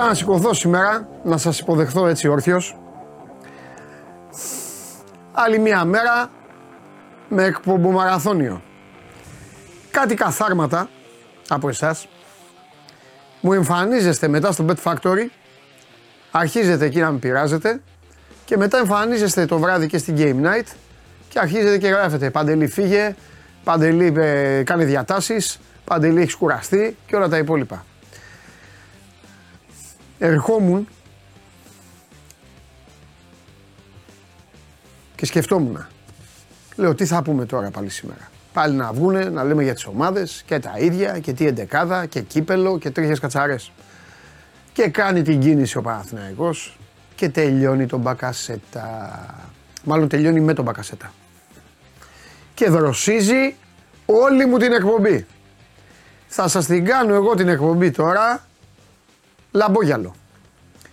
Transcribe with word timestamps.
Είπα 0.00 0.08
να 0.08 0.14
σηκωθώ 0.14 0.54
σήμερα, 0.54 1.08
να 1.24 1.36
σας 1.36 1.58
υποδεχθώ 1.58 2.06
έτσι 2.06 2.28
όρθιος. 2.28 2.76
Άλλη 5.32 5.58
μια 5.58 5.84
μέρα 5.84 6.30
με 7.28 7.44
εκπομπομαραθώνιο. 7.44 8.62
Κάτι 9.90 10.14
καθάρματα 10.14 10.88
από 11.48 11.68
εσάς 11.68 12.08
μου 13.40 13.52
εμφανίζεστε 13.52 14.28
μετά 14.28 14.52
στο 14.52 14.64
Bet 14.68 14.82
Factory, 14.82 15.26
αρχίζετε 16.30 16.84
εκεί 16.84 16.98
να 16.98 17.10
με 17.10 17.18
πειράζετε 17.18 17.80
και 18.44 18.56
μετά 18.56 18.78
εμφανίζεστε 18.78 19.46
το 19.46 19.58
βράδυ 19.58 19.86
και 19.86 19.98
στην 19.98 20.14
Game 20.18 20.46
Night 20.46 20.66
και 21.28 21.38
αρχίζετε 21.38 21.78
και 21.78 21.88
γράφετε 21.88 22.30
Παντελή 22.30 22.66
φύγε, 22.66 23.14
Παντελή 23.64 24.14
ε, 24.16 24.62
κάνει 24.62 24.84
διατάσεις, 24.84 25.60
Παντελή 25.84 26.20
έχεις 26.20 26.34
κουραστεί 26.34 26.96
και 27.06 27.16
όλα 27.16 27.28
τα 27.28 27.38
υπόλοιπα. 27.38 27.84
Ερχόμουν 30.22 30.88
και 35.14 35.26
σκεφτόμουν. 35.26 35.86
Λέω 36.76 36.94
τι 36.94 37.06
θα 37.06 37.22
πούμε 37.22 37.46
τώρα 37.46 37.70
πάλι 37.70 37.88
σήμερα. 37.88 38.30
Πάλι 38.52 38.74
να 38.74 38.92
βγούνε, 38.92 39.24
να 39.24 39.44
λέμε 39.44 39.62
για 39.62 39.74
τις 39.74 39.86
ομάδες 39.86 40.42
και 40.46 40.58
τα 40.58 40.74
ίδια 40.78 41.18
και 41.18 41.32
τι 41.32 41.46
εντεκάδα 41.46 42.06
και 42.06 42.20
κύπελο 42.20 42.78
και 42.78 42.90
τρίχες 42.90 43.18
κατσαρές. 43.18 43.72
Και 44.72 44.88
κάνει 44.88 45.22
την 45.22 45.40
κίνηση 45.40 45.76
ο 45.76 45.82
Παναθηναϊκός 45.82 46.78
και 47.14 47.28
τελειώνει 47.28 47.86
τον 47.86 48.00
Μπακασέτα. 48.00 49.26
Μάλλον 49.84 50.08
τελειώνει 50.08 50.40
με 50.40 50.54
τον 50.54 50.64
Μπακασέτα. 50.64 51.12
Και 52.54 52.68
δροσίζει 52.68 53.54
όλη 54.06 54.46
μου 54.46 54.56
την 54.56 54.72
εκπομπή. 54.72 55.26
Θα 56.26 56.48
σας 56.48 56.66
την 56.66 56.84
κάνω 56.84 57.14
εγώ 57.14 57.34
την 57.34 57.48
εκπομπή 57.48 57.90
τώρα 57.90 58.48
λαμπόγιαλο. 59.50 60.14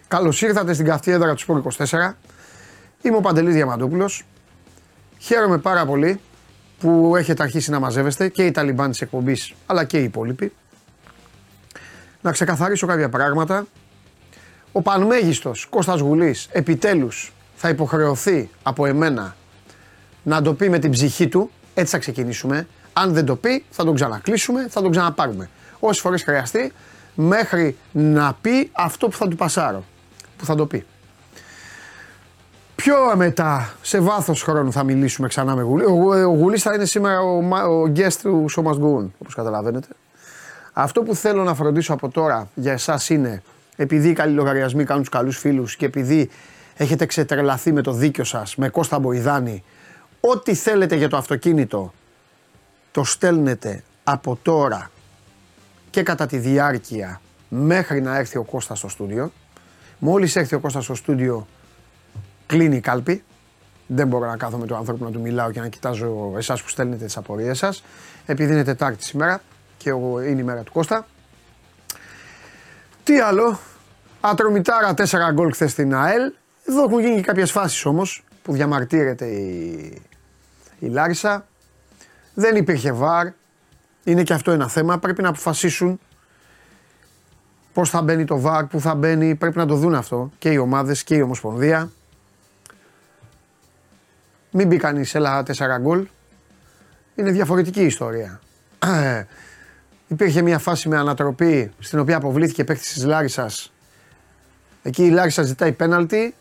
Καλώς 0.08 0.42
ήρθατε 0.42 0.74
στην 0.74 0.86
καυτή 0.86 1.12
έδρα 1.12 1.34
του 1.34 1.40
Σπορ 1.40 1.62
24. 1.78 2.14
Είμαι 3.02 3.18
ο 3.18 3.22
Παντελής 3.22 3.54
Διαμαντούπουλος. 3.54 4.24
Χαίρομαι 5.18 5.58
πάρα 5.58 5.86
πολύ 5.86 6.20
που 6.80 7.16
έχετε 7.16 7.44
αρχίσει 7.44 7.72
να 7.72 7.80
μαζεύεστε 7.80 8.30
και 8.30 8.46
οι 8.46 8.52
Ταλιμπάν 8.52 8.92
της 8.92 9.02
εκπομπής 9.02 9.54
αλλά 9.66 9.84
και 9.84 10.00
οι 10.00 10.04
υπόλοιποι. 10.04 10.54
Να 12.22 12.32
ξεκαθαρίσω 12.32 12.88
κάποια 12.88 13.10
πράγματα. 13.10 13.68
Ο 14.72 14.82
πανμέγιστος 14.82 15.66
Κώστας 15.70 16.00
Γουλής 16.00 16.48
επιτέλους 16.52 17.34
θα 17.56 17.70
υποχρεωθεί 17.70 18.50
από 18.64 18.86
εμένα 18.86 19.36
να 20.24 20.42
το 20.42 20.54
πει 20.54 20.70
με 20.70 20.80
την 20.80 20.92
ψυχή 20.92 21.28
του. 21.28 21.52
Έτσι 21.74 21.92
θα 21.92 21.98
ξεκινήσουμε. 21.98 22.68
Αν 22.94 23.14
δεν 23.14 23.26
το 23.26 23.36
πει 23.36 23.66
θα 23.70 23.84
τον 23.84 23.96
ξανακλείσουμε, 23.96 24.68
θα 24.70 24.82
τον 24.82 24.92
ξαναπάρουμε. 24.92 25.50
Όσες 25.80 26.02
φορές 26.02 26.24
χρειαστεί 26.24 26.72
μέχρι 27.20 27.78
να 27.92 28.38
πει 28.42 28.70
αυτό 28.72 29.08
που 29.08 29.18
θα 29.18 29.28
του 29.28 29.36
πασάρω. 29.36 29.84
Που 30.38 30.46
θα 30.46 30.56
το 30.56 30.66
πει. 30.66 30.86
Πιο 32.76 32.96
μετά, 33.16 33.74
σε 33.82 34.00
βάθος 34.00 34.44
χρόνου 34.44 34.72
θα 34.72 34.84
μιλήσουμε 34.84 35.28
ξανά 35.28 35.56
με 35.56 35.62
Γουλή. 35.62 35.86
Ο, 35.86 36.30
ο 36.30 36.36
Γουλής 36.36 36.62
θα 36.62 36.74
είναι 36.74 36.86
σήμερα 36.86 37.20
ο, 37.20 37.38
ο 37.56 37.92
guest 37.96 38.14
του 38.22 38.46
Show 38.56 38.64
Must 38.64 38.80
Go 38.80 38.98
On, 38.98 39.06
όπως 39.20 39.36
καταλαβαίνετε. 39.36 39.88
Αυτό 40.74 41.02
που 41.02 41.16
θέλω 41.16 41.44
να 41.44 41.56
φροντίσω 41.56 41.94
από 41.94 42.10
τώρα 42.10 42.50
για 42.56 42.72
εσάς 42.72 43.10
είναι, 43.10 43.44
επειδή 43.76 44.10
οι 44.10 44.14
καλοί 44.14 44.34
λογαριασμοί 44.34 44.84
κάνουν 44.84 45.02
τους 45.02 45.12
καλούς 45.12 45.38
φίλους 45.38 45.76
και 45.76 45.86
επειδή 45.86 46.30
έχετε 46.76 47.06
ξετρελαθεί 47.06 47.72
με 47.72 47.82
το 47.82 47.92
δίκιο 47.92 48.24
σας, 48.24 48.56
με 48.56 48.70
Κώστα 48.70 49.00
Μποϊδάνη, 49.00 49.64
ό,τι 50.20 50.54
θέλετε 50.54 50.96
για 50.96 51.10
το 51.10 51.18
αυτοκίνητο, 51.18 51.94
το 52.92 53.04
στέλνετε 53.04 53.84
από 54.04 54.40
τώρα 54.42 54.92
και 55.90 56.04
κατά 56.04 56.26
τη 56.26 56.38
διάρκεια 56.38 57.22
μέχρι 57.50 58.02
να 58.02 58.18
έρθει 58.18 58.38
ο 58.38 58.44
Κώστας 58.44 58.78
στο 58.78 58.88
στούντιο. 58.88 59.32
Μόλις 60.00 60.36
έρθει 60.36 60.56
ο 60.56 60.60
Κώστας 60.60 60.84
στο 60.84 60.96
στούντιο 60.96 61.48
κλείνει 62.46 62.76
η 62.76 62.80
κάλπη. 62.80 63.24
Δεν 63.88 64.08
μπορώ 64.08 64.26
να 64.26 64.38
κάθομαι 64.38 64.66
τον 64.66 64.78
άνθρωπο 64.78 65.04
να 65.04 65.12
του 65.12 65.20
μιλάω 65.22 65.52
και 65.52 65.60
να 65.60 65.68
κοιτάζω 65.68 66.34
εσάς 66.38 66.62
που 66.64 66.70
στέλνετε 66.70 67.06
τις 67.06 67.18
απορίες 67.18 67.58
σας. 67.58 67.84
Επειδή 68.26 68.54
είναι 68.54 68.64
Τετάρτη 68.64 69.04
σήμερα 69.04 69.42
και 69.78 69.90
είναι 69.90 70.42
η 70.42 70.44
μέρα 70.44 70.64
του 70.64 70.72
Κώστα. 70.72 71.08
Τι 73.04 73.20
άλλο; 73.20 73.60
Ατρομητάρα 74.22 74.94
4 74.94 75.32
γκολ 75.34 75.54
χθες 75.54 75.72
στην 75.72 75.96
ΑΕΛ. 75.96 76.32
Εδώ 76.66 76.84
έχουν 76.84 77.00
γίνει 77.00 77.22
κάποιες 77.22 77.52
φάσεις 77.52 77.86
όμως 77.86 78.24
που 78.44 78.54
διαμαρτύρεται 78.54 79.26
η, 79.26 80.02
η 80.80 80.88
Λάρισα. 80.88 81.48
Δεν 82.34 82.56
υπήρχε 82.56 82.92
βαρ. 82.92 83.28
Είναι 84.08 84.24
και 84.24 84.34
αυτό 84.34 84.52
ένα 84.52 84.68
θέμα. 84.68 84.98
Πρέπει 84.98 85.22
να 85.22 85.30
αποφασίσουν 85.30 86.00
πώς 87.74 87.90
θα 87.90 88.02
μπαίνει 88.02 88.26
το 88.26 88.40
βαρ, 88.40 88.66
πού 88.66 88.80
θα 88.80 88.96
μπαίνει. 88.96 89.36
Πρέπει 89.36 89.58
να 89.58 89.66
το 89.66 89.76
δουν 89.76 89.96
αυτό 89.96 90.32
και 90.38 90.50
οι 90.50 90.58
ομάδες 90.58 91.04
και 91.04 91.16
η 91.16 91.22
Ομοσπονδία. 91.22 91.92
Μην 94.52 94.68
μπει 94.68 94.78
κανείς, 94.78 95.16
έλα 95.16 95.44
4 95.44 95.78
γκολ. 95.80 96.08
Είναι 97.16 97.32
διαφορετική 97.32 97.82
η 97.82 97.86
ιστορία. 97.86 98.40
Υπήρχε 100.08 100.42
μια 100.42 100.60
φάση 100.60 100.90
με 100.90 100.98
ανατροπή 100.98 101.72
στην 101.80 102.00
οποία 102.00 102.18
αποβλήθηκε 102.18 102.64
παίκτης 102.64 102.94
της 102.94 103.04
Λάρισας. 103.06 103.74
Εκεί 104.84 105.04
η 105.04 105.10
Λάρισα 105.10 105.44
ζητάει 105.44 105.72
πέναλτι 105.72 106.36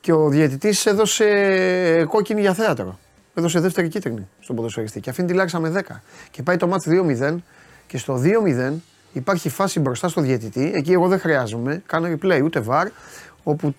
και 0.00 0.12
ο 0.12 0.28
διαιτητής 0.28 0.86
έδωσε 0.86 2.04
κόκκινη 2.08 2.40
για 2.40 2.54
θέατρο. 2.54 2.98
Έδωσε 3.34 3.60
δεύτερη 3.60 3.88
κίτρινη 3.88 4.28
στον 4.40 4.56
ποδοσφαιριστή 4.56 5.00
και 5.00 5.10
αφήνει 5.10 5.28
τη 5.28 5.34
Λάρισα 5.34 5.60
με 5.60 5.84
10. 5.88 6.00
Και 6.30 6.42
πάει 6.42 6.56
το 6.56 6.66
μάτς 6.66 6.86
2-0 6.88 7.36
και 7.86 7.98
στο 7.98 8.20
2-0 8.22 8.72
υπάρχει 9.12 9.48
φάση 9.48 9.80
μπροστά 9.80 10.08
στο 10.08 10.20
διαιτητή. 10.20 10.72
Εκεί 10.74 10.92
εγώ 10.92 11.08
δεν 11.08 11.18
χρειάζομαι, 11.18 11.82
κάνω 11.86 12.08
replay 12.12 12.40
ούτε 12.44 12.60
βαρ, 12.60 12.88
όπου 13.42 13.74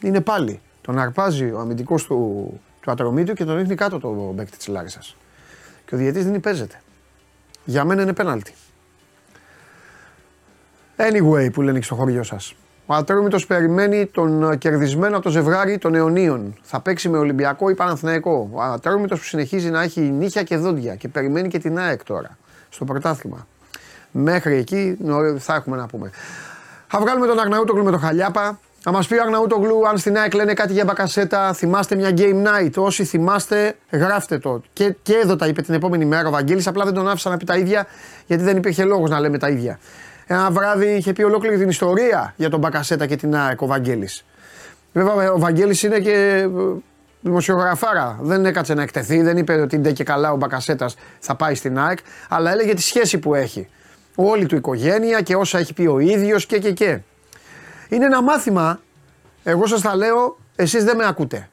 είναι 0.00 0.20
πάλι 0.20 0.60
τον 0.80 0.98
αρπάζει 0.98 1.50
ο 1.50 1.58
αμυντικός 1.58 2.04
του, 2.04 2.60
του 2.80 2.90
ατρωμίτου 2.90 3.32
και 3.32 3.44
τον 3.44 3.56
ρίχνει 3.56 3.74
κάτω 3.74 3.98
το 3.98 4.32
μπέκτη 4.34 4.56
της 4.56 4.66
Λάρισας. 4.66 5.16
Και 5.86 5.94
ο 5.94 5.98
διαιτή 5.98 6.22
δεν 6.22 6.40
παίζεται. 6.40 6.80
Για 7.64 7.84
μένα 7.84 8.02
είναι 8.02 8.12
πέναλτι. 8.12 8.54
Anyway, 10.96 11.52
που 11.52 11.62
λένε 11.62 11.78
και 11.78 11.84
στο 11.84 11.94
χωριό 11.94 12.22
σας. 12.22 12.54
Ο 12.86 12.94
Ατρόμητος 12.94 13.46
περιμένει 13.46 14.06
τον 14.06 14.58
κερδισμένο 14.58 15.14
από 15.14 15.24
το 15.24 15.30
ζευγάρι 15.30 15.78
των 15.78 15.94
αιωνίων. 15.94 16.54
Θα 16.62 16.80
παίξει 16.80 17.08
με 17.08 17.18
Ολυμπιακό 17.18 17.68
ή 17.68 17.74
Παναθηναϊκό. 17.74 18.48
Ο 18.52 18.62
Ατρόμητος 18.62 19.18
που 19.18 19.24
συνεχίζει 19.24 19.70
να 19.70 19.82
έχει 19.82 20.00
νύχια 20.00 20.42
και 20.42 20.56
δόντια 20.56 20.94
και 20.94 21.08
περιμένει 21.08 21.48
και 21.48 21.58
την 21.58 21.78
ΑΕΚ 21.78 22.04
τώρα 22.04 22.38
στο 22.68 22.84
πρωτάθλημα. 22.84 23.46
Μέχρι 24.10 24.56
εκεί 24.56 24.98
θα 25.38 25.54
έχουμε 25.54 25.76
να 25.76 25.86
πούμε. 25.86 26.10
Θα 26.86 27.00
βγάλουμε 27.00 27.26
τον 27.26 27.38
Αγναούτογλου 27.38 27.84
με 27.84 27.90
τον 27.90 28.00
Χαλιάπα. 28.00 28.58
Θα 28.80 28.92
μας 28.92 29.06
πει 29.06 29.14
ο 29.14 29.22
Αγναούτογλου 29.22 29.88
αν 29.88 29.98
στην 29.98 30.16
ΑΕΚ 30.16 30.34
λένε 30.34 30.52
κάτι 30.52 30.72
για 30.72 30.84
μπακασέτα. 30.84 31.52
Θυμάστε 31.52 31.96
μια 31.96 32.10
game 32.16 32.44
night. 32.46 32.72
Όσοι 32.76 33.04
θυμάστε, 33.04 33.76
γράφτε 33.90 34.38
το. 34.38 34.62
Και, 34.72 34.94
και 35.02 35.14
εδώ 35.14 35.36
τα 35.36 35.46
είπε 35.46 35.62
την 35.62 35.74
επόμενη 35.74 36.04
μέρα 36.04 36.28
ο 36.28 36.30
Βαγγέλης, 36.30 36.66
απλά 36.66 36.84
δεν 36.84 36.94
τον 36.94 37.08
άφησα 37.08 37.30
να 37.30 37.36
πει 37.36 37.44
τα 37.44 37.56
ίδια 37.56 37.86
γιατί 38.26 38.42
δεν 38.42 38.56
υπήρχε 38.56 38.84
λόγος 38.84 39.10
να 39.10 39.20
λέμε 39.20 39.38
τα 39.38 39.48
ίδια. 39.48 39.78
Ένα 40.26 40.50
βράδυ 40.50 40.86
είχε 40.86 41.12
πει 41.12 41.22
ολόκληρη 41.22 41.58
την 41.58 41.68
ιστορία 41.68 42.34
για 42.36 42.50
τον 42.50 42.60
Μπακασέτα 42.60 43.06
και 43.06 43.16
την 43.16 43.36
ΑΕΚ 43.36 43.60
ο 43.60 43.66
Βαγγέλης. 43.66 44.24
Βέβαια 44.92 45.32
ο 45.32 45.38
Βαγγέλης 45.38 45.82
είναι 45.82 45.98
και 46.00 46.12
ε, 46.12 46.48
δημοσιογραφάρα. 47.20 48.18
Δεν 48.20 48.44
έκατσε 48.44 48.74
να 48.74 48.82
εκτεθεί, 48.82 49.22
δεν 49.22 49.36
είπε 49.36 49.54
ότι 49.54 49.78
ντε 49.78 49.92
και 49.92 50.04
καλά 50.04 50.32
ο 50.32 50.36
Μπακασέτας 50.36 50.96
θα 51.18 51.34
πάει 51.34 51.54
στην 51.54 51.78
ΑΕΚ, 51.78 51.98
αλλά 52.28 52.50
έλεγε 52.50 52.74
τη 52.74 52.82
σχέση 52.82 53.18
που 53.18 53.34
έχει. 53.34 53.68
Όλη 54.14 54.46
του 54.46 54.56
οικογένεια 54.56 55.20
και 55.20 55.36
όσα 55.36 55.58
έχει 55.58 55.72
πει 55.72 55.86
ο 55.86 55.98
ίδιος 55.98 56.46
και 56.46 56.58
και 56.58 56.72
και. 56.72 56.98
Είναι 57.88 58.04
ένα 58.04 58.22
μάθημα. 58.22 58.80
Εγώ 59.44 59.66
σας 59.66 59.80
τα 59.80 59.96
λέω, 59.96 60.38
εσείς 60.56 60.84
δεν 60.84 60.96
με 60.96 61.06
ακούτε. 61.06 61.48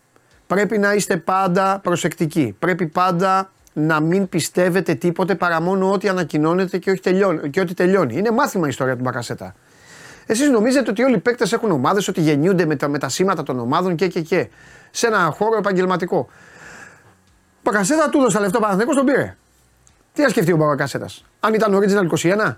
Πρέπει 0.47 0.77
να 0.77 0.93
είστε 0.93 1.17
πάντα 1.17 1.79
προσεκτικοί. 1.83 2.55
Πρέπει 2.59 2.87
πάντα 2.87 3.51
να 3.73 3.99
μην 3.99 4.29
πιστεύετε 4.29 4.93
τίποτε 4.93 5.35
παρά 5.35 5.61
μόνο 5.61 5.91
ό,τι 5.91 6.07
ανακοινώνεται 6.07 6.77
και, 6.77 6.91
όχι 6.91 7.01
τελειώνει, 7.01 7.49
και 7.49 7.59
ό,τι 7.59 7.73
τελειώνει. 7.73 8.17
Είναι 8.17 8.31
μάθημα 8.31 8.65
η 8.65 8.69
ιστορία 8.69 8.95
του 8.95 9.01
Μπακασέτα. 9.01 9.55
Εσείς 10.25 10.49
νομίζετε 10.49 10.89
ότι 10.89 11.03
όλοι 11.03 11.15
οι 11.15 11.19
παίκτες 11.19 11.53
έχουν 11.53 11.71
ομάδες, 11.71 12.07
ότι 12.07 12.21
γεννιούνται 12.21 12.65
με 12.65 12.75
τα, 12.75 12.87
με 12.87 12.97
τα 12.97 13.09
σήματα 13.09 13.43
των 13.43 13.59
ομάδων 13.59 13.95
και, 13.95 14.07
και, 14.07 14.21
και. 14.21 14.49
Σε 14.91 15.07
ένα 15.07 15.19
χώρο 15.19 15.57
επαγγελματικό. 15.57 16.27
Μπακασέτα 17.63 18.09
του 18.09 18.19
έδωσε 18.19 18.39
λεφτό 18.39 18.59
Παναθηναϊκός 18.59 18.95
τον 18.95 19.05
πήρε. 19.05 19.35
Τι 20.13 20.21
θα 20.21 20.29
σκεφτεί 20.29 20.51
ο 20.51 20.57
Μπακασέτας, 20.57 21.25
Αν 21.39 21.53
ήταν 21.53 21.75
original 21.75 22.17
21. 22.17 22.55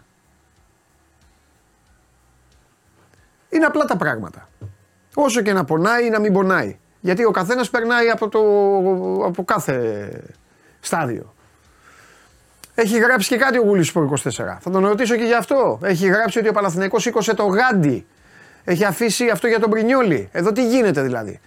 Είναι 3.50 3.66
απλά 3.66 3.86
τα 3.86 3.98
πράγματα. 3.98 4.50
Όσο 5.16 5.42
και 5.42 5.54
να 5.54 5.64
πονάει 5.64 6.06
ή 6.06 6.10
να 6.10 6.20
μην 6.20 6.34
πονάει. 6.34 6.78
Γιατί 7.00 7.26
ο 7.26 7.32
καθένας 7.32 7.70
περνάει 7.70 8.10
από, 8.10 8.30
το, 8.30 8.40
από 9.26 9.44
κάθε 9.44 10.10
στάδιο. 10.84 11.34
Έχει 12.76 12.98
γράψει 12.98 13.30
και 13.30 13.38
κάτι 13.38 13.58
ο 13.58 13.62
Γούλης 13.62 13.88
Σπορ 13.88 14.10
24. 14.24 14.30
Θα 14.60 14.70
τον 14.72 14.86
ρωτήσω 14.86 15.16
και 15.16 15.24
γι' 15.24 15.34
αυτό. 15.34 15.80
Έχει 15.84 16.08
γράψει 16.08 16.40
ότι 16.40 16.48
ο 16.48 16.52
Παναθηναϊκός 16.52 17.02
σήκωσε 17.02 17.34
το 17.34 17.46
γάντι. 17.46 18.06
Έχει 18.64 18.86
αφήσει 18.86 19.30
αυτό 19.30 19.48
για 19.48 19.60
τον 19.60 19.70
Πρινιόλι. 19.70 20.30
Εδώ 20.32 20.52
τι 20.52 20.68
γίνεται 20.68 21.02
δηλαδή. 21.02 21.40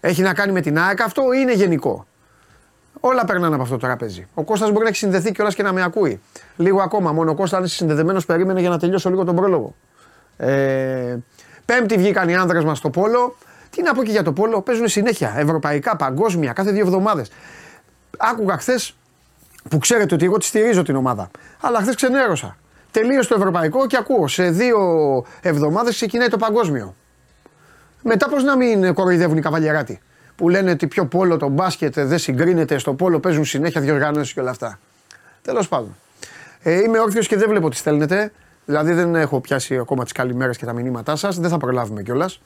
Έχει 0.00 0.22
να 0.22 0.34
κάνει 0.34 0.52
με 0.52 0.60
την 0.60 0.78
ΑΕΚ 0.78 1.00
αυτό 1.00 1.22
ή 1.22 1.38
είναι 1.40 1.52
γενικό; 1.52 2.06
Όλα 3.00 3.24
περνάνε 3.24 3.54
από 3.54 3.62
αυτό 3.62 3.74
το 3.76 3.86
τραπέζι. 3.86 4.26
Ο 4.34 4.42
Κώστας 4.42 4.70
μπορεί 4.70 4.82
να 4.82 4.88
έχει 4.88 4.98
συνδεθεί 4.98 5.32
κιόλας 5.32 5.54
και 5.54 5.62
να 5.62 5.72
με 5.72 5.82
ακούει. 5.82 6.20
Λίγο 6.56 6.82
ακόμα. 6.82 7.12
Μόνο 7.12 7.30
ο 7.30 7.34
Κώστας, 7.34 7.58
αν 7.58 7.64
είσαι 7.64 7.74
συνδεδεμένος, 7.74 8.26
περίμενε 8.26 8.60
για 8.60 8.68
να 8.68 8.78
τελειώσω 8.78 9.10
λίγο 9.10 9.24
τον 9.24 9.36
πρόλογο. 9.36 9.74
Ε, 10.36 11.16
πέμπτη 11.64 11.96
βγήκαν 11.96 12.28
οι 12.28 12.36
άνδρες 12.36 12.64
μας 12.64 12.78
στο 12.78 12.90
πόλο. 12.90 13.36
Τι 13.70 13.82
να 13.82 13.94
πω 13.94 14.04
και 14.04 14.10
για 14.10 14.22
το 14.22 14.32
πόλο, 14.32 14.60
παίζουν 14.60 14.88
συνέχεια. 14.88 15.34
Ευρωπαϊκά, 15.36 15.96
παγκόσμια, 15.96 16.52
κάθε 16.52 16.70
δύο 16.70 16.84
εβδομάδες. 16.84 17.30
Άκουγα 18.18 18.58
χθες 18.58 18.96
που 19.68 19.78
ξέρετε 19.78 20.14
ότι 20.14 20.24
εγώ 20.24 20.38
τη 20.38 20.44
στηρίζω 20.44 20.82
την 20.82 20.96
ομάδα. 20.96 21.30
Αλλά 21.60 21.80
χθες 21.80 21.94
ξενέρωσα. 21.94 22.56
Τελείωσε 22.90 23.28
το 23.28 23.34
ευρωπαϊκό 23.34 23.86
και 23.86 23.96
ακούω 23.96 24.28
σε 24.28 24.50
δύο 24.50 24.78
εβδομάδες 25.40 25.94
ξεκινάει 25.94 26.28
το 26.28 26.36
παγκόσμιο. 26.36 26.94
Μετά 28.02 28.28
πώς 28.28 28.42
να 28.42 28.56
μην 28.56 28.94
κοροϊδεύουν 28.94 29.36
οι 29.36 29.40
καβαλιαράτοι 29.40 30.00
που 30.36 30.48
λένε 30.48 30.70
ότι 30.70 30.86
πιο 30.86 31.06
πόλο 31.06 31.36
το 31.36 31.48
μπάσκετ 31.48 32.00
δεν 32.00 32.18
συγκρίνεται, 32.18 32.78
στο 32.78 32.94
πόλο 32.94 33.20
παίζουν 33.20 33.44
συνέχεια 33.44 33.80
διοργανώσει 33.80 34.34
και 34.34 34.40
όλα 34.40 34.50
αυτά. 34.50 34.78
Τέλος 35.42 35.68
πάντων. 35.68 35.96
Ε, 36.62 36.80
είμαι 36.80 36.98
όρθιος 36.98 37.26
και 37.26 37.36
δεν 37.36 37.48
βλέπω 37.48 37.70
τι 37.70 37.76
στέλνετε. 37.76 38.32
Δηλαδή 38.64 38.92
δεν 38.92 39.14
έχω 39.14 39.40
πιάσει 39.40 39.76
ακόμα 39.76 40.02
τις 40.02 40.12
καλημέρες 40.12 40.56
και 40.56 40.64
τα 40.64 40.72
μηνύματά 40.72 41.16
σας. 41.16 41.38
Δεν 41.38 41.50
θα 41.50 41.56
προλάβουμε 41.56 42.02
κιόλας. 42.02 42.40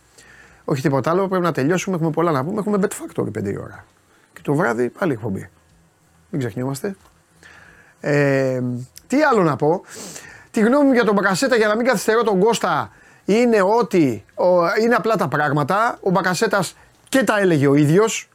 Όχι 0.65 0.83
τίποτα 0.83 1.11
άλλο. 1.11 1.29
Πρέπει 1.29 1.45
να 1.45 1.53
τελειώσουμε. 1.53 1.97
Έχουμε 1.97 2.11
πολλά 2.11 2.31
να 2.31 2.45
πούμε. 2.45 2.59
Έχουμε 2.59 2.79
Bet 2.81 3.23
Factory 3.23 3.31
5 3.39 3.57
ώρα. 3.63 3.85
Και 4.33 4.41
το 4.43 4.55
βράδυ 4.55 4.89
πάλι 4.89 5.13
εκπομπή. 5.13 5.51
Μην 6.31 6.41
ξεχνιόμαστε. 6.41 6.97
Ε, 8.01 8.63
τι 9.07 9.23
άλλο 9.23 9.43
να 9.43 9.57
πω; 9.57 9.83
Τη 10.51 10.61
γνώμη 10.61 10.87
μου 10.87 10.93
για 10.93 11.05
τον 11.05 11.15
Μπακασέτα 11.15 11.57
για 11.57 11.67
να 11.69 11.77
μην 11.77 11.87
καθυστερώ 11.87 12.23
τον 12.23 12.41
Κώστα 12.41 12.91
είναι 13.25 13.63
ότι 13.63 14.25
είναι 14.83 14.95
απλά 14.95 15.17
τα 15.17 15.29
πράγματα. 15.29 15.99
Ο 16.03 16.11
Μπακασέτας 16.11 16.77
και 17.09 17.25
τα 17.25 17.39
έλεγε 17.41 17.67
ο 17.67 17.75
ίδιος. 17.75 18.29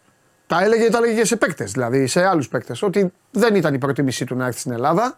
Τα 0.48 0.64
έλεγε, 0.64 0.90
τα 0.90 0.98
έλεγε 0.98 1.20
και 1.20 1.26
σε 1.26 1.36
παίκτες, 1.36 1.72
δηλαδή 1.72 2.08
σε 2.08 2.26
άλλους 2.26 2.48
παίκτες. 2.48 2.82
Ότι 2.82 3.14
δεν 3.32 3.56
ήταν 3.56 3.74
η 3.74 3.78
προτίμησή 3.78 4.26
του 4.26 4.36
να 4.36 4.46
έρθει 4.46 4.60
στην 4.60 4.72
Ελλάδα. 4.72 5.18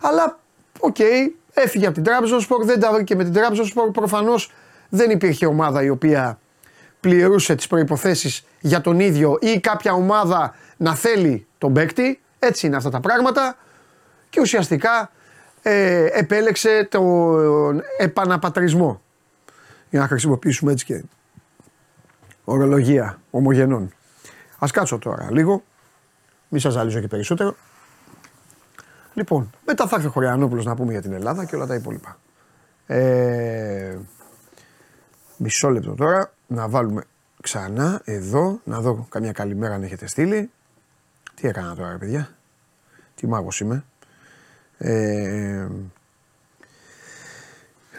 Αλλά 0.00 0.38
OK, 0.78 0.96
okay, 0.98 1.30
έφυγε 1.52 1.86
από 1.86 1.94
την 1.94 2.04
Trabzonspor, 2.06 2.64
δεν 2.64 2.80
τα 2.80 2.92
βρήκε 2.92 3.16
με 3.16 3.24
την 3.24 3.34
Trabzonspor. 3.34 3.92
Προφανώς 3.92 4.52
δεν 4.88 5.10
υπήρχε 5.10 5.46
ομάδα 5.46 5.82
η 5.82 5.88
οποία 5.88 6.38
πληρούσε 7.00 7.54
τις 7.54 7.66
προποθέσει 7.66 8.44
για 8.60 8.80
τον 8.80 9.00
ίδιο 9.00 9.38
ή 9.40 9.60
κάποια 9.60 9.92
ομάδα 9.92 10.54
να 10.76 10.94
θέλει 10.94 11.45
τον 11.58 11.72
παίκτη. 11.72 12.20
Έτσι 12.38 12.66
είναι 12.66 12.76
αυτά 12.76 12.90
τα 12.90 13.00
πράγματα. 13.00 13.56
Και 14.30 14.40
ουσιαστικά 14.40 15.10
ε, 15.62 16.06
επέλεξε 16.12 16.88
τον 16.90 17.82
επαναπατρισμό. 17.98 19.00
Για 19.90 20.00
να 20.00 20.06
χρησιμοποιήσουμε 20.06 20.72
έτσι 20.72 20.84
και 20.84 21.04
ορολογία 22.44 23.20
ομογενών. 23.30 23.92
Ας 24.58 24.70
κάτσω 24.70 24.98
τώρα 24.98 25.28
λίγο, 25.30 25.62
μη 26.48 26.60
σας 26.60 26.72
ζαλίζω 26.72 27.00
και 27.00 27.08
περισσότερο. 27.08 27.56
Λοιπόν, 29.14 29.50
μετά 29.64 29.86
θα 29.86 29.96
έρθει 29.96 30.08
ο 30.08 30.10
Χωριανόπουλος 30.10 30.64
να 30.64 30.74
πούμε 30.74 30.92
για 30.92 31.02
την 31.02 31.12
Ελλάδα 31.12 31.44
και 31.44 31.56
όλα 31.56 31.66
τα 31.66 31.74
υπόλοιπα. 31.74 32.18
Ε, 32.86 33.96
μισό 35.36 35.70
λεπτό 35.70 35.94
τώρα, 35.94 36.32
να 36.46 36.68
βάλουμε 36.68 37.04
ξανά 37.42 38.00
εδώ, 38.04 38.60
να 38.64 38.80
δω 38.80 39.06
καμιά 39.08 39.32
καλημέρα 39.32 39.74
αν 39.74 39.82
έχετε 39.82 40.06
στείλει. 40.06 40.50
Τι 41.40 41.48
έκανα 41.48 41.74
τώρα 41.74 41.96
παιδιά, 41.98 42.28
τι 43.14 43.26
μάγος 43.26 43.60
είμαι. 43.60 43.84
Ε, 44.78 45.66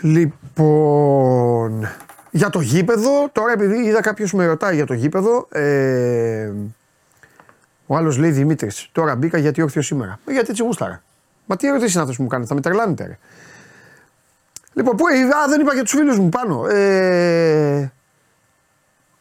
λοιπόν, 0.01 1.87
για 2.31 2.49
το 2.49 2.59
γήπεδο, 2.59 3.29
τώρα 3.31 3.51
επειδή 3.51 3.77
είδα 3.77 4.01
κάποιος 4.01 4.33
με 4.33 4.45
ρωτάει 4.45 4.75
για 4.75 4.85
το 4.85 4.93
γήπεδο, 4.93 5.47
ε, 5.51 6.51
ο 7.85 7.95
άλλος 7.95 8.17
λέει 8.17 8.31
Δημήτρης, 8.31 8.89
τώρα 8.91 9.15
μπήκα 9.15 9.37
γιατί 9.37 9.61
όρθιο 9.61 9.81
σήμερα. 9.81 10.19
Ε, 10.25 10.31
γιατί 10.31 10.49
έτσι 10.49 10.63
γούσταρα. 10.63 11.03
Μα 11.45 11.55
τι 11.55 11.67
ερωτήσεις 11.67 11.93
είναι 11.93 12.03
αυτό 12.03 12.15
που 12.15 12.23
μου 12.23 12.29
κάνετε, 12.29 12.49
θα 12.49 12.55
με 12.55 12.61
τρελάνετε. 12.61 13.05
Ρε. 13.05 13.17
Λοιπόν, 14.73 14.95
πού, 14.95 15.05
α, 15.07 15.47
δεν 15.49 15.61
είπα 15.61 15.73
για 15.73 15.83
τους 15.83 15.91
φίλους 15.91 16.19
μου 16.19 16.29
πάνω. 16.29 16.67
Ε, 16.67 17.91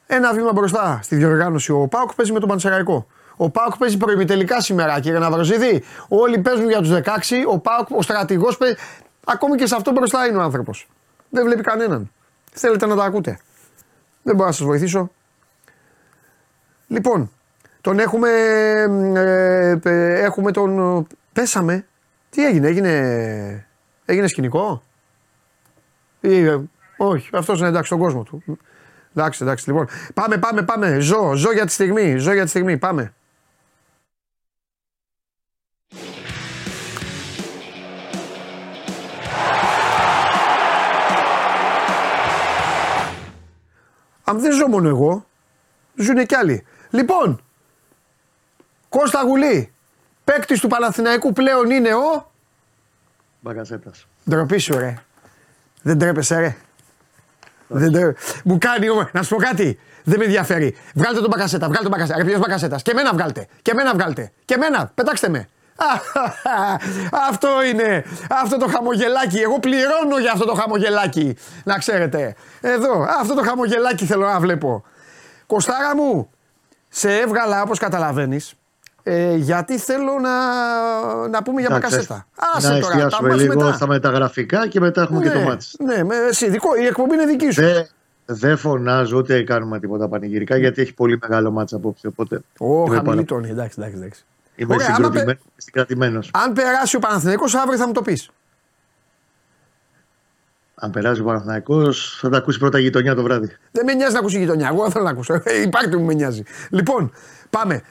ένα 0.07 0.33
βήμα 0.33 0.53
μπροστά 0.53 1.01
στη 1.03 1.17
διοργάνωση. 1.17 1.73
Ο 1.73 1.87
Πάουκ 1.87 2.15
παίζει 2.15 2.33
με 2.33 2.41
τον 2.41 2.49
Πανσεραϊκό. 2.49 3.07
Ο 3.37 3.51
Πάουκ 3.51 3.77
παίζει 3.77 3.97
προημιτελικά 3.97 4.61
σήμερα, 4.61 5.01
κύριε 5.01 5.19
Ναυροζίδη. 5.19 5.83
Όλοι 6.09 6.39
παίζουν 6.39 6.69
για 6.69 6.79
τους 6.79 6.91
16. 6.91 7.01
Ο 7.49 7.59
Πάουκ, 7.59 7.91
ο 7.91 8.03
στρατηγός 8.03 8.57
παίζει. 8.57 8.75
Ακόμη 9.27 9.57
και 9.57 9.67
σε 9.67 9.75
αυτό 9.75 9.93
μπροστά 9.93 10.27
είναι 10.27 10.37
ο 10.37 10.41
άνθρωπος. 10.41 10.89
Δεν 11.31 11.45
βλέπει 11.45 11.63
κανέναν. 11.63 12.11
Θέλετε 12.53 12.87
να 12.87 12.97
τα 12.97 13.05
ακούτε. 13.05 13.39
Δεν 14.23 14.35
μπορώ 14.35 14.49
να 14.49 14.55
σας 14.55 14.67
βοηθήσω. 14.67 15.11
Λοιπόν, 16.87 17.31
τον 17.81 17.99
έχουμε, 17.99 18.29
ε, 19.17 19.79
ε, 19.83 20.21
έχουμε 20.21 20.53
τον, 20.53 21.07
πέσαμε. 21.33 21.87
Τι 22.31 22.47
έγινε, 22.47 22.69
έγινε, 22.69 23.67
έγινε 24.05 24.27
σκηνικό; 24.27 24.83
Ή, 26.21 26.45
ε, 26.45 26.61
όχι, 26.97 27.31
αυτός 27.33 27.59
είναι 27.59 27.69
εντάξει 27.69 27.87
στον 27.87 27.99
κόσμο 27.99 28.23
του. 28.23 28.43
Εντάξει, 29.15 29.43
εντάξει, 29.43 29.69
λοιπόν. 29.69 29.89
Πάμε, 30.15 30.39
πάμε, 30.39 30.63
πάμε. 30.63 30.99
Ζω, 30.99 31.35
ζω 31.35 31.53
για 31.53 31.67
τη 31.67 31.73
στιγμή, 31.73 32.17
ζω 32.17 32.33
για 32.33 32.43
τη 32.43 32.49
στιγμή, 32.49 32.79
πάμε. 32.79 33.15
Αν 44.29 44.41
δεν 44.41 44.53
ζω 44.53 44.69
μόνο 44.69 44.89
εγώ, 44.89 45.27
ζουν 45.95 46.27
κι 46.27 46.35
άλλοι. 46.35 46.65
Λοιπόν, 46.91 47.41
Κώστα 48.89 49.23
Γουλή, 49.23 49.73
παίκτης 50.25 50.61
του 50.61 50.69
Παναθηναϊκού 50.69 51.33
πλέον 51.33 51.71
είναι 51.71 51.95
ο. 51.95 52.31
Μπαγκασέτας. 53.41 54.07
Ντροπής 54.31 54.63
σου, 54.63 54.79
ρε. 54.79 55.03
Δεν 55.83 55.99
τρέπεσαι, 55.99 56.39
ρε. 56.39 56.57
Δεν 57.69 57.93
τρέπε. 57.93 58.15
Μου 58.45 58.59
κάνει 58.59 58.89
όμω, 58.89 59.09
να 59.13 59.23
σου 59.23 59.35
πω 59.35 59.43
κάτι. 59.43 59.79
Δεν 60.05 60.19
με 60.19 60.25
ενδιαφέρει. 60.25 60.77
Βγάλτε 60.95 61.21
τον 61.21 61.29
μπακασέτα, 61.31 61.67
βγάλτε 61.67 61.83
τον 61.83 61.93
μπακασέτα. 61.93 62.19
Ρε 62.19 62.25
ποιος 62.25 62.39
μπακασέτα. 62.39 62.77
Και 62.77 62.91
εμένα 62.91 63.13
βγάλτε. 63.13 63.49
Και 63.63 63.71
εμένα 63.71 63.93
βγάλτε. 63.95 64.33
Και 64.45 64.55
εμένα, 64.55 64.91
πετάξτε 64.95 65.29
με. 65.29 65.49
Αυτό 67.29 67.49
είναι. 67.71 68.05
Αυτό 68.43 68.57
το 68.57 68.67
χαμογελάκι. 68.67 69.39
Εγώ 69.39 69.59
πληρώνω 69.59 70.19
για 70.21 70.33
αυτό 70.33 70.45
το 70.47 70.55
χαμογελάκι. 70.55 71.37
Να 71.65 71.79
ξέρετε. 71.79 72.35
Εδώ. 72.61 73.07
Αυτό 73.21 73.35
το 73.35 73.43
χαμογελάκι 73.43 74.05
θέλω 74.05 74.27
να 74.27 74.41
βλέπω. 74.41 74.85
Κοστάρα 75.47 75.97
μου, 75.97 76.31
σε 76.89 77.17
έβγαλα 77.19 77.63
όπως 77.63 77.79
καταλαβαίνεις. 77.79 78.55
Ε, 79.03 79.35
γιατί 79.35 79.79
θέλω 79.79 80.19
να, 80.19 81.29
να 81.29 81.43
πούμε 81.43 81.61
για 81.61 81.71
μακασέτα. 81.71 82.27
Άσε 82.55 82.69
να 82.69 82.81
τώρα, 82.81 82.93
εστιάσουμε 82.93 83.35
λίγο 83.35 83.55
μετά. 83.55 83.73
στα 83.73 83.87
μεταγραφικά 83.87 84.69
και 84.69 84.81
μετά 84.81 85.03
έχουμε 85.03 85.19
ναι, 85.19 85.25
και 85.25 85.33
το 85.33 85.41
μάτι. 85.41 85.67
Ναι, 85.79 86.05
με, 86.05 86.15
εσύ, 86.29 86.51
δικό, 86.51 86.77
η 86.77 86.87
εκπομπή 86.87 87.15
είναι 87.15 87.27
δική 87.27 87.51
σου. 87.51 87.61
Δεν 87.61 87.87
δε 88.27 88.57
φωνάζω 88.57 89.17
ούτε 89.17 89.43
κάνουμε 89.43 89.81
τίποτα 89.81 90.09
πανηγυρικά 90.09 90.57
γιατί 90.57 90.83
έχει 90.83 90.95
πολύ 90.95 91.19
μεγάλο 91.23 91.51
μάτσα 91.51 91.77
απόψε. 91.77 92.07
Οπότε 92.07 92.41
Ω, 92.59 92.85
χαμηλή 92.85 93.25
τόνη, 93.25 93.49
εντάξει, 93.49 93.77
εντάξει. 93.79 93.99
εντάξει. 93.99 94.25
Είμαι 94.57 94.77
συγκρατημένος. 95.57 96.31
Αν 96.33 96.53
περάσει 96.53 96.97
ο 96.97 96.99
Παναθηναϊκός 96.99 97.55
αύριο 97.55 97.79
θα 97.79 97.87
μου 97.87 97.93
το 97.93 98.03
πεις. 98.03 98.31
Αν 100.75 100.91
περάσει 100.91 101.21
ο 101.21 101.25
Παναθηναϊκός 101.25 102.19
θα 102.21 102.29
τα 102.29 102.37
ακούσει 102.37 102.59
πρώτα 102.59 102.79
η 102.79 102.83
γειτονιά 102.83 103.15
το 103.15 103.23
βράδυ. 103.23 103.57
Δεν 103.73 103.85
με 103.85 103.95
νοιάζει 103.95 104.13
να 104.13 104.19
ακούσει 104.19 104.37
η 104.37 104.41
γειτονιά. 104.41 104.69
Εγώ 104.69 104.91
θέλω 104.91 105.05
να 105.05 105.11
ακούσω. 105.11 105.41
Ε, 105.45 105.61
υπάρχει 105.61 105.89
που 105.89 106.01
με 106.01 106.15
νοιάζει. 106.15 106.43
Λοιπόν, 106.71 107.13
πάμε. 107.51 107.83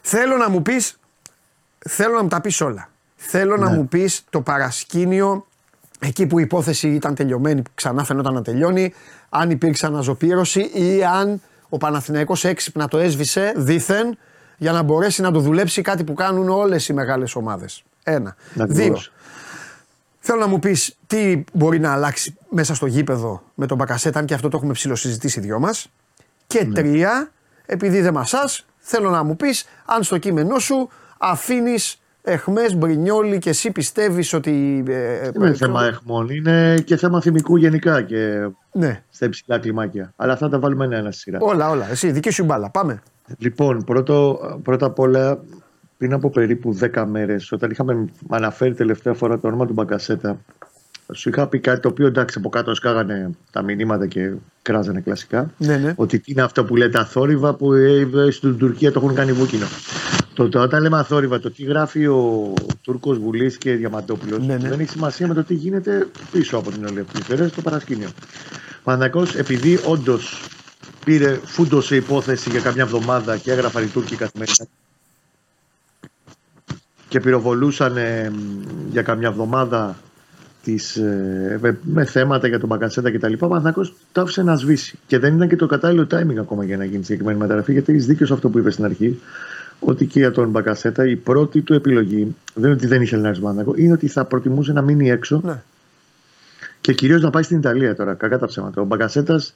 Θέλω 0.00 0.36
να 0.36 0.50
μου 0.50 0.62
πεις. 0.62 0.98
Θέλω 1.78 2.14
να 2.14 2.22
μου 2.22 2.28
τα 2.28 2.40
πεις 2.40 2.60
όλα. 2.60 2.88
Θέλω 3.16 3.56
ναι. 3.56 3.64
να 3.64 3.70
μου 3.70 3.88
πεις 3.88 4.24
το 4.30 4.40
παρασκήνιο 4.40 5.46
εκεί 5.98 6.26
που 6.26 6.38
η 6.38 6.42
υπόθεση 6.42 6.88
ήταν 6.88 7.14
τελειωμένη, 7.14 7.62
ξανά 7.74 8.04
φαινόταν 8.04 8.34
να 8.34 8.42
τελειώνει, 8.42 8.94
αν 9.28 9.50
υπήρξε 9.50 9.86
αναζωπήρωση 9.86 10.60
ή 10.60 11.04
αν 11.04 11.40
ο 11.68 11.76
Παναθηναϊκός 11.76 12.44
έξυπνα 12.44 12.88
το 12.88 12.98
έσβησε 12.98 13.52
δήθεν 13.56 14.18
για 14.56 14.72
να 14.72 14.82
μπορέσει 14.82 15.22
να 15.22 15.30
το 15.30 15.40
δουλέψει 15.40 15.82
κάτι 15.82 16.04
που 16.04 16.14
κάνουν 16.14 16.48
όλες 16.48 16.88
οι 16.88 16.92
μεγάλες 16.92 17.34
ομάδες. 17.34 17.82
Ένα. 18.02 18.36
Δύο. 18.54 18.96
Θέλω 20.18 20.40
να 20.40 20.46
μου 20.46 20.58
πεις 20.58 20.96
τι 21.06 21.44
μπορεί 21.52 21.78
να 21.78 21.92
αλλάξει 21.92 22.34
μέσα 22.48 22.74
στο 22.74 22.86
γήπεδο 22.86 23.42
με 23.54 23.66
τον 23.66 23.76
Μπακασέτα, 23.76 24.18
αν 24.18 24.26
και 24.26 24.34
αυτό 24.34 24.48
το 24.48 24.56
έχουμε 24.56 24.72
ψηλοσυζητήσει 24.72 25.38
οι 25.38 25.42
δυο 25.42 25.58
μας. 25.58 25.88
Και 26.46 26.64
ναι. 26.64 26.74
τρία, 26.74 27.30
επειδή 27.66 28.00
δεν 28.00 28.12
μασά, 28.12 28.50
θέλω 28.78 29.10
να 29.10 29.22
μου 29.22 29.36
πεις 29.36 29.66
αν 29.84 30.02
στο 30.02 30.18
κείμενό 30.18 30.58
σου 30.58 30.88
αφήνεις 31.18 31.98
εχμές, 32.22 32.74
μπρινιόλι 32.74 33.38
και 33.38 33.50
εσύ 33.50 33.70
πιστεύεις 33.70 34.32
ότι. 34.32 34.84
Ε, 34.88 35.30
είναι 35.34 35.48
ε, 35.48 35.54
θέμα 35.54 35.84
εχμών, 35.84 36.28
είναι 36.28 36.78
και 36.84 36.96
θέμα 36.96 37.20
θυμικού 37.20 37.56
γενικά 37.56 38.02
και 38.02 38.48
ναι. 38.72 39.02
στα 39.10 39.26
υψηλά 39.26 39.58
κλιμάκια. 39.58 40.12
Αλλά 40.16 40.32
αυτά 40.32 40.48
τα 40.48 40.58
βάλουμε 40.58 40.84
ένα-ένα 40.84 41.10
στη 41.10 41.20
σειρά. 41.20 41.38
Όλα, 41.40 41.70
όλα. 41.70 41.90
Εσύ, 41.90 42.10
δική 42.10 42.30
σου 42.30 42.44
μπάλα. 42.44 42.70
Πάμε. 42.70 43.02
Λοιπόν, 43.38 43.84
πρώτο, 43.84 44.38
πρώτα 44.62 44.86
απ' 44.86 44.98
όλα, 44.98 45.44
πριν 45.98 46.12
από 46.12 46.30
περίπου 46.30 46.78
10 46.80 47.04
μέρες, 47.08 47.52
όταν 47.52 47.70
είχαμε 47.70 48.08
αναφέρει 48.28 48.74
τελευταία 48.74 49.14
φορά 49.14 49.38
το 49.38 49.46
όνομα 49.46 49.66
του 49.66 49.72
Μπαγκασέτα, 49.72 50.38
σου 51.12 51.28
είχα 51.28 51.46
πει 51.46 51.58
κάτι 51.58 51.80
το 51.80 51.88
οποίο 51.88 52.06
εντάξει 52.06 52.38
από 52.38 52.48
κάτω 52.48 52.74
σκάγανε 52.74 53.30
τα 53.50 53.62
μηνύματα 53.62 54.06
και 54.06 54.32
κράζανε 54.62 55.00
κλασικά. 55.00 55.50
Ναι, 55.58 55.76
ναι. 55.76 55.92
Ότι 55.96 56.18
τι 56.18 56.32
είναι 56.32 56.42
αυτό 56.42 56.64
που 56.64 56.76
λέτε 56.76 56.98
αθόρυβα 56.98 57.54
που 57.54 57.72
ε, 57.72 58.30
στην 58.30 58.58
Τουρκία 58.58 58.92
το 58.92 59.00
έχουν 59.02 59.14
κάνει 59.14 59.32
βούκινο. 59.32 59.66
Το, 60.34 60.48
το, 60.48 60.62
όταν 60.62 60.82
λέμε 60.82 60.98
αθόρυβα, 60.98 61.40
το 61.40 61.50
τι 61.50 61.62
γράφει 61.62 62.06
ο 62.06 62.52
Τούρκος 62.82 63.18
Βουλής 63.18 63.58
και 63.58 63.74
Διαμαντόπουλος 63.74 64.46
Ναι, 64.46 64.56
ναι. 64.56 64.68
δεν 64.68 64.80
έχει 64.80 64.90
σημασία 64.90 65.26
με 65.26 65.34
το 65.34 65.44
τι 65.44 65.54
γίνεται 65.54 66.06
πίσω 66.32 66.56
από 66.56 66.70
την 66.70 66.84
όλη 66.84 67.00
αυτή 67.00 67.12
την 67.12 67.20
ιστορία 67.20 67.48
στο 67.48 67.62
παρασκήνιο. 67.62 68.08
Πανακό, 68.84 69.22
επειδή 69.36 69.78
όντως 69.86 70.48
πήρε, 71.04 71.40
φούντωσε 71.44 71.96
υπόθεση 71.96 72.50
για 72.50 72.60
καμιά 72.60 72.82
εβδομάδα 72.82 73.36
και 73.36 73.52
έγραφαν 73.52 73.84
οι 73.84 73.86
Τούρκοι 73.86 74.16
καθημερινά 74.16 74.66
και 77.14 77.20
πυροβολούσαν 77.20 77.96
ε, 77.96 78.30
για 78.90 79.02
καμιά 79.02 79.28
εβδομάδα 79.28 79.96
τις, 80.62 80.96
ε, 80.96 81.58
με, 81.60 81.78
με 81.82 82.04
θέματα 82.04 82.48
για 82.48 82.58
τον 82.58 82.68
Μπακασέτα 82.68 83.10
κτλ. 83.10 83.32
Ο 83.32 83.36
Παναθηναϊκός 83.36 83.94
το 84.12 84.20
άφησε 84.20 84.42
να 84.42 84.56
σβήσει. 84.56 84.98
Και 85.06 85.18
δεν 85.18 85.34
ήταν 85.34 85.48
και 85.48 85.56
το 85.56 85.66
κατάλληλο 85.66 86.06
timing 86.10 86.36
ακόμα 86.38 86.64
για 86.64 86.76
να 86.76 86.84
γίνει 86.84 87.04
συγκεκριμένη 87.04 87.38
μεταγραφή, 87.38 87.72
γιατί 87.72 87.92
έχεις 87.92 88.06
δίκιο 88.06 88.26
σε 88.26 88.32
αυτό 88.32 88.48
που 88.48 88.58
είπες 88.58 88.72
στην 88.72 88.84
αρχή, 88.84 89.20
ότι 89.80 90.06
και 90.06 90.18
για 90.18 90.30
τον 90.30 90.50
Μπακασέτα 90.50 91.06
η 91.06 91.16
πρώτη 91.16 91.60
του 91.60 91.74
επιλογή 91.74 92.36
δεν 92.54 92.64
είναι 92.64 92.72
ότι 92.72 92.86
δεν 92.86 93.02
ήθελε 93.02 93.22
να 93.22 93.28
έρθει 93.28 93.40
στον 93.40 93.50
Παναθηναϊκό, 93.50 93.84
είναι 93.84 93.92
ότι 93.92 94.08
θα 94.08 94.24
προτιμούσε 94.24 94.72
να 94.72 94.82
μείνει 94.82 95.10
έξω 95.10 95.40
Ναι. 95.44 95.62
και 96.80 96.92
κυρίως 96.92 97.22
να 97.22 97.30
πάει 97.30 97.42
στην 97.42 97.58
Ιταλία 97.58 97.94
τώρα. 97.94 98.14
Κακά 98.14 98.38
τα 98.38 98.46
ψέματα. 98.46 98.80
Ο 98.80 98.84
Μπακασέτας 98.84 99.52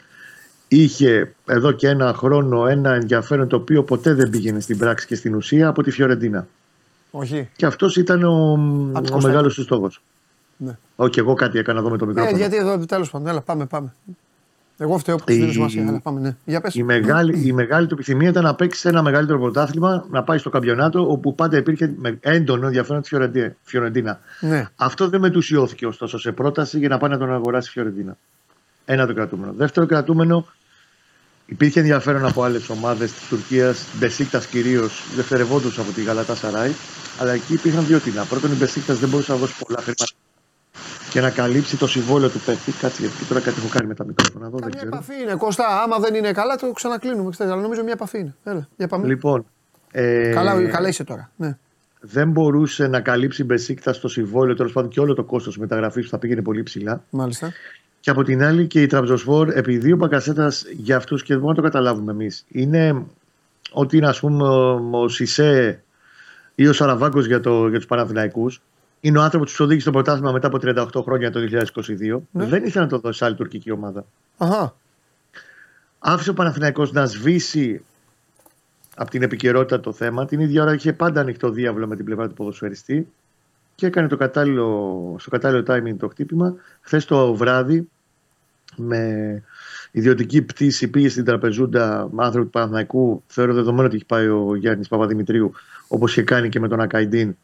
είχε 0.68 1.34
εδώ 1.46 1.72
και 1.72 1.88
ένα 1.88 2.12
χρόνο 2.14 2.66
ένα 2.66 2.94
ενδιαφέρον 2.94 3.48
το 3.48 3.56
οποίο 3.56 3.82
ποτέ 3.82 4.14
δεν 4.14 4.30
πήγαινε 4.30 4.60
στην 4.60 4.78
πράξη 4.78 5.06
και 5.06 5.14
στην 5.14 5.34
ουσία 5.34 5.68
από 5.68 5.82
τη 5.82 5.90
Φιωρεντίνα. 5.90 6.46
Όχι. 7.10 7.48
Και 7.56 7.66
αυτός 7.66 7.96
ήταν 7.96 8.24
ο, 8.24 8.52
Από 8.92 9.06
το 9.06 9.08
ο 9.08 9.14
Κώστα. 9.14 9.28
μεγάλος 9.28 9.54
τους 9.54 9.64
στόχος. 9.64 10.02
Ναι. 10.56 10.76
Όχι, 10.96 11.18
εγώ 11.18 11.34
κάτι 11.34 11.58
έκανα 11.58 11.78
εδώ 11.78 11.90
με 11.90 11.96
το 11.96 12.04
Ε, 12.04 12.08
μικρόφωνο. 12.08 12.36
γιατί 12.36 12.56
εδώ 12.56 12.78
τέλος 12.86 13.10
πάντων, 13.10 13.28
έλα, 13.28 13.40
πάμε, 13.40 13.66
πάμε. 13.66 13.94
Εγώ 14.80 14.98
φταίω 14.98 15.16
που 15.16 15.24
Η- 15.26 15.32
σου 15.32 15.38
δίνω 15.40 15.52
σημασία. 15.52 15.88
Αλλά 15.88 16.00
πάμε, 16.00 16.20
ναι. 16.20 16.36
Για 16.44 16.60
πες. 16.60 16.74
Η 16.74 16.82
μεγάλη, 16.82 17.46
η 17.46 17.52
μεγάλη 17.52 17.86
του 17.86 17.94
επιθυμία 17.94 18.28
ήταν 18.28 18.44
να 18.44 18.54
παίξει 18.54 18.80
σε 18.80 18.88
ένα 18.88 19.02
μεγαλύτερο 19.02 19.38
πρωτάθλημα, 19.38 20.06
να 20.10 20.22
πάει 20.22 20.38
στο 20.38 20.50
καμπιονάτο, 20.50 21.10
όπου 21.10 21.34
πάντα 21.34 21.56
υπήρχε 21.56 21.94
με 21.96 22.18
έντονο 22.20 22.66
ενδιαφέρον 22.66 23.00
της 23.00 23.10
Φιωρεντί- 23.10 23.52
Φιωρεντίνα. 23.62 24.20
Ναι. 24.40 24.68
Αυτό 24.76 25.08
δεν 25.08 25.20
μετουσιώθηκε 25.20 25.86
ωστόσο 25.86 26.18
σε 26.18 26.32
πρόταση 26.32 26.78
για 26.78 26.88
να 26.88 26.98
πάει 26.98 27.10
να 27.10 27.18
τον 27.18 27.32
αγοράσει 27.32 27.68
η 27.68 27.72
Φιωρεντίνα. 27.72 28.16
Ένα 28.84 29.06
το 29.06 29.14
κρατούμενο. 29.14 29.52
Δεύτερο 29.56 29.86
κρατούμενο, 29.86 30.46
υπήρχε 31.48 31.78
ενδιαφέρον 31.80 32.24
από 32.26 32.42
άλλες 32.42 32.68
ομάδες 32.68 33.12
της 33.12 33.28
Τουρκίας, 33.28 33.84
Μπεσίκτας 33.98 34.46
κυρίως, 34.46 35.04
δευτερευόντω 35.16 35.68
από 35.68 35.92
τη 35.92 36.02
Γαλατά 36.02 36.34
Σαράι, 36.34 36.70
αλλά 37.18 37.32
εκεί 37.32 37.52
υπήρχαν 37.52 37.86
δύο 37.86 37.98
τινά. 37.98 38.24
Πρώτον, 38.24 38.52
η 38.52 38.54
Μπεσίκτας 38.54 38.98
δεν 38.98 39.08
μπορούσε 39.08 39.32
να 39.32 39.38
δώσει 39.38 39.54
πολλά 39.64 39.78
χρήματα 39.78 40.04
και 41.10 41.20
να 41.20 41.30
καλύψει 41.30 41.76
το 41.76 41.86
συμβόλαιο 41.86 42.28
του 42.28 42.40
παίκτη. 42.46 42.72
Κάτσε 42.72 43.00
γιατί 43.00 43.24
τώρα 43.28 43.40
κάτι 43.40 43.56
έχω 43.58 43.68
κάνει 43.68 43.86
με 43.86 43.94
τα 43.94 44.04
μικρόφωνα 44.04 44.46
εδώ, 44.46 44.58
δεν 44.58 44.70
Καμιά 44.70 44.76
ξέρω. 44.76 44.96
επαφή 44.96 45.22
είναι, 45.22 45.34
Κώστα. 45.34 45.82
Άμα 45.82 45.98
δεν 45.98 46.14
είναι 46.14 46.32
καλά, 46.32 46.56
το 46.56 46.72
ξανακλίνουμε. 46.72 47.30
Ξέρεις, 47.30 47.52
αλλά 47.52 47.62
νομίζω 47.62 47.82
μια 47.82 47.92
επαφή 47.92 48.18
είναι. 48.18 48.34
Έλα, 48.44 48.68
για 48.76 48.88
πάμε. 48.88 49.06
Λοιπόν, 49.06 49.46
ε, 49.90 50.30
Καλά, 50.34 50.68
καλά 50.68 50.88
είσαι 50.88 51.04
τώρα. 51.04 51.30
Ναι. 51.36 51.56
δεν 52.00 52.30
μπορούσε 52.30 52.86
να 52.86 53.00
καλύψει 53.00 53.42
η 53.42 53.44
Μπεσίκτας 53.48 53.96
στο 53.96 54.08
συμβόλαιο 54.08 54.54
τέλος 54.54 54.72
πάντων 54.72 54.90
και 54.90 55.00
όλο 55.00 55.14
το 55.14 55.24
κόστος 55.24 55.58
μεταγραφής 55.58 56.04
που 56.04 56.10
θα 56.10 56.18
πήγαινε 56.18 56.42
πολύ 56.42 56.62
ψηλά. 56.62 57.04
Μάλιστα. 57.10 57.52
Και 58.00 58.10
από 58.10 58.22
την 58.22 58.42
άλλη 58.42 58.66
και 58.66 58.82
η 58.82 58.86
Τραμπζοσφόρ, 58.86 59.48
επειδή 59.48 59.92
ο 59.92 59.96
Μπακασέτας 59.96 60.64
για 60.70 60.96
αυτούς 60.96 61.22
και 61.22 61.32
δεν 61.32 61.42
μπορούμε 61.42 61.60
να 61.60 61.62
το 61.62 61.76
καταλάβουμε 61.76 62.12
εμείς, 62.12 62.44
είναι 62.48 63.06
ότι 63.70 63.96
είναι 63.96 64.08
ας 64.08 64.20
πούμε 64.20 64.48
ο, 64.48 64.88
ο 64.90 65.08
Σισε 65.08 65.82
ή 66.54 66.66
ο 66.66 66.72
Σαραβάκο 66.72 67.20
για, 67.20 67.40
το, 67.40 67.68
για 67.68 67.76
τους 67.78 67.86
Παναθηναϊκούς 67.86 68.60
Είναι 69.00 69.18
ο 69.18 69.22
άνθρωπος 69.22 69.46
που 69.48 69.56
τους 69.56 69.64
οδήγησε 69.64 69.82
στο 69.82 69.92
πρωτάθλημα 69.92 70.32
μετά 70.32 70.46
από 70.46 70.58
38 70.62 71.02
χρόνια 71.02 71.30
το 71.30 71.40
2022. 71.74 72.18
Ναι. 72.30 72.44
Δεν 72.44 72.64
ήθελε 72.64 72.84
να 72.84 72.90
το 72.90 72.98
δώσει 72.98 73.18
σε 73.18 73.24
άλλη 73.24 73.34
τουρκική 73.34 73.70
ομάδα. 73.70 74.04
Αχα. 74.36 74.74
Άφησε 75.98 76.30
ο 76.30 76.34
Παναθηναϊκός 76.34 76.92
να 76.92 77.06
σβήσει 77.06 77.84
από 78.96 79.10
την 79.10 79.22
επικαιρότητα 79.22 79.80
το 79.80 79.92
θέμα. 79.92 80.26
Την 80.26 80.40
ίδια 80.40 80.62
ώρα 80.62 80.74
είχε 80.74 80.92
πάντα 80.92 81.20
ανοιχτό 81.20 81.50
διάβλο 81.50 81.86
με 81.86 81.96
την 81.96 82.04
πλευρά 82.04 82.28
του 82.28 82.34
ποδοσφαιριστή 82.34 83.08
και 83.78 83.86
έκανε 83.86 84.08
το 84.08 84.16
κατάλληλο, 84.16 85.16
στο 85.18 85.30
κατάλληλο 85.30 85.64
timing 85.68 85.96
το 85.98 86.08
χτύπημα. 86.08 86.54
Χθες 86.80 87.04
το 87.04 87.34
βράδυ 87.34 87.88
με 88.76 89.42
ιδιωτική 89.90 90.42
πτήση 90.42 90.88
πήγε 90.88 91.08
στην 91.08 91.24
τραπεζούντα 91.24 92.08
με 92.12 92.24
άνθρωπο 92.24 92.44
του 92.44 92.52
Παναθηναϊκού. 92.52 93.22
Θεωρώ 93.26 93.54
δεδομένο 93.54 93.86
ότι 93.86 93.96
έχει 93.96 94.04
πάει 94.04 94.28
ο 94.28 94.54
Γιάννης 94.54 94.88
Παπαδημητρίου 94.88 95.52
όπως 95.88 96.10
είχε 96.10 96.22
κάνει 96.22 96.48
και 96.48 96.60
με 96.60 96.68
τον 96.68 96.80
Ακαϊντίν. 96.80 97.36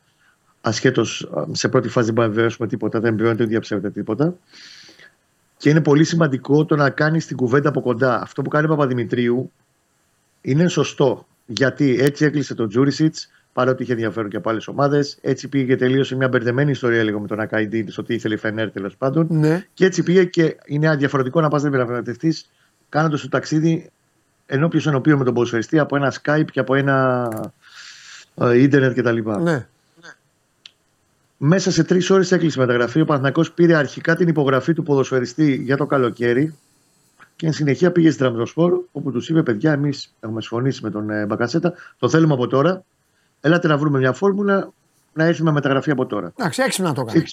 Ασχέτως 0.61 1.31
σε 1.53 1.69
πρώτη 1.69 1.89
φάση 1.89 2.07
δεν 2.07 2.15
μπορούμε 2.15 2.35
να 2.35 2.41
βεβαιώσουμε 2.41 2.69
τίποτα, 2.69 2.99
δεν 2.99 3.09
επιβεβαιώνεται 3.09 3.43
ότι 3.43 3.53
διαψεύδεται 3.53 3.93
τίποτα. 3.93 4.35
Και 5.57 5.71
είναι 5.71 5.81
πολύ 5.81 6.05
σημαντικό 6.05 6.65
το 6.65 6.77
να 6.77 6.91
κάνει 6.91 7.19
την 7.19 7.37
κουβέντα 7.37 7.69
από 7.69 7.81
κοντά. 7.81 8.21
Αυτό 8.21 8.43
που 8.43 8.49
κάνει 8.49 8.67
ο 8.67 8.69
Παπαδημητρίου 8.69 9.53
είναι 10.41 10.69
σωστό. 10.69 11.27
Γιατί 11.47 11.97
έτσι 12.01 12.25
έκλεισε 12.25 12.55
τον 12.55 12.69
Τζούρισιτς, 12.69 13.29
παρότι 13.55 13.83
είχε 13.83 13.93
ενδιαφέρον 13.93 14.31
και 14.31 14.37
από 14.37 14.51
άλλες 14.51 14.69
ομάδες. 14.69 15.19
Έτσι 15.21 15.49
πήγε 15.49 15.65
και 15.65 15.77
τελείωσε 15.77 16.17
μια 16.17 16.29
μπερδεμένη 16.29 16.71
ιστορία 16.71 17.03
λίγο 17.03 17.21
με 17.21 17.27
τον 17.27 17.41
Ακαϊντίν, 17.41 17.91
στο 17.91 18.03
τι 18.03 18.15
ήθελε 18.15 18.35
η 18.35 18.37
Φενέρ 18.37 18.71
τέλος 18.71 18.97
πάντων. 18.97 19.27
Ναι. 19.31 19.67
Και 19.75 19.85
έτσι 19.85 20.03
πήγε 20.03 20.25
και 20.25 20.57
είναι 20.67 20.97
διαφορετικό 20.97 21.41
να 21.41 21.49
πας 21.49 21.63
να 21.63 21.71
διαπραγματευτεί 21.71 22.35
κάνοντας 22.89 23.21
το 23.21 23.29
ταξίδι 23.29 23.91
ενώπιο 24.47 24.81
ενωπίων 24.87 25.19
με 25.19 25.25
τον 25.25 25.35
ποδοσφαιριστή 25.35 25.79
από 25.79 25.97
ένα 25.97 26.13
Skype 26.23 26.51
και 26.53 26.61
από 26.61 26.75
ένα 26.75 27.29
ε, 28.35 28.63
ίντερνετ 28.63 29.01
κτλ. 29.01 29.31
Ναι. 29.43 29.67
Μέσα 31.37 31.71
σε 31.71 31.85
τρεις 31.85 32.11
ώρες 32.11 32.33
έκλεισε 32.33 32.61
η 32.61 32.67
μεταγραφή. 32.67 33.01
Ο 33.01 33.05
Παναθηναϊκός 33.05 33.53
πήρε 33.53 33.75
αρχικά 33.75 34.17
την 34.17 34.29
υπογραφή 34.29 34.73
του 34.73 34.83
ποδοσφαιριστή 34.83 35.55
για 35.55 35.77
το 35.77 35.87
καλοκαίρι 35.87 36.55
και 37.37 37.47
εν 37.47 37.53
συνεχεία 37.53 37.93
πήγε 37.93 38.11
στην 38.11 38.25
Τραμπζοσπόρ 38.25 38.81
όπου 38.93 39.13
τους 39.13 39.29
είπε: 39.29 39.43
Παιδιά, 39.43 39.73
εμείς 39.73 40.15
έχουμε 40.21 40.41
συμφωνήσει 40.41 40.83
με 40.83 40.91
τον 40.91 41.11
ε, 41.11 41.27
Μπακασέτα, 41.27 41.73
το 41.99 42.09
θέλουμε 42.09 42.33
από 42.35 42.47
τώρα. 42.47 42.85
Ελάτε 43.47 43.69
να 43.69 43.77
βρούμε 43.77 43.99
μια 43.99 44.13
φόρμουλα 44.13 44.73
να 45.13 45.25
έρθει 45.25 45.43
με 45.43 45.53
μεταγραφή 45.53 45.91
από 45.91 46.07
τώρα. 46.07 46.33
Εντάξει, 46.37 46.63
έξυπνα 46.63 46.93
το 46.93 47.01
έκανε. 47.09 47.25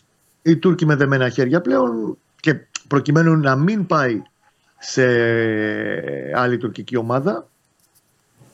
Οι 0.41 0.57
Τούρκοι 0.57 0.85
με 0.85 0.95
δεμένα 0.95 1.29
χέρια 1.29 1.61
πλέον 1.61 2.17
και 2.39 2.55
προκειμένου 2.87 3.37
να 3.37 3.55
μην 3.55 3.85
πάει 3.85 4.21
σε 4.77 5.03
άλλη 6.35 6.57
τουρκική 6.57 6.97
ομάδα, 6.97 7.47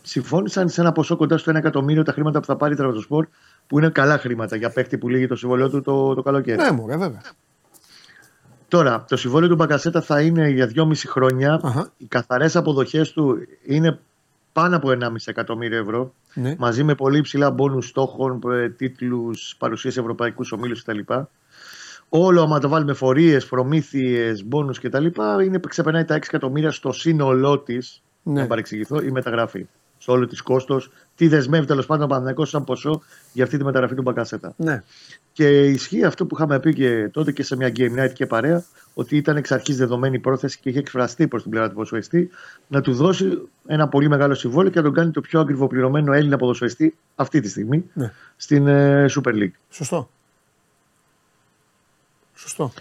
συμφώνησαν 0.01 0.69
σε 0.69 0.81
ένα 0.81 0.91
ποσό 0.91 1.15
κοντά 1.15 1.37
στο 1.37 1.51
1 1.51 1.55
εκατομμύριο 1.55 2.03
τα 2.03 2.11
χρήματα 2.11 2.39
που 2.39 2.45
θα 2.45 2.55
πάρει 2.55 2.73
η 2.73 2.75
Τραυζοσπορ, 2.75 3.27
που 3.67 3.77
είναι 3.77 3.89
καλά 3.89 4.17
χρήματα 4.17 4.55
για 4.55 4.69
παίχτη 4.69 4.97
που 4.97 5.09
λύγει 5.09 5.27
το 5.27 5.35
συμβολέο 5.35 5.69
του 5.69 5.81
το, 5.81 6.13
το 6.13 6.21
καλοκαίρι. 6.21 6.57
Ναι, 6.57 6.71
μωρέ, 6.71 6.97
βέβαια. 6.97 7.21
Τώρα, 8.67 9.05
το 9.07 9.17
συμβόλαιο 9.17 9.49
του 9.49 9.55
Μπακασέτα 9.55 10.01
θα 10.01 10.21
είναι 10.21 10.49
για 10.49 10.71
2,5 10.75 10.93
χρόνια. 10.95 11.59
Αχα. 11.63 11.91
Οι 11.97 12.05
καθαρές 12.05 12.55
αποδοχές 12.55 13.11
του 13.11 13.37
είναι 13.65 13.99
πάνω 14.61 14.75
από 14.75 14.89
1,5 14.89 15.15
εκατομμύριο 15.25 15.77
ευρώ. 15.77 16.13
Ναι. 16.33 16.55
Μαζί 16.57 16.83
με 16.83 16.95
πολύ 16.95 17.21
ψηλά 17.21 17.51
μπόνου 17.51 17.81
στόχων, 17.81 18.41
τίτλους, 18.77 19.55
παρουσία 19.57 19.91
σε 19.91 19.99
ευρωπαϊκούς 19.99 20.51
ομίλους 20.51 20.83
κτλ. 20.83 20.99
Όλο, 22.09 22.41
άμα 22.41 22.59
το 22.59 22.69
βάλουμε 22.69 22.93
φορείες, 22.93 23.45
προμήθειες, 23.45 24.45
μπόνου 24.45 24.71
κτλ., 24.81 25.05
είναι 25.43 25.59
ξεπερνάει 25.67 26.05
τα 26.05 26.15
6 26.15 26.17
εκατομμύρια 26.17 26.71
στο 26.71 26.91
σύνολό 26.91 27.59
της. 27.59 28.01
Ναι. 28.23 28.41
Να 28.41 28.47
παρεξηγηθώ, 28.47 29.01
η 29.01 29.11
μεταγραφή. 29.11 29.67
Στο 30.07 30.15
όλο 30.15 30.27
της 30.27 30.41
κόστος, 30.41 30.91
τι 31.15 31.27
δεσμεύει 31.27 31.65
τέλος 31.65 31.85
πάντων 31.85 32.03
ο 32.03 32.07
Παναγενικό 32.07 32.45
σαν 32.45 32.63
ποσό 32.63 33.01
για 33.33 33.43
αυτή 33.43 33.57
τη 33.57 33.63
μεταγραφή 33.63 33.95
του 33.95 34.01
Μπακασέτα. 34.01 34.53
Ναι. 34.57 34.83
Και 35.33 35.59
ισχύει 35.65 36.03
αυτό 36.03 36.25
που 36.25 36.35
είχαμε 36.35 36.59
πει 36.59 36.73
και 36.73 37.09
τότε 37.11 37.31
και 37.31 37.43
σε 37.43 37.55
μια 37.55 37.71
Game 37.77 37.99
Night 37.99 38.13
και 38.13 38.25
παρέα, 38.25 38.63
ότι 38.93 39.17
ήταν 39.17 39.37
εξ 39.37 39.51
αρχής 39.51 39.77
δεδομένη 39.77 40.19
πρόθεση 40.19 40.59
και 40.59 40.69
είχε 40.69 40.79
εκφραστεί 40.79 41.27
προς 41.27 41.41
την 41.41 41.51
πλευρά 41.51 41.67
του 41.69 41.73
ποδοσφαιριστή 41.75 42.29
να 42.67 42.81
του 42.81 42.93
δώσει 42.93 43.49
ένα 43.67 43.87
πολύ 43.87 44.09
μεγάλο 44.09 44.33
συμβόλαιο 44.33 44.71
και 44.71 44.77
να 44.77 44.83
τον 44.85 44.93
κάνει 44.93 45.11
το 45.11 45.21
πιο 45.21 45.39
ακριβοπληρωμένο 45.39 46.13
Έλληνα 46.13 46.37
ποδοσφαιριστή 46.37 46.97
αυτή 47.15 47.39
τη 47.39 47.49
στιγμή 47.49 47.85
Ναι. 47.93 48.13
στην 48.35 48.67
ε, 48.67 49.05
Super 49.09 49.33
League. 49.33 49.51
Σωστό. 49.69 50.09
Σωστό. 52.33 52.73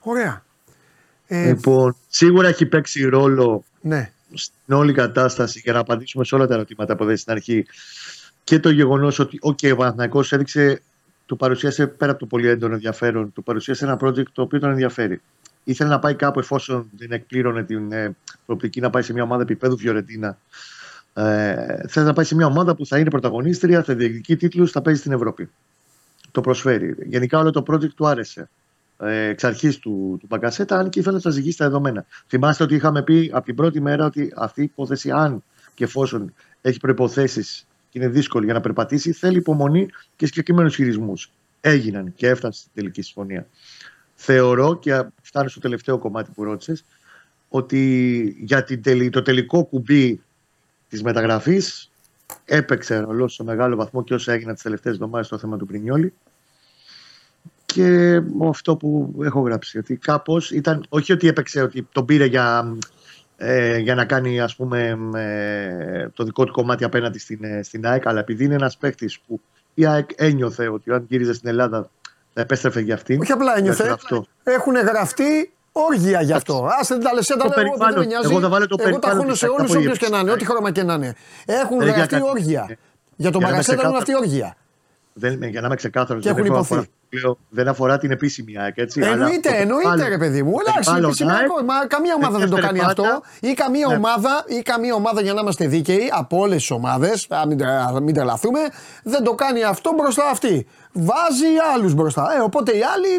Ωραία. 0.00 0.44
Ε, 1.26 1.46
Λοιπόν, 1.48 1.96
σίγουρα 2.08 2.48
έχει 2.48 2.66
παίξει 2.66 3.04
ρόλο 3.04 3.64
ναι. 3.80 4.12
Στην 4.36 4.74
όλη 4.74 4.92
κατάσταση 4.92 5.60
για 5.64 5.72
να 5.72 5.78
απαντήσουμε 5.78 6.24
σε 6.24 6.34
όλα 6.34 6.46
τα 6.46 6.54
ερωτήματα 6.54 6.96
που 6.96 7.02
έδωσε 7.02 7.18
στην 7.18 7.32
αρχή 7.32 7.66
και 8.44 8.60
το 8.60 8.70
γεγονός 8.70 9.18
ότι 9.18 9.38
okay, 9.42 9.72
ο 9.72 9.76
Παναθηναϊκός 9.76 10.32
έδειξε, 10.32 10.82
του 11.26 11.36
παρουσίασε 11.36 11.86
πέρα 11.86 12.10
από 12.10 12.20
το 12.20 12.26
πολύ 12.26 12.48
έντονο 12.48 12.74
ενδιαφέρον, 12.74 13.32
του 13.32 13.42
παρουσίασε 13.42 13.84
ένα 13.84 13.98
project 14.00 14.28
το 14.32 14.42
οποίο 14.42 14.60
τον 14.60 14.70
ενδιαφέρει. 14.70 15.20
Ήθελε 15.64 15.90
να 15.90 15.98
πάει 15.98 16.14
κάπου 16.14 16.38
εφόσον 16.38 16.90
δεν 16.96 17.12
εκπλήρωνε 17.12 17.64
την 17.64 17.92
ε, 17.92 18.16
προοπτική 18.46 18.80
να 18.80 18.90
πάει 18.90 19.02
σε 19.02 19.12
μια 19.12 19.22
ομάδα 19.22 19.42
επίπεδου 19.42 19.78
Φιωρεντίνα. 19.78 20.38
Ε, 21.14 21.88
θέλει 21.88 22.06
να 22.06 22.12
πάει 22.12 22.24
σε 22.24 22.34
μια 22.34 22.46
ομάδα 22.46 22.74
που 22.74 22.86
θα 22.86 22.98
είναι 22.98 23.10
πρωταγωνίστρια, 23.10 23.82
θα 23.82 23.94
διεκδικεί 23.94 24.36
τίτλους, 24.36 24.70
θα 24.70 24.82
παίζει 24.82 25.00
στην 25.00 25.12
Ευρώπη. 25.12 25.50
Το 26.30 26.40
προσφέρει. 26.40 26.96
Γενικά 27.06 27.38
όλο 27.38 27.50
το 27.50 27.62
project 27.66 27.90
του 27.94 28.06
άρεσε 28.06 28.40
ε, 28.40 28.48
εξ 28.98 29.44
αρχής 29.44 29.78
του, 29.78 30.16
του 30.20 30.26
Μπαγκασέτα, 30.28 30.78
αν 30.78 30.88
και 30.88 30.98
ήθελε 30.98 31.14
να 31.14 31.20
σας 31.20 31.34
ζυγίσει 31.34 31.56
τα 31.56 31.64
δεδομένα. 31.64 32.04
Θυμάστε 32.26 32.64
ότι 32.64 32.74
είχαμε 32.74 33.02
πει 33.02 33.30
από 33.34 33.44
την 33.44 33.54
πρώτη 33.54 33.80
μέρα 33.80 34.04
ότι 34.04 34.32
αυτή 34.36 34.60
η 34.60 34.64
υπόθεση, 34.64 35.10
αν 35.10 35.42
και 35.74 35.84
εφόσον 35.84 36.34
έχει 36.60 36.78
προποθέσει 36.78 37.42
και 37.90 37.98
είναι 37.98 38.08
δύσκολη 38.08 38.44
για 38.44 38.54
να 38.54 38.60
περπατήσει, 38.60 39.12
θέλει 39.12 39.36
υπομονή 39.36 39.88
και 40.16 40.26
συγκεκριμένους 40.26 40.74
χειρισμούς. 40.74 41.30
Έγιναν 41.60 42.12
και 42.14 42.28
έφτασε 42.28 42.58
στην 42.60 42.70
τελική 42.74 43.02
συμφωνία. 43.02 43.46
Θεωρώ 44.14 44.78
και 44.78 45.04
φτάνω 45.22 45.48
στο 45.48 45.60
τελευταίο 45.60 45.98
κομμάτι 45.98 46.30
που 46.34 46.44
ρώτησες, 46.44 46.84
ότι 47.48 48.36
για 48.40 48.64
την 48.64 48.82
τελη, 48.82 49.10
το 49.10 49.22
τελικό 49.22 49.64
κουμπί 49.64 50.22
της 50.88 51.02
μεταγραφής 51.02 51.90
έπαιξε 52.44 52.98
ρολό 52.98 53.28
σε 53.28 53.42
μεγάλο 53.42 53.76
βαθμό 53.76 54.04
και 54.04 54.14
όσα 54.14 54.32
έγιναν 54.32 54.54
τις 54.54 54.62
τελευταίες 54.62 54.94
εβδομάδες 54.94 55.26
στο 55.26 55.38
θέμα 55.38 55.56
του 55.56 55.66
Πρινιόλη. 55.66 56.12
Και 57.74 58.20
αυτό 58.48 58.76
που 58.76 59.14
έχω 59.24 59.40
γράψει. 59.40 59.78
Ότι 59.78 59.96
κάπως 59.96 60.50
ήταν. 60.50 60.84
Όχι 60.88 61.12
ότι 61.12 61.28
έπαιξε, 61.28 61.62
ότι 61.62 61.88
τον 61.92 62.04
πήρε 62.04 62.24
για, 62.24 62.76
ε, 63.36 63.78
για 63.78 63.94
να 63.94 64.04
κάνει 64.04 64.40
ας 64.40 64.56
πούμε 64.56 64.98
ε, 65.14 66.08
το 66.08 66.24
δικό 66.24 66.44
του 66.44 66.52
κομμάτι 66.52 66.84
απέναντι 66.84 67.18
στην, 67.18 67.44
ε, 67.44 67.62
στην 67.62 67.86
ΑΕΚ, 67.86 68.06
αλλά 68.06 68.20
επειδή 68.20 68.44
είναι 68.44 68.54
ένας 68.54 68.76
παίκτης 68.76 69.18
που 69.26 69.40
η 69.74 69.86
ΑΕΚ 69.86 70.10
ένιωθε 70.14 70.68
ότι 70.68 70.92
αν 70.92 71.06
γύριζε 71.08 71.32
στην 71.32 71.48
Ελλάδα 71.48 71.90
θα 72.34 72.40
επέστρεφε 72.40 72.80
για 72.80 72.94
αυτήν. 72.94 73.20
Όχι 73.20 73.32
απλά 73.32 73.58
ένιωθε. 73.58 73.88
Αυτό. 73.88 74.26
Έχουν 74.42 74.74
γραφτεί 74.74 75.52
όργια 75.72 76.22
γι' 76.22 76.32
αυτό. 76.32 76.68
Άσε 76.80 76.98
τα 76.98 77.12
λεσέ 77.14 77.36
τα 77.36 77.44
εγώ 77.44 77.92
δεν 77.94 78.06
νοιάζει. 78.06 78.30
Εγώ 78.30 78.40
θα 78.40 78.48
βάλω 78.48 78.66
το 78.66 78.76
Εγώ 78.78 78.98
τα 78.98 79.10
έχω 79.10 79.34
σε 79.34 79.46
όλους 79.46 79.74
όποιου 79.74 79.92
και 79.92 80.08
να 80.08 80.18
είναι, 80.18 80.30
ό,τι 80.30 80.44
χρώμα 80.44 80.70
και 80.70 80.82
να 80.82 80.94
είναι. 80.94 81.14
Έχουν 81.46 81.78
γραφτεί 81.78 82.22
όργια. 82.22 82.76
Για 83.16 83.30
τον 83.30 83.42
Μαγκασέτα 83.42 83.82
έχουν 83.82 83.96
αυτή 83.96 84.16
όργια. 84.16 84.56
Δεν, 85.16 85.42
για 85.42 85.60
να 85.60 85.66
είμαι 85.66 85.76
ξεκάθαρος, 85.76 86.24
δεν, 86.24 86.54
αφορά, 86.54 86.84
δεν 87.50 87.68
αφορά 87.68 87.98
την 87.98 88.10
επίσημη 88.10 88.58
ΑΕΚ. 88.58 88.76
Έτσι, 88.76 89.00
εννοείται, 89.00 89.48
αλλά 89.48 89.58
εννοείται, 89.58 90.08
ρε 90.08 90.18
παιδί 90.18 90.42
μου. 90.42 90.54
Εντάξει, 90.66 90.92
επισημιακό. 91.04 91.62
Μα 91.62 91.86
καμία 91.86 92.14
ομάδα 92.14 92.38
δεν 92.38 92.50
το 92.50 92.56
κάνει 92.56 92.80
αυτό. 92.80 93.22
Ή 93.40 93.52
καμία, 93.52 93.86
ναι. 93.86 93.94
ομάδα, 93.94 94.44
ή 94.46 94.62
καμία 94.62 94.94
ομάδα, 94.94 95.20
για 95.20 95.32
να 95.32 95.40
είμαστε 95.40 95.66
δίκαιοι, 95.66 96.10
από 96.12 96.38
όλες 96.38 96.56
τις 96.56 96.70
ομάδες, 96.70 97.28
μην, 97.48 97.60
μην 98.02 98.14
τρελαθούμε, 98.14 98.60
δεν 99.02 99.24
το 99.24 99.34
κάνει 99.34 99.62
αυτό 99.62 99.92
μπροστά 99.94 100.28
αυτή. 100.30 100.66
Βάζει 100.92 101.46
άλλους 101.74 101.94
μπροστά. 101.94 102.34
Ε, 102.36 102.40
οπότε 102.40 102.76
οι 102.76 102.82
άλλοι 102.82 103.14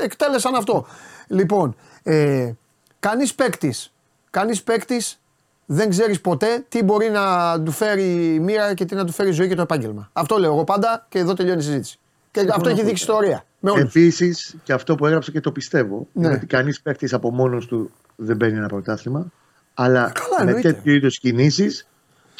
ε, 0.00 0.04
εκτέλεσαν 0.04 0.54
αυτό. 0.54 0.86
Λοιπόν, 1.26 1.76
ε, 2.02 2.52
κανείς 3.00 3.34
παίκτης, 3.34 3.92
κανείς 4.30 4.62
παίκτης 4.62 5.20
δεν 5.70 5.90
ξέρεις 5.90 6.20
ποτέ 6.20 6.64
τι 6.68 6.82
μπορεί 6.82 7.10
να 7.10 7.22
του 7.62 7.70
φέρει 7.70 8.34
η 8.34 8.40
μοίρα 8.40 8.74
και 8.74 8.84
τι 8.84 8.94
να 8.94 9.04
του 9.04 9.12
φέρει 9.12 9.28
η 9.28 9.32
ζωή 9.32 9.48
και 9.48 9.54
το 9.54 9.62
επάγγελμα. 9.62 10.10
Αυτό 10.12 10.38
λέω 10.38 10.52
εγώ 10.52 10.64
πάντα 10.64 11.06
και 11.08 11.18
εδώ 11.18 11.34
τελειώνει 11.34 11.58
η 11.58 11.62
συζήτηση. 11.62 11.98
Και 12.30 12.46
αυτό 12.50 12.68
έχει 12.68 12.82
δείξει 12.82 13.02
ιστορία. 13.02 13.44
Επίσης, 13.60 14.56
και 14.62 14.72
αυτό 14.72 14.94
που 14.94 15.06
έγραψα 15.06 15.30
και 15.30 15.40
το 15.40 15.52
πιστεύω, 15.52 16.06
ναι. 16.12 16.26
είναι 16.26 16.36
ότι 16.36 16.46
κανείς 16.46 16.80
παίκτης 16.80 17.12
από 17.12 17.30
μόνος 17.30 17.66
του 17.66 17.90
δεν 18.16 18.36
παίρνει 18.36 18.58
ένα 18.58 18.68
πρωτάθλημα. 18.68 19.26
Αλλά 19.74 20.12
Καλά, 20.14 20.52
με 20.52 20.60
τέτοιου 20.60 20.92
είδους 20.92 21.18
κινήσεις, 21.18 21.86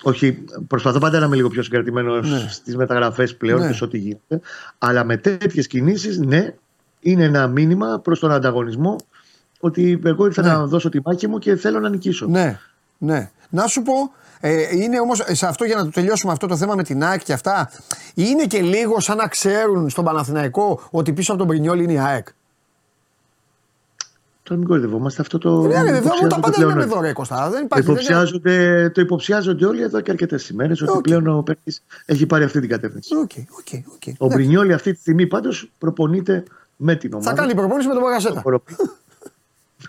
όχι, 0.03 0.45
προσπαθώ 0.67 0.99
πάντα 0.99 1.19
να 1.19 1.27
είμαι 1.27 1.37
λίγο 1.37 1.49
πιο 1.49 1.63
συγκρατημένο 1.63 2.21
ναι. 2.21 2.47
στις 2.49 2.77
μεταγραφές 2.77 3.37
πλέον 3.37 3.61
ναι. 3.61 3.67
και 3.67 3.73
σε 3.73 3.85
ό,τι 3.85 3.99
γίνεται. 3.99 4.41
Αλλά 4.79 5.05
με 5.05 5.17
τέτοιες 5.17 5.67
κινήσεις, 5.67 6.19
ναι, 6.19 6.55
είναι 7.01 7.25
ένα 7.25 7.47
μήνυμα 7.47 8.01
προς 8.01 8.19
τον 8.19 8.33
ανταγωνισμό 8.33 8.97
ότι 9.61 10.01
εγώ 10.05 10.27
ήρθα 10.27 10.43
ναι. 10.43 10.49
να 10.49 10.67
δώσω 10.67 10.89
τη 10.89 10.99
μάχη 11.05 11.29
μου 11.29 11.39
και 11.39 11.57
θέλω 11.57 11.81
να 11.81 11.89
νικήσω. 11.89 12.27
Ναι, 12.27 12.59
ναι. 12.99 13.31
Να 13.51 13.67
σου 13.67 13.83
πω, 13.83 13.93
ε, 14.41 14.77
είναι 14.77 15.01
όμως 15.01 15.23
σε 15.27 15.47
αυτό 15.47 15.65
για 15.65 15.77
να 15.77 15.85
το 15.85 15.91
τελειώσουμε 15.91 16.33
αυτό 16.33 16.47
το 16.47 16.57
θέμα 16.57 16.75
με 16.75 16.83
την 16.83 17.05
ΑΕΚ 17.05 17.23
και 17.23 17.33
αυτά, 17.33 17.71
είναι 18.15 18.45
και 18.45 18.61
λίγο 18.61 19.01
σαν 19.01 19.17
να 19.17 19.29
ξέρουν 19.29 19.89
στον 19.89 20.05
Παναθηναϊκό 20.05 20.81
ότι 20.91 21.13
πίσω 21.13 21.31
από 21.33 21.41
τον 21.41 21.49
Μπρινιόλι 21.49 21.81
είναι 21.81 21.93
η 21.93 21.99
ΑΕΚ. 21.99 22.29
Τώρα 24.49 24.61
μην 24.61 24.69
κοροϊδευόμαστε. 24.69 25.23
Αυτό 25.23 25.39
το. 25.39 25.67
Ναι, 25.67 25.83
ναι, 25.83 25.97
εδώ 25.97 26.11
τα 26.29 26.41
πάντα 26.41 26.67
λέμε 26.67 26.83
εδώ, 26.83 27.01
ρε 27.01 27.13
Κώστα. 27.13 27.51
Δεν 27.51 27.65
υπάρχει, 27.65 27.91
υποψιάζονται, 27.91 28.89
Το 28.95 29.01
υποψιάζονται 29.01 29.67
όλοι 29.67 29.83
εδώ 29.83 30.01
και 30.01 30.11
αρκετές 30.11 30.49
ημέρες 30.49 30.83
okay. 30.83 30.89
ότι 30.89 31.01
πλέον 31.01 31.27
ο 31.27 31.43
παίκτης 31.43 31.83
έχει 32.05 32.27
πάρει 32.27 32.45
αυτή 32.45 32.61
την 32.61 32.69
κατεύθυνση. 32.69 33.11
Okay, 33.27 33.39
okay, 33.39 33.77
okay. 33.77 34.13
Ο 34.19 34.27
Μπρινιόλι 34.27 34.73
αυτή 34.73 34.93
τη 34.93 35.01
στιγμή 35.01 35.27
πάντως 35.27 35.71
προπονείται 35.79 36.43
με 36.77 36.95
την 36.95 37.15
ομάδα. 37.15 37.31
Θα 37.31 37.37
κάνει 37.37 37.55
προπόνηση 37.55 37.89
με 37.89 37.95
τον 37.95 38.03
Μπακασέτα. 38.03 38.43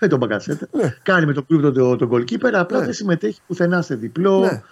Με 0.00 0.08
τον 0.08 0.18
Μπακασέτα. 0.18 0.66
Ναι. 0.72 0.96
Κάνει 1.02 1.26
με 1.26 1.32
τον 1.32 1.46
κλουμπ 1.46 1.62
τον, 1.62 1.98
τον 1.98 2.08
goalkeeper, 2.12 2.50
απλά 2.52 2.78
ναι. 2.78 2.84
δεν 2.84 2.94
συμμετέχει 2.94 3.40
πουθενά 3.46 3.82
σε 3.82 3.94
διπλό. 3.94 4.40
Ναι. 4.40 4.62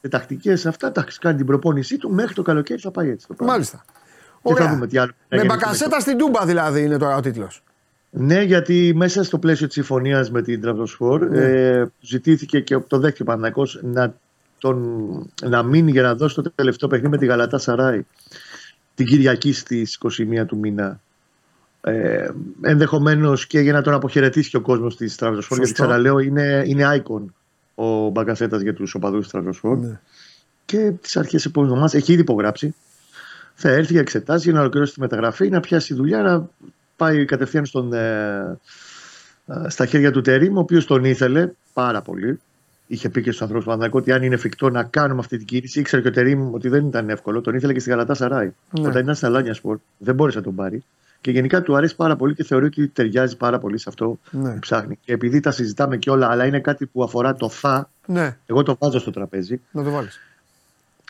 Σε 0.00 0.08
τακτικές 0.08 0.66
αυτά, 0.66 0.86
εντάξει, 0.86 1.18
κάνει 1.18 1.36
την 1.36 1.46
προπόνησή 1.46 1.96
του 1.96 2.10
μέχρι 2.10 2.34
το 2.34 2.42
καλοκαίρι 2.42 2.80
θα 2.80 2.90
πάει 2.90 3.10
έτσι. 3.10 3.26
Το 3.36 3.44
Μάλιστα. 3.44 3.84
Ωραία. 4.42 4.72
δούμε 4.72 4.86
τι 4.86 4.98
άλλο. 4.98 5.12
Με 5.28 5.44
Μπαγκασέτα 5.44 6.00
στην 6.00 6.18
Τούμπα 6.18 6.44
δηλαδή 6.44 6.82
είναι 6.82 6.98
τώρα 6.98 7.16
ο 7.16 7.20
τίτλος. 7.20 7.62
Ναι, 8.10 8.42
γιατί 8.42 8.92
μέσα 8.96 9.24
στο 9.24 9.38
πλαίσιο 9.38 9.66
της 9.66 9.74
συμφωνίας 9.74 10.30
με 10.30 10.42
την 10.42 10.60
Τραυζοσφόρ 10.60 11.28
ναι. 11.28 11.38
ε, 11.38 11.86
ζητήθηκε 12.00 12.60
και 12.60 12.78
το 12.78 12.98
δέχτηκε 12.98 13.22
ο 13.22 13.24
Παναγιώ 13.24 13.66
να, 13.82 14.14
τον, 14.58 15.30
να 15.42 15.62
μείνει 15.62 15.90
για 15.90 16.02
να 16.02 16.14
δώσει 16.14 16.34
το 16.34 16.52
τελευταίο 16.54 16.88
παιχνίδι 16.88 17.10
με 17.10 17.18
τη 17.18 17.26
Γαλατά 17.26 17.58
Σαράι 17.58 18.06
την 18.94 19.06
Κυριακή 19.06 19.52
στις 19.52 19.98
21 20.40 20.46
του 20.46 20.58
μήνα 20.58 21.00
ε, 21.80 22.28
Ενδεχομένως 22.62 23.46
και 23.46 23.60
για 23.60 23.72
να 23.72 23.82
τον 23.82 23.94
αποχαιρετήσει 23.94 24.50
και 24.50 24.56
ο 24.56 24.60
κόσμος 24.60 24.96
της 24.96 25.16
Τραβοσφόρ. 25.16 25.58
Γιατί 25.58 25.72
ξαναλέω, 25.72 26.18
είναι, 26.18 26.62
είναι 26.66 27.02
icon 27.02 27.24
ο 27.74 28.08
Μπαγκασέτας 28.08 28.60
για 28.60 28.74
τους 28.74 28.94
οπαδούς 28.94 29.22
της 29.22 29.30
Τραβοσφόρ. 29.30 29.78
Ναι. 29.78 30.00
Και 30.64 30.90
τις 30.90 31.16
αρχές 31.16 31.44
επόμενης 31.44 31.74
εβδομάδας 31.74 32.00
έχει 32.02 32.12
ήδη 32.12 32.20
υπογράψει. 32.20 32.74
Θα 33.54 33.68
έρθει 33.68 33.92
για 33.92 34.00
εξετάσεις 34.00 34.44
για 34.44 34.52
να 34.52 34.60
ολοκληρώσει 34.60 34.92
τη 34.92 35.00
μεταγραφή, 35.00 35.48
να 35.48 35.60
πιάσει 35.60 35.94
δουλειά, 35.94 36.22
να 36.22 36.48
πάει 36.96 37.24
κατευθείαν 37.24 37.66
στον, 37.66 37.92
ε, 37.92 38.58
ε, 39.46 39.68
στα 39.68 39.86
χέρια 39.86 40.10
του 40.10 40.20
Τερήμ, 40.20 40.56
ο 40.56 40.60
οποίος 40.60 40.86
τον 40.86 41.04
ήθελε 41.04 41.50
πάρα 41.72 42.02
πολύ. 42.02 42.40
Είχε 42.86 43.08
πει 43.08 43.22
και 43.22 43.30
στους 43.30 43.42
ανθρώπους 43.42 43.74
του 43.74 43.90
ότι 43.90 44.12
αν 44.12 44.22
είναι 44.22 44.34
εφικτό 44.34 44.70
να 44.70 44.82
κάνουμε 44.82 45.20
αυτή 45.20 45.36
την 45.36 45.46
κίνηση, 45.46 45.80
ήξερε 45.80 46.02
και 46.02 46.08
ο 46.08 46.10
Τερήμ 46.10 46.54
ότι 46.54 46.68
δεν 46.68 46.86
ήταν 46.86 47.08
εύκολο. 47.08 47.40
Τον 47.40 47.54
ήθελε 47.54 47.72
και 47.72 47.80
στη 47.80 47.90
Γαλατά 47.90 48.14
Σαράι. 48.14 48.52
Ναι. 48.70 48.88
Όταν 48.88 49.02
ήταν 49.02 49.14
στα 49.14 49.28
Λάνια 49.28 49.54
Σπορ, 49.54 49.78
δεν 49.98 50.14
μπόρεσε 50.14 50.38
να 50.38 50.44
τον 50.44 50.54
πάρει. 50.54 50.84
Και 51.20 51.30
γενικά 51.30 51.62
του 51.62 51.76
αρέσει 51.76 51.96
πάρα 51.96 52.16
πολύ 52.16 52.34
και 52.34 52.44
θεωρεί 52.44 52.64
ότι 52.64 52.88
ταιριάζει 52.88 53.36
πάρα 53.36 53.58
πολύ 53.58 53.78
σε 53.78 53.88
αυτό 53.88 54.18
ναι. 54.30 54.52
που 54.52 54.58
ψάχνει. 54.58 54.98
Και 55.04 55.12
επειδή 55.12 55.40
τα 55.40 55.50
συζητάμε 55.50 55.96
και 55.96 56.10
όλα, 56.10 56.30
αλλά 56.30 56.46
είναι 56.46 56.60
κάτι 56.60 56.86
που 56.86 57.02
αφορά 57.02 57.34
το 57.34 57.48
θα, 57.48 57.90
ναι. 58.06 58.36
εγώ 58.46 58.62
το 58.62 58.76
βάζω 58.80 58.98
στο 58.98 59.10
τραπέζι. 59.10 59.60
Να 59.70 59.84
το 59.84 59.90
βάλεις. 59.90 60.20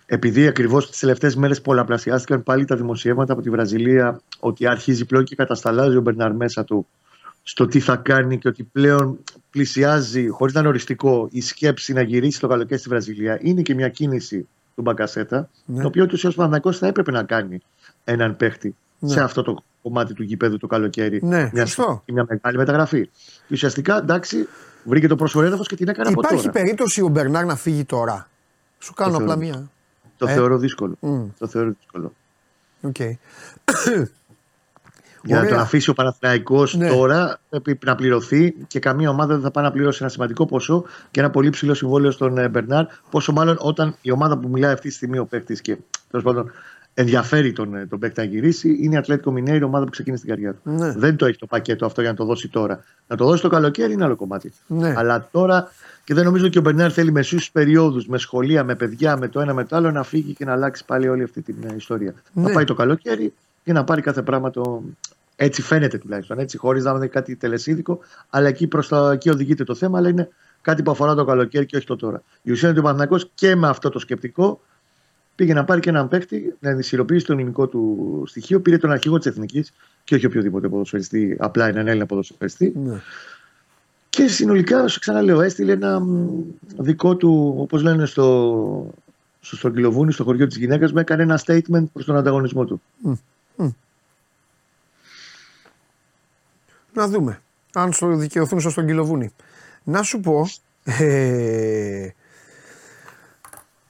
Επειδή 0.07 0.47
ακριβώς 0.47 0.91
τις 0.91 0.99
τελευταίες 0.99 1.37
μέρες 1.37 1.61
πολλαπλασιάστηκαν 1.61 2.43
πάλι 2.43 2.65
τα 2.65 2.77
δημοσιεύματα 2.77 3.33
από 3.33 3.43
τη 3.43 3.51
Βραζιλία 3.51 4.21
ότι 4.41 4.67
αρχίζει 4.67 5.05
πλέον 5.05 5.25
και 5.25 5.35
κατασταλάζει 5.35 5.97
ο 5.97 6.01
Μπερνάρ 6.01 6.35
μέσα 6.35 6.65
του 6.65 6.87
στο 7.43 7.67
τι 7.67 7.81
θα 7.81 7.97
κάνει 7.97 8.39
και 8.39 8.49
ότι 8.49 8.63
πλέον 8.63 9.19
πλησιάζει, 9.51 10.29
χωρίς 10.29 10.55
να 10.55 10.61
είναι 10.61 10.69
οριστικό, 10.69 11.29
η 11.31 11.41
σκέψη 11.41 11.93
να 11.93 12.03
γυρίσει 12.03 12.41
το 12.41 12.49
καλοκαίρι 12.49 12.81
στη 12.81 12.89
Βραζιλία. 12.89 13.39
Είναι 13.43 13.63
και 13.63 13.75
μια 13.75 13.89
κίνηση 13.89 14.49
του 14.75 14.83
Μπακασέτα, 14.83 15.51
ναι. 15.65 15.81
το 15.81 15.87
οποίο 15.87 16.07
του 16.07 16.19
ω 16.63 16.73
θα 16.73 16.87
έπρεπε 16.87 17.11
να 17.11 17.23
κάνει 17.23 17.61
έναν 18.05 18.37
παίχτη 18.37 18.77
ναι. 18.99 19.09
σε 19.09 19.21
αυτό 19.21 19.43
το 19.43 19.65
κομμάτι 19.83 20.15
του 20.15 20.23
γηπέδου 20.23 20.59
το 20.59 20.67
καλοκαίρι. 20.67 21.21
Ναι, 21.23 21.51
μια, 21.53 21.67
μια 22.07 22.27
μεγάλη 22.29 22.57
μεταγραφή. 22.57 23.07
Και 23.47 23.55
ουσιαστικά 23.55 23.99
εντάξει, 23.99 24.49
βρήκε 24.85 25.07
το 25.09 25.17
προσφορέδαφο 25.17 25.63
και 25.63 25.77
την 25.77 25.89
έκανε 25.89 26.11
Υπάρχει 26.11 26.27
από 26.27 26.37
τώρα. 26.37 26.41
Υπάρχει 26.41 26.65
περίπτωση 26.65 27.03
ο 27.03 27.09
Μπερνάρ 27.09 27.45
να 27.45 27.57
φύγει 27.57 27.85
τώρα; 27.85 28.29
Σου 28.79 28.95
κάνω 28.95 29.17
απλά 29.17 29.37
μία. 29.37 29.71
Το 30.17 30.27
ε; 30.27 30.33
θεωρώ 30.33 30.59
δύσκολο. 30.59 30.95
Mm. 31.01 31.27
Το 31.39 31.47
θεωρώ 31.47 31.75
δύσκολο. 31.79 32.13
Okay. 32.83 33.13
Για 35.23 35.41
να 35.43 35.49
τον 35.49 35.59
αφήσει 35.59 35.91
ο 35.91 35.93
Παναθηναϊκός 35.93 36.77
ναι. 36.77 36.89
τώρα 36.89 37.41
πρέπει 37.49 37.87
να 37.87 37.95
πληρωθεί 37.95 38.55
και 38.67 38.79
καμία 38.79 39.11
ομάδα 39.11 39.35
δεν 39.35 39.43
θα 39.43 39.51
πάει 39.51 39.65
να 39.65 39.71
πληρώσει 39.71 39.99
ένα 40.01 40.11
σημαντικό 40.11 40.47
ποσό 40.47 40.85
και 41.11 41.21
ένα 41.21 41.31
πολύ 41.31 41.51
ψηλό 41.51 41.75
συμβόλαιο 41.75 42.11
στον 42.11 42.39
ε, 42.39 42.49
Μπερνάρ. 42.49 42.87
Πόσο 43.11 43.33
μάλλον 43.33 43.57
όταν 43.61 43.97
η 44.01 44.11
ομάδα 44.11 44.39
που 44.39 44.49
μιλάει 44.49 44.73
αυτή 44.73 44.89
τη 44.89 44.95
στιγμή 44.95 45.19
ο 45.19 45.25
παίκτης 45.25 45.61
και 45.61 45.77
τέλος 46.11 46.25
πάντων 46.25 46.51
ενδιαφέρει 47.01 47.53
τον, 47.53 47.75
ε, 47.75 47.87
τον 47.87 47.99
παίκτη 47.99 48.21
να 48.21 48.27
γυρίσει 48.27 48.79
είναι 48.81 48.95
η 48.95 48.99
Ατλέτικο 48.99 49.31
Μινέη, 49.31 49.59
η 49.59 49.63
ομάδα 49.63 49.85
που 49.85 49.91
ξεκίνησε 49.91 50.23
την 50.25 50.33
καριέρα 50.33 50.55
του. 50.55 50.71
Ναι. 50.71 50.93
Δεν 50.93 51.17
το 51.17 51.27
έχει 51.27 51.39
το 51.39 51.47
πακέτο 51.47 51.87
αυτό 51.87 52.01
για 52.01 52.11
να 52.11 52.17
το 52.17 52.25
δώσει 52.25 52.49
τώρα. 52.49 52.85
Να 53.07 53.17
το 53.17 53.25
δώσει 53.25 53.43
το 53.43 53.49
καλοκαίρι 53.49 53.93
είναι 53.93 54.05
άλλο 54.05 54.17
κομμάτι. 54.17 54.53
Ναι. 54.67 54.95
Αλλά 54.97 55.29
τώρα 55.31 55.71
και 56.05 56.15
δεν 56.15 56.25
νομίζω 56.25 56.47
ότι 56.47 56.59
ο 56.59 56.61
Μπερνάρ 56.61 56.93
θέλει 56.93 57.13
μεσού 57.13 57.39
περιόδους, 57.53 58.07
με 58.07 58.19
σχολεία, 58.19 58.65
με 58.65 58.75
παιδιά, 58.75 59.17
με 59.17 59.29
το 59.29 59.41
ένα 59.41 59.55
με 59.55 59.65
το 59.65 59.77
άλλο 59.77 59.91
να 59.91 60.03
φύγει 60.03 60.33
και 60.33 60.45
να 60.45 60.53
αλλάξει 60.53 60.85
πάλι 60.85 61.09
όλη 61.09 61.23
αυτή 61.23 61.43
την 61.43 61.57
ε, 61.63 61.75
ιστορία. 61.77 62.15
Ναι. 62.33 62.43
Να 62.43 62.51
πάει 62.53 62.65
το 62.65 62.75
καλοκαίρι 62.75 63.33
και 63.65 63.73
να 63.73 63.85
πάρει 63.85 64.01
κάθε 64.01 64.23
πράγμα 64.23 64.51
το. 64.51 64.83
Έτσι 65.37 65.63
φαίνεται 65.63 65.99
τουλάχιστον. 65.99 66.39
Έτσι, 66.39 66.57
χωρίς 66.57 66.85
να 66.85 66.91
είναι 66.91 67.07
κάτι 67.07 67.37
τελεσίδικο, 67.37 67.99
αλλά 68.31 68.49
εκεί, 68.49 68.67
προς 68.67 68.89
τα... 68.89 69.11
εκεί 69.13 69.31
οδηγείται 69.31 69.65
το 69.65 69.75
θέμα, 69.75 69.99
αλλά 69.99 70.09
είναι 70.09 70.29
κάτι 70.61 70.83
που 70.83 70.91
αφορά 70.91 71.15
το 71.15 71.25
καλοκαίρι 71.25 71.67
και 71.67 71.77
όχι 71.77 71.87
το 71.87 71.97
τώρα. 71.97 72.23
Η 72.43 72.51
ουσία 72.51 72.69
είναι 72.69 72.81
ότι 72.81 73.15
ο 73.15 73.19
και 73.35 73.57
με 73.57 73.69
αυτό 73.69 73.91
το 73.91 73.99
σκεπτικό 73.99 74.61
πήγε 75.39 75.55
να 75.55 75.65
πάρει 75.65 75.81
και 75.81 75.89
έναν 75.89 76.09
παίκτη 76.09 76.55
να 76.61 76.71
ενισχυροποιήσει 76.71 77.25
το 77.25 77.33
ελληνικό 77.33 77.67
του 77.67 78.23
στοιχείο. 78.27 78.61
Πήρε 78.61 78.79
τον 78.79 78.91
αρχηγό 78.91 79.19
της 79.19 79.27
Εθνικής 79.27 79.73
και 80.05 80.15
όχι 80.15 80.27
οποιοδήποτε 80.27 80.69
ποδοσφαιριστή, 80.69 81.37
απλά 81.39 81.67
έναν 81.67 81.87
Έλληνα 81.87 82.07
ποδοσφαιριστή. 82.07 82.73
Ναι. 82.77 83.01
Και 84.09 84.29
συνολικά, 84.29 84.89
σου 84.89 85.01
ξαναλέω, 85.01 85.41
έστειλε 85.41 85.73
ένα 85.73 86.03
δικό 86.77 87.17
του, 87.17 87.55
όπως 87.59 87.83
λένε 87.83 88.07
στο, 88.07 88.95
στο 89.41 89.57
Στρογγυλοβούνι, 89.57 90.13
στο 90.13 90.25
χωριό 90.25 90.47
της 90.47 90.57
γυναίκας 90.57 90.93
μου, 90.93 90.99
έκανε 90.99 91.23
ένα 91.23 91.41
statement 91.47 91.85
προς 91.93 92.05
τον 92.05 92.17
ανταγωνισμό 92.17 92.65
του. 92.65 92.83
Να 96.93 97.09
δούμε. 97.09 97.41
Αν 97.73 97.93
στο 97.93 98.17
δικαιωθούν 98.17 98.61
στο 98.61 98.71
Στρογγυλοβούνι. 98.71 99.33
Να 99.85 100.03
σου 100.03 100.21
πω. 100.21 100.49
Ε, 100.85 102.09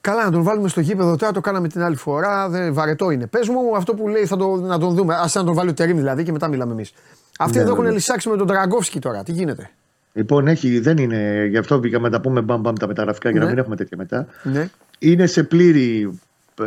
Καλά, 0.09 0.25
να 0.25 0.31
τον 0.31 0.43
βάλουμε 0.43 0.69
στο 0.69 0.81
γήπεδο 0.81 1.17
τώρα, 1.17 1.33
το 1.33 1.41
κάναμε 1.41 1.69
την 1.69 1.83
άλλη 1.83 1.97
φορά. 1.97 2.49
Δεν, 2.49 2.75
βαρετό 2.75 3.11
είναι. 3.11 3.27
Πες 3.27 3.49
μου 3.49 3.77
αυτό 3.77 3.95
που 3.95 4.09
λέει, 4.09 4.27
θα 4.27 4.37
το, 4.37 4.57
να 4.57 4.79
τον 4.79 4.95
δούμε. 4.95 5.15
Α 5.15 5.31
να 5.35 5.45
τον 5.45 5.55
βάλει 5.55 5.71
ο 5.71 5.75
Τερήμ 5.75 5.97
δηλαδή 5.97 6.23
και 6.23 6.33
μετά 6.33 6.49
μιλάμε 6.49 6.73
εμείς. 6.73 6.93
Αυτοί 7.39 7.57
ναι, 7.57 7.63
εδώ 7.63 7.71
ναι, 7.71 7.77
έχουν 7.77 7.89
ναι. 7.89 7.95
λυσάξει 7.95 8.29
με 8.29 8.37
τον 8.37 8.47
Τραγκόφσκι 8.47 8.99
τώρα. 8.99 9.23
Τι 9.23 9.33
γίνεται; 9.33 9.71
Λοιπόν, 10.13 10.47
έχει, 10.47 10.81
δεν 10.81 10.97
είναι. 10.97 11.47
Γι' 11.51 11.57
αυτό 11.57 11.79
μπήκαμε 11.79 12.09
να 12.09 12.15
τα 12.15 12.21
πούμε 12.21 12.41
μπαμ, 12.41 12.61
μπαμ 12.61 12.75
τα 12.75 12.87
μεταγραφικά 12.87 13.31
για 13.31 13.39
να 13.39 13.45
ναι. 13.45 13.51
μην 13.51 13.61
έχουμε 13.61 13.77
τέτοια 13.77 13.97
μετά. 13.97 14.27
Ναι. 14.43 14.69
είναι 14.99 15.27
σε 15.27 15.43
πλήρη 15.43 16.19
ε, 16.61 16.65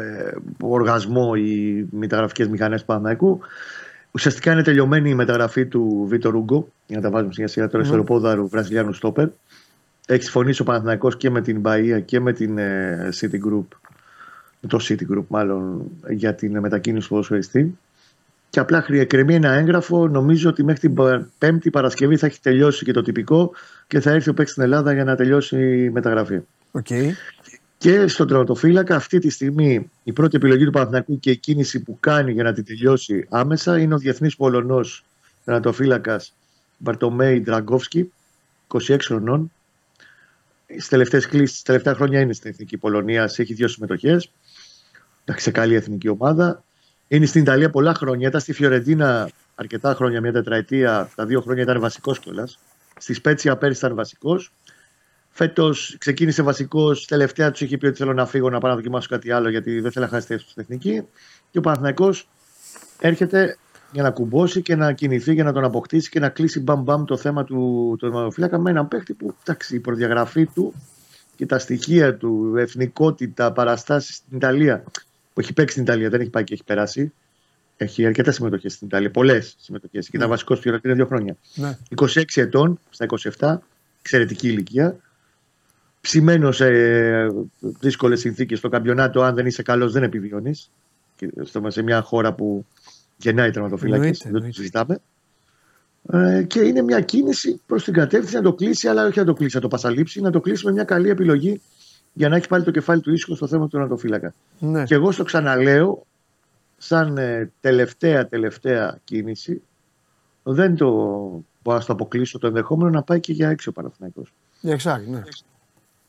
οργασμό 0.61 1.31
οι 1.35 1.85
μεταγραφικές 1.91 2.47
μηχανές 2.47 2.79
του 2.79 2.85
Παναθηναϊκού. 2.85 3.39
Ουσιαστικά 4.11 4.51
είναι 4.51 4.63
τελειωμένη 4.63 5.09
η 5.09 5.15
μεταγραφή 5.15 5.65
του 5.65 6.05
Βίτο 6.09 6.29
Ρούγκο, 6.29 6.67
για 6.87 6.97
να 6.97 7.03
τα 7.03 7.09
βάζουμε 7.09 7.33
σιγά 7.33 7.47
σιγά 7.47 7.67
τώρα, 7.67 7.83
mm. 7.83 8.03
στο 8.17 8.47
Βραζιλιάνου 8.47 8.93
Στόπερ. 8.93 9.27
Έχει 10.11 10.23
συμφωνήσει 10.23 10.61
ο 10.61 10.65
Παναθηναϊκός 10.65 11.17
και 11.17 11.29
με 11.29 11.41
την 11.41 11.59
Μπαία 11.59 11.99
και 11.99 12.19
με 12.19 12.33
την 12.33 12.57
ε, 12.57 13.09
City 13.21 13.33
Group, 13.33 13.65
το 14.67 14.79
City 14.81 15.01
Group 15.13 15.25
μάλλον, 15.27 15.91
για 16.09 16.35
την 16.35 16.59
μετακίνηση 16.59 17.03
του 17.03 17.09
ποδοσφαιριστή. 17.09 17.77
Και 18.49 18.59
απλά 18.59 18.85
κρεμεί 19.07 19.35
ένα 19.35 19.51
έγγραφο. 19.51 20.07
Νομίζω 20.07 20.49
ότι 20.49 20.63
μέχρι 20.63 20.89
την 20.89 21.03
Πέμπτη 21.37 21.69
Παρασκευή 21.69 22.17
θα 22.17 22.25
έχει 22.25 22.39
τελειώσει 22.41 22.85
και 22.85 22.91
το 22.91 23.01
τυπικό 23.01 23.51
και 23.87 23.99
θα 23.99 24.11
έρθει 24.11 24.29
ο 24.29 24.33
παίκτης 24.33 24.51
στην 24.51 24.63
Ελλάδα 24.63 24.93
για 24.93 25.03
να 25.03 25.15
τελειώσει 25.15 25.83
η 25.83 25.89
μεταγραφή. 25.89 26.39
Okay. 26.71 27.09
Και 27.77 28.07
στον 28.07 28.27
τερματοφύλακα 28.27 28.95
αυτή 28.95 29.19
τη 29.19 29.29
στιγμή 29.29 29.89
η 30.03 30.13
πρώτη 30.13 30.35
επιλογή 30.35 30.65
του 30.65 30.71
Παναθηναϊκού 30.71 31.19
και 31.19 31.31
η 31.31 31.37
κίνηση 31.37 31.79
που 31.79 31.97
κάνει 31.99 32.31
για 32.31 32.43
να 32.43 32.53
την 32.53 32.65
τελειώσει 32.65 33.27
άμεσα 33.29 33.79
είναι 33.79 33.93
ο 33.93 33.97
διεθνής 33.97 34.35
Πολωνός 34.35 35.03
τερματοφύλακας 35.45 36.33
Μπαρτομέη 36.77 37.41
Ντραγκόφσκι, 37.41 38.11
26 38.67 38.97
χρονών. 39.01 39.51
Στις 40.71 40.87
τελευταίες 40.87 41.27
κλήσεις, 41.27 41.61
τελευταία 41.61 41.95
χρόνια 41.95 42.19
είναι 42.19 42.33
στην 42.33 42.49
Εθνική 42.49 42.77
Πολωνία, 42.77 43.23
έχει 43.23 43.53
δύο 43.53 43.67
συμμετοχές. 43.67 44.31
Εντάξει, 45.23 45.43
σε 45.43 45.51
καλή 45.51 45.75
εθνική 45.75 46.07
ομάδα. 46.07 46.63
Είναι 47.07 47.25
στην 47.25 47.41
Ιταλία 47.41 47.69
πολλά 47.69 47.93
χρόνια. 47.93 48.27
Ήταν 48.27 48.41
στη 48.41 48.53
Φιωρεντίνα 48.53 49.29
αρκετά 49.55 49.93
χρόνια, 49.93 50.21
μια 50.21 50.31
τετραετία. 50.31 51.09
Τα 51.15 51.25
δύο 51.25 51.41
χρόνια 51.41 51.63
ήταν 51.63 51.79
βασικός 51.79 52.19
κιόλας. 52.19 52.59
Στη 52.97 53.13
Σπέτσια 53.13 53.57
πέρυσι 53.57 53.85
ήταν 53.85 53.95
βασικός. 53.95 54.51
Φέτος 55.29 55.95
ξεκίνησε 55.99 56.41
βασικός. 56.41 57.05
Τελευταία 57.05 57.51
τους 57.51 57.61
είχε 57.61 57.77
πει 57.77 57.85
ότι 57.85 57.97
θέλω 57.97 58.13
να 58.13 58.25
φύγω 58.25 58.49
να 58.49 58.59
πάω 58.59 58.69
να 58.69 58.75
δοκιμάσω 58.75 59.07
κάτι 59.09 59.31
άλλο 59.31 59.49
γιατί 59.49 59.79
δεν 59.79 59.91
θέλω 59.91 60.05
να 60.05 60.11
χάσει 60.11 60.27
θέση 60.27 60.45
στην 60.49 60.61
εθνική. 60.61 61.07
Και 61.51 61.57
ο 61.57 61.61
Παναθυναϊκό 61.61 62.13
έρχεται 62.99 63.57
για 63.91 64.03
να 64.03 64.11
κουμπώσει 64.11 64.61
και 64.61 64.75
να 64.75 64.93
κινηθεί 64.93 65.33
για 65.33 65.43
να 65.43 65.53
τον 65.53 65.63
αποκτήσει 65.63 66.09
και 66.09 66.19
να 66.19 66.29
κλείσει 66.29 66.59
μπαμ 66.59 66.81
μπαμ 66.81 67.03
το 67.03 67.17
θέμα 67.17 67.43
του 67.43 67.95
τερματοφύλακα 67.99 68.59
με 68.59 68.69
έναν 68.69 68.87
παίχτη 68.87 69.13
που 69.13 69.35
εντάξει, 69.43 69.75
η 69.75 69.79
προδιαγραφή 69.79 70.45
του 70.45 70.73
και 71.35 71.45
τα 71.45 71.59
στοιχεία 71.59 72.15
του, 72.15 72.53
εθνικότητα, 72.57 73.51
παραστάσεις 73.51 74.15
στην 74.15 74.37
Ιταλία. 74.37 74.83
Που 75.33 75.39
έχει 75.39 75.53
παίξει 75.53 75.71
στην 75.71 75.83
Ιταλία, 75.83 76.09
δεν 76.09 76.21
έχει 76.21 76.29
πάει 76.29 76.43
και 76.43 76.53
έχει 76.53 76.63
περάσει. 76.63 77.13
Έχει 77.77 78.05
αρκετές 78.05 78.35
συμμετοχές 78.35 78.73
στην 78.73 78.87
Ιταλία, 78.87 79.11
πολλές 79.11 79.55
συμμετοχές. 79.59 80.05
Και 80.05 80.11
ήταν 80.15 80.27
ναι. 80.27 80.33
βασικός 80.33 80.59
του 80.59 80.79
δύο 80.81 81.05
χρόνια. 81.05 81.35
Ναι. 81.55 81.77
26 81.95 82.23
ετών 82.35 82.79
στα 82.89 83.05
27, 83.37 83.57
εξαιρετική 83.99 84.47
ηλικία 84.47 84.99
ψημένο 86.01 86.51
σε 86.51 86.69
δύσκολες 87.59 88.19
συνθήκες 88.19 88.57
στο 88.57 88.69
καμπιονάτο, 88.69 89.21
αν 89.21 89.35
δεν 89.35 89.45
είσαι 89.45 89.61
καλός, 89.61 89.91
δεν 89.91 90.03
επιβιώνεις. 90.03 90.69
Σε 91.67 91.81
μια 91.81 92.01
χώρα 92.01 92.33
που 92.33 92.65
γεννάει 93.21 93.51
τερματοφύλακε, 93.51 94.29
δεν 94.29 94.41
το 94.41 94.51
συζητάμε. 94.51 94.99
Ε, 96.11 96.43
και 96.43 96.59
είναι 96.59 96.81
μια 96.81 97.01
κίνηση 97.01 97.61
προς 97.65 97.83
την 97.83 97.93
κατεύθυνση 97.93 98.35
να 98.35 98.41
το 98.41 98.53
κλείσει, 98.53 98.87
αλλά 98.87 99.05
όχι 99.05 99.19
να 99.19 99.25
το 99.25 99.33
κλείσει, 99.33 99.55
να 99.55 99.61
το 99.61 99.67
πασαλείψει, 99.67 100.21
να 100.21 100.31
το 100.31 100.39
κλείσει 100.39 100.65
με 100.65 100.71
μια 100.71 100.83
καλή 100.83 101.09
επιλογή 101.09 101.61
για 102.13 102.29
να 102.29 102.35
έχει 102.35 102.47
πάλι 102.47 102.63
το 102.63 102.71
κεφάλι 102.71 103.01
του 103.01 103.13
ήσυχο 103.13 103.35
στο 103.35 103.47
θέμα 103.47 103.63
του 103.63 103.69
τερματοφύλακα. 103.69 104.33
Ναι. 104.59 104.83
Και 104.83 104.93
εγώ 104.93 105.11
στο 105.11 105.23
ξαναλέω, 105.23 106.05
σαν 106.77 107.17
ε, 107.17 107.51
τελευταία 107.61 108.27
τελευταία 108.27 108.99
κίνηση, 109.03 109.61
δεν 110.43 110.75
το 110.75 110.89
μπορώ 111.63 111.77
να 111.77 111.85
το 111.85 111.93
αποκλείσω 111.93 112.39
το 112.39 112.47
ενδεχόμενο 112.47 112.89
να 112.89 113.03
πάει 113.03 113.19
και 113.19 113.33
για 113.33 113.49
έξι 113.49 113.69
ο 113.69 113.71
Παναθηναϊκός. 113.71 114.33
Για 114.61 114.73
εξάρι, 114.73 115.09
ναι. 115.09 115.21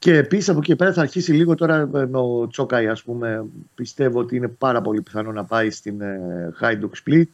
Και 0.02 0.16
επίσης 0.16 0.48
από 0.48 0.58
εκεί 0.58 0.76
πέρα 0.76 0.92
θα 0.92 1.00
αρχίσει 1.00 1.32
λίγο 1.32 1.54
τώρα 1.54 1.86
με 1.86 2.08
ο 2.12 2.46
Τσόκαη, 2.46 2.88
ας 2.88 3.02
πούμε. 3.02 3.44
Πιστεύω 3.74 4.18
ότι 4.18 4.36
είναι 4.36 4.48
πάρα 4.48 4.80
πολύ 4.80 5.02
πιθανό 5.02 5.32
να 5.32 5.44
πάει 5.44 5.70
στην 5.70 6.00
ε, 6.00 6.52
Hajduk 6.60 6.90
Split, 7.04 7.24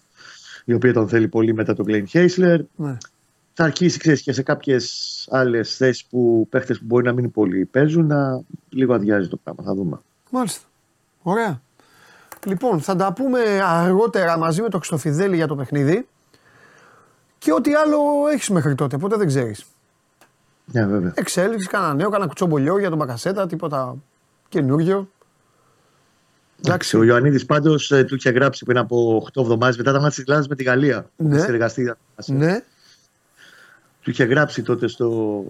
η 0.65 0.73
οποία 0.75 0.93
τον 0.93 1.09
θέλει 1.09 1.29
πολύ 1.29 1.55
μετά 1.55 1.75
τον 1.75 1.85
Glenn 1.89 2.05
Χέισλερ. 2.09 2.61
Ναι. 2.77 2.97
Θα 3.55 3.65
αρχίσει 3.65 3.99
ξέρεις, 3.99 4.23
και 4.23 4.33
σε 4.33 4.43
κάποιες 4.43 5.29
άλλες 5.31 5.77
θέσεις 5.77 6.05
που 6.05 6.47
παίχτες 6.51 6.79
που 6.79 6.85
μπορεί 6.85 7.05
να 7.05 7.13
μην 7.13 7.31
πολύ 7.31 7.65
παίζουν 7.65 8.07
να 8.07 8.43
λίγο 8.69 8.95
αδειάζει 8.95 9.29
το 9.29 9.37
πράγμα. 9.37 9.63
Θα 9.65 9.75
δούμε. 9.75 10.01
Μάλιστα. 10.31 10.67
Ωραία. 11.23 11.61
Λοιπόν, 12.47 12.81
θα 12.81 12.97
τα 12.97 13.13
πούμε 13.13 13.41
αργότερα 13.63 14.39
μαζί 14.39 14.63
με 14.63 14.69
το 14.69 14.77
Χρυστοφιδέλη 14.77 15.37
για 15.37 15.47
το 15.47 15.57
παιχνίδι. 15.57 16.07
Και 17.39 17.53
ό,τι 17.53 17.75
άλλο 17.75 17.99
έχεις 18.33 18.49
μέχρι 18.49 18.75
τότε, 18.75 18.99
ποτέ 18.99 19.17
δεν 19.17 19.27
ξέρεις. 19.27 19.67
Ναι, 20.73 20.87
βέβαια. 20.87 21.13
Εξέλιξη, 21.15 21.67
κανένα 21.67 21.95
νέο, 21.95 22.09
κανένα 22.09 22.27
κουτσομπολιό 22.27 22.79
για 22.79 22.89
τον 22.89 22.99
Μπακασέτα, 22.99 23.47
τίποτα 23.47 23.97
καινούριο. 24.49 25.09
Εντάξει, 26.65 26.97
ο 26.97 27.05
Ιωαννίδης 27.05 27.45
πάντως 27.45 27.91
ε, 27.91 28.05
του 28.05 28.15
είχε 28.15 28.31
γράψει 28.31 28.65
πριν 28.65 28.79
από 28.79 29.27
8 29.33 29.41
εβδομάδες 29.43 29.77
μετά 29.77 29.93
τα 29.93 30.01
μάτια 30.01 30.11
της 30.11 30.19
Ελλάδα 30.19 30.47
με 30.49 30.55
τη 30.55 30.63
Γαλλία. 30.63 31.11
Ναι. 31.17 31.39
Συνεργαστεί. 31.39 31.95
Ναι. 32.27 32.63
Του 34.01 34.11
είχε 34.11 34.25
γράψει 34.25 34.63
τότε 34.63 34.89
στο 34.89 35.45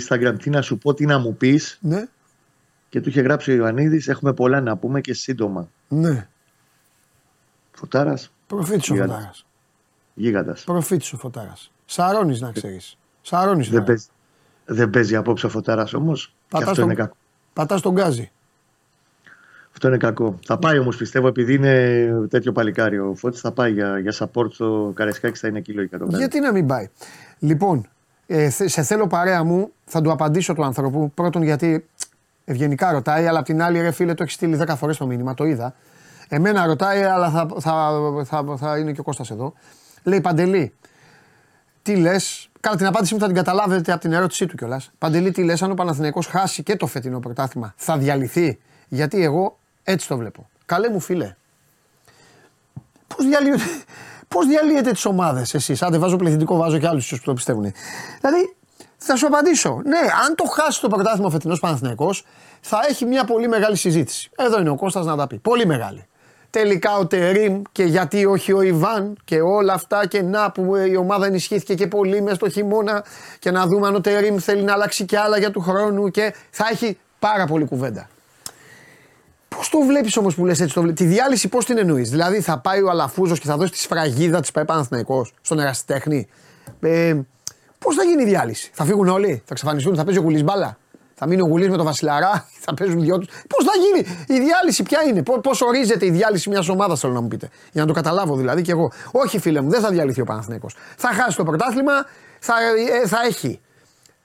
Instagram 0.00 0.34
τι 0.38 0.50
να 0.50 0.62
σου 0.62 0.78
πω, 0.78 0.94
τι 0.94 1.06
να 1.06 1.18
μου 1.18 1.36
πεις. 1.36 1.78
Ναι. 1.80 2.06
Και 2.88 3.00
του 3.00 3.08
είχε 3.08 3.20
γράψει 3.20 3.50
ο 3.50 3.54
Ιωαννίδης: 3.54 4.08
Έχουμε 4.08 4.32
πολλά 4.32 4.60
να 4.60 4.76
πούμε 4.76 5.00
και 5.00 5.14
σύντομα. 5.14 5.68
Ναι. 5.88 6.28
Φωτάρας. 7.72 8.32
Προφήτης 8.46 8.90
ο 8.90 8.94
Φωτάρας. 8.94 9.46
Γίγαντας. 10.14 10.64
Προφήτης 10.64 11.12
ο 11.12 11.16
Φωτάρας. 11.16 11.72
Σαρώνεις 11.84 12.40
να 12.40 12.52
ξέρεις. 12.52 12.96
Σαρώνεις. 13.22 13.70
Δεν, 13.70 13.84
παίζει, 13.84 14.06
δεν 14.64 14.90
παίζει 14.90 15.16
απόψε 15.16 15.46
ο 15.46 15.48
Φωτάρα 15.48 15.88
όμως. 15.94 16.34
Αυτό 16.50 16.82
είναι 16.82 16.94
κακό. 16.94 17.16
Πατάς 17.52 17.80
τον 17.80 17.92
γκάζι. 17.92 18.30
Αυτό 19.72 19.88
είναι 19.88 19.96
κακό. 19.96 20.38
Θα 20.46 20.58
πάει 20.58 20.78
όμως 20.78 20.96
πιστεύω 20.96 21.28
επειδή 21.28 21.54
είναι 21.54 22.26
τέτοιο 22.30 22.52
παλικάρι 22.52 22.98
ο 22.98 23.14
Φώτης. 23.14 23.40
Θα 23.40 23.52
πάει 23.52 23.72
για, 23.72 23.98
για 23.98 24.14
support 24.18 24.52
στο 24.52 24.92
Καρεσκάκι, 24.94 25.38
θα 25.38 25.48
είναι 25.48 25.58
εκεί 25.58 25.72
λογικά 25.72 25.98
το 25.98 26.06
Γιατί 26.08 26.40
να 26.40 26.52
μην 26.52 26.66
πάει. 26.66 26.88
Λοιπόν, 27.38 27.88
ε, 28.26 28.50
σε 28.50 28.82
θέλω 28.82 29.06
παρέα 29.06 29.44
μου, 29.44 29.72
θα 29.84 30.00
του 30.00 30.10
απαντήσω 30.10 30.54
του 30.54 30.64
άνθρωπου. 30.64 31.10
Πρώτον 31.14 31.42
γιατί 31.42 31.86
ευγενικά 32.44 32.92
ρωτάει, 32.92 33.26
αλλά 33.26 33.38
απ' 33.38 33.44
την 33.44 33.62
άλλη, 33.62 33.80
ρε 33.80 33.90
φίλε, 33.90 34.14
το 34.14 34.22
έχεις 34.22 34.34
στείλει 34.34 34.58
10 34.68 34.74
φορές 34.76 34.96
το 34.96 35.06
μήνυμα, 35.06 35.34
το 35.34 35.44
είδα. 35.44 35.74
Εμένα 36.28 36.66
ρωτάει, 36.66 37.02
αλλά 37.02 37.30
θα, 37.30 37.48
θα, 37.60 37.90
θα, 38.24 38.56
θα 38.56 38.78
είναι 38.78 38.92
και 38.92 39.00
ο 39.00 39.02
Κώστας 39.02 39.30
εδώ. 39.30 39.52
Λέει 40.02 40.20
Παντελή, 40.20 40.72
τι 41.82 41.96
λες, 41.96 42.50
Καλά, 42.64 42.76
την 42.76 42.86
απάντηση 42.86 43.14
μου 43.14 43.20
θα 43.20 43.26
την 43.26 43.34
καταλάβετε 43.34 43.92
από 43.92 44.00
την 44.00 44.12
ερώτησή 44.12 44.46
του 44.46 44.56
κιόλας. 44.56 44.90
Παντελή, 44.98 45.30
τι 45.30 45.44
λε, 45.44 45.54
αν 45.60 45.70
ο 45.70 45.74
Παναθηναϊκός 45.74 46.26
χάσει 46.26 46.62
και 46.62 46.76
το 46.76 46.86
φετινό 46.86 47.20
πρωτάθλημα, 47.20 47.74
θα 47.76 47.98
διαλυθεί; 47.98 48.58
Γιατί 48.88 49.22
εγώ 49.22 49.58
έτσι 49.82 50.08
το 50.08 50.16
βλέπω. 50.16 50.48
Καλέ 50.66 50.90
μου 50.90 51.00
φίλε. 51.00 51.34
Πώς 53.06 53.26
διαλύετε, 53.26 53.62
πώς 54.32 54.46
διαλύετε 54.46 54.90
τις 54.90 55.04
ομάδες 55.04 55.54
εσείς; 55.54 55.82
Αν 55.82 55.90
δεν 55.90 56.00
βάζω 56.00 56.16
πληθυντικό, 56.16 56.56
βάζω 56.56 56.78
και 56.78 56.86
άλλους 56.86 57.08
που 57.08 57.20
το 57.24 57.34
πιστεύουν. 57.34 57.72
Δηλαδή, 58.20 58.56
θα 58.96 59.16
σου 59.16 59.26
απαντήσω. 59.26 59.82
Ναι, 59.84 59.98
αν 60.26 60.34
το 60.34 60.44
χάσει 60.44 60.80
το 60.80 60.88
πρωτάθλημα 60.88 61.26
ο 61.26 61.30
φετινός 61.30 61.60
Παναθηναϊκός, 61.60 62.24
θα 62.60 62.80
έχει 62.88 63.04
μια 63.04 63.24
πολύ 63.24 63.48
μεγάλη 63.48 63.76
συζήτηση. 63.76 64.30
Εδώ 64.36 64.60
είναι 64.60 64.70
ο 64.70 64.76
Κώστας 64.76 65.06
να 65.06 65.16
τα 65.16 65.26
πει. 65.26 65.38
Πολύ 65.38 65.66
μεγάλη 65.66 66.06
τελικά 66.54 66.96
ο 66.96 67.06
Τερίμ 67.06 67.62
και 67.72 67.84
γιατί 67.84 68.24
όχι 68.24 68.52
ο 68.52 68.62
Ιβάν 68.62 69.16
και 69.24 69.40
όλα 69.40 69.72
αυτά 69.72 70.06
και 70.06 70.22
να 70.22 70.50
που 70.50 70.76
η 70.76 70.96
ομάδα 70.96 71.26
ενισχύθηκε 71.26 71.74
και 71.74 71.86
πολύ 71.86 72.22
μέσα 72.22 72.34
στο 72.34 72.48
χειμώνα 72.48 73.04
και 73.38 73.50
να 73.50 73.66
δούμε 73.66 73.86
αν 73.86 73.94
ο 73.94 74.00
Τερίμ 74.00 74.36
θέλει 74.38 74.62
να 74.62 74.72
αλλάξει 74.72 75.04
και 75.04 75.18
άλλα 75.18 75.38
για 75.38 75.50
του 75.50 75.60
χρόνου 75.60 76.08
και 76.08 76.34
θα 76.50 76.64
έχει 76.72 76.98
πάρα 77.18 77.46
πολύ 77.46 77.64
κουβέντα. 77.64 78.08
Πώς 79.48 79.68
το 79.68 79.80
βλέπεις 79.80 80.16
όμως 80.16 80.34
που 80.34 80.44
λες 80.44 80.60
έτσι, 80.60 80.74
το 80.74 80.80
βλέπεις. 80.80 81.00
τη 81.00 81.06
διάλυση 81.06 81.48
πώς 81.48 81.64
την 81.64 81.78
εννοείς; 81.78 82.10
Δηλαδή 82.10 82.40
θα 82.40 82.58
πάει 82.58 82.82
ο 82.82 82.90
Αλαφούζος 82.90 83.38
και 83.38 83.46
θα 83.46 83.56
δώσει 83.56 83.70
τη 83.70 83.78
σφραγίδα 83.78 84.40
της 84.40 84.50
ΠαΕ 84.50 84.64
Παναθηναϊκός 84.64 85.34
στον 85.40 85.58
ερασιτέχνη. 85.58 86.28
Ε, 86.80 87.14
Πώς 87.78 87.94
θα 87.94 88.02
γίνει 88.02 88.22
η 88.22 88.26
διάλυση, 88.26 88.70
θα 88.74 88.84
φύγουν 88.84 89.08
όλοι, 89.08 89.32
θα 89.36 89.50
εξαφανιστούν, 89.50 89.96
θα 89.96 90.04
παίζει 90.04 90.18
ο 90.18 90.22
Γουλή 90.22 90.42
μπάλα. 90.42 90.78
Θα 91.14 91.26
μείνει 91.26 91.40
ο 91.42 91.46
Γουλή 91.46 91.70
με 91.70 91.76
τον 91.76 91.84
Βασιλαρά, 91.84 92.48
θα 92.60 92.74
παίζουν 92.74 93.00
δυο 93.00 93.18
τους. 93.18 93.28
Πώς 93.48 93.64
θα 93.64 93.72
γίνει; 93.82 94.16
Η 94.26 94.44
διάλυση, 94.44 94.82
ποια 94.82 95.02
είναι, 95.02 95.22
πώς 95.42 95.60
ορίζεται 95.60 96.06
η 96.06 96.10
διάλυση 96.10 96.48
μιας 96.48 96.68
ομάδας, 96.68 97.00
θέλω 97.00 97.12
να 97.12 97.20
μου 97.20 97.28
πείτε. 97.28 97.48
Για 97.72 97.80
να 97.80 97.86
το 97.86 97.92
καταλάβω 97.92 98.36
δηλαδή 98.36 98.62
και 98.62 98.70
εγώ. 98.70 98.92
Όχι, 99.12 99.38
φίλε 99.38 99.60
μου, 99.60 99.70
δεν 99.70 99.80
θα 99.80 99.90
διαλυθεί 99.90 100.20
ο 100.20 100.24
Παναθηναίκος. 100.24 100.76
Θα 100.96 101.08
χάσει 101.08 101.36
το 101.36 101.44
πρωτάθλημα, 101.44 101.92
θα, 102.38 102.54
ε, 103.02 103.06
θα 103.06 103.18
έχει 103.26 103.60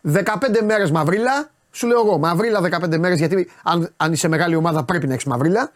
15 0.01 0.61
μέρες 0.65 0.91
μαυρίλα. 0.91 1.49
Σου 1.71 1.87
λέω 1.87 1.99
εγώ, 2.05 2.17
μαυρίλα 2.17 2.61
15 2.61 2.97
μέρες, 2.97 3.17
γιατί 3.17 3.51
αν, 3.63 3.93
αν 3.97 4.11
είσαι 4.11 4.27
μεγάλη 4.27 4.55
ομάδα 4.55 4.83
πρέπει 4.83 5.07
να 5.07 5.13
έχεις 5.13 5.25
μαυρίλα. 5.25 5.71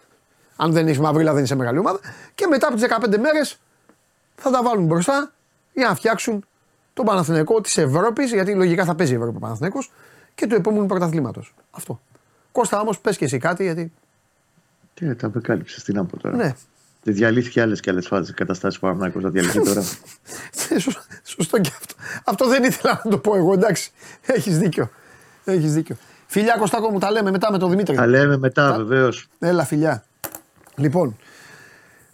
Αν 0.55 0.71
δεν 0.71 0.87
έχεις 0.87 0.99
μαυρίλα, 0.99 1.33
δεν 1.33 1.43
είσαι 1.43 1.55
μεγάλη 1.55 1.77
ομάδα. 1.77 1.99
Και 2.35 2.47
μετά 2.47 2.67
από 2.67 2.75
τις 2.75 2.83
15 2.83 3.17
μέρες 3.17 3.57
θα 4.35 4.49
τα 4.51 4.63
βάλουν 4.63 4.85
μπροστά 4.85 5.31
για 5.73 5.87
να 5.87 5.95
φτιάξουν 5.95 6.45
τον 6.93 7.05
Παναθηναϊκό 7.05 7.61
της 7.61 7.77
Ευρώπης, 7.77 8.31
γιατί 8.31 8.55
λογικά 8.55 8.85
θα 8.85 8.95
παίζει 8.95 9.13
η 9.13 9.15
Ευρώπη 9.15 9.35
ο 9.35 9.39
Παναθηναϊκός, 9.39 9.91
και 10.35 10.47
του 10.47 10.55
επόμενου 10.55 10.85
πρωταθλήματος. 10.85 11.53
Αυτό. 11.71 12.01
Κώστα 12.51 12.79
όμω, 12.79 12.91
πες 13.01 13.17
και 13.17 13.25
εσύ 13.25 13.37
κάτι 13.37 13.63
γιατί. 13.63 13.91
Τι 14.93 15.15
τα 15.15 15.27
απεκάλυψε, 15.27 15.83
τι 15.83 15.93
να 15.93 16.05
πω 16.05 16.17
τώρα. 16.17 16.35
Ναι. 16.35 16.55
Δεν 17.03 17.13
διαλύθηκε 17.13 17.61
άλλες 17.61 17.79
και 17.79 17.89
άλλες 17.89 18.07
φάσεις 18.07 18.33
καταστάσει 18.33 18.79
που 18.79 18.85
Παναθυνακό 18.85 19.19
να 19.19 19.29
διαλυθεί 19.29 19.61
τώρα. 19.69 19.83
Ναι, 20.69 20.79
σωστό 21.23 21.59
και 21.59 21.71
αυτό. 21.77 21.95
Αυτό 22.23 22.47
δεν 22.47 22.63
ήθελα 22.63 23.01
να 23.03 23.11
το 23.11 23.17
πω 23.17 23.35
εγώ, 23.35 23.53
εντάξει. 23.53 23.91
Έχεις 24.25 24.57
δίκιο. 24.59 24.89
Έχεις 25.43 25.73
δίκιο. 25.73 25.95
Φιλιά 26.27 26.55
Κωστάκο 26.57 26.89
μου, 26.89 26.99
τα 26.99 27.11
λέμε 27.11 27.31
μετά 27.31 27.51
με 27.51 27.57
τον 27.57 27.69
Δημήτρη. 27.69 27.95
Τα 27.95 28.07
λέμε 28.07 28.37
μετά, 28.37 28.73
βεβαίως. 28.77 29.27
Έλα, 29.39 29.65
φιλιά. 29.65 30.03
Λοιπόν, 30.75 31.17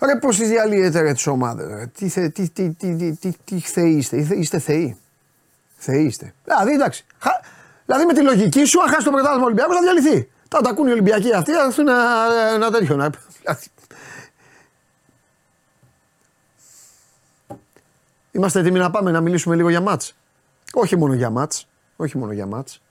ρε 0.06 0.16
πώς 0.20 0.38
διαλύετε 0.38 1.02
ρε 1.02 1.14
τις 1.14 1.28
ομάδες, 1.28 1.68
ρε; 1.68 1.86
Τι, 1.86 2.10
θε, 2.10 2.30
τι, 2.30 2.50
τι, 2.50 2.70
τι, 2.70 2.96
τι, 2.96 3.16
τι, 3.16 3.34
τι 3.44 3.60
θεοί 3.60 3.92
είστε, 3.92 4.18
είστε, 4.18 4.36
είστε 4.36 4.60
θεοί. 4.60 4.98
Θεοί 5.76 6.04
είστε. 6.06 6.34
Δηλαδή, 6.44 6.74
εντάξει. 6.74 7.06
Χα, 7.90 7.96
δηλαδή 7.96 8.06
με 8.06 8.14
τη 8.14 8.22
λογική 8.22 8.66
σου, 8.66 8.82
αν 8.82 8.88
χάσει 8.90 9.06
το 9.06 9.12
πρωτάθλημα 9.12 9.46
Ολυμπιακός 9.46 9.76
θα 9.76 9.82
διαλυθεί. 9.82 10.30
Θα 10.48 10.62
τα 10.62 10.70
ακούνε 10.70 10.90
οι 10.90 10.92
Ολυμπιακοί 10.92 11.34
αυτοί, 11.34 11.52
θα 11.52 11.64
έρθουν 11.64 11.88
ένα, 11.88 12.28
ένα 12.54 12.72
τέτοιο. 12.72 12.96
Να, 12.96 13.10
δηλαδή. 13.42 13.66
Είμαστε 18.32 18.60
έτοιμοι 18.60 18.80
να 18.80 18.90
πάμε 18.90 19.12
να 19.12 19.22
μιλήσουμε 19.22 19.56
λίγο 19.56 19.70
για 19.70 19.82
μάτς. 19.82 20.16
Όχι 20.74 20.96
μόνο 20.96 21.14
για 21.14 21.30
μάτς. 21.30 21.68
Όχι 21.96 22.18
μόνο 22.18 22.32
για 22.32 22.46
μάτς. 22.46 22.82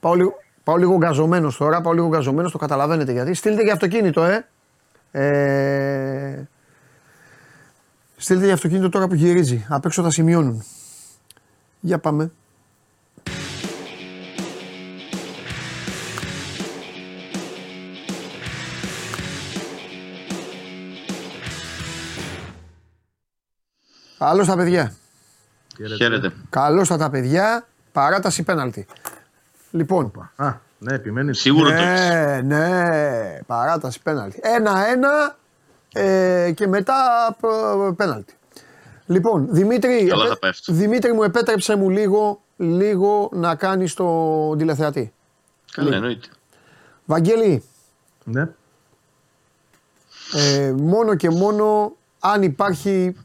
Πάω 0.00 0.14
λίγο, 0.14 0.34
πάω 0.64 0.76
λίγο 0.76 0.96
γκαζωμένος 0.96 1.56
τώρα, 1.56 1.80
πάω 1.80 1.92
λίγο 1.92 2.08
γκαζωμένος, 2.08 2.52
το 2.52 2.58
καταλαβαίνετε 2.58 3.12
γιατί. 3.12 3.34
Στείλτε 3.34 3.62
για 3.62 3.72
αυτοκίνητο, 3.72 4.24
ε. 4.24 4.46
ε... 5.10 6.48
Στείλτε 8.16 8.44
για 8.44 8.54
αυτοκίνητο 8.54 8.88
τώρα 8.88 9.08
που 9.08 9.14
γυρίζει. 9.14 9.66
Απ' 9.68 9.84
έξω 9.84 10.02
θα 10.02 10.10
σημειώνουν. 10.10 10.64
Για 11.80 11.98
πάμε. 11.98 12.32
Καλώς 24.24 24.46
τα 24.46 24.56
παιδιά. 24.56 24.94
Χαίρετε. 25.96 26.32
Καλώς 26.50 26.88
τα 26.88 26.96
τα 26.96 27.10
παιδιά. 27.10 27.66
Παράταση 27.92 28.42
πέναλτη. 28.42 28.86
Λοιπόν. 29.70 30.12
Α, 30.36 30.52
ναι, 30.78 30.94
επιμένεις. 30.94 31.40
Σίγουρο 31.40 31.68
το 31.68 31.74
ναι, 31.74 31.92
έχεις. 32.32 32.42
ναι, 32.44 33.38
παράταση 33.46 34.02
πέναλτη. 34.02 34.40
Ένα-ένα 34.42 35.36
ε, 35.92 36.52
και 36.54 36.66
μετά 36.66 36.94
π- 37.40 37.94
πέναλτη. 37.96 38.34
Λοιπόν, 39.06 39.46
Δημήτρη, 39.50 40.06
Καλά 40.06 40.24
επέ- 40.24 40.32
θα 40.34 40.38
πέφτει. 40.46 40.72
Δημήτρη 40.72 41.12
μου 41.12 41.22
επέτρεψε 41.22 41.76
μου 41.76 41.90
λίγο, 41.90 42.40
λίγο 42.56 43.30
να 43.32 43.54
κάνεις 43.54 43.94
το 43.94 44.56
τηλεθεατή. 44.56 45.12
Καλά, 45.72 45.94
εννοείται. 45.96 46.28
Βαγγέλη, 47.04 47.62
Ναι. 48.24 48.48
ε, 50.34 50.72
μόνο 50.76 51.14
και 51.14 51.30
μόνο 51.30 51.92
αν 52.20 52.42
υπάρχει 52.42 53.16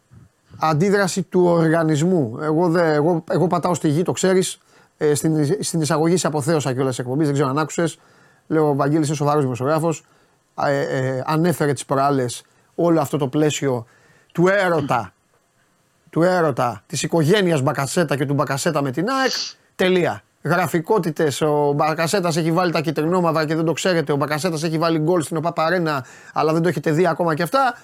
αντίδραση 0.59 1.23
του 1.23 1.45
οργανισμού. 1.45 2.37
Εγώ, 2.41 2.69
δε, 2.69 2.93
εγώ, 2.93 3.23
εγώ 3.31 3.47
πατάω 3.47 3.73
στη 3.73 3.87
γη, 3.87 4.01
το 4.01 4.11
ξέρεις. 4.11 4.59
Ε, 4.97 5.13
στην, 5.13 5.63
στην 5.63 5.81
εισαγωγή 5.81 6.17
σε 6.17 6.27
αποθέωσα 6.27 6.73
και 6.73 6.79
όλε 6.79 6.89
τι 6.89 6.95
εκπομπέ, 6.99 7.23
δεν 7.23 7.33
ξέρω 7.33 7.49
αν 7.49 7.57
άκουσες. 7.57 7.99
Λέω: 8.47 8.69
Ο 8.69 8.75
Βαγγέλης 8.75 9.07
είναι 9.07 9.15
σοβαρός 9.15 9.43
δημοσιογράφος. 9.43 10.05
Ε, 10.65 10.81
ε, 10.81 11.23
ανέφερε 11.25 11.73
τις 11.73 11.85
προάλλες 11.85 12.43
όλο 12.75 13.01
αυτό 13.01 13.17
το 13.17 13.27
πλαίσιο 13.27 13.85
του 14.31 14.47
έρωτα. 14.47 15.13
Του 16.09 16.21
έρωτα 16.21 16.83
της 16.87 17.03
οικογένειας 17.03 17.61
Μπακασέτα 17.61 18.15
και 18.15 18.25
του 18.25 18.33
Μπακασέτα 18.33 18.81
με 18.81 18.91
την 18.91 19.09
ΑΕΚ. 19.09 19.31
Τελεία. 19.75 20.23
Γραφικότητες. 20.41 21.41
Ο 21.41 21.71
Μπακασέτας 21.75 22.37
έχει 22.37 22.51
βάλει 22.51 22.71
τα 22.71 22.81
κυτρινόμαυρα 22.81 23.45
και 23.45 23.55
δεν 23.55 23.65
το 23.65 23.73
ξέρετε. 23.73 24.11
Ο 24.11 24.15
Μπακασέτας 24.15 24.63
έχει 24.63 24.77
βάλει 24.77 24.99
γκολ 24.99 25.21
στην 25.21 25.37
ΟΠΑΠΑΡΕΝΑ, 25.37 26.05
αλλά 26.33 26.53
δεν 26.53 26.61
το 26.61 26.67
έχετε 26.67 26.91
δει 26.91 27.07
ακόμα 27.07 27.35
και 27.35 27.43
αυτά. 27.43 27.75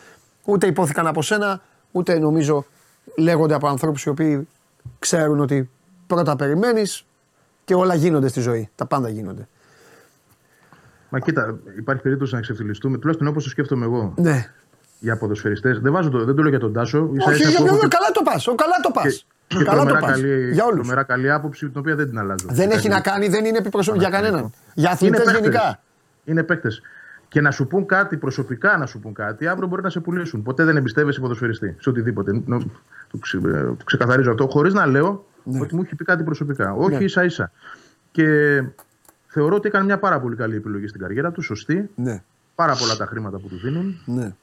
Ούτε 0.45 0.67
υπόθηκαν 0.67 1.07
από 1.07 1.21
σένα, 1.21 1.61
ούτε 1.95 2.19
νομίζω 2.19 2.65
λέγονται 3.17 3.53
από 3.53 3.67
ανθρώπους 3.67 4.03
οι 4.03 4.10
οποίοι 4.10 4.47
ξέρουν 4.99 5.39
ότι 5.39 5.69
πρώτα 6.08 6.36
περιμένεις 6.36 7.05
και 7.65 7.73
όλα 7.75 7.95
γίνονται 7.95 8.27
στη 8.27 8.39
ζωή. 8.39 8.69
Τα 8.75 8.86
πάντα 8.86 9.10
γίνονται. 9.10 9.47
Μα 11.10 11.19
κοίτα, 11.19 11.58
υπάρχει 11.77 12.01
περίπτωση 12.01 12.36
να 12.36 12.41
ξεφτυλιστούμε, 12.41 12.97
τουλάχιστον 12.97 13.27
όπως 13.27 13.43
το 13.43 13.49
σκέφτομαι 13.49 13.86
εγώ 13.86 14.13
Ναι. 14.17 14.51
για 14.99 15.17
ποδοσφαιριστές. 15.17 15.79
Δεν, 15.79 15.91
βάζω 15.91 16.10
το, 16.10 16.25
δεν 16.25 16.36
το 16.36 16.41
λέω 16.41 16.49
για 16.49 16.60
τον 16.60 16.73
Τάσο. 16.73 17.10
ίσα 17.13 17.29
Όχι, 17.31 17.41
ίσα 17.41 17.49
για 17.49 17.60
που 17.60 17.65
έχω 17.65 17.77
ποιον 17.77 17.89
και- 17.89 17.95
καλά 17.97 18.12
το 18.13 18.21
πας. 18.23 18.45
Καλά 18.45 18.75
το 18.84 18.91
πας. 18.93 19.25
και 19.47 19.55
Καλά 19.55 19.69
το 19.69 19.75
τρομερά 19.75 19.99
πας. 19.99 20.10
καλή, 20.12 20.51
Για 20.53 20.65
όλους. 20.65 20.79
τρομερά 20.79 21.03
καλή 21.03 21.31
άποψη, 21.31 21.69
την 21.69 21.79
οποία 21.79 21.95
δεν 21.95 22.10
την 22.10 22.17
αλλάζω. 22.19 22.45
Δεν 22.49 22.71
έχει 22.71 22.88
να 22.88 23.01
κάνει, 23.01 23.27
δεν 23.27 23.45
είναι 23.45 23.58
επιπροσωπή 23.58 23.97
για 23.97 24.10
κανέναν. 24.10 24.51
Για 24.73 24.91
αθλητές 24.91 25.19
παίκτες. 25.19 25.39
γενικά. 25.39 25.79
Είναι 26.25 26.43
παίκτες. 26.43 26.81
Και 27.36 27.41
να 27.41 27.52
σου 27.52 27.67
πούν 27.67 27.86
κάτι 27.86 28.17
προσωπικά, 28.17 28.78
να 28.78 28.86
σου 28.86 29.00
πούν 29.00 29.13
κάτι, 29.13 29.48
αύριο 29.48 29.67
μπορεί 29.67 29.82
να 29.82 29.89
σε 29.89 30.00
πουλήσουν. 30.00 30.43
Ποτέ 30.43 30.63
δεν 30.63 30.78
εμπιστεύεσαι 30.78 31.19
ποδοσφαιριστή 31.19 31.76
σε 31.80 31.89
οτιδήποτε. 31.89 32.41
Νο- 32.45 32.71
Το, 33.12 33.17
ξε- 33.17 33.45
ε, 33.45 33.50
το 33.63 33.84
ξεκαθαρίζω 33.86 34.30
αυτό, 34.32 34.48
χωρίς 34.48 34.74
να 34.74 34.86
λέω 34.86 35.26
ότι 35.62 35.76
μου 35.76 35.82
έχει 35.82 35.95
πει 35.95 36.04
κάτι 36.04 36.24
προσωπικά. 36.24 36.74
Όχι 36.74 36.98
Ναι. 36.98 37.04
ίσα 37.04 37.24
ίσα. 37.24 37.52
Και 38.12 38.28
θεωρώ 39.28 39.56
ότι 39.56 39.67
έκανε 39.67 39.86
μια 39.86 39.98
πάρα 40.00 40.19
πολύ 40.19 40.36
καλή 40.36 40.56
επιλογή 40.56 40.88
στην 40.88 41.02
καριέρα 41.02 41.32
του, 41.32 41.41
σωστή. 41.41 41.89
Ναι, 41.95 42.24
Πάρα 42.56 42.76
πολλά 42.76 42.95
τα 42.95 43.06
χρήματα 43.06 43.38
που 43.38 43.48
του 43.48 43.58
δίνουν. 43.63 44.02
ναι. 44.06 44.34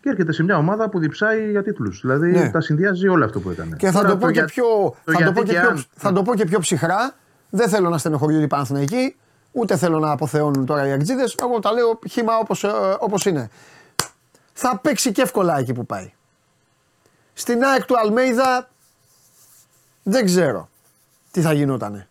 Και 0.00 0.08
έρχεται 0.08 0.32
σε 0.32 0.42
μια 0.42 0.56
ομάδα 0.56 0.88
που 0.88 0.98
διψάει 0.98 1.50
για 1.50 1.62
τίτλους. 1.62 2.00
Δηλαδή 2.00 2.30
Ναι. 2.30 2.50
τα 2.50 2.60
συνδυάζει 2.60 3.08
όλο 3.08 3.24
αυτό 3.24 3.40
που 3.40 3.50
έκανε. 3.50 3.76
Και 3.76 3.86
θα 3.90 3.92
Τώρα 4.00 4.08
το, 4.08 4.16
πω 4.16 4.26
και 4.26 4.32
για- 4.32 4.44
πιο, 4.44 4.64
το 4.64 4.94
θα, 5.04 5.12
το 5.12 5.18
γιατί 5.18 5.32
πω 5.32 5.42
και 5.42 5.52
και 5.52 5.58
πιο, 5.60 5.68
αν. 5.68 5.84
θα 5.94 6.12
το 6.12 6.22
πω 6.22 6.34
και 6.34 6.44
πιο 6.44 6.58
ψυχρά. 6.58 7.14
Δεν 7.50 7.68
θέλω 7.68 7.88
να 7.88 7.98
στενοχωριούνται 7.98 8.44
οι 8.44 8.48
Παναθηναϊκοί, 8.48 9.16
ούτε 9.52 9.76
θέλω 9.76 9.98
να 9.98 10.10
αποθεώνουν 10.10 10.66
τώρα 10.66 10.86
οι 10.86 10.90
Αγτζίδε. 10.90 11.24
Εγώ 11.42 11.58
τα 11.58 11.72
λέω 11.72 11.98
χήμα 12.10 12.38
όπως 12.38 12.64
όπως 12.98 13.24
είναι. 13.26 13.50
Θα 14.52 14.78
παίξει 14.78 15.12
και 15.12 15.22
εύκολα 15.22 15.58
εκεί 15.58 15.72
που 15.72 15.86
πάει. 15.86 16.12
Στην 17.34 17.64
ΑΕΚ 17.64 17.84
του 17.84 17.98
Αλμέιδα 17.98 18.68
δεν 20.02 20.24
ξέρω 20.24 20.68
τι 21.30 21.40
θα 21.40 21.52
γινότανε. 21.52 22.08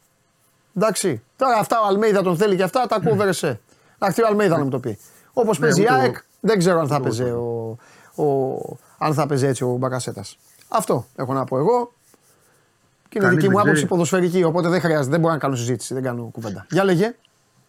Εντάξει. 0.75 1.23
Τώρα 1.37 1.57
αυτά 1.57 1.81
ο 1.81 1.85
Αλμέιδα 1.85 2.21
τον 2.21 2.37
θέλει 2.37 2.55
και 2.55 2.63
αυτά 2.63 2.87
τα 2.87 2.95
ακούω 2.95 3.15
Βερεσέ. 3.15 3.59
Εντάξει, 3.99 4.21
ο 4.21 4.27
Αλμέιδα 4.27 4.57
να 4.57 4.63
μου 4.63 4.69
το 4.69 4.79
πει. 4.79 4.99
Όπως 5.33 5.59
παίζει 5.59 5.81
η 5.81 5.83
ούτε 5.83 5.93
εγώ. 5.93 6.01
ΑΕΚ, 6.03 6.17
δεν 6.39 6.57
ξέρω 6.57 6.79
αν 6.79 6.87
θα 6.87 7.01
παίζει 7.01 7.23
ο, 7.23 7.77
ο, 8.15 8.25
αν 8.97 9.13
θα 9.13 9.27
παίζει 9.27 9.45
έτσι 9.45 9.63
ο 9.63 9.69
Μπακασέτας. 9.69 10.37
Αυτό 10.67 11.05
έχω 11.15 11.33
να 11.33 11.43
πω 11.43 11.57
εγώ. 11.57 11.93
Και 13.09 13.17
είναι 13.17 13.27
Κανείς 13.27 13.35
δική 13.35 13.47
μου 13.47 13.51
δεν 13.51 13.59
άποψη 13.59 13.73
ξέρει. 13.73 13.87
ποδοσφαιρική, 13.87 14.43
οπότε 14.43 14.69
δεν 14.69 14.81
χρειάζεται, 14.81 15.09
δεν 15.09 15.19
μπορώ 15.19 15.33
να 15.33 15.39
κάνω 15.39 15.55
συζήτηση, 15.55 15.93
δεν 15.93 16.03
κάνω 16.03 16.23
κουβέντα. 16.23 16.65
Για 16.69 16.83
λέγε. 16.83 17.15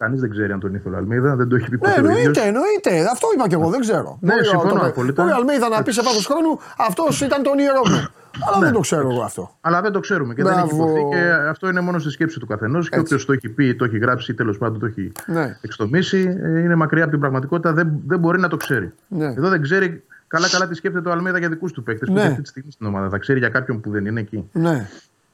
Κανείς 0.03 0.21
δεν 0.21 0.31
ξέρει 0.31 0.53
αν 0.53 0.61
τον 0.61 0.75
ήθελε 0.75 0.95
ο 0.95 0.99
Αλμίδα, 0.99 1.37
δεν 1.37 1.49
το 1.49 1.57
έχει 1.57 1.69
πει 1.71 1.77
Ναι, 1.77 1.79
ποτέ 1.79 2.01
ο 2.01 2.05
ίδιος. 2.05 2.17
εννοείται, 2.17 2.41
εννοείται. 2.47 3.11
Αυτό 3.12 3.27
είπα 3.35 3.49
και 3.49 3.55
εγώ, 3.55 3.69
δεν 3.71 3.81
ξέρω. 3.81 4.19
Ναι, 4.21 4.33
Μπορεί 4.33 4.47
ο- 4.47 4.49
συμφωνώ 4.51 4.81
το- 4.81 4.87
απόλυτα. 4.87 5.23
Μπορεί 5.23 5.35
ο 5.35 5.37
Αλμέιδα 5.37 5.69
να 5.69 5.83
πει 5.83 5.93
σε 5.93 6.03
βάθος 6.03 6.27
χρόνου 6.27 6.59
αυτός 6.79 7.21
ήταν 7.21 7.43
το 7.43 7.51
όνειρό 7.51 7.83
μου. 7.91 8.09
Αλλά 8.49 8.59
δεν 8.65 8.73
το 8.73 8.81
ξέρω 8.81 9.11
εγώ 9.11 9.23
αυτό. 9.23 9.57
Αλλά 9.61 9.81
δεν 9.83 9.93
το 9.93 10.01
ξέρουμε 10.01 10.35
και 10.35 10.43
δεν 10.43 10.53
έχει 10.59 10.75
Μπράβο. 10.75 10.91
υποθεί 10.99 11.17
και 11.17 11.31
αυτό 11.49 11.69
είναι 11.69 11.81
μόνο 11.81 11.99
στη 11.99 12.11
σκέψη 12.11 12.38
του 12.38 12.47
καθενός. 12.47 12.88
Και 12.88 12.99
όποιος 12.99 13.25
το 13.25 13.33
έχει 13.33 13.49
πει, 13.49 13.75
το 13.75 13.85
έχει 13.85 13.99
γράψει 13.99 14.31
ή 14.31 14.35
τέλος 14.35 14.59
πάντων 14.59 14.79
το 14.81 14.87
έχει 14.87 15.12
Ναι. 15.27 15.57
εξτομίσει, 15.61 16.37
ε, 16.43 16.61
είναι 16.61 16.75
μακριά 16.75 17.03
από 17.03 17.11
την 17.11 17.21
πραγματικότητα, 17.21 17.73
δεν, 17.73 17.88
δεν 18.07 18.19
μπορεί 18.19 18.41
να 18.41 18.49
το 18.49 18.57
ξέρει. 18.57 18.93
Ναι. 19.09 19.25
Εδώ 19.27 19.49
δεν 19.49 19.62
ξέρει 19.62 20.03
καλά-καλά 20.27 20.69
τι 20.69 20.75
σκέφτεται 20.75 21.09
ο 21.09 21.12
Αλμίδα 21.12 21.38
για 21.38 21.49
δικούς 21.49 21.73
του 21.73 21.83
παίκτες 21.83 22.09
που 22.09 22.15
Ναι. 22.15 22.21
είναι 22.21 22.29
αυτή 22.31 22.43
τη 22.43 22.49
στιγμή 22.49 22.71
στην 22.71 22.87
ομάδα. 22.87 23.09
Θα 23.09 23.19
ξέρει 23.19 23.38
για 23.38 23.49
κάποιον 23.49 23.81
που 23.81 23.91
δεν 23.91 24.07
είναι 24.07 24.21
εκεί. 24.21 24.49
Ναι, 24.53 24.88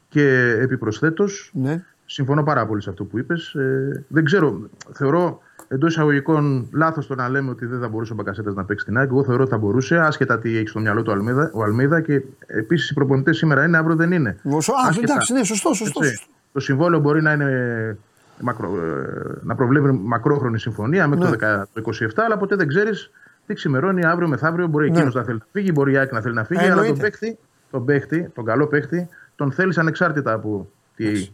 Και 0.09 0.57
επιπροσθέτως, 0.61 1.51
ναι. 1.55 1.85
Συμφωνώ 2.11 2.43
πάρα 2.43 2.67
πολύ 2.67 2.83
σε 2.83 2.91
αυτό 2.91 3.05
που 3.05 3.19
είπες. 3.19 3.55
Ε, 3.55 4.05
δεν 4.09 4.25
ξέρω, 4.25 4.69
θεωρώ 4.93 5.41
εντός 5.69 5.91
εισαγωγικών 5.91 6.69
λάθος 6.73 7.07
το 7.07 7.15
να 7.15 7.29
λέμε 7.29 7.51
ότι 7.51 7.67
δεν 7.67 7.81
θα 7.81 7.89
μπορούσε 7.89 8.13
ο 8.13 8.15
Μπακασέτας 8.17 8.55
να 8.55 8.65
παίξει 8.65 8.85
την 8.85 8.97
ΑΕΚ. 8.99 9.09
Εγώ 9.11 9.25
θεωρώ 9.25 9.43
ότι 9.43 9.51
θα 9.51 9.59
μπορούσε, 9.59 9.99
άσχετα 9.99 10.39
τι 10.39 10.57
έχει 10.57 10.67
στο 10.69 10.81
μυαλό 10.81 11.03
του 11.03 11.13
Αλμίδα, 11.13 11.51
ο 11.55 11.63
Αλμίδα. 11.63 12.01
Και 12.01 12.23
επίσης 12.47 12.91
οι 12.91 12.95
προπονητές 12.95 13.37
σήμερα 13.37 13.65
είναι, 13.65 13.77
αύριο 13.77 13.97
δεν 13.97 14.13
είναι. 14.13 14.37
Βοσο- 14.43 14.75
Α, 14.75 14.89
Άσχετα. 14.89 15.13
εντάξει, 15.13 15.33
ναι, 15.33 15.45
σωστό, 15.45 15.73
σωστό. 15.75 16.01
Έτσι. 16.03 16.15
σωστό. 16.17 16.33
Το 16.53 16.61
συμβόλαιο 16.61 17.01
μπορεί 17.01 17.23
να 17.23 17.33
είναι 17.33 17.97
μακρο, 18.41 18.69
ε, 18.85 19.39
να 19.43 19.55
προβλέπει 19.55 19.93
μακρόχρονη 20.03 20.59
συμφωνία 20.59 21.09
μέχρι 21.09 21.25
Ναι. 21.25 21.31
το, 21.31 21.37
10 21.47 21.63
το 21.73 21.81
27, 21.81 22.23
αλλά 22.25 22.37
ποτέ 22.37 22.57
δεν 22.57 22.69
ξέρεις 22.69 23.11
τι 23.47 23.55
ξημερώνει 23.55 24.05
αύριο 24.05 24.29
μεθαύριο. 24.29 24.67
Μπορεί 24.67 24.91
Ναι. 24.91 24.97
εκείνο 24.99 25.13
να 25.15 25.25
θέλει 25.25 25.39
να 25.39 25.47
φύγει, 25.53 25.71
μπορεί 25.75 25.93
η 25.93 25.97
ΑΕΚ 25.97 26.13
να 26.13 26.21
θέλει 26.21 26.35
να 26.35 26.45
φύγει, 26.45 26.61
αλλά 26.65 26.75
τον 26.75 26.85
Εννοείται. 26.85 27.03
παίχτη, 27.03 27.39
τον 27.71 27.85
παίχτη, 27.85 28.31
τον 28.35 28.45
καλό 28.45 28.67
παίχτη, 28.67 29.09
τον 29.37 29.53
θέλεις 29.53 29.79
ανεξάρτητα 29.79 30.33
από 30.33 30.71
τι. 30.97 31.29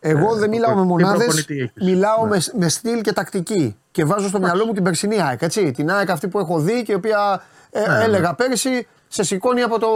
Εγώ 0.00 0.34
Ε, 0.34 0.38
δεν 0.38 0.48
μιλάω 0.48 0.70
τι 0.72 0.76
με 0.78 0.82
μονάδες, 0.84 1.18
προπονητή 1.18 1.58
έχεις; 1.60 1.72
μιλάω 1.84 2.22
Ναι. 2.24 2.28
με, 2.28 2.40
με 2.54 2.68
στυλ 2.68 3.00
και 3.00 3.12
τακτική. 3.12 3.76
Και 3.90 4.04
βάζω 4.04 4.28
στο 4.28 4.38
μυαλό 4.38 4.66
μου 4.66 4.72
την 4.72 4.82
περσινή 4.82 5.22
ΑΕΚ. 5.22 5.42
Έτσι. 5.42 5.70
Την 5.70 5.90
ΑΕΚ 5.90 6.10
αυτή 6.10 6.28
που 6.28 6.38
έχω 6.38 6.58
δει 6.60 6.82
και 6.82 6.92
η 6.92 6.94
οποία 6.94 7.42
ε, 7.70 7.80
Ναι, 7.88 8.04
έλεγα 8.04 8.34
πέρυσι 8.34 8.86
σε 9.08 9.22
σηκώνει 9.22 9.62
από 9.62 9.78
το. 9.78 9.88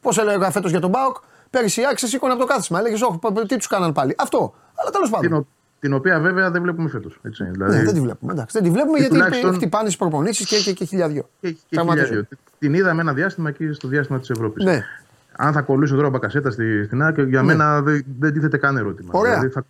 Πώς 0.00 0.18
έλεγα 0.18 0.50
φέτος 0.50 0.70
για 0.70 0.80
τον 0.80 0.90
Μπάουκ. 0.90 1.16
Πέρυσι 1.50 1.80
η 1.80 1.84
ΑΕΚ 1.86 1.98
σε 1.98 2.06
σηκώνει 2.06 2.32
από 2.32 2.40
το 2.40 2.46
κάθισμα. 2.46 2.78
Έλεγες, 2.78 3.02
Όχι, 3.02 3.18
πα- 3.18 3.32
τι 3.46 3.56
τους 3.56 3.66
κάναν 3.66 3.92
πάλι. 3.92 4.14
Αυτό. 4.18 4.54
Αλλά 4.74 4.90
τέλος 4.90 5.08
Την, 5.10 5.16
πάντων. 5.20 5.32
ο- 5.38 5.46
την 5.80 5.92
οποία 5.94 6.20
βέβαια 6.20 6.50
δεν 6.50 6.62
βλέπουμε 6.62 6.88
φέτος. 6.88 7.18
Δηλαδή, 7.22 7.76
Ναι, 7.76 7.82
δεν 7.84 7.94
τη 7.94 8.00
βλέπουμε. 8.00 8.32
Εντάξει, 8.32 8.58
δεν 8.58 8.62
τη 8.66 8.70
βλέπουμε 8.74 8.92
Και 8.98 9.00
γιατί 9.02 9.14
τουλάχιστον- 9.14 9.54
χτυπάνε 9.54 9.88
τι 9.88 9.96
προπονήσεις 9.96 10.46
και, 10.46 10.56
και, 10.56 10.72
και 10.72 10.84
χιλιάδιο. 10.84 11.28
και, 11.40 11.50
και 11.50 11.58
Τραυματίζονται. 11.70 12.08
χιλιάδιο. 12.10 12.38
Την 12.58 12.74
είδαμε 12.74 13.00
ένα 13.00 13.12
διάστημα 13.12 13.48
εκεί 13.48 13.72
στο 13.72 13.88
διάστημα 13.88 14.18
της 14.18 14.30
Ευρώπης. 14.30 14.64
Ναι. 14.64 14.84
Αν 15.40 15.52
θα 15.52 15.62
κολλήσει 15.62 15.94
τώρα 15.94 16.06
ο 16.06 16.10
Μπακασέτα 16.10 16.50
στη, 16.50 16.84
στην 16.84 17.02
ΑΕΚ, 17.02 17.20
για 17.20 17.42
μένα 17.42 17.82
δεν, 17.82 18.04
δεν 18.18 18.32
τίθεται 18.32 18.56
καν 18.56 18.76
ερώτημα. 18.76 19.10
Ωραία. 19.12 19.32
Δηλαδή 19.32 19.48
θα, 19.52 19.64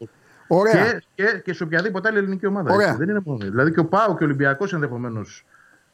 Ωραία. 0.49 0.73
Και, 0.73 1.03
και, 1.15 1.41
και 1.45 1.53
σε 1.53 1.63
οποιαδήποτε 1.63 2.09
άλλη 2.09 2.19
ελληνική 2.19 2.47
ομάδα. 2.47 2.73
Ωραία. 2.73 2.87
Έτσι. 2.87 2.99
Δεν 2.99 3.09
είναι 3.09 3.21
μόνο. 3.25 3.39
Δηλαδή 3.39 3.73
και 3.73 3.81
ο 3.81 3.85
Πάο 3.85 4.17
και 4.17 4.23
ο 4.23 4.27
Ολυμπιακός 4.27 4.73
ενδεχομένως 4.73 5.45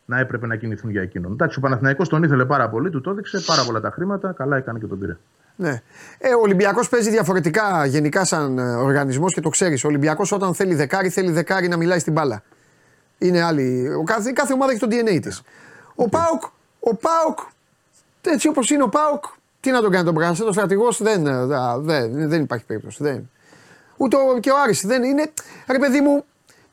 να 0.04 0.18
έπρεπε 0.18 0.46
να 0.46 0.56
κινηθούν 0.56 0.90
για 0.90 1.02
εκείνον. 1.02 1.32
Εντάξει, 1.32 1.58
ο 1.58 1.60
Παναθηναϊκός 1.60 2.08
τον 2.08 2.22
ήθελε 2.22 2.44
πάρα 2.44 2.68
πολύ, 2.68 2.90
του 2.90 3.00
το 3.00 3.10
έδειξε 3.10 3.40
πάρα 3.46 3.64
πολλά 3.64 3.80
τα 3.80 3.90
χρήματα, 3.90 4.32
καλά 4.32 4.56
έκανε 4.56 4.78
και 4.78 4.86
τον 4.86 4.98
πήρε. 4.98 5.16
Ναι. 5.56 5.82
Ε, 6.18 6.34
ο 6.34 6.40
Ολυμπιακός 6.40 6.88
παίζει 6.88 7.10
διαφορετικά 7.10 7.86
γενικά 7.86 8.24
σαν 8.24 8.58
οργανισμός 8.58 9.34
και 9.34 9.40
το 9.40 9.48
ξέρεις. 9.48 9.84
Ο 9.84 9.88
Ολυμπιακός 9.88 10.32
όταν 10.32 10.54
θέλει 10.54 10.74
δεκάρι, 10.74 11.08
θέλει 11.08 11.30
δεκάρι 11.30 11.68
να 11.68 11.76
μιλάει 11.76 11.98
στην 11.98 12.12
μπάλα. 12.12 12.42
Είναι 13.18 13.42
άλλη. 13.42 13.94
Ο 14.00 14.02
κάθε, 14.02 14.32
κάθε 14.32 14.52
ομάδα 14.52 14.72
έχει 14.72 14.80
το 14.80 14.88
DNA 14.90 15.18
της. 15.22 15.42
Ο 15.94 16.08
Πάοκ, 16.08 16.42
ο 16.80 16.94
Πάοκ, 16.96 17.38
έτσι 18.20 18.48
όπως 18.48 18.70
είναι 18.70 18.82
ο 18.82 18.88
Πάοκ, 18.88 19.24
τι 19.64 19.70
να 19.70 19.80
τον 19.80 19.90
κάνει 19.90 20.04
τον 20.04 20.14
Μπράνσετ, 20.14 20.46
ο 20.46 20.52
στρατηγό 20.52 20.88
δεν, 20.98 21.26
ε, 21.26 21.46
δεν, 21.80 22.28
δεν 22.28 22.42
υπάρχει 22.42 22.64
περίπτωση. 22.64 23.02
Δεν. 23.02 23.30
Ούτε 23.96 24.16
ο, 24.16 24.38
και 24.40 24.50
ο 24.50 24.54
Άρης 24.64 24.86
δεν 24.86 25.02
είναι. 25.02 25.32
Ρε 25.70 25.78
παιδί 25.78 26.00
μου, 26.00 26.24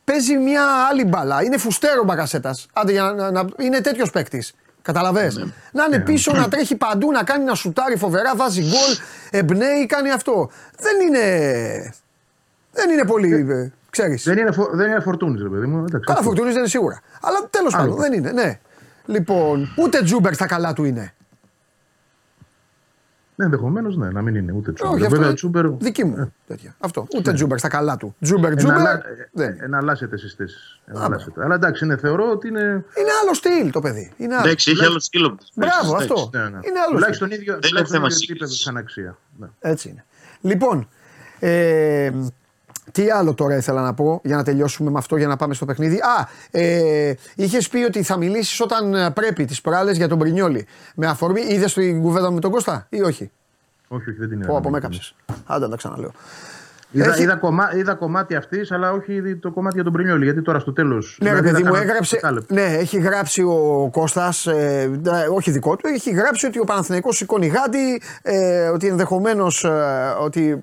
παίζει 0.03 0.37
μια 0.37 0.63
άλλη 0.89 1.05
μπάλα. 1.05 1.43
Είναι 1.43 1.57
φουστέρο 1.57 2.03
μπακασέτα. 2.03 2.55
Άντε 2.73 2.91
για 2.91 3.03
να, 3.03 3.31
να, 3.31 3.45
είναι 3.57 3.81
τέτοιος 3.81 4.09
παίκτης. 4.09 4.53
Καταλαβέ. 4.81 5.31
Ναι. 5.33 5.43
Να 5.71 5.83
είναι 5.83 5.99
πίσω, 5.99 6.33
να 6.33 6.47
τρέχει 6.47 6.75
παντού, 6.75 7.11
να 7.11 7.23
κάνει 7.23 7.43
να 7.43 7.55
σουτάρει 7.55 7.97
φοβερά, 7.97 8.35
βάζει 8.35 8.61
γκολ, 8.61 8.97
εμπνέει, 9.31 9.85
κάνει 9.85 10.11
αυτό. 10.11 10.49
Δεν 10.79 11.07
είναι. 11.07 11.93
Δεν 12.71 12.89
είναι 12.89 13.05
πολύ. 13.05 13.45
ε, 13.49 13.71
Ξέρεις. 13.89 14.23
Δεν 14.23 14.37
είναι, 14.37 14.51
φο, 14.51 14.69
δεν 14.71 14.87
είναι 14.91 14.99
Φορτούνης, 14.99 15.41
ρε 15.41 15.49
παιδί 15.49 15.65
μου. 15.65 15.77
Εντάξει, 15.77 15.99
Καλά, 16.05 16.19
αυτό. 16.19 16.23
Φορτούνης 16.23 16.51
δεν 16.51 16.59
είναι 16.61 16.69
σίγουρα. 16.69 17.01
Αλλά 17.21 17.47
τέλος 17.49 17.73
Άλλο. 17.73 17.83
πάντων 17.83 17.99
δεν 18.01 18.13
είναι. 18.13 18.31
Ναι. 18.31 18.59
Λοιπόν, 19.05 19.73
ούτε 19.77 20.01
Τσούμπερ 20.03 20.33
στα 20.33 20.45
καλά 20.45 20.73
του 20.73 20.83
είναι. 20.83 21.13
Ναι, 23.35 23.45
ενδεχομένως 23.45 23.97
ναι, 23.97 24.09
να 24.09 24.21
μην 24.21 24.35
είναι 24.35 24.51
ούτε 24.51 24.71
Τσούμπερ. 24.73 24.93
Όχι, 24.93 25.01
αυτό 25.03 25.09
Βέβαια, 25.15 25.25
είναι 25.27 25.35
Τσούμπερ. 25.35 25.67
δική 25.69 26.03
μου. 26.03 26.33
τέτοια. 26.47 26.75
Αυτό. 26.79 27.07
Ούτε 27.15 27.33
Τσούμπερ 27.33 27.57
στα 27.57 27.67
καλά 27.67 27.97
του. 27.97 28.15
Τσούμπερ, 28.21 28.51
Εναλλα- 28.51 28.97
Τσούμπερ. 28.99 29.27
Δεν. 29.31 29.57
Εναλλάσσεται 29.61 30.17
στις 30.17 30.33
θέσεις. 30.33 30.81
Αλλά 31.37 31.55
εντάξει, 31.55 31.85
είναι, 31.85 31.97
θεωρώ 31.97 32.29
ότι 32.31 32.47
είναι. 32.47 32.61
Είναι 32.97 33.09
άλλο 33.21 33.33
στυλ 33.33 33.71
το 33.71 33.79
παιδί. 33.79 34.11
Είναι 34.17 34.35
άλλο. 34.35 34.43
Εντάξει, 34.47 34.71
έχει 34.71 34.85
άλλο 34.85 34.99
στυλ. 34.99 35.37
Μπράβο, 35.55 35.95
Εντάξει. 35.95 36.13
αυτό. 36.13 36.29
Ναι, 36.37 36.43
ναι. 36.43 36.47
Είναι 36.47 36.79
άλλο. 36.87 36.93
Τουλάχιστον 36.93 37.27
στυλ. 37.27 37.39
ίδιο, 37.41 37.53
είναι 37.53 37.61
τουλάχιστον 37.61 37.95
θέμα 37.99 38.05
ίδιο 38.05 38.17
σύγκρισης. 38.17 38.29
επίπεδο 38.29 38.53
σαν 38.53 38.77
αξία. 38.77 39.17
Ναι. 39.39 39.47
Έτσι 39.59 39.89
είναι. 39.89 40.05
Λοιπόν, 40.41 40.87
ε, 41.39 42.11
τι 42.91 43.09
άλλο 43.09 43.33
τώρα 43.33 43.55
ήθελα 43.55 43.81
να 43.81 43.93
πω 43.93 44.21
για 44.23 44.35
να 44.35 44.43
τελειώσουμε 44.43 44.89
με 44.91 44.97
αυτό 44.97 45.17
για 45.17 45.27
να 45.27 45.35
πάμε 45.35 45.53
στο 45.53 45.65
παιχνίδι. 45.65 45.95
Α, 45.95 46.27
ε, 46.51 47.13
είχες 47.35 47.67
πει 47.69 47.77
ότι 47.77 48.03
θα 48.03 48.17
μιλήσεις 48.17 48.59
όταν 48.61 48.93
ε, 48.93 49.09
πρέπει 49.11 49.45
τις 49.45 49.61
προάλλες 49.61 49.97
για 49.97 50.07
τον 50.07 50.17
Πρινιόλη. 50.17 50.65
Με 50.95 51.07
αφορμή, 51.07 51.41
είδες 51.41 51.73
την 51.73 52.01
κουβέντα 52.01 52.27
μου 52.27 52.33
με 52.35 52.41
τον 52.41 52.51
Κώστα 52.51 52.87
ή 52.89 53.01
όχι; 53.01 53.31
Όχι, 53.87 54.09
όχι, 54.09 54.19
δεν 54.19 54.29
την 54.29 54.39
Πω, 54.39 54.45
είδα. 54.45 54.57
από 54.57 54.69
με 54.69 54.77
έκαψε. 54.77 55.13
Άντε, 55.45 55.69
τα 55.69 55.75
ξαναλέω. 55.75 56.11
Είδα, 56.93 57.11
Έχει- 57.11 57.21
είδα, 57.21 57.35
κομμά, 57.35 57.71
είδα 57.75 57.93
κομμάτι 57.93 58.35
αυτής, 58.35 58.71
αλλά 58.71 58.91
όχι 58.91 59.35
το 59.35 59.51
κομμάτι 59.51 59.75
για 59.75 59.83
τον 59.83 59.93
Πρινιόλη. 59.93 60.23
Γιατί 60.23 60.41
τώρα 60.41 60.59
στο 60.59 60.73
τέλος. 60.73 61.17
Ναι, 61.21 61.33
ρε 61.33 61.41
παιδί 61.41 61.63
μου, 61.63 61.75
έγραψε. 61.75 62.19
Ναι, 62.47 62.61
έχει 62.61 62.99
γράψει 62.99 63.41
ο 63.41 63.89
Κώστας, 63.91 64.45
ε, 64.47 64.91
ναι, 65.03 65.25
όχι 65.35 65.51
δικό 65.51 65.75
του, 65.75 65.87
έχει 65.87 66.11
γράψει 66.11 66.45
ότι 66.45 66.59
ο 66.59 66.63
Παναθηναϊκός 66.63 67.15
σηκώνει 67.15 67.47
γάντι, 67.47 68.01
ε, 68.21 68.67
ότι 68.67 68.87
ενδεχομένως 68.87 69.65
ότι 70.21 70.59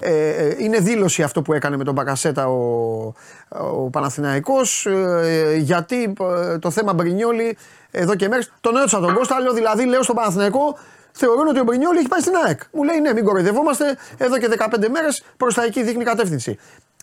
ε, 0.00 0.10
ε, 0.28 0.54
είναι 0.58 0.78
δήλωση 0.78 1.22
αυτό 1.22 1.42
που 1.42 1.52
έκανε 1.52 1.76
με 1.76 1.84
τον 1.84 1.94
Μπακασέτα 1.94 2.48
ο, 2.48 3.12
ο 3.48 3.90
Παναθηναϊκός, 3.90 4.86
ε, 4.86 5.56
γιατί 5.56 6.14
ε, 6.52 6.58
το 6.58 6.70
θέμα 6.70 6.92
Μπρινιόλη 6.92 7.56
εδώ 7.90 8.14
και 8.14 8.28
μέρες. 8.28 8.52
Τον 8.60 8.76
έρωσα 8.76 9.00
τον 9.00 9.14
Κώστα, 9.14 9.40
λέω 9.40 9.52
δηλαδή, 9.52 9.86
λέω 9.86 10.02
στον 10.02 10.14
Παναθηναϊκό, 10.16 10.78
θεωρούν 11.18 11.46
ότι 11.48 11.60
ο 11.60 11.64
Μπρινιόλη 11.64 11.98
έχει 11.98 12.08
πάει 12.08 12.20
στην 12.20 12.32
ΑΕΚ. 12.46 12.60
Μου 12.72 12.82
λέει 12.82 13.00
ναι, 13.00 13.12
μην 13.12 13.24
κοροϊδευόμαστε, 13.24 13.96
εδώ 14.16 14.38
και 14.38 14.48
15 14.58 14.88
μέρες 14.92 15.24
προς 15.36 15.54
τα 15.54 15.64
εκεί 15.64 15.82
δείχνει 15.82 16.04
κατεύθυνση. 16.04 16.58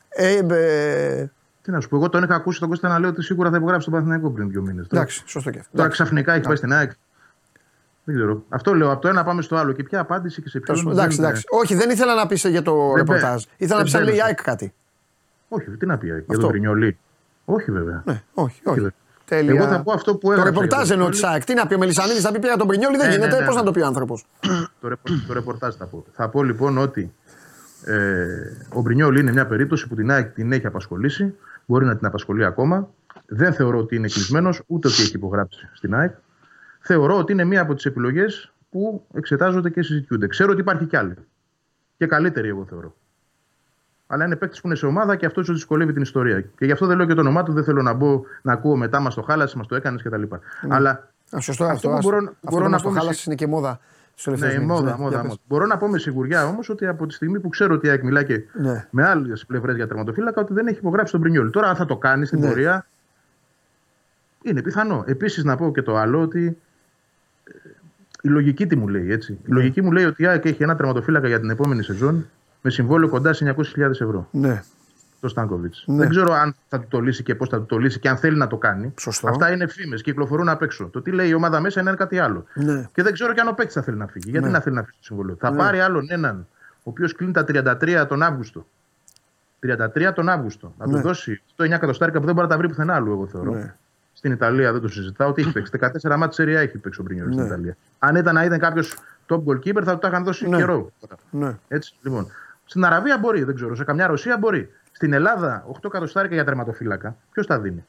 Ε, 0.09 0.39
ε, 0.49 1.31
Τι 1.61 1.71
να 1.71 1.79
σου 1.79 1.89
πω, 1.89 1.95
εγώ 1.95 2.09
τον 2.09 2.23
είχα 2.23 2.35
ακούσει 2.35 2.59
τον 2.59 2.69
Κώστα 2.69 2.87
να 2.87 2.99
λέω 2.99 3.09
ότι 3.09 3.23
σίγουρα 3.23 3.49
θα 3.49 3.57
υπογράψει 3.57 3.83
τον 3.85 3.93
Παναθηναϊκό 3.93 4.29
πριν 4.29 4.49
δύο 4.49 4.61
μήνες. 4.61 4.85
εντάξει, 4.91 5.23
σωστό 5.25 5.49
και 5.51 5.59
αυτό. 5.59 5.71
Τώρα 5.71 5.83
Εντάξει. 5.85 6.01
ξαφνικά 6.03 6.33
έχει 6.33 6.41
πάει 6.47 6.55
στην 6.55 6.73
ΑΕΚ. 6.73 6.91
Δεν 8.03 8.15
ξέρω. 8.15 8.43
Αυτό 8.49 8.73
λέω. 8.75 8.91
Από 8.91 9.01
το 9.01 9.07
ένα 9.07 9.23
πάμε 9.23 9.41
στο 9.41 9.55
άλλο. 9.55 9.71
Και 9.71 9.83
ποια 9.83 9.99
απάντηση 9.99 10.41
και 10.41 10.49
σε 10.49 10.59
Τέλος 10.59 10.81
ποιον. 10.81 10.83
πάντων, 10.93 10.99
Εντάξει, 10.99 11.17
δεν- 11.21 11.29
εντάξει. 11.29 11.45
Όχι, 11.49 11.75
δεν 11.75 11.89
ήθελα 11.89 12.15
να 12.15 12.27
πεις 12.27 12.45
για 12.45 12.61
το 12.61 12.85
Δεν 12.87 12.95
ρεπορτάζ. 12.95 13.43
πέ- 13.43 13.53
Ήθελα 13.57 13.69
να 13.69 13.75
δεν 13.75 13.83
πεις 13.85 13.93
αν 13.95 14.01
λέει 14.03 14.13
η 14.13 14.17
πέρασε. 14.17 14.33
ΑΕΚ 14.35 14.41
κάτι. 14.43 14.73
Όχι, 15.49 15.69
τι 15.69 15.85
να 15.85 15.97
πει 15.97 16.05
για 16.05 16.15
Αυτό. 16.15 16.37
τον 16.41 16.49
Πρινιόλη. 16.49 16.97
Όχι, 17.45 17.71
βέβαια. 17.71 18.01
Ναι, 18.05 18.21
όχι, 18.33 18.61
όχι. 18.63 18.87
Βέβαια. 19.29 19.43
Τέλεια. 19.45 19.61
Εγώ 19.61 19.71
θα 19.73 19.81
πω 19.83 19.91
αυτό 19.91 20.11
που 20.15 20.27
Το 20.27 20.31
έγραψε 20.31 20.51
ρεπορτάζ 20.51 20.87
για 20.87 20.95
τον 20.95 21.03
εννοώ 21.05 21.19
τη 21.19 21.27
ΑΕΚ. 21.27 21.43
Τι 21.43 21.53
να 21.53 21.67
πει 21.67 21.73
ο 21.73 21.77
Μελισανίδης, 21.77 22.21
θα 22.21 22.31
πει 22.31 22.39
πήρα 22.39 22.55
τον 22.55 22.67
Πρινιόλη, 22.67 22.97
δεν 22.97 23.07
Ναι, 23.07 23.13
γίνεται. 23.13 23.35
ναι, 23.35 23.39
ναι, 23.39 23.45
Πώ 23.45 23.53
να 23.53 23.59
ναι. 23.59 23.65
το 23.65 23.71
πει 23.71 23.81
ο 23.81 23.85
άνθρωπος; 23.85 24.25
το, 24.81 24.87
ρεπο, 24.87 25.09
το 25.27 25.33
ρεπορτάζ 25.33 25.75
θα 25.75 25.85
πω. 25.85 26.05
Θα 26.11 26.29
πω 26.29 26.43
λοιπόν 26.43 26.77
ότι 26.77 27.13
ε, 27.85 28.25
ο 28.69 28.81
Μπρινιόλ 28.81 29.15
είναι 29.17 29.31
μια 29.31 29.47
περίπτωση 29.47 29.87
που 29.87 29.95
την 29.95 30.11
ΑΕΚ 30.11 30.33
την 30.33 30.51
έχει 30.51 30.65
απασχολήσει. 30.65 31.35
Μπορεί 31.65 31.85
να 31.85 31.97
την 31.97 32.05
απασχολεί 32.07 32.45
ακόμα. 32.45 32.89
Δεν 33.25 33.53
θεωρώ 33.53 33.77
ότι 33.77 33.95
είναι 33.95 34.07
κλεισμένος, 34.07 34.61
ούτε 34.67 34.87
ότι 34.87 35.01
έχει 35.01 35.15
υπογράψει 35.15 35.69
στην 35.73 35.95
ΑΕΚ. 35.95 36.11
Θεωρώ 36.79 37.17
ότι 37.17 37.31
είναι 37.31 37.43
μία 37.43 37.61
από 37.61 37.73
τις 37.73 37.85
επιλογές 37.85 38.51
που 38.69 39.05
εξετάζονται 39.13 39.69
και 39.69 39.81
συζητιούνται. 39.81 40.27
Ξέρω 40.27 40.51
ότι 40.51 40.61
υπάρχει 40.61 40.85
κι 40.85 40.95
άλλη. 40.95 41.13
Και 41.97 42.05
καλύτερη, 42.05 42.47
εγώ 42.47 42.65
θεωρώ. 42.69 42.95
Αλλά 44.07 44.25
είναι 44.25 44.35
παίκτη 44.35 44.59
που 44.61 44.67
είναι 44.67 44.75
σε 44.75 44.85
ομάδα 44.85 45.15
και 45.15 45.25
αυτός 45.25 45.45
σου 45.45 45.53
δυσκολεύει 45.53 45.93
την 45.93 46.01
ιστορία. 46.01 46.41
Και 46.41 46.65
γι' 46.65 46.71
αυτό 46.71 46.85
δεν 46.85 46.97
λέω 46.97 47.05
και 47.05 47.13
το 47.13 47.21
όνομά 47.21 47.43
του, 47.43 47.53
δεν 47.53 47.63
θέλω 47.63 47.81
να 47.81 47.93
μπω 47.93 48.21
να 48.41 48.53
ακούω 48.53 48.75
μετά 48.75 48.99
μας 48.99 49.13
το 49.15 49.21
χάλασες, 49.21 49.55
μας 49.55 49.67
το 49.67 49.75
έκανες 49.75 50.01
κτλ. 50.03 50.23
Αλλά 50.69 51.09
Α, 51.35 51.39
Σωστό 51.39 51.63
Αυτό 51.65 51.75
αυτό. 51.75 51.89
που 51.89 51.95
άστο. 51.95 52.09
μπορώ- 52.09 52.23
Αυτό 52.27 52.37
μπορώ 52.49 52.57
που 52.63 52.63
να 52.63 52.69
μας 52.69 52.81
το 52.81 52.87
πω 52.87 52.93
με 52.93 52.99
χάλασες 52.99 53.25
είναι 53.25 53.35
και 53.35 53.47
μόδα 53.47 53.79
στους 54.15 54.33
ναι, 54.33 54.39
τελευταίου 54.39 54.65
μόδα, 54.65 54.97
μόδα, 54.97 55.23
μόδα. 55.23 55.35
Μπορώ 55.47 55.65
να 55.65 55.77
πω 55.77 55.87
με 55.87 55.97
σιγουριά 55.99 56.45
όμως 56.45 56.69
ότι 56.69 56.87
από 56.87 57.05
τη 57.05 57.13
στιγμή 57.13 57.39
που 57.39 57.49
ξέρω 57.49 57.73
ότι 57.73 57.87
η 57.87 57.89
ΑΕΚ 57.89 58.03
μιλάει 58.03 58.25
και 58.25 58.41
Ναι. 58.53 58.87
με 58.89 59.03
άλλες 59.07 59.45
πλευρές 59.45 59.75
για 59.75 59.87
τερματοφύλακα, 59.87 60.41
ότι 60.41 60.53
δεν 60.53 60.67
έχει 60.67 60.77
υπογράψει 60.77 61.11
τον 61.11 61.21
Πρινιόλ. 61.21 61.49
Τώρα, 61.49 61.67
αν 61.69 61.75
θα 61.75 61.85
το 61.85 61.97
κάνει 61.97 62.25
στην 62.25 62.39
Ναι. 62.39 62.47
πορεία, 62.47 62.85
είναι 64.43 64.61
πιθανό. 64.61 65.03
Επίσης, 65.07 65.43
να 65.43 65.55
πω 65.57 65.71
και 65.71 65.81
το 65.81 65.95
άλλο 65.97 66.21
ότι 66.21 66.57
ε, 67.43 67.51
η 68.21 68.27
λογική 68.29 68.67
τι 68.67 68.75
μου 68.75 68.87
λέει, 68.87 69.11
έτσι. 69.11 69.31
Η 69.33 69.37
Ναι. 69.45 69.55
λογική 69.55 69.81
μου 69.81 69.91
λέει 69.91 70.05
ότι 70.05 70.23
η 70.23 70.27
ΑΕΚ 70.27 70.45
έχει 70.45 70.63
ένα 70.63 70.75
τερματοφύλακα 70.75 71.27
για 71.27 71.39
την 71.39 71.49
επόμενη 71.49 71.83
σεζόν 71.83 72.29
με 72.65 72.71
συμβόλαιο 72.71 73.09
κοντά 73.09 73.33
σε 73.33 73.55
900.000 73.57 73.89
ευρώ. 73.89 74.27
Ναι, 74.31 74.63
Το 75.19 75.27
Στάνκοβιτς. 75.27 75.83
Ναι. 75.87 75.97
Δεν 75.97 76.09
ξέρω 76.09 76.33
αν 76.33 76.55
θα 76.67 76.79
του 76.79 76.87
το 76.89 76.99
λύσει 76.99 77.23
και 77.23 77.35
πώς 77.35 77.49
θα 77.49 77.57
του 77.57 77.65
το 77.65 77.77
λύσει 77.77 77.99
και 77.99 78.09
αν 78.09 78.17
θέλει 78.17 78.37
να 78.37 78.47
το 78.47 78.57
κάνει. 78.57 78.93
Σωστό. 78.99 79.29
Αυτά 79.29 79.51
είναι 79.51 79.67
φήμες, 79.67 80.01
κυκλοφορούν 80.01 80.49
απ' 80.49 80.61
έξω. 80.61 80.85
Το 80.85 81.01
τι 81.01 81.11
λέει 81.11 81.29
η 81.29 81.33
ομάδα 81.33 81.59
μέσα 81.59 81.81
είναι 81.81 81.93
κάτι 81.93 82.19
άλλο. 82.19 82.45
ναι. 82.53 82.87
Και 82.93 83.03
δεν 83.03 83.13
ξέρω 83.13 83.33
και 83.33 83.41
αν 83.41 83.47
ο 83.47 83.51
παίκτης 83.53 83.73
θα 83.75 83.81
θέλει 83.81 83.97
να 83.97 84.07
φύγει. 84.07 84.29
Γιατί 84.29 84.45
Ναι. 84.45 84.51
να 84.51 84.59
θέλει 84.59 84.75
να 84.75 84.81
φύγει 84.83 84.97
το 84.97 85.03
συμβόλαιο. 85.03 85.35
Θα 85.39 85.51
Ναι. 85.51 85.57
πάρει 85.57 85.79
άλλον 85.79 86.05
έναν, 86.09 86.47
ο 86.77 86.89
οποίος 86.89 87.13
κλείνει 87.13 87.31
τα 87.33 87.43
33 87.43 88.05
τον 88.07 88.21
Αύγουστο. 88.23 88.65
33 89.59 90.11
τον 90.13 90.29
Αύγουστο. 90.29 90.73
Να 90.77 90.87
Ναι. 90.87 90.93
του 90.93 90.99
δώσει 91.01 91.41
το 91.55 91.63
9 91.63 91.75
εκατοστάρικα 91.75 92.19
που 92.19 92.25
δεν 92.25 92.33
μπορεί 92.35 92.47
να 92.47 92.53
τα 92.53 92.59
βρει 92.59 92.67
πουθενά 92.69 92.95
άλλου, 92.95 93.11
εγώ 93.11 93.27
θεωρώ. 93.27 93.51
Ναι. 93.51 93.73
Στην 94.13 94.31
Ιταλία 94.31 94.71
δεν 94.71 94.81
το 94.81 94.87
συζητάω. 94.87 95.29
Ότι 95.29 95.41
έχει 95.41 95.51
παίξει 95.51 95.71
14 95.71 96.17
μάτια 96.17 96.31
σεριά 96.31 96.59
έχει 96.59 96.77
παίξει 96.77 96.99
ο 96.99 97.03
Μπρινιόλ 97.03 97.27
στην 97.27 97.41
Ναι. 97.41 97.47
Ιταλία. 97.47 97.77
Αν 97.99 98.15
ήταν 98.15 98.33
να 98.33 98.43
ήταν 98.43 98.59
κάποιος 98.59 98.95
top 99.27 99.37
goalkeeper 99.45 99.81
θα 99.83 99.91
του 99.93 99.97
τα 99.99 100.07
είχαν 100.07 100.23
δώσει 100.23 100.49
Ναι. 100.49 100.57
καιρό. 100.57 100.91
ναι. 101.29 101.55
Έτσι, 101.67 101.93
λοιπόν. 102.01 102.27
Στην 102.65 102.85
Αραβία 102.85 103.17
μπορεί, 103.17 103.43
δεν 103.43 103.55
ξέρω. 103.55 103.75
Σε 103.75 103.83
καμιά 103.83 104.07
Ρωσία 104.07 104.37
μπορεί. 104.37 104.69
Στην 104.91 105.13
Ελλάδα 105.13 105.65
8 105.71 105.75
εκατοστάρικα 105.85 106.33
για 106.35 106.43
τερματοφύλακα. 106.43 107.15
Ποιος 107.31 107.47
τα 107.47 107.59
δίνει; 107.59 107.85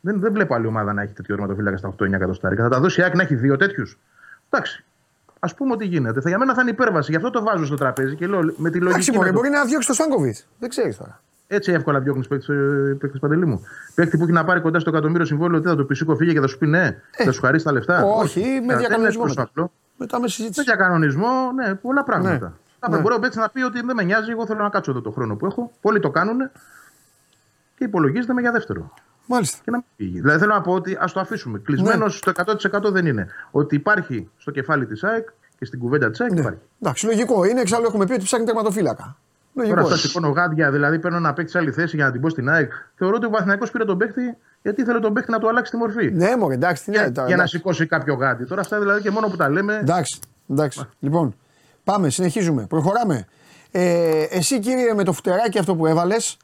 Δεν, 0.00 0.20
δεν 0.20 0.32
βλέπω 0.32 0.54
άλλη 0.54 0.66
ομάδα 0.66 0.92
να 0.92 1.02
έχει 1.02 1.12
τέτοιο 1.12 1.34
τερματοφύλακα 1.34 1.76
στα 1.76 1.94
8-9 1.98 2.12
εκατοστάρικα. 2.12 2.62
Θα 2.62 2.68
τα 2.68 2.80
δώσει 2.80 3.00
η 3.00 3.02
ΑΕΚ 3.04 3.14
να 3.14 3.22
έχει 3.22 3.34
δύο 3.34 3.56
τέτοιους; 3.56 3.98
Εντάξει. 4.50 4.84
Α 5.40 5.54
πούμε 5.54 5.72
ότι 5.72 5.84
γίνεται. 5.84 6.20
Θα, 6.20 6.28
για 6.28 6.38
μένα 6.38 6.54
θα 6.54 6.60
είναι 6.62 6.70
υπέρβαση. 6.70 7.10
Γι' 7.10 7.16
αυτό 7.16 7.30
το 7.30 7.42
βάζω 7.42 7.64
στο 7.66 7.76
τραπέζι 7.76 8.14
και 8.16 8.26
λέω 8.26 8.38
με 8.40 8.70
τη 8.70 8.78
Εντάξει, 8.78 8.78
λογική. 8.78 9.10
μωρέ, 9.16 9.26
να 9.28 9.32
το- 9.34 9.40
μπορεί 9.40 9.50
να 9.52 9.64
διώξει 9.64 9.88
το 9.88 9.94
Στάνκοβιτ. 9.94 10.36
Δεν 10.58 10.68
ξέρεις 10.68 10.96
τώρα. 10.96 11.20
Έτσι 11.46 11.72
εύκολα 11.72 12.00
διώχνεις 12.00 12.28
παίκτη 12.98 13.18
παντελή 13.20 13.46
μου. 13.46 13.62
Παίκτη 13.94 14.16
που 14.16 14.22
έχει 14.22 14.32
να 14.32 14.44
πάρει 14.44 14.60
κοντά 14.60 14.78
στο 14.78 14.90
εκατομμύριο 14.90 15.26
συμβόλαιο, 15.26 15.60
τι 15.60 15.68
θα 15.68 15.76
το 15.76 15.84
πει 15.84 15.94
σήκω 15.94 16.16
φύγε 16.16 16.32
και 16.32 16.40
θα 16.40 16.46
σου 16.46 16.58
πει 16.58 16.66
ναι, 16.66 16.96
θα 17.10 17.32
σου 17.32 17.40
χαρίσει 17.40 17.64
τα 17.64 17.72
λεφτά. 17.72 17.98
Ε. 17.98 18.02
Όχι, 18.02 18.40
με 18.40 18.46
δεν 18.50 18.62
είναι 18.62 18.76
διακανονισμό 18.76 19.22
τόσο 19.22 19.34
μετά. 19.38 19.50
απλό. 19.50 19.72
Μετά 19.96 20.20
με 20.20 20.28
συζήτηση. 20.28 20.58
Με 20.58 20.64
διακανονισμό, 20.64 21.52
ναι, 21.54 21.74
πολλά 21.74 22.04
πράγματα. 22.04 22.58
Ναι. 22.80 22.88
Θα 22.88 22.96
Ναι. 22.96 23.02
μπορεί 23.02 23.14
ο 23.14 23.18
παίκτη 23.18 23.38
να 23.38 23.48
πει 23.48 23.62
ότι 23.62 23.80
δεν 23.82 23.94
με 23.96 24.02
νοιάζει, 24.02 24.30
εγώ 24.30 24.46
θέλω 24.46 24.62
να 24.62 24.68
κάτσω 24.68 24.90
εδώ 24.90 25.00
το 25.00 25.10
χρόνο 25.10 25.36
που 25.36 25.46
έχω. 25.46 25.70
Πολλοί 25.80 26.00
το 26.00 26.10
κάνουν 26.10 26.50
και 27.76 27.84
υπολογίζεται 27.84 28.32
με 28.32 28.40
για 28.40 28.50
δεύτερο. 28.52 28.92
Μάλιστα. 29.26 29.58
Και 29.64 29.70
να 29.70 29.76
μην 29.76 29.86
φύγει. 29.96 30.20
Δηλαδή 30.20 30.38
θέλω 30.38 30.54
να 30.54 30.60
πω 30.60 30.72
ότι 30.72 30.96
ας 31.00 31.12
το 31.12 31.20
αφήσουμε. 31.20 31.58
Κλεισμένος 31.58 32.12
Ναι. 32.12 32.18
στο 32.18 32.30
100% 32.30 32.90
δεν 32.92 33.06
είναι. 33.06 33.28
Ότι 33.50 33.74
υπάρχει 33.74 34.30
στο 34.36 34.50
κεφάλι 34.50 34.86
της 34.86 35.04
ΑΕΚ 35.04 35.28
και 35.58 35.64
στην 35.64 35.78
κουβέντα 35.78 36.10
της 36.10 36.20
ΑΕΚ 36.20 36.32
Ναι. 36.32 36.40
υπάρχει. 36.40 36.58
Εντάξει, 36.82 37.06
λογικό 37.06 37.44
είναι. 37.44 37.60
Εξάλλου 37.60 37.84
έχουμε 37.86 38.06
πει 38.06 38.12
ότι 38.12 38.22
ψάχνει 38.24 38.46
τερματοφύλακα. 38.46 39.16
Λογικό. 39.54 39.74
Τώρα 39.74 39.86
αυτά 39.88 40.00
είναι. 40.00 40.08
σηκώνω 40.12 40.28
γάντια, 40.28 40.70
δηλαδή 40.70 40.98
παίρνω 40.98 41.16
ένα 41.16 41.32
παίκτη 41.32 41.50
σε 41.50 41.58
άλλη 41.58 41.70
θέση 41.72 41.96
για 41.96 42.04
να 42.04 42.12
την 42.12 42.20
πω 42.20 42.28
στην 42.28 42.48
ΑΕΚ. 42.48 42.72
Θεωρώ 42.94 43.14
ότι 43.16 43.26
ο 43.26 43.30
Βαθναϊκό 43.30 43.66
πήρε 43.72 43.84
τον 43.84 43.98
παίκτη 43.98 44.36
γιατί 44.62 44.80
ήθελε 44.80 45.00
τον 45.00 45.12
παίκτη 45.12 45.30
να 45.30 45.38
του 45.38 45.48
αλλάξει 45.48 45.70
τη 45.70 45.76
μορφή. 45.76 46.10
Ναι, 46.10 46.36
μωρέ, 46.36 46.54
εντάξει, 46.54 46.84
τι 46.84 46.90
για, 46.90 47.00
είναι 47.02 47.10
τώρα, 47.10 47.26
για 47.26 47.36
να 47.36 47.42
εντάξει. 47.42 47.56
σηκώσει 47.56 47.86
κάποιο 47.86 48.14
γάντι. 48.14 48.44
Τώρα 48.44 48.60
αυτά 48.60 48.78
δηλαδή 48.78 49.00
και 49.00 49.10
μόνο 49.10 49.26
που 49.28 49.36
τα 49.36 49.48
λέμε. 49.48 49.74
Εντάξει, 49.76 50.18
εντάξει. 50.50 50.80
Λοιπόν, 50.98 51.34
πάμε, 51.84 52.10
συνεχίζουμε. 52.10 52.66
Προχωράμε. 52.66 53.26
Ε, 53.70 54.22
εσύ 54.22 54.58
κύριε 54.58 54.94
με 54.94 55.04
το 55.04 55.12
φουτεράκι 55.12 55.58
αυτό 55.58 55.74
που 55.74 55.86
έβαλες, 55.86 56.36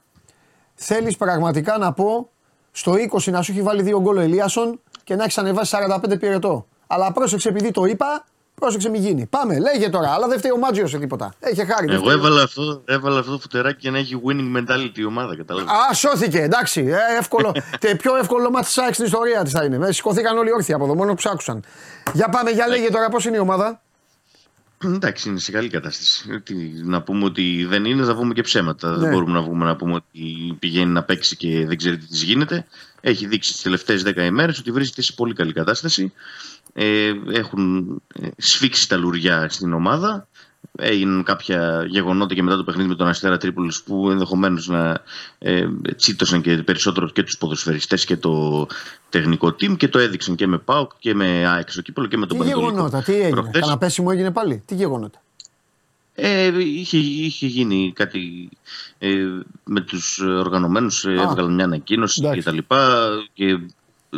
θέλεις 0.74 1.16
πραγματικά 1.16 1.78
να 1.78 1.92
πω 1.92 2.28
στο 2.72 2.92
20 2.92 3.30
να 3.30 3.42
σου 3.42 3.52
έχει 3.52 3.62
βάλει 3.62 3.82
δύο 3.82 4.00
γκολ 4.00 4.16
ο 4.16 4.20
Ελίασον 4.20 4.80
και 5.04 5.14
να 5.16 5.22
έχεις 5.22 5.38
ανεβάσει 5.38 5.76
45 6.12 6.18
πυρετό. 6.20 6.66
Αλλά 6.86 7.12
πρόσεξε 7.12 7.48
επειδή 7.48 7.70
το 7.70 7.84
είπα, 7.84 8.24
πρόσεξε 8.54 8.88
μη 8.88 8.98
γίνει. 8.98 9.26
Πάμε, 9.26 9.58
λέγε 9.58 9.88
τώρα, 9.88 10.10
αλλά 10.10 10.28
δεν 10.28 10.38
φταίει 10.38 10.50
ο 10.50 10.58
Μάτζιος 10.58 10.90
σε 10.90 10.98
τίποτα. 10.98 11.34
Έχει 11.40 11.64
χάρη. 11.64 11.86
δεν 11.86 11.94
Εγώ 11.94 12.04
φταίει. 12.04 12.16
έβαλα 12.16 12.42
αυτό, 12.42 12.82
έβαλα 12.84 13.18
αυτό 13.18 13.32
το 13.32 13.38
φουτεράκι 13.38 13.78
για 13.80 13.90
να 13.90 13.98
έχει 13.98 14.20
winning 14.26 14.56
mentality 14.58 14.98
η 14.98 15.04
ομάδα, 15.04 15.36
κατάλαβα. 15.36 15.70
Α, 15.72 15.94
σώθηκε, 15.94 16.40
εντάξει. 16.42 16.80
Ε, 16.80 17.18
εύκολο. 17.18 17.52
Τε, 17.80 17.94
πιο 17.94 18.16
εύκολο 18.16 18.50
μάτι 18.50 18.70
Σάικ 18.70 18.92
στην 18.94 19.04
ιστορία 19.06 19.42
της 19.42 19.52
θα 19.52 19.64
είναι. 19.64 19.86
Ε, 19.86 19.92
σηκωθήκαν 19.92 20.38
όλοι 20.38 20.52
όρθιοι 20.52 20.74
από 20.74 20.84
εδώ, 20.84 20.94
μόνο 20.94 21.14
που 21.14 21.20
σ' 21.20 21.26
άκουσαν. 21.26 21.62
Για 22.12 22.28
πάμε, 22.28 22.50
για 22.50 22.66
λέγε 22.66 22.90
τώρα 22.90 23.08
πώς 23.08 23.24
είναι 23.24 23.36
η 23.36 23.40
ομάδα; 23.40 23.80
Εντάξει, 24.84 25.28
είναι 25.28 25.38
σε 25.38 25.52
καλή 25.52 25.68
κατάσταση. 25.68 26.40
Τι, 26.40 26.54
να 26.84 27.02
πούμε 27.02 27.24
ότι 27.24 27.64
δεν 27.64 27.84
είναι, 27.84 28.04
θα 28.04 28.14
πούμε 28.14 28.34
και 28.34 28.42
ψέματα. 28.42 28.90
Ναι. 28.90 28.96
Δεν 28.96 29.10
μπορούμε 29.10 29.32
να, 29.32 29.44
πούμε, 29.44 29.64
να 29.64 29.76
πούμε 29.76 29.94
ότι 29.94 30.56
πηγαίνει 30.58 30.92
να 30.92 31.02
παίξει 31.02 31.36
και 31.36 31.66
δεν 31.66 31.76
ξέρει 31.76 31.96
τι 31.98 32.06
της 32.06 32.22
γίνεται. 32.22 32.66
Έχει 33.00 33.26
δείξει 33.26 33.52
τις 33.52 33.62
τελευταίες 33.62 34.02
10 34.06 34.16
ημέρες 34.16 34.58
ότι 34.58 34.70
βρίσκεται 34.70 35.02
σε 35.02 35.12
πολύ 35.12 35.34
καλή 35.34 35.52
κατάσταση. 35.52 36.12
Ε, 36.72 37.12
έχουν 37.32 37.86
ε, 38.14 38.28
σφίξει 38.36 38.88
τα 38.88 38.96
λουριά 38.96 39.48
στην 39.48 39.72
ομάδα. 39.72 40.28
Έγιναν 40.78 41.22
κάποια 41.22 41.84
γεγονότα 41.88 42.34
και 42.34 42.42
μετά 42.42 42.56
το 42.56 42.64
παιχνίδι 42.64 42.88
με 42.88 42.94
τον 42.94 43.08
Αστέρα 43.08 43.36
Τρίπολης 43.36 43.82
που 43.82 44.10
ενδεχομένως 44.10 44.66
να 44.68 45.02
ε, 45.38 45.66
τσίτωσαν 45.96 46.40
και 46.42 46.56
περισσότερο 46.56 47.08
και 47.08 47.22
τους 47.22 47.38
ποδοσφαιριστές 47.38 48.04
και 48.04 48.16
το 48.16 48.66
τεχνικό 49.08 49.48
team 49.48 49.76
και 49.76 49.88
το 49.88 49.98
έδειξαν 49.98 50.34
και 50.34 50.46
με 50.46 50.58
ΠΑΟΚ 50.58 50.90
και 50.98 51.14
με 51.14 51.46
ΑΕΚ 51.46 51.70
στο 51.70 51.82
κύπελο 51.82 52.06
και 52.06 52.16
με 52.16 52.26
τον 52.26 52.36
Τι 52.36 52.42
Πανετολικό. 52.42 52.72
γεγονότα, 52.74 53.02
τι 53.02 53.12
έγινε. 53.14 53.30
προχθές. 53.30 53.60
Κανένα 53.60 53.78
πέσιμο 53.78 54.08
έγινε 54.12 54.30
πάλι; 54.30 54.62
Τι 54.66 54.74
γεγονότα; 54.74 55.20
Ε, 56.14 56.52
είχε, 56.64 56.96
είχε 56.98 57.46
γίνει 57.46 57.92
κάτι 57.94 58.48
ε, 58.98 59.14
με 59.64 59.80
τους 59.80 60.18
οργανωμένους, 60.18 61.04
ε, 61.04 61.10
Α. 61.10 61.22
έβγαλαν 61.22 61.54
μια 61.54 61.64
ανακοίνωση 61.64 62.20
Εντάξει. 62.20 62.38
και 62.38 62.44
τα 62.44 62.52
λοιπά 62.52 63.08
και 63.32 63.58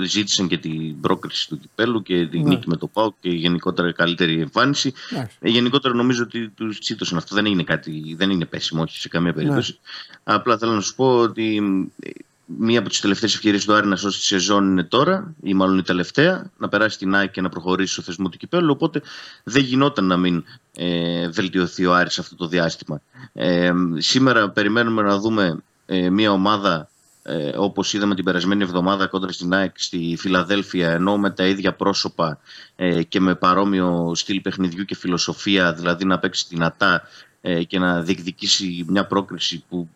ζήτησαν 0.05 0.49
και 0.49 0.59
την 0.59 1.01
πρόκριση 1.01 1.49
του 1.49 1.59
κυπέλου 1.61 2.03
και 2.03 2.27
τη 2.27 2.39
Ναι. 2.39 2.49
νίκη 2.49 2.69
με 2.69 2.77
το 2.77 2.87
ΠΑΟΚ 2.87 3.15
και 3.21 3.31
γενικότερα 3.31 3.93
καλύτερη 3.93 4.41
εμφάνιση. 4.41 4.93
Εντάξει. 5.13 5.37
Ε, 5.41 5.49
γενικότερα 5.49 5.95
νομίζω 5.95 6.23
ότι 6.23 6.49
τους 6.49 6.79
τσίτωσαν 6.81 7.19
αυτό. 7.19 7.35
Δεν 7.35 7.45
είναι 7.45 7.63
κάτι, 7.63 8.15
δεν 8.19 8.31
είναι 8.31 8.45
πέσιμο, 8.45 8.83
όχι 8.83 8.99
σε 8.99 9.09
καμία 9.09 9.33
περίπτωση. 9.33 9.79
Απλά 10.25 10.59
θέλω 10.59 10.73
να 10.73 10.81
σου 10.81 10.95
πω 10.95 11.19
ότι 11.19 11.57
ε, 12.01 12.11
μία 12.47 12.79
από 12.79 12.89
τις 12.89 13.01
τελευταίες 13.01 13.35
ευκαιρίες 13.35 13.65
του 13.65 13.75
Άρη 13.75 13.87
να 13.87 13.97
σώσει 13.97 14.19
τη 14.19 14.25
σεζόν 14.25 14.71
είναι 14.71 14.83
τώρα, 14.83 15.35
ή 15.43 15.55
μάλλον 15.55 15.79
η 15.79 15.83
τελευταία, 15.83 16.51
να 16.59 16.69
περάσει 16.69 16.99
την 16.99 17.15
ΑΕΚ 17.15 17.31
και 17.31 17.41
να 17.41 17.49
προχωρήσει 17.49 17.93
στο 17.93 18.03
θεσμό 18.03 18.29
του 18.29 18.39
κυπέλου. 18.39 18.71
Οπότε 18.71 19.03
δεν 19.45 19.63
γινόταν 19.63 20.05
να 20.05 20.17
μην 20.17 20.45
ε, 20.75 21.29
βελτιωθεί 21.29 21.87
ο 21.87 21.95
Άρης 21.95 22.19
αυτό 22.19 22.37
το 22.37 22.47
διάστημα. 22.47 23.01
Ε, 23.33 23.73
σήμερα 23.97 24.51
περιμένουμε 24.51 25.03
να 25.03 25.19
δούμε 25.19 25.63
ε, 25.87 26.11
μία 26.11 26.33
ομάδα 26.33 26.89
ε, 27.23 27.53
όπως 27.57 27.93
είδαμε 27.93 28.15
την 28.15 28.25
περασμένη 28.25 28.63
εβδομάδα 28.63 29.07
κόντρα 29.07 29.33
στην 29.33 29.55
ΑΕΚ 29.55 29.73
στη 29.79 30.17
Φιλαδέλφια 30.19 30.91
ενώ 30.91 31.19
με 31.19 31.31
τα 31.31 31.47
ίδια 31.47 31.73
πρόσωπα 31.73 32.39
ε, 32.77 33.03
και 33.03 33.21
με 33.21 33.35
παρόμοιο 33.35 34.13
στυλ 34.15 34.41
παιχνιδιού 34.41 34.85
και 34.85 34.97
φιλοσοφία 34.97 35.73
δηλαδή 35.73 36.05
να 36.05 36.19
παίξει 36.19 36.47
δυνατά 36.49 37.03
ε, 37.41 37.63
και 37.65 37.79
να 37.79 38.01
διεκδικήσει 38.03 38.85
μια 38.89 39.07
πρόκριση 39.07 39.65
που 39.69 39.89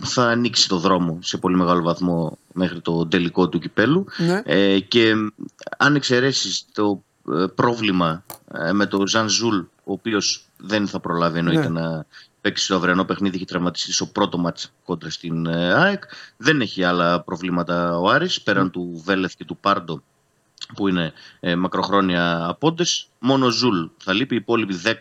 θα 0.00 0.28
ανοίξει 0.28 0.68
το 0.68 0.78
δρόμο 0.78 1.18
σε 1.22 1.36
πολύ 1.36 1.56
μεγάλο 1.56 1.82
βαθμό 1.82 2.38
μέχρι 2.52 2.80
το 2.80 3.06
τελικό 3.06 3.48
του 3.48 3.58
κυπέλλου 3.58 4.06
Ναι. 4.16 4.42
ε, 4.44 4.80
και 4.80 5.14
αν 5.78 5.94
εξαιρέσεις 5.94 6.64
το 6.72 7.02
ε, 7.32 7.44
πρόβλημα 7.54 8.24
ε, 8.54 8.72
με 8.72 8.86
τον 8.86 9.06
Ζαν 9.06 9.28
Ζουλ, 9.28 9.58
ο 9.58 9.92
οποίος 9.92 10.44
δεν 10.56 10.88
θα 10.88 11.00
προλάβει 11.00 11.38
εννοείται 11.38 11.68
Ναι. 11.68 11.80
να 11.80 12.06
παίξει 12.40 12.68
το 12.68 12.74
αυριανό 12.74 13.04
παιχνίδι, 13.04 13.36
έχει 13.36 13.44
τραυματιστεί 13.44 13.92
στο 13.92 14.06
πρώτο 14.06 14.38
ματς 14.38 14.72
κόντρα 14.84 15.10
στην 15.10 15.46
ε, 15.46 15.72
ΑΕΚ. 15.74 16.02
Δεν 16.36 16.60
έχει 16.60 16.84
άλλα 16.84 17.20
προβλήματα 17.22 17.98
ο 17.98 18.08
Άρης, 18.08 18.42
πέραν 18.42 18.70
του 18.70 19.02
Βέλεθ 19.04 19.34
και 19.36 19.44
του 19.44 19.56
Πάρντο 19.56 20.02
που 20.74 20.88
είναι 20.88 21.12
ε, 21.40 21.54
μακροχρόνια 21.56 22.46
απόντες. 22.46 23.08
Μόνο 23.18 23.46
ο 23.46 23.50
Ζουλ 23.50 23.84
θα 23.96 24.12
λείπει. 24.12 24.34
Οι 24.34 24.36
υπόλοιποι 24.36 24.80
10 24.84 24.92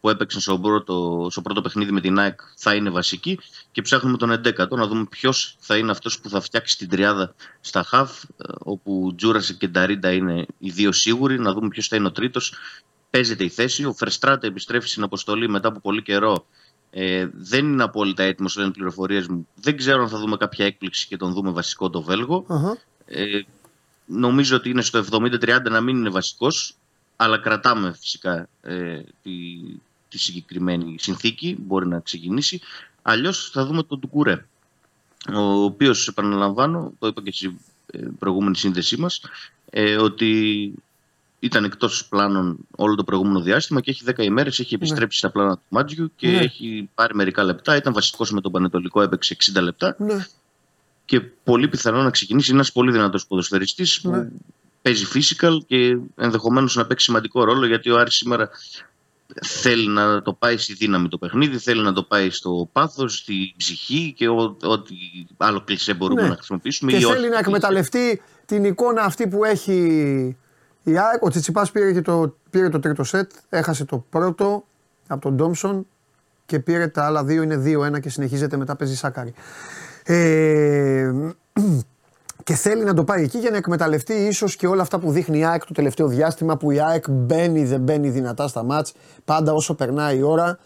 που 0.00 0.08
έπαιξαν 0.08 0.40
στο 0.40 0.58
πρώτο, 0.58 1.26
στο 1.30 1.42
πρώτο 1.42 1.60
παιχνίδι 1.60 1.92
με 1.92 2.00
την 2.00 2.18
ΑΕΚ 2.18 2.40
θα 2.56 2.74
είναι 2.74 2.90
βασικοί. 2.90 3.38
Και 3.72 3.82
ψάχνουμε 3.82 4.16
τον 4.16 4.30
11ο 4.30 4.68
να 4.70 4.86
δούμε 4.86 5.04
ποιος 5.04 5.56
θα 5.58 5.76
είναι 5.76 5.90
αυτός 5.90 6.20
που 6.20 6.28
θα 6.28 6.40
φτιάξει 6.40 6.78
την 6.78 6.88
τριάδα 6.88 7.34
στα 7.60 7.82
χαφ. 7.82 8.22
ε, 8.22 8.26
Όπου 8.58 9.14
Τζούρασεκ 9.16 9.54
και 9.54 9.68
Νταρίντα 9.68 10.12
είναι 10.12 10.46
οι 10.58 10.70
δύο 10.70 10.92
σίγουροι. 10.92 11.38
Να 11.38 11.52
δούμε 11.52 11.68
ποιος 11.68 11.88
θα 11.88 11.96
είναι 11.96 12.06
ο 12.06 12.12
τρίτος. 12.12 12.54
Παίζεται 13.10 13.44
η 13.44 13.48
θέση. 13.48 13.84
Ο 13.84 13.92
Φερστράτε 13.92 14.46
επιστρέφει 14.46 14.88
στην 14.88 15.02
αποστολή 15.02 15.48
μετά 15.48 15.68
από 15.68 15.80
πολύ 15.80 16.02
καιρό. 16.02 16.46
Ε, 16.90 17.28
δεν 17.32 17.72
είναι 17.72 17.82
απόλυτα 17.82 18.22
έτοιμος, 18.22 18.56
λένε 18.56 18.70
πληροφορίες 18.70 19.26
μου. 19.26 19.48
Δεν 19.54 19.76
ξέρω 19.76 20.02
αν 20.02 20.08
θα 20.08 20.18
δούμε 20.18 20.36
κάποια 20.36 20.66
έκπληξη 20.66 21.06
και 21.06 21.16
τον 21.16 21.32
δούμε 21.32 21.50
βασικό 21.50 21.90
το 21.90 22.02
Βέλγο. 22.02 22.44
Αχα. 22.48 22.78
Ε, 23.06 23.40
νομίζω 24.06 24.56
ότι 24.56 24.70
είναι 24.70 24.82
στο 24.82 25.04
70-30 25.12 25.70
να 25.70 25.80
μην 25.80 25.96
είναι 25.96 26.10
βασικός, 26.10 26.74
αλλά 27.16 27.38
κρατάμε 27.38 27.94
φυσικά 27.98 28.48
ε, 28.62 29.00
τη, 29.22 29.32
τη 30.08 30.18
συγκεκριμένη 30.18 30.96
συνθήκη, 30.98 31.56
μπορεί 31.60 31.86
να 31.86 32.00
ξεκινήσει. 32.00 32.60
Αλλιώς 33.02 33.50
θα 33.52 33.66
δούμε 33.66 33.82
τον 33.82 34.00
Τουκουρέ, 34.00 34.46
ο 35.34 35.40
οποίος, 35.40 36.08
επαναλαμβάνω, 36.08 36.92
το 36.98 37.06
είπα 37.06 37.22
και 37.22 37.32
στη 37.32 37.58
ε, 37.86 37.98
προηγούμενη 38.18 38.56
σύνδεσή 38.56 38.96
μας, 38.96 39.20
ε, 39.70 39.96
ότι 39.96 40.72
ήταν 41.40 41.64
εκτός 41.64 42.06
πλάνων 42.08 42.56
όλο 42.76 42.94
το 42.94 43.04
προηγούμενο 43.04 43.40
διάστημα 43.40 43.80
και 43.80 43.90
έχει 43.90 44.04
10 44.06 44.18
ημέρες, 44.18 44.58
έχει 44.58 44.74
επιστρέψει 44.74 45.18
στα 45.18 45.30
πλάνα 45.30 45.54
του 45.56 45.62
Μάτζιου 45.68 46.12
και 46.16 46.28
Ναι. 46.28 46.36
έχει 46.38 46.88
πάρει 46.94 47.14
μερικά 47.14 47.42
λεπτά. 47.44 47.76
Ήταν 47.76 47.92
βασικός 47.92 48.30
με 48.32 48.40
τον 48.40 48.52
Πανετολικό, 48.52 49.02
έπαιξε 49.02 49.32
60 49.32 49.60
λεπτά 49.60 49.96
Ναι. 49.98 50.26
και 51.04 51.20
πολύ 51.20 51.68
πιθανό 51.68 52.02
να 52.02 52.10
ξεκινήσει 52.10 52.52
ένας 52.52 52.72
πολύ 52.72 52.92
δυνατός 52.92 53.26
ποδοσφαιριστής 53.26 54.00
που 54.00 54.10
Ναι. 54.10 54.28
παίζει 54.82 55.06
physical 55.14 55.56
και 55.66 55.96
ενδεχομένως 56.16 56.76
να 56.76 56.86
παίξει 56.86 57.04
σημαντικό 57.04 57.44
ρόλο 57.44 57.66
γιατί 57.66 57.90
ο 57.90 57.98
Άρης 57.98 58.14
σήμερα 58.14 58.50
θέλει 59.42 59.88
να 59.88 60.22
το 60.22 60.32
πάει 60.32 60.56
στη 60.56 60.72
δύναμη 60.74 61.08
το 61.08 61.18
παιχνίδι, 61.18 61.58
θέλει 61.58 61.82
να 61.82 61.92
το 61.92 62.02
πάει 62.02 62.30
στο 62.30 62.68
πάθος, 62.72 63.16
στη 63.16 63.54
ψυχή 63.56 64.12
και 64.16 64.28
ό- 64.28 64.56
ό,τι 64.62 64.94
άλλο 65.36 65.60
κλεισέ 65.60 65.94
μπορούμε 65.94 66.22
Ναι. 66.22 66.28
να 66.28 66.34
χρησιμοποιήσουμε. 66.34 66.90
Και 66.90 66.96
ή 66.96 67.00
θέλει 67.00 67.18
όχι. 67.18 67.28
να 67.28 67.38
εκμεταλλευτεί 67.38 68.22
την 68.46 68.64
εικόνα 68.64 69.02
αυτή 69.02 69.28
που 69.28 69.44
έχει 69.44 70.36
η 70.90 70.98
ΑΕΚ. 70.98 71.22
Ο 71.22 71.28
Τσιτσιπάς 71.28 71.70
πήρε, 71.70 71.92
και 71.92 72.02
το, 72.02 72.34
πήρε 72.50 72.68
το 72.68 72.80
τρίτο 72.80 73.04
σετ, 73.04 73.30
έχασε 73.48 73.84
το 73.84 74.04
πρώτο 74.10 74.64
από 75.06 75.20
τον 75.20 75.34
Ντόμσον 75.34 75.86
και 76.46 76.58
πήρε 76.58 76.86
τα 76.86 77.04
άλλα 77.04 77.24
δύο, 77.24 77.42
είναι 77.42 77.62
2-1 77.96 78.00
και 78.00 78.10
συνεχίζεται 78.10 78.56
μετά 78.56 78.76
παίζει 78.76 78.96
Σάκαρη. 78.96 79.34
Ε, 80.04 81.12
και 82.44 82.54
θέλει 82.54 82.84
να 82.84 82.94
το 82.94 83.04
πάει 83.04 83.22
εκεί 83.22 83.38
για 83.38 83.50
να 83.50 83.56
εκμεταλλευτεί 83.56 84.12
ίσως 84.12 84.56
και 84.56 84.66
όλα 84.66 84.82
αυτά 84.82 84.98
που 84.98 85.10
δείχνει 85.10 85.38
η 85.38 85.44
ΑΕΚ 85.44 85.64
το 85.64 85.72
τελευταίο 85.72 86.06
διάστημα 86.06 86.56
που 86.56 86.70
η 86.70 86.80
ΑΕΚ 86.80 87.10
μπαίνει 87.10 87.64
δεν 87.64 87.80
μπαίνει 87.80 88.10
δυνατά 88.10 88.48
στα 88.48 88.62
μάτς 88.62 88.94
πάντα 89.24 89.52
όσο 89.52 89.74
περνάει 89.74 90.18
η 90.18 90.22
ώρα 90.22 90.58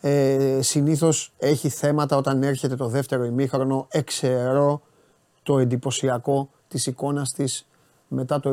ε, 0.00 0.58
συνήθως 0.60 1.32
έχει 1.38 1.68
θέματα 1.68 2.16
όταν 2.16 2.42
έρχεται 2.42 2.76
το 2.76 2.88
δεύτερο 2.88 3.24
ημίχρονο 3.24 3.86
εξαιρώ 3.90 4.82
το 5.42 5.58
εντυπωσιακό 5.58 6.50
της 6.68 6.86
εικόνας 6.86 7.32
της 7.32 7.66
μετά 8.08 8.40
το 8.40 8.50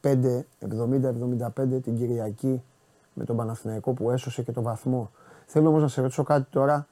75, 0.00 0.44
70-75 0.60 1.80
την 1.82 1.96
Κυριακή 1.96 2.62
με 3.14 3.24
τον 3.24 3.36
Παναθηναϊκό 3.36 3.92
που 3.92 4.10
έσωσε 4.10 4.42
και 4.42 4.52
το 4.52 4.62
βαθμό. 4.62 5.10
Θέλω 5.46 5.68
όμως 5.68 5.82
να 5.82 5.88
σε 5.88 6.00
ρωτήσω 6.00 6.22
κάτι 6.22 6.46
τώρα. 6.50 6.86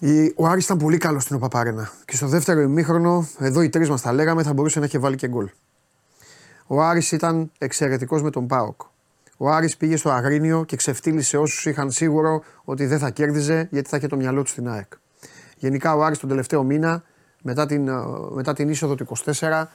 Η- 0.00 0.32
Ο 0.36 0.46
Άρης 0.46 0.64
ήταν 0.64 0.78
πολύ 0.78 0.98
καλός 0.98 1.22
στην 1.22 1.36
Οπαπαρένα. 1.36 1.90
Και 2.04 2.16
στο 2.16 2.26
δεύτερο 2.26 2.60
ημίχρονο, 2.60 3.26
εδώ 3.38 3.62
οι 3.62 3.68
τρεις 3.68 3.88
μας 3.88 4.00
τα 4.02 4.12
λέγαμε, 4.12 4.42
θα 4.42 4.52
μπορούσε 4.52 4.78
να 4.78 4.84
είχε 4.84 4.98
βάλει 4.98 5.16
και 5.16 5.28
γκολ. 5.28 5.50
Ο 6.66 6.82
Άρης 6.82 7.12
ήταν 7.12 7.50
εξαιρετικός 7.58 8.22
με 8.22 8.30
τον 8.30 8.46
Πάοκ. 8.46 8.80
Ο 9.36 9.50
Άρης 9.50 9.76
πήγε 9.76 9.96
στο 9.96 10.10
Αγρίνιο 10.10 10.64
και 10.64 10.76
ξεφτύλισε 10.76 11.36
όσους 11.36 11.66
είχαν 11.66 11.90
σίγουρο 11.90 12.42
ότι 12.64 12.86
δεν 12.86 12.98
θα 12.98 13.10
κέρδιζε 13.10 13.68
γιατί 13.70 13.88
θα 13.88 13.96
είχε 13.96 14.06
το 14.06 14.16
μυαλό 14.16 14.42
του 14.42 14.48
στην 14.48 14.68
ΑΕΚ. 14.68 14.92
Γενικά 15.56 15.94
ο 15.94 16.02
Άρης 16.04 16.18
τον 16.18 16.28
τελευταίο 16.28 16.62
μήνα, 16.62 17.02
μετά 17.42 17.66
την, 17.66 17.88
ε, 17.88 17.92
μετά 18.30 18.52
την 18.52 18.68
είσοδο 18.68 18.94
του 18.94 19.02
24, 19.02 19.68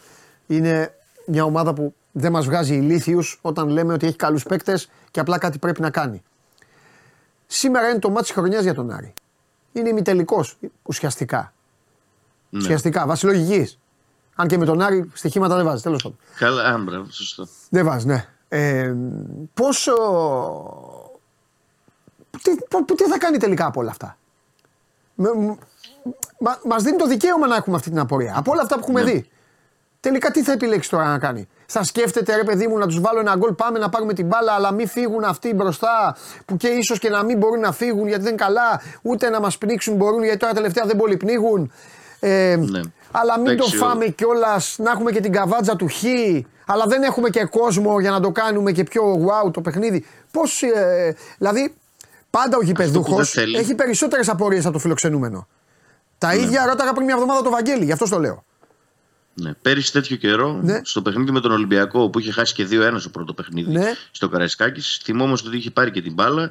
είναι 0.47 0.93
μια 1.25 1.43
ομάδα 1.43 1.73
που 1.73 1.93
δεν 2.11 2.31
μας 2.31 2.45
βγάζει 2.45 2.75
ηλίθιους 2.75 3.39
όταν 3.41 3.67
λέμε 3.69 3.93
ότι 3.93 4.05
έχει 4.07 4.15
καλούς 4.15 4.43
παίκτες 4.43 4.89
και 5.11 5.19
απλά 5.19 5.37
κάτι 5.37 5.57
πρέπει 5.57 5.81
να 5.81 5.89
κάνει. 5.89 6.23
Σήμερα 7.47 7.89
είναι 7.89 7.99
το 7.99 8.09
μάτι 8.09 8.33
χρονιάς 8.33 8.63
για 8.63 8.73
τον 8.73 8.91
Άρη. 8.91 9.13
Είναι 9.71 9.89
ημιτελικός 9.89 10.57
ουσιαστικά. 10.83 11.53
Ναι. 12.49 12.59
Ουσιαστικά, 12.59 13.05
βάσει 13.05 13.25
λογική. 13.25 13.77
Αν 14.35 14.47
και 14.47 14.57
με 14.57 14.65
τον 14.65 14.81
Άρη 14.81 15.09
στοιχήματα 15.13 15.55
δεν 15.55 15.65
βάζει, 15.65 15.81
τέλος 15.83 16.03
πάντων. 16.03 16.17
Καλά, 16.37 16.63
α, 16.63 16.77
μπράβο, 16.77 17.05
σωστό. 17.11 17.47
Δεν 17.69 17.85
βάζει, 17.85 18.05
ναι. 18.05 18.25
Ε, 18.49 18.95
πόσο. 19.53 19.93
Τι, 22.41 22.55
πο- 22.69 22.95
τι 22.95 23.03
θα 23.03 23.17
κάνει 23.17 23.37
τελικά 23.37 23.65
από 23.65 23.79
όλα 23.79 23.89
αυτά; 23.89 24.17
Με, 25.15 25.29
μ- 25.33 25.57
μα, 26.39 26.59
μας 26.65 26.83
δίνει 26.83 26.97
το 26.97 27.07
δικαίωμα 27.07 27.47
να 27.47 27.55
έχουμε 27.55 27.75
αυτή 27.75 27.89
την 27.89 27.99
απορία. 27.99 28.33
Από 28.37 28.51
όλα 28.51 28.61
αυτά 28.61 28.75
που 28.75 28.81
έχουμε 28.81 29.03
δει. 29.03 29.29
Τελικά 30.07 30.31
τι 30.31 30.43
θα 30.43 30.51
επιλέξεις 30.51 30.91
τώρα 30.91 31.05
να 31.05 31.17
κάνει; 31.17 31.47
Θα 31.65 31.83
σκέφτεται 31.83 32.35
ρε 32.35 32.43
παιδί 32.43 32.67
μου 32.67 32.77
να 32.77 32.87
τους 32.87 32.99
βάλω 32.99 33.19
ένα 33.19 33.35
γκολ, 33.35 33.53
πάμε 33.53 33.79
να 33.79 33.89
πάρουμε 33.89 34.13
την 34.13 34.25
μπάλα, 34.25 34.51
αλλά 34.51 34.71
μην 34.71 34.87
φύγουν 34.87 35.23
αυτοί 35.23 35.53
μπροστά 35.53 36.17
που 36.45 36.57
και 36.57 36.67
ίσως 36.67 36.99
και 36.99 37.09
να 37.09 37.23
μην 37.23 37.37
μπορούν 37.37 37.59
να 37.59 37.71
φύγουν 37.71 38.07
γιατί 38.07 38.23
δεν 38.23 38.33
είναι 38.33 38.43
καλά, 38.43 38.81
ούτε 39.01 39.29
να 39.29 39.39
μας 39.39 39.57
πνίξουν 39.57 39.95
μπορούν 39.95 40.23
γιατί 40.23 40.37
τώρα 40.39 40.53
τελευταία 40.53 40.85
δεν 40.85 40.97
πολύ 40.97 41.17
πνίγουν. 41.17 41.71
Ε, 42.19 42.55
Ναι. 42.55 42.79
Αλλά 43.11 43.39
μην 43.39 43.51
Εντάξει, 43.51 43.77
το 43.77 43.85
φάμε 43.85 44.05
κιόλας, 44.05 44.75
να 44.77 44.91
έχουμε 44.91 45.11
και 45.11 45.19
την 45.21 45.31
καβάτζα 45.31 45.75
του 45.75 45.87
Χ, 45.87 46.03
αλλά 46.65 46.85
δεν 46.85 47.03
έχουμε 47.03 47.29
και 47.29 47.43
κόσμο 47.43 47.99
για 47.99 48.11
να 48.11 48.19
το 48.19 48.31
κάνουμε 48.31 48.71
και 48.71 48.83
πιο 48.83 49.03
wow 49.13 49.53
το 49.53 49.61
παιχνίδι. 49.61 50.05
Πώς. 50.31 50.61
Ε, 50.61 51.15
δηλαδή, 51.37 51.73
πάντα 52.29 52.57
ο 52.57 52.61
γηπεδούχος 52.61 53.15
δεν 53.15 53.43
θέλει. 53.43 53.57
έχει 53.57 53.75
περισσότερες 53.75 54.29
απορίες 54.29 54.63
από 54.63 54.73
το 54.73 54.79
φιλοξενούμενο. 54.79 55.47
Τα 56.17 56.35
ίδια 56.35 56.65
ρώταγα 56.65 56.93
πριν 56.93 57.05
μια 57.05 57.13
εβδομάδα 57.13 57.41
το 57.41 57.49
Βαγγέλη, 57.49 57.85
γι' 57.85 57.91
αυτό 57.91 58.09
το 58.09 58.19
λέω. 58.19 58.43
Ναι. 59.41 59.53
Πέρυσι 59.61 59.91
τέτοιο 59.91 60.15
καιρό, 60.15 60.59
Ναι. 60.63 60.81
στο 60.83 61.01
παιχνίδι 61.01 61.31
με 61.31 61.39
τον 61.39 61.51
Ολυμπιακό, 61.51 62.09
που 62.09 62.19
είχε 62.19 62.31
χάσει 62.31 62.53
και 62.53 62.65
2-1 62.65 62.99
στο 62.99 63.09
πρώτο 63.09 63.33
παιχνίδι 63.33 63.71
Ναι. 63.71 63.93
στο 64.11 64.29
Καραϊσκάκης, 64.29 64.99
θυμόμαστε 65.03 65.47
ότι 65.47 65.57
είχε 65.57 65.71
πάρει 65.71 65.91
και 65.91 66.01
την 66.01 66.13
μπάλα 66.13 66.49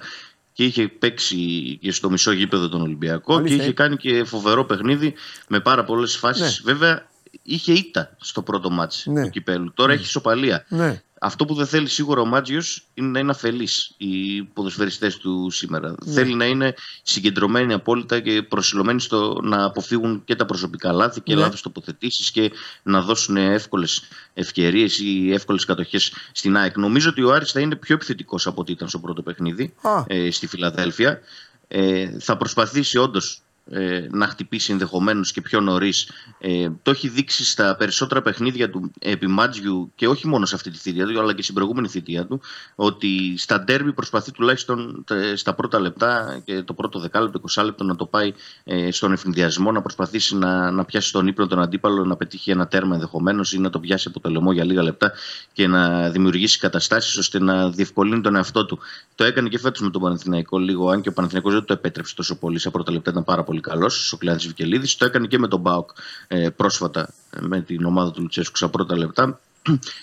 και 0.53 0.65
είχε 0.65 0.89
παίξει 0.89 1.37
και 1.83 1.93
στο 1.93 2.11
μισό 2.11 2.33
γήπεδο 2.33 2.69
τον 2.69 2.81
Ολυμπιακό 2.83 3.35
Αλήθεια. 3.35 3.57
και 3.57 3.63
είχε 3.63 3.73
κάνει 3.73 3.97
και 3.97 4.25
φοβερό 4.25 4.65
παιχνίδι 4.65 5.15
με 5.49 5.61
πάρα 5.61 5.85
πολλές 5.85 6.17
φάσεις. 6.17 6.63
Ναι. 6.65 6.73
Βέβαια, 6.73 7.09
είχε 7.43 7.73
ήττα 7.73 8.17
στο 8.21 8.43
πρώτο 8.43 8.71
μάτς 8.71 9.07
Ναι. 9.07 9.23
του 9.23 9.31
κυπέλου. 9.31 9.73
Τώρα 9.75 9.93
έχει 9.93 10.03
ισοπαλία. 10.03 10.65
Ναι. 10.69 11.03
Αυτό 11.21 11.45
που 11.45 11.55
δεν 11.55 11.67
θέλει 11.67 11.89
σίγουρα 11.89 12.21
ο 12.21 12.25
Μάτζιος 12.25 12.87
είναι 12.95 13.09
να 13.09 13.19
είναι 13.19 13.31
αφελεί 13.31 13.69
οι 13.97 14.43
ποδοσφαιριστές 14.43 15.17
του 15.17 15.51
σήμερα. 15.51 15.95
Ναι. 16.05 16.13
Θέλει 16.13 16.35
να 16.35 16.45
είναι 16.45 16.75
συγκεντρωμένοι 17.03 17.73
απόλυτα 17.73 18.21
και 18.21 18.43
προσιλωμένοι 18.43 19.01
στο 19.01 19.41
να 19.43 19.65
αποφύγουν 19.65 20.23
και 20.25 20.35
τα 20.35 20.47
προσωπικά 20.47 20.93
λάθη 20.93 21.21
και 21.21 21.35
Ναι. 21.35 21.41
λάθος 21.41 21.63
τοποθετήσεις 21.63 22.31
και 22.31 22.51
να 22.83 23.01
δώσουν 23.03 23.37
εύκολες 23.37 24.03
ευκαιρίες 24.35 24.99
ή 24.99 25.33
εύκολες 25.33 25.65
κατοχές 25.65 26.13
στην 26.33 26.57
ΑΕΚ. 26.57 26.77
Νομίζω 26.77 27.09
ότι 27.11 27.23
ο 27.23 27.33
Άρης 27.33 27.53
θα 27.53 27.61
είναι 27.61 27.77
πιο 27.77 27.95
επιθετικός 27.95 28.47
από 28.47 28.61
ό,τι 28.61 28.73
ήταν 28.73 28.89
στο 28.89 28.99
πρώτο 28.99 29.23
παιχνίδι 29.23 29.75
Α. 29.83 30.05
ε, 30.07 30.31
στη 30.31 30.47
Φιλαδέλφια. 30.47 31.21
Ε, 31.69 32.19
θα 32.21 32.37
προσπαθήσει 32.37 32.99
όντως 32.99 33.41
ε, 33.71 34.07
να 34.11 34.27
χτυπήσει 34.27 34.73
ενδεχομένως 34.73 35.33
και 35.33 35.41
πιο 35.41 35.61
νωρίς. 35.61 36.11
Ε, 36.39 36.69
το 36.83 36.91
έχει 36.91 37.09
δείξει 37.09 37.45
στα 37.45 37.77
περισσότερα 37.77 38.23
παιχνίδια 38.23 38.71
του 38.71 38.91
επί 38.99 39.27
Μάτζιου 39.27 39.93
και 39.95 40.09
όχι 40.09 40.27
μόνο 40.29 40.47
σε 40.47 40.55
αυτή 40.55 40.71
τη 40.71 40.79
θητεία 40.79 41.07
του, 41.07 41.21
αλλά 41.21 41.35
και 41.35 41.43
στην 41.43 41.55
προηγούμενη 41.55 41.89
θητεία 41.89 42.27
του, 42.27 42.41
ότι 42.75 43.35
στα 43.37 43.61
ντέρμπι 43.61 43.93
προσπαθεί 43.93 44.33
τουλάχιστον 44.33 45.05
ε, 45.11 45.37
στα 45.37 45.55
πρώτα 45.55 45.81
λεπτά 45.81 46.41
και 46.45 46.63
το 46.63 46.75
πρώτο 46.75 46.99
δεκάλεπτο, 46.99 47.41
20 47.55 47.65
λεπτό 47.65 47.85
να 47.85 47.97
το 47.97 48.07
πάει 48.07 48.33
ε, 48.65 48.91
στον 48.91 49.13
ευνηδιασμό, 49.13 49.73
να 49.73 49.83
προσπαθήσει 49.83 50.37
να, 50.37 50.71
να 50.71 50.85
πιάσει 50.85 51.13
τον 51.13 51.27
ύπνο 51.27 51.47
τον 51.47 51.61
αντίπαλο, 51.61 52.05
να 52.05 52.17
πετύχει 52.17 52.51
ένα 52.51 52.67
τέρμα 52.69 52.95
ενδεχομένως 52.95 53.53
ή 53.53 53.59
να 53.59 53.71
το 53.71 53.81
πιάσει 53.81 54.09
από 54.09 54.21
το 54.21 54.31
λαιμό 54.31 54.53
για 54.53 54.65
λίγα 54.65 54.83
λεπτά 54.83 55.13
και 55.53 55.67
να 55.67 56.11
δημιουργήσει 56.11 56.59
καταστάσεις 56.59 57.17
ώστε 57.17 57.41
να 57.41 57.71
διευκολύνει 57.71 58.21
τον 58.21 58.37
εαυτό 58.37 58.67
του. 58.67 58.79
Το 59.15 59.25
έκανε 59.25 59.49
και 59.49 59.59
φέτος 59.59 59.81
με 59.81 59.91
τον 59.91 60.03
Παναθηναϊκό 60.03 60.59
λίγο, 60.59 60.91
αν 60.91 61.01
και 61.01 61.09
ο 61.09 61.13
Παναθηναϊκός 61.13 61.53
δεν 61.53 61.65
το 61.65 61.73
επέτρεψε 61.73 62.15
τόσο 62.15 62.39
πολύ. 62.39 62.59
Στα 62.59 62.71
πρώτα 62.71 62.93
λεπτά 62.93 63.11
ήταν 63.11 63.25
πάρα 63.25 63.45
πολύ 63.45 63.56
καλός. 63.61 64.13
Ο 64.13 64.17
Κλάδη 64.17 64.47
Βικελίδη. 64.47 64.97
Το 64.97 65.05
έκανε 65.05 65.27
και 65.27 65.39
με 65.39 65.49
τον 65.49 65.61
Μπάουκ 65.61 65.91
ε, 66.29 66.49
πρόσφατα 66.49 67.15
ε, 67.31 67.39
με 67.41 67.61
την 67.61 67.85
ομάδα 67.85 68.11
του 68.11 68.23
Λουτσέσκου 68.23 68.57
στα 68.57 68.69
πρώτα 68.69 68.97
λεπτά. 68.97 69.41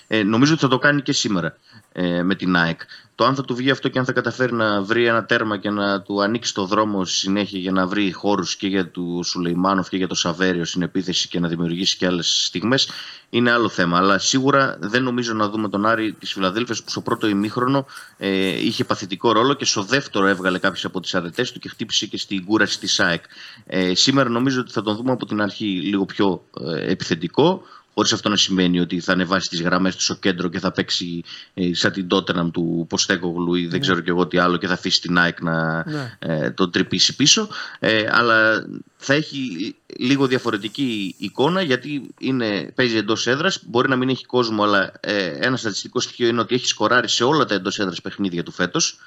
Ε, 0.08 0.24
νομίζω 0.24 0.54
ότι 0.54 0.62
θα 0.62 0.68
το 0.68 0.78
κάνει 0.78 1.02
και 1.02 1.14
σήμερα 1.14 1.58
ε, 1.92 2.24
με 2.24 2.36
την 2.36 2.56
ΑΕΚ. 2.56 2.82
Το 3.16 3.26
αν 3.26 3.36
θα 3.36 3.44
του 3.44 3.56
βγει 3.56 3.72
αυτό 3.72 3.90
και 3.90 4.00
αν 4.00 4.06
θα 4.06 4.12
καταφέρει 4.12 4.54
να 4.54 4.82
βρει 4.82 5.06
ένα 5.06 5.26
τέρμα 5.26 5.58
και 5.58 5.70
να 5.70 6.02
του 6.02 6.22
ανοίξει 6.22 6.54
το 6.54 6.66
δρόμο 6.66 7.06
στη 7.06 7.18
συνέχεια 7.18 7.60
για 7.60 7.72
να 7.72 7.88
βρει 7.88 8.12
χώρους 8.12 8.56
και 8.56 8.68
για 8.68 8.88
του 8.88 9.22
Σουλεϊμάνοφ 9.24 9.90
και 9.90 9.98
για 9.98 10.08
το 10.08 10.16
Σαβέριο 10.16 10.66
στην 10.66 10.82
επίθεση 10.82 11.28
και 11.28 11.40
να 11.40 11.48
δημιουργήσει 11.48 11.98
και 11.98 12.06
άλλες 12.06 12.44
στιγμές, 12.46 12.90
είναι 13.30 13.52
άλλο 13.52 13.70
θέμα. 13.70 13.98
Αλλά 13.98 14.18
σίγουρα 14.20 14.78
δεν 14.80 15.04
νομίζω 15.04 15.34
να 15.34 15.50
δούμε 15.50 15.70
τον 15.70 15.86
Άρη 15.86 16.14
της 16.14 16.34
Φιλαδέλφια 16.34 16.76
που 16.84 16.90
στο 16.90 17.02
πρώτο 17.02 17.28
ημίχρονο 17.28 17.86
ε, 18.18 18.66
είχε 18.66 18.84
παθητικό 18.84 19.32
ρόλο 19.32 19.54
και 19.54 19.66
στο 19.66 19.84
δεύτερο 19.84 20.26
έβγαλε 20.26 20.60
κάποιες 20.60 20.86
από 20.86 21.00
τις 21.00 21.16
αρετές 21.16 21.52
του 21.52 21.60
και 21.60 21.70
χτύπησε 21.70 22.06
και 22.06 22.18
στην 22.18 22.46
κούραση 22.46 22.80
της 22.80 23.00
ΑΕΚ. 23.00 23.24
Ε, 23.66 23.96
σήμερα 23.96 24.30
νομίζω 24.30 24.60
ότι 24.60 24.72
θα 24.72 24.82
τον 24.82 24.96
δούμε 24.96 25.12
από 25.12 25.26
την 25.26 25.42
αρχή 25.42 25.66
λίγο 25.66 26.06
πιο 26.06 26.44
ε, 26.62 26.92
επιθετικό. 26.92 27.64
Χωρίς 27.94 28.14
αυτό 28.14 28.30
να 28.30 28.38
σημαίνει 28.38 28.80
ότι 28.80 29.00
θα 29.00 29.12
ανεβάσει 29.12 29.50
τις 29.50 29.62
γραμμές 29.62 29.96
του 29.96 30.02
στο 30.02 30.16
κέντρο 30.16 30.50
και 30.50 30.60
θα 30.60 30.72
παίξει 30.72 31.24
ε, 31.54 31.74
σαν 31.74 31.92
την 31.92 32.08
Τότεναμ 32.08 32.52
του 32.52 32.86
Ποστέκογλου 32.90 33.56
ή 33.56 33.68
δεν 33.68 33.80
ξέρω 33.80 34.00
κι 34.00 34.10
εγώ 34.10 34.28
τι 34.28 34.38
άλλο 34.38 34.58
και 34.58 34.68
θα 34.68 34.74
αφήσει 34.74 35.02
την 35.02 35.18
ΑΕΚ 35.18 35.42
να 35.42 35.84
Ναι. 35.90 36.16
ε, 36.20 36.52
τον 36.52 36.72
τρυπήσει 36.72 37.16
πίσω. 37.16 37.48
Ε, 37.80 38.06
αλλά 38.12 38.66
θα 38.98 39.14
έχει 39.14 39.76
λίγο 40.00 40.28
διαφορετική 40.28 41.16
εικόνα 41.18 41.62
γιατί 41.62 42.14
είναι, 42.20 42.72
παίζει 42.76 42.98
εντός 42.98 43.28
έδρας. 43.28 43.60
Μπορεί 43.66 43.90
να 43.90 43.96
μην 43.96 44.10
έχει 44.10 44.26
κόσμο, 44.26 44.64
αλλά 44.64 44.92
ε, 45.00 45.26
ένα 45.26 45.58
στατιστικό 45.58 46.00
στοιχείο 46.00 46.28
είναι 46.28 46.42
ότι 46.42 46.56
έχει 46.56 46.68
σκοράρει 46.68 47.10
σε 47.10 47.24
όλα 47.24 47.46
τα 47.46 47.54
εντός 47.54 47.80
έδρας 47.80 48.02
παιχνίδια 48.02 48.44
του 48.44 48.52
φέτος. 48.52 48.98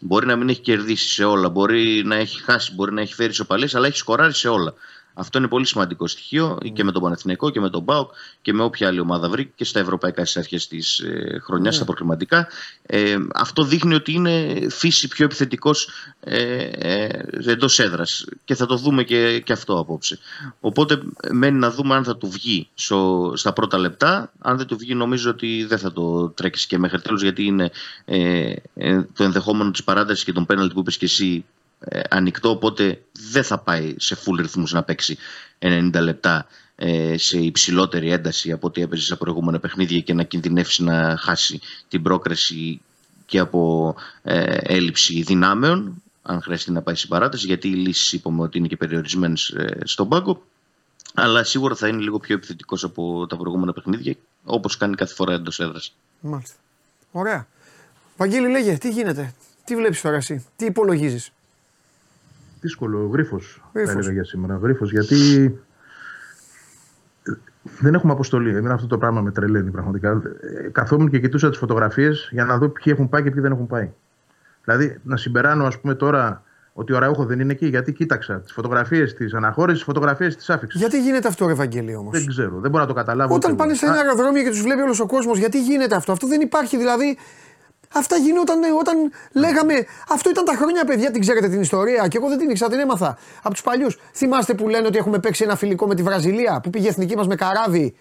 Μπορεί 0.00 0.26
να 0.26 0.36
μην 0.36 0.48
έχει 0.48 0.60
κερδίσει 0.60 1.08
σε 1.08 1.24
όλα, 1.24 1.48
μπορεί 1.48 2.02
να 2.04 2.14
έχει 2.16 2.42
χάσει, 2.42 2.74
μπορεί 2.74 2.92
να 2.92 3.00
έχει 3.00 3.14
φέρει 3.14 3.30
ισοπαλίες, 3.30 3.74
αλλά 3.74 3.86
έχει 3.86 3.96
σκοράρει 3.96 4.34
σε 4.34 4.48
όλα. 4.48 4.74
Αυτό 5.18 5.38
είναι 5.38 5.48
πολύ 5.48 5.66
σημαντικό 5.66 6.06
στοιχείο 6.06 6.58
και 6.72 6.84
με 6.84 6.92
τον 6.92 7.02
Παναθηναϊκό 7.02 7.50
και 7.50 7.60
με 7.60 7.70
τον 7.70 7.84
ΠΑΟΚ 7.84 8.10
και 8.42 8.52
με 8.52 8.62
όποια 8.62 8.88
άλλη 8.88 9.00
ομάδα 9.00 9.28
βρει 9.28 9.52
και 9.54 9.64
στα 9.64 9.80
ευρωπαϊκά 9.80 10.24
στις 10.24 10.36
αρχές 10.36 10.68
της 10.68 10.98
ε, 10.98 11.40
χρονιάς, 11.42 11.74
στα 11.74 11.84
προκριματικά. 11.84 12.48
Ε, 12.82 13.16
αυτό 13.34 13.64
δείχνει 13.64 13.94
ότι 13.94 14.12
είναι 14.12 14.56
φύση 14.70 15.08
πιο 15.08 15.24
επιθετικός 15.24 15.88
ε, 16.20 16.62
ε, 16.62 17.08
εντός 17.46 17.78
έδρας 17.78 18.24
και 18.44 18.54
θα 18.54 18.66
το 18.66 18.76
δούμε 18.76 19.02
και, 19.04 19.40
και 19.40 19.52
αυτό 19.52 19.78
απόψε. 19.78 20.18
Οπότε 20.60 21.02
μένει 21.30 21.58
να 21.58 21.70
δούμε 21.70 21.94
αν 21.94 22.04
θα 22.04 22.16
του 22.16 22.30
βγει 22.30 22.68
στο, 22.74 23.32
στα 23.36 23.52
πρώτα 23.52 23.78
λεπτά. 23.78 24.32
Αν 24.38 24.56
δεν 24.56 24.66
του 24.66 24.76
βγει, 24.76 24.94
νομίζω 24.94 25.30
ότι 25.30 25.64
δεν 25.64 25.78
θα 25.78 25.92
το 25.92 26.28
τρέξεις 26.28 26.66
και 26.66 26.78
μέχρι 26.78 27.00
τέλου 27.00 27.18
γιατί 27.18 27.44
είναι 27.44 27.70
ε, 28.04 28.52
ε, 28.74 29.02
το 29.02 29.24
ενδεχόμενο 29.24 29.70
της 29.70 29.84
παράτασης 29.84 30.24
και 30.24 30.32
των 30.32 30.46
πέναλτ 30.46 30.72
που 30.72 30.80
είπες 30.80 30.96
και 30.96 31.04
εσύ 31.04 31.44
ε, 31.80 32.00
ανοιχτό, 32.10 32.50
οπότε 32.50 33.02
δεν 33.32 33.44
θα 33.44 33.58
πάει 33.58 33.94
σε 33.98 34.16
full 34.24 34.38
ρυθμούς 34.40 34.72
να 34.72 34.82
παίξει 34.82 35.16
90 35.58 35.90
λεπτά 36.00 36.46
ε, 36.76 37.16
σε 37.18 37.38
υψηλότερη 37.38 38.10
ένταση 38.10 38.52
από 38.52 38.66
ό,τι 38.66 38.82
έπαιζε 38.82 39.04
σε 39.04 39.16
προηγούμενα 39.16 39.60
παιχνίδια 39.60 40.00
και 40.00 40.14
να 40.14 40.22
κινδυνεύσει 40.22 40.82
να 40.82 41.16
χάσει 41.16 41.60
την 41.88 42.02
πρόκριση 42.02 42.80
και 43.26 43.38
από 43.38 43.94
ε, 44.22 44.56
έλλειψη 44.60 45.22
δυνάμεων, 45.22 46.02
αν 46.22 46.42
χρειαστεί 46.42 46.70
να 46.70 46.82
πάει 46.82 46.94
στην 46.94 47.08
παράταση, 47.08 47.46
γιατί 47.46 47.68
οι 47.68 47.74
λύσεις 47.74 48.12
είπαμε 48.12 48.42
ότι 48.42 48.58
είναι 48.58 48.66
και 48.66 48.76
περιορισμένες 48.76 49.48
ε, 49.48 49.78
στον 49.84 50.08
πάγκο. 50.08 50.42
Αλλά 51.14 51.44
σίγουρα 51.44 51.74
θα 51.74 51.88
είναι 51.88 52.02
λίγο 52.02 52.18
πιο 52.18 52.34
επιθετικός 52.34 52.84
από 52.84 53.26
τα 53.26 53.36
προηγούμενα 53.36 53.72
παιχνίδια, 53.72 54.14
όπως 54.44 54.76
κάνει 54.76 54.94
κάθε 54.94 55.14
φορά 55.14 55.32
εντός 55.32 55.60
έδρας. 55.60 55.94
Μάλιστα. 56.20 56.56
Ωραία. 57.12 57.46
Βαγγέλη, 58.16 58.48
λέγε, 58.48 58.78
τι 58.78 58.90
γίνεται, 58.90 59.34
τι 59.64 59.76
βλέπεις 59.76 60.00
τώρα 60.00 60.16
εσύ, 60.16 60.46
τι 60.56 60.64
υπολογίζεις; 60.64 61.30
Δύσκολο, 62.60 63.08
γρίφος. 63.12 63.62
Θα 63.72 63.80
Γρίφος. 63.80 63.94
έλεγα 63.94 64.12
για 64.12 64.24
σήμερα. 64.24 64.58
Γρίφος 64.62 64.90
γιατί 64.90 65.58
δεν 67.80 67.94
έχουμε 67.94 68.12
αποστολή. 68.12 68.56
Εμένα 68.56 68.74
αυτό 68.74 68.86
το 68.86 68.98
πράγμα 68.98 69.20
με 69.20 69.30
τρελαίνει 69.30 69.70
πραγματικά. 69.70 70.22
Ε, 70.64 70.68
Καθόμουν 70.72 71.10
και 71.10 71.18
κοιτούσα 71.18 71.48
τις 71.48 71.58
φωτογραφίες 71.58 72.28
για 72.32 72.44
να 72.44 72.58
δω 72.58 72.68
ποιοι 72.68 72.92
έχουν 72.96 73.08
πάει 73.08 73.22
και 73.22 73.30
ποιοι 73.30 73.40
δεν 73.42 73.52
έχουν 73.52 73.66
πάει. 73.66 73.90
Δηλαδή 74.64 74.98
να 75.02 75.16
συμπεράνω, 75.16 75.64
ας 75.64 75.80
πούμε, 75.80 75.94
τώρα 75.94 76.42
ότι 76.72 76.92
ο 76.92 76.98
Ραούχο 76.98 77.24
δεν 77.24 77.40
είναι 77.40 77.52
εκεί, 77.52 77.66
γιατί 77.66 77.92
κοίταξα 77.92 78.40
τις 78.40 78.52
φωτογραφίες 78.52 79.14
της 79.14 79.34
αναχώρησης, 79.34 79.76
τις 79.78 79.86
φωτογραφίες 79.86 80.36
της 80.36 80.50
άφηξης. 80.50 80.80
Γιατί 80.80 81.02
γίνεται 81.02 81.28
αυτό, 81.28 81.46
ρε 81.46 81.54
Βαγγέλη 81.54 81.94
όμως; 81.96 82.12
Δεν 82.18 82.26
ξέρω, 82.26 82.58
δεν 82.60 82.70
μπορώ 82.70 82.82
να 82.82 82.88
το 82.88 82.94
καταλάβω. 82.94 83.34
Όταν 83.34 83.50
ούτε 83.50 83.60
πάνε 83.60 83.70
εγώ. 83.70 83.80
σε 83.80 83.86
ένα 83.86 83.94
Α, 83.94 83.98
αεροδρόμιο 83.98 84.42
και 84.42 84.48
τους 84.50 84.62
βλέπει 84.62 84.80
όλος 84.80 85.00
ο 85.00 85.06
κόσμος, 85.06 85.38
γιατί 85.38 85.62
γίνεται 85.62 85.94
αυτό; 85.94 86.12
Αυτό 86.12 86.26
δεν 86.26 86.40
υπάρχει 86.40 86.76
δηλαδή. 86.76 87.16
Αυτά 87.94 88.16
γινόταν 88.16 88.62
ε, 88.62 88.66
όταν 88.80 88.96
λέγαμε. 89.32 89.74
Αυτό 90.08 90.30
ήταν 90.30 90.44
τα 90.44 90.54
χρόνια, 90.54 90.84
παιδιά, 90.84 91.10
την 91.10 91.20
ξέρετε 91.20 91.48
την 91.48 91.60
ιστορία. 91.60 92.08
Και 92.08 92.16
εγώ 92.16 92.28
δεν 92.28 92.38
την 92.38 92.50
ήξερα, 92.50 92.70
την 92.70 92.78
έμαθα 92.78 93.18
από 93.42 93.50
τους 93.50 93.62
παλιούς. 93.62 93.98
Θυμάστε 94.14 94.54
που 94.54 94.68
λένε 94.68 94.86
ότι 94.86 94.98
έχουμε 94.98 95.18
παίξει 95.18 95.44
ένα 95.44 95.56
φιλικό 95.56 95.86
με 95.86 95.94
τη 95.94 96.02
Βραζιλία 96.02 96.60
που 96.62 96.70
πήγε 96.70 96.84
η 96.84 96.88
εθνική 96.88 97.16
μας 97.16 97.26
με 97.26 97.34
καράβι 97.34 97.94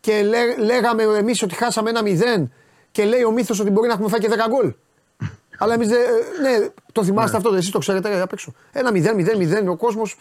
και 0.00 0.22
λέ, 0.22 0.56
λέγαμε 0.56 1.02
εμείς 1.02 1.42
ότι 1.42 1.54
χάσαμε 1.54 1.90
ένα 1.90 2.02
μηδέν 2.02 2.52
και 2.90 3.04
λέει 3.04 3.22
ο 3.22 3.30
μύθος 3.30 3.60
ότι 3.60 3.70
μπορεί 3.70 3.86
να 3.86 3.92
έχουμε 3.92 4.08
φάει 4.08 4.20
και 4.20 4.28
10 4.30 4.34
γκολ. 4.48 4.74
Αλλά 5.58 5.74
εμείς 5.74 5.88
δεν. 5.88 5.98
ε, 6.44 6.48
Ναι, 6.58 6.68
το 6.92 7.04
θυμάστε 7.04 7.36
αυτό, 7.36 7.54
εσείς 7.54 7.70
το 7.70 7.78
ξέρετε 7.78 8.20
απ' 8.20 8.32
έξω. 8.32 8.52
Ένα 8.72 8.92
μηδέν, 8.92 9.14
μηδέν, 9.14 9.36
μηδέν, 9.36 9.68
ο 9.68 9.76
κόσμος. 9.76 10.18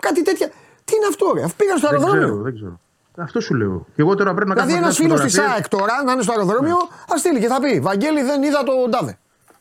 Κάτι 0.00 0.22
τέτοια. 0.22 0.48
Τι 0.84 0.96
είναι 0.96 1.06
αυτό, 1.08 1.32
ρε. 1.34 1.42
Αφού 1.42 1.54
πήγαν 1.56 1.78
στο 1.78 1.88
δεν 1.88 1.96
αεροδρόμιο. 1.98 2.26
ξέρω, 2.28 2.42
δεν 2.42 2.54
ξέρω. 2.54 2.80
Αυτό 3.22 3.40
σου 3.40 3.54
λέω. 3.54 3.86
Και 3.94 4.02
εγώ 4.02 4.14
τώρα 4.14 4.34
πρέπει 4.34 4.48
να 4.48 4.54
κάνω. 4.54 4.66
Δηλαδή, 4.66 4.84
ένας 4.84 4.96
φίλος 4.96 5.20
της 5.20 5.30
φωτογραφίες. 5.34 5.56
ΑΕΚ 5.62 5.68
τώρα 5.68 5.92
να 6.06 6.12
είναι 6.12 6.22
στο 6.22 6.32
αεροδρόμιο, 6.32 6.76
ας 7.14 7.20
στείλει 7.20 7.40
και 7.40 7.46
θα 7.46 7.60
πει 7.60 7.80
Βαγγέλη, 7.80 8.22
δεν 8.22 8.42
είδα 8.42 8.62
τον 8.62 8.90
τάδε. 8.90 9.18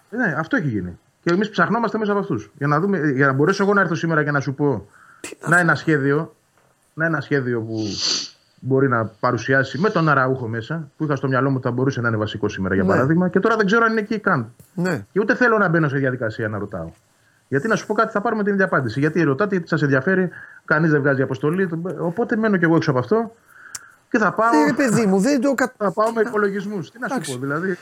Ναι, 0.09 0.35
αυτό 0.37 0.55
έχει 0.55 0.67
γίνει. 0.67 0.99
Και 1.23 1.33
εμείς 1.33 1.49
ψαχνόμαστε 1.49 1.97
μέσα 1.97 2.11
από 2.11 2.19
αυτούς. 2.19 2.51
Για, 2.57 2.67
να 2.67 2.79
δούμε- 2.79 3.05
για 3.15 3.25
να 3.25 3.33
μπορέσω 3.33 3.63
εγώ 3.63 3.73
να 3.73 3.81
έρθω 3.81 3.95
σήμερα 3.95 4.23
και 4.23 4.31
να 4.31 4.39
σου 4.39 4.53
πω 4.53 4.87
να 5.47 5.59
ένα 5.59 5.75
σχέδιο, 5.75 6.35
να 6.93 7.05
ένα 7.05 7.21
σχέδιο 7.21 7.61
που 7.61 7.77
μπορεί 8.59 8.87
να 8.89 9.05
παρουσιάσει 9.19 9.77
με 9.79 9.89
τον 9.89 10.09
Αραούχο 10.09 10.47
μέσα, 10.47 10.87
που 10.97 11.03
είχα 11.03 11.15
στο 11.15 11.27
μυαλό 11.27 11.49
μου 11.49 11.55
ότι 11.57 11.65
θα 11.67 11.71
μπορούσε 11.73 12.01
να 12.01 12.07
είναι 12.07 12.17
βασικό 12.17 12.49
σήμερα 12.49 12.73
για 12.75 12.83
Ναι. 12.83 12.89
παράδειγμα, 12.89 13.29
και 13.29 13.39
τώρα 13.39 13.55
δεν 13.55 13.65
ξέρω 13.65 13.85
αν 13.85 13.91
είναι 13.91 13.99
εκεί 13.99 14.19
καν. 14.19 14.53
Ναι. 14.73 15.05
Και 15.11 15.19
ούτε 15.19 15.35
θέλω 15.35 15.57
να 15.57 15.67
μπαίνω 15.67 15.87
σε 15.87 15.97
διαδικασία 15.97 16.47
να 16.47 16.57
ρωτάω. 16.57 16.89
Γιατί 17.47 17.67
να 17.67 17.75
σου 17.75 17.85
πω 17.85 17.93
κάτι, 17.93 18.11
θα 18.11 18.21
πάρουμε 18.21 18.43
την 18.43 18.53
ίδια 18.53 18.65
απάντηση. 18.65 18.99
Γιατί 18.99 19.23
ρωτάτε, 19.23 19.49
γιατί 19.55 19.67
σας 19.69 19.81
ενδιαφέρει, 19.81 20.29
κανείς 20.65 20.91
δεν 20.91 21.01
βγάζει 21.01 21.21
αποστολή. 21.21 21.69
Οπότε 21.99 22.35
μένω 22.35 22.57
κι 22.57 22.63
εγώ 22.63 22.75
έξω 22.75 22.89
από 22.91 22.99
αυτό 22.99 23.35
και 24.09 24.17
θα 24.17 24.33
πάω, 24.33 24.49
Ε, 24.53 24.65
ρε 24.65 24.73
παιδί 24.73 25.05
μου, 25.05 25.19
δεν 25.19 25.41
το 25.41 25.53
κα... 25.53 25.73
θα 25.77 25.91
πάω 25.91 26.11
με 26.11 26.21
υπολογισμούς. 26.21 26.91
Τι 26.91 26.99
να 26.99 27.07
σου 27.07 27.13
Εντάξει. 27.13 27.31
πω, 27.33 27.39
δηλαδή. 27.39 27.77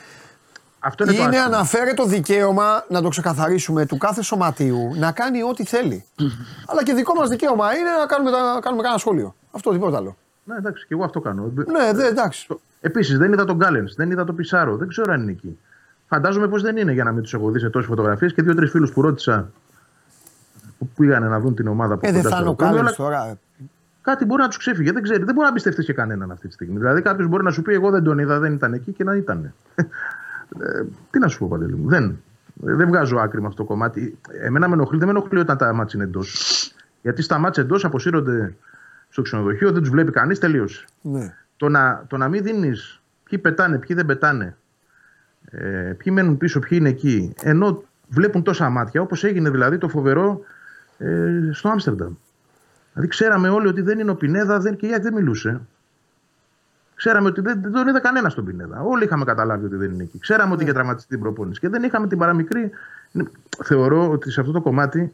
Αυτό 0.80 1.04
είναι, 1.04 1.12
το 1.12 1.22
Είναι 1.22 1.36
άσχημο. 1.36 1.54
αναφέρετο 1.54 2.04
δικαίωμα, 2.04 2.84
να 2.88 3.02
το 3.02 3.08
ξεκαθαρίσουμε, 3.08 3.86
του 3.86 3.96
κάθε 3.96 4.22
σωματείου 4.22 4.94
να 4.96 5.12
κάνει 5.12 5.42
ό,τι 5.42 5.64
θέλει. 5.64 6.04
Αλλά 6.70 6.82
και 6.82 6.92
δικό 6.94 7.14
μας 7.14 7.28
δικαίωμα 7.28 7.76
είναι 7.76 7.90
να 8.00 8.06
κάνουμε, 8.06 8.30
να 8.30 8.60
κάνουμε 8.60 8.82
κανένα 8.82 8.98
σχόλιο. 8.98 9.34
Αυτό 9.50 9.70
τίποτα 9.70 9.96
άλλο. 9.96 10.16
Ναι, 10.44 10.56
εντάξει, 10.56 10.86
και 10.86 10.94
εγώ 10.94 11.04
αυτό 11.04 11.20
κάνω. 11.20 11.52
Ναι, 11.54 11.92
δε, 11.92 12.06
εντάξει. 12.06 12.46
Επίσης, 12.80 13.18
δεν 13.18 13.32
είδα 13.32 13.44
τον 13.44 13.56
Γκάλεν, 13.56 13.88
δεν 13.96 14.10
είδα 14.10 14.24
τον 14.24 14.34
Πισάρο. 14.36 14.76
Δεν 14.76 14.88
ξέρω 14.88 15.12
αν 15.12 15.20
είναι 15.22 15.30
εκεί. 15.30 15.58
Φαντάζομαι 16.08 16.48
πως 16.48 16.62
δεν 16.62 16.76
είναι 16.76 16.92
για 16.92 17.04
να 17.04 17.12
μην 17.12 17.22
τους 17.22 17.34
έχω 17.34 17.50
δει 17.50 17.58
σε 17.58 17.70
τόσες 17.70 17.88
φωτογραφίες 17.88 18.34
και 18.34 18.42
δύο-τρεις 18.42 18.70
φίλους 18.70 18.92
που 18.92 19.02
ρώτησα 19.02 19.50
που 20.78 20.88
πήγανε 20.88 21.28
να 21.28 21.40
δουν 21.40 21.54
την 21.54 21.68
ομάδα 21.68 21.94
που 21.96 22.06
Ε, 22.06 22.12
δεν 22.12 22.22
κοντά 22.22 22.36
θα 22.36 22.42
στο 22.42 22.46
είναι 22.50 22.56
ο 22.60 22.64
αεροδρόμιο, 22.64 22.92
Κάλενς 22.94 23.00
αλλά 23.00 23.24
τώρα. 23.24 23.38
Κάτι 24.10 24.24
μπορεί 24.24 24.42
να 24.42 24.48
τους 24.48 24.56
ξέφυγε. 24.56 24.92
Δεν, 24.92 25.02
ξέρει, 25.02 25.24
δεν 25.24 25.34
μπορεί 25.34 25.44
να 25.44 25.48
εμπιστευτείς 25.48 25.84
και 25.84 25.92
κανέναν 25.92 26.30
αυτή 26.30 26.46
τη 26.48 26.52
στιγμή. 26.52 26.78
Δηλαδή 26.78 27.02
κάποιος 27.02 27.28
μπορεί 27.28 27.44
να 27.44 27.50
σου 27.50 27.62
πει: 27.62 27.72
Εγώ 27.72 27.90
δεν 27.90 28.02
τον 28.02 28.18
είδα, 28.18 28.38
δεν 28.38 28.52
ήταν 28.52 28.72
εκεί 28.72 28.92
και 28.92 29.04
να 29.04 29.14
ήταν. 29.16 29.52
Ε, 30.60 30.84
τι 31.10 31.18
να 31.18 31.28
σου 31.28 31.38
πω, 31.38 31.48
Παντελή 31.48 31.74
μου. 31.74 31.88
Δεν, 31.88 32.22
δεν 32.54 32.88
βγάζω 32.88 33.16
άκρη 33.16 33.40
με 33.40 33.46
αυτό 33.46 33.62
το 33.62 33.68
κομμάτι. 33.68 34.18
Εμένα 34.42 34.68
με 34.68 34.74
ενοχλεί, 34.74 34.98
δεν 34.98 35.06
με 35.06 35.12
ενοχλεί 35.18 35.38
όταν 35.38 35.56
τα 35.56 35.72
μάτια 35.72 35.92
είναι 35.94 36.04
εντός. 36.04 36.72
Γιατί 37.02 37.22
στα 37.22 37.38
μάτια 37.38 37.62
εντός 37.62 37.84
αποσύρονται 37.84 38.54
στο 39.08 39.22
ξενοδοχείο, 39.22 39.72
δεν 39.72 39.80
τους 39.80 39.90
βλέπει 39.90 40.10
κανείς, 40.10 40.38
τελείωσε. 40.38 40.84
Ναι. 41.02 41.34
Το 41.56 41.68
να, 41.68 42.04
το 42.06 42.16
να 42.16 42.28
μην 42.28 42.42
δίνεις 42.42 43.00
ποιοι 43.24 43.38
πετάνε, 43.38 43.78
ποιοι 43.78 43.96
δεν 43.96 44.06
πετάνε, 44.06 44.56
ε, 45.50 45.94
ποιοι 45.98 46.12
μένουν 46.16 46.36
πίσω, 46.36 46.58
ποιοι 46.58 46.78
είναι 46.80 46.88
εκεί, 46.88 47.34
ενώ 47.42 47.82
βλέπουν 48.08 48.42
τόσα 48.42 48.68
μάτια, 48.68 49.00
όπως 49.00 49.24
έγινε 49.24 49.50
δηλαδή 49.50 49.78
το 49.78 49.88
φοβερό 49.88 50.40
ε, 50.98 51.50
στο 51.52 51.68
Άμστερνταμ. 51.68 52.12
Δηλαδή 52.98 53.16
ξέραμε 53.16 53.48
όλοι 53.48 53.66
ότι 53.68 53.80
δεν 53.82 53.98
είναι 53.98 54.10
ο 54.10 54.14
Πινέδα 54.14 54.58
δεν, 54.58 54.76
και 54.76 54.86
γιατί 54.86 55.02
δεν 55.02 55.14
μιλούσε. 55.14 55.60
Ξέραμε 56.94 57.28
ότι 57.28 57.40
δεν, 57.40 57.60
δεν 57.62 57.72
τον 57.72 57.88
είδα 57.88 58.00
κανένας 58.00 58.32
στον 58.32 58.44
Πινέδα. 58.44 58.80
Όλοι 58.80 59.04
είχαμε 59.04 59.24
καταλάβει 59.24 59.64
ότι 59.66 59.76
δεν 59.76 59.90
είναι 59.92 60.02
εκεί. 60.02 60.18
Ξέραμε 60.18 60.52
ότι 60.52 60.62
είχε 60.62 60.72
τραυματιστεί 60.72 61.08
την 61.10 61.20
προπόνηση. 61.20 61.60
Και 61.60 61.68
δεν 61.68 61.82
είχαμε 61.82 62.06
την 62.06 62.18
παραμικρή. 62.18 62.70
Θεωρώ 63.64 64.10
ότι 64.10 64.30
σε 64.30 64.40
αυτό 64.40 64.52
το 64.52 64.60
κομμάτι 64.60 65.12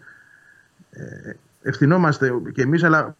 ε, 0.90 1.32
ευθυνόμαστε 1.62 2.32
κι 2.52 2.60
εμείς, 2.60 2.84
αλλά 2.84 3.16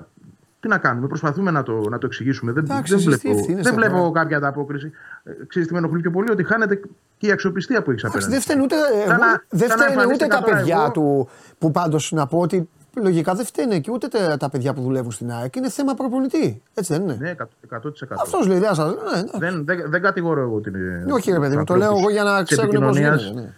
τι 0.61 0.69
να 0.69 0.79
κάνουμε, 0.79 1.07
προσπαθούμε 1.07 1.51
να 1.51 1.62
το, 1.62 1.89
να 1.89 1.99
το 1.99 2.07
εξηγήσουμε. 2.07 2.53
Δεν, 2.53 2.65
Εντάξει, 2.65 2.95
δεν 2.97 2.99
εσείς 3.09 3.19
τι 3.19 3.27
βλέπω, 3.27 3.39
ευθύνες 3.41 3.62
δεν 3.62 3.73
θα 3.73 3.79
βλέπω 3.79 3.97
φέρω. 3.97 4.11
κάποια 4.11 4.37
ανταπόκριση. 4.37 4.93
Ε, 5.25 5.31
Ξέρεις 5.47 5.69
τι 5.69 5.75
με 5.75 5.79
ενοχλεί 5.81 6.01
πιο 6.01 6.11
πολύ, 6.11 6.31
ότι 6.31 6.45
χάνεται 6.45 6.81
και 7.19 7.27
η 7.27 7.31
αξιοπιστία 7.31 7.83
που 7.83 7.91
έχεις 7.91 8.03
Εντάξει, 8.05 8.27
απέναντι. 8.27 8.33
δεν 8.33 8.41
φταίνε 8.43 8.62
ούτε, 8.62 8.75
εγώ- 9.03 9.09
Σαν 9.11 9.19
να- 9.21 9.43
δεν 9.49 9.69
σαν 9.69 9.79
να 9.79 9.85
φταίνε 9.85 9.91
ούτε 9.91 10.01
εμφανίστηκα 10.01 10.37
τα 10.37 10.43
τώρα 10.43 10.57
παιδιά 10.57 10.77
εγώ. 10.77 10.91
του. 10.91 11.29
Που 11.59 11.71
πάντως 11.71 12.12
να 12.12 12.27
πω 12.27 12.39
ότι 12.39 12.69
λογικά 13.03 13.34
δεν 13.34 13.45
φταίνε 13.45 13.78
και 13.78 13.90
ούτε 13.90 14.09
τα, 14.09 14.36
τα 14.36 14.49
παιδιά 14.51 14.74
που 14.74 14.82
δουλεύουν 14.82 15.11
στην 15.12 15.30
ΑΕΚ. 15.32 15.57
Είναι 15.57 15.70
θέμα 15.70 15.95
προπονητή. 15.95 16.62
Έτσι 16.74 16.92
δεν 16.92 17.03
είναι. 17.03 17.16
Ναι, 17.20 17.34
100%. 17.70 17.80
Αυτός 18.20 18.47
λέει, 18.47 18.59
δεν 18.59 18.74
σα. 18.74 18.84
Ναι, 18.86 18.92
εντάξει. 18.92 19.38
Δεν, 19.38 19.64
δεν, 19.64 19.84
δεν 19.90 20.03
κατηγορώ 20.03 20.40
εγώ 20.40 20.61
την. 20.61 20.74
ε, 20.74 21.12
Όχι, 21.12 21.32
ρε 21.32 21.38
παιδί 21.38 21.57
μου, 21.57 21.64
το 21.64 21.72
ανθρώπους 21.74 21.97
λέω 21.97 21.99
εγώ 21.99 22.11
για 22.11 22.22
να 22.22 22.42
της 22.45 22.51
ξέρουν 22.57 22.70
πώς 22.70 22.78
επικοινωνίας. 22.97 23.22
γίνεται. 23.22 23.40
Ναι. 23.40 23.53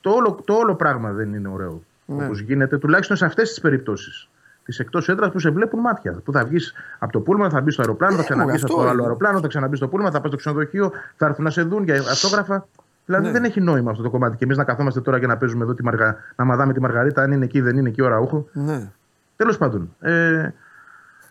Το, 0.00 0.10
όλο, 0.10 0.40
το 0.44 0.54
όλο 0.54 0.74
πράγμα 0.74 1.10
δεν 1.10 1.34
είναι 1.34 1.48
ωραίο. 1.48 1.82
Ναι. 2.04 2.24
Όπως 2.24 2.40
γίνεται, 2.40 2.78
τουλάχιστον 2.78 3.16
σε 3.16 3.24
αυτές 3.24 3.48
τις 3.48 3.60
περιπτώσεις. 3.60 4.28
Τις 4.64 4.78
εκτός 4.78 5.08
έδρας 5.08 5.30
που 5.32 5.38
σε 5.38 5.50
βλέπουν 5.50 5.80
μάτια. 5.80 6.20
Που 6.24 6.32
θα 6.32 6.44
βγεις 6.44 6.72
από 6.98 7.12
το 7.12 7.20
πούλμα, 7.20 7.50
θα 7.50 7.60
μπεις 7.60 7.72
στο 7.74 7.82
αεροπλάνο, 7.82 8.14
θα 8.14 8.20
Ε, 8.20 8.24
ξαναμπεί 8.24 8.52
αυτό 8.52 8.66
από 8.66 8.74
το 8.74 8.80
είναι. 8.82 8.90
άλλο 8.90 9.02
αεροπλάνο, 9.02 9.40
θα 9.40 9.46
ξαναμπείς 9.48 9.78
στο 9.78 9.88
πούλμα, 9.88 10.10
θα 10.10 10.18
πας 10.20 10.28
στο 10.28 10.36
ξενοδοχείο, 10.36 10.92
θα 11.16 11.26
έρθουν 11.26 11.44
να 11.44 11.50
σε 11.50 11.62
δουν 11.62 11.84
για 11.84 11.94
αυτόγραφα. 11.94 12.66
Δηλαδή 13.10 13.26
Ναι. 13.26 13.32
δεν 13.32 13.44
έχει 13.44 13.60
νόημα 13.60 13.90
αυτό 13.90 14.02
το 14.02 14.10
κομμάτι. 14.10 14.36
Και 14.36 14.44
εμείς 14.44 14.56
να 14.56 14.64
καθόμαστε 14.64 15.00
τώρα 15.00 15.18
και 15.20 15.26
να 15.26 15.36
παίζουμε 15.36 15.64
εδώ 15.64 15.74
τη 15.74 15.84
μαργα... 15.84 16.16
να 16.36 16.44
μαδάμε 16.44 16.72
τη 16.72 16.80
Μαργαρίτα, 16.80 17.22
αν 17.22 17.32
είναι 17.32 17.44
εκεί, 17.44 17.60
δεν 17.60 17.76
είναι 17.76 17.88
εκεί, 17.88 18.02
ώρα 18.02 18.18
ούχο. 18.18 18.48
Ναι. 18.52 18.90
Τέλος 19.36 19.58
πάντων. 19.58 19.94
Ε, 20.00 20.10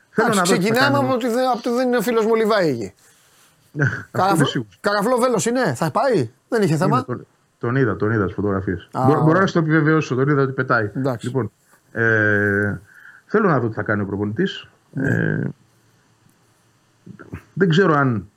θέλω 0.09 0.27
Εντάξει, 0.27 0.27
να 0.27 0.33
δω 0.35 0.41
τι 0.41 0.49
θα 0.49 0.57
ξεκινάμε 0.57 0.91
κάνει. 0.97 1.05
από 1.05 1.13
ότι 1.13 1.27
δεν, 1.27 1.47
από 1.49 1.57
ότι 1.57 1.69
δεν 1.69 1.87
είναι 1.87 2.01
φίλος 2.01 2.23
μου 2.25 2.31
ο 2.33 2.35
Λιβάη 2.35 2.69
εκεί. 2.69 2.93
Αυτός 4.11 4.35
είμαι 4.37 4.45
σίγουρος. 4.45 4.77
Καραφλό 4.81 5.17
βέλος 5.17 5.45
είναι, 5.45 5.73
θα 5.73 5.91
πάει, 5.91 6.29
δεν 6.49 6.61
είχε 6.61 6.75
θέμα; 6.75 6.95
Είναι, 6.95 7.05
τον, 7.05 7.25
τον 7.59 7.75
είδα, 7.75 7.95
τον 7.95 8.11
είδα 8.11 8.25
στι 8.25 8.33
φωτογραφίες. 8.33 8.89
Α, 8.91 9.03
Μπορώ, 9.05 9.17
μπορώ 9.19 9.29
ωραία. 9.29 9.41
να 9.41 9.47
σου 9.47 9.53
το 9.53 9.59
επιβεβαιώσω, 9.59 10.15
τον 10.15 10.27
είδα 10.29 10.41
ότι 10.41 10.51
πετάει. 10.51 10.91
Εντάξει. 10.95 11.25
Λοιπόν, 11.25 11.51
ε, 11.91 12.77
θέλω 13.25 13.47
να 13.49 13.59
δω 13.59 13.67
τι 13.67 13.73
θα 13.73 13.83
κάνει 13.83 14.01
ο 14.01 14.05
προπονητής. 14.05 14.69
Ε, 14.95 15.41
δεν 17.53 17.69
ξέρω 17.69 17.93
αν 17.93 18.29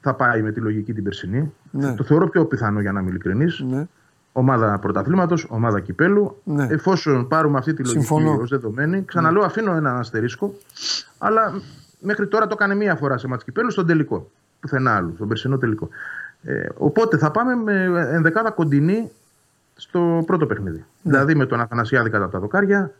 θα 0.00 0.14
πάει 0.14 0.42
με 0.42 0.52
τη 0.52 0.60
λογική 0.60 0.92
την 0.94 1.04
περσινή. 1.04 1.54
Ναι. 1.70 1.94
Το 1.94 2.04
θεωρώ 2.04 2.28
πιο 2.28 2.44
πιθανό 2.44 2.80
για 2.80 2.92
να 2.92 3.00
είμαι 3.00 3.10
ειλικρινής. 3.10 3.60
Ναι. 3.60 3.86
Ομάδα 4.32 4.78
πρωταθλήματος, 4.78 5.46
ομάδα 5.48 5.80
κυπέλου. 5.80 6.36
Ναι. 6.44 6.66
Εφόσον 6.70 7.28
πάρουμε 7.28 7.58
αυτή 7.58 7.74
τη 7.74 7.82
λογική 7.82 8.04
Συμφωνώ. 8.04 8.38
ως 8.40 8.50
δεδομένη, 8.50 9.04
ξαναλέω 9.04 9.42
αφήνω 9.42 9.72
έναν 9.72 9.96
αστερίσκο. 9.96 10.54
Αλλά 11.18 11.52
μέχρι 12.00 12.26
τώρα 12.26 12.46
το 12.46 12.54
έκανε 12.58 12.74
μία 12.74 12.96
φορά 12.96 13.18
σε 13.18 13.28
μάτς 13.28 13.44
κυπέλου 13.44 13.70
στον 13.70 13.86
τελικό. 13.86 14.30
Πουθενά 14.60 14.94
άλλου, 14.94 15.12
στον 15.14 15.28
περσινό 15.28 15.58
τελικό. 15.58 15.88
Ε, 16.42 16.66
οπότε 16.76 17.18
θα 17.18 17.30
πάμε 17.30 17.54
με 17.54 18.08
ενδεκάδα 18.12 18.50
κοντινή 18.50 19.10
στο 19.74 20.22
πρώτο 20.26 20.46
παιχνίδι. 20.46 20.84
Δηλαδή 21.02 21.34
με 21.34 21.46
τον 21.46 21.60
Αθανασιάδη 21.60 22.10
κατά 22.10 22.28
τα 22.28 22.38
δοκάρια. 22.38 22.92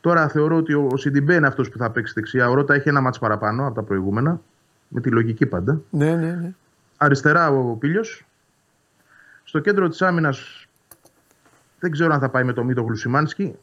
Τώρα 0.00 0.28
θεωρώ 0.28 0.56
ότι 0.56 0.74
ο, 0.74 0.88
ο 0.92 0.96
Σιντιμπέ 0.96 1.34
είναι 1.34 1.46
αυτός 1.46 1.68
που 1.68 1.78
θα 1.78 1.90
παίξει 1.90 2.12
δεξιά. 2.16 2.48
Ο 2.48 2.54
Ρότα 2.54 2.74
έχει 2.74 2.88
ένα 2.88 3.00
μάτς 3.00 3.18
παραπάνω 3.18 3.66
από 3.66 3.74
τα 3.74 3.82
προηγούμενα. 3.82 4.40
Με 4.88 5.00
τη 5.00 5.10
λογική 5.10 5.46
πάντα. 5.46 5.80
Ναι, 5.90 6.14
ναι, 6.14 6.30
ναι. 6.30 6.54
Αριστερά 7.04 7.50
ο 7.50 7.74
Πίλιος. 7.74 8.26
Στο 9.44 9.58
κέντρο 9.58 9.88
της 9.88 10.02
άμυνας 10.02 10.66
δεν 11.80 11.90
ξέρω 11.90 12.12
αν 12.12 12.20
θα 12.20 12.28
πάει 12.28 12.44
με 12.44 12.52
το 12.52 12.64
Μίτο 12.64 12.82
Γλουσιμάνσκι. 12.82 13.58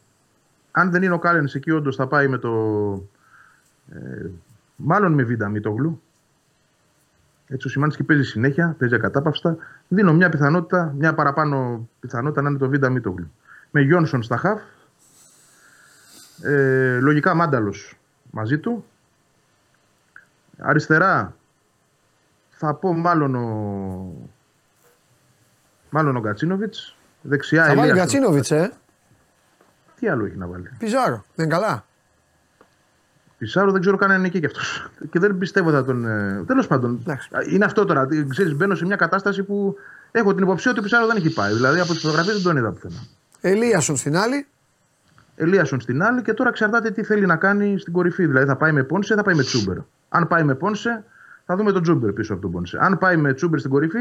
Αν 0.72 0.92
δεν 0.92 1.04
είναι 1.04 1.14
ο 1.14 1.20
Κάλενς 1.20 1.56
εκεί 1.56 1.72
όντως 1.72 1.96
θα 1.96 2.08
πάει 2.08 2.28
με 2.28 2.38
το... 2.38 2.50
Ε, 3.92 4.30
μάλλον 4.76 5.14
με 5.14 5.24
Βίντα 5.24 5.50
Μίτογλου. 5.50 6.02
Έτσι 7.48 7.68
ο 7.68 7.70
Σιμάνσκι 7.70 8.04
παίζει 8.04 8.24
συνέχεια, 8.24 8.76
παίζει 8.80 8.96
ακατάπαυστα. 8.96 9.58
Δίνω 9.88 10.14
μια 10.14 10.30
πιθανότητα, 10.30 10.94
μια 10.98 11.14
παραπάνω 11.14 11.90
πιθανότητα 12.00 12.42
να 12.42 12.50
είναι 12.50 12.58
το 12.58 12.70
Βίντα 12.70 12.90
Μίτογλου. 12.90 13.32
Με 13.72 13.82
Γιόνσον 13.82 14.24
στα 14.24 14.38
χαφ. 14.38 14.62
Ε, 16.42 17.00
λογικά 17.00 17.34
Μάνταλος 17.34 18.00
μαζί 18.32 18.58
του. 18.58 18.86
Αριστερά 20.58 21.36
θα 22.64 22.74
πω 22.74 22.94
μάλλον 22.94 23.36
ο, 23.36 23.48
μάλλον 25.90 26.16
ο 26.16 26.20
Γκατσίνοβιτς. 26.20 26.96
Δεξιά 27.22 27.66
Θα 27.66 27.76
βάλει 27.76 27.90
Ελίασον. 27.90 27.98
Γκατσίνοβιτ, 27.98 28.52
ε. 28.52 28.72
Τι 30.00 30.08
άλλο 30.08 30.26
έχει 30.26 30.38
να 30.38 30.48
βάλει; 30.48 30.72
Πιζάρο. 30.78 31.24
Δεν 31.36 31.46
είναι 31.46 31.56
καλά. 31.56 31.86
Πισάρο 33.38 33.72
δεν 33.72 33.82
ξέρω 33.82 33.98
καν 33.98 34.12
αν 34.12 34.18
είναι 34.18 34.28
εκεί 34.28 34.40
κι 34.40 34.46
αυτός. 34.46 34.90
Και 35.10 35.20
δεν 35.20 35.38
πιστεύω 35.38 35.72
θα 35.72 35.86
τον. 35.86 36.06
Τέλος 36.46 36.68
πάντων. 36.68 37.00
Εντάξει. 37.02 37.30
Είναι 37.50 37.66
αυτό 37.66 37.86
τώρα. 37.86 38.08
Ξέρεις, 38.30 38.56
μπαίνω 38.56 38.76
σε 38.76 38.86
μια 38.86 38.96
κατάσταση 38.96 39.44
που 39.44 39.76
έχω 40.12 40.34
την 40.34 40.44
υποψία 40.44 40.72
ότι 40.72 40.80
ο 40.80 40.84
Πισάρο 40.84 41.08
δεν 41.08 41.16
έχει 41.16 41.34
πάει. 41.34 41.54
Δηλαδή 41.54 41.80
από 41.80 41.92
τις 41.92 42.02
φωτογραφίες 42.02 42.36
δεν 42.36 42.44
τον 42.44 42.58
είδα 42.58 42.72
πουθενά. 42.72 43.04
Ελίασον 43.42 43.98
στην 43.98 44.18
άλλη. 44.18 44.48
Ελίασον 45.36 45.80
στην 45.80 46.04
άλλη 46.04 46.22
και 46.22 46.34
τώρα 46.34 46.50
εξαρτάται 46.50 46.92
τι 46.92 47.04
θέλει 47.04 47.26
να 47.26 47.36
κάνει 47.36 47.80
στην 47.80 47.94
κορυφή. 47.94 48.26
Δηλαδή 48.26 48.46
θα 48.46 48.56
πάει 48.56 48.72
με 48.72 48.84
Πόνσε, 48.84 49.16
θα 49.16 49.24
πάει 49.24 49.36
με 49.36 49.44
Τσούμπερ. 49.44 49.78
Αν 50.10 50.28
πάει 50.28 50.44
με 50.44 50.56
Πόνσε, 50.56 51.04
θα 51.52 51.58
δούμε 51.58 51.72
τον 51.72 51.82
Τσούμπερ 51.82 52.12
πίσω 52.12 52.34
από 52.34 52.42
τον 52.42 52.52
Πόνσε. 52.52 52.78
Αν 52.82 52.98
πάει 52.98 53.18
με 53.18 53.34
Τσούμπερ 53.34 53.60
στην 53.60 53.72
κορυφή, 53.72 54.00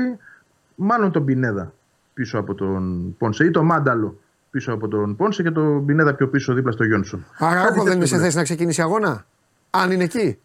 μάλλον 0.75 1.11
τον 1.13 1.25
Πινέδα 1.25 1.73
πίσω 2.15 2.39
από 2.39 2.55
τον 2.55 3.15
Πόνσε 3.19 3.45
ή 3.45 3.51
τον 3.51 3.65
Μάνταλο 3.65 4.19
πίσω 4.51 4.73
από 4.73 4.89
τον 4.89 5.17
Πόνσε 5.17 5.43
και 5.43 5.51
τον 5.51 5.85
Πινέδα 5.87 6.15
πιο 6.15 6.29
πίσω 6.29 6.55
δίπλα 6.55 6.73
στο 6.73 6.85
Γιόνσον. 6.85 7.25
Άρα 7.39 7.61
Κάτι 7.63 7.73
δεν 7.73 7.81
είναι 7.81 7.91
τέτοιο 7.91 8.01
σε 8.07 8.07
βλέπω. 8.07 8.25
θέση 8.25 8.37
να 8.37 8.43
ξεκινήσει 8.43 8.83
αγώνα. 8.83 9.25
Αν 9.71 9.91
είναι 9.91 10.05
εκεί. 10.05 10.39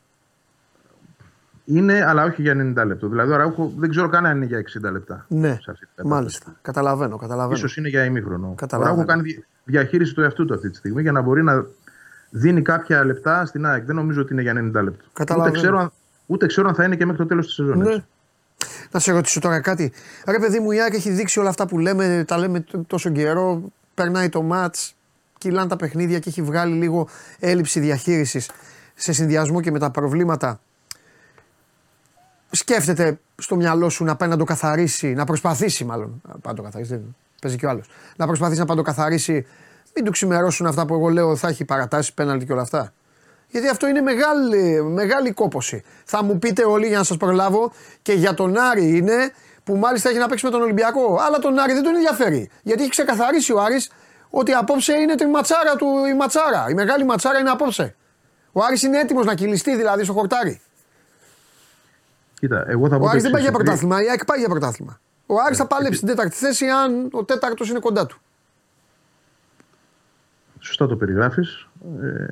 Είναι, 1.65 2.05
αλλά 2.07 2.23
όχι 2.23 2.41
για 2.41 2.53
90 2.77 2.85
λεπτό. 2.85 3.07
Δηλαδή, 3.07 3.31
ο 3.31 3.35
Ραούχο 3.35 3.73
δεν 3.77 3.89
ξέρω 3.89 4.09
καν 4.09 4.25
αν 4.25 4.35
είναι 4.35 4.45
για 4.45 4.57
60 4.87 4.91
λεπτά. 4.91 5.25
Ναι. 5.29 5.47
σε 5.47 5.71
αυτή 5.71 5.85
την 5.85 5.89
κατάσταση. 5.95 6.07
Μάλιστα. 6.07 6.55
Καταλαβαίνω, 6.61 7.17
καταλαβαίνω. 7.17 7.55
Ίσως 7.57 7.77
είναι 7.77 7.89
για 7.89 8.03
ημίχρονο. 8.03 8.53
Καταλαβαίνω. 8.57 8.93
Ο 8.93 8.95
Ραούχο 8.95 9.11
κάνει 9.13 9.21
δι- 9.31 9.45
διαχείριση 9.63 10.13
του 10.13 10.21
εαυτού 10.21 10.45
του 10.45 10.53
αυτή 10.53 10.69
τη 10.69 10.75
στιγμή 10.77 11.01
για 11.01 11.11
να 11.11 11.21
μπορεί 11.21 11.43
να 11.43 11.65
δίνει 12.29 12.61
κάποια 12.61 13.05
λεπτά 13.05 13.45
στην 13.45 13.65
ΑΕΚ. 13.65 13.85
Δεν 13.85 13.95
νομίζω 13.95 14.21
ότι 14.21 14.33
είναι 14.33 14.41
για 14.41 14.51
90 14.53 14.55
λεπτό. 14.83 15.03
Ούτε 15.03 15.09
Καταλαβαίνω. 15.13 15.53
ξέρω, 15.55 15.79
αν, 15.79 15.91
ούτε 16.25 16.45
ξέρω 16.45 16.67
αν 16.67 16.75
θα 16.75 16.83
είναι 16.83 16.95
και 16.95 17.05
μέχρι 17.05 17.21
το 17.21 17.27
τέλος 17.27 17.45
της 17.45 17.55
σεζόν. 17.55 17.77
Ναι. 17.77 17.89
έτσι. 17.89 18.05
Να 18.91 18.99
σε 18.99 19.11
ρωτήσω 19.11 19.39
τώρα 19.39 19.59
κάτι. 19.61 19.91
Ρε 20.27 20.39
παιδί 20.39 20.59
μου, 20.59 20.71
η 20.71 20.81
ΑΕΚ 20.81 20.93
έχει 20.93 21.09
δείξει 21.09 21.39
όλα 21.39 21.49
αυτά 21.49 21.67
που 21.67 21.77
λέμε, 21.79 22.23
τα 22.27 22.37
λέμε 22.37 22.59
τ- 22.59 22.87
τόσο 22.87 23.09
καιρό. 23.09 23.61
Περνάει 23.93 24.29
το 24.29 24.41
μάτ, 24.41 24.75
κυλάνε 25.37 25.67
τα 25.67 25.75
παιχνίδια 25.75 26.19
και 26.19 26.29
έχει 26.29 26.41
βγάλει 26.41 26.73
λίγο 26.75 27.07
έλλειψη 27.39 27.79
διαχείρισης 27.79 28.49
σε 28.95 29.13
συνδυασμό 29.13 29.61
και 29.61 29.71
με 29.71 29.79
τα 29.79 29.89
προβλήματα. 29.91 30.59
Σκέφτεται 32.51 33.19
στο 33.37 33.55
μυαλό 33.55 33.89
σου 33.89 34.03
να 34.03 34.15
πάει 34.15 34.29
να 34.29 34.37
το 34.37 34.43
καθαρίσει, 34.43 35.13
να 35.13 35.25
προσπαθήσει 35.25 35.85
μάλλον. 35.85 36.21
Να 36.27 36.31
πάει 36.31 36.39
να 36.43 36.53
το 36.53 36.61
καθαρίσει, 36.61 36.89
δεν 36.91 37.15
παίζει 37.41 37.57
και 37.57 37.65
ο 37.65 37.69
άλλος. 37.69 37.89
Να 38.15 38.25
προσπαθήσει 38.27 38.59
να 38.59 38.65
πάει 38.65 38.77
να 38.77 38.83
το 38.83 38.89
καθαρίσει, 38.89 39.45
μην 39.95 40.05
του 40.05 40.11
ξημερώσουν 40.11 40.65
αυτά 40.65 40.85
που 40.85 40.93
εγώ 40.93 41.09
λέω 41.09 41.35
θα 41.35 41.47
έχει 41.47 41.65
παρατάσεις, 41.65 42.13
πέναλτι 42.13 42.45
και 42.45 42.51
όλα 42.51 42.61
αυτά. 42.61 42.93
Γιατί 43.47 43.67
αυτό 43.69 43.87
είναι 43.87 44.01
μεγάλη, 44.01 44.81
μεγάλη 44.83 45.31
κόποση. 45.31 45.83
Θα 46.05 46.23
μου 46.23 46.39
πείτε 46.39 46.63
όλοι 46.65 46.87
για 46.87 46.97
να 46.97 47.03
σας 47.03 47.17
προλάβω 47.17 47.71
και 48.01 48.13
για 48.13 48.33
τον 48.33 48.57
Άρη 48.57 48.97
είναι 48.97 49.31
που 49.63 49.75
μάλιστα 49.75 50.09
έχει 50.09 50.17
να 50.17 50.27
παίξει 50.27 50.45
με 50.45 50.51
τον 50.51 50.61
Ολυμπιακό. 50.61 51.17
Αλλά 51.21 51.37
τον 51.39 51.59
Άρη 51.59 51.73
δεν 51.73 51.83
τον 51.83 51.95
ενδιαφέρει. 51.95 52.49
Γιατί 52.63 52.81
έχει 52.81 52.91
ξεκαθαρίσει 52.91 53.53
ο 53.53 53.61
Άρης 53.61 53.91
ότι 54.29 54.51
απόψε 54.53 54.93
είναι 54.93 55.15
τη 55.15 55.25
ματσάρα 55.25 55.75
του 55.75 55.87
η 56.09 56.13
ματσάρα. 56.15 56.65
Η 56.69 56.73
μεγάλη 56.73 57.03
ματσάρα 57.05 57.39
είναι 57.39 57.49
απόψε. 57.49 57.95
Ο 58.51 58.63
Άρης 58.63 58.83
είναι 58.83 58.99
έτοιμος 58.99 59.25
να 59.25 59.33
κυλιστεί 59.35 59.75
δηλαδή 59.75 60.03
στο 60.03 60.13
χορτάρι. 60.13 60.61
Κοίτα, 62.39 62.65
εγώ 62.67 62.87
θα 62.89 62.97
πω 62.97 63.01
Ο 63.01 63.05
το 63.05 63.09
Άρης 63.09 63.21
δεν 63.23 63.31
πάει 63.31 63.41
για 63.41 63.49
εξής, 63.49 63.63
επειδή- 63.63 63.63
πρωτάθλημα, 63.63 64.03
η 64.03 64.09
ΑΕΚ 64.09 64.25
πάει 64.25 64.39
για 64.39 64.49
πρωτάθλημα. 64.49 64.99
Ο 65.25 65.35
Άρης 65.45 65.57
θα 65.57 65.65
παλέψει 65.65 65.99
την 65.99 66.07
τέταρτη 66.07 66.35
θέση 66.35 66.65
αν 66.67 67.09
ο 67.11 67.23
τέταρτος 67.23 67.69
είναι 67.69 67.79
κοντά 67.79 68.05
του. 68.05 68.19
Σωστά 70.59 70.87
το 70.87 70.95
περιγράφεις. 70.95 71.67
Ε, 72.03 72.25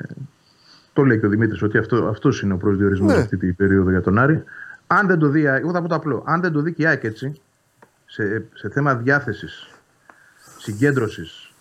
το 0.94 1.04
λέει 1.04 1.20
και 1.20 1.26
ο 1.26 1.30
Δημήτρης 1.30 1.62
ότι 1.62 1.78
αυτό 1.78 2.08
αυτός 2.08 2.42
είναι 2.42 2.54
ο 2.54 2.58
προσδιορισμός 2.58 3.14
Ναι. 3.14 3.20
αυτή 3.20 3.38
την 3.38 3.56
περίοδο 3.56 3.90
για 3.90 4.02
τον 4.02 4.18
Άρη. 4.18 4.44
Αν 4.88 5.08
δεν 5.08 5.20
το 5.20 5.28
δει, 5.28 5.42
η 5.42 5.48
ΑΕΚ- 5.48 5.62
εγώ 5.64 5.72
θα 5.72 5.82
πω 5.82 5.88
το 5.88 5.96
απλό. 5.96 6.24
Αν 6.26 6.42
δεν 6.42 6.52
το 6.52 6.62
δει 6.62 6.74
και 6.74 6.82
η 6.82 6.86
ΑΕΚ 6.86 7.04
έτσι, 7.04 7.34
σε, 8.06 8.46
σε 8.54 8.70
θέμα 8.70 8.96
διάθεσης, 8.96 9.68
συγκέντρωσης, 10.58 11.52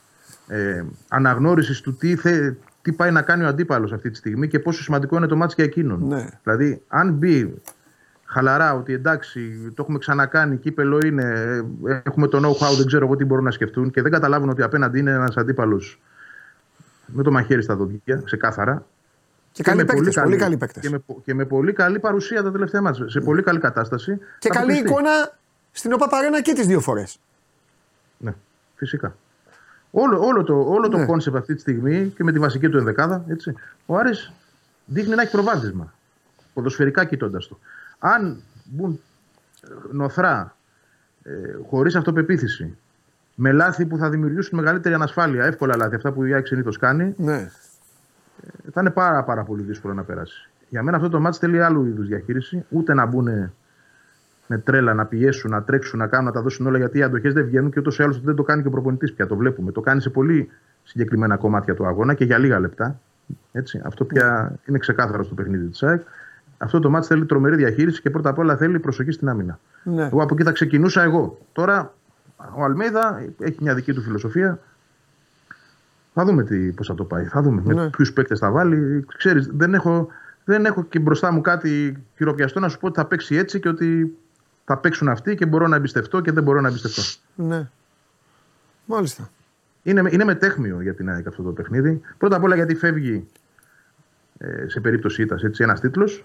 ε, 0.48 0.84
αναγνώρισης 1.08 1.80
του 1.80 1.94
τι, 1.96 2.16
θε, 2.16 2.52
τι 2.82 2.92
πάει 2.92 3.10
να 3.10 3.22
κάνει 3.22 3.44
ο 3.44 3.46
αντίπαλος 3.46 3.92
αυτή 3.92 4.10
τη 4.10 4.16
στιγμή 4.16 4.48
και 4.48 4.58
πόσο 4.58 4.82
σημαντικό 4.82 5.16
είναι 5.16 5.26
το 5.26 5.36
μάτς 5.36 5.54
για 5.54 5.64
εκείνον. 5.64 6.06
Ναι. 6.06 6.26
Δηλαδή, 6.42 6.82
αν 6.88 7.12
μπει 7.12 7.54
χαλαρά 8.24 8.74
ότι 8.74 8.92
εντάξει, 8.92 9.40
το 9.74 9.82
έχουμε 9.82 9.98
ξανακάνει, 9.98 10.56
κύπελο 10.56 10.98
είναι, 11.04 11.22
ε, 11.86 12.00
έχουμε 12.04 12.26
το 12.28 12.38
know-how, 12.38 12.76
δεν 12.76 12.86
ξέρω 12.86 13.04
εγώ 13.06 13.16
τι 13.16 13.24
μπορούν 13.24 13.44
να 13.44 13.50
σκεφτούν 13.50 13.90
και 13.90 14.02
δεν 14.02 14.10
καταλάβουν 14.10 14.48
ότι 14.48 14.62
απέναντι 14.62 14.98
είναι 14.98 15.10
ένας 15.10 15.36
αντίπαλος 15.36 16.00
με 17.06 17.22
το 17.22 17.30
μαχαίρι 17.30 17.62
στα 17.62 17.76
δόντια, 17.76 18.22
ξεκάθαρα. 18.24 18.86
Και 19.52 19.62
καλοί 19.62 19.76
με 19.76 19.84
παίκτες, 19.84 20.14
πολύ 20.22 20.36
καλοί 20.36 20.56
παίκτες. 20.56 20.82
Και 20.82 20.90
με, 20.90 21.02
και 21.24 21.34
με 21.34 21.44
πολύ 21.44 21.72
καλή 21.72 21.98
παρουσία 21.98 22.42
τα 22.42 22.52
τελευταία 22.52 22.80
ματς. 22.82 23.08
Σε 23.08 23.20
πολύ 23.20 23.42
καλή 23.42 23.58
κατάσταση. 23.58 24.18
Και 24.38 24.48
Θα 24.48 24.54
καλή 24.54 24.72
αποκλειστεί. 24.72 24.88
εικόνα 24.88 25.38
στην 25.72 25.92
OPAP 25.92 26.08
Arena 26.08 26.42
και 26.42 26.52
τις 26.52 26.66
δύο 26.66 26.80
φορές. 26.80 27.18
Ναι, 28.18 28.34
φυσικά. 28.76 29.16
Όλο, 29.90 30.24
όλο 30.26 30.42
το, 30.44 30.60
όλο 30.60 30.88
Ναι. 30.88 30.98
το 30.98 31.06
κόνσεπτ 31.06 31.36
αυτή 31.36 31.54
τη 31.54 31.60
στιγμή 31.60 32.12
και 32.16 32.24
με 32.24 32.32
τη 32.32 32.38
βασική 32.38 32.68
του 32.68 32.76
ενδεκάδα, 32.78 33.24
έτσι, 33.28 33.54
ο 33.86 33.96
Άρης 33.96 34.32
δείχνει 34.84 35.14
να 35.14 35.22
έχει 35.22 35.30
προβάδισμα. 35.30 35.94
Ποδοσφαιρικά 36.54 37.04
κοιτώντας 37.04 37.46
το. 37.48 37.58
Αν 37.98 38.42
μπουν 38.64 39.00
ε, 39.62 39.68
νωθρά, 39.92 40.56
ε, 41.22 41.30
χωρίς 41.68 41.94
αυτοπεποίθηση, 41.94 42.76
με 43.34 43.52
λάθη 43.52 43.86
που 43.86 43.96
θα 43.96 44.10
δημιουργήσουν 44.10 44.58
μεγαλύτερη 44.58 44.94
ανασφάλεια, 44.94 45.44
εύκολα 45.44 45.76
λάθη, 45.76 45.94
αυτά 45.94 46.12
που 46.12 46.24
η 46.24 46.34
Άκη 46.34 46.46
συνήθως 46.48 46.78
κάνει, 46.78 47.14
Ναι. 47.16 47.50
Θα 48.72 48.80
είναι 48.80 48.90
πάρα, 48.90 49.24
πάρα 49.24 49.42
πολύ 49.42 49.62
δύσκολο 49.62 49.94
να 49.94 50.02
περάσει. 50.02 50.50
Για 50.68 50.82
μένα 50.82 50.96
αυτό 50.96 51.08
το 51.08 51.20
μάτι 51.20 51.38
θέλει 51.38 51.62
άλλου 51.62 51.84
είδους 51.84 52.06
διαχείριση. 52.06 52.64
Ούτε 52.68 52.94
να 52.94 53.06
μπουν 53.06 53.28
με 54.46 54.58
τρέλα, 54.58 54.94
να 54.94 55.04
πιέσουν, 55.06 55.50
να 55.50 55.62
τρέξουν, 55.62 55.98
να 55.98 56.06
κάνουν, 56.06 56.26
να 56.26 56.32
τα 56.32 56.42
δώσουν 56.42 56.66
όλα. 56.66 56.78
Γιατί 56.78 56.98
οι 56.98 57.02
αντοχές 57.02 57.32
δεν 57.32 57.44
βγαίνουν 57.44 57.70
και 57.70 57.78
ούτως 57.80 57.98
ή 57.98 58.02
άλλως 58.02 58.20
δεν 58.20 58.34
το 58.34 58.42
κάνει 58.42 58.62
και 58.62 58.68
ο 58.68 58.70
προπονητής 58.70 59.12
πια. 59.12 59.26
Το 59.26 59.36
βλέπουμε. 59.36 59.72
Το 59.72 59.80
κάνει 59.80 60.00
σε 60.00 60.10
πολύ 60.10 60.50
συγκεκριμένα 60.82 61.36
κομμάτια 61.36 61.74
του 61.74 61.86
αγώνα 61.86 62.14
και 62.14 62.24
για 62.24 62.38
λίγα 62.38 62.60
λεπτά. 62.60 63.00
Έτσι. 63.52 63.80
Αυτό 63.84 64.04
πια 64.04 64.54
είναι 64.64 64.78
ξεκάθαρο 64.78 65.22
στο 65.22 65.34
παιχνίδι 65.34 65.66
της 65.66 65.82
ΑΕΚ. 65.82 66.02
Αυτό 66.58 66.80
το 66.80 66.90
μάτι 66.90 67.06
θέλει 67.06 67.26
τρομερή 67.26 67.56
διαχείριση 67.56 68.00
και 68.00 68.10
πρώτα 68.10 68.30
απ' 68.30 68.38
όλα 68.38 68.56
θέλει 68.56 68.78
προσοχή 68.78 69.10
στην 69.10 69.28
άμυνα. 69.28 69.58
ναι. 69.82 70.04
Εγώ 70.04 70.22
από 70.22 70.34
εκεί 70.34 70.42
θα 70.42 70.52
ξεκινούσα 70.52 71.02
εγώ. 71.02 71.38
Τώρα 71.52 71.94
ο 72.56 72.64
Αλμέιδα 72.64 73.22
έχει 73.38 73.58
μια 73.60 73.74
δική 73.74 73.92
του 73.92 74.02
φιλοσοφία. 74.02 74.58
Θα 76.14 76.24
δούμε 76.24 76.44
τι, 76.44 76.56
πώς 76.72 76.86
θα 76.86 76.94
το 76.94 77.04
πάει. 77.04 77.24
Θα 77.24 77.42
δούμε 77.42 77.62
Ναι. 77.64 77.74
με 77.74 77.90
ποιους 77.90 78.12
παίκτες 78.12 78.38
θα 78.38 78.50
βάλει. 78.50 79.06
Ξέρεις, 79.16 79.46
δεν 79.52 79.74
έχω, 79.74 80.08
δεν 80.44 80.64
έχω 80.64 80.84
και 80.84 80.98
μπροστά 80.98 81.32
μου 81.32 81.40
κάτι 81.40 82.02
χειροπιαστό 82.16 82.60
να 82.60 82.68
σου 82.68 82.78
πω 82.78 82.86
ότι 82.86 82.98
θα 82.98 83.06
παίξει 83.06 83.36
έτσι 83.36 83.60
και 83.60 83.68
ότι 83.68 84.16
θα 84.64 84.76
παίξουν 84.78 85.08
αυτοί 85.08 85.34
και 85.34 85.46
μπορώ 85.46 85.66
να 85.68 85.76
εμπιστευτώ 85.76 86.20
και 86.20 86.32
δεν 86.32 86.42
μπορώ 86.42 86.60
να 86.60 86.68
εμπιστευτώ. 86.68 87.02
ναι. 87.34 87.68
Μάλιστα. 88.84 89.30
Είναι, 89.82 90.02
είναι 90.10 90.24
μετέχμιο 90.24 90.80
για 90.82 90.94
την 90.94 91.10
ΑΕΚ 91.10 91.26
αυτό 91.26 91.42
το 91.42 91.50
παιχνίδι. 91.50 92.00
Πρώτα 92.18 92.36
απ' 92.36 92.42
όλα 92.44 92.54
γιατί 92.54 92.74
φεύγει 92.74 93.26
ε, 94.38 94.68
σε 94.68 94.80
περίπτωση 94.80 95.22
ήττας 95.22 95.42
ένας 95.58 95.80
τίτλος 95.80 96.24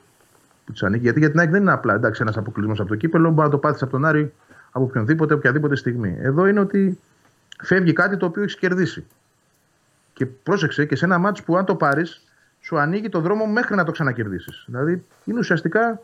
που 0.66 0.72
της 0.72 0.84
ανήκει. 0.84 1.04
Γιατί 1.04 1.20
για 1.20 1.30
την 1.30 1.40
ΑΕΚ 1.40 1.50
δεν 1.50 1.62
είναι 1.62 1.72
απλά 1.72 1.94
εντάξει, 1.94 2.22
ένας 2.22 2.38
αποκλεισμός 2.38 2.80
από 2.80 2.90
το 2.90 2.96
κύπελο. 2.96 3.30
Μπορεί 3.30 3.42
να 3.48 3.50
το 3.50 3.58
πάθεις 3.58 3.82
από 3.82 3.92
τον 3.92 4.06
Άρη 4.06 4.34
από 4.72 4.86
οποιονδήποτε, 4.86 5.34
οποιαδήποτε 5.34 5.76
στιγμή. 5.76 6.18
Εδώ 6.20 6.48
είναι 6.48 6.60
ότι 6.60 7.00
φεύγει 7.64 7.94
κάτι 7.94 8.18
το 8.18 8.26
οποίο 8.26 8.42
έχεις 8.42 8.56
κερδίσει. 8.58 9.06
Και 10.18 10.26
πρόσεξε 10.26 10.86
και 10.86 10.96
σε 10.96 11.06
ένα 11.06 11.18
μάτσο 11.18 11.44
που 11.44 11.58
αν 11.58 11.66
το 11.66 11.76
πάρεις, 11.76 12.22
σου 12.62 12.80
ανοίγει 12.80 13.10
το 13.10 13.20
δρόμο 13.20 13.46
μέχρι 13.46 13.76
να 13.76 13.84
το 13.84 13.92
ξανακερδίσεις. 13.92 14.64
Δηλαδή 14.66 15.06
είναι 15.26 15.40
ουσιαστικά 15.40 16.00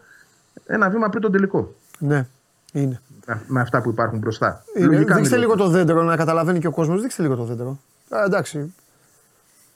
ένα 0.65 0.89
βήμα 0.89 1.09
πριν 1.09 1.21
τον 1.21 1.31
τελικό. 1.31 1.75
Ναι. 1.99 2.27
Είναι. 2.73 3.01
Με- 3.25 3.41
Με 3.47 3.61
αυτά 3.61 3.81
που 3.81 3.89
υπάρχουν 3.89 4.19
μπροστά. 4.19 4.63
είναι. 4.77 4.85
Λογικά 4.85 5.15
Δείξτε 5.15 5.35
μιλώ. 5.37 5.47
λίγο 5.47 5.63
το 5.63 5.69
δέντρο 5.69 6.03
να 6.03 6.15
καταλαβαίνει 6.15 6.59
και 6.59 6.67
ο 6.67 6.71
κόσμος. 6.71 7.01
Δείξτε 7.01 7.21
λίγο 7.21 7.35
το 7.35 7.43
δέντρο. 7.43 7.79
Α, 8.09 8.23
εντάξει. 8.25 8.73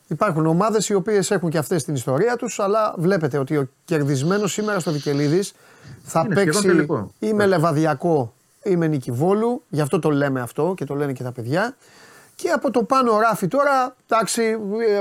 Υπάρχουν 0.07 0.45
ομάδες 0.45 0.89
οι 0.89 0.93
οποίες 0.93 1.31
έχουν 1.31 1.49
και 1.49 1.57
αυτές 1.57 1.83
την 1.83 1.93
ιστορία 1.93 2.35
τους, 2.35 2.59
αλλά 2.59 2.93
βλέπετε 2.97 3.37
ότι 3.37 3.57
ο 3.57 3.69
κερδισμένος 3.85 4.51
σήμερα 4.51 4.79
στο 4.79 4.91
Βικελίδης 4.91 5.53
θα 6.03 6.19
Είναι 6.25 6.35
σχεδόν 6.35 6.53
παίξει 6.53 6.67
τελικό. 6.67 7.13
ή 7.19 7.33
με 7.33 7.45
λεβαδιακό 7.45 8.33
ή 8.63 8.75
με 8.75 8.87
νικηβόλου. 8.87 9.63
Γι' 9.69 9.81
αυτό 9.81 9.99
το 9.99 10.09
λέμε 10.09 10.41
αυτό 10.41 10.73
και 10.77 10.85
το 10.85 10.95
λένε 10.95 11.13
και 11.13 11.23
τα 11.23 11.31
παιδιά. 11.31 11.75
Και 12.37 12.49
από 12.49 12.71
το 12.71 12.83
πάνω 12.83 13.19
ράφι 13.19 13.47
τώρα, 13.47 13.95
εντάξει, 14.07 14.53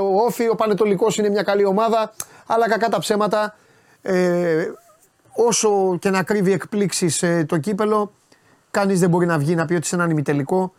ο 0.02 0.24
Όφη, 0.24 0.48
ο 0.48 0.54
Πανετολικός 0.54 1.16
είναι 1.18 1.28
μια 1.28 1.42
καλή 1.42 1.64
ομάδα, 1.64 2.12
αλλά 2.46 2.68
κακά 2.68 2.88
τα 2.88 2.98
ψέματα. 2.98 3.56
Ε, 4.02 4.70
όσο 5.32 5.98
και 5.98 6.10
να 6.10 6.22
κρύβει 6.22 6.52
εκπλήξεις 6.52 7.22
ε, 7.22 7.44
το 7.44 7.58
κύπελο, 7.58 8.12
κανείς 8.70 9.00
δεν 9.00 9.10
μπορεί 9.10 9.26
να 9.26 9.38
βγει 9.38 9.54
να 9.54 9.64
πει 9.64 9.74
ότι 9.74 9.86
σε 9.86 9.94
έναν 9.94 10.10
ημιτελικό 10.10 10.72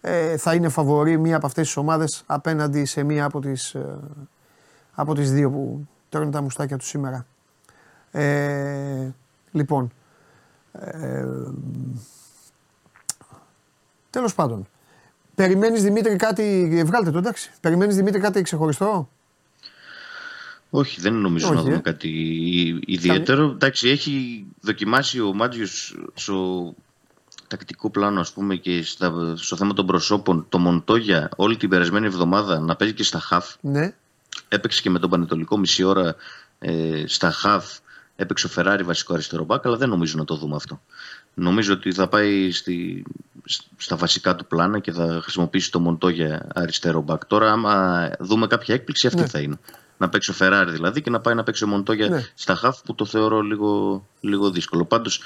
ε, 0.00 0.36
θα 0.36 0.54
είναι 0.54 0.68
φαβορή 0.68 1.18
μία 1.18 1.36
από 1.36 1.46
αυτές 1.46 1.66
τις 1.66 1.76
ομάδες 1.76 2.22
απέναντι 2.26 2.84
σε 2.84 3.02
μία 3.02 3.24
από 3.24 3.40
τις, 3.40 3.74
ε, 3.74 3.98
από 4.94 5.14
τις 5.14 5.32
δύο 5.32 5.50
που 5.50 5.88
τρώνε 6.08 6.30
τα 6.30 6.42
μουστάκια 6.42 6.76
τους 6.76 6.88
σήμερα. 6.88 7.26
Ε, 8.10 9.08
λοιπόν, 9.50 9.92
ε, 10.72 11.26
τέλος 14.10 14.34
πάντων, 14.34 14.68
περιμένεις 15.40 15.82
Δημήτρη 15.82 16.16
κάτι, 16.16 16.82
βγάλτε 16.86 17.10
το 17.10 17.18
εντάξει, 17.18 17.50
περιμένεις 17.60 17.96
Δημήτρη 17.96 18.20
κάτι 18.20 18.42
ξεχωριστό; 18.42 19.08
Όχι, 20.70 21.00
δεν 21.00 21.14
νομίζω 21.14 21.46
Όχι, 21.46 21.54
να 21.54 21.62
δούμε 21.62 21.74
ε. 21.74 21.78
κάτι 21.78 22.08
ιδιαίτερο. 22.86 23.44
Εντάξει, 23.44 23.88
έχει 23.88 24.44
δοκιμάσει 24.60 25.20
ο 25.20 25.34
Μάτζιος 25.34 25.98
στο 26.14 26.74
τακτικό 27.48 27.90
πλάνο, 27.90 28.20
ας 28.20 28.32
πούμε, 28.32 28.56
και 28.56 28.82
στα, 28.82 29.34
στο 29.36 29.56
θέμα 29.56 29.72
των 29.72 29.86
προσώπων, 29.86 30.46
το 30.48 30.58
Μοντόγια 30.58 31.28
όλη 31.36 31.56
την 31.56 31.68
περασμένη 31.68 32.06
εβδομάδα 32.06 32.58
να 32.58 32.76
παίζει 32.76 32.94
και 32.94 33.02
στα 33.02 33.18
χαφ. 33.18 33.54
Ναι, 33.60 33.94
Έπαιξε 34.48 34.80
και 34.82 34.90
με 34.90 34.98
τον 34.98 35.10
Πανετολικό 35.10 35.58
μισή 35.58 35.82
ώρα 35.82 36.14
ε, 36.58 37.04
στα 37.06 37.30
χαφ. 37.30 37.78
Έπαιξε 38.16 38.46
ο 38.46 38.48
Φεράρι 38.48 38.82
βασικό 38.82 39.14
αριστερό 39.14 39.44
μπακ, 39.44 39.66
αλλά 39.66 39.76
δεν 39.76 39.88
νομίζω 39.88 40.18
να 40.18 40.24
το 40.24 40.36
δούμε 40.36 40.56
αυτό. 40.56 40.80
Νομίζω 41.40 41.72
ότι 41.72 41.92
θα 41.92 42.08
πάει 42.08 42.50
στη, 42.50 43.02
στα 43.76 43.96
βασικά 43.96 44.34
του 44.34 44.46
πλάνα 44.46 44.78
και 44.78 44.92
θα 44.92 45.18
χρησιμοποιήσει 45.22 45.70
το 45.70 45.80
Μοντό 45.80 46.08
για 46.08 46.46
αριστερό 46.54 47.00
μπακ. 47.00 47.24
Τώρα, 47.24 47.52
άμα 47.52 48.10
δούμε 48.20 48.46
κάποια 48.46 48.74
έκπληξη, 48.74 49.06
αυτή 49.06 49.20
Ναι. 49.20 49.26
θα 49.26 49.38
είναι. 49.38 49.58
Να 49.98 50.08
παίξει 50.08 50.30
ο 50.30 50.34
Φεράρι 50.34 50.70
δηλαδή 50.70 51.02
και 51.02 51.10
να 51.10 51.20
πάει 51.20 51.34
να 51.34 51.42
παίξει 51.42 51.64
ο 51.64 51.66
Μοντόγια 51.66 52.08
Ναι. 52.08 52.24
στα 52.34 52.54
χαφ 52.54 52.82
που 52.82 52.94
το 52.94 53.04
θεωρώ 53.04 53.40
λίγο, 53.40 54.04
λίγο 54.20 54.50
δύσκολο. 54.50 54.84
Πάντως, 54.84 55.20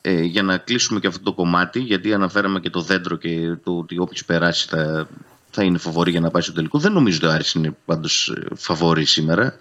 ε, 0.00 0.20
για 0.22 0.42
να 0.42 0.58
κλείσουμε 0.58 1.00
και 1.00 1.06
αυτό 1.06 1.22
το 1.22 1.32
κομμάτι, 1.32 1.80
γιατί 1.80 2.12
αναφέραμε 2.14 2.60
και 2.60 2.70
το 2.70 2.80
δέντρο 2.80 3.16
και 3.16 3.56
το 3.64 3.78
ότι 3.78 3.98
όποιος 3.98 4.24
περάσει 4.24 4.68
θα, 4.68 5.08
θα 5.50 5.62
είναι 5.62 5.78
φαβορή 5.78 6.10
για 6.10 6.20
να 6.20 6.30
πάει 6.30 6.42
στο 6.42 6.52
τελικό. 6.52 6.78
Δεν 6.78 6.92
νομίζω 6.92 7.16
ότι 7.16 7.26
ο 7.26 7.30
Άρης 7.30 7.52
είναι 7.52 7.76
πάντως 7.84 8.28
ε, 8.28 8.54
φαβορή 8.56 9.04
σήμερα. 9.04 9.54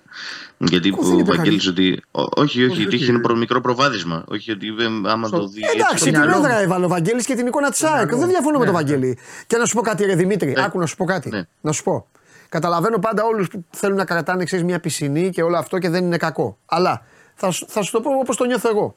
Γιατί 0.57 0.89
Όχι, 0.91 1.01
δεν 1.03 1.15
ο 1.15 1.19
είπε 1.19 1.35
Βαγγέλης 1.35 1.67
ότι. 1.67 2.01
ό- 2.11 2.21
όχι, 2.21 2.31
όχι, 2.35 2.63
Όχι, 2.63 2.73
γιατί 2.77 2.95
όχι. 2.95 3.03
έχει 3.03 3.11
ένα 3.11 3.19
προ- 3.19 3.37
μικρό 3.37 3.61
προβάδισμα. 3.61 4.23
Όχι, 4.27 4.51
ότι 4.51 4.67
ε, 4.67 5.09
άμα 5.09 5.27
Στο- 5.27 5.37
το 5.39 5.47
δει. 5.47 5.61
Εντάξει, 5.73 5.85
έτσι, 5.91 6.03
την 6.03 6.13
μυαλό 6.19 6.37
μου. 6.37 6.45
έδρα 6.45 6.59
έβαλε 6.59 6.85
ο 6.85 6.87
Βαγγέλης 6.87 7.25
και 7.25 7.35
την 7.35 7.47
εικόνα 7.47 7.69
της 7.69 7.83
ΑΕΚ. 7.83 8.15
Δεν 8.15 8.27
διαφωνώ 8.27 8.57
με 8.59 8.65
Ναι, 8.65 8.71
τον 8.71 8.81
ναι. 8.81 8.91
Βαγγέλη. 8.91 9.17
Και 9.47 9.57
να 9.57 9.65
σου 9.65 9.75
πω 9.75 9.81
κάτι, 9.81 10.05
ρε 10.05 10.15
Δημήτρη, 10.15 10.51
Ναι. 10.51 10.63
άκου 10.63 10.79
να 10.79 10.85
σου 10.85 10.95
πω 10.95 11.05
κάτι. 11.05 11.29
Ναι. 11.29 11.41
Να 11.61 11.71
σου 11.71 11.83
πω. 11.83 12.07
Καταλαβαίνω 12.49 12.99
πάντα 12.99 13.23
όλους 13.23 13.47
που 13.47 13.65
θέλουν 13.69 13.97
να 13.97 14.05
κρατάνε 14.05 14.43
ξέρεις, 14.43 14.65
μια 14.65 14.79
πισινή 14.79 15.29
και 15.29 15.43
όλο 15.43 15.57
αυτό 15.57 15.77
και 15.77 15.89
δεν 15.89 16.03
είναι 16.05 16.17
κακό. 16.17 16.57
Αλλά 16.65 17.05
θα, 17.35 17.51
σου- 17.51 17.65
θα 17.69 17.81
σου 17.81 17.91
το 17.91 18.01
πω 18.01 18.09
όπως 18.11 18.37
το 18.37 18.45
νιώθω 18.45 18.69
εγώ. 18.69 18.95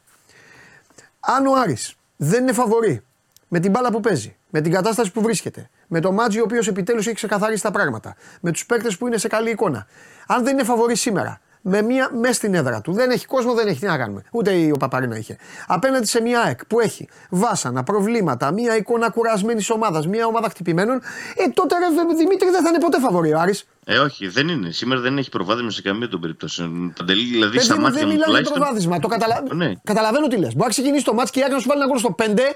Αν 1.20 1.46
ο 1.46 1.52
Άρης 1.62 1.94
δεν 2.16 2.42
είναι 2.42 2.52
φαβορή 2.52 3.02
με 3.48 3.60
την 3.60 3.70
μπάλα 3.70 3.90
που 3.90 4.00
παίζει, 4.00 4.36
με 4.54 4.60
την 4.60 4.72
κατάσταση 4.72 5.12
που 5.12 5.22
βρίσκεται, 5.22 5.68
με 5.88 6.00
το 6.00 6.12
Μάτζι 6.12 6.40
ο 6.40 6.42
οποίος 6.42 6.68
επιτέλους 6.68 7.06
έχει 7.06 7.14
ξεκαθαρίσει 7.14 7.62
τα 7.62 7.70
πράγματα, 7.70 8.14
με 8.40 8.50
τους 8.52 8.66
παίκτες 8.66 8.96
που 8.96 9.06
είναι 9.06 9.18
σε 9.18 9.28
καλή 9.28 9.50
εικόνα. 9.50 9.86
Αν 10.26 10.44
δεν 10.44 10.52
είναι 10.52 10.64
φαβορή 10.64 10.96
σήμερα, 10.96 11.40
με 11.64 11.82
μία 11.82 12.10
μέσα 12.20 12.32
στην 12.34 12.54
έδρα 12.54 12.80
του, 12.80 12.92
δεν 12.92 13.10
έχει 13.10 13.26
κόσμο, 13.26 13.54
δεν 13.54 13.66
έχει 13.66 13.80
τι 13.80 13.86
να 13.86 13.96
κάνουμε. 13.98 14.22
Ούτε 14.30 14.70
ο 14.72 14.76
Παπαρίνα 14.76 15.16
είχε. 15.18 15.36
Απέναντι 15.66 16.06
σε 16.06 16.20
μια 16.20 16.40
ΑΕΚ 16.40 16.66
που 16.66 16.80
έχει 16.80 17.08
βάσανα, 17.30 17.82
προβλήματα, 17.82 18.52
μια 18.52 18.76
εικόνα 18.76 19.10
κουρασμένης 19.10 19.70
ομάδας, 19.70 20.06
μια 20.06 20.26
ομάδα 20.26 20.48
χτυπημένων, 20.48 20.96
ε 21.36 21.48
τότε 21.54 21.74
ρε 21.78 22.14
Δημήτρη 22.16 22.50
δεν 22.50 22.62
θα 22.62 22.68
είναι 22.68 22.78
ποτέ 22.78 23.00
φαβορή 23.00 23.32
ο 23.32 23.38
Άρης. 23.40 23.66
Ε, 23.84 23.98
όχι, 23.98 24.28
δεν 24.28 24.48
είναι. 24.48 24.70
Σήμερα 24.70 25.00
δεν 25.00 25.18
έχει 25.18 25.28
προβάδισμα 25.28 25.70
σε 25.70 25.82
καμία 25.82 26.08
των 26.08 26.20
περιπτώσεων. 26.20 26.92
Παντελή, 26.98 27.24
δηλαδή 27.24 27.52
Παιδί 27.52 27.64
στα 27.64 27.74
μου, 27.74 27.80
μάτια 27.80 27.98
δεν 27.98 28.08
μου 28.08 28.12
μιλάω 28.14 28.30
για 28.30 28.44
τουλάχιστον. 28.44 28.60
προβάδισμα. 28.60 28.98
Το 28.98 29.08
καταλα... 29.08 29.42
Ναι. 29.54 29.72
Καταλαβαίνω 29.84 30.26
τι 30.26 30.36
λες. 30.36 30.48
Μπορεί 30.52 30.62
να 30.64 30.68
ξεκινήσει 30.68 31.04
το 31.04 31.14
μάτς 31.14 31.30
και 31.30 31.40
η 31.40 31.42
Άκη 31.42 31.52
να 31.52 31.58
σου 31.58 31.68
βάλει 31.68 31.80
ένα 31.80 31.90
γκολ 31.90 31.98
στο 31.98 32.14
5 32.18 32.54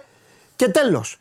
και 0.57 0.69
τέλος. 0.69 1.19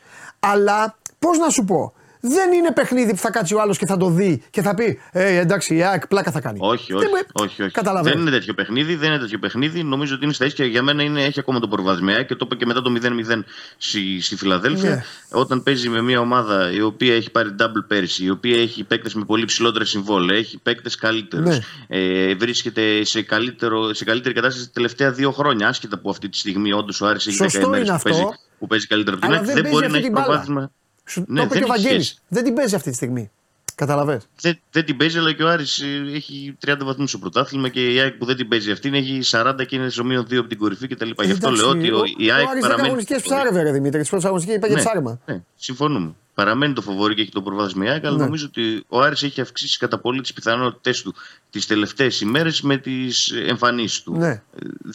Αλλά 0.51 0.97
πώς 1.19 1.37
να 1.37 1.49
σου 1.49 1.63
πω, 1.63 1.93
δεν 2.27 2.51
είναι 2.53 2.71
παιχνίδι 2.71 3.11
που 3.11 3.17
θα 3.17 3.29
κάτσει 3.31 3.53
ο 3.53 3.61
άλλος 3.61 3.77
και 3.77 3.85
θα 3.85 3.97
το 3.97 4.09
δει 4.09 4.43
και 4.49 4.61
θα 4.61 4.73
πει 4.75 4.99
Ε, 5.11 5.37
εντάξει, 5.37 5.75
η 5.75 5.83
ΑΕΚ 5.83 6.07
πλάκα 6.07 6.31
θα 6.31 6.41
κάνει. 6.41 6.57
Όχι, 6.61 6.93
Δεν 6.93 6.97
όχι, 7.01 7.07
μου- 7.07 7.21
όχι, 7.33 7.61
όχι. 7.61 7.71
Καταλαβαίνω. 7.71 8.13
Δεν 8.15 8.21
είναι 8.21 8.31
τέτοιο 8.37 8.53
παιχνίδι, 8.53 8.95
δεν 8.95 9.09
είναι 9.09 9.19
τέτοιο 9.19 9.39
παιχνίδι. 9.39 9.83
Νομίζω 9.83 10.15
ότι 10.15 10.23
είναι 10.23 10.33
στα 10.33 10.45
ίσια. 10.45 10.65
Για 10.65 10.81
μένα 10.81 11.03
είναι, 11.03 11.23
έχει 11.23 11.39
ακόμα 11.39 11.59
το 11.59 11.67
προβάδισμα 11.67 12.21
και 12.23 12.35
το 12.35 12.43
είπα 12.45 12.55
και 12.55 12.65
μετά 12.65 12.81
το 12.81 12.89
0-0 12.91 13.43
στη, 13.77 14.21
στη 14.21 14.35
Φιλαδέλφια. 14.35 14.89
Ναι. 14.89 15.03
Όταν 15.31 15.63
παίζει 15.63 15.89
με 15.89 16.01
μια 16.01 16.19
ομάδα 16.19 16.71
η 16.71 16.81
οποία 16.81 17.15
έχει 17.15 17.31
πάρει 17.31 17.55
double 17.59 17.83
πέρσι, 17.87 18.23
η 18.23 18.29
οποία 18.29 18.57
έχει 18.61 18.83
παίκτες 18.83 19.13
με 19.13 19.23
πολύ 19.25 19.45
ψηλότερα 19.45 19.85
συμβόλαια, 19.85 20.37
έχει 20.37 20.59
παίκτες 20.63 20.95
καλύτερους, 20.95 21.47
Ναι. 21.47 21.59
ε, 21.87 22.35
βρίσκεται 22.35 23.03
σε, 23.03 23.21
καλύτερο, 23.21 23.93
σε 23.93 24.03
καλύτερη 24.05 24.33
κατάσταση 24.33 24.65
τα 24.65 24.71
τελευταία 24.73 25.11
δύο 25.11 25.31
χρόνια. 25.31 25.67
Άσχετα 25.67 25.97
που 25.99 26.09
αυτή 26.09 26.29
τη 26.29 26.37
στιγμή 26.37 26.71
όντως 26.73 27.01
ο 27.01 27.05
Άρης 27.07 27.27
έχει 27.27 27.37
10 27.39 27.43
Σωστό 27.43 27.67
ημέρες 27.67 27.87
είναι 27.87 27.89
που 27.89 27.93
αυτό. 27.95 28.09
παίζει, 28.09 28.25
που 28.59 28.67
παίζει 28.67 28.87
καλύτερα 28.87 29.15
από 29.17 29.25
την 29.25 29.33
Αλλά 29.35 29.41
ΑΕΚ. 29.43 29.53
δεν 29.53 29.63
Δεν 29.63 29.71
παίζει 29.71 29.77
μπορεί 29.77 29.85
αυτή 29.85 29.99
να 29.99 30.05
έχει 30.05 30.13
την 30.13 30.15
μπάλα. 30.15 30.25
προβάδισμα. 30.43 30.71
Σου 31.05 31.23
Ναι, 31.27 31.39
το 31.39 31.45
είπε 31.45 31.53
δεν 31.53 31.63
και 31.63 31.69
ο 31.71 31.73
έχει 31.73 31.81
Βαγγέλης. 31.83 32.05
σχέση. 32.07 32.21
Δεν 32.27 32.43
την 32.43 32.53
παίζει 32.53 32.75
αυτή 32.75 32.89
τη 32.89 32.95
στιγμή. 32.95 33.31
Καταλαβέ. 33.75 34.21
Δεν, 34.41 34.59
δεν 34.71 34.85
την 34.85 34.97
παίζει, 34.97 35.17
αλλά 35.17 35.33
και 35.33 35.43
ο 35.43 35.49
Άρης 35.49 35.79
ε, 35.79 36.11
έχει 36.13 36.57
30 36.65 36.75
βαθμούς 36.83 37.09
στο 37.09 37.17
πρωτάθλημα 37.17 37.69
και 37.69 37.93
η 37.93 37.99
ΑΕΚ 37.99 38.13
που 38.13 38.25
δεν 38.25 38.35
την 38.35 38.47
παίζει 38.47 38.71
αυτήν 38.71 38.93
έχει 38.93 39.19
40 39.25 39.53
και 39.67 39.75
είναι 39.75 39.89
στο 39.89 40.03
μείον 40.03 40.23
2 40.23 40.35
από 40.35 40.47
την 40.47 40.57
κορυφή 40.57 40.87
κτλ. 40.87 41.09
Γι' 41.23 41.31
αυτό 41.31 41.49
λέω 41.51 41.69
ότι 41.69 41.91
ο, 41.91 42.01
η 42.17 42.31
ΑΕΚ 42.31 42.47
ο 42.47 42.59
παραμένει. 42.59 42.87
αγωνιστικέ 42.87 43.19
ψάρευε, 43.21 43.61
ρε 43.61 43.71
Δημήτρη. 43.71 44.01
Τι 44.03 44.09
πρώτε 44.09 44.25
αγωνιστικέ 44.27 44.57
είπα 44.57 44.67
για 44.67 44.77
ψάρεμα. 44.77 45.19
Ναι, 45.25 45.41
συμφωνούμε. 45.55 46.13
Παραμένει 46.33 46.73
το 46.73 46.81
φοβόρι 46.81 47.15
και 47.15 47.21
έχει 47.21 47.31
το 47.31 47.41
προβάδισμα 47.41 47.85
η 47.85 47.87
ΑΕΚ, 47.89 48.05
αλλά 48.05 48.17
Ναι. 48.17 48.23
νομίζω 48.23 48.45
ότι 48.45 48.83
ο 48.87 48.99
Άρης 49.01 49.23
έχει 49.23 49.41
αυξήσει 49.41 49.77
κατά 49.77 49.97
πολύ 49.99 50.21
τις 50.21 50.33
πιθανότητέ 50.33 50.93
του 51.03 51.13
τις 51.49 51.67
τελευταίες 51.67 52.21
ημέρες 52.21 52.61
με 52.61 52.77
τις 52.77 53.31
εμφανίσεις 53.47 54.01
του. 54.03 54.13
Ναι. 54.17 54.27
Ε, 54.29 54.41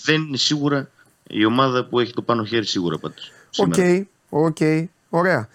Δεν 0.04 0.14
είναι 0.22 0.36
σίγουρα 0.36 0.90
η 1.28 1.44
ομάδα 1.44 1.84
που 1.84 2.00
έχει 2.00 2.12
το 2.12 2.22
πάνω 2.22 2.44
χέρι 2.44 2.66
σίγουρα 2.66 2.98
πάντως. 2.98 3.30
OK, 3.56 3.74
OK, 4.28 4.56
ωραία. 5.08 5.48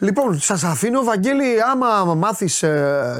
Λοιπόν, 0.00 0.38
σας 0.40 0.64
αφήνω, 0.64 1.02
Βαγγέλη, 1.04 1.62
άμα 1.62 2.14
μάθεις 2.14 2.64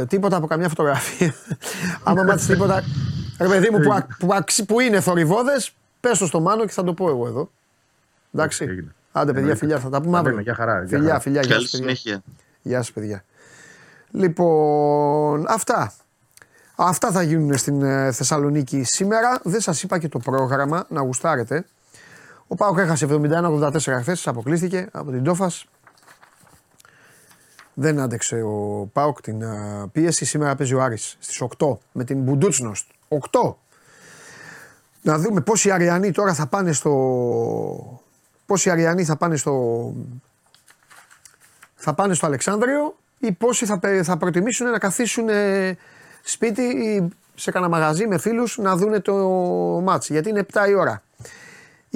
τίποτα 0.09 0.37
από 0.37 0.47
καμιά 0.47 0.68
φωτογραφία, 0.68 1.35
άμα 2.05 2.22
μάθεις 2.22 2.47
τίποτα. 2.47 2.83
Ρε 3.41 3.49
παιδί 3.49 3.68
μου, 3.70 3.79
που, 3.81 3.93
α- 3.93 4.07
που, 4.18 4.29
αξι- 4.35 4.64
που 4.66 4.81
είναι 4.81 5.01
θορυβώδες, 5.01 5.53
πες 6.01 6.18
το 6.18 6.27
στο 6.27 6.41
Μάνο 6.41 6.64
και 6.64 6.72
θα 6.72 6.85
το 6.85 6.95
πω 6.95 7.09
εγώ 7.09 7.27
εδώ. 7.27 7.51
Εντάξει. 8.35 8.64
έγινε. 8.64 8.95
Άντε, 9.12 9.24
παιδιά, 9.33 9.39
Εννοείται. 9.41 9.59
φιλιά, 9.59 9.79
θα 9.79 9.89
τα 9.89 10.01
πούμε 10.01 10.12
Τα 10.12 10.18
αύριο. 10.18 10.31
λέμε, 10.31 10.43
γεια 10.43 10.55
χαρά, 10.55 10.79
γεια 10.79 10.89
Φιλιά, 10.89 11.07
χαρά. 11.09 11.20
φιλιά, 11.20 11.41
γεια 11.41 11.51
Καλή 11.55 11.62
σας, 11.68 11.70
παιδιά. 11.81 11.95
συνέχεια. 11.97 12.22
Γεια 12.62 12.77
σας 12.79 12.93
παιδιά. 12.93 13.24
Λοιπόν, 14.11 15.45
αυτά. 15.49 15.93
Αυτά 16.77 17.11
θα 17.11 17.22
γίνουν 17.22 17.57
στην 17.57 17.83
ε, 17.83 18.12
Θεσσαλονίκη 18.12 18.83
σήμερα. 18.83 19.41
Δεν 19.43 19.61
σας 19.61 19.83
είπα 19.83 19.99
και 19.99 20.09
το 20.09 20.18
πρόγραμμα, 20.18 20.85
να 20.89 21.01
γουστάρετε. 21.01 21.64
Ο 22.47 22.55
Πάοκ 22.55 22.79
έχασε 22.79 23.07
71-84 23.11 23.70
χθες, 24.01 24.27
αποκλείστηκε 24.27 24.89
από 24.93 25.11
την 25.11 25.22
Τόφας. 25.24 25.64
Δεν 27.79 28.01
άντεξε 28.01 28.43
ο 28.43 28.89
Πάοκ 28.93 29.20
την 29.20 29.43
ε, 29.43 29.87
πίεση. 29.93 30.24
Σήμερα 30.24 30.55
παίζει 30.55 30.74
ο 30.74 30.83
Άρης 30.83 31.16
στις 31.18 31.43
8 31.59 31.77
με 31.93 32.05
την 32.05 32.22
Μπουντούτσνοστ. 32.22 32.91
8. 33.09 33.55
Να 35.03 35.18
δούμε 35.18 35.41
πόσοι 35.41 35.70
Αριανοί 35.70 36.11
τώρα 36.11 36.35
θα 36.35 36.47
πάνε 36.47 36.72
στο... 36.72 38.03
Πόσοι 38.47 38.70
Αριανοί 38.70 39.05
θα 39.05 39.16
πάνε 39.16 39.37
στο 39.37 39.95
θα 41.74 41.95
πάνε 41.95 42.14
στο 42.14 42.27
Αλεξάνδριο 42.27 42.97
ή 43.18 43.33
πόσοι 43.33 43.66
θα, 43.66 43.79
πε- 43.79 44.05
θα 44.05 44.16
προτιμήσουν 44.16 44.70
να 44.70 44.79
καθίσουν 44.79 45.29
ε, 45.29 45.77
σπίτι 46.22 46.62
ή 46.62 47.09
σε 47.35 47.51
κανένα 47.51 47.72
μαγαζί 47.72 48.07
με 48.07 48.18
φίλους 48.18 48.59
να 48.59 48.77
δούνε 48.77 49.01
το 49.01 49.14
μάτς. 49.85 50.09
Γιατί 50.09 50.29
είναι 50.29 50.47
7 50.53 50.68
η 50.68 50.74
ώρα. 50.74 51.03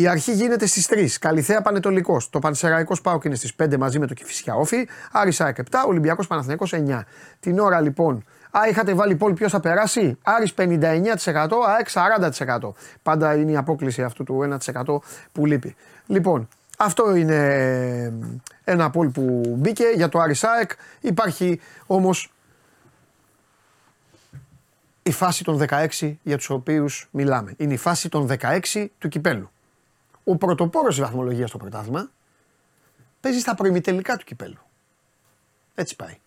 Η 0.00 0.08
αρχή 0.08 0.32
γίνεται 0.32 0.66
στις 0.66 0.86
3. 0.90 1.18
Καλυθέα 1.20 1.62
Πανετολικός. 1.62 2.30
Το 2.30 2.38
Πανσεραϊκός 2.38 3.00
Πάοκ 3.00 3.24
είναι 3.24 3.34
στις 3.34 3.54
5 3.54 3.76
μαζί 3.76 3.98
με 3.98 4.06
το 4.06 4.14
Κηφισιά 4.14 4.54
Όφη. 4.54 4.88
Άρης 5.12 5.40
ΑΕΚ 5.40 5.56
7, 5.56 5.62
Ολυμπιακός 5.86 6.26
Παναθηναϊκός 6.26 6.72
9. 6.72 7.04
Την 7.40 7.58
ώρα 7.58 7.80
λοιπόν, 7.80 8.24
Α, 8.50 8.60
είχατε 8.70 8.94
βάλει 8.94 9.16
πόλη 9.16 9.34
ποιος 9.34 9.52
θα 9.52 9.60
περάσει; 9.60 10.18
Άρης 10.22 10.54
59%, 10.54 11.64
ΑΕΚ 11.66 11.88
40%. 11.90 12.74
Πάντα 13.02 13.34
είναι 13.34 13.50
η 13.50 13.56
απόκληση 13.56 14.02
αυτού 14.02 14.24
του 14.24 14.58
1% 14.84 15.00
που 15.32 15.46
λείπει. 15.46 15.76
Λοιπόν, 16.06 16.48
αυτό 16.78 17.14
είναι 17.14 17.36
ε, 17.36 18.12
ένα 18.64 18.90
πόλ 18.90 19.08
που 19.08 19.54
μπήκε 19.58 19.84
για 19.94 20.08
το 20.08 20.18
Άρης 20.18 20.44
ΑΕΚ. 20.44 20.70
Υπάρχει 21.00 21.60
όμως 21.86 22.32
η 25.02 25.10
φάση 25.12 25.44
των 25.44 25.66
16 25.68 26.14
για 26.22 26.36
τους 26.36 26.50
οποίους 26.50 27.08
μιλάμε. 27.10 27.54
Είναι 27.56 27.72
η 27.72 27.76
φάση 27.76 28.08
των 28.08 28.28
16 28.74 28.86
του 28.98 29.08
κυπέλου. 29.08 29.50
Ο 30.24 30.36
πρωτοπόρος 30.36 30.94
της 30.94 31.04
βαθμολογίας 31.04 31.48
στο 31.48 31.58
πρωτάθλημα 31.58 32.10
παίζει 33.20 33.38
στα 33.38 33.54
προημιτελικά 33.54 34.16
του 34.16 34.24
κυπέλου. 34.24 34.58
Έτσι 35.74 35.96
πάει. 35.96 36.18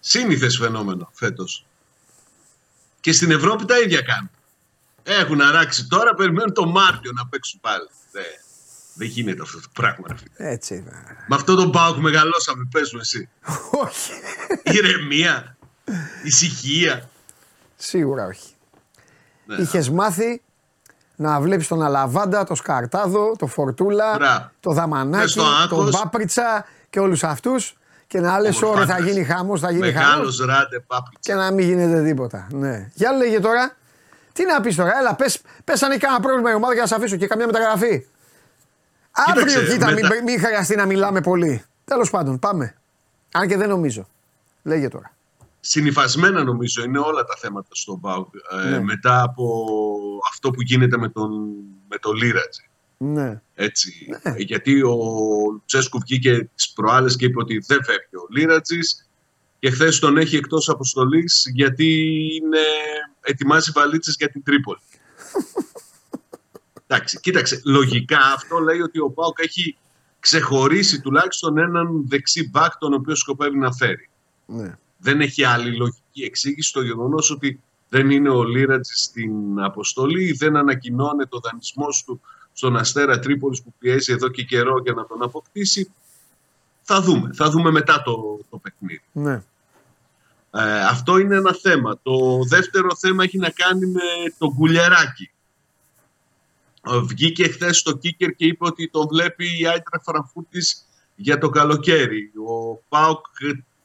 Σύνηθες 0.00 0.56
φαινόμενο 0.56 1.10
φέτος. 1.12 1.66
Και 3.00 3.12
στην 3.12 3.30
Ευρώπη 3.30 3.64
τα 3.64 3.78
ίδια 3.78 4.00
κάνουν. 4.00 4.30
Έχουν 5.02 5.40
αράξει 5.40 5.86
τώρα, 5.86 6.14
περιμένουν 6.14 6.52
το 6.52 6.66
Μάρτιο 6.66 7.12
να 7.12 7.26
παίξουν 7.26 7.60
πάλι. 7.60 7.88
Δεν, 8.12 8.24
δεν 8.96 9.08
γίνεται 9.08 9.42
αυτό 9.42 9.60
το 9.60 9.68
πράγμα. 9.72 10.06
ρε 10.08 10.14
φίλε. 10.16 10.50
Έτσι 10.50 10.74
είναι. 10.74 10.92
Με 11.28 11.36
αυτό 11.36 11.54
τον 11.54 11.70
Πάοκ 11.70 11.96
μεγαλώσαμε, 11.96 12.68
πες 12.72 12.92
μου 12.92 12.98
εσύ. 13.02 13.28
όχι. 13.70 14.12
Ηρεμία, 14.62 15.56
ησυχία. 16.22 17.08
Σίγουρα 17.76 18.26
όχι. 18.26 18.50
Ναι. 19.46 19.56
Είχες 19.56 19.90
μάθει 19.90 20.42
να 21.16 21.40
βλέπεις 21.40 21.66
τον 21.68 21.82
Αλαβάντα, 21.82 22.44
τον 22.44 22.56
Σκαρτάδο, 22.56 23.34
τον 23.38 23.48
Φορτούλα, 23.48 24.14
Μπράβο. 24.16 24.50
τον 24.60 24.74
Δαμανάκη, 24.74 25.22
Μες 25.22 25.30
στο 25.30 25.42
τον 25.42 25.52
άγχος. 25.52 26.00
Πάπριτσα 26.00 26.66
και 26.90 27.00
όλους 27.00 27.24
αυτούς 27.24 27.76
και 28.06 28.20
να 28.20 28.38
λες 28.40 28.62
Ομορφά 28.62 28.82
ωραία 28.82 28.94
θα 28.94 29.02
τρες. 29.02 29.12
γίνει 29.12 29.24
χαμός, 29.24 29.60
θα 29.60 29.70
γίνει 29.70 29.92
χαμός 29.92 30.04
Μεγάλος 30.06 30.38
ράντε 30.38 30.80
πάπλιτσα. 30.80 31.18
και 31.20 31.34
να 31.34 31.50
μην 31.52 31.66
γίνεται 31.68 32.02
τίποτα. 32.02 32.46
Ναι. 32.52 32.90
Για 32.94 33.12
λέγε 33.12 33.40
τώρα, 33.40 33.76
τι 34.32 34.44
να 34.44 34.60
πεις 34.60 34.76
τώρα, 34.76 34.98
έλα 34.98 35.14
πες, 35.14 35.40
πες 35.64 35.82
αν 35.82 35.90
έχει 35.90 36.00
κανένα 36.00 36.20
πρόβλημα 36.20 36.50
η 36.50 36.54
ομάδα 36.54 36.74
και 36.74 36.80
να 36.80 36.86
σε 36.86 36.94
αφήσω 36.94 37.16
και 37.16 37.26
καμιά 37.26 37.46
μεταγραφή. 37.46 38.06
Αύριο 39.28 39.46
Κοίταξε, 39.46 39.72
κοίτα, 39.72 39.90
μετα- 39.92 40.14
μην, 40.14 40.22
μην 40.22 40.38
χρειαστεί 40.40 40.76
να 40.76 40.86
μιλάμε 40.86 41.20
πολύ. 41.20 41.62
Τέλος 41.84 42.10
πάντων, 42.10 42.38
πάμε. 42.38 42.76
Αν 43.32 43.48
και 43.48 43.56
δεν 43.56 43.68
νομίζω. 43.68 44.08
Λέγε 44.62 44.88
τώρα. 44.88 45.14
Συνυφασμένα 45.60 46.44
νομίζω 46.44 46.84
είναι 46.84 46.98
όλα 46.98 47.24
τα 47.24 47.34
θέματα 47.38 47.68
στον 47.72 48.00
ΠΑΟΚ 48.00 48.28
ε, 48.64 48.68
Ναι. 48.68 48.80
μετά 48.80 49.22
από 49.22 49.64
αυτό 50.30 50.50
που 50.50 50.62
γίνεται 50.62 50.96
με 50.98 51.08
τον, 51.08 51.30
με 51.88 51.96
τον 52.00 52.14
Λίρατζη. 52.16 52.68
Ναι. 52.98 53.40
Έτσι. 53.54 53.92
Ναι. 54.22 54.34
Γιατί 54.36 54.82
ο 54.82 54.96
Λουτσέσκου 55.52 55.98
βγήκε 55.98 56.50
τις 56.54 56.70
προάλλες 56.72 57.16
και 57.16 57.24
είπε 57.24 57.38
ότι 57.40 57.58
δεν 57.66 57.84
φεύγει 57.84 58.16
ο 58.16 58.26
Λίρατζης 58.30 59.08
και 59.58 59.70
χθες 59.70 59.98
τον 59.98 60.16
έχει 60.16 60.36
εκτός 60.36 60.68
αποστολής 60.68 61.46
γιατί 61.54 61.86
είναι, 62.42 62.58
ετοιμάζει 63.20 63.70
βαλίτσες 63.74 64.14
για 64.18 64.28
την 64.28 64.42
Τρίπολη. 64.42 64.80
Εντάξει, 66.86 67.20
κοίταξε, 67.20 67.60
λογικά 67.64 68.20
αυτό 68.34 68.58
λέει 68.58 68.80
ότι 68.80 68.98
ο 68.98 69.10
Πάοκ 69.10 69.38
έχει 69.40 69.76
ξεχωρίσει 70.20 71.00
τουλάχιστον 71.00 71.58
έναν 71.58 72.04
δεξί 72.08 72.48
μπακ 72.48 72.76
τον 72.76 72.94
οποίο 72.94 73.14
σκοπεύει 73.14 73.58
να 73.58 73.72
φέρει. 73.72 74.08
ναι. 74.46 74.78
Δεν 74.98 75.20
έχει 75.20 75.44
άλλη 75.44 75.76
λογική 75.76 76.22
εξήγηση 76.22 76.72
το 76.72 76.82
γεγονός 76.82 77.30
ότι 77.30 77.60
δεν 77.88 78.10
είναι 78.10 78.28
ο 78.30 78.44
Λίρατζη 78.44 78.92
στην 78.94 79.60
αποστολή, 79.60 80.32
δεν 80.32 80.56
ανακοινώνεται 80.56 81.36
ο 81.36 81.40
δανεισμός 81.40 82.04
του 82.06 82.20
στον 82.52 82.76
Αστέρα 82.76 83.18
Τρίπολης 83.18 83.62
που 83.62 83.74
πιέζει 83.78 84.12
εδώ 84.12 84.28
και 84.28 84.42
καιρό 84.42 84.80
για 84.82 84.92
να 84.92 85.06
τον 85.06 85.22
αποκτήσει. 85.22 85.92
Θα 86.82 87.00
δούμε. 87.00 87.30
Θα 87.34 87.50
δούμε 87.50 87.70
μετά 87.70 88.02
το, 88.02 88.38
το 88.50 88.56
παιχνίδι. 88.56 89.02
ναι. 89.12 89.42
Ε, 90.50 90.80
αυτό 90.84 91.18
είναι 91.18 91.36
ένα 91.36 91.54
θέμα. 91.54 91.98
Το 92.02 92.44
δεύτερο 92.48 92.96
θέμα 92.96 93.24
έχει 93.24 93.38
να 93.38 93.50
κάνει 93.50 93.86
με 93.86 94.00
το 94.38 94.52
γκουλιαράκι. 94.52 95.30
Ε, 96.90 96.98
Βγήκε 96.98 97.48
χθες 97.48 97.78
στο 97.78 97.96
Κίκερ 97.96 98.34
και 98.34 98.46
είπε 98.46 98.64
ότι 98.66 98.90
τον 98.90 99.06
βλέπει 99.06 99.44
η 99.60 99.66
Άιτρα 99.66 100.00
Φραγκφούρτης 100.02 100.86
για 101.16 101.38
το 101.38 101.48
καλοκαίρι. 101.48 102.32
Ο 102.48 102.74
Πάοκ 102.88 103.26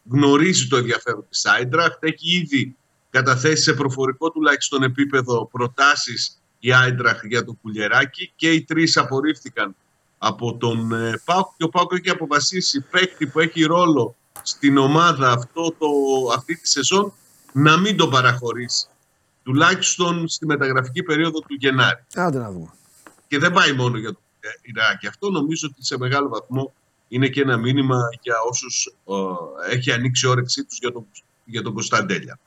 γνωρίζει 0.10 0.68
το 0.68 0.78
ενδιαφέρον 0.78 1.26
της 1.30 1.46
Άιντραχτ. 1.46 2.04
Έχει 2.04 2.38
ήδη 2.38 2.76
καταθέσει 3.10 3.64
σε 3.64 3.74
προφορικό 3.74 4.32
τουλάχιστον 4.32 4.84
επίπεδο 4.84 5.48
προτάσεις 5.52 6.42
η 6.60 6.74
Άιντραχτ 6.74 7.26
για 7.26 7.44
το 7.44 7.58
κουλιεράκι 7.62 8.32
και 8.36 8.52
οι 8.52 8.64
τρεις 8.64 8.98
απορρίφθηκαν 8.98 9.76
από 10.18 10.58
τον 10.58 10.92
ε, 10.92 11.22
ΠΑΟΚ 11.26 11.48
και 11.58 11.64
ο 11.64 11.70
ΠΑΟΚ 11.70 11.92
έχει 11.94 12.10
αποφασίσει 12.10 12.82
παίκτη 12.82 13.28
που 13.28 13.40
έχει 13.40 13.64
ρόλο 13.64 14.16
στην 14.42 14.78
ομάδα 14.78 15.32
αυτό 15.32 15.72
το, 15.78 15.88
αυτή 16.36 16.56
τη 16.56 16.68
σεζόν 16.68 17.14
να 17.54 17.78
μην 17.78 17.98
τον 17.98 18.10
παραχωρήσει. 18.10 18.88
Τουλάχιστον 19.44 20.28
στη 20.28 20.46
μεταγραφική 20.46 21.04
περίοδο 21.04 21.40
του 21.40 21.54
Γενάρη. 21.60 22.06
Άντε 22.16 22.38
να 22.38 22.52
δούμε. 22.52 22.70
Και 23.32 23.40
δεν 23.40 23.52
πάει 23.52 23.72
μόνο 23.72 23.98
για 23.98 24.12
το 24.12 24.20
Ιράκ. 24.62 25.06
Αυτό 25.06 25.30
νομίζω 25.30 25.68
ότι 25.72 25.86
σε 25.86 25.98
μεγάλο 25.98 26.30
βαθμό 26.30 26.74
είναι 27.08 27.28
και 27.28 27.42
ένα 27.42 27.58
μήνυμα 27.58 28.10
για 28.22 28.36
όσους 28.50 28.86
ε, 29.70 29.74
έχει 29.76 29.92
ανοίξει 29.92 30.26
η 30.26 30.30
όρεξή 30.30 30.64
τους 30.66 30.78
για 30.78 30.92
τον, 30.92 31.06
για 31.46 31.62
τον 31.62 31.74
Κωνσταντέλια. 31.74 32.40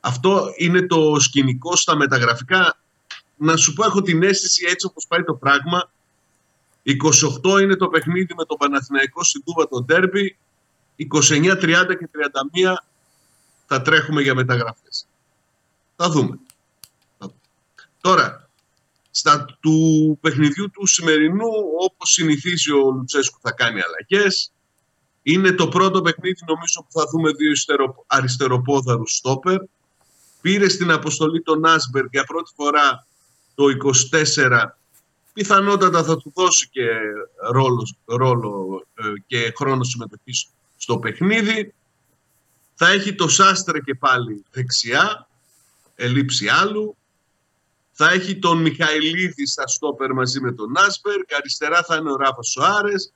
Αυτό 0.00 0.52
είναι 0.56 0.86
το 0.86 1.20
σκηνικό 1.20 1.76
στα 1.76 1.96
μεταγραφικά. 1.96 2.78
Να 3.36 3.56
σου 3.56 3.72
πω, 3.72 3.84
έχω 3.84 4.02
την 4.02 4.22
αίσθηση 4.22 4.64
έτσι 4.68 4.86
όπως 4.86 5.06
πάει 5.06 5.24
το 5.24 5.34
πράγμα. 5.34 5.90
28 7.44 7.60
είναι 7.60 7.76
το 7.76 7.88
παιχνίδι 7.88 8.34
με 8.36 8.44
τον 8.44 8.56
Παναθηναϊκό 8.56 9.24
στην 9.24 9.42
Τούβα 9.44 9.68
το 9.68 9.82
Ντέρμπι. 9.82 10.36
29, 11.14 11.52
30 11.52 11.96
και 11.98 12.08
31 12.62 12.74
θα 13.66 13.82
τρέχουμε 13.82 14.22
για 14.22 14.34
μεταγραφές. 14.34 15.06
Θα 15.96 16.08
δούμε. 16.08 16.38
Θα 17.18 17.26
δούμε. 17.26 17.40
Τώρα, 18.00 18.41
στα 19.22 19.44
του 19.60 20.18
παιχνιδιού 20.20 20.70
του 20.70 20.86
σημερινού, 20.86 21.48
όπως 21.78 22.10
συνηθίζει 22.10 22.72
ο 22.72 22.90
Λουτσέσκου 22.90 23.38
θα 23.42 23.52
κάνει 23.52 23.80
αλλαγές. 23.80 24.52
Είναι 25.22 25.52
το 25.52 25.68
πρώτο 25.68 26.02
παιχνίδι 26.02 26.40
νομίζω 26.46 26.80
που 26.82 27.00
θα 27.00 27.06
δούμε 27.12 27.30
δύο 27.30 27.46
αριστερο- 27.48 28.04
αριστεροπόδαρους 28.06 29.14
στόπερ. 29.16 29.58
πήρε 30.40 30.68
στην 30.68 30.90
αποστολή 30.90 31.42
τον 31.42 31.64
Άσμπερ 31.64 32.04
για 32.10 32.24
πρώτη 32.24 32.52
φορά 32.56 33.06
το 33.54 33.64
24 33.68 34.78
πιθανότατα 35.32 36.04
θα 36.04 36.16
του 36.16 36.32
δώσει 36.34 36.68
και 36.68 36.86
ρόλος, 37.50 37.94
ρόλο 38.04 38.84
ε, 38.94 39.02
και 39.26 39.52
χρόνο 39.56 39.84
συμμετοχής 39.84 40.46
στο 40.76 40.98
παιχνίδι. 40.98 41.74
Θα 42.74 42.88
έχει 42.88 43.14
το 43.14 43.28
Σάστρε 43.28 43.80
και 43.80 43.94
πάλι 43.94 44.44
δεξιά, 44.50 45.28
ελείψη 45.94 46.48
άλλου. 46.48 46.96
Θα 47.92 48.10
έχει 48.10 48.38
τον 48.38 48.58
Μιχαηλίδη 48.58 49.46
στα 49.46 49.66
στόπερ 49.66 50.12
μαζί 50.12 50.40
με 50.40 50.52
τον 50.52 50.76
Άσπερ. 50.76 51.20
Αριστερά 51.36 51.82
θα 51.82 51.96
είναι 51.96 52.10
ο 52.10 52.16
Ράφα 52.16 52.42
Σοάρες. 52.42 53.12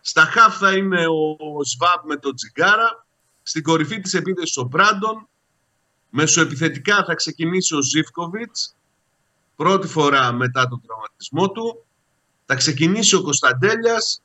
Στα 0.00 0.24
χαφ 0.24 0.58
θα 0.58 0.72
είναι 0.72 1.06
ο 1.06 1.64
Σβάμπ 1.64 2.06
με 2.06 2.16
τον 2.16 2.34
Τζιγκάρα. 2.34 3.06
Στην 3.42 3.62
κορυφή 3.62 4.00
της 4.00 4.14
επίθεσης 4.14 4.56
ο 4.56 4.62
Μπράντον. 4.62 5.28
Μεσοεπιθετικά 6.10 7.04
θα 7.04 7.14
ξεκινήσει 7.14 7.74
ο 7.74 7.82
Ζίφκοβιτς. 7.82 8.76
Πρώτη 9.56 9.86
φορά 9.86 10.32
μετά 10.32 10.68
τον 10.68 10.82
τραυματισμό 10.86 11.50
του. 11.50 11.84
Θα 12.46 12.54
ξεκινήσει 12.54 13.14
ο 13.14 13.22
Κωνσταντέλιας. 13.22 14.22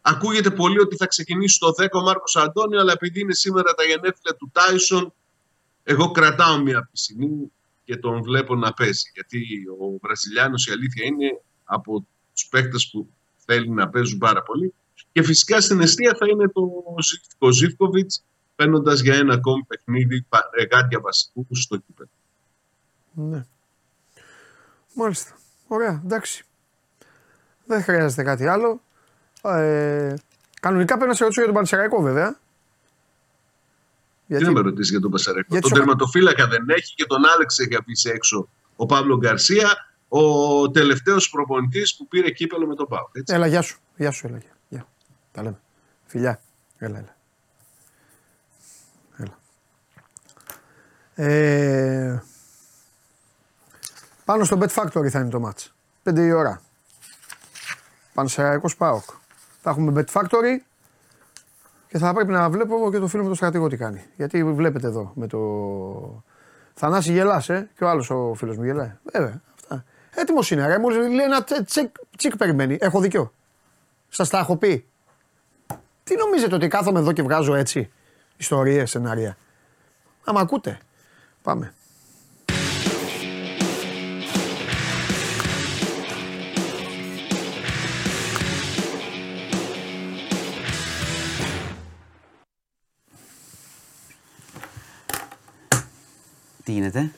Ακούγεται 0.00 0.50
πολύ 0.50 0.80
ότι 0.80 0.96
θα 0.96 1.06
ξεκινήσει 1.06 1.58
το 1.58 1.72
10 1.78 1.86
ο 1.92 2.00
Μάρκος 2.00 2.36
Αντώνιο, 2.36 2.80
αλλά 2.80 2.92
επειδή 2.92 3.20
είναι 3.20 3.34
σήμερα 3.34 3.74
τα 3.74 3.82
γενέθλια 3.82 4.34
του 4.38 4.50
Τάισον, 4.52 5.12
εγώ 5.82 6.10
κρατάω 6.10 6.58
μια 6.58 6.88
πισινή 6.92 7.52
και 7.84 7.96
τον 7.96 8.22
βλέπω 8.22 8.54
να 8.54 8.72
παίζει. 8.72 9.10
Γιατί 9.14 9.38
ο 9.80 9.98
Βραζιλιάνος 10.02 10.66
η 10.66 10.70
αλήθεια 10.70 11.04
είναι 11.04 11.40
από 11.64 12.06
τους 12.32 12.48
παίκτες 12.48 12.90
που 12.90 13.08
θέλει 13.44 13.70
να 13.70 13.88
παίζουν 13.88 14.18
πάρα 14.18 14.42
πολύ. 14.42 14.74
Και 15.12 15.22
φυσικά 15.22 15.60
στην 15.60 15.80
αιστεία 15.80 16.14
θα 16.18 16.26
είναι 16.30 16.52
το 17.38 17.50
Ζήφκοβιτς 17.50 18.24
παίρνοντας 18.56 19.00
για 19.00 19.14
ένα 19.14 19.34
ακόμη 19.34 19.64
παιχνίδι 19.64 20.26
παρεγάτια 20.28 21.00
βασικού 21.00 21.46
στο 21.50 21.76
κύπελο. 21.76 22.08
Ναι. 23.12 23.46
Μάλιστα. 24.94 25.36
Ωραία. 25.66 26.02
Εντάξει. 26.04 26.44
Δεν 27.66 27.82
χρειάζεται 27.82 28.22
κάτι 28.22 28.46
άλλο. 28.46 28.80
Ε, 29.42 30.14
κανονικά 30.60 30.94
πρέπει 30.94 31.10
να 31.10 31.16
σε 31.16 31.22
ρωτήσω 31.22 31.40
για 31.40 31.50
τον 31.50 31.58
Πανσεραϊκό 31.60 32.02
βέβαια. 32.02 32.36
Γιατί... 34.32 34.46
Τι 34.46 34.52
να 34.52 34.60
με 34.62 34.68
ρωτήσεις 34.68 34.90
για 34.90 35.00
τον 35.00 35.10
Πανσεραϊκό. 35.10 35.58
Τον 35.58 35.70
τερματοφύλακα 35.70 36.46
δεν 36.46 36.68
έχει 36.68 36.94
και 36.94 37.04
τον 37.04 37.24
Άλεξ 37.34 37.58
έχει 37.58 37.76
αφήσει 37.76 38.10
έξω 38.10 38.48
ο 38.76 38.86
Παύλο 38.86 39.16
Γκαρσία, 39.16 39.94
ο 40.08 40.70
τελευταίος 40.70 41.30
προπονητής 41.30 41.96
που 41.96 42.08
πήρε 42.08 42.30
κύπελο 42.30 42.66
με 42.66 42.74
τον 42.74 42.86
Πάο. 42.86 43.08
Έλα, 43.26 43.46
γεια 43.46 43.62
σου. 43.62 43.78
Γεια 43.96 44.10
σου, 44.10 44.26
έλα. 44.26 44.38
Γεια. 44.68 44.86
Τα 45.32 45.42
λέμε. 45.42 45.60
Φιλιά. 46.06 46.40
Έλα, 46.78 46.98
έλα. 46.98 47.16
έλα. 49.16 49.38
Ε, 51.14 52.22
πάνω 54.24 54.44
στο 54.44 54.58
Bet 54.60 54.74
Factory 54.74 55.08
θα 55.08 55.20
είναι 55.20 55.30
το 55.30 55.48
match. 55.48 55.66
5 56.10 56.16
η 56.16 56.32
ώρα. 56.32 56.62
Πανσεραϊκός 58.14 58.76
ΠΑΟΚ. 58.76 59.04
Θα 59.60 59.70
έχουμε 59.70 59.92
Bet 59.96 60.20
Factory 60.20 60.71
και 61.92 61.98
θα 61.98 62.12
πρέπει 62.14 62.30
να 62.30 62.50
βλέπω 62.50 62.90
και 62.90 62.98
το 62.98 63.06
φίλο 63.06 63.22
με 63.22 63.28
το 63.28 63.34
στρατηγό 63.34 63.68
τι 63.68 63.76
κάνει. 63.76 64.04
Γιατί 64.16 64.44
βλέπετε 64.44 64.86
εδώ 64.86 65.12
με 65.14 65.26
το. 65.26 65.38
Θανάση 66.74 67.12
γελάς, 67.12 67.48
ε, 67.48 67.70
και 67.76 67.84
ο 67.84 67.88
άλλος 67.88 68.10
ο 68.10 68.34
φίλος 68.34 68.56
μου 68.56 68.64
γελάει. 68.64 68.92
Βέβαια, 69.12 69.40
αυτά. 69.54 69.84
Έτοιμος 70.14 70.50
είναι, 70.50 70.66
ρε. 70.66 70.78
Μου 70.78 70.88
λέει 70.90 71.24
ένα 71.24 71.44
τσεκ, 71.64 71.94
τσικ 72.16 72.36
περιμένει. 72.36 72.76
Έχω 72.80 73.00
δίκιο. 73.00 73.32
Σας 74.08 74.28
τα 74.28 74.38
έχω 74.38 74.56
πει. 74.56 74.86
Τι 76.04 76.16
νομίζετε 76.16 76.54
ότι 76.54 76.68
κάθομαι 76.68 76.98
εδώ 76.98 77.12
και 77.12 77.22
βγάζω 77.22 77.54
έτσι 77.54 77.90
ιστορίες, 78.36 78.90
σενάρια; 78.90 79.36
Άμα 80.24 80.40
ακούτε. 80.40 80.78
Πάμε. 81.42 81.74
Τι 96.72 96.78
γίνεται; 96.78 97.10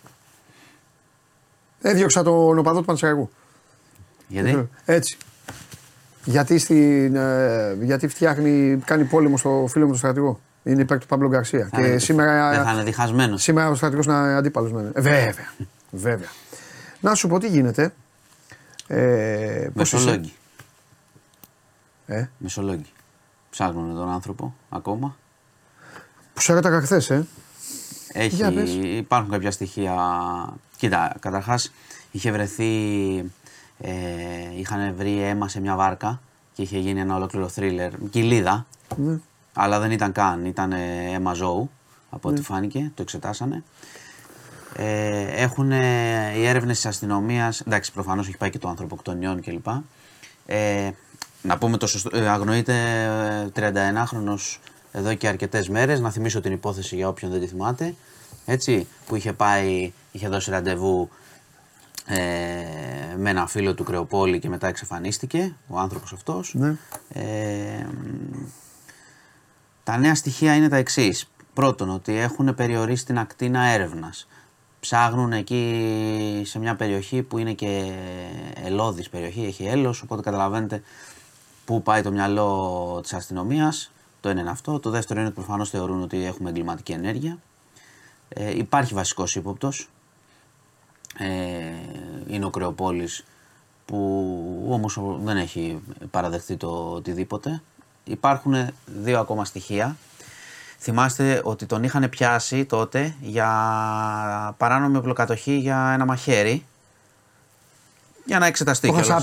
Έδιωξα 1.81 2.23
τον 2.23 2.59
οπαδό 2.59 2.79
του 2.79 2.85
Πανσεραϊκού. 2.85 3.31
Γιατί; 4.29 4.69
Έτσι. 4.85 5.17
Γιατί, 6.25 6.59
στην, 6.59 7.17
ε, 7.17 7.77
γιατί 7.81 8.09
φτιάχνει, 8.09 8.79
κάνει 8.85 9.05
πόλεμο 9.05 9.37
στο 9.37 9.67
φίλο 9.69 9.85
μου 9.85 9.91
τον 9.91 9.99
στρατηγό. 9.99 10.41
Είναι 10.63 10.83
υπέρ 10.83 10.99
του 10.99 11.07
Παύλο 11.07 11.29
Γκαρσία. 11.29 11.69
Θα 11.73 11.81
είναι- 11.81 11.99
δεν 12.57 12.65
θα 12.65 12.73
είναι 12.73 12.83
διχασμένος. 12.83 13.43
Σήμερα 13.43 13.69
ο 13.71 13.75
στρατηγός 13.75 14.07
είναι 14.07 14.15
αντίπαλος 14.35 14.73
με. 14.73 14.91
Ε, 14.95 15.01
βέβαια. 15.01 15.53
βέβαια. 15.91 16.29
Να 17.01 17.15
σου 17.15 17.29
πω 17.29 17.39
τι 17.39 17.49
γίνεται. 17.49 17.95
Ε, 18.87 19.69
πώς 19.75 19.93
είσαι; 19.93 19.97
Μεσολόγγι. 19.97 20.33
Ε, 22.07 22.25
Μεσολόγγι. 22.39 22.93
Ψάχνουν 23.51 23.95
τον 23.95 24.09
άνθρωπο 24.11 24.55
ακόμα. 24.69 25.17
που 26.35 26.41
σε 26.41 26.53
έρωταγα 26.53 26.81
χθες, 26.81 27.11
ε. 27.11 27.27
Έχει, 28.17 28.35
Για 28.35 28.53
πες. 28.53 28.75
υπάρχουν 28.75 29.31
κάποια 29.31 29.51
στοιχεία. 29.51 29.95
Κοίτα, 30.77 31.17
καταρχάς 31.21 31.73
είχε 32.11 32.33
βρεθεί. 32.33 32.65
Ε, 33.79 33.93
είχαν 34.59 34.95
βρει 34.97 35.23
αίμα 35.23 35.49
σε 35.49 35.61
μια 35.61 35.77
βάρκα 35.77 36.21
και 36.53 36.63
είχε 36.63 36.79
γίνει 36.79 37.01
ένα 37.01 37.15
ολόκληρο 37.15 37.49
θρίλερ. 37.49 37.91
Κοιλίδα. 38.11 38.67
Ναι. 38.97 39.19
Αλλά 39.53 39.79
δεν 39.81 39.91
ήταν 39.91 40.13
καν. 40.13 40.45
Ήταν 40.45 40.73
ε, 40.73 41.11
αίμα 41.13 41.33
ζώου 41.33 41.71
από 42.11 42.29
Ναι. 42.31 42.35
ό,τι 42.35 42.45
φάνηκε. 42.47 42.91
Το 42.95 43.03
εξετάσανε. 43.03 43.63
Ε, 44.77 45.43
έχουν 45.43 45.71
οι 45.71 46.45
έρευνες 46.47 46.77
της 46.77 46.87
αστυνομίας. 46.87 47.61
Εντάξει, 47.61 47.93
προφανώς 47.93 48.27
έχει 48.29 48.37
πάει 48.37 48.51
και 48.51 48.59
το 48.59 48.69
ανθρωποκτονιών 48.69 49.41
κλπ. 49.41 49.67
Ε, 50.47 50.91
να 51.43 51.59
πούμε 51.59 51.77
το 51.77 51.87
σωστό. 51.87 52.17
Ε, 52.17 52.29
αγνοείται 52.29 52.75
31χρονο 53.57 54.37
εδώ 54.97 55.15
και 55.15 55.29
αρκετές 55.29 55.69
μέρες. 55.69 56.01
Να 56.01 56.11
θυμίσω 56.11 56.41
την 56.41 56.53
υπόθεση 56.53 56.97
για 56.97 57.09
όποιον 57.09 57.31
δεν 57.31 57.41
τη 57.41 57.47
θυμάται. 57.47 57.95
Έτσι, 58.47 58.87
που 59.07 59.17
είχε 59.17 59.33
πάει, 59.33 59.93
είχε 60.13 60.29
δώσει 60.29 60.51
ραντεβού 60.51 61.09
ε, 62.07 62.17
με 63.17 63.31
ένα 63.31 63.47
φίλο 63.47 63.75
του 63.75 63.85
Κρεοπόλη 63.85 64.39
και 64.39 64.49
μετά 64.49 64.67
εξαφανίστηκε 64.67 65.55
ο 65.69 65.79
άνθρωπος 65.79 66.13
αυτός. 66.13 66.55
Ναι. 66.55 66.77
Ε, 67.09 67.87
τα 69.85 69.97
νέα 69.97 70.15
στοιχεία 70.15 70.55
είναι 70.55 70.69
τα 70.69 70.77
εξής. 70.77 71.29
Πρώτον, 71.53 71.91
ότι 71.91 72.19
έχουν 72.19 72.55
περιορίσει 72.55 73.05
την 73.05 73.19
ακτίνα 73.19 73.63
έρευνας. 73.65 74.29
Ψάχνουν 74.81 75.33
εκεί 75.33 76.43
σε 76.45 76.59
μια 76.59 76.75
περιοχή 76.75 77.23
που 77.23 77.39
είναι 77.39 77.53
και 77.53 77.93
ελώδης 78.65 79.09
περιοχή, 79.09 79.45
έχει 79.45 79.65
έλος, 79.65 80.03
οπότε 80.03 80.23
καταλαβαίνετε 80.23 80.83
πού 81.65 81.83
πάει 81.83 82.03
το 82.03 82.11
μυαλό 82.11 82.99
της 83.03 83.13
αστυνομίας. 83.13 83.94
Το 84.25 84.31
ένα 84.31 84.41
είναι 84.41 84.51
αυτό. 84.51 84.79
Το 84.81 84.91
δεύτερο 84.91 85.19
είναι 85.21 85.29
ότι 85.29 85.39
προφανώς 85.39 85.71
θεωρούν 85.71 86.03
ότι 86.03 86.25
έχουμε 86.25 86.49
εγκληματική 86.49 86.93
ενέργεια. 86.93 87.39
Ε, 88.29 88.57
υπάρχει 88.57 88.95
βασικός 88.95 89.35
ύποπτος. 89.37 89.89
Ε, 91.19 91.27
είναι 92.27 92.45
ο 92.45 92.51
Κρεοπόλης 92.51 93.25
που 93.85 94.67
όμως 94.71 94.97
ο- 94.97 95.19
δεν 95.23 95.37
έχει 95.37 95.83
παραδεχτεί 96.11 96.57
το 96.57 96.69
οτιδήποτε. 96.93 97.63
Υπάρχουν 98.05 98.55
δύο 98.87 99.21
ακόμα 99.21 99.45
στοιχεία. 99.45 99.97
Θυμάστε 100.79 101.41
ότι 101.45 101.67
τον 101.67 101.83
είχαν 101.83 102.09
πιάσει 102.09 102.65
τότε 102.65 103.15
για 103.21 103.47
παράνομη 104.57 104.97
οπλοκατοχή 104.97 105.55
για 105.57 105.91
ένα 105.95 106.05
μαχαίρι. 106.05 106.67
Για 108.27 108.39
να 108.39 108.47
εξεταστεί. 108.47 108.87
Το 108.87 108.93
κιόλας. 109.03 109.23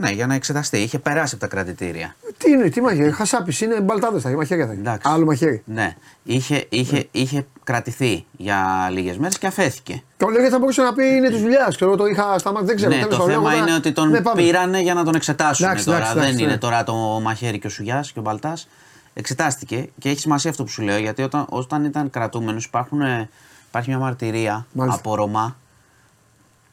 Χασάπι. 0.00 0.10
Ναι, 0.10 0.16
για 0.16 0.26
να 0.26 0.34
εξεταστεί. 0.34 0.78
Είχε 0.78 0.98
περάσει 0.98 1.34
από 1.34 1.42
τα 1.48 1.50
κρατητήρια. 1.50 2.14
Τι 2.38 2.50
είναι, 2.50 2.68
τι 2.68 2.80
μαχαίρι, 2.80 3.12
χασάπης 3.12 3.60
είναι 3.60 3.80
μπαλτάδες 3.80 4.22
τα 4.22 4.30
μαχαίρια 4.30 4.66
θα 4.66 4.72
είναι. 4.72 4.80
Εντάξει. 4.80 5.08
Άλλο 5.12 5.24
μαχαίρι. 5.24 5.62
Ναι. 5.66 5.96
Είχε, 6.24 6.66
είχε, 6.68 7.08
είχε 7.10 7.46
κρατηθεί 7.64 8.24
για 8.36 8.88
λίγες 8.92 9.16
μέρες 9.18 9.38
και 9.38 9.46
αφέθηκε. 9.46 10.02
Το 10.16 10.28
λέγε 10.28 10.48
θα 10.48 10.58
μπορούσε 10.58 10.82
να 10.82 10.92
πει 10.92 11.06
είναι 11.06 11.28
της 11.28 11.40
δουλειάς. 11.40 11.74
Ξέρω, 11.76 11.96
το 11.96 12.06
είχα 12.06 12.38
στα 12.38 12.50
μάτια, 12.52 12.66
δεν 12.66 12.76
ξέρω. 12.76 12.90
ναι, 12.90 12.96
τέλος 13.00 13.16
το 13.16 13.20
πάντων, 13.22 13.34
θέμα 13.34 13.48
εγώ 13.50 13.56
είναι 13.58 13.66
τώρα- 13.66 13.78
ότι 13.78 13.92
τον 13.92 14.08
Ναι, 14.10 14.20
πάμε. 14.20 14.42
πήρανε 14.42 14.80
για 14.80 14.94
να 14.94 15.04
τον 15.04 15.14
εξετάσουν 15.14 15.66
Εντάξει, 15.66 15.84
τώρα. 15.84 15.96
εντάξει, 15.98 16.14
δεν 16.14 16.24
εντάξει, 16.24 16.42
είναι 16.42 16.52
ναι. 16.52 16.58
τώρα 16.58 16.84
το 16.84 16.94
μαχαίρι 17.22 17.58
και 17.58 17.66
ο 17.66 17.70
Σουγιάς 17.70 18.12
και 18.12 18.18
ο 18.18 18.22
Μπαλτάς. 18.22 18.68
Εξετάστηκε 19.14 19.88
και 19.98 20.08
έχει 20.08 20.20
σημασία 20.20 20.50
αυτό 20.50 20.62
που 20.64 20.70
σου 20.70 20.82
λέω 20.82 20.98
γιατί 20.98 21.22
όταν, 21.22 21.46
όταν 21.48 21.84
ήταν 21.84 22.10
κρατούμενος 22.10 22.64
υπάρχει 22.64 23.88
μια 23.90 23.98
μαρτυρία 23.98 24.66
Μάλιστα. 24.72 24.98
από 24.98 25.14
Ρωμά. 25.14 25.56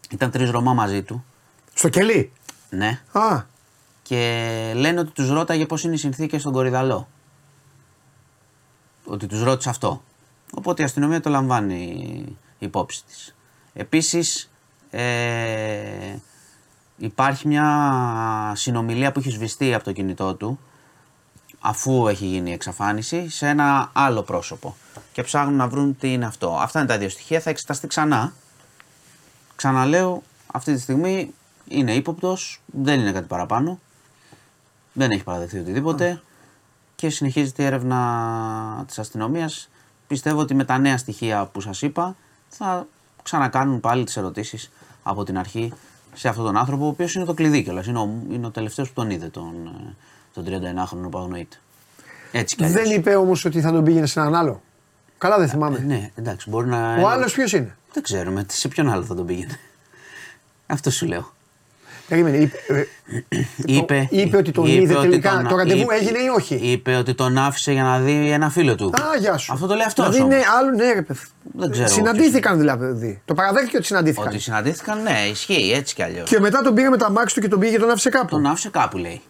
Ήταν 0.09 0.32
τρεις 0.32 0.49
Ρωμά 0.49 0.73
μαζί 0.73 1.01
του. 1.01 1.26
Στο 1.73 1.89
κελί. 1.89 2.32
Ναι. 2.70 3.01
Α, 3.11 3.43
Και 4.01 4.72
λένε 4.76 4.99
ότι 4.99 5.11
τους 5.11 5.30
ρώταγε 5.30 5.66
πώς 5.66 5.84
είναι 5.84 5.93
οι 5.93 5.97
συνθήκες 5.97 6.41
στον 6.41 6.53
Κορυδαλό. 6.53 7.07
Ότι 9.05 9.28
τους 9.28 9.43
ρώτησε 9.43 9.70
αυτό. 9.70 10.03
Οπότε 10.53 10.82
η 10.82 10.86
αστυνομία 10.86 11.22
το 11.22 11.30
λαμβάνει 11.30 12.38
υπόψη 12.59 13.03
της. 13.05 13.36
Επίσης, 13.74 14.51
ε, 14.89 16.16
υπάρχει 16.97 17.47
μια 17.47 18.51
συνομιλία 18.55 19.11
που 19.11 19.20
έχει 19.20 19.30
σβηστεί 19.30 19.74
από 19.74 19.84
το 19.84 19.91
κινητό 19.91 20.36
του 20.36 20.59
αφού 21.59 22.07
έχει 22.07 22.26
γίνει 22.26 22.49
η 22.49 22.53
εξαφάνιση 22.53 23.30
σε 23.30 23.47
ένα 23.47 23.89
άλλο 23.93 24.22
πρόσωπο 24.22 24.76
και 25.11 25.24
ψάχνουν 25.24 25.55
να 25.55 25.68
βρουν 25.68 25.97
τι 25.97 26.13
είναι 26.13 26.26
αυτό. 26.26 26.57
Αυτά 26.61 26.80
είναι 26.80 26.88
τα 26.88 26.97
δύο 26.97 27.09
στοιχεία, 27.09 27.39
θα 27.39 27.49
εξεταστεί 27.49 27.88
ξανά. 27.88 28.34
Ξαναλέω, 29.55 30.24
αυτή 30.51 30.74
τη 30.74 30.80
στιγμή 30.82 31.34
είναι 31.68 31.93
ύποπτος, 31.93 32.61
δεν 32.66 32.99
είναι 32.99 33.11
κάτι 33.11 33.28
παραπάνω. 33.28 33.80
Δεν 34.93 35.11
έχει 35.11 35.24
παραδεχθεί 35.24 35.59
οτιδήποτε 35.59 36.22
και 36.95 37.09
συνεχίζεται 37.09 37.63
η 37.63 37.66
έρευνα 37.66 38.84
της 38.88 38.99
αστυνομίας. 38.99 39.70
Πιστεύω 40.07 40.39
ότι 40.39 40.53
με 40.55 40.63
τα 40.63 40.78
νέα 40.78 40.97
στοιχεία 40.97 41.45
που 41.45 41.61
σας 41.61 41.82
είπα 41.82 42.16
θα 42.49 42.88
ξανακάνουν 43.24 43.80
πάλι 43.80 44.03
τις 44.03 44.18
ερωτήσεις 44.18 44.72
από 45.03 45.24
την 45.24 45.38
αρχή 45.38 45.74
σε 46.13 46.28
αυτόν 46.28 46.45
τον 46.45 46.57
άνθρωπο, 46.57 46.86
ο 46.86 46.88
οποίος 46.88 47.16
είναι 47.16 47.26
το 47.26 47.34
κλειδί 47.34 47.63
κιόλας. 47.63 47.86
Είναι 47.86 47.99
ο, 47.99 48.09
είναι 48.32 48.45
ο 48.45 48.49
τελευταίος 48.49 48.88
που 48.88 48.93
τον 48.93 49.09
είδε, 49.09 49.28
τον, 49.28 49.53
ε, 49.68 49.95
τον 50.34 50.45
31χρονο 50.45 51.09
Παγνοήτη. 51.11 51.57
Έτσι 52.32 52.55
κι 52.55 52.63
αλλιώς. 52.63 52.82
Δεν 52.82 52.91
είπε 52.99 53.16
όμως 53.16 53.45
ότι 53.45 53.61
θα 53.61 53.72
τον 53.72 53.84
πήγαινε 53.84 54.05
σε 54.05 54.20
έναν 54.20 54.36
άλλο. 54.36 54.61
Καλά 55.18 55.38
δεν 55.38 55.47
θυμάμαι. 55.49 55.80
Ναι, 55.80 56.11
εντάξει, 56.16 56.49
μπορεί 56.49 56.68
να. 56.68 56.95
Ο 57.01 57.07
άλλος 57.09 57.34
ποιος 57.34 57.53
είναι; 57.53 57.76
Δεν 57.93 58.03
ξέρουμε 58.03 58.43
τι- 58.43 58.53
σε 58.53 58.68
ποιον 58.68 58.89
άλλο 58.89 59.03
θα 59.03 59.16
τον 59.16 59.26
πήγαινε. 59.26 59.59
Αυτό 60.68 60.89
σου 60.91 61.05
λέω. 61.05 61.34
Περίμενε. 62.08 62.38
Είπε, 62.38 62.51
ε, 62.68 62.86
Είπε, 63.66 64.08
είπε 64.12 64.38
ότι 64.38 64.51
τον 64.51 64.66
είπε 64.66 64.82
είδε 64.82 64.95
ότι 64.95 65.08
τελικά. 65.10 65.32
τον- 65.32 65.47
Το 65.47 65.56
ραντεβού 65.56 65.82
είπε- 65.82 65.93
έγινε 65.93 66.18
ή 66.20 66.28
όχι; 66.38 66.56
Είπε 66.56 66.95
ότι 66.95 67.14
τον 67.14 67.38
άφησε 67.38 67.72
για 67.72 67.84
να 67.84 67.99
δει 67.99 68.30
ένα 68.32 68.49
φίλο 68.49 68.76
του. 68.76 68.86
Α, 68.86 69.18
γεια 69.20 69.38
σου. 69.38 69.53
Αυτό 69.53 69.68
το 69.68 69.76
λέει 69.76 69.86
αυτός. 69.86 70.10
Δηλαδή 70.10 70.36
είναι 70.36 70.43
άλλο, 70.60 70.72
ναι, 70.72 70.93
ρε 70.93 71.01
παιδί. 71.01 71.20
Δεν 71.58 71.72
ξέρω 71.72 71.88
Συναντήθηκαν 71.88 72.58
δηλαδή. 72.60 73.22
Το 73.26 73.34
παραδέχτηκε 73.34 73.78
ότι 73.78 73.86
συναντήθηκαν. 73.86 74.28
Ότι 74.28 74.39
συναντήθηκαν, 74.39 75.01
ναι, 75.01 75.20
ισχύει 75.32 75.72
έτσι 75.76 75.95
κι 75.95 76.03
αλλιώς. 76.03 76.30
Και 76.30 76.39
μετά 76.39 76.62
τον 76.62 76.74
πήγε 76.74 76.89
με 76.89 76.97
τα 76.97 77.10
μάξι 77.12 77.36
του 77.36 77.41
και 77.41 77.47
τον 77.47 77.60
πήγε 77.60 77.72
και 77.72 77.80
τον 77.80 77.89
άφησε 77.89 78.10
κάπου. 78.10 78.28
Τον 78.28 78.45
άφησε 78.45 78.70
κάπου, 78.70 78.97
λέει. 78.97 79.22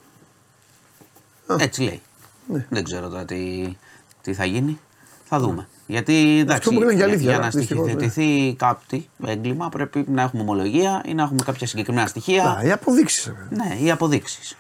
Έτσι 1.60 1.82
λέει. 1.82 2.02
Ναι. 2.48 2.66
Δεν 2.70 2.84
ξέρω 2.84 3.10
τώρα 3.10 3.26
τι, 3.26 3.70
τι 4.22 4.34
θα 4.34 4.46
γίνει. 4.46 4.80
Θα 5.28 5.40
δούμε. 5.40 5.68
Γιατί 5.88 6.40
εντάξει, 6.40 6.74
μπορεί 6.74 6.86
να 6.86 6.92
είναι 6.92 7.02
και 7.02 7.08
αλήθεια, 7.10 7.30
για 7.30 7.38
να 7.40 7.50
δυστυχώς, 7.50 7.86
ναι. 7.86 7.92
στοιχειοθετηθεί 7.92 8.56
κάτι 8.58 9.10
έγκλημα 9.26 9.70
πρέπει 9.70 10.06
να 10.08 10.22
έχουμε 10.22 10.42
ομολογία 10.42 11.02
ή 11.06 11.14
να 11.14 11.24
έχουμε 11.24 11.40
κάποια 11.46 11.68
συγκεκριμένα 11.68 12.08
στοιχεία. 12.08 12.44
Α, 12.50 12.64
οι 12.64 12.72
αποδείξεις. 12.72 13.32
Ναι, 13.50 13.76
οι 13.84 13.92
αποδείξεις. 13.92 14.58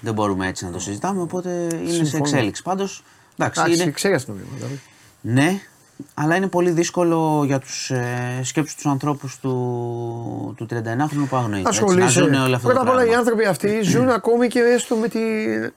Δεν 0.00 0.14
μπορούμε 0.14 0.46
έτσι 0.46 0.64
να 0.64 0.70
το 0.70 0.78
συζητάμε, 0.78 1.20
οπότε 1.20 1.50
είναι 1.72 1.88
σε 1.88 1.94
Συμφωνώ. 1.94 2.22
εξέλιξη. 2.24 2.62
Πάντως, 2.62 3.02
εντάξει, 3.38 3.60
Εντάξει, 3.60 3.82
είναι, 3.82 3.90
ξέρει 3.90 4.14
αστυνομία. 4.14 4.44
Δηλαδή. 4.56 4.80
ναι, 5.20 5.60
αλλά 6.14 6.36
είναι 6.36 6.46
πολύ 6.46 6.70
δύσκολο 6.70 7.42
για 7.46 7.58
τους 7.58 7.90
ε, 7.90 8.40
σκέψου 8.42 8.74
τους 8.74 8.86
ανθρώπους 8.86 9.38
του, 9.40 9.50
του 10.56 10.66
39χρονου 10.70 11.26
που 11.28 11.36
αγνοείται. 11.36 11.56
έτσι, 11.56 11.62
Να 11.62 11.68
Ασχολείσαι. 11.68 12.08
ζουν 12.20 12.34
όλο 12.34 12.54
αυτό 12.54 12.66
Πρώτα 12.68 12.74
το 12.74 12.80
απ' 12.80 12.88
όλα 12.94 13.00
οι 13.02 13.04
πράγμα. 13.04 13.18
άνθρωποι 13.18 13.44
αυτοί 13.44 13.80
ζουν 13.82 14.08
ακόμη 14.08 14.48
και 14.48 14.58
έστω 14.60 14.96
με, 14.96 15.08
τη, 15.08 15.18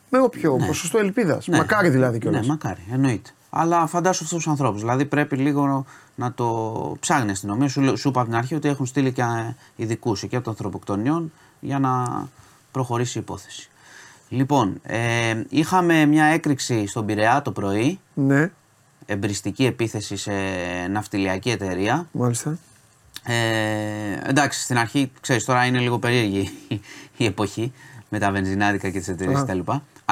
με 0.10 0.20
όποιο 0.20 0.56
ποσοστό 0.68 0.98
ελπίδας. 0.98 1.48
Ναι. 1.48 1.58
Μακάρι 1.58 1.89
δηλαδή 1.89 2.20
κιόλας. 2.20 2.41
Ναι, 2.41 2.48
μακάρι, 2.48 2.82
εννοείται. 2.91 3.30
Αλλά 3.56 3.88
φαντάσου 3.88 4.24
αυτούς 4.24 4.38
τους 4.43 4.47
ανθρώπους. 4.47 4.80
Δηλαδή 4.82 5.06
πρέπει 5.06 5.36
λίγο 5.36 5.86
να 6.16 6.32
το 6.34 6.95
ψάχνει 6.99 7.28
η 7.28 7.32
αστυνομία. 7.32 7.68
Σου, 7.68 7.82
λέ- 7.82 7.97
σου 7.97 8.10
είπα 8.10 8.20
από 8.20 8.30
την 8.30 8.38
αρχή 8.38 8.56
ότι 8.56 8.68
έχουν 8.68 8.86
στείλει 8.86 9.12
και 9.12 9.24
ειδικούς 9.76 10.24
εκεί 10.24 10.36
από 10.36 10.43
των 10.43 10.54
ανθρωποκτονιών 10.54 11.32
για 11.60 11.80
να 11.80 12.06
προχωρήσει 12.72 13.18
η 13.18 13.22
υπόθεση. 13.22 13.70
Λοιπόν, 14.30 14.80
ε, 14.84 15.43
είχαμε 15.49 16.06
μια 16.06 16.26
έκρηξη 16.26 16.88
στον 16.88 17.06
Πειραιά 17.06 17.41
το 17.41 17.51
πρωί. 17.51 17.99
ναι, 18.14 18.51
Εμπριστική 19.06 19.66
επίθεση 19.66 20.16
σε 20.18 20.32
ναυτιλιακή 20.91 21.49
εταιρεία. 21.49 22.08
μάλιστα. 22.12 22.58
Ε, 23.26 23.34
εντάξει, 24.30 24.62
στην 24.62 24.78
αρχή, 24.78 25.12
ξέρεις, 25.22 25.45
τώρα 25.45 25.66
είναι 25.66 25.80
λίγο 25.80 25.99
περίεργη 25.99 26.49
η- 26.68 26.82
η 27.18 27.26
εποχή 27.26 27.72
με 28.10 28.20
τα 28.20 28.32
βενζινάδικα 28.32 28.89
και 28.89 28.99
τις 28.99 29.08
εταιρείες 29.08 29.39
Α. 29.39 29.43
κτλ. 29.45 29.60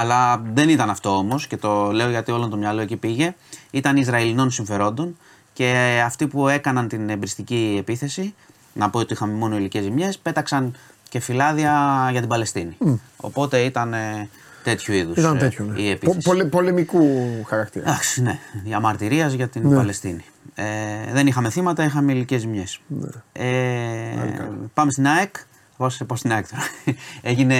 Αλλά 0.02 0.42
δεν 0.54 0.70
ήταν 0.70 0.90
αυτό 0.90 1.16
όμως 1.18 1.48
και 1.48 1.58
το 1.58 1.92
λέω 1.92 2.10
γιατί 2.10 2.32
όλο 2.32 2.48
το 2.48 2.58
μυαλό 2.58 2.82
εκεί 2.82 2.96
πήγε. 2.98 3.36
Ήταν 3.72 3.98
Ισραηλινών 3.98 4.52
συμφερόντων 4.52 5.18
και 5.54 6.02
αυτοί 6.06 6.28
που 6.28 6.48
έκαναν 6.48 6.88
την 6.88 7.10
εμπριστική 7.10 7.76
επίθεση, 7.80 8.34
να 8.74 8.90
πω 8.90 9.00
ότι 9.00 9.14
είχαμε 9.14 9.34
μόνο 9.34 9.58
υλικές 9.58 9.84
ζημιές, 9.84 10.18
πέταξαν 10.18 10.76
και 11.10 11.20
φυλάδια 11.20 12.08
για 12.12 12.20
την 12.20 12.30
Παλαιστίνη. 12.30 12.78
Οπότε 13.18 13.60
ήταν 13.60 13.94
ε, 13.94 14.30
τέτοιου 14.64 14.94
είδους 14.94 15.18
Ήταν 15.18 15.36
ε, 15.36 15.40
τέτοιο. 15.40 15.66
Ναι. 15.66 15.80
η 15.82 15.84
Πο- 15.86 15.92
επίθεση. 15.92 16.18
πολε- 16.28 16.48
πολεμικού 16.48 17.04
χαρακτήρα. 17.48 17.90
Εντάξει, 17.90 18.22
ναι. 18.22 18.40
Διαμαρτυρία 18.64 19.28
για 19.28 19.48
την 19.48 19.70
Ναι. 19.70 19.76
Παλαιστίνη. 19.76 20.24
Ε, 20.56 20.66
δεν 21.12 21.28
είχαμε 21.28 21.50
θύματα, 21.50 21.84
είχαμε 21.84 22.12
υλικέ 22.12 22.38
ζημιές. 22.38 22.80
Ναι. 22.88 23.08
Ε, 23.34 24.50
πάμε 24.74 24.92
στην 24.92 25.08
ΑΕΚ. 25.08 25.36
Πώς 25.78 26.02
πώς 26.08 26.20
στην 26.20 26.32
ΑΕΚ 26.32 26.46
τώρα. 26.50 26.64
Έγινε 27.32 27.58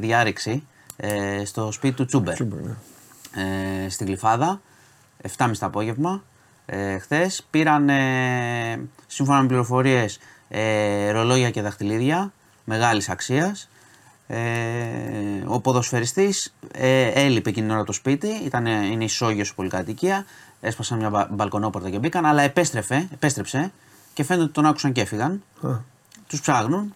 διάρρηξη 0.00 0.66
ε, 0.96 1.44
στο 1.44 1.72
σπίτι 1.72 1.94
του 1.94 2.04
Τσούμπερ. 2.04 2.34
Τσούμπερ, 2.34 2.60
ναι. 2.60 2.74
Ε, 3.84 3.88
στην 3.88 4.06
Γλυφάδα, 4.06 4.60
7.30 5.36 5.50
το 5.58 5.66
απόγευμα. 5.66 6.22
Ε, 6.66 6.98
Χθες 6.98 7.46
πήραν, 7.50 7.88
ε, 7.88 8.80
σύμφωνα 9.06 9.40
με 9.40 9.46
πληροφορίες, 9.46 10.18
ε, 10.48 11.10
ρολόγια 11.10 11.50
και 11.50 11.62
δαχτυλίδια 11.62 12.32
μεγάλης 12.64 13.08
αξίας. 13.08 13.68
Ε, 14.28 14.38
ο 15.46 15.60
ποδοσφαιριστής 15.60 16.54
ε, 16.72 17.02
έλειπε 17.24 17.48
εκείνη 17.48 17.64
την 17.64 17.70
ώρα 17.70 17.78
από 17.78 17.86
το 17.86 17.92
σπίτι, 17.92 18.28
ήταν, 18.28 18.66
είναι 18.66 19.04
ισόγειος 19.04 19.54
πολυκατοικία, 19.54 20.24
έσπασαν 20.60 20.98
μια 20.98 21.10
μπα- 21.10 21.26
μπαλκονόπορτα 21.30 21.90
και 21.90 21.98
μπήκαν, 21.98 22.26
αλλά 22.26 22.42
επέστρεφε, 22.42 23.08
επέστρεψε 23.12 23.72
και 24.14 24.24
φαίνεται 24.24 24.44
ότι 24.44 24.52
τον 24.52 24.66
άκουσαν 24.66 24.92
και 24.92 25.00
έφυγαν. 25.00 25.42
Α. 25.62 25.68
Τους 26.26 26.40
ψάχνουν. 26.40 26.94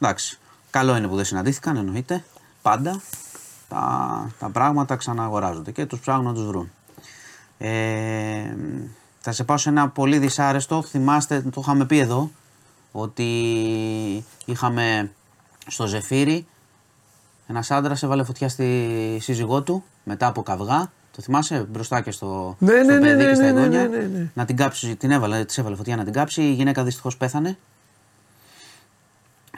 Εντάξει, 0.00 0.38
καλό 0.70 0.96
είναι 0.96 1.08
που 1.08 1.16
δεν 1.16 1.24
συναντήθηκαν, 1.24 1.76
εννοείται, 1.76 2.24
πάντα. 2.62 3.00
Τα, 3.68 4.30
τα 4.38 4.48
πράγματα 4.50 4.96
ξαναγοράζονται 4.96 5.70
και 5.70 5.86
τους 5.86 6.00
ψάχνουν 6.00 6.24
να 6.24 6.32
τους 6.34 6.46
βρουν. 6.46 6.70
Ε, 7.58 8.56
θα 9.20 9.32
σε 9.32 9.44
πάω 9.44 9.56
σε 9.56 9.68
ένα 9.68 9.88
πολύ 9.88 10.18
δυσάρεστο, 10.18 10.82
θυμάστε, 10.82 11.40
το 11.40 11.60
είχαμε 11.60 11.84
πει 11.86 11.98
εδώ, 11.98 12.30
ότι 12.92 14.24
είχαμε 14.44 15.10
στο 15.66 15.86
Ζεφύρι 15.86 16.46
ένας 17.50 17.70
άντρας 17.70 18.02
έβαλε 18.02 18.24
φωτιά 18.24 18.48
στη 18.48 19.18
σύζυγό 19.20 19.62
του 19.62 19.84
μετά 20.04 20.26
από 20.26 20.42
καυγά. 20.42 20.90
Το 21.16 21.22
θυμάσαι 21.22 21.66
μπροστά 21.70 22.00
και 22.00 22.10
στο, 22.10 22.56
Ναι, 22.58 22.72
στο 22.72 22.84
ναι, 22.84 22.98
ναι, 22.98 23.00
παιδί 23.00 23.22
ναι, 23.24 23.28
και 23.28 23.34
στα 23.34 23.44
ναι, 23.44 23.50
ναι, 23.52 23.60
εγγόνια. 23.60 23.88
ναι, 23.88 23.96
ναι, 23.96 24.18
ναι. 24.18 24.30
Να 24.34 24.44
την 24.44 24.56
κάψει, 24.56 24.96
την 24.96 25.10
έβαλε, 25.10 25.44
της 25.44 25.58
έβαλε 25.58 25.76
φωτιά 25.76 25.96
να 25.96 26.04
την 26.04 26.12
κάψει. 26.12 26.42
Η 26.42 26.52
γυναίκα 26.52 26.84
δυστυχώς 26.84 27.16
πέθανε. 27.16 27.58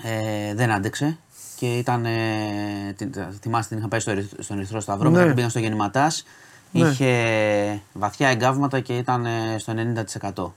Ε, 0.03 0.55
δεν 0.55 0.71
άντεξε 0.71 1.19
και 1.61 1.79
ήταν. 1.79 2.05
Ε, 2.05 2.95
την, 2.97 3.13
θυμάστε 3.41 3.69
την 3.69 3.79
είχα 3.79 3.89
πάει 3.89 4.01
στο, 4.01 4.11
Ερυθ- 4.11 4.43
στον 4.43 4.57
Ερυθρό 4.57 4.81
Σταυρό. 4.81 5.05
Ναι. 5.09 5.11
Μετά 5.15 5.27
την 5.27 5.35
πήγαν 5.35 5.51
στο 5.51 5.59
Γεννηματάς. 5.59 6.25
Ναι. 6.73 6.89
Είχε 6.89 7.83
βαθιά 7.93 8.29
εγκάβματα 8.29 8.81
και 8.81 8.97
ήταν 8.97 9.27
ε, 9.27 9.59
στο 9.59 9.75
90% 10.35 10.51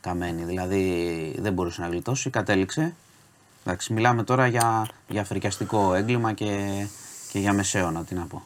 καμένη. 0.00 0.44
Δηλαδή 0.44 1.34
δεν 1.38 1.52
μπορούσε 1.52 1.80
να 1.80 1.88
γλιτώσει. 1.88 2.30
Κατέληξε. 2.30 2.94
Εντάξει, 3.64 3.92
μιλάμε 3.92 4.22
τώρα 4.22 4.46
για, 4.46 4.86
για 5.08 5.24
φρικιαστικό 5.24 5.94
έγκλημα 5.94 6.32
και, 6.32 6.68
και 7.30 7.38
για 7.38 7.52
μεσαίωνα, 7.52 8.04
τι 8.04 8.14
να 8.14 8.24
πω. 8.24 8.42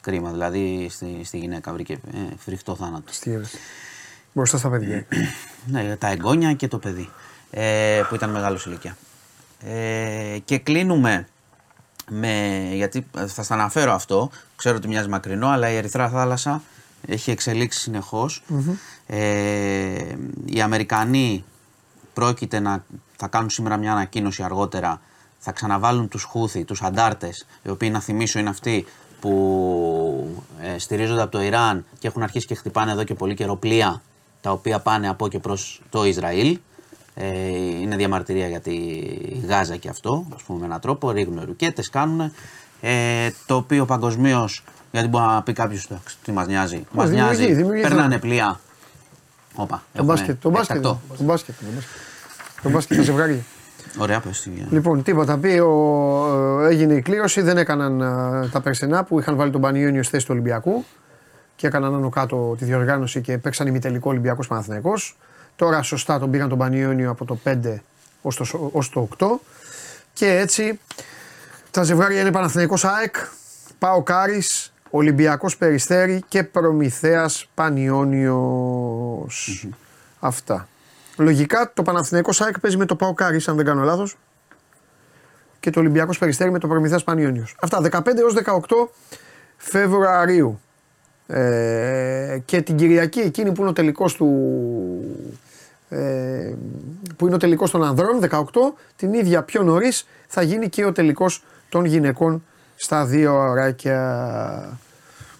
Κρίμα, 0.00 0.30
δηλαδή 0.30 0.88
στη, 0.90 1.20
στη 1.24 1.38
γυναίκα 1.38 1.72
βρήκε 1.72 1.92
ε, 1.92 2.34
φρικτό 2.38 2.74
θάνατο. 2.76 3.12
Τι 3.20 3.30
έβρεσε. 3.30 3.58
Μπροστά 4.32 4.58
στα 4.58 4.68
παιδιά. 4.70 5.04
Ναι, 5.72 5.96
τα 5.96 6.08
εγγόνια 6.08 6.52
και 6.52 6.68
το 6.68 6.78
παιδί 6.78 7.08
ε, 7.50 8.02
που 8.08 8.14
ήταν 8.14 8.30
μεγάλος 8.30 8.66
ηλικία. 8.66 8.96
Ε, 9.60 10.38
και 10.44 10.58
κλείνουμε 10.58 11.28
με, 12.08 12.62
γιατί 12.72 13.06
θα 13.26 13.42
στα 13.42 13.54
αναφέρω 13.54 13.92
αυτό, 13.92 14.30
ξέρω 14.56 14.76
ότι 14.76 14.88
μοιάζει 14.88 15.08
μακρινό, 15.08 15.48
αλλά 15.48 15.70
η 15.70 15.76
Ερυθρά 15.76 16.08
Θάλασσα 16.08 16.62
έχει 17.06 17.30
εξελίξει 17.30 17.80
συνεχώς. 17.80 18.42
Ε, 19.06 20.14
οι 20.44 20.60
Αμερικανοί 20.60 21.44
πρόκειται 22.14 22.60
να 22.60 22.84
θα 23.16 23.28
κάνουν 23.28 23.50
σήμερα 23.50 23.76
μια 23.76 23.92
ανακοίνωση 23.92 24.42
αργότερα, 24.42 25.00
θα 25.38 25.52
ξαναβάλουν 25.52 26.08
τους 26.08 26.22
Χούθη, 26.22 26.64
τους 26.64 26.82
αντάρτες, 26.82 27.46
οι 27.62 27.68
οποίοι 27.70 27.88
να 27.92 28.00
θυμίσω 28.00 28.38
είναι 28.38 28.48
αυτοί 28.48 28.86
που 29.20 30.44
ε, 30.62 30.78
στηρίζονται 30.78 31.22
από 31.22 31.30
το 31.30 31.42
Ιράν 31.42 31.84
και 31.98 32.06
έχουν 32.06 32.22
αρχίσει 32.22 32.46
και 32.46 32.54
χτυπάνε 32.54 32.92
εδώ 32.92 33.04
και 33.04 33.14
πολύ 33.14 33.34
καιρό 33.34 33.56
πλοία 33.56 34.02
τα 34.40 34.50
οποία 34.50 34.80
πάνε 34.80 35.08
από 35.08 35.28
και 35.28 35.38
προς 35.38 35.82
το 35.90 36.04
Ισραήλ. 36.04 36.58
Ε, 37.20 37.48
είναι 37.80 37.96
διαμαρτυρία 37.96 38.48
για 38.48 38.60
τη 38.60 38.76
Γάζα 39.48 39.76
και 39.76 39.88
αυτό, 39.88 40.26
ας 40.34 40.42
πούμε 40.42 40.58
με 40.58 40.64
έναν 40.64 40.80
τρόπο, 40.80 41.10
ρίχνουν 41.10 41.44
ρουκέτες, 41.46 41.90
κάνουν. 41.90 42.32
Ε, 42.80 43.30
το 43.46 43.54
οποίο 43.54 43.84
παγκοσμίως, 43.84 44.64
γιατί 44.90 45.08
μπορεί 45.08 45.24
να 45.24 45.42
πει 45.42 45.52
κάποιος 45.52 45.88
τι 46.24 46.32
μας 46.32 46.46
νοιάζει, 46.46 46.86
μας 46.92 47.08
δημιουργεί, 47.08 47.38
νοιάζει, 47.38 47.54
δημιουργεί 47.54 47.82
περνάνε 47.82 48.02
θέμα. 48.02 48.18
πλοία. 48.18 48.60
Όπα, 49.54 49.76
Το 49.76 49.82
έχουμε 49.92 50.12
μπάσκετ. 50.12 50.36
Το 50.42 50.50
μπάσκετ. 50.50 50.76
εκτακτό. 50.76 51.00
Το 51.18 51.24
μπάσκετ. 51.24 51.54
Το 51.58 51.64
μπάσκετ. 51.64 51.84
Το 52.62 52.70
μπάσκετ, 52.70 52.96
τα 52.96 53.02
ζευγάρια. 53.02 53.40
Ωραία, 53.98 54.20
πες 54.20 54.40
τι. 54.40 54.50
Λοιπόν, 54.70 55.02
τίποτα. 55.02 55.38
Πει, 55.38 55.58
ο, 55.58 56.60
ε, 56.62 56.68
έγινε 56.68 56.94
η 56.94 57.02
κλήρωση. 57.02 57.40
Δεν 57.40 57.56
έκαναν 57.58 58.00
ε, 58.00 58.48
τα 58.48 58.60
περσινά 58.60 59.04
που 59.04 59.18
είχαν 59.20 59.36
βάλει 59.36 59.50
τον 59.50 59.60
Πανιόνιο 59.60 60.02
στη 60.02 60.12
θέση 60.12 60.26
του 60.26 60.32
Ολυμπιακού 60.34 60.84
και 61.56 61.66
έκαναν 61.66 61.94
άνω 61.94 62.08
κάτω 62.08 62.54
τη 62.58 62.64
διοργάνωση 62.64 63.20
και 63.20 63.38
παίξαν 63.38 63.66
ημιτελικό 63.66 64.10
Ολυμπιακός 64.10 64.46
Παναθηναϊκός. 64.46 65.16
Τώρα 65.58 65.82
σωστά 65.82 66.18
τον 66.18 66.30
πήγαν 66.30 66.48
τον 66.48 66.58
Πανιόνιο 66.58 67.10
από 67.10 67.24
το 67.24 67.38
5 67.44 67.56
ως 68.22 68.36
το, 68.36 68.70
ως 68.72 68.90
το 68.90 69.08
8. 69.18 69.26
Και 70.12 70.26
έτσι 70.26 70.80
τα 71.70 71.82
ζευγάρια 71.82 72.20
είναι 72.20 72.30
Παναθηναϊκός 72.30 72.84
ΑΕΚ, 72.84 73.14
Πάο 73.78 74.02
Κάρης, 74.02 74.72
Ολυμπιακός 74.90 75.56
Περιστέρη 75.56 76.22
και 76.28 76.42
Προμηθέας 76.42 77.48
Πανιόνιος. 77.54 78.88
Αυτά. 80.20 80.68
Λογικά 81.16 81.72
το 81.74 81.82
Παναθηναϊκός 81.82 82.36
ΣΑΕΚ 82.36 82.60
παίζει 82.60 82.76
με 82.76 82.84
το 82.84 82.96
Πάο 82.96 83.14
Κάρις, 83.14 83.48
αν 83.48 83.56
δεν 83.56 83.64
κάνω 83.64 83.82
λάθος. 83.82 84.16
Και 85.60 85.70
το 85.70 85.80
Ολυμπιακός 85.80 86.18
Περιστέρη 86.18 86.50
με 86.50 86.58
το 86.58 86.68
Προμηθέας 86.68 87.04
Πανιόνιος. 87.04 87.56
Αυτά 87.60 87.80
15 87.80 88.18
έως 88.18 88.34
18 88.34 88.90
Φεβρουαρίου. 89.56 90.60
Ε, 91.26 92.38
και 92.44 92.62
την 92.62 92.76
Κυριακή 92.76 93.20
εκείνη 93.20 93.52
που 93.52 93.60
είναι 93.60 93.70
ο 93.70 93.72
τελικός 93.72 94.14
του 94.14 94.28
ε, 95.88 96.54
που 97.16 97.26
είναι 97.26 97.34
ο 97.34 97.38
τελικός 97.38 97.70
των 97.70 97.84
ανδρών 97.84 98.20
18 98.30 98.42
την 98.96 99.12
ίδια 99.12 99.42
πιο 99.42 99.62
νωρίς 99.62 100.06
θα 100.26 100.42
γίνει 100.42 100.68
και 100.68 100.84
ο 100.84 100.92
τελικός 100.92 101.44
των 101.68 101.84
γυναικών 101.84 102.44
στα 102.76 103.04
δύο 103.04 103.34
ωράκια 103.34 103.98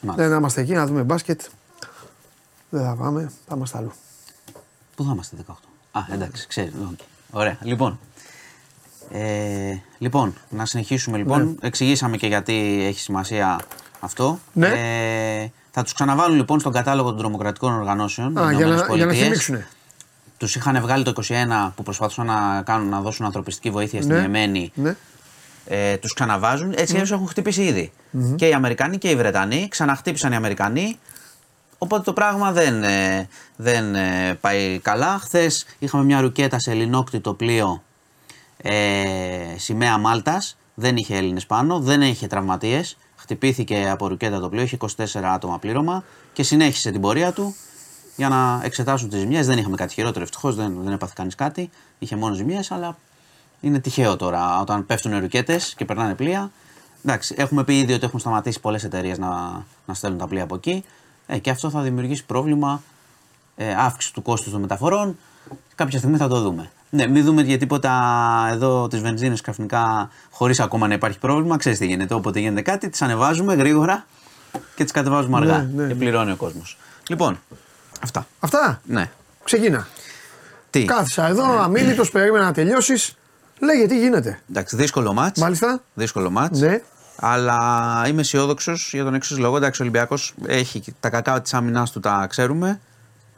Μάλιστα. 0.00 0.28
δεν 0.28 0.38
είμαστε 0.38 0.60
εκεί 0.60 0.72
να 0.72 0.86
δούμε 0.86 1.02
μπάσκετ 1.02 1.40
δεν 2.68 2.82
θα 2.84 2.94
πάμε 2.94 3.30
θα 3.48 3.54
είμαστε 3.56 3.78
αλλού 3.78 3.92
Πού 4.98 5.04
θα 5.04 5.10
είμαστε 5.12 5.36
18. 5.46 5.52
Α, 5.92 6.00
εντάξει, 6.12 6.46
ξέρει. 6.46 6.72
οκ. 6.92 6.98
Ωραία. 7.30 7.58
Λοιπόν. 7.62 7.98
Ε, 9.10 9.76
λοιπόν, 9.98 10.34
να 10.48 10.66
συνεχίσουμε 10.66 11.18
λοιπόν. 11.18 11.58
Εξηγήσαμε 11.60 12.16
και 12.16 12.26
γιατί 12.26 12.84
έχει 12.86 13.00
σημασία 13.00 13.60
αυτό. 14.00 14.38
Ναι. 14.52 14.68
Ε, 14.68 15.50
θα 15.70 15.82
τους 15.82 15.92
ξαναβάλουν 15.92 16.36
λοιπόν 16.36 16.60
στον 16.60 16.72
κατάλογο 16.72 17.08
των 17.08 17.18
τρομοκρατικών 17.18 17.72
οργανώσεων. 17.72 18.38
Α, 18.38 18.52
οι 18.52 18.54
για, 18.54 18.66
Ηνωμένες 18.66 18.88
να, 18.88 18.96
για 18.96 19.06
να 19.06 19.12
Πολιτείες. 19.12 19.66
Θυμίξουνε 20.38 20.46
Τους 20.46 20.56
είχαν 20.56 20.80
βγάλει 20.80 21.04
το 21.04 21.12
21 21.68 21.72
που 21.76 21.82
προσπαθούσαν 21.82 22.26
να, 22.26 22.62
κάνουν, 22.62 22.88
να 22.88 23.00
δώσουν 23.00 23.26
ανθρωπιστική 23.26 23.70
βοήθεια 23.70 24.02
στην 24.02 24.14
Ναι. 24.14 24.22
Εμένη. 24.22 24.72
ναι. 24.74 24.96
Ε, 25.70 25.96
τους 25.96 26.12
ξαναβάζουν. 26.12 26.72
Έτσι 26.76 26.94
mm. 26.98 27.10
έχουν 27.10 27.28
χτυπήσει 27.28 27.62
ήδη. 27.62 27.92
Και 28.36 28.48
οι 28.48 28.52
Αμερικανοί 28.52 28.98
και 28.98 29.08
οι 29.10 29.16
Βρετανοί. 29.16 29.68
Ξαναχτύπησαν 29.70 30.32
οι 30.32 30.36
Αμερικανοί. 30.36 30.98
Οπότε 31.78 32.02
το 32.02 32.12
πράγμα 32.12 32.52
δεν, 32.52 32.82
ε, 32.82 33.28
δεν 33.56 33.94
ε, 33.94 34.34
πάει 34.40 34.78
καλά. 34.78 35.18
Χθες 35.18 35.66
είχαμε 35.78 36.04
μια 36.04 36.20
ρουκέτα 36.20 36.58
σε 36.58 36.70
ελληνόκτητο 36.70 37.34
πλοίο 37.34 37.82
ε, 38.62 38.72
σημαία 39.56 39.98
Μάλτας. 39.98 40.56
Δεν 40.74 40.96
είχε 40.96 41.16
Έλληνες 41.16 41.46
πάνω, 41.46 41.80
δεν 41.80 42.02
είχε 42.02 42.26
τραυματίες. 42.26 42.96
Χτυπήθηκε 43.16 43.88
από 43.90 44.08
ρουκέτα 44.08 44.40
το 44.40 44.48
πλοίο, 44.48 44.62
είχε 44.62 44.76
24 44.80 45.04
άτομα 45.22 45.58
πλήρωμα 45.58 46.04
και 46.32 46.42
συνέχισε 46.42 46.90
την 46.90 47.00
πορεία 47.00 47.32
του 47.32 47.54
για 48.18 48.28
να 48.28 48.60
εξετάσουν 48.62 49.08
τις 49.08 49.18
ζημιές. 49.18 49.46
Δεν 49.46 49.58
είχαμε 49.58 49.76
κάτι 49.76 49.92
χειρότερο, 49.94 50.24
ευτυχώς 50.24 50.54
δεν, 50.54 50.82
δεν 50.82 50.92
έπαθε 50.92 51.12
κανείς 51.16 51.34
κάτι. 51.34 51.70
Είχε 51.98 52.16
μόνο 52.16 52.34
ζημιές, 52.34 52.70
αλλά 52.70 52.96
είναι 53.60 53.78
τυχαίο 53.78 54.16
τώρα 54.16 54.60
όταν 54.60 54.86
πέφτουν 54.86 55.18
ρουκέτες 55.18 55.74
και 55.74 55.84
περνάνε 55.84 56.14
πλοία. 56.14 56.50
Εντάξει, 57.04 57.34
έχουμε 57.38 57.64
πει 57.64 57.78
ήδη 57.78 57.92
ότι 57.92 58.04
έχουν 58.04 58.20
σταματήσει 58.20 58.60
πολλές 58.60 58.84
εταιρείες 58.84 59.18
να, 59.18 59.62
να 59.86 59.94
στέλνουν 59.94 60.18
τα 60.18 60.26
πλοία 60.26 60.42
από 60.42 60.54
εκεί. 60.54 60.84
Ε, 61.26 61.38
και 61.38 61.50
αυτό 61.50 61.70
θα 61.70 61.80
δημιουργήσει 61.80 62.24
πρόβλημα 62.24 62.82
ε, 63.56 63.74
αύξηση 63.74 64.12
του 64.12 64.22
κόστους 64.22 64.52
των 64.52 64.60
μεταφορών. 64.60 65.18
Κάποια 65.74 65.98
στιγμή 65.98 66.16
θα 66.16 66.28
το 66.28 66.40
δούμε. 66.40 66.70
Ναι, 66.90 67.06
μην 67.06 67.24
δούμε 67.24 67.42
για 67.42 67.58
τίποτα 67.58 68.48
εδώ 68.50 68.88
τις 68.88 69.00
βενζίνες 69.00 69.40
ξαφνικά 69.40 70.10
χωρίς 70.30 70.60
ακόμα 70.60 70.88
να 70.88 70.94
υπάρχει 70.94 71.18
πρόβλημα. 71.18 71.56
Ξέρεις 71.56 71.78
τι 71.78 71.86
γίνεται. 71.86 72.14
Όποτε 72.14 72.40
γίνεται 72.40 72.62
κάτι, 72.62 72.88
τις 72.88 73.02
ανεβάζουμε 73.02 73.54
γρήγορα 73.54 74.06
και 74.74 74.82
τις 74.82 74.92
κατεβάζουμε 74.92 75.36
αργά. 75.36 75.58
Ναι, 75.58 75.62
ναι, 75.62 75.88
και 75.88 75.94
ναι. 75.94 75.98
πληρώνει 75.98 76.30
ο 76.30 76.36
κόσμος. 76.36 76.78
Λοιπόν, 77.08 77.38
αυτά. 78.00 78.26
αυτά; 78.40 78.80
Ναι. 78.84 79.10
ξεκίνα 79.44 79.88
Τι; 80.70 80.84
κάθισα 80.84 81.26
εδώ 81.26 81.58
αμήλυτος 81.58 82.10
περίμενα 82.10 82.44
να 82.44 82.52
τελειώσεις 82.52 83.16
λέγε 83.60 83.86
τι 83.86 83.98
γίνεται; 83.98 84.40
Εντάξει, 84.50 84.76
δύσκολο 84.76 85.12
μάτς. 85.12 85.40
μάλιστα 85.40 85.82
Δύσκολο 85.94 86.30
μάτς. 86.30 86.60
ναι 86.60 86.82
Αλλά 87.16 88.04
είμαι 88.08 88.20
αισιόδοξος 88.20 88.90
για 88.92 89.04
τον 89.04 89.14
εξής 89.14 89.38
λόγο. 89.38 89.56
Εντάξει, 89.56 89.82
ο 89.82 89.84
Ολυμπιακός 89.84 90.34
έχει 90.46 90.80
και 90.80 90.92
τα 91.00 91.10
κακά 91.10 91.42
της 91.42 91.54
άμυνάς 91.54 91.90
του, 91.90 92.00
τα 92.00 92.26
ξέρουμε. 92.28 92.80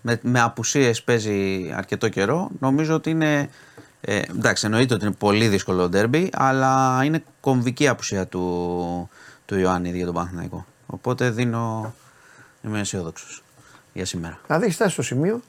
Με, 0.02 0.18
με 0.22 0.40
απουσίες 0.40 1.02
παίζει 1.02 1.70
αρκετό 1.76 2.08
καιρό. 2.08 2.50
Νομίζω 2.58 2.94
ότι 2.94 3.10
είναι. 3.10 3.50
Ε, 4.00 4.18
εντάξει, 4.18 4.66
εννοείται 4.66 4.94
ότι 4.94 5.04
είναι 5.04 5.14
πολύ 5.14 5.48
δύσκολο 5.48 5.88
ντέρμπι, 5.88 6.30
αλλά 6.32 7.00
είναι 7.04 7.24
κομβική 7.40 7.88
απουσία 7.88 8.26
του, 8.26 9.08
του 9.46 9.58
Ιωάννη 9.58 9.90
για 9.90 10.04
τον 10.04 10.14
Παναθηναϊκό. 10.14 10.66
Οπότε 10.86 11.30
δίνω. 11.30 11.94
Είμαι 12.62 12.80
αισιόδοξος 12.80 13.42
για 13.92 14.04
σήμερα. 14.06 14.38
Δηλαδή 14.46 14.64
έχει 14.64 14.74
φτάσει 14.74 14.92
στο 14.92 15.02
σημείο 15.02 15.40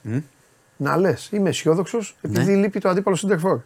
να 0.78 0.98
λες: 0.98 1.30
Είμαι 1.32 1.50
αισιόδοξο 1.50 1.98
Ναι. 1.98 2.04
επειδή 2.22 2.56
λείπει 2.56 2.80
το 2.80 2.90
αντίπαλο 2.90 3.16
Σιντερφόρ. 3.16 3.60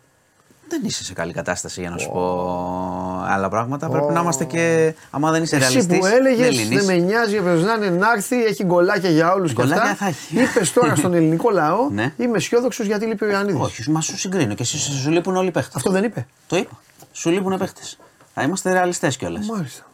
Δεν 0.70 0.82
είσαι 0.86 1.04
σε 1.04 1.14
καλή 1.14 1.34
κατάσταση 1.34 1.82
για 1.82 1.90
να 1.90 1.98
σου 1.98 2.10
πω 2.12 3.24
άλλα 3.28 3.50
πράγματα. 3.50 3.90
Πρέπει 3.90 4.14
να 4.14 4.20
είμαστε 4.22 4.46
και. 4.46 4.94
Άμα 5.12 5.32
δεν 5.32 5.44
είσαι 5.44 5.56
Εσύ 5.56 5.66
ρεαλιστής. 5.68 6.00
που 6.00 6.06
έλεγες 6.06 6.68
δεν 6.68 6.86
με 6.86 6.96
νοιάζει 6.98 7.38
όποιο 7.38 7.54
να 7.54 7.74
είναι 7.74 7.90
να 7.90 8.12
έρθει, 8.16 8.44
έχει 8.44 8.64
γκολάκια 8.66 9.10
για 9.10 9.34
όλους 9.34 9.54
και 9.54 9.62
Γκολάκια 9.62 9.84
αυτά. 9.84 9.96
θα 9.96 10.06
έχει. 10.06 10.40
Είπες 10.42 10.74
τώρα 10.74 10.96
στον 10.96 11.14
ελληνικό 11.18 11.50
λαό: 11.50 11.90
Ναι. 11.90 12.14
Είμαι 12.18 12.38
αισιόδοξος 12.38 12.86
γιατί 12.86 13.06
λείπει 13.06 13.24
ο 13.26 13.30
Ιωαννίδης. 13.30 13.62
Όχι, 13.62 13.92
μα 13.92 14.02
σου 14.02 14.18
συγκρίνω 14.18 14.54
και 14.54 14.62
εσύ 14.64 14.78
σου 14.78 15.10
λείπουν 15.12 15.36
όλοι 15.36 15.48
οι 15.48 15.52
παίχτες. 15.52 15.76
Αυτό 15.76 15.92
δεν 15.92 16.04
είπε. 16.04 16.28
Το 16.48 16.56
είπα. 16.58 16.80
Σου 17.12 17.30
λείπουν 17.30 17.58
παίχτες. 17.58 17.98
Θα 18.34 18.42
είμαστε 18.44 18.72
ρεαλιστές 18.72 19.18
κιόλας. 19.18 19.46
Μάλιστα. 19.50 19.86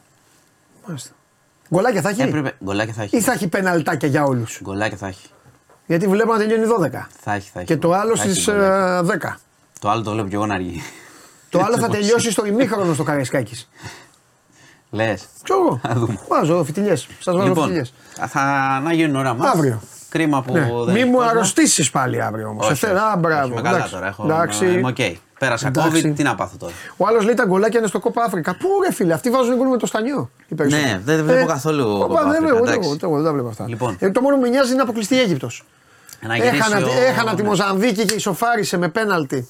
Μάλιστα. 0.88 1.10
Γκολάκια 1.73 2.02
θα 2.02 2.10
έχει; 2.10 2.22
Έπρεπε. 2.22 2.53
Γκολάκια 2.64 2.93
θα 2.93 3.02
έχει. 3.03 3.18
Ή 3.18 3.22
θα 3.22 3.31
έχει 3.31 3.48
πεναλτάκια 3.48 4.07
για 4.07 4.23
όλους; 4.23 4.60
Γκολάκια 4.64 4.98
θα 4.98 5.07
έχει. 5.07 5.27
Γιατί 5.85 6.07
βλέπω 6.07 6.31
να 6.31 6.38
τελειώνει 6.38 6.65
12. 6.80 6.89
Θα 7.23 7.34
έχει, 7.34 7.49
θα 7.53 7.60
έχει. 7.60 7.68
Και 7.68 7.77
το 7.77 7.93
άλλο 7.93 8.15
Θα 8.15 8.23
έχει 8.23 8.31
στις 8.34 8.45
γκολάκια. 8.45 9.02
10. 9.02 9.39
Το 9.80 9.89
άλλο 9.89 10.02
το 10.02 10.11
βλέπω 10.11 10.27
κι 10.27 10.35
εγώ 10.35 10.45
να 10.45 10.53
αργεί. 10.53 10.81
Το 11.49 11.60
άλλο 11.60 11.77
θα 11.84 11.89
τελειώσει 11.89 12.31
στο 12.31 12.45
ημίχρονο 12.45 12.93
στο 12.93 13.03
Καραϊσκάκης. 13.03 13.69
Λες. 14.89 15.26
Ξέρω 15.43 15.60
εγώ. 15.60 15.80
Θα 15.84 15.93
δούμε. 15.93 16.19
Βάζω 16.27 16.64
φιτιλιές. 16.64 17.07
Σας 17.19 17.35
βάζω 17.35 17.48
Λοιπόν, 17.48 17.64
φιτιλιές. 17.64 17.93
θα 18.27 18.80
να 18.84 18.93
γίνουν 18.93 19.15
ώρα 19.15 19.34
μας. 19.34 19.52
Αύριο. 19.53 19.81
Κρίμα 20.10 20.41
που 20.41 20.53
Ναι. 20.53 20.60
δεν. 20.60 20.93
Μη 20.93 20.99
έχει 20.99 21.10
μου 21.10 21.15
κόσμο. 21.15 21.30
αρρωστήσεις 21.30 21.89
πάλι 21.89 22.22
αύριο 22.22 22.48
όμως. 22.48 22.69
Όχι, 22.69 22.85
όχι, 22.85 22.95
Α, 22.95 23.07
όχι, 23.10 23.18
μπράβο. 23.18 23.52
Είμαι 23.52 23.61
καλά 23.61 23.76
εντάξει. 23.76 23.93
τώρα. 23.93 24.07
Έχω, 24.07 24.23
Εντάξει. 24.23 24.65
Είμαι 24.65 24.88
οκ. 24.89 24.98
Πέρασα 25.41 25.68
Εντάξει. 25.68 26.01
COVID, 26.05 26.15
τι 26.15 26.23
να 26.23 26.35
πάθω 26.35 26.55
τώρα. 26.57 26.73
Ο 26.97 27.07
άλλος 27.07 27.23
λέει 27.26 27.34
τα 27.34 27.45
γκολάκια 27.45 27.80
είναι 27.80 27.88
στο 27.88 27.99
Κόπα 27.99 28.23
Άφρικα. 28.23 28.56
Πού 28.55 28.68
ρε 28.85 28.93
φίλε, 28.93 29.13
αυτοί 29.13 29.30
βάζουν 29.30 29.55
γκολ 29.55 29.68
με 29.68 29.77
το 29.77 29.85
στανιό. 29.85 30.30
οι 30.47 30.55
περισσότεροι. 30.55 30.89
Ναι, 30.91 30.99
δεν 31.03 31.26
βλέπω 31.26 31.45
καθόλου 31.47 31.84
Κόπα 31.84 32.05
Κόπα 32.07 32.19
δεν 32.22 32.30
Άφρικα, 32.30 32.41
βλέπω, 32.41 32.57
ούτε 32.61 32.69
εντάξει. 32.72 32.80
εγώ, 32.88 32.91
ούτε 32.95 33.05
εγώ 33.05 33.15
δεν 33.15 33.26
τα 33.26 33.31
βλέπω 33.34 33.47
αυτά. 33.47 33.65
Λοιπόν. 33.68 33.95
Ε, 33.99 34.11
το 34.11 34.22
μόνο 34.22 34.35
που 34.35 34.41
με 34.41 34.47
νοιάζει 34.49 34.68
είναι 34.68 34.77
να 34.77 34.84
αποκλειστεί 34.84 35.15
η 35.15 35.19
Αίγυπτος. 35.19 35.63
Να 36.27 36.35
γυρίσει 36.35 36.55
Έχανα, 36.55 36.85
ο- 36.88 36.89
έχανα 37.07 37.35
τη 37.35 37.41
ναι. 37.41 37.47
Μοζαμβίκη 37.47 38.05
και 38.05 38.13
ισοφάρισε 38.13 38.77
με 38.77 38.88
πέναλτι. 38.88 39.47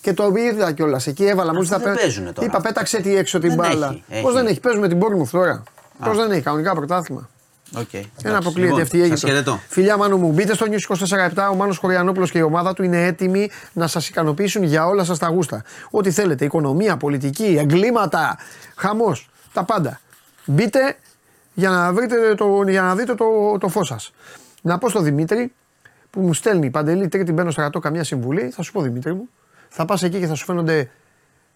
Και 0.00 0.12
το 0.14 0.32
είδα 0.36 0.72
κιόλας. 0.72 1.06
Εκεί 1.06 1.24
έβαλα. 1.24 1.52
Μου 1.54 1.60
Αυτά 1.60 1.76
ζητά 1.78 1.88
δεν 1.90 1.98
παίζουνε 2.00 2.32
τώρα. 2.32 2.46
Είπα, 2.46 2.60
πέταξε 2.60 3.00
τη 3.00 3.16
έξω 3.16 3.38
την 3.38 3.48
Δεν 3.48 3.58
μπάλα. 3.58 3.86
έχει, 3.86 4.04
έχει. 4.08 4.22
Πώς 4.22 4.34
δεν 4.34 4.46
έχει, 4.46 4.60
παίζουμε 4.60 4.88
την 4.88 4.98
Bournemouth 5.00 5.28
τώρα. 5.30 5.62
Πώς 6.04 6.16
δεν 6.16 6.30
έχει, 6.30 6.40
κανονικά 6.40 6.74
πρωτάθλημα. 6.74 7.28
Οκ. 7.76 7.90
Δεν 7.90 8.04
εντάξει. 8.18 8.36
αποκλείεται 8.36 8.66
Λοιπόν, 8.66 8.80
αυτή 8.82 8.96
η 8.96 9.00
σας 9.00 9.08
Αίγυπτο. 9.08 9.26
χαιρετώ. 9.26 9.60
Φιλιά 9.68 9.96
Μάνου 9.96 10.16
μου, 10.16 10.32
μπείτε 10.32 10.54
στο 10.54 10.66
News 10.70 10.94
24-7. 11.34 11.48
Ο 11.50 11.54
Μάνος 11.54 11.78
Χωριανόπουλος 11.78 12.30
και 12.30 12.38
η 12.38 12.42
ομάδα 12.42 12.72
του 12.74 12.82
είναι 12.82 13.04
έτοιμοι 13.04 13.50
να 13.72 13.86
σας 13.86 14.08
ικανοποιήσουν 14.08 14.62
για 14.62 14.86
όλα 14.86 15.04
σας 15.04 15.18
τα 15.18 15.28
γούστα. 15.28 15.64
Ό,τι 15.90 16.10
θέλετε, 16.10 16.44
οικονομία, 16.44 16.96
πολιτική, 16.96 17.56
εγκλήματα, 17.58 18.38
χαμός, 18.76 19.28
τα 19.52 19.64
πάντα. 19.64 20.00
Μπείτε 20.44 20.96
για 21.54 21.70
να, 21.70 21.92
βρείτε 21.92 22.34
το, 22.34 22.62
για 22.68 22.82
να 22.82 22.94
δείτε 22.94 23.14
το, 23.14 23.24
το 23.60 23.68
φως 23.68 23.86
σας. 23.86 24.12
Να 24.62 24.78
πω 24.78 24.88
στο 24.88 25.00
Δημήτρη 25.00 25.52
που 26.10 26.20
μου 26.20 26.34
στέλνει 26.34 26.70
Παντελή, 26.70 27.08
τρίτη 27.08 27.32
μπαίνω 27.32 27.50
στρατό 27.50 27.78
καμιά 27.78 28.04
συμβουλή, 28.04 28.50
θα 28.50 28.62
σου 28.62 28.72
πω 28.72 28.80
Δημήτρη 28.82 29.14
μου. 29.14 29.28
Θα 29.68 29.84
πας 29.84 30.02
εκεί 30.02 30.18
και 30.18 30.26
θα 30.26 30.34
σου 30.34 30.44
φαίνονται 30.44 30.90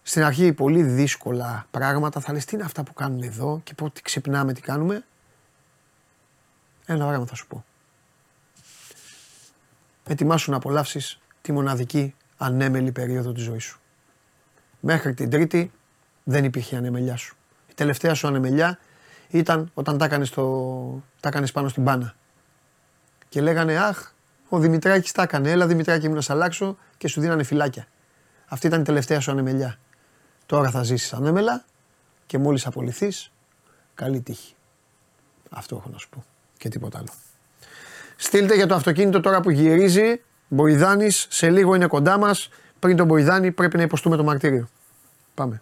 στην 0.01 0.23
αρχή 0.23 0.53
πολύ 0.53 0.81
δύσκολα 0.83 1.65
πράγματα. 1.71 2.19
Θα 2.19 2.33
λες 2.33 2.45
τι 2.45 2.55
είναι 2.55 2.65
αυτά 2.65 2.83
που 2.83 2.93
κάνουν 2.93 3.21
εδώ 3.23 3.61
και 3.63 3.73
πότε 3.73 3.99
ξυπνάμε, 4.03 4.53
τι 4.53 4.61
κάνουμε. 4.61 5.03
Ένα 6.89 7.07
πράγμα 7.07 7.25
θα 7.25 7.35
σου 7.35 7.47
πω. 7.47 7.65
Ετοιμάσου 10.07 10.51
να 10.51 10.57
απολαύσεις 10.57 11.19
τη 11.41 11.51
μοναδική 11.51 12.15
ανέμελη 12.37 12.91
περίοδο 12.91 13.31
της 13.31 13.43
ζωής 13.43 13.63
σου. 13.63 13.79
Μέχρι 14.79 15.13
την 15.13 15.29
τρίτη 15.29 15.71
δεν 16.23 16.43
υπήρχε 16.43 16.75
η 16.75 16.77
ανεμελιά 16.77 17.15
σου. 17.15 17.35
Η 17.69 17.73
τελευταία 17.73 18.13
σου 18.13 18.27
ανεμελιά 18.27 18.79
ήταν 19.29 19.71
όταν 19.73 19.97
τα 19.97 20.05
έκανες, 20.05 20.29
το... 20.29 20.43
τα 21.19 21.29
έκανες 21.29 21.51
πάνω 21.51 21.67
στην 21.67 21.83
μπάνα. 21.83 22.15
Και 23.29 23.41
λέγανε 23.41 23.77
αχ, 23.77 24.11
ο 24.49 24.59
Δημητράκης 24.59 25.11
τα 25.11 25.21
έκανε, 25.21 25.51
έλα 25.51 25.67
Δημητράκη 25.67 26.07
μου 26.07 26.15
να 26.15 26.21
σ' 26.21 26.29
αλλάξω 26.29 26.77
και 26.97 27.07
σου 27.07 27.21
δίνανε 27.21 27.43
φυλάκια. 27.43 27.87
Αυτή 28.47 28.67
ήταν 28.67 28.81
η 28.81 28.83
τελευταία 28.83 29.19
σου 29.19 29.31
ανεμελιά. 29.31 29.79
Τώρα 30.45 30.69
θα 30.69 30.83
ζήσεις 30.83 31.13
ανέμελα 31.13 31.65
και 32.25 32.37
μόλις 32.37 32.65
απολυθείς, 32.65 33.31
καλή 33.93 34.21
τύχη. 34.21 34.55
Αυτό 35.49 35.75
έχω 35.75 35.89
να 35.89 35.97
σου 35.97 36.09
πω 36.09 36.23
και 36.59 36.69
τίποτα 36.69 36.97
άλλο. 36.97 37.09
Στείλτε 38.15 38.55
για 38.55 38.67
το 38.67 38.75
αυτοκίνητο 38.75 39.19
τώρα 39.19 39.41
που 39.41 39.49
γυρίζει. 39.49 40.21
Μποϊδάνης 40.47 41.27
σε 41.29 41.49
λίγο 41.49 41.75
είναι 41.75 41.87
κοντά 41.87 42.17
μας. 42.17 42.49
Πριν 42.79 42.95
τον 42.95 43.05
Μποϊδάνη 43.07 43.51
πρέπει 43.51 43.77
να 43.77 43.83
υποστούμε 43.83 44.15
το 44.15 44.23
μαρτύριο. 44.23 44.69
Πάμε. 45.33 45.61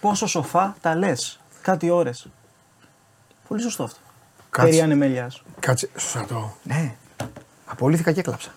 Πόσο 0.00 0.26
σοφά 0.26 0.76
τα 0.80 0.94
λες. 0.94 1.40
Κάτι 1.62 1.90
ώρες. 1.90 2.28
Πολύ 3.48 3.62
σωστό 3.62 3.82
αυτό. 3.82 3.98
Κάτσε. 4.50 4.70
Περί 4.70 4.82
ανεμελιάς. 4.82 5.42
Κάτσε, 5.60 5.88
στο 5.96 6.08
στρατό. 6.08 6.56
Ναι. 6.62 6.94
Απολύθηκα 7.66 8.12
και 8.12 8.20
έκλαψα. 8.20 8.52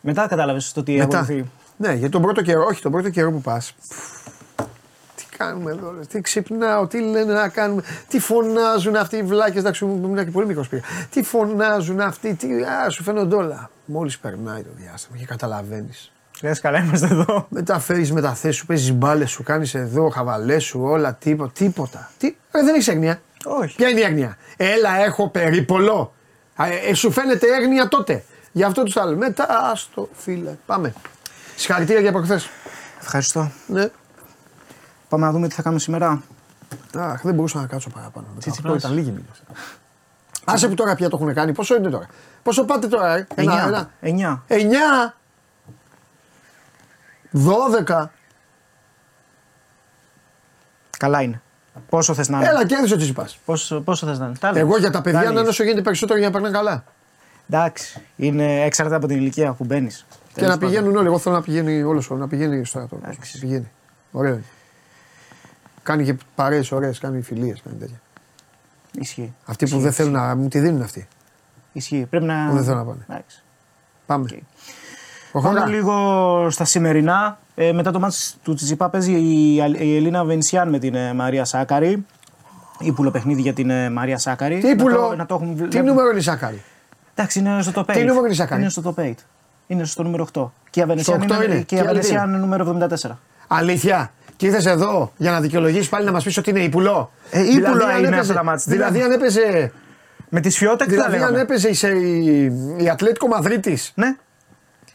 Μετά 0.00 0.26
κατάλαβε 0.28 0.60
το 0.74 0.82
τι 0.82 0.96
Μετά. 0.96 1.26
έχω 1.30 1.48
Ναι, 1.76 1.92
για 1.92 2.08
τον 2.08 2.22
πρώτο 2.22 2.42
καιρό, 2.42 2.64
όχι 2.64 2.82
τον 2.82 2.92
πρώτο 2.92 3.10
καιρό 3.10 3.30
που 3.32 3.40
πας. 3.40 3.74
Τι 5.14 5.24
κάνουμε 5.36 5.70
εδώ, 5.70 5.94
ρε, 5.98 6.04
τι 6.04 6.20
ξυπνάω, 6.20 6.86
τι 6.86 7.00
λένε 7.00 7.32
να 7.32 7.48
κάνουμε, 7.48 7.82
τι 8.08 8.18
φωνάζουν 8.20 8.96
αυτοί 8.96 9.16
οι 9.16 9.22
βλάκες. 9.22 9.56
Εντάξει, 9.60 9.84
μου 9.84 10.00
ήμουν 10.04 10.24
και 10.24 10.30
πολύ 10.30 10.46
μικρός 10.46 10.68
πήγα. 10.68 10.82
Τι 11.10 11.22
φωνάζουν 11.22 12.00
αυτοί, 12.00 12.34
τι. 12.34 12.62
Α, 12.62 12.90
σου 12.90 13.02
φαίνονται 13.02 13.34
όλα. 13.34 13.70
Μόλις 13.84 14.18
περνάει 14.18 14.62
το 14.62 14.70
διάστημα 14.76 15.18
και 15.18 15.24
καταλαβαίνεις. 15.24 16.12
Λες, 16.42 16.60
καλά 16.60 16.78
είμαστε 16.78 17.06
εδώ. 17.06 17.46
Μετά 17.48 17.78
φέρεις 17.78 18.12
μεταθέσεις 18.12 18.56
σου, 18.56 18.66
παίζεις 18.66 18.92
μπάλες 18.92 19.30
σου, 19.30 19.42
κάνεις 19.42 19.74
εδώ 19.74 20.08
χαβαλές 20.08 20.64
σου, 20.64 20.80
όλα 20.82 21.14
τίποτα. 21.14 21.52
τίποτα. 21.54 22.10
Τι, 22.18 22.26
ρε, 22.26 22.62
δεν 22.62 22.74
έχεις 22.74 22.88
έγνοια. 22.88 23.20
Όχι. 23.44 23.76
Ποια 23.76 23.88
είναι 23.88 24.00
η 24.00 24.02
έγνοια; 24.02 24.36
Έλα, 24.56 25.04
έχω 25.04 25.28
περίπολο. 25.28 26.12
Α, 26.54 26.66
ε, 26.66 26.74
ε, 26.88 26.94
σου 26.94 27.10
φαίνεται 27.10 27.46
έγνοια 27.60 27.88
τότε. 27.88 28.24
Γι' 28.52 28.62
αυτό 28.62 28.82
τους 28.82 28.96
άλλους. 28.96 29.18
Μετά, 29.18 29.46
άστο, 29.70 30.08
φίλε. 30.12 30.56
Πάμε. 30.66 30.94
Συγχαρητήρια 31.56 32.00
για 32.00 32.12
προχθέ. 32.12 32.40
Ευχαριστώ. 33.00 33.50
Ναι. 33.66 33.88
Πάμε 35.08 35.26
να 35.26 35.32
δούμε 35.32 35.48
τι 35.48 35.54
θα 35.54 35.62
κάνουμε 35.62 35.80
σήμερα. 35.80 36.22
Αχ, 36.96 37.20
δεν 37.22 37.34
μπορούσα 37.34 37.60
να 37.60 37.66
κάτσω 37.66 37.90
παραπάνω. 37.90 38.26
Τι 38.26 38.34
Αυτό 38.38 38.50
τσιπλάς. 38.50 38.78
ήταν 38.78 38.92
λίγοι 38.92 39.10
μήνε. 39.10 39.24
Άσε 40.44 40.68
που 40.68 40.74
τώρα 40.74 40.94
πια 40.94 41.08
το 41.08 41.18
έχουν 41.20 41.34
κάνει. 41.34 41.52
Πόσο 41.52 41.74
είναι 41.76 41.90
τώρα; 41.90 42.06
Πόσο 42.42 42.64
πάτε 42.64 42.86
τώρα, 42.86 43.16
ε; 43.16 43.26
Ένα, 43.34 43.90
ένα. 44.00 44.42
9. 44.48 44.54
9. 44.56 45.14
12. 47.32 48.10
Καλά 50.98 51.22
είναι. 51.22 51.42
Πόσο 51.88 52.14
θες 52.14 52.28
να 52.28 52.36
είναι; 52.38 52.46
Έλα, 52.48 52.66
κέρδισε 52.66 52.94
ο 52.94 52.96
Τσιπάς. 52.96 53.38
Πόσο, 53.44 53.80
πόσο 53.80 54.06
θες 54.06 54.18
να 54.18 54.26
είναι; 54.26 54.34
Τα 54.40 54.48
έλεγες. 54.48 54.68
Εγώ 54.68 54.78
για 54.78 54.90
τα 54.90 55.00
παιδιά 55.00 55.18
Τα 55.18 55.24
να 55.24 55.30
είναι 55.30 55.40
έλεγες. 55.40 55.48
όσο 55.54 55.62
γίνεται 55.62 55.82
περισσότερο 55.82 56.18
για 56.18 56.26
να 56.28 56.32
περνάνε 56.32 56.54
καλά. 56.56 56.84
Εντάξει. 57.52 58.00
Είναι 58.16 58.62
εξαρτάται 58.62 58.96
από 58.96 59.06
την 59.06 59.16
ηλικία 59.16 59.52
που 59.52 59.64
μπαίνεις. 59.64 60.06
Και 60.34 60.46
να 60.46 60.58
πηγαίνουν 60.58 60.96
όλοι. 60.96 61.06
Εγώ 61.06 61.18
θέλω 61.18 61.34
να 61.34 61.42
πηγαίνει 61.42 61.82
όλος 61.82 62.10
να 62.10 62.28
πηγαίνει 62.28 62.64
στο 62.64 62.78
στρατό. 62.78 62.98
Να 63.06 63.14
πηγαίνει. 63.40 63.70
Ωραίο 64.12 64.32
είναι. 64.32 64.44
Κάνει 65.82 66.04
και 66.04 66.14
παρέες 66.34 66.72
ωραίες, 66.72 66.98
κάνει 66.98 67.22
φιλίες, 67.22 67.62
κάνει 67.64 67.76
τέτοια. 67.76 68.00
Ισχύει. 68.98 69.34
Αυτοί 69.44 69.66
που 69.68 69.78
δεν 69.78 69.92
θέλουν 69.92 70.12
να 70.12 70.34
μου 70.36 70.48
τη 70.48 70.58
δίνουν 70.58 70.82
αυτοί. 70.82 71.08
Ισχύει. 71.72 72.06
Πρέπει 72.10 72.24
να. 72.24 72.46
Που 72.48 72.54
δεν 72.54 72.64
θέλουν 72.64 72.78
να 72.78 72.84
πάνε. 72.84 73.04
Εντάξει. 73.08 73.42
Πάμε. 74.06 74.24
Οκ. 74.32 74.38
Προχωρά. 75.32 75.60
Πάμε 75.60 75.74
λίγο 75.76 76.46
στα 76.50 76.64
σημερινά. 76.64 77.38
Ε, 77.54 77.72
μετά 77.72 77.90
το 77.90 77.98
ματς 77.98 78.36
του 78.42 78.54
Τσιτσιπά 78.54 78.88
παίζει 78.88 79.12
η, 79.12 79.60
Αλ- 79.60 79.80
η 79.80 79.96
Ελίνα 79.96 80.24
Αβανεσιάν 80.24 80.68
με 80.68 80.78
την 80.78 80.94
ε, 80.94 81.14
Μαρία 81.14 81.44
Σάκκαρη. 81.44 82.06
Ύπουλο 82.78 83.10
παιχνίδι 83.10 83.40
για 83.40 83.52
την 83.52 83.70
ε, 83.70 83.90
Μαρία 83.90 84.18
Σάκκαρη. 84.18 84.58
Τι 84.58 84.66
Να 84.66 84.70
ύπουλο, 84.70 85.08
το, 85.08 85.16
να 85.16 85.26
το 85.26 85.34
έχουν 85.34 85.54
βλέ- 85.56 85.70
τι 85.70 85.82
νούμερο 85.82 86.08
είναι 86.08 86.18
η 86.18 86.22
Σάκκαρη; 86.22 86.62
Εντάξει, 87.20 87.38
είναι 87.38 87.62
στο 87.62 87.72
top 87.74 87.90
8. 87.90 87.92
Τι 87.92 88.00
νούμερο 88.04 88.24
είναι 88.24 88.32
η 88.32 88.36
Σάκκαρη; 88.36 88.60
Είναι 88.60 88.70
στο 88.70 88.94
top 88.96 89.00
8. 89.02 89.12
Είναι 89.66 89.84
στο 89.84 90.02
νούμερο 90.02 90.26
8. 90.34 90.50
Και 90.70 90.80
η 90.80 90.82
Αβανεσιάν 90.82 91.22
Στο 91.22 91.34
8 91.34 91.42
είναι, 91.44 91.44
είναι. 91.54 91.54
και 91.54 91.60
η 91.60 91.64
Και 91.64 91.74
η 91.74 91.78
άλλη 91.78 91.88
Αβανεσιάν 91.88 92.22
είναι. 92.28 92.36
είναι 92.36 92.46
νούμερο 92.46 92.64
74. 92.64 93.18
Αλήθεια. 93.48 94.12
Και 94.36 94.46
ήρθες 94.46 94.66
εδώ 94.66 95.12
για 95.16 95.30
να 95.30 95.40
δικαιολογήσεις 95.40 95.88
πάλι 95.88 96.04
να 96.04 96.12
μας 96.12 96.24
πεις 96.24 96.36
ότι 96.36 96.50
είναι 96.50 96.60
ύπουλο. 96.60 97.10
Ε, 97.30 97.40
ύπουλο 97.40 97.72
Δηλαδή, 97.72 97.92
αν 97.92 97.98
είναι 97.98 98.06
έπαιζε- 98.06 98.20
αυτά 98.20 98.34
τα 98.34 98.44
μάτς. 98.44 98.64
Δηλαδή, 98.66 99.02
αν 99.02 99.10
έπαιζε. 99.12 99.72
Με 100.28 100.40
τη 100.40 100.50
Σφιότεκ 100.50 100.88
τι 100.88 100.94
θα 100.94 101.02
Δηλαδή, 101.04 101.14
αν 101.14 101.20
λέγαμε; 101.20 101.40
έπαιζε 101.40 101.68
η, 101.68 101.74
σε- 101.74 101.88
η, 101.88 102.52
η 102.76 102.88
Ατλέτικο 102.88 103.26
Μαδρίτης. 103.26 103.92
Ναι, 103.94 104.16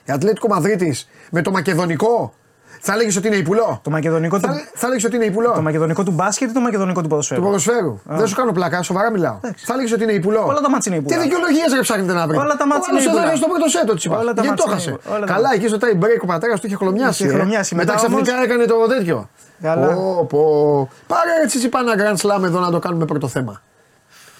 Η 0.06 0.12
Ατλέτικο 0.12 0.48
Μαδρίτης 0.48 1.10
με 1.32 1.42
το 1.42 1.52
Μακεδονικό. 1.52 2.34
Θα 2.80 2.94
έλεγες 2.94 3.16
ότι 3.16 3.28
είναι 3.28 3.36
ύπουλο. 3.36 3.80
το 3.84 3.90
μακεδονικό, 3.90 4.40
Θα, 4.40 4.48
του, 4.48 4.54
θα 4.74 4.88
έλεγε 4.88 5.08
ότι 5.08 5.16
είναι 5.16 5.26
ύπουλο. 5.26 5.52
το 5.52 5.62
μακεδονικό 5.62 6.04
του 6.04 6.12
μπάσκετ 6.12 6.50
ή 6.50 6.54
το 6.54 6.60
μακεδονικό 6.60 6.96
του 6.98 7.04
Του 7.04 7.10
ποδοσφαίρου. 7.10 7.42
ποδοσφαίρου. 7.42 8.00
Δεν 8.06 8.28
σου 8.28 8.36
κάνω 8.36 8.52
πλάκα, 8.52 8.82
σοβαρά 8.82 9.12
μιλάω. 9.12 9.38
Εντάξει. 9.42 9.66
Θα 9.66 9.74
έλεγε 9.74 9.94
ότι 9.94 10.04
είναι 10.04 10.12
ύπουλο. 10.12 10.46
Όλα 10.46 10.60
τα 10.62 10.70
μάτς 10.70 10.86
είναι 10.86 10.96
ύπουλα. 10.96 11.16
Τι 11.18 11.22
δικαιολογίες 11.24 11.72
δεν 11.72 11.82
ψάχνετε 11.82 12.14
να 12.14 12.28
βρείτε; 12.28 12.44
Όλα 12.44 12.56
τα 12.56 12.68
μάτς 12.68 12.88
Ο 12.88 12.90
άλλος 12.90 13.02
είναι 13.04 13.10
ύπουλα. 13.12 13.24
έδωσε 13.28 13.38
στο 13.42 13.48
πρώτο 13.52 13.68
σέτο 13.70 13.94
της 13.96 14.06
Όλα 14.06 14.34
τα 14.34 14.42
Γιατί 14.42 14.48
μάτς 14.48 14.62
το 14.64 14.68
είναι 14.68 14.76
χάσε. 14.80 14.90
ύπουλα. 14.90 15.16
Όλα 15.16 15.26
τα 15.26 15.34
Καλά, 15.34 15.50
εκεί 15.54 15.68
στο 15.68 15.78
tie 15.82 16.04
break 16.04 16.20
ο 16.22 16.26
πατέρας 16.26 16.60
του 16.60 16.66
είχε 16.68 16.76
χλωμιάσει. 16.76 17.24
Είχε 17.24 17.32
ε. 17.34 17.36
χλωμιάσει. 17.36 17.76
Μετά 17.76 17.92
Μετά 17.94 18.06
ξαφνικά 18.06 18.32
όμως- 18.34 18.46
έκανε 18.46 18.66
το 18.66 18.76
τέτοιο. 18.88 19.30
Καλά. 19.62 19.88
Πω, 19.88 20.26
πω. 20.30 20.90
Πάρε 21.08 21.30
έτσι 21.44 21.58
είπα 21.66 21.80
ένα 21.80 21.94
grand 22.02 22.18
slam 22.26 22.44
εδώ 22.44 22.60
να 22.60 22.72
το 22.72 22.80
κάνουμε 22.80 23.06
πρώτο 23.06 23.28
θέμα. 23.28 23.62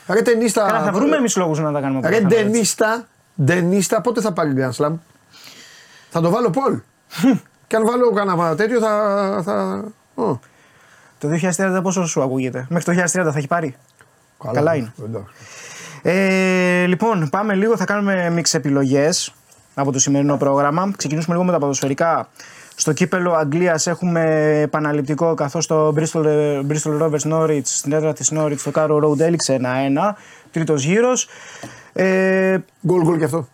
Ρε 0.08 0.22
ταινίστα. 0.22 0.66
Καλά, 0.68 0.84
θα 0.84 0.92
βρούμε 0.92 1.16
εμείς 1.16 1.36
λόγους 1.36 1.60
να 1.60 1.72
τα 1.72 1.80
κάνουμε 1.80 2.00
Ρε 2.10 2.16
από 2.18 2.24
τα 2.24 2.30
θέματα, 2.30 2.36
έτσι. 2.40 2.52
ντενίστα, 2.52 3.06
ντενίστα, 3.44 4.02
πότε 4.02 4.22
θα 4.22 4.32
πάρει 4.34 4.54
Grand 4.58 4.86
Slam; 4.86 4.92
Θα 6.10 6.22
το 6.22 6.30
βάλω 6.30 6.50
Πολ; 6.50 6.80
και 7.68 7.76
αν 7.76 7.86
βάλω 7.86 8.12
κανένα 8.12 8.56
τέτοιο 8.56 8.80
θα. 8.80 9.42
θα... 9.44 9.84
Ω, 10.24 10.40
Το 11.20 11.28
2030 11.58 11.80
πόσο 11.84 12.06
σου 12.06 12.22
ακούγεται; 12.22 12.66
Μέχρι 12.70 12.96
το 12.96 13.02
2030 13.02 13.06
θα 13.32 13.38
έχει 13.38 13.48
πάρει; 13.48 13.76
Καλά 14.54 14.76
είναι. 14.76 14.94
εντάξει. 15.06 15.28
Ε, 16.02 16.86
λοιπόν, 16.86 17.30
πάμε 17.30 17.54
λίγο. 17.56 17.78
Θα 17.78 17.86
κάνουμε 17.86 18.30
μίξ 18.30 18.54
επιλογές 18.54 19.34
από 19.74 19.92
το 19.92 20.00
σημερινό 20.00 20.38
πρόγραμμα. 20.38 20.92
Ξεκινήσουμε 20.98 21.34
λίγο 21.36 21.46
με 21.48 21.52
τα 21.54 21.60
ποδοσφαιρικά. 21.60 22.28
Στο 22.76 22.94
κύπελο 22.94 23.34
Αγγλίας 23.34 23.88
έχουμε 23.88 24.24
επαναληπτικό 24.62 25.34
καθώς 25.34 25.68
το 25.68 25.88
Bristol, 25.98 26.26
ε, 26.26 26.60
Bristol 26.70 27.02
Rovers 27.02 27.32
Norwich 27.34 27.62
στην 27.64 27.92
έδρα 27.92 28.14
της 28.14 28.32
Norwich 28.36 28.58
στο 28.58 28.72
Carrow 28.76 29.04
Road 29.04 29.20
έληξε 29.20 29.54
1-1. 29.54 30.16
Τρίτος 30.52 30.84
γύρος. 30.84 31.28
Ε, 31.94 32.58
Γκολ 32.88 33.02
γκολ 33.04 33.18
και 33.18 33.24
αυτό. 33.24 33.48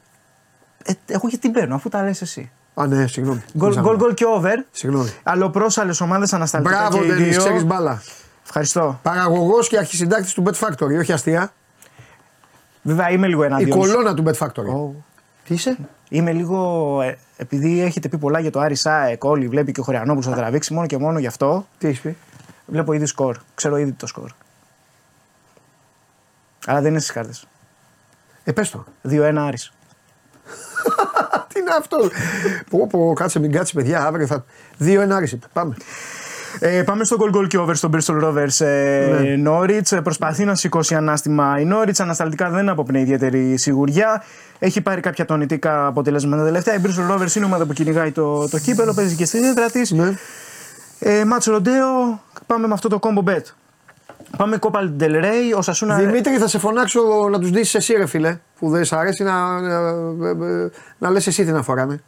ε, 0.83 0.91
εγώ 1.05 1.27
γιατί 1.27 1.37
την 1.37 1.51
παίρνω, 1.51 1.75
αφού 1.75 1.89
τα 1.89 2.03
λες 2.03 2.21
εσύ. 2.21 2.51
Α, 2.73 2.87
ναι, 2.87 3.07
συγγνώμη. 3.07 3.43
Γκολ 3.57 3.79
γκολ, 3.79 3.95
γκολ 3.95 4.13
και 4.13 4.25
over. 4.27 4.55
Συγγνώμη. 4.71 5.09
Αλλοπρόσαλες 5.23 6.01
ομάδες 6.01 6.33
ανασταλτικά 6.33 6.75
Μπράβο, 6.77 6.97
και 6.97 7.03
οι 7.03 7.07
Ντένις, 7.07 7.27
δύο. 7.35 7.39
ξέρει 7.45 7.63
μπάλα. 7.63 8.01
Ευχαριστώ. 8.43 8.99
Παραγωγός 9.03 9.67
και 9.67 9.77
αρχισυντάκτης 9.77 10.33
του 10.33 10.43
Bet 10.45 10.67
Factory, 10.67 10.97
όχι 10.99 11.11
αστεία. 11.13 11.53
Βέβαια 12.81 13.09
είμαι 13.09 13.27
λίγο 13.27 13.43
Η 13.43 13.45
εναντίον. 13.45 13.71
σου. 13.71 13.77
κολόνα 13.91 14.13
του 14.13 14.23
Bet 14.27 14.37
Factory. 14.47 14.73
Ω. 14.75 14.93
Τι 15.43 15.53
είσαι; 15.53 15.77
Είμαι 16.09 16.31
λίγο. 16.31 17.01
ε, 17.01 17.17
επειδή 17.37 17.81
έχετε 17.81 18.07
πει 18.07 18.17
πολλά 18.17 18.39
για 18.39 18.51
το 18.51 18.59
Άρη 18.59 18.75
Σάεκ, 18.75 19.23
όλοι 19.23 19.47
βλέπει 19.47 19.71
και 19.71 19.79
ο 19.79 19.83
Χωριανόπουλος 19.83 20.25
θα 20.25 20.35
τραβήξει 20.35 20.73
μόνο 20.73 20.87
και 20.87 20.97
μόνο 20.97 21.19
γι' 21.19 21.27
αυτό. 21.27 21.67
Τι 21.77 21.87
έχεις 21.87 21.99
πει; 22.01 22.17
Βλέπω 22.65 22.93
ήδη 22.93 23.05
σκορ. 23.05 23.37
Ξέρω 23.55 23.77
ήδη 23.77 23.91
το 23.91 24.07
σκορ. 24.07 24.29
Αλλά 26.65 26.81
δεν 26.81 26.91
είναι 26.91 26.99
στις 26.99 27.11
κάρτες. 27.13 27.47
Ε, 28.43 28.51
πες 28.51 28.69
το. 28.69 28.83
2-1 29.09 29.35
Άρης. 29.37 29.71
Τι 31.53 31.59
είναι 31.59 31.71
αυτό; 31.79 31.97
πω, 32.69 32.87
πω, 32.87 33.13
κάτσε, 33.15 33.39
μην 33.39 33.51
κάτσει, 33.51 33.73
παιδιά. 33.73 34.05
Αύριο 34.05 34.27
θα. 34.27 34.45
Δύο 34.77 35.01
ένα 35.01 35.15
άρισε. 35.15 35.39
Πάμε. 35.53 35.75
Ε, 36.59 36.83
πάμε 36.83 37.03
στο 37.03 37.17
goal 37.19 37.35
goal 37.35 37.47
και 37.47 37.57
over 37.57 37.73
στον 37.75 37.91
Bristol 37.95 38.23
Rovers 38.23 38.65
ε, 38.65 39.05
Ναι. 39.21 39.49
Norwich. 39.49 39.91
Ε, 39.91 39.99
Προσπαθεί 39.99 40.45
να 40.45 40.55
σηκώσει 40.55 40.95
ανάστημα 40.95 41.59
η 41.59 41.67
Norwich. 41.71 41.97
Ανασταλτικά 41.97 42.49
δεν 42.49 42.69
αποπνέει 42.69 43.01
ιδιαίτερη 43.01 43.57
σιγουριά. 43.57 44.23
Έχει 44.59 44.81
πάρει 44.81 45.01
κάποια 45.01 45.25
τονιτικά 45.25 45.85
αποτελέσματα 45.85 46.43
τελευταία. 46.43 46.75
Η 46.75 46.79
Bristol 46.83 47.11
Rovers 47.13 47.35
είναι 47.35 47.45
η 47.45 47.47
ομάδα 47.47 47.65
που 47.65 47.73
κυνηγάει 47.73 48.11
το, 48.11 48.49
το 48.49 48.59
κύπελο. 48.59 48.93
Παίζει 48.93 49.15
και 49.15 49.25
στην 49.25 49.43
έδρα 49.43 49.69
της. 49.69 49.91
Ναι. 49.91 50.13
Ε, 50.99 51.25
Μάτς 51.25 51.45
Ροντέο, 51.45 52.21
πάμε 52.45 52.67
με 52.67 52.73
αυτό 52.73 52.87
το 52.87 52.99
combo 53.01 53.29
bet. 53.29 53.43
Πάμε 54.37 54.57
Copa 54.61 54.79
del 54.99 55.23
Rey, 55.23 55.57
ο 55.57 55.61
Σασούνα... 55.61 55.95
Δημήτρη, 55.95 56.37
θα 56.37 56.47
σε 56.47 56.59
φωνάξω 56.59 57.01
να 57.31 57.39
τους 57.39 57.49
δείσει 57.49 57.77
εσύ, 57.77 57.93
ρε 57.93 58.05
φίλε. 58.05 58.37
Που 58.59 58.69
δεν 58.69 58.85
σ' 58.85 58.93
αρέσει 58.93 59.23
να, 59.23 59.59
να, 59.61 59.91
να 60.97 61.09
λες 61.09 61.27
εσύ 61.27 61.45
τι 61.45 61.51
να 61.51 61.61
φοράνε. 61.61 61.99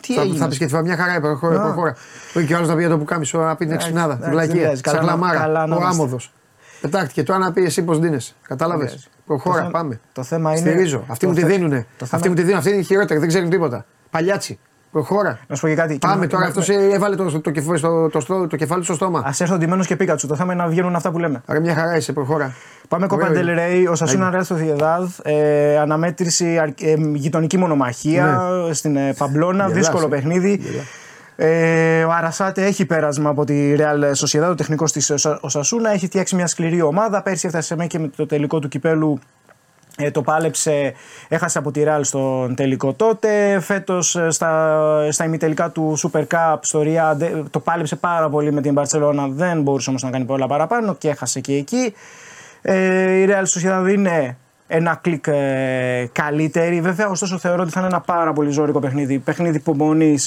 Τι 0.00 0.14
θα, 0.14 0.20
έγινε; 0.20 0.38
θα 0.38 0.48
πεις 0.48 0.58
και 0.58 0.66
τη 0.66 0.76
μια 0.82 0.96
χαρά, 0.96 1.20
προχώρα. 1.20 1.60
Α. 1.60 1.64
προχώρα. 1.64 1.96
Όχι 2.34 2.46
και 2.46 2.52
ο 2.52 2.56
άλλος 2.56 2.68
να 2.68 2.74
πει 2.74 2.80
για 2.80 2.90
το 2.90 2.98
που 2.98 3.04
κάμισο, 3.04 3.38
να 3.38 3.50
πει 3.56 3.64
την 3.64 3.66
Εντάξει, 3.68 3.86
εξυπνάδα, 3.88 4.14
την 4.14 4.22
εντάξει, 4.22 4.38
δεν 4.38 4.46
βλακία. 4.46 4.62
πειράζει. 4.62 4.80
Καλά 4.82 4.96
Σαν 4.96 5.06
να- 5.06 5.12
κλαμάρα. 5.12 5.38
καλά 5.40 5.66
να 5.66 5.74
Ο 5.74 5.78
είμαστε. 5.78 6.02
άμμοδο. 6.02 6.16
Πετάχτηκε. 6.80 7.22
Τώρα 7.22 7.38
να 7.38 7.52
πει 7.52 7.64
εσύ 7.64 7.82
πώς 7.82 7.98
δίνεσαι. 7.98 8.32
Κατάλαβες; 8.48 8.86
πειράζει. 8.86 9.06
Προχώρα, 9.26 9.54
Το 9.54 9.60
θέμα- 9.60 9.70
πάμε. 9.70 10.00
το 10.12 10.22
θέμα 10.22 10.50
είναι- 10.50 10.70
Στηρίζω. 10.70 11.04
Αυτοί 11.08 11.24
το 11.26 11.30
μου 11.32 11.38
τη 11.38 11.40
θε- 11.42 11.50
δίνουνε. 11.50 11.76
το 11.98 12.04
θέμα- 12.06 12.10
Αυτοί 12.16 12.28
μου 12.28 12.34
τη 12.34 12.42
δίνουν. 12.42 12.58
Αυτοί 12.58 12.70
είναι 12.70 12.78
οι 12.80 12.82
χειρότεροι, 12.82 13.18
δεν 13.20 13.28
ξέρουν 13.28 13.50
τίποτα. 13.50 13.84
Παλιάτσι. 14.10 14.58
Προχώρα. 14.92 15.38
Να 15.46 15.54
σου 15.54 15.60
πω 15.62 15.68
και 15.68 15.74
κάτι. 15.74 15.98
Πάμε 15.98 16.26
Και 16.26 16.32
τώρα. 16.32 16.42
με- 16.42 16.48
Αυτός 16.48 16.68
έβαλε 16.68 17.16
το, 17.16 17.40
το, 17.40 17.50
κεφάλι 17.50 17.78
στο- 17.78 18.08
το, 18.08 18.20
στο- 18.20 18.46
το 18.46 18.56
κεφάλι 18.56 18.84
στο 18.84 18.94
στόμα. 18.94 19.18
Α 19.18 19.30
έρθω 19.38 19.56
ντυμένο 19.56 19.84
και 19.84 19.96
πίκατσου. 19.96 20.26
Το 20.26 20.34
θέμα 20.36 20.52
είναι 20.52 20.62
να 20.62 20.68
βγαίνουν 20.68 20.94
αυτά 20.96 21.10
που 21.10 21.18
λέμε. 21.18 21.42
Άρα 21.46 21.60
μια 21.60 21.74
χαρά 21.74 21.96
είσαι, 21.96 22.12
προχώρα. 22.12 22.54
Πάμε 22.88 23.06
Copa 23.10 23.14
Ωραίο 23.14 23.32
del 23.32 23.42
είναι. 23.42 23.68
Rey, 23.86 23.90
ο 23.90 23.94
Σασούνα 23.94 24.32
Real 24.34 24.54
Sociedad, 24.56 25.08
ε, 25.22 25.78
αναμέτρηση 25.78 26.58
αρ- 26.58 26.82
ε, 26.82 26.94
γειτονική 27.14 27.56
μονομαχία 27.58 28.40
στην 28.72 28.96
ε, 28.96 29.14
Παμπλώνα, 29.18 29.62
Γελάς, 29.66 29.72
δύσκολο 29.78 30.04
ε. 30.04 30.08
παιχνίδι. 30.08 30.60
Γελάς. 30.62 30.84
Ε, 31.36 32.04
ο 32.04 32.10
Αρασάτε 32.12 32.64
έχει 32.64 32.84
πέρασμα 32.86 33.30
από 33.30 33.44
τη 33.44 33.74
Real 33.78 34.12
Sociedad, 34.26 34.50
ο 34.50 34.54
τεχνικός 34.54 34.92
της 34.92 35.10
ο 35.40 35.48
Σασούνα. 35.48 35.90
Έχει 35.92 36.06
φτιάξει 36.06 36.34
μια 36.34 36.46
σκληρή 36.46 36.82
ομάδα. 36.82 37.22
Πέρσι 37.22 37.46
έφτασε 37.46 37.74
μέχρι 37.74 37.88
και 37.90 37.98
με 37.98 38.08
το 38.16 38.26
τελικό 38.26 38.58
του 38.58 38.68
κυπέλου. 38.68 39.18
Ε, 40.00 40.10
το 40.10 40.22
πάλεψε, 40.22 40.92
έχασε 41.28 41.58
από 41.58 41.70
τη 41.70 41.82
Real 41.86 42.00
στον 42.02 42.54
τελικό 42.54 42.92
τότε. 42.92 43.60
Φέτος 43.60 44.18
στα, 44.28 45.06
στα 45.10 45.24
ημιτελικά 45.24 45.70
του 45.70 45.98
Super 45.98 46.24
Cup 46.34 46.56
στο 46.60 46.80
Riyadh 46.80 47.20
ε, 47.20 47.42
το 47.50 47.60
πάλεψε 47.60 47.96
πάρα 47.96 48.28
πολύ 48.28 48.52
με 48.52 48.60
την 48.60 48.78
Barcelona. 48.78 49.28
Δεν 49.30 49.62
μπορούσε 49.62 49.90
όμως 49.90 50.02
να 50.02 50.10
κάνει 50.10 50.24
πολλά 50.24 50.46
παραπάνω 50.46 50.94
και 50.94 51.08
έχασε 51.08 51.40
και 51.40 51.54
εκεί. 51.54 51.94
Ε, 52.62 53.12
η 53.12 53.28
Real 53.28 53.44
Sociedad 53.44 53.88
είναι 53.90 54.36
ένα 54.66 54.98
κλικ 55.02 55.26
ε, 55.26 56.08
καλύτερη. 56.12 56.80
Βέβαια, 56.80 57.08
ωστόσο 57.08 57.38
θεωρώ 57.38 57.62
ότι 57.62 57.70
θα 57.70 57.80
είναι 57.80 57.88
ένα 57.88 58.00
πάρα 58.00 58.32
πολύ 58.32 58.50
ζώρικο 58.50 58.78
παιχνίδι. 58.78 59.18
Παιχνίδι 59.18 59.56
υπομονή. 59.56 60.18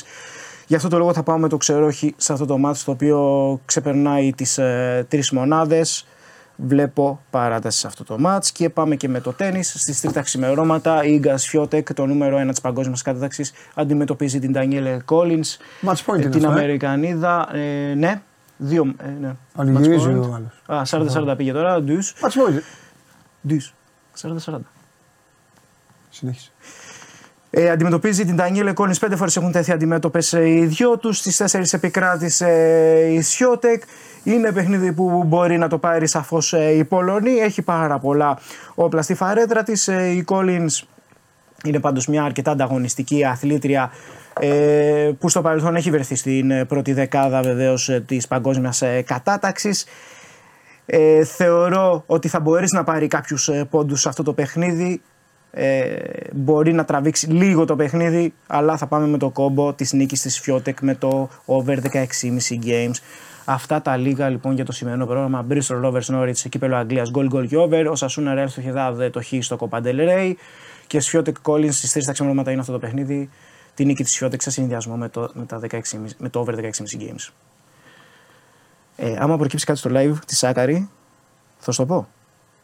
Γι' 0.67 0.75
αυτό 0.75 0.87
το 0.87 0.97
λόγο 0.97 1.13
θα 1.13 1.23
πάω 1.23 1.37
με 1.37 1.47
το 1.47 1.57
ξερόχι 1.57 2.13
σε 2.17 2.33
αυτό 2.33 2.45
το 2.45 2.57
μάτι 2.57 2.83
το 2.83 2.91
οποίο 2.91 3.59
ξεπερνάει 3.65 4.33
τις 4.33 4.57
ε, 4.57 5.05
τρεις 5.09 5.31
μονάδες. 5.31 6.07
Βλέπω 6.55 7.21
παράταση 7.29 7.79
σε 7.79 7.87
αυτό 7.87 8.03
το 8.03 8.19
μάτς 8.19 8.51
και 8.51 8.69
πάμε 8.69 8.95
και 8.95 9.07
με 9.07 9.19
το 9.19 9.33
τέννις. 9.33 9.73
Στις 9.79 10.01
τρίτα 10.01 10.21
ξημερώματα 10.21 11.03
η 11.03 11.13
Ίγκας 11.13 11.47
Φιώτεκ, 11.47 11.93
το 11.93 12.05
νούμερο 12.05 12.37
1 12.37 12.49
της 12.49 12.61
παγκόσμιας 12.61 13.01
κατάταξης, 13.01 13.51
αντιμετωπίζει 13.73 14.39
την 14.39 14.51
Ντανιέλε 14.51 14.97
Κόλινς, 15.05 15.57
Match 15.81 15.91
point 16.05 16.19
είναι 16.19 16.29
την 16.29 16.45
αυτό, 16.45 16.47
ε; 16.47 16.51
Αμερικανίδα. 16.51 17.55
Ε, 17.55 17.93
ναι, 17.93 18.21
δύο. 18.57 18.93
Ε, 18.97 19.07
ναι. 19.07 19.35
Πανηγυρίζει 19.55 20.05
Match 20.09 20.23
point. 20.23 20.29
ο 20.29 20.33
άλλος. 20.33 20.83
Α, 20.93 21.31
40-40 21.31 21.37
πήγε 21.37 21.51
τώρα, 21.51 21.81
ντους. 21.81 22.13
Match 22.21 22.49
point. 22.49 22.61
Ντους. 23.47 23.73
40-40. 24.21 24.57
Συνέχισε. 26.09 26.51
Ε, 27.55 27.69
αντιμετωπίζει 27.69 28.25
την 28.25 28.35
Ντανιέλε 28.35 28.73
Κόλινς 28.73 28.99
πέντε 28.99 29.15
φορές 29.15 29.37
έχουν 29.37 29.51
τέθει 29.51 29.71
αντιμέτωπες 29.71 30.33
ε, 30.33 30.47
οι 30.49 30.65
δυο 30.65 30.97
τους. 30.97 31.17
Στις 31.17 31.37
τέσσερις 31.37 31.73
επικράτησε 31.73 32.47
ε, 32.47 33.13
η 33.13 33.21
Σιώτεκ. 33.21 33.83
Είναι 34.23 34.51
παιχνίδι 34.51 34.91
που 34.93 35.23
μπορεί 35.27 35.57
να 35.57 35.67
το 35.67 35.77
πάρει 35.77 36.07
σαφώς 36.07 36.53
ε, 36.53 36.71
η 36.77 36.83
Πολωνή. 36.83 37.31
Έχει 37.31 37.61
πάρα 37.61 37.99
πολλά 37.99 38.39
όπλα 38.75 39.01
στη 39.01 39.13
φαρέτρα 39.13 39.63
της. 39.63 39.87
Ε, 39.87 40.09
η 40.09 40.23
Κόλινς 40.23 40.83
είναι 41.63 41.79
πάντως 41.79 42.07
μια 42.07 42.23
αρκετά 42.23 42.51
ανταγωνιστική 42.51 43.25
αθλήτρια 43.25 43.91
ε, 44.39 45.11
που 45.19 45.29
στο 45.29 45.41
παρελθόν 45.41 45.75
έχει 45.75 45.91
βρεθεί 45.91 46.15
στην 46.15 46.51
ε, 46.51 46.65
πρώτη 46.65 46.93
δεκάδα 46.93 47.41
βεβαίως 47.41 47.89
ε, 47.89 48.03
της 48.07 48.27
παγκόσμιας 48.27 48.81
ε, 48.81 49.01
κατάταξης. 49.01 49.85
Ε, 50.85 51.23
θεωρώ 51.23 52.03
ότι 52.05 52.27
θα 52.27 52.39
μπορέσει 52.39 52.75
να 52.75 52.83
πάρει 52.83 53.07
κάποιους 53.07 53.47
ε, 53.47 53.67
πόντους 53.69 54.01
σε 54.01 54.09
αυτό 54.09 54.23
το 54.23 54.33
παιχνίδι. 54.33 55.01
Ε, 55.55 55.95
μπορεί 56.33 56.73
να 56.73 56.85
τραβήξει 56.85 57.27
λίγο 57.27 57.65
το 57.65 57.75
παιχνίδι, 57.75 58.33
αλλά 58.47 58.77
θα 58.77 58.87
πάμε 58.87 59.07
με 59.07 59.17
το 59.17 59.29
κόμπο 59.29 59.73
της 59.73 59.93
νίκης 59.93 60.21
της 60.21 60.39
Φιώτεκ 60.39 60.81
με 60.81 60.95
το 60.95 61.29
over 61.45 61.77
16,5 61.91 62.03
games. 62.65 62.95
Αυτά 63.45 63.81
τα 63.81 63.97
λίγα 63.97 64.29
λοιπόν 64.29 64.53
για 64.53 64.65
το 64.65 64.71
σημερινό 64.71 65.05
πρόγραμμα. 65.05 65.45
Bristol 65.49 65.83
Rovers 65.83 66.05
Norwich, 66.05 66.35
κύπελο 66.49 66.75
Αγγλίας, 66.75 67.11
goal 67.15 67.29
goal 67.33 67.47
και 67.47 67.57
over. 67.57 67.85
Ο 67.91 67.95
Σασούνα 67.95 68.43
Real 68.43 68.49
στο 68.49 68.61
Χεδάδε, 68.61 69.09
το 69.09 69.21
Χ 69.21 69.33
στο 69.39 69.57
Copa 69.59 69.81
del 69.81 70.09
Rey. 70.09 70.33
Και 70.87 70.99
Σφιώτεκ 70.99 71.35
Collins 71.41 71.71
στις 71.71 71.91
τρεις 71.91 72.05
τα 72.05 72.11
ξημερώματα 72.11 72.51
είναι 72.51 72.59
αυτό 72.59 72.71
το 72.71 72.79
παιχνίδι. 72.79 73.29
Τη 73.73 73.85
νίκη 73.85 74.03
της 74.03 74.13
Σφιώτεκ 74.13 74.41
σε 74.41 74.51
συνδυασμό 74.51 74.95
με 74.95 75.09
το, 75.09 75.31
με, 75.33 75.45
τα 75.45 75.59
16,5 75.69 75.79
με 76.17 76.29
το 76.29 76.39
over 76.39 76.55
16,5 76.55 76.61
games. 76.99 77.31
Ε, 78.95 79.15
άμα 79.19 79.37
προκύψει 79.37 79.65
κάτι 79.65 79.79
στο 79.79 79.89
live 79.93 80.15
τη 80.25 80.35
Σάκαρη, 80.35 80.89
θα 81.57 81.71
σου 81.71 81.79
το 81.79 81.85
πω. 81.85 82.07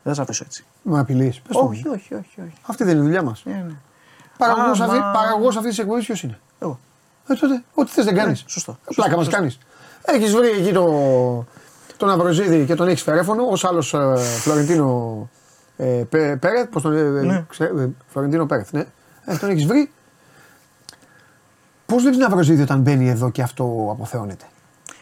Δεν 0.03 0.13
θα 0.13 0.13
σε 0.13 0.21
αφήσω 0.21 0.43
έτσι. 0.45 0.65
Με 0.81 0.99
απειλείς. 0.99 1.41
όχι, 1.51 1.87
όχι, 1.87 2.13
όχι, 2.13 2.41
όχι. 2.41 2.53
Αυτή 2.65 2.83
δεν 2.83 2.93
είναι 2.93 3.01
η 3.01 3.05
δουλειά 3.05 3.23
μας. 3.23 3.43
Ε, 3.45 3.49
ναι. 3.49 3.73
Παραγωγός 4.37 4.79
Άμα- 4.81 4.93
αυτή, 4.93 5.03
παραγωγός 5.19 5.55
αυτής 5.55 5.69
της 5.69 5.79
εκπομπής 5.79 6.05
ποιος 6.05 6.23
είναι; 6.23 6.39
Εγώ. 6.59 6.79
Ε, 7.27 7.33
τότε, 7.35 7.63
ό,τι 7.73 7.91
θες 7.91 8.05
δεν 8.05 8.13
Ναι, 8.13 8.19
κάνεις. 8.21 8.43
σωστό. 8.47 8.77
Πλάκα 8.95 9.15
μας 9.17 9.27
κάνεις. 9.27 9.57
Έχεις 10.01 10.33
βρει 10.35 10.47
εκεί 10.49 10.71
το, 10.71 10.85
τον 11.97 12.09
Αβροζίδη 12.09 12.65
και 12.65 12.75
τον 12.75 12.87
έχεις 12.87 13.01
φερέφωνο, 13.03 13.43
ως 13.49 13.65
άλλος 13.65 13.93
ε, 13.93 14.15
Φλωρεντίνο 14.17 15.29
ε, 15.77 15.85
Πέ- 16.09 16.37
Πέρεθ, 16.39 16.69
πώς 16.69 16.81
τον 16.81 16.95
ε, 16.95 17.21
Ναι. 17.21 17.45
ξέ- 17.49 17.77
ε, 17.79 17.89
Φλωρεντίνο 18.07 18.45
Πέρεθ, 18.45 18.71
ναι. 18.71 18.85
Ε, 19.25 19.37
τον 19.37 19.49
έχεις 19.49 19.65
βρει. 19.65 19.91
Πώς 21.85 22.01
βλέπεις 22.01 22.17
τον 22.19 22.27
Αβροζίδη 22.27 22.61
όταν 22.61 22.79
μπαίνει 22.79 23.09
εδώ 23.09 23.29
και 23.29 23.41
αυτό 23.41 23.87
αποθεώνεται; 23.91 24.45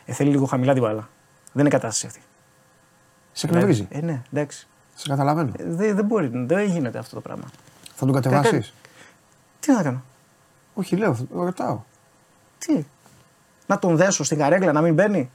Ε, 0.05 0.13
θέλει 0.13 0.29
λίγο 0.29 0.45
χαμηλά 0.45 0.73
την 0.73 0.81
μπάλα. 0.81 1.09
Δεν 1.51 1.61
είναι 1.65 1.69
κατάσταση 1.69 2.05
αυτή. 2.05 2.21
Σε 3.31 3.45
εκνευρίζει. 3.45 3.87
Ε, 3.91 4.01
ναι, 4.01 4.21
εντάξει. 4.33 4.67
Σε 4.99 5.07
καταλαβαίνω. 5.09 5.51
Ε, 5.57 5.63
δεν, 5.67 5.95
δεν 5.95 6.05
μπορεί, 6.05 6.31
δεν 6.33 6.65
γίνεται 6.65 6.97
αυτό 6.97 7.15
το 7.15 7.21
πράγμα. 7.21 7.43
Θα 7.95 8.05
τον 8.05 8.13
κατεβάσεις; 8.15 8.73
Τι 9.59 9.71
να 9.73 9.81
κάνω, 9.83 10.03
Όχι, 10.73 10.95
λέω, 10.95 11.13
θα- 11.13 11.23
ρωτάω. 11.33 11.79
τι; 12.57 12.85
Να 13.65 13.79
τον 13.79 13.95
δέσω 13.95 14.23
στην 14.23 14.37
καρέκλα 14.37 14.71
να 14.71 14.81
μην 14.81 14.93
μπαίνει; 14.93 15.29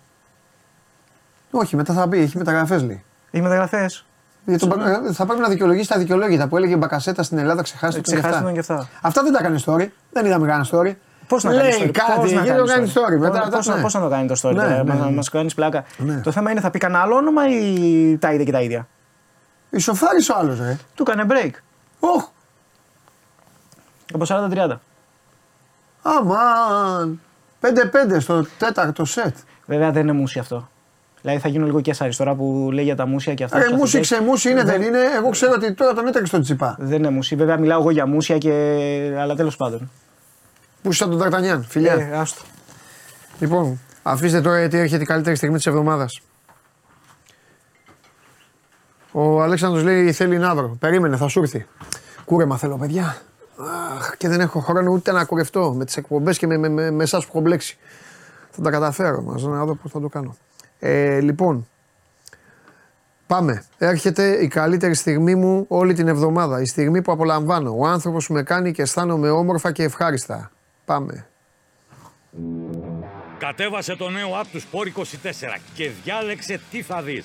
Όχι, 1.51 1.77
μετά 1.77 1.93
θα 1.95 2.07
μπει, 2.07 2.19
έχει 2.19 2.39
μεταγραφές 2.39 2.83
λέει. 2.83 3.03
Έχει 3.31 3.43
μεταγραφές. 3.43 4.05
Για 4.45 4.59
τον 4.59 4.69
Μπα- 4.69 4.91
ε, 5.09 5.13
θα 5.13 5.27
πρέπει 5.27 5.41
να 5.41 5.49
δικαιολογήσει 5.49 5.89
τα 5.89 5.99
δικαιολόγητα 5.99 6.49
που 6.49 6.57
έλεγε 6.57 6.77
Μπακασέτα 6.77 7.23
στην 7.23 7.39
Ελλάδα, 7.39 7.63
ξεχάστε 7.63 8.01
τον 8.01 8.03
και 8.03 8.11
Ξεχάστε 8.11 8.37
αυτά. 8.37 8.45
τον 8.45 8.53
και 8.53 8.59
αυτά. 8.59 8.89
Αυτά 9.01 9.23
δεν 9.23 9.33
τα 9.33 9.39
έκανε 9.39 9.59
story. 9.67 9.89
Δεν 10.13 10.27
είδαμε 10.27 10.47
κανένα 10.47 10.67
story. 10.71 10.95
Πώς 11.29 11.45
να 11.45 11.53
Λέει 11.53 11.71
κάνει 11.71 11.91
κάτι, 11.91 12.13
πώς 12.21 12.33
να 12.33 12.43
γύρω 12.43 12.65
κάνεις 12.65 12.73
κάνει 12.73 12.93
story; 12.95 13.19
Μετά, 13.19 13.41
Πώς- 13.41 13.49
πώς 13.51 13.67
να- 13.67 13.75
ναι. 13.77 13.83
πώς 13.83 13.95
να 13.95 14.01
το 14.01 14.09
κάνει 14.09 14.27
το 14.29 14.35
story, 14.43 14.55
Ναι, 14.55 14.63
τώρα, 14.63 14.83
ναι, 14.85 14.95
μα 14.95 15.05
ναι. 15.07 15.11
μας 15.15 15.29
κάνεις 15.29 15.55
πλάκα. 15.55 15.85
Ναι. 15.99 16.21
Το 16.21 16.31
θέμα 16.33 16.51
είναι 16.51 16.61
θα 16.61 16.71
πει 16.71 16.79
κανένα 16.79 17.01
άλλο 17.03 17.15
όνομα 17.17 17.43
ή 17.49 18.17
τα 18.21 18.33
ίδια 18.33 18.45
και 18.45 18.53
τα 18.53 18.61
ίδια; 18.63 18.89
Ισοφάρης 19.73 20.29
ο 20.29 20.35
άλλος, 20.37 20.59
ρε. 20.59 20.79
Του 20.95 21.05
έκανε 21.09 21.27
break. 21.31 21.51
Οχ, 22.01 22.29
Από 24.13 24.25
40-30. 24.29 24.81
αμάν. 26.03 27.21
5-5 27.61 28.21
στο 28.21 28.47
τέταρτο 28.59 29.05
σετ. 29.05 29.37
Βέβαια 29.67 29.91
δεν 29.91 30.03
είναι 30.03 30.13
μουσι 30.13 30.39
αυτό. 30.39 30.69
Δηλαδή 31.23 31.41
θα 31.41 31.49
γίνω 31.49 31.65
λίγο 31.65 31.81
και 31.81 31.95
τώρα 32.17 32.35
που 32.35 32.71
λέει 32.73 32.85
για 32.85 32.97
τα 32.97 33.07
μουσια 33.07 33.35
και 33.35 33.45
αυτά. 33.45 33.59
Ρε, 33.59 33.65
τους 33.65 33.73
μουσι 33.73 33.97
αθλητές. 33.97 34.09
ξεμούσι 34.19 34.51
είναι, 34.51 34.63
δεν 34.63 34.83
είναι. 34.83 34.99
Εγώ 35.17 35.31
ξέρω 35.31 35.53
ότι 35.55 35.75
τώρα 35.75 35.95
τον 35.95 36.07
έτρεξε 36.07 36.27
στον 36.27 36.43
Τσιπά. 36.43 36.77
Δεν 36.79 36.99
είναι 36.99 37.11
μουσι. 37.11 37.37
Βέβαια 37.37 37.57
μιλάω 37.57 37.81
εγώ 37.81 37.91
για 37.91 38.07
μουσια 38.07 38.39
και. 38.39 38.53
Αλλά 39.19 39.35
τέλος 39.35 39.57
πάντων. 39.57 39.91
Που 40.83 40.89
είσαι 40.89 41.03
σαν 41.03 41.11
τον 41.11 41.19
Ταρτανιάν, 41.19 41.65
φιλιά. 41.69 41.93
Ε, 41.93 42.19
άστο. 42.19 42.43
Λοιπόν, 43.39 43.81
αφήστε 44.03 44.41
τώρα 44.41 44.59
γιατί 44.59 44.79
έρχεται 44.79 45.03
η 45.03 45.07
καλύτερη 45.07 45.37
στιγμή 45.37 45.57
της 45.57 45.67
εβδομάδας. 45.67 46.21
Ο 49.13 49.43
Αλέξανδρος 49.43 49.83
λέει 49.83 50.13
θέλει 50.13 50.39
ναύρο. 50.39 50.77
Περίμενε, 50.81 51.17
θα 51.17 51.29
σου 51.29 51.41
έρθει. 51.41 51.67
Κούρεμα 52.25 52.57
θέλω, 52.57 52.77
παιδιά. 52.77 53.17
Αχ, 53.97 54.17
και 54.17 54.29
δεν 54.29 54.41
έχω 54.41 54.61
χρόνο 54.61 54.91
ούτε 54.91 55.13
να 55.13 55.25
κουρευτώ 55.25 55.73
με 55.73 55.85
τις 55.85 55.97
εκπομπές 55.97 56.39
και 56.39 56.47
με, 56.47 56.57
με, 56.57 56.69
με, 56.69 56.91
με 56.91 57.03
εσάς 57.03 57.25
που 57.25 57.31
έχω 57.35 57.41
μπλέξει. 57.41 57.79
Θα 58.51 58.63
τα 58.63 58.71
καταφέρω. 58.71 59.23
Μας 59.23 59.43
να 59.43 59.65
δω 59.65 59.75
πώς 59.75 59.91
θα 59.91 60.01
το 60.01 60.09
κάνω. 60.09 60.37
Ε, 60.79 61.21
λοιπόν, 61.21 61.67
πάμε. 63.27 63.65
Έρχεται 63.79 64.43
η 64.43 64.49
καλύτερη 64.49 64.95
στιγμή 64.95 65.35
μου 65.35 65.65
όλη 65.69 65.95
την 65.95 66.09
εβδομάδα. 66.09 66.61
Η 66.61 66.67
στιγμή 66.67 67.03
που 67.03 67.13
απολαμβάνω. 67.13 67.75
Ο 67.79 67.87
άνθρωπος 67.87 68.27
που 68.27 68.33
με 68.33 68.43
κάνει 68.43 68.73
και 68.73 68.83
αισθάνομαι 68.83 69.31
όμορφα 69.31 69.73
και 69.73 69.83
ευχάριστα. 69.83 70.51
Πάμε. 70.85 71.27
Κατέβασε 73.39 73.97
το 73.97 74.09
νέο 74.09 74.29
app 74.43 74.47
του 74.53 74.61
Sport 74.61 74.99
24 75.01 75.03
και 75.75 75.91
διάλεξε 76.05 76.61
τι 76.71 76.83
θα 76.83 77.03
δεις. 77.03 77.25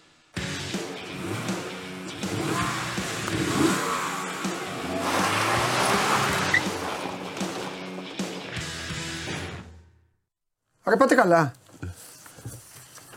Ρε 10.85 10.95
πάτε 10.95 11.15
καλά. 11.15 11.51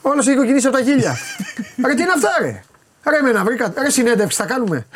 Όλος 0.02 0.26
έχει 0.26 0.36
κοκκινήσει 0.36 0.66
από 0.66 0.76
τα 0.76 0.82
χίλια. 0.82 1.16
ρε 1.86 1.94
τι 1.94 2.02
είναι 2.02 2.12
αυτά 2.12 2.28
ρε; 2.40 2.62
Ρε 3.08 3.16
εμένα 3.16 3.44
βρήκα. 3.44 3.72
Ρε 3.78 3.90
συνέντευξη 3.90 4.36
θα 4.36 4.46
κάνουμε. 4.46 4.86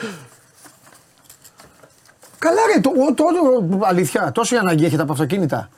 Καλά 2.38 2.60
ρε. 2.74 2.80
Το, 2.80 2.90
το, 3.14 3.24
το- 3.24 3.80
αλήθεια. 3.86 4.32
Τόση 4.32 4.56
ανάγκη 4.56 4.84
έχετε 4.84 5.02
από 5.02 5.12
αυτοκίνητα. 5.12 5.68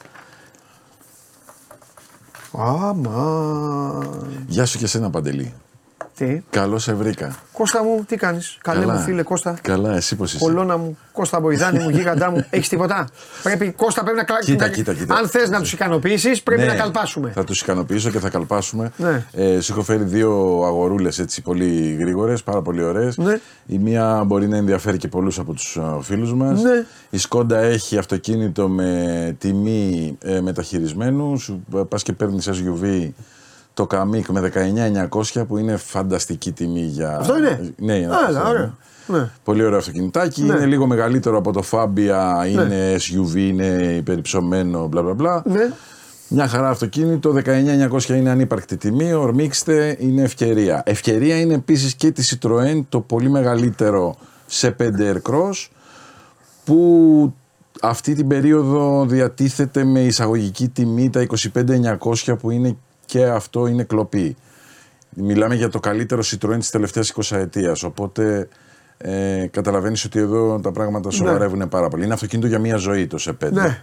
Άμα. 2.59 4.07
Γεια 4.47 4.67
σου 4.67 4.79
και 4.79 4.85
εσένα 4.85 5.11
Παντελή. 5.11 5.55
Τι; 6.21 6.43
Καλώ 6.51 6.79
σε 6.79 6.95
βρήκα. 6.95 7.37
Κώστα 7.53 7.83
μου, 7.85 8.05
τι 8.09 8.17
κάνεις; 8.17 8.59
Καλέ 8.63 8.87
μου 8.87 8.99
φίλε 8.99 9.23
Κώστα. 9.23 9.59
Καλά, 9.63 9.97
εσύ 9.97 10.17
πώς 10.17 10.33
είσαι; 10.35 10.45
Κολόνα 10.45 10.77
μου, 10.77 10.99
Κώστα 11.13 11.41
Μποϊδάνη 11.41 11.79
μου, 11.83 11.91
γίγαντά 11.91 12.31
μου. 12.31 12.47
Έχεις 12.51 12.69
τίποτα; 12.69 13.09
Πρέπει, 13.43 13.73
Κώστα, 13.77 14.03
πρέπει 14.03 14.17
να 14.17 14.25
κλακ- 14.25 14.43
Κοίτα, 14.45 14.67
να- 14.67 14.73
κοίτα, 14.73 14.95
κοίτα. 14.95 15.15
Αν 15.15 15.29
θες 15.29 15.51
να 15.51 15.61
τους 15.61 15.73
ικανοποιήσεις, 15.73 16.43
πρέπει 16.43 16.61
Ναι, 16.61 16.67
να 16.67 16.75
καλπάσουμε. 16.75 17.31
Θα 17.35 17.45
τους 17.45 17.61
ικανοποιήσω 17.61 18.11
και 18.11 18.19
θα 18.19 18.29
καλπάσουμε. 18.29 18.93
Ναι. 18.97 19.25
Ε, 19.33 19.61
σου 19.61 19.73
έχω 19.73 19.83
φέρει 19.83 20.03
δύο 20.05 20.31
αγορούλες 20.67 21.19
έτσι 21.19 21.43
πολύ 21.43 21.97
γρήγορες, 22.01 22.43
πάρα 22.43 22.63
πολύ 22.63 22.83
ωραίες. 22.83 23.17
Ναι. 23.17 23.39
Η 23.67 23.79
μία 23.79 24.23
μπορεί 24.27 24.49
να 24.49 24.57
ενδιαφέρει 24.57 24.97
και 24.97 25.09
πολλούς 25.09 25.39
από 25.39 25.53
τους 25.53 25.79
φίλους 26.01 26.35
μας. 26.35 26.63
Ναι. 26.63 26.85
Η 27.11 27.19
Σκόντα 27.19 27.59
έχει 27.59 27.99
αυτοκίνητο 27.99 28.69
με 28.69 29.37
τιμή 29.39 30.17
ε, 30.23 30.41
μεταχειρισμένου. 30.41 31.39
Σου 31.39 31.65
πας 31.89 32.03
και 32.03 32.13
παίρνεις 32.13 32.49
SUV 32.49 33.09
το 33.81 33.87
Καμίκ 33.87 34.29
με 34.29 34.53
19.900 35.11 35.47
που 35.49 35.59
είναι 35.59 35.77
φανταστική 35.77 36.53
τιμή 36.53 36.81
για. 36.81 37.19
Αυτό 37.19 37.39
είναι; 37.39 37.73
Ναι, 37.77 37.95
είναι 37.95 38.05
Έλα, 38.05 38.39
αυτό, 38.39 38.49
ωραία. 38.49 38.75
Ναι. 39.07 39.31
Πολύ 39.45 39.65
ωραίο 39.65 39.79
αυτοκινητάκι. 39.79 40.43
Ναι. 40.43 40.55
Είναι 40.55 40.67
λίγο 40.67 40.87
μεγαλύτερο 40.87 41.39
από 41.39 41.53
το 41.53 41.63
Fabia, 41.71 42.49
είναι 42.51 42.97
SUV, 42.97 43.37
είναι 43.37 43.65
υπερυψωμένο, 43.97 44.87
μπλα 44.87 45.03
μπλα 45.03 45.15
μπλα. 45.15 45.43
Ναι. 45.47 45.73
Μια 46.29 46.49
χαρά 46.49 46.69
αυτοκίνητο, 46.69 47.35
19.900 47.45 48.09
είναι 48.09 48.31
ανύπαρκτη 48.31 48.77
τιμή, 48.77 49.13
ορμήξτε, 49.13 49.97
είναι 49.99 50.23
ευκαιρία. 50.23 50.83
Ευκαιρία 50.87 51.41
είναι 51.41 51.55
επίσης 51.55 51.95
και 51.95 52.11
τη 52.11 52.29
Citroën, 52.31 52.85
το 52.89 53.01
πολύ 53.01 53.31
μεγαλύτερο 53.31 54.17
σε 54.47 54.77
5 54.79 54.83
Aircross, 54.83 55.69
που 56.65 57.35
αυτή 57.81 58.15
την 58.15 58.29
περίοδο 58.29 59.07
διατίθεται 59.07 59.85
με 59.85 60.01
εισαγωγική 60.01 60.69
τιμή 60.69 61.11
τα 61.11 61.27
25.900 61.55 62.39
που 62.41 62.51
είναι 62.51 62.77
και 63.11 63.25
αυτό 63.25 63.67
είναι 63.67 63.83
κλοπή. 63.83 64.37
Μιλάμε 65.11 65.55
για 65.55 65.69
το 65.69 65.81
καλύτερο 65.81 66.23
Citroën 66.25 66.57
της 66.59 66.71
τελευταίας 66.71 67.13
20 67.13 67.37
ετίας, 67.37 67.83
οπότε 67.83 68.49
ε, 68.99 69.47
καταλαβαίνεις 69.51 70.05
ότι 70.05 70.19
εδώ 70.19 70.61
τα 70.61 70.73
πράγματα 70.73 71.11
σοβαρεύουν 71.11 71.69
πάρα 71.69 71.89
πολύ. 71.89 72.05
Είναι 72.05 72.15
αυτοκίνητο 72.15 72.49
για 72.49 72.59
μια 72.59 72.77
ζωή 72.77 73.07
το 73.07 73.19
σε 73.19 73.37
5. 73.45 73.53
Ναι. 73.53 73.83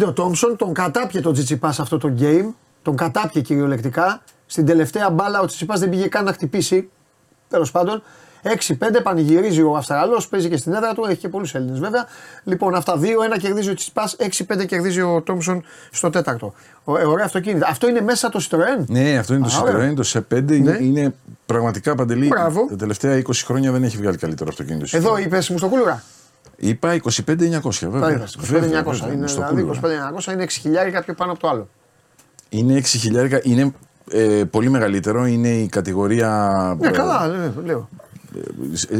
6-5 0.00 0.06
ο 0.06 0.12
Τόμψον, 0.12 0.56
τον 0.56 0.74
κατάπιε 0.74 1.20
τον 1.20 1.32
Τσιτσιπά 1.32 1.72
σε 1.72 1.82
αυτό 1.82 1.98
το 1.98 2.14
game. 2.18 2.46
Τον 2.82 2.96
κατάπιε 2.96 3.42
κυριολεκτικά. 3.42 4.22
Στην 4.46 4.66
τελευταία 4.66 5.10
μπάλα 5.10 5.40
ο 5.40 5.46
Τσιτσιπά 5.46 5.74
δεν 5.76 5.88
πήγε 5.88 6.06
καν 6.06 6.24
να 6.24 6.32
χτυπήσει. 6.32 6.90
Τέλος 7.48 7.70
πάντων. 7.70 8.02
6-5 8.44 8.74
πανηγυρίζει 9.02 9.62
ο 9.62 9.76
Αυστραλός, 9.76 10.28
παίζει 10.28 10.48
και 10.48 10.56
στην 10.56 10.72
έδρα 10.72 10.94
του, 10.94 11.04
έχει 11.08 11.18
και 11.18 11.28
πολλούς 11.28 11.54
Έλληνες 11.54 11.78
βέβαια. 11.78 12.06
Λοιπόν, 12.44 12.74
αυτά 12.74 12.98
2-1 13.00 13.38
κερδίζει 13.40 13.70
ο 13.70 13.74
Τσιτσιπάς, 13.74 14.16
6-5 14.18 14.66
κερδίζει 14.66 15.00
ο 15.00 15.22
Τόμψον 15.22 15.64
στο 15.90 16.10
τέταρτο. 16.10 16.54
Ω- 16.84 16.98
ε, 16.98 17.04
Ωραία 17.04 17.24
αυτοκίνητα. 17.24 17.66
Αυτό 17.70 17.88
είναι 17.88 18.00
μέσα 18.00 18.28
το 18.28 18.46
Citroën. 18.50 18.84
Ναι, 18.86 19.16
αυτό 19.18 19.34
είναι 19.34 19.46
το 19.48 19.54
Α, 19.56 19.60
ωραία. 19.60 19.76
Ναι. 19.86 19.90
Citroën, 19.90 19.94
το 19.96 20.02
σε 20.02 20.26
5 20.34 20.50
είναι, 20.52 20.78
είναι 20.80 21.14
πραγματικά 21.46 21.94
παντελή. 21.94 22.26
Μπράβο. 22.26 22.66
Τα 22.68 22.76
τελευταία 22.76 23.22
20 23.26 23.30
χρόνια 23.44 23.72
δεν 23.72 23.82
έχει 23.82 23.96
βγάλει 23.96 24.16
καλύτερο 24.16 24.48
αυτοκίνητο. 24.52 24.84
Citroën. 24.86 24.94
Εδώ 24.94 25.16
είπες 25.18 25.48
μου 25.50 25.58
στο 25.58 25.68
κούλουρα. 25.68 26.02
Είπα 26.56 26.94
25.900 26.94 27.80
Τα 27.80 27.88
βέβαια. 27.90 28.10
είδες, 28.10 28.36
25.900. 28.40 28.44
Βέβαια, 28.46 28.82
βέβαια, 28.82 29.12
Είναι 29.12 29.26
στο 29.26 29.46
δηλαδή 29.48 29.62
κούλουρα. 29.62 30.12
25.900 30.26 30.32
είναι 30.32 30.42
6 30.44 30.48
χιλιάρικα 30.60 31.02
πιο 31.02 31.14
πάνω 31.14 31.32
από 31.32 31.40
το 31.40 31.48
άλλο. 31.48 31.68
Είναι 32.48 32.82
6.000, 33.02 33.40
είναι 33.42 33.72
ε, 34.10 34.42
πολύ 34.50 34.68
μεγαλύτερο, 34.70 35.26
είναι 35.26 35.48
η 35.48 35.66
κατηγορία... 35.68 36.30
Ναι, 36.80 36.88
ε, 36.88 36.90
καλά, 36.90 37.26
λέω, 37.26 37.52
λέω. 37.64 37.88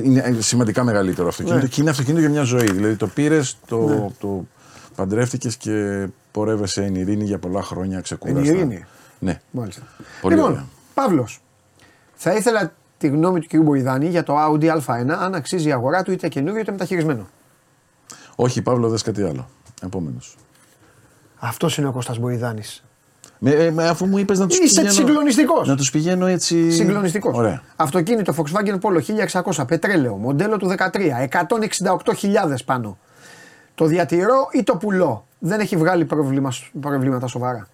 Είναι 0.04 0.36
σημαντικά 0.38 0.84
μεγαλύτερο 0.84 1.28
αυτοκίνητο 1.28 1.62
Ναι. 1.62 1.68
και 1.68 1.80
είναι 1.80 1.90
αυτοκίνητο 1.90 2.20
για 2.20 2.30
μια 2.30 2.42
ζωή. 2.42 2.70
Δηλαδή 2.70 2.96
το 2.96 3.06
πήρες, 3.06 3.58
το, 3.66 4.12
το 4.20 4.46
παντρεύτηκες 4.94 5.56
και 5.56 6.06
πορεύεσαι 6.30 6.84
εν 6.84 6.94
ειρήνη 6.94 7.24
για 7.24 7.38
πολλά 7.38 7.62
χρόνια 7.62 8.00
ξεκούραστα. 8.00 8.50
Εν 8.50 8.56
ειρήνη. 8.56 8.84
Ναι. 9.18 9.40
Μάλιστα. 9.50 9.82
Πολύ 10.20 10.34
λοιπόν, 10.34 10.50
ωραία. 10.50 10.66
Παύλος. 10.94 11.40
Θα 12.14 12.34
ήθελα 12.34 12.72
τη 12.98 13.08
γνώμη 13.08 13.40
του 13.40 13.46
κ. 13.46 13.62
Μποϊδάνη 13.62 14.08
για 14.08 14.22
το 14.22 14.34
Audi 14.46 14.80
Α1, 14.80 15.08
αν 15.08 15.34
αξίζει 15.34 15.68
η 15.68 15.72
αγορά 15.72 16.02
του 16.02 16.12
είτε 16.12 16.28
καινούριο 16.28 16.60
είτε 16.60 16.70
μεταχειρισμένο. 16.70 17.26
Όχι, 18.36 18.62
Παύλο, 18.62 18.88
δες 18.88 19.02
κάτι 19.02 19.22
άλλο. 19.22 19.48
Επόμενος. 19.82 20.36
Αυτός 21.38 21.78
είναι 21.78 21.86
ο 21.86 21.92
Κώστας 21.92 22.18
Μποϊδάνης. 22.18 22.84
Με, 23.46 23.50
ε, 23.50 23.70
με- 23.70 23.88
αφού 23.88 24.06
μου 24.06 24.18
είπες 24.18 24.38
να 24.38 24.46
τους 24.46 24.58
Είσαι 24.58 24.74
πηγαίνω. 24.74 24.90
συγκλονιστικός. 24.92 25.68
Να 25.68 25.76
τους 25.76 25.90
πηγαίνω 25.90 26.26
έτσι. 26.26 26.70
Συγκλονιστικός. 26.70 27.36
Ωραία. 27.36 27.62
Αυτοκίνητο 27.76 28.34
Volkswagen 28.36 28.78
Polo 28.80 29.00
1600 29.00 29.64
πετρέλαιο, 29.66 30.14
μοντέλο 30.14 30.56
του 30.56 30.66
13, 30.66 31.20
168.000 31.22 32.64
πάνω. 32.64 32.98
Το 33.74 33.84
διατηρώ 33.86 34.48
ή 34.52 34.62
το 34.62 34.76
πουλώ; 34.76 35.26
Δεν 35.38 35.60
έχει 35.60 35.76
βγάλει 35.76 36.04
προβλήμα, 36.04 36.52
προβλήματα 36.80 37.26
σοβαρά. 37.26 37.66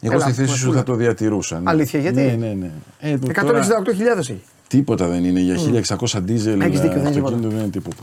Εγώ 0.00 0.12
Έλα, 0.12 0.22
στη 0.22 0.32
θέση 0.32 0.48
μας 0.50 0.58
σου 0.58 0.66
πούλα. 0.66 0.78
θα 0.78 0.84
το 0.84 0.94
διατηρούσα. 0.94 1.56
ναι. 1.60 1.70
Αλήθεια, 1.70 2.00
γιατί; 2.00 2.20
Ναι, 2.20 2.46
ναι, 2.46 2.52
ναι. 2.52 2.70
Ε, 3.00 3.18
το- 3.18 3.26
168.000 3.26 3.98
τώρα 4.08 4.18
έχει. 4.18 4.42
Τίποτα 4.68 5.06
δεν 5.06 5.24
είναι. 5.24 5.40
Για 5.40 5.56
1600 5.58 6.20
δίζελ 6.20 6.60
Έχεις 6.60 6.80
δίκιο, 6.80 7.00
δεν 7.00 7.06
είναι 7.12 7.18
αυτοκίνητο 7.18 7.48
δεν 7.48 7.58
είναι 7.58 7.68
τίποτα. 7.68 8.02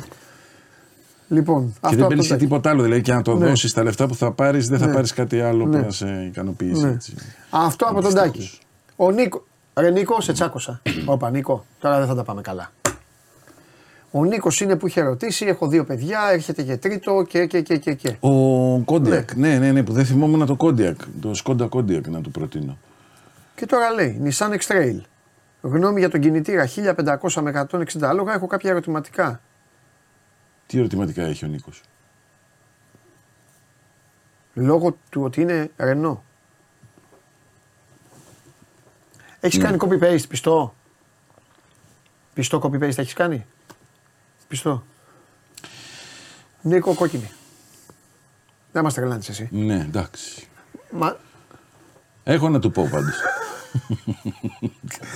Λοιπόν, 1.31 1.63
Και 1.63 1.77
αυτό 1.81 1.89
δεν 1.89 1.99
από 1.99 2.07
παίρνεις 2.07 2.27
το 2.27 2.33
και 2.33 2.39
τίποτα 2.39 2.69
άλλο. 2.69 2.83
Δηλαδή 2.83 3.01
και 3.01 3.13
να 3.13 3.21
το 3.21 3.35
Ναι. 3.35 3.45
δώσεις 3.47 3.73
τα 3.73 3.83
λεφτά 3.83 4.07
που 4.07 4.15
θα 4.15 4.31
πάρεις, 4.31 4.67
δεν 4.69 4.79
θα 4.79 4.85
Ναι. 4.85 4.93
πάρεις 4.93 5.13
κάτι 5.13 5.41
άλλο 5.41 5.65
Ναι. 5.65 5.77
που 5.79 5.85
να 5.85 5.91
σε 5.91 6.23
ικανοποιήσει. 6.25 6.85
Ναι. 6.85 6.89
έτσι. 6.91 7.13
Αυτό 7.49 7.85
από 7.85 8.01
τον 8.01 8.17
Αντιστοίχως. 8.17 8.37
Τάκη. 8.37 8.59
Ο 8.95 9.11
Νίκο. 9.11 9.43
Ρε 9.73 9.89
Νίκο, 9.89 10.21
σε 10.21 10.33
τσάκωσα. 10.33 10.81
Όπα 11.05 11.29
Νίκο, 11.29 11.65
τώρα 11.79 11.97
δεν 11.97 12.07
θα 12.07 12.15
τα 12.15 12.23
πάμε 12.23 12.41
καλά. 12.41 12.71
Ο 14.11 14.25
Νίκος 14.25 14.61
είναι 14.61 14.75
που 14.75 14.87
είχε 14.87 15.01
ρωτήσει: 15.01 15.45
Έχω 15.45 15.67
δύο 15.67 15.83
παιδιά, 15.83 16.19
έρχεται 16.31 16.63
και 16.63 16.77
τρίτο 16.77 17.25
και 17.27 17.45
και 17.45 17.61
και 17.61 17.77
και. 17.77 17.93
και. 17.93 18.15
Ο 18.19 18.79
Kodiaq. 18.79 19.35
Ναι. 19.35 19.57
ναι, 19.57 19.71
ναι, 19.71 19.83
που 19.83 19.93
δεν 19.93 20.05
θυμόμουν 20.05 20.45
το 20.45 20.55
Kodiaq. 20.55 20.97
Το 21.21 21.33
Skoda 21.33 21.65
Kodiaq 21.67 22.07
να 22.07 22.21
του 22.21 22.31
προτείνω. 22.31 22.77
Και 23.55 23.65
τώρα 23.65 23.89
λέει: 23.93 24.21
Nissan 24.23 24.49
X-Trail. 24.53 24.99
Γνώμη 25.61 25.99
για 25.99 26.09
τον 26.09 26.19
κινητήρα 26.19 26.67
1500 26.67 27.41
με 27.41 27.67
160 27.71 27.85
άλογα. 28.01 28.33
Έχω 28.33 28.47
κάποια 28.47 28.69
ερωτηματικά. 28.69 29.41
Τι 30.69 30.77
ερωτηματικά 30.79 31.23
έχει 31.23 31.45
ο 31.45 31.47
Νίκος; 31.47 31.81
Λόγω 34.53 34.97
του 35.09 35.21
ότι 35.23 35.41
είναι 35.41 35.71
Renault. 35.77 36.17
Έχεις 39.39 39.57
Ναι. 39.57 39.63
κάνει 39.63 39.77
copy-paste, 39.81 40.27
πιστό; 40.29 40.75
Πιστό 42.33 42.59
copy-paste 42.63 42.97
έχεις 42.97 43.13
κάνει; 43.13 43.45
Πιστό. 44.47 44.83
Νίκο 46.61 46.93
κόκκινη. 46.93 47.31
Δεν 48.71 48.83
μας 48.83 48.93
τρελάνεις 48.93 49.29
εσύ. 49.29 49.49
Ναι, 49.51 49.75
εντάξει. 49.79 50.47
Μα, 50.91 51.17
Έχω 52.23 52.49
να 52.49 52.59
του 52.59 52.71
πω 52.71 52.87
πάντως. 52.91 53.15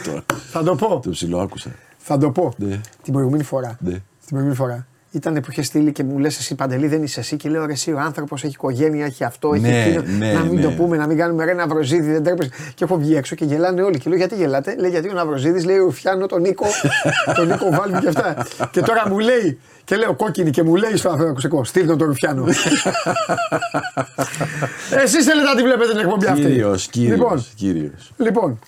το, 0.03 0.23
θα 0.51 0.63
το 0.63 0.75
πω. 0.75 0.99
το 0.99 1.09
ψηλό 1.09 1.39
άκουσα. 1.41 1.75
Θα 1.97 2.17
το 2.17 2.31
πω. 2.31 2.53
Ναι. 2.57 2.81
Την 3.03 3.13
προηγούμενη 3.13 3.43
φορά. 3.43 3.77
Ναι. 3.81 3.91
Την 3.91 4.03
προηγούμενη 4.27 4.55
φορά. 4.55 4.87
Ήταν 5.15 5.33
που 5.33 5.47
είχε 5.51 5.61
στείλει 5.61 5.91
και 5.91 6.03
μου 6.03 6.17
λες: 6.19 6.37
Εσύ 6.37 6.55
παντελή 6.55 6.87
δεν 6.87 7.03
είσαι 7.03 7.19
εσύ. 7.19 7.35
Και 7.37 7.49
λέω: 7.49 7.65
Ρε, 7.65 7.71
εσύ 7.71 7.91
ο 7.91 7.99
άνθρωπος 7.99 8.43
έχει 8.43 8.53
οικογένεια, 8.53 9.05
έχει 9.05 9.23
αυτό, 9.23 9.53
έχει 9.53 9.61
Ναι, 9.63 9.83
εκείνο. 9.83 10.03
ναι, 10.17 10.33
να 10.33 10.39
μην 10.43 10.55
ναι. 10.55 10.61
το 10.61 10.69
πούμε, 10.69 10.97
να 10.97 11.07
μην 11.07 11.17
κάνουμε 11.17 11.45
ρε 11.45 11.51
ένα 11.51 11.65
Ναυροζίδη, 11.65 12.11
δεν 12.11 12.23
τρέπεσαι. 12.23 12.49
Και 12.75 12.83
έχω 12.83 12.97
βγει 12.97 13.15
έξω 13.15 13.35
και 13.35 13.45
γελάνε 13.45 13.81
όλοι. 13.81 13.97
Και 13.99 14.09
λέω: 14.09 14.17
Γιατί 14.17 14.35
γελάτε; 14.35 14.75
Λέει: 14.79 14.89
Γιατί 14.89 15.09
ο 15.09 15.13
Ναυροζίδης 15.13 15.65
λέει: 15.65 15.77
Ρουφιάνο 15.77 16.25
τον 16.25 16.41
Νίκο, 16.41 16.65
τον 17.35 17.47
Νίκο 17.47 17.69
Βάλβι 17.69 17.99
και 17.99 18.07
αυτά. 18.07 18.45
και 18.71 18.81
τώρα 18.81 19.03
μου 19.09 19.19
λέει, 19.19 19.59
και 19.83 19.95
λέω 19.95 20.13
κόκκινη 20.15 20.49
και 20.49 20.63
μου 20.63 20.75
λέει 20.75 20.95
στο 20.97 21.09
ακουστικό: 21.09 21.63
Στείλτε 21.63 21.95
τον 21.95 22.07
Ρουφιάνο. 22.07 22.45
Εσείς 25.03 25.25
θέλετε 25.25 25.47
να 25.47 25.55
τη 25.55 25.61
βλέπετε 25.63 25.91
την 25.91 25.99
εκπομπή 25.99 26.25
αυτή. 26.25 26.41
Κύριος, 26.41 26.87
κύριος. 26.87 27.17
Λοιπόν, 27.17 27.45
Κύριος. 27.55 28.11
λοιπόν. 28.17 28.59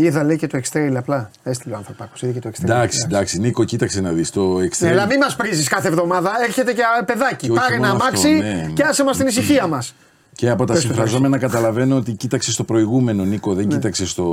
Είδα 0.00 0.24
λέει 0.24 0.36
και 0.36 0.46
το 0.46 0.60
X-Trail 0.62 0.94
απλά. 0.96 1.30
Έστειλε 1.42 1.74
ο 1.74 1.76
άνθρωπο. 1.76 2.04
Είδε 2.20 2.32
και 2.32 2.40
το 2.40 2.48
X-Trail. 2.48 2.64
Εντάξει, 2.64 2.98
εντάξει, 3.04 3.38
Νίκο, 3.38 3.64
κοίταξε 3.64 4.00
να 4.00 4.12
δεις 4.12 4.30
το 4.30 4.58
Ναι, 4.58 4.64
εξτρέμ. 4.64 4.92
αλλά 4.92 5.06
μην 5.06 5.18
μας 5.18 5.36
πρίζεις 5.36 5.68
κάθε 5.68 5.88
εβδομάδα. 5.88 6.32
Έρχεται 6.46 6.72
και 6.72 6.82
α, 7.00 7.04
παιδάκι. 7.04 7.46
Και 7.46 7.52
όχι 7.52 7.60
Πάρε 7.60 7.74
ένα 7.74 7.88
μόνο 7.88 8.02
αυτό, 8.02 8.28
αμάξι 8.28 8.28
ναι. 8.28 8.70
και 8.74 8.82
άσε 8.82 9.04
μας 9.04 9.16
την 9.16 9.26
ησυχία 9.26 9.66
μας. 9.66 9.94
Και 10.34 10.50
από 10.50 10.64
τα 10.64 10.72
Πες 10.72 10.82
το, 10.82 10.88
συμφραζόμενα 10.88 11.38
καταλαβαίνω 11.38 11.96
ότι 11.96 12.12
κοίταξες 12.12 12.56
το 12.56 12.64
προηγούμενο 12.64 13.24
Νίκο, 13.24 13.54
δεν 13.54 13.68
κοίταξες 13.68 14.10
στο. 14.10 14.24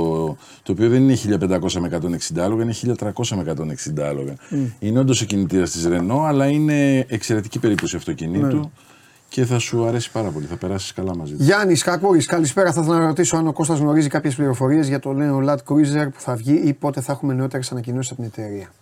το 0.62 0.72
οποίο 0.72 0.88
δεν 0.88 1.08
είναι 1.08 1.38
1500 1.60 1.72
με 1.72 1.98
160 2.34 2.38
άλογα, 2.38 2.62
είναι 2.62 2.74
1300 2.98 3.10
με 3.36 3.54
160 3.96 4.02
άλογα. 4.02 4.34
Είναι 4.78 4.98
όντως 4.98 5.20
ο 5.20 5.24
κινητήρας 5.24 5.70
της 5.70 5.88
Renault, 5.88 6.24
αλλά 6.26 6.46
είναι 6.46 7.06
εξαιρετική 7.08 7.58
περίπτωση 7.58 7.96
αυτοκινήτου 7.96 8.72
και 9.28 9.44
θα 9.44 9.58
σου 9.58 9.86
αρέσει 9.86 10.10
πάρα 10.10 10.28
πολύ. 10.28 10.46
Θα 10.46 10.56
περάσεις 10.56 10.92
καλά 10.92 11.16
μαζί 11.16 11.34
του. 11.34 11.42
Γιάννης 11.42 11.82
Κακούρη, 11.82 12.24
καλησπέρα. 12.24 12.72
Θα 12.72 12.80
ήθελα 12.80 12.98
να 12.98 13.06
ρωτήσω 13.06 13.36
αν 13.36 13.46
ο 13.46 13.52
Κώστας 13.52 13.78
γνωρίζει 13.78 14.08
κάποιες 14.08 14.34
πληροφορίες 14.34 14.88
για 14.88 14.98
το 14.98 15.12
νέο 15.12 15.40
Land 15.46 15.72
Cruiser 15.72 16.08
που 16.12 16.20
θα 16.20 16.34
βγει 16.34 16.54
ή 16.64 16.72
πότε 16.72 17.00
θα 17.00 17.12
έχουμε 17.12 17.34
νεότερες 17.34 17.72
ανακοινώσεις 17.72 18.10
από 18.10 18.22
την 18.22 18.30
εταιρεία. 18.36 18.72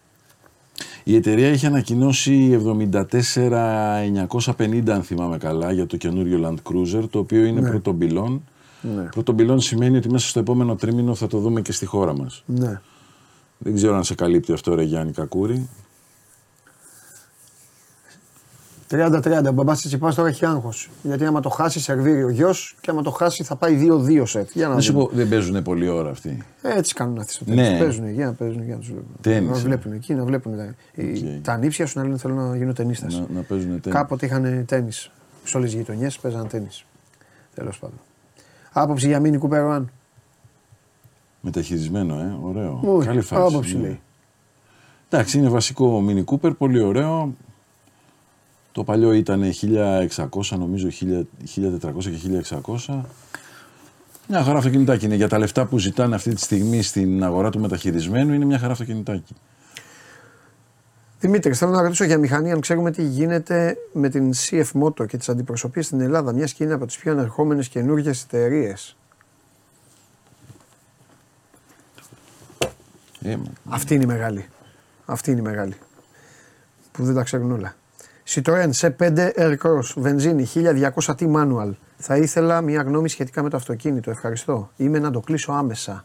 Η 1.04 1.14
εταιρεία 1.16 1.48
είχε 1.48 1.66
ανακοινώσει 1.66 2.60
74.950 3.00 4.90
αν 4.90 5.02
θυμάμαι 5.02 5.38
καλά 5.38 5.72
για 5.72 5.86
το 5.86 5.96
καινούριο 5.96 6.40
Land 6.48 6.72
Cruiser 6.72 7.04
το 7.10 7.18
οποίο 7.18 7.44
είναι 7.44 7.60
πρώτον 7.60 7.98
πυλών. 7.98 8.44
Ναι. 8.80 9.02
Πρώτον 9.02 9.36
πυλών 9.36 9.60
σημαίνει 9.60 9.96
ότι 9.96 10.10
μέσα 10.10 10.28
στο 10.28 10.38
επόμενο 10.38 10.74
τρίμηνο 10.74 11.14
θα 11.14 11.26
το 11.26 11.38
δούμε 11.38 11.60
και 11.60 11.72
στη 11.72 11.86
χώρα 11.86 12.16
μας. 12.16 12.42
Ναι. 12.46 12.80
Δεν 13.58 13.74
ξέρω 13.74 13.96
αν 13.96 14.04
σε 14.04 14.14
καλύπτει 14.14 14.52
αυτό 14.52 14.74
ρε 14.74 14.82
Γιάννη 14.82 15.12
Κακούρη. 15.12 15.68
30-30. 18.94 19.48
Ο 19.48 19.52
μπαμπάς 19.52 19.80
της 19.80 19.86
Τσιπάς 19.90 20.14
τώρα 20.14 20.28
έχει 20.28 20.46
άγχος. 20.46 20.90
Γιατί 21.02 21.24
άμα 21.24 21.40
το 21.40 21.48
χάσει, 21.48 21.80
σερβίρει 21.80 22.24
ο 22.24 22.28
γιος 22.28 22.76
και 22.80 22.90
άμα 22.90 23.02
το 23.02 23.10
χάσει 23.10 23.42
θα 23.44 23.56
πάει 23.56 23.76
2-2 23.76 24.22
σετ. 24.26 24.48
Για 24.52 24.68
να 24.68 24.74
Να 24.74 24.80
σου 24.80 24.92
δούμε. 24.92 25.04
πω, 25.04 25.10
δεν 25.14 25.28
παίζουν 25.28 25.62
πολλή 25.62 25.88
ώρα 25.88 26.10
αυτοί. 26.10 26.42
Έτσι 26.62 26.94
κάνουν 26.94 27.18
αυτοί 27.18 27.32
στο 27.32 27.44
Ναι. 27.48 27.54
τέλο. 27.54 27.78
Παίζουν, 27.78 28.08
για 28.10 28.26
να 28.26 28.32
παίζουν, 28.32 28.64
για 28.64 28.74
να 28.74 28.80
τους 28.80 28.88
βλέπουν. 28.88 29.16
Τένις, 29.20 29.48
Να 29.50 29.56
ε. 29.56 29.60
βλέπουν 29.60 29.92
εκεί, 29.92 30.14
να 30.14 30.24
βλέπουν. 30.24 30.56
τα- 30.56 30.74
οι- 30.94 31.40
Τα 31.42 31.52
ανήψια 31.52 31.86
σου 31.86 31.98
να 31.98 32.04
λένε 32.04 32.16
θέλω 32.18 32.34
να 32.34 32.56
γίνω 32.56 32.72
ταινίστα. 32.72 33.06
Να, 33.10 33.26
να 33.34 33.40
παίζουν 33.42 33.80
τέννις. 33.80 34.00
Κάποτε 34.00 34.26
είχαν 34.26 34.64
τέννη. 34.66 34.90
Σε 35.44 35.56
όλες 35.56 35.70
τις 35.70 35.78
γειτονιές 35.78 36.18
παίζαν 36.18 36.48
τέννη. 36.48 36.68
Τέλος 37.54 37.78
πάντων. 37.78 37.98
Άποψη 38.72 39.06
για 39.06 39.20
μήνυ 39.20 39.38
Κούπερο 39.38 39.70
αν. 39.70 39.90
Μεταχειρισμένο, 41.40 42.14
ε, 42.20 42.36
ωραίο. 42.42 42.80
Όχι, 42.84 43.06
Καλή 43.06 43.20
φάση. 43.20 43.42
άποψη 43.54 43.76
ναι. 43.76 43.82
λέει. 43.82 44.00
Εντάξει, 45.10 45.38
είναι 45.38 45.48
βασικό 45.48 46.04
Mini 46.08 46.24
Cooper, 46.24 46.56
πολύ 46.58 46.80
ωραίο. 46.80 47.34
Το 48.74 48.84
παλιό 48.84 49.12
ήταν 49.12 49.42
1600, 49.52 50.58
νομίζω 50.58 50.88
1000 51.00 51.22
1400 51.56 52.02
και 52.02 52.44
1600. 52.86 53.00
Μια 54.28 54.42
χαρά 54.42 54.58
αυτοκινητάκι 54.58 55.04
είναι. 55.04 55.14
Για 55.14 55.28
τα 55.28 55.38
λεφτά 55.38 55.66
που 55.66 55.78
ζητάνε 55.78 56.14
αυτή 56.14 56.34
τη 56.34 56.40
στιγμή 56.40 56.82
στην 56.82 57.24
αγορά 57.24 57.50
του 57.50 57.60
μεταχειρισμένου 57.60 58.32
είναι 58.34 58.44
μια 58.44 58.58
χαρά 58.58 58.72
αυτοκινητάκι. 58.72 59.34
Δημήτρη, 61.20 61.54
θέλω 61.54 61.70
να 61.70 61.82
ρωτήσω 61.82 62.04
για 62.04 62.18
μηχανή 62.18 62.52
αν 62.52 62.60
ξέρουμε 62.60 62.90
τι 62.90 63.02
γίνεται 63.02 63.76
με 63.92 64.08
την 64.08 64.32
CF 64.34 64.66
Moto 64.82 65.06
και 65.06 65.16
τις 65.16 65.28
αντιπροσωπείες 65.28 65.86
στην 65.86 66.00
Ελλάδα, 66.00 66.32
μιας 66.32 66.52
και 66.52 66.64
είναι 66.64 66.72
από 66.72 66.86
τις 66.86 66.96
πιο 66.96 67.12
ανερχόμενες 67.12 67.68
καινούργιες 67.68 68.22
εταιρείες. 68.22 68.96
Ε, 73.22 73.36
μα- 73.36 73.74
Αυτή 73.74 73.94
είναι 73.94 74.02
η 74.02 74.06
μεγάλη. 74.06 74.46
Αυτή 75.06 75.30
είναι 75.30 75.40
η 75.40 75.42
μεγάλη. 75.42 75.74
Που 76.92 77.04
δεν 77.04 77.14
τα 77.14 77.22
ξέρουν 77.22 77.52
όλα. 77.52 77.74
Citroën 78.28 78.70
C5 78.80 79.30
Aircross, 79.36 79.92
βενζίνη 79.96 80.48
1200 80.54 81.14
T 81.18 81.32
manual. 81.34 81.70
Θα 81.96 82.16
ήθελα 82.16 82.60
μια 82.60 82.82
γνώμη 82.82 83.08
σχετικά 83.08 83.42
με 83.42 83.48
το 83.50 83.56
αυτοκίνητο. 83.56 84.10
Ευχαριστώ. 84.10 84.70
Είμαι 84.76 84.98
να 84.98 85.10
το 85.10 85.20
κλείσω 85.20 85.52
άμεσα. 85.52 86.04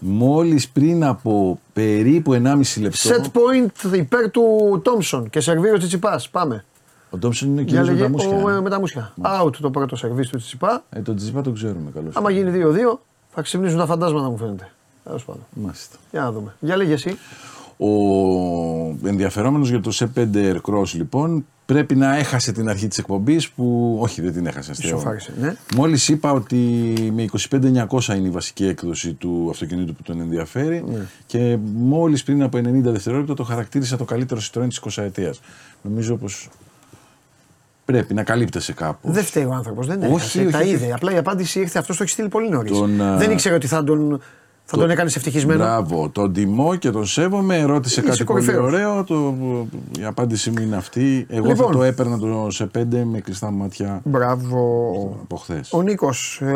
Μόλις 0.00 0.68
πριν 0.68 1.04
από 1.04 1.60
περίπου 1.72 2.32
1,5 2.32 2.80
λεπτό. 2.80 2.98
Set 3.10 3.24
point 3.24 3.94
υπέρ 3.94 4.30
του 4.30 4.80
Τόμσον 4.84 5.30
και 5.30 5.40
σερβίρος 5.40 5.78
Τσιτσιπάς. 5.78 6.28
Πάμε. 6.30 6.64
Ο 7.10 7.18
Τόμψον 7.18 7.48
είναι 7.48 7.60
Για 7.62 7.64
κύριος 7.64 7.86
με 7.88 7.92
λέγε, 7.92 8.02
τα 8.02 8.08
μουσια. 8.10 8.42
ο, 8.44 8.48
ε, 8.50 8.60
με 8.60 8.70
τα 8.70 8.78
μουσια. 8.78 9.12
Out 9.22 9.52
το 9.60 9.70
πρώτο 9.70 9.96
σερβίς 9.96 10.28
του 10.28 10.36
Τσιτσιπά. 10.36 10.84
Ε, 10.90 11.00
τον 11.00 11.16
Τζιπά 11.16 11.42
τον 11.42 11.54
ξέρουμε 11.54 11.90
καλώς. 11.94 12.16
Άμα 12.16 12.30
γίνει 12.30 12.50
2-2, 12.50 12.98
θα 13.34 13.42
ξυπνήσουν 13.42 13.78
τα 13.78 13.86
φαντάσματα 13.86 14.30
μου 14.30 14.36
φαίνεται. 14.36 14.70
Τέλος 15.04 15.24
πάντων. 15.24 15.42
Μάλιστα. 15.54 15.96
Για 16.10 16.20
να 16.20 16.32
δούμε. 16.32 16.54
Για 16.60 16.76
λέγε 16.76 16.92
εσύ. 16.92 17.18
Ο 17.78 17.88
ενδιαφερόμενος 19.08 19.68
για 19.70 19.80
το 19.80 19.90
C5 19.94 20.26
Aircross 20.34 20.88
λοιπόν 20.92 21.46
πρέπει 21.66 21.94
να 21.96 22.16
έχασε 22.16 22.52
την 22.52 22.68
αρχή 22.68 22.88
της 22.88 22.98
εκπομπής 22.98 23.48
που 23.50 23.96
όχι 24.00 24.20
δεν 24.22 24.32
την 24.32 24.46
έχασε 24.46 24.70
αστείο. 24.70 24.88
Ισοφάρισε. 24.88 25.32
Ναι. 25.40 25.54
Μόλις 25.76 26.08
είπα 26.08 26.32
ότι 26.32 26.56
με 27.14 27.24
25.900 27.50 28.16
είναι 28.16 28.26
η 28.28 28.30
βασική 28.30 28.66
έκδοση 28.66 29.12
του 29.12 29.48
αυτοκινήτου 29.50 29.94
που 29.94 30.02
τον 30.02 30.20
ενδιαφέρει 30.20 30.84
Ναι. 30.88 30.98
και 31.26 31.58
μόλις 31.74 32.22
πριν 32.22 32.42
από 32.42 32.58
90 32.58 32.62
δευτερόλεπτα 32.82 33.34
το 33.34 33.42
χαρακτήρισα 33.42 33.96
το 33.96 34.04
καλύτερο 34.04 34.40
Citroën 34.40 34.66
της 34.68 34.78
20 34.78 35.02
ετίας. 35.02 35.40
Νομίζω 35.82 36.16
πως 36.16 36.48
πρέπει 37.84 38.14
να 38.14 38.22
καλύπτεσαι 38.22 38.72
κάπου. 38.72 39.12
Δεν 39.12 39.24
φταίει 39.24 39.44
ο 39.44 39.52
άνθρωπος. 39.52 39.86
Δεν 39.86 40.02
Όχι, 40.02 40.12
έχασε. 40.14 40.40
όχι, 40.40 40.50
τα 40.50 40.58
όχι. 40.58 40.68
είδε. 40.68 40.92
Απλά 40.92 41.12
η 41.12 41.16
απάντηση 41.16 41.60
ήρθε. 41.60 41.78
Αυτό 41.78 41.96
το 41.96 42.02
έχει 42.02 42.12
στείλει 42.12 42.28
πολύ 42.28 42.48
νωρίς. 42.48 42.72
Τον, 42.78 43.00
α, 43.02 43.16
Δεν 43.16 43.30
ήξερε 43.30 43.54
ότι 43.54 43.66
θα 43.66 43.84
τον, 43.84 44.20
θα 44.68 44.76
τον 44.76 44.90
έκανες 44.90 45.16
ευτυχισμένο; 45.16 45.64
Μπράβο, 45.64 46.08
τον 46.08 46.32
τιμώ 46.32 46.74
και 46.76 46.90
τον 46.90 47.06
σέβομαι. 47.06 47.62
Ρώτησε 47.62 48.00
Είσαι 48.00 48.10
κάτι 48.10 48.24
πολύ 48.24 48.46
κορυφαίος. 48.46 48.72
ωραίο. 48.72 49.04
Το, 49.04 49.34
η 49.98 50.04
απάντησή 50.04 50.50
μου 50.50 50.62
είναι 50.62 50.76
αυτή. 50.76 51.26
Εγώ 51.30 51.46
Λοιπόν. 51.46 51.66
θα 51.66 51.72
το 51.72 51.82
έπαιρνα 51.82 52.18
το 52.18 52.46
σε 52.50 52.66
πέντε 52.66 53.04
με 53.04 53.20
κλειστά 53.20 53.50
μάτια 53.50 54.00
Μπράβο. 54.04 54.58
από 55.22 55.36
χθες. 55.36 55.72
Ο 55.72 55.82
Νίκος, 55.82 56.40
ε, 56.42 56.54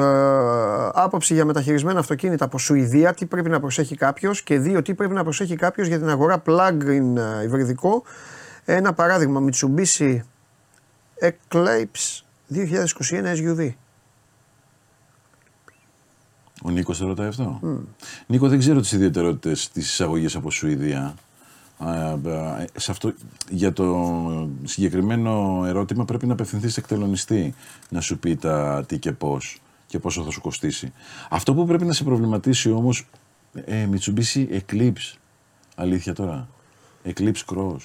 άποψη 0.93 1.35
για 1.35 1.45
μεταχειρισμένα 1.45 1.99
αυτοκίνητα 1.99 2.45
από 2.45 2.59
Σουηδία, 2.59 3.15
τι 3.15 3.27
πρέπει 3.27 3.49
να 3.49 3.61
προσέχει 3.61 3.95
κάποιος; 3.97 4.43
Και 4.43 4.59
δύο, 4.59 4.83
τι 4.83 4.95
πρέπει 4.95 5.15
να 5.15 5.23
προσέχει 5.23 5.57
κάποιος 5.57 5.87
για 5.87 5.99
την 5.99 6.09
αγορά 6.09 6.43
plug-in 6.47 7.17
ε, 7.41 7.45
υβριδικό; 7.45 8.03
Ένα 8.65 8.93
παράδειγμα, 8.93 9.41
Mitsubishi 9.51 10.19
Eclipse 11.21 12.23
2021 12.55 13.35
SUV. 13.37 13.69
Ο 16.63 16.71
Νίκος 16.71 16.99
το 16.99 17.07
ρωτάει 17.07 17.29
αυτό. 17.29 17.61
Νίκο, 18.27 18.49
δεν 18.49 18.59
ξέρω 18.59 18.81
τις 18.81 18.93
ιδιαιτερότητες 18.93 19.69
της 19.71 19.91
εισαγωγής 19.91 20.37
από 20.37 20.51
Σουηδία. 20.51 21.15
Α, 21.79 21.91
α, 21.91 22.19
σε 22.77 22.91
αυτό, 22.91 23.13
για 23.51 23.73
το 23.73 24.49
συγκεκριμένο 24.65 25.63
ερώτημα 25.67 26.05
πρέπει 26.05 26.27
να 26.27 26.33
απευθυνθείς 26.33 26.73
σε 26.73 26.81
εκτελονιστή 26.81 27.55
να 27.89 28.01
σου 28.01 28.19
πει 28.19 28.37
τα 28.37 28.85
τι 28.87 28.99
και 28.99 29.13
πώς 29.13 29.61
και 29.87 29.99
πόσο 29.99 30.23
θα 30.23 30.31
σου 30.31 30.41
κοστίσει. 30.41 30.93
Αυτό 31.31 31.55
που 31.55 31.67
πρέπει 31.67 31.85
να 31.85 31.93
σε 31.93 32.05
προβληματίσει 32.05 32.71
όμως. 32.71 33.07
Ε, 33.55 33.89
Mitsubishi 33.93 34.61
Eclipse. 34.61 35.15
Αλήθεια 35.75 36.15
τώρα. 36.15 36.49
Eclipse 37.05 37.45
Cross. 37.47 37.77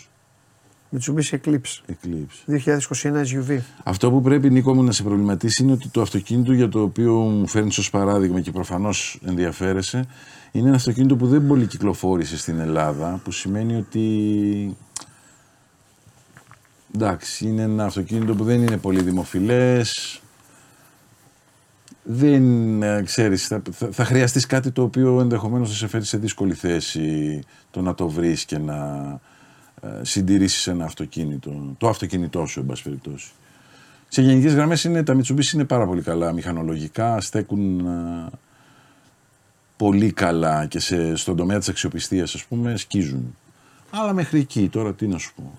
Mitsubishi 0.96 1.36
Eclipse 1.36 1.82
Eclipse. 1.88 2.46
2021 2.48 3.26
SUV. 3.26 3.60
Αυτό 3.84 4.12
που 4.12 4.22
πρέπει 4.22 4.50
Νίκο 4.50 4.74
μου 4.74 4.84
να 4.84 4.92
σε 4.92 5.04
προβληματίσει 5.04 5.64
είναι 5.64 5.72
ότι 5.72 5.88
το 5.88 6.02
αυτοκίνητο 6.02 6.54
για 6.54 6.70
το 6.70 6.82
οποίο 6.82 7.14
μου 7.14 7.48
φέρνεις 7.48 7.78
ως 7.78 7.90
παράδειγμα 7.90 8.42
και 8.42 8.52
προφανώς 8.52 9.20
ενδιαφέρεσαι 9.26 10.06
είναι 10.52 10.68
ένα 10.68 10.76
αυτοκίνητο 10.76 11.16
που 11.16 11.28
δεν 11.28 11.48
πολύ 11.48 11.66
κυκλοφόρησε 11.66 12.38
στην 12.38 12.60
Ελλάδα 12.60 13.22
που 13.24 13.32
σημαίνει 13.32 13.76
ότι 13.76 14.78
εντάξει 16.96 17.48
είναι 17.48 17.62
ένα 17.62 17.86
αυτοκίνητο 17.86 18.36
που 18.36 18.44
δεν 18.44 18.62
είναι 18.62 18.78
πολύ 18.78 19.02
δημοφιλές 19.02 20.20
δεν 22.04 22.84
ε, 22.84 23.02
ξέρεις 23.02 23.48
θα, 23.48 23.62
θα, 23.72 23.90
θα 23.92 24.06
χρειαστείς 24.06 24.46
κάτι 24.46 24.72
το 24.72 24.82
οποίο 24.82 25.20
ενδεχομένως 25.20 25.70
θα 25.70 25.76
σε 25.76 25.88
φέρει 25.88 26.06
σε 26.06 26.18
δύσκολη 26.18 26.54
θέση 26.54 27.40
το 27.72 27.82
να 27.82 27.96
το 27.96 28.10
βρεις 28.10 28.46
και 28.46 28.58
να 28.58 29.20
ε, 29.86 30.03
συντηρήσεις 30.03 30.68
ένα 30.68 30.86
αυτοκίνητο 30.86 31.76
το 31.78 31.88
αυτοκίνητό 31.88 32.45
σου 32.45 32.60
εν 32.60 32.66
πάση 32.66 32.84
περιπτώσει 32.84 33.32
σε 34.16 34.22
γενικές 34.22 34.53
γραμμές 34.53 34.84
είναι, 34.84 35.03
τα 35.03 35.18
Mitsubishi 35.18 35.53
είναι 35.53 35.66
πάρα 35.66 35.86
πολύ 35.86 36.02
καλά 36.02 36.32
μηχανολογικά, 36.32 37.22
στέκουν 37.22 37.80
ε, 37.80 38.30
πολύ 39.78 40.12
καλά 40.12 40.66
και 40.66 40.80
σε, 40.80 41.16
στον 41.16 41.36
τομέα 41.36 41.57
της 41.57 41.70
αξιοπιστίας 41.70 42.34
ας 42.34 42.45
πούμε 42.45 42.78
σκίζουν. 42.78 43.36
Αλλά 43.90 44.14
μέχρι 44.14 44.40
εκεί 44.40 44.70
τώρα 44.70 44.94
τι 44.94 45.07
να 45.07 45.18
σου 45.18 45.34
πω. 45.36 45.53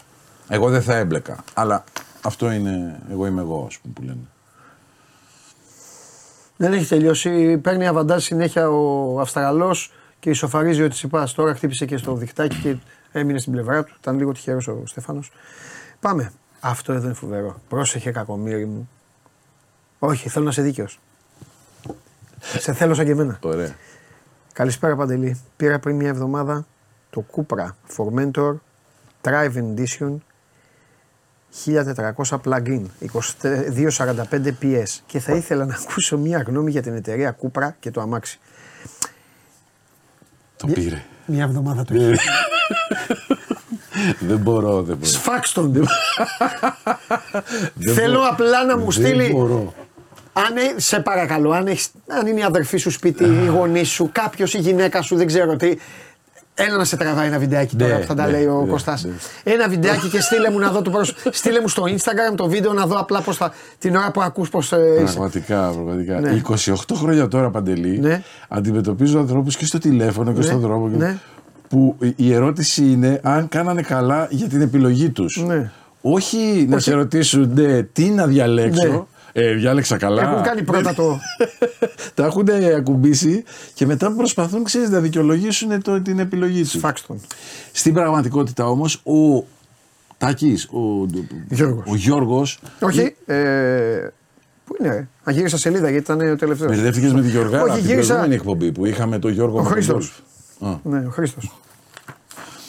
Εγώ 0.48 0.70
δεν 0.70 0.82
θα 0.82 0.96
έμπλεκα, 0.96 1.44
αλλά 1.54 1.84
αυτό 2.22 2.50
είναι, 2.50 3.00
εγώ 3.10 3.26
είμαι 3.26 3.40
εγώ 3.40 3.64
ας 3.68 3.78
πούμε 3.78 3.94
που 3.94 4.02
λένε. 4.02 4.26
Δεν 6.56 6.72
έχει 6.72 6.86
τελειώσει. 6.86 7.58
Παίρνει 7.58 7.86
αβαντάζ 7.86 8.24
συνέχεια 8.24 8.68
ο 8.68 9.20
Αυστραλός 9.20 9.92
και 10.20 10.30
ισοφαρίζει 10.30 10.82
ο 10.82 10.88
Τσιπά. 10.88 11.28
Τώρα 11.34 11.54
χτύπησε 11.54 11.86
και 11.86 11.96
στο 11.96 12.14
διχτάκι 12.14 12.56
και 12.56 12.76
έμεινε 13.18 13.38
στην 13.38 13.52
πλευρά 13.52 13.84
του. 13.84 13.94
Ήταν 14.00 14.16
λίγο 14.18 14.32
τυχερός 14.32 14.68
ο 14.68 14.82
Στέφανος. 14.84 15.32
Πάμε. 16.00 16.32
Αυτό 16.60 16.92
εδώ 16.92 17.04
είναι 17.04 17.14
φοβερό. 17.14 17.60
Πρόσεχε, 17.68 18.10
κακομίρι 18.10 18.66
μου. 18.66 18.88
Όχι, 19.98 20.28
θέλω 20.28 20.44
να 20.44 20.50
είσαι 20.50 20.62
δίκαιος. 20.62 21.00
σε 22.40 22.72
θέλω 22.72 22.94
σαν 22.94 23.04
και 23.04 23.10
εμένα. 23.10 23.38
Ωραία. 23.42 23.74
Καλησπέρα 24.52 24.96
Παντελή. 24.96 25.40
Πήρα 25.56 25.78
πριν 25.78 25.96
μια 25.96 26.08
εβδομάδα 26.08 26.66
το 27.10 27.24
Cupra 27.36 27.68
Formentor 27.96 28.54
Drive 29.22 29.52
Edition 29.54 30.16
1400 31.64 32.38
plug-in 32.44 32.82
2245 33.12 34.52
PS 34.62 34.88
και 35.06 35.18
θα 35.20 35.34
ήθελα 35.34 35.64
να 35.64 35.74
ακούσω 35.74 36.18
μια 36.18 36.42
γνώμη 36.46 36.70
για 36.70 36.82
την 36.82 36.94
εταιρεία 36.94 37.36
Cupra 37.42 37.68
και 37.80 37.90
το 37.90 38.00
αμάξι. 38.00 38.38
Το 40.56 40.66
πήρε. 40.66 41.02
Μια 41.26 41.44
εβδομάδα 41.44 41.84
το 41.84 41.94
έχει. 42.02 42.28
Δεν 44.20 44.38
μπορώ, 44.38 44.70
δεν 44.82 44.96
μπορώ. 44.96 45.10
Σφάξτον. 45.10 45.72
Δεν 47.74 47.94
Θέλω 47.94 48.18
μπορώ. 48.18 48.28
απλά 48.30 48.64
να 48.64 48.76
μου 48.78 48.84
Δεν 48.84 48.92
στείλει. 48.92 49.30
μπορώ. 49.32 49.72
Αν, 50.32 50.56
ε- 50.56 50.80
σε 50.80 51.00
παρακαλώ, 51.00 51.50
αν, 51.50 51.66
έχεις, 51.66 51.88
αν 52.20 52.26
είναι 52.26 52.40
η 52.40 52.42
αδερφή 52.42 52.76
σου 52.76 52.90
σπίτι, 52.90 53.24
η 53.24 53.46
γονή 53.46 53.84
σου, 53.84 54.08
κάποιος 54.12 54.54
η 54.54 54.58
γυναίκα 54.58 55.02
σου, 55.02 55.16
δεν 55.16 55.26
ξέρω 55.26 55.56
τι. 55.56 55.74
Έλα 56.58 56.76
να 56.76 56.84
σε 56.84 56.96
τραβάει 56.96 57.26
ένα 57.26 57.38
βιντεάκι 57.38 57.76
τώρα 57.76 57.92
Ναι, 57.94 58.00
που 58.00 58.06
θα 58.06 58.14
τα 58.14 58.24
ναι, 58.24 58.30
λέει 58.30 58.46
ο 58.46 58.60
ναι, 58.64 58.70
Κωστάς. 58.70 59.04
ναι. 59.04 59.12
Ένα 59.52 59.68
βιντεάκι 59.68 60.08
και 60.08 60.20
στείλε 60.20 60.50
μου 60.50 60.58
να 60.58 60.70
δω 60.70 60.82
το 60.82 60.90
προς... 60.90 61.14
Στείλε 61.30 61.60
μου 61.60 61.68
στο 61.68 61.82
Instagram 61.82 62.34
το 62.36 62.48
βίντεο 62.48 62.72
να 62.72 62.86
δω 62.86 62.98
απλά 62.98 63.20
πώς 63.20 63.36
θα... 63.36 63.52
την 63.78 63.96
ώρα 63.96 64.10
που 64.10 64.22
ακούς 64.22 64.48
πώς 64.48 64.72
ε, 64.72 64.76
είσαι. 64.94 65.12
Πραγματικά, 65.12 65.70
πραγματικά. 65.70 66.20
Ναι. 66.20 66.42
28 66.48 66.74
χρόνια 66.94 67.28
τώρα 67.28 67.50
παντελή 67.50 67.98
Ναι. 67.98 68.22
αντιμετωπίζω 68.48 69.18
ανθρώπους 69.18 69.56
και 69.56 69.64
στο 69.66 69.78
τηλέφωνο 69.78 70.32
και 70.32 70.38
Ναι, 70.38 70.44
στον 70.44 70.60
δρόμο. 70.60 70.90
και- 70.90 70.96
ναι. 70.96 71.16
Που 71.68 71.96
η 72.16 72.32
ερώτηση 72.32 72.84
είναι 72.84 73.20
αν 73.22 73.48
κάνανε 73.48 73.82
καλά 73.82 74.28
για 74.30 74.48
την 74.48 74.60
επιλογή 74.60 75.10
τους. 75.10 75.42
Ναι. 75.46 75.70
Όχι 76.00 76.66
να 76.68 76.78
σε 76.78 76.92
ρωτήσουν 76.92 77.52
ναι, 77.54 77.82
τι 77.82 78.10
να 78.10 78.26
διαλέξω. 78.26 78.88
Ναι. 78.88 79.02
Ε, 79.38 79.54
διάλεξα 79.54 79.96
καλά. 79.96 80.22
Έχουν 80.22 80.42
κάνει 80.42 80.62
πρώτα 80.62 80.94
το... 80.94 81.18
Τα 82.14 82.24
έχουν 82.24 82.48
ακουμπήσει 82.76 83.44
και 83.74 83.86
μετά 83.86 84.12
προσπαθούν 84.12 84.64
ξέρεις, 84.64 84.90
να 84.90 85.00
δικαιολογήσουν 85.00 85.82
το, 85.82 86.02
την 86.02 86.18
επιλογή 86.18 86.62
τους. 86.62 86.70
Σφάξτον. 86.70 87.20
Στην 87.72 87.94
πραγματικότητα 87.94 88.66
όμως 88.66 88.94
ο 88.94 89.44
Τάκης, 90.18 90.64
ο, 90.64 91.06
Γιώργος. 91.48 91.84
ο 91.86 91.94
Γιώργος 91.94 92.58
Όχι, 92.80 93.14
ε, 93.26 93.34
πού 94.64 94.76
είναι, 94.80 94.88
ρε; 94.88 95.08
Α, 95.24 95.32
γύρισα 95.32 95.58
σελίδα 95.58 95.90
γιατί 95.90 96.12
ήταν 96.12 96.32
ο 96.32 96.36
τελευταίος. 96.36 96.70
Μπερδεύτηκες 96.70 97.12
με 97.12 97.22
τη 97.22 97.28
Γιωργάρα 97.28 97.62
Όχι, 97.62 97.78
την 97.78 97.86
γύρισα. 97.86 98.06
προηγούμενη 98.06 98.34
εκπομπή 98.34 98.72
που 98.72 98.86
είχαμε 98.86 99.18
τον 99.18 99.32
Γιώργο 99.32 99.58
Ο 99.58 99.62
Παπαδόπουλο. 100.58 100.80
Χρήστος. 100.80 101.00
Ναι, 101.00 101.06
ο 101.06 101.10
Χρήστος. 101.10 101.52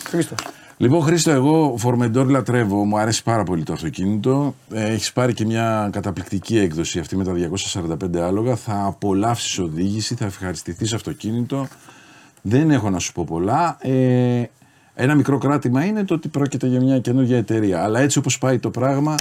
Χρήστος. 0.03 0.38
Λοιπόν, 0.77 1.01
Χρήστο, 1.01 1.31
εγώ 1.31 1.76
Φορμεντόρ 1.77 2.30
λατρεύω. 2.30 2.85
Μου 2.85 2.97
αρέσει 2.97 3.23
πάρα 3.23 3.43
πολύ 3.43 3.64
το 3.64 3.73
αυτοκίνητο. 3.73 4.55
Ε, 4.72 4.84
Έχεις 4.91 5.14
πάρει 5.14 5.34
και 5.34 5.45
μια 5.45 5.89
καταπληκτική 5.91 6.57
έκδοση 6.57 6.99
αυτή 6.99 7.18
με 7.18 7.23
τα 7.23 7.34
245 7.34 8.18
άλογα. 8.18 8.55
Θα 8.55 8.85
απολαύσεις 8.85 9.59
οδήγηση, 9.59 10.15
θα 10.15 10.26
ευχαριστηθείς 10.26 10.93
αυτοκίνητο. 10.93 11.68
Δεν 12.41 12.72
έχω 12.72 12.89
να 12.89 12.99
σου 12.99 13.14
πω 13.14 13.23
πολλά. 13.23 13.77
Ε, 13.81 14.43
ένα 14.93 15.15
μικρό 15.15 15.38
κράτημα 15.38 15.85
είναι 15.85 16.03
το 16.03 16.14
ότι 16.14 16.27
πρόκειται 16.27 16.68
για 16.68 16.81
μια 16.81 16.99
καινούργια 16.99 17.38
εταιρεία. 17.38 17.84
Αλλά 17.84 17.99
έτσι 17.99 18.18
όπως 18.18 18.38
πάει 18.38 18.59
το 18.59 18.69
πράγμα, 18.69 19.15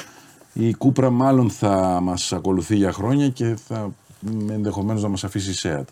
η 0.53 0.73
Κούπρα 0.75 1.11
μάλλον 1.11 1.51
θα 1.51 1.99
μας 2.03 2.33
ακολουθεί 2.33 2.77
για 2.77 2.93
χρόνια 2.93 3.29
και 3.29 3.57
θα 3.67 3.91
ενδεχομένως 4.51 5.03
να 5.03 5.09
μας 5.09 5.25
αφήσει 5.25 5.51
η 5.51 5.55
ΣΕΑΤ. 5.55 5.89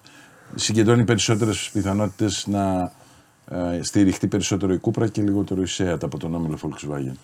Συγκεντρώνει 0.55 1.05
περισσότερες 1.05 1.71
πιθανότητες 1.73 2.47
να 2.47 2.93
ε, 3.51 3.83
στηριχτεί 3.83 4.27
περισσότερο 4.27 4.73
η 4.73 4.79
Κούπρα 4.79 5.09
και 5.09 5.23
λιγότερο 5.23 5.63
η 5.63 5.67
ΣΕΑΤ 5.67 6.05
από 6.05 6.19
τον 6.19 6.35
όμιλο 6.35 6.59
Volkswagen. 6.63 7.17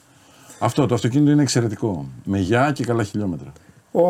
Αυτό 0.59 0.87
το 0.87 0.95
αυτοκίνητο 0.95 1.31
είναι 1.31 1.43
εξαιρετικό. 1.43 2.09
Με 2.25 2.39
γεια 2.39 2.73
και 2.73 2.85
καλά 2.85 3.03
χιλιόμετρα. 3.03 3.53
Ο, 3.93 4.03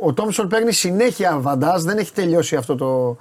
ο 0.00 0.12
Τόμσον 0.14 0.48
παίρνει 0.48 0.72
συνέχεια 0.72 1.38
βαντάζ, 1.40 1.82
δεν 1.82 1.98
έχει 1.98 2.12
τελειώσει 2.12 2.56
αυτό 2.56 2.74
το, 2.74 3.16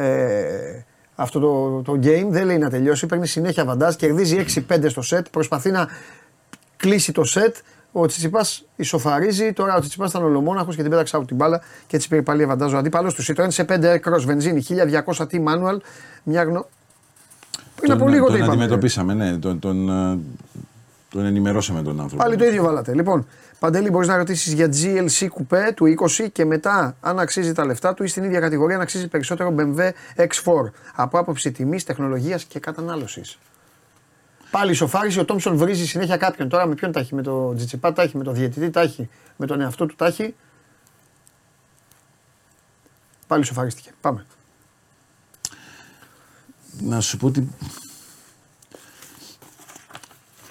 ε, 0.00 0.84
αυτό 1.14 1.40
το, 1.40 1.82
το 1.82 1.92
game, 1.92 2.26
δεν 2.28 2.46
λέει 2.46 2.58
να 2.58 2.70
τελειώσει, 2.70 3.06
παίρνει 3.06 3.26
συνέχεια 3.26 3.64
βαντάζ, 3.64 3.94
κερδίζει 3.94 4.44
6-5 4.68 4.84
στο 4.88 5.02
σετ, 5.02 5.26
προσπαθεί 5.30 5.70
να 5.70 5.88
κλείσει 6.76 7.12
το 7.12 7.24
σετ. 7.24 7.56
Ο 7.92 8.06
Τσιτσιπάς 8.06 8.64
ισοφαρίζει. 8.76 9.52
Τώρα 9.52 9.76
ο 9.76 9.80
Τσιτσιπάς 9.80 10.10
ήταν 10.10 10.22
ολομόναχο 10.24 10.70
και 10.70 10.82
την 10.82 10.90
πέταξε 10.90 11.16
από 11.16 11.26
την 11.26 11.36
μπάλα 11.36 11.60
και 11.86 11.96
έτσι 11.96 12.08
πήρε 12.08 12.22
πάλι 12.22 12.42
αβαντάζο. 12.42 12.76
Αντίπαλος 12.76 13.14
του 13.14 13.22
Citroën 13.22 13.46
σε 13.48 13.64
5 13.68 13.94
cross 13.94 14.22
βενζίνη 14.24 14.64
1200 14.68 15.14
T 15.14 15.44
manual. 15.44 15.76
Μια 16.22 16.42
γνω... 16.42 16.66
Πριν 17.76 17.92
από 17.92 18.00
τον, 18.00 18.12
λίγο 18.12 18.26
τον 18.26 18.32
το 18.32 18.38
είπαμε. 18.38 18.52
αντιμετωπίσαμε, 18.52 19.14
ναι. 19.14 19.38
Τον, 19.38 19.58
τον, 19.58 19.88
ε, 19.88 20.18
τον 21.10 21.24
ενημερώσαμε 21.24 21.82
τον 21.82 22.00
άνθρωπο. 22.00 22.22
Πάλι 22.22 22.36
το 22.36 22.44
ίδιο 22.44 22.62
βάλατε. 22.62 22.94
Λοιπόν, 22.94 23.26
Παντελή, 23.62 23.90
μπορείς 23.90 24.08
να 24.08 24.16
ρωτήσεις 24.16 24.52
για 24.52 24.68
GLC 24.72 25.26
κουπέ 25.28 25.72
του 25.76 25.94
20 26.18 26.26
και 26.32 26.44
μετά 26.44 26.96
αν 27.00 27.18
αξίζει 27.18 27.52
τα 27.52 27.64
λεφτά 27.64 27.94
του 27.94 28.04
ή 28.04 28.06
στην 28.06 28.24
ίδια 28.24 28.40
κατηγορία 28.40 28.76
να 28.76 28.82
αξίζει 28.82 29.08
περισσότερο 29.08 29.54
BMW 29.58 29.90
X4 30.16 30.70
από 30.94 31.18
άποψη 31.18 31.52
τιμής, 31.52 31.84
τεχνολογίας 31.84 32.44
και 32.44 32.58
κατανάλωσης. 32.58 33.38
Πάλι 34.52 34.74
σοφάρισε, 34.74 35.20
ο 35.20 35.24
Τόμψον 35.24 35.56
βρίζει 35.56 35.86
συνέχεια 35.86 36.16
κάποιον. 36.16 36.48
Τώρα 36.48 36.66
με 36.66 36.74
ποιον 36.74 36.92
τα 36.92 37.00
έχει, 37.00 37.14
με 37.14 37.22
το 37.22 37.54
Τζιτσιπά 37.54 37.92
τα 37.92 38.02
έχει, 38.02 38.16
με 38.16 38.24
το 38.24 38.32
διαιτητή 38.32 38.70
τα 38.70 38.80
έχει, 38.80 39.08
με 39.36 39.46
τον 39.46 39.60
εαυτό 39.60 39.86
του 39.86 39.94
τα 39.94 40.06
έχει. 40.06 40.34
Πάλι 43.26 43.44
σοφαρίστηκε. 43.44 43.90
Πάμε. 44.00 44.26
Να 46.80 47.00
σου 47.00 47.16
πω 47.16 47.26
ότι. 47.26 47.48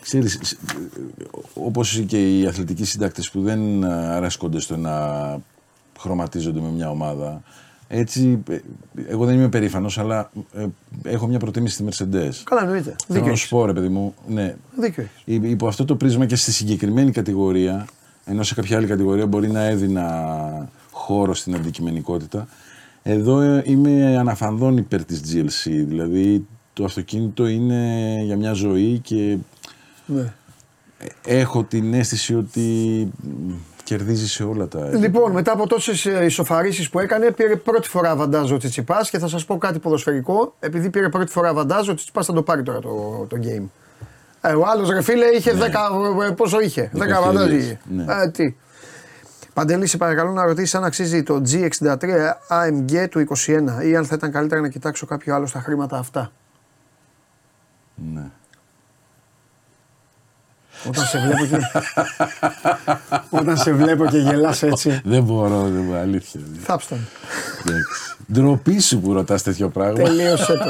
Ξέρεις, 0.02 0.40
σ- 0.42 0.58
όπως 1.54 2.04
και 2.08 2.40
οι 2.40 2.48
αθλητικοί 2.48 2.86
συντάκτες 2.86 3.32
που 3.32 3.42
δεν 3.42 3.84
ε, 3.84 3.94
αρέσκονται 3.94 4.60
στο 4.60 4.78
να 4.78 5.40
χρωματίζονται 6.00 6.60
με 6.60 6.70
μια 6.70 6.90
ομάδα, 6.90 7.42
έτσι, 7.94 8.44
ε, 8.50 8.58
εγώ 9.08 9.26
δεν 9.26 9.36
είμαι 9.36 9.50
περήφανος, 9.50 9.98
αλλά 9.98 10.32
ε, 10.54 10.66
έχω 11.04 11.28
μια 11.28 11.40
προτίμηση 11.40 11.74
στη 11.76 11.86
Mercedes. 11.90 12.32
Καλά, 12.44 12.62
εννοείται. 12.64 12.84
Θέλω 12.84 12.96
Δίκιο 13.08 13.20
να 13.20 13.24
σου 13.26 13.30
έχεις. 13.32 13.48
πω, 13.48 13.66
ρε 13.66 13.74
παιδί 13.74 13.88
μου, 13.90 14.14
ναι, 14.28 14.56
Δίκιο 14.80 15.04
έχεις. 15.04 15.22
Υ- 15.26 15.44
Υπό 15.50 15.68
αυτό 15.68 15.86
το 15.86 15.96
πρίσμα 15.96 16.26
και 16.26 16.36
στη 16.36 16.52
συγκεκριμένη 16.52 17.12
κατηγορία, 17.12 17.86
ενώ 18.26 18.44
σε 18.44 18.54
κάποια 18.56 18.78
άλλη 18.78 18.88
κατηγορία 18.88 19.26
μπορεί 19.28 19.52
να 19.52 19.64
έδινα 19.64 20.70
χώρο 20.92 21.34
στην 21.34 21.56
αντικειμενικότητα, 21.56 22.48
εδώ 23.04 23.40
ε, 23.42 23.64
είμαι 23.66 24.18
αναφανδόν 24.18 24.78
υπέρ 24.78 25.04
της 25.06 25.22
GLC. 25.26 25.70
Δηλαδή 25.88 26.46
το 26.74 26.84
αυτοκίνητο 26.84 27.48
είναι 27.48 28.20
για 28.24 28.38
μια 28.38 28.54
ζωή 28.54 29.00
και 29.00 29.38
Ναι. 30.06 30.34
έχω 31.26 31.64
την 31.64 31.94
αίσθηση 31.94 32.36
ότι 32.36 32.62
μ, 33.48 33.52
κερδίζει 33.84 34.28
σε 34.28 34.44
όλα 34.44 34.68
τα 34.68 34.80
έδρα. 34.80 34.98
Λοιπόν, 35.00 35.32
μετά 35.32 35.52
από 35.52 35.68
τόσες 35.68 36.06
ισοφαρίσει 36.06 36.90
που 36.90 37.00
έκανε, 37.00 37.32
πήρε 37.32 37.56
πρώτη 37.56 37.88
φορά 37.88 38.16
βαντάζ 38.16 38.52
ο 38.52 38.58
Τσιτσιπάς 38.58 39.10
και 39.10 39.20
θα 39.20 39.28
σας 39.28 39.46
πω 39.46 39.58
κάτι 39.58 39.80
ποδοσφαιρικό. 39.80 40.56
Επειδή 40.60 40.90
πήρε 40.90 41.10
πρώτη 41.10 41.32
φορά 41.32 41.54
βαντάζ, 41.54 41.88
ο 41.90 41.94
Τσιτσιπάς 41.94 42.26
θα 42.26 42.34
το 42.34 42.42
πάρει 42.44 42.64
τώρα 42.64 42.80
το, 42.80 43.26
το 43.30 43.38
game. 43.44 43.64
Ε, 44.42 44.54
ο 44.54 44.66
άλλος 44.68 44.90
ρε 44.90 45.02
φίλε 45.02 45.26
είχε 45.26 45.52
10. 45.54 46.28
ε, 46.28 46.32
Πόσο 46.32 46.60
είχε, 46.62 46.90
10 46.94 46.98
Δέκα 46.98 47.22
βαντάζ 47.22 47.44
ευκαιρίες, 47.44 47.64
είχε. 47.66 47.80
ναι. 47.90 48.06
Ε, 48.24 48.30
τι. 48.30 48.56
Παντελή, 49.54 49.86
σε 49.88 49.98
παρακαλώ 49.98 50.32
να 50.32 50.44
ρωτήσεις 50.46 50.76
αν 50.76 50.84
αξίζει 50.84 51.24
το 51.24 51.42
G63 51.52 51.98
AMG 52.48 53.08
του 53.10 53.28
21 53.80 53.84
ή 53.86 53.96
αν 53.96 54.06
θα 54.06 54.16
ήταν 54.16 54.32
καλύτερα 54.32 54.62
να 54.62 54.68
κοιτάξω 54.70 55.06
κάποιο 55.06 55.36
άλλο 55.36 55.46
στα 55.46 55.60
χρήματα 55.60 55.98
αυτά. 55.98 56.32
Ναι. 58.14 58.24
Όταν 60.88 61.06
σε 61.06 61.20
βλέπω 61.20 61.46
και, 61.46 61.58
όταν 63.30 63.58
σε 63.58 63.74
βλέπω 63.74 64.06
και 64.06 64.18
γελάς 64.18 64.64
έτσι, 64.64 65.02
Δεν 65.04 65.24
μπορώ, 65.24 65.62
δεν 65.62 65.84
μπορώ, 65.86 66.00
αλήθεια. 66.00 66.42
δηλαδή. 66.44 66.60
θάψταν. 66.64 67.08
Εντάξει. 67.68 68.16
Ντροπή 68.32 68.80
σου 68.80 69.00
που 69.00 69.14
ρωτάς 69.14 69.44
τέτοιο 69.44 69.70
πράγμα. 69.70 70.04
Τελείωσε 70.04 70.54
το. 70.54 70.70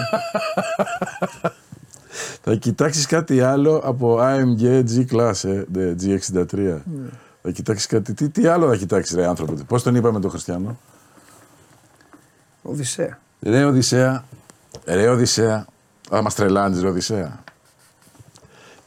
Θα 2.44 2.56
κοιτάξεις 2.56 3.06
κάτι 3.06 3.42
άλλο 3.42 3.82
από 3.84 4.20
AMG 4.22 4.84
G 4.84 5.06
Class, 5.12 5.34
ε, 5.44 5.64
ναι, 5.72 5.96
G63. 6.02 6.54
Ναι. 6.54 6.80
Θα 7.42 7.52
κοιτάξεις 7.52 7.86
κάτι. 7.86 8.14
Τι, 8.14 8.30
τι 8.30 8.48
άλλο 8.48 8.68
θα 8.70 8.76
κοιτάξεις, 8.76 9.16
ρε 9.16 9.26
άνθρωπο. 9.28 9.54
Πώς 9.68 9.84
τον 9.84 9.96
είπαμε 9.96 10.20
τον 10.20 10.30
Χριστιανό; 10.30 10.78
Οδυσσέα. 12.62 13.20
Ρε 13.42 13.64
Οδυσσέα. 13.64 14.24
Ρε 14.86 15.08
Οδυσσέα. 15.10 15.66
Α, 16.16 16.22
μας 16.22 16.36
τρελάνεις, 16.36 16.82
ρε 16.82 16.88
Οδυσσέα. 16.88 17.44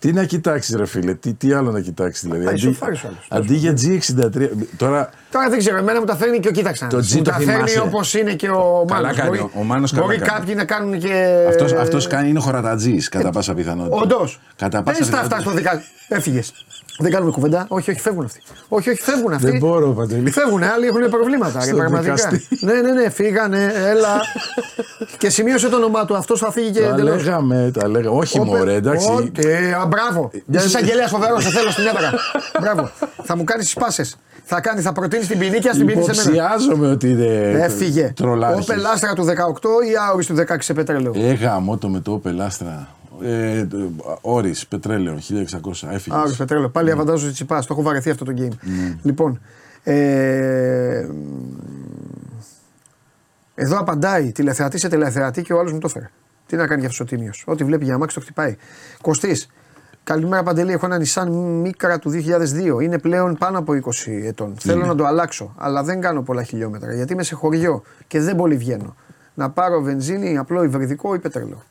Τι 0.05 0.13
να 0.13 0.25
κοιτάξεις, 0.25 0.75
ρε 0.77 0.87
φίλε, 0.87 1.15
τι, 1.15 1.33
τι 1.35 1.53
άλλο 1.53 1.71
να 1.71 1.81
κοιτάξεις, 1.81 2.23
δηλαδή. 2.23 2.47
Α, 2.47 2.49
Αντί, 2.51 2.59
ισοφάρισε 2.61 3.07
ο 3.07 3.09
άλλος. 3.09 3.27
αντί 3.47 3.55
για 3.55 3.73
G63. 3.73 4.49
Τώρα 4.77 5.11
Τώρα 5.31 5.49
δεν 5.49 5.59
ξέρω, 5.59 5.77
εμένα 5.77 5.99
μου 6.01 6.05
τα 6.07 6.17
φέρνει 6.17 6.41
και 6.41 6.49
ο 6.49 6.51
κοίταξα. 6.51 6.87
Το 6.87 6.97
G 6.99 7.13
μου 7.15 7.23
το 7.23 7.31
τα 7.31 7.37
φέρνει 7.37 7.53
θυμάσαι. 7.55 7.81
όπως 7.81 8.15
είναι 8.15 8.33
και 8.35 8.49
ο 8.49 8.85
Καλά 8.89 9.01
Μάνος. 9.01 9.17
κάνει, 9.17 9.29
Μπορεί, 9.29 9.51
ο 9.59 9.63
Μάνος 9.63 9.91
καλά 9.93 10.05
μπορεί 10.05 10.19
κάνει. 10.19 10.31
κάποιοι 10.39 10.55
να 10.57 10.65
κάνουν 10.65 10.99
και. 10.99 11.45
αυτός, 11.49 11.73
αυτός 11.73 12.07
κάνει, 12.07 12.29
είναι 12.29 12.41
χωρατατζής 12.41 13.09
κατά 13.09 13.31
πάσα 13.31 13.55
πιθανότητα. 13.55 13.97
Όντως. 13.97 14.41
Κατά 14.57 14.83
πάσα 14.83 14.99
Πες 14.99 15.09
τα 15.09 15.19
αυτά 15.19 15.37
πιθανότητα. 15.37 15.71
στο 15.71 15.77
δικα... 15.79 15.83
Έφυγες. 16.09 16.53
Δεν 16.99 17.11
κάνουμε 17.11 17.31
κουβέντα. 17.31 17.65
Όχι, 17.69 17.91
όχι, 17.91 18.01
φεύγουν 18.01 18.25
αυτοί. 18.25 18.41
Όχι, 18.69 18.91
όχι, 18.91 19.03
φεύγουν 19.03 19.33
αυτοί. 19.33 19.51
Δεν 19.51 19.59
μπορώ, 19.59 19.91
Παντελή. 19.93 20.31
Φεύγουν, 20.31 20.63
άλλοι 20.63 20.87
έχουν 20.87 21.11
προβλήματα. 21.11 21.61
Στο 21.61 21.71
ρε, 21.71 21.77
πραγματικά. 21.77 22.15
δικαστή. 22.15 22.49
ναι, 22.67 22.73
ναι, 22.73 22.93
ναι, 22.93 23.11
φύγανε, 23.11 23.73
έλα. 23.77 24.21
και 25.19 25.29
σημείωσε 25.31 25.69
το 25.69 25.77
όνομά 25.77 26.05
του. 26.05 26.17
Αυτός 26.17 26.41
θα 26.41 26.51
φύγει 26.53 26.71
και 26.71 26.81
Τα 26.81 26.87
εντελώς. 26.89 27.25
λέγαμε, 27.25 27.71
τα 27.79 27.89
λέγαμε. 27.89 28.19
Όχι 28.19 28.39
Όπε- 28.41 28.55
μωρέ, 28.55 28.75
εντάξει. 28.75 29.09
Ό,τι, 29.11 29.49
α, 29.53 29.87
μπράβο. 29.89 30.31
Είσαι 30.51 30.67
εισαγγελέα 30.67 31.09
φοβερός, 31.09 31.43
σε 31.43 31.51
θέλω 31.51 31.71
στην 31.71 31.87
έδρα. 31.87 32.13
μπράβο. 32.61 32.91
Θα 33.23 33.37
μου 33.37 33.45
κάνεις 33.45 33.65
τις 33.65 33.75
πάσες. 33.75 34.17
Θα, 34.45 34.61
κάνει, 34.61 34.81
θα 34.81 34.93
προτείνεις 34.93 35.27
την 35.27 35.39
ποινή 35.39 35.59
και 35.59 35.69
ας 35.69 35.77
την 35.77 35.87
ποινή 35.87 36.03
σε 36.05 36.11
μένα. 36.31 36.45
Υποψιάζομαι 36.45 36.89
ότι 36.91 37.09
είναι. 37.11 37.51
Έφυγε. 37.63 38.13
Τρολάρχης. 38.17 38.69
Ο 38.69 38.73
Πελάστρα 38.73 39.13
του 39.15 39.25
18 39.25 39.33
ή 39.91 39.97
Άωρη 40.09 40.25
του 40.25 40.35
16 40.35 40.43
σε 40.59 40.73
πετρέλαιο. 40.75 41.13
Ε, 41.17 41.33
γάμο 41.33 41.77
το 41.77 41.89
με 41.89 42.01
το 42.01 42.11
πελάστρα. 42.11 42.89
Ε, 43.23 43.67
Όρις, 44.21 44.67
πετρέλαιο, 44.67 45.19
1600. 45.19 45.89
Έφυγες. 45.91 46.19
Άωρη 46.19 46.35
πετρέλαιο. 46.37 46.69
Πάλι 46.69 46.91
αβαντάζω 46.91 47.33
τσιπάς. 47.33 47.67
Το 47.67 47.75
έχω 47.75 47.83
βαρεθεί 47.83 48.11
αυτό 48.11 48.25
το 48.25 48.33
game. 48.37 48.57
Ναι. 48.61 48.99
Λοιπόν. 49.03 49.41
Ε, 49.83 51.09
εδώ 53.55 53.79
απαντάει 53.79 54.33
τηλεθεατή 54.33 54.79
σε 54.79 54.89
τηλεθεατή 54.89 55.43
και 55.43 55.53
ο 55.53 55.59
άλλος 55.59 55.73
μου 55.73 55.79
το 55.79 55.87
έφερε. 55.87 56.11
Τι 56.47 56.57
να 56.57 56.67
κάνει 56.67 56.81
για 56.81 56.89
αυτός 56.89 57.01
ο 57.01 57.05
τίμιος. 57.05 57.45
Ό,τι 57.47 57.65
βλέπει 57.65 57.85
για 57.85 57.95
αμάξι 57.95 58.17
το 58.17 58.23
χτυπάει. 58.23 58.57
Κωστής. 59.03 59.49
Καλημέρα 60.05 60.43
Παντελή. 60.43 60.73
Έχω 60.73 60.87
ένα 60.87 61.01
Nissan 61.01 61.29
Micra 61.65 61.97
του 62.01 62.11
2002. 62.11 62.83
Είναι 62.83 62.99
πλέον 62.99 63.37
πάνω 63.37 63.59
από 63.59 63.73
20 63.73 64.11
ετών. 64.25 64.55
Θέλω 64.59 64.87
να 64.87 64.95
το 64.95 65.05
αλλάξω, 65.05 65.55
αλλά 65.57 65.83
δεν 65.83 66.01
κάνω 66.01 66.23
πολλά 66.23 66.43
χιλιόμετρα 66.43 66.95
γιατί 66.95 67.13
είμαι 67.13 67.23
σε 67.23 67.35
χωριό 67.35 67.83
και 68.07 68.21
δεν 68.21 68.37
πολύ 68.37 68.57
βγαίνω. 68.57 68.97
Να 69.35 69.51
πάρω 69.51 69.81
βενζίνη, 69.81 70.39
απλό 70.39 70.63
υβριδικό 70.63 71.15
ή 71.15 71.19
πετρέλαιο. 71.19 71.63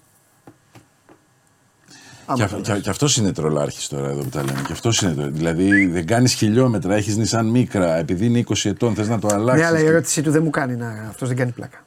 Και, 2.36 2.44
αυ- 2.44 2.62
και, 2.62 2.72
και 2.74 2.90
αυτός 2.90 3.18
είναι 3.18 3.32
τρολάρχης 3.32 3.88
τώρα 3.88 4.10
εδώ 4.10 4.22
που 4.22 4.30
τα 4.30 4.44
λέμε. 4.44 4.62
Και 4.68 4.72
αυτός 4.72 5.02
είναι 5.02 5.14
το, 5.14 5.30
δηλαδή 5.32 5.86
δεν 5.86 6.06
κάνεις 6.06 6.34
χιλιόμετρα, 6.34 6.96
έχεις 6.96 7.18
νησάν 7.18 7.46
μίκρα, 7.46 7.98
επειδή 7.98 8.26
είναι 8.26 8.44
20 8.48 8.70
ετών, 8.70 8.96
θες 8.96 9.08
να 9.08 9.20
το 9.20 9.28
αλλάξεις. 9.32 9.62
Ναι, 9.62 9.68
αλλά 9.68 9.80
η 9.80 9.86
ερώτησή 9.86 10.22
του 10.22 10.32
δεν 10.32 10.44
μου 10.44 10.50
κάνει 10.50 10.76
να. 10.76 11.06
Αυτός 11.10 11.28
δεν 11.28 11.38
κάνει 11.38 11.52
πλάκα. 11.52 11.78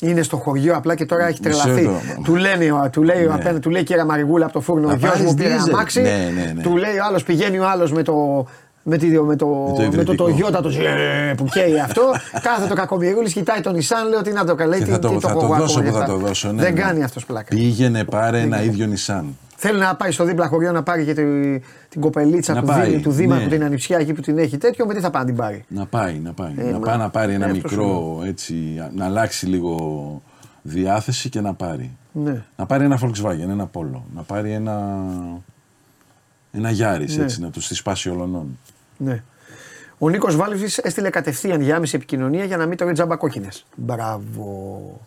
Είναι 0.00 0.22
στο 0.22 0.36
χωριό 0.36 0.76
απλά 0.76 0.94
και 0.94 1.06
τώρα 1.06 1.26
έχει 1.26 1.40
Μισό 1.44 1.58
τρελαθεί. 1.62 1.84
εδώ. 1.84 2.00
Του, 2.24 2.34
λένε, 2.36 2.72
ο- 2.72 2.88
του 2.92 3.02
λέει, 3.02 3.24
ο 3.24 3.28
Ναι. 3.28 3.34
απέναντι, 3.34 3.58
του 3.58 3.70
λέει 3.70 3.82
κύριε 3.82 4.04
Μαριγούλα 4.04 4.44
από 4.44 4.52
το 4.54 4.60
φούρνο, 4.60 4.86
ο 4.86 4.90
Να 4.90 4.96
γιος 4.96 5.10
πάρεις 5.10 5.24
μου 5.26 5.34
πήρε 5.34 5.48
δίζελ. 5.54 5.74
αμάξι. 5.74 6.00
Ναι, 6.00 6.30
ναι, 6.34 6.52
ναι. 6.54 6.62
Του 6.62 6.76
λέει 6.76 6.96
ο 6.96 7.04
άλλος, 7.08 7.22
πηγαίνει 7.22 7.58
ο 7.58 7.68
άλλος 7.68 7.92
με 7.92 8.02
το. 8.02 8.46
Με, 8.88 8.96
τη, 8.96 9.06
με, 9.06 9.36
το, 9.36 9.46
το 9.46 9.46
με 9.56 9.72
το 9.76 9.82
υβριδικό. 9.82 10.24
Toyota 10.48 10.62
το 10.62 10.68
ζε- 10.68 11.34
που 11.36 11.44
καίει 11.44 11.80
αυτό. 11.80 12.02
Κάθε 12.42 12.66
το 12.68 12.74
κακομοιρούλης 12.74 13.32
κοιτάει 13.32 13.60
τον 13.60 13.74
Nissan, 13.74 14.08
λέει 14.10 14.18
ότι 14.18 14.32
να 14.32 14.44
το 14.44 14.54
καλέ. 14.54 14.78
Και 14.78 14.84
τι- 14.84 14.90
θα 14.90 14.98
το, 14.98 15.08
τι 15.08 15.18
θα 15.20 15.28
έχω 15.30 15.38
το 15.38 15.44
εγώ 15.44 15.54
δώσω 15.54 15.78
ακόμα 15.78 15.84
που 15.84 15.90
και 15.90 15.96
θα 15.98 16.12
αυτά. 16.12 16.12
το 16.20 16.26
δώσω. 16.26 16.52
Ναι, 16.52 16.62
δεν 16.62 16.74
ναι. 16.74 16.80
κάνει 16.80 17.02
αυτός 17.04 17.24
πλάκα. 17.26 17.54
Πήγαινε, 17.54 18.04
πάρε 18.04 18.40
ένα 18.40 18.62
ίδιο 18.62 18.86
νησάν. 18.86 19.36
Θέλει 19.58 19.78
να 19.78 19.96
πάει 19.96 20.10
στο 20.10 20.24
δίπλα 20.24 20.46
χωριό 20.48 20.72
να 20.72 20.82
πάρει 20.82 21.04
και 21.04 21.14
τη- 21.14 21.60
την 21.88 22.00
κοπελίτσα 22.00 22.54
Να 22.54 22.60
του, 22.60 22.66
πάει, 22.66 22.88
Δήμου, 22.90 23.02
του 23.02 23.10
Δήμαρχου, 23.10 23.44
ναι. 23.44 23.50
την 23.50 23.64
ανιψιά 23.64 23.98
εκεί 23.98 24.12
που 24.12 24.20
την 24.20 24.38
έχει 24.38 24.56
τέτοιο, 24.58 24.86
με 24.86 24.94
τι 24.94 25.00
θα 25.00 25.10
πάει 25.10 25.22
να 25.22 25.28
την 25.28 25.36
πάρει; 25.36 25.64
Να 25.68 25.86
πάει, 25.86 26.18
να 26.18 26.32
πάει. 26.32 26.54
Ε, 26.56 26.62
να 26.64 26.70
μα- 26.72 26.78
πάει 26.78 26.96
να 26.96 27.10
πάρει 27.10 27.32
ένα 27.34 27.46
ε, 27.46 27.50
αυτό 27.50 27.68
σου 27.68 27.74
μικρό 27.80 28.20
έτσι, 28.26 28.54
να 28.94 29.04
αλλάξει 29.04 29.46
λίγο 29.46 29.76
διάθεση 30.62 31.28
και 31.28 31.40
να 31.40 31.54
πάρει. 31.54 31.96
Ναι. 32.12 32.42
Να 32.56 32.66
πάρει 32.66 32.84
ένα 32.84 32.98
Volkswagen, 33.02 33.48
ένα 33.48 33.70
Polo. 33.74 34.00
Να 34.14 34.22
πάρει 34.22 34.52
ένα, 34.52 35.02
ένα 36.52 36.70
Yaris, 36.70 37.14
Ναι. 37.16 37.22
έτσι, 37.24 37.40
να 37.40 37.50
τους 37.50 37.68
τη 37.68 37.74
σπάσει 37.74 38.10
ολονών. 38.10 38.58
Ναι. 38.96 39.22
Ο 39.98 40.08
Νίκος 40.08 40.36
Βάλβη 40.36 40.68
έστειλε 40.82 41.10
κατευθείαν 41.10 41.60
για 41.60 41.76
άμεση 41.76 41.96
επικοινωνία 41.96 42.44
για 42.44 42.56
να 42.56 42.66
μην 42.66 42.76
τρώει 42.76 42.92
τζάμπα 42.92 43.16
κόκκινες. 43.16 43.66
Μπράβο. 43.76 45.00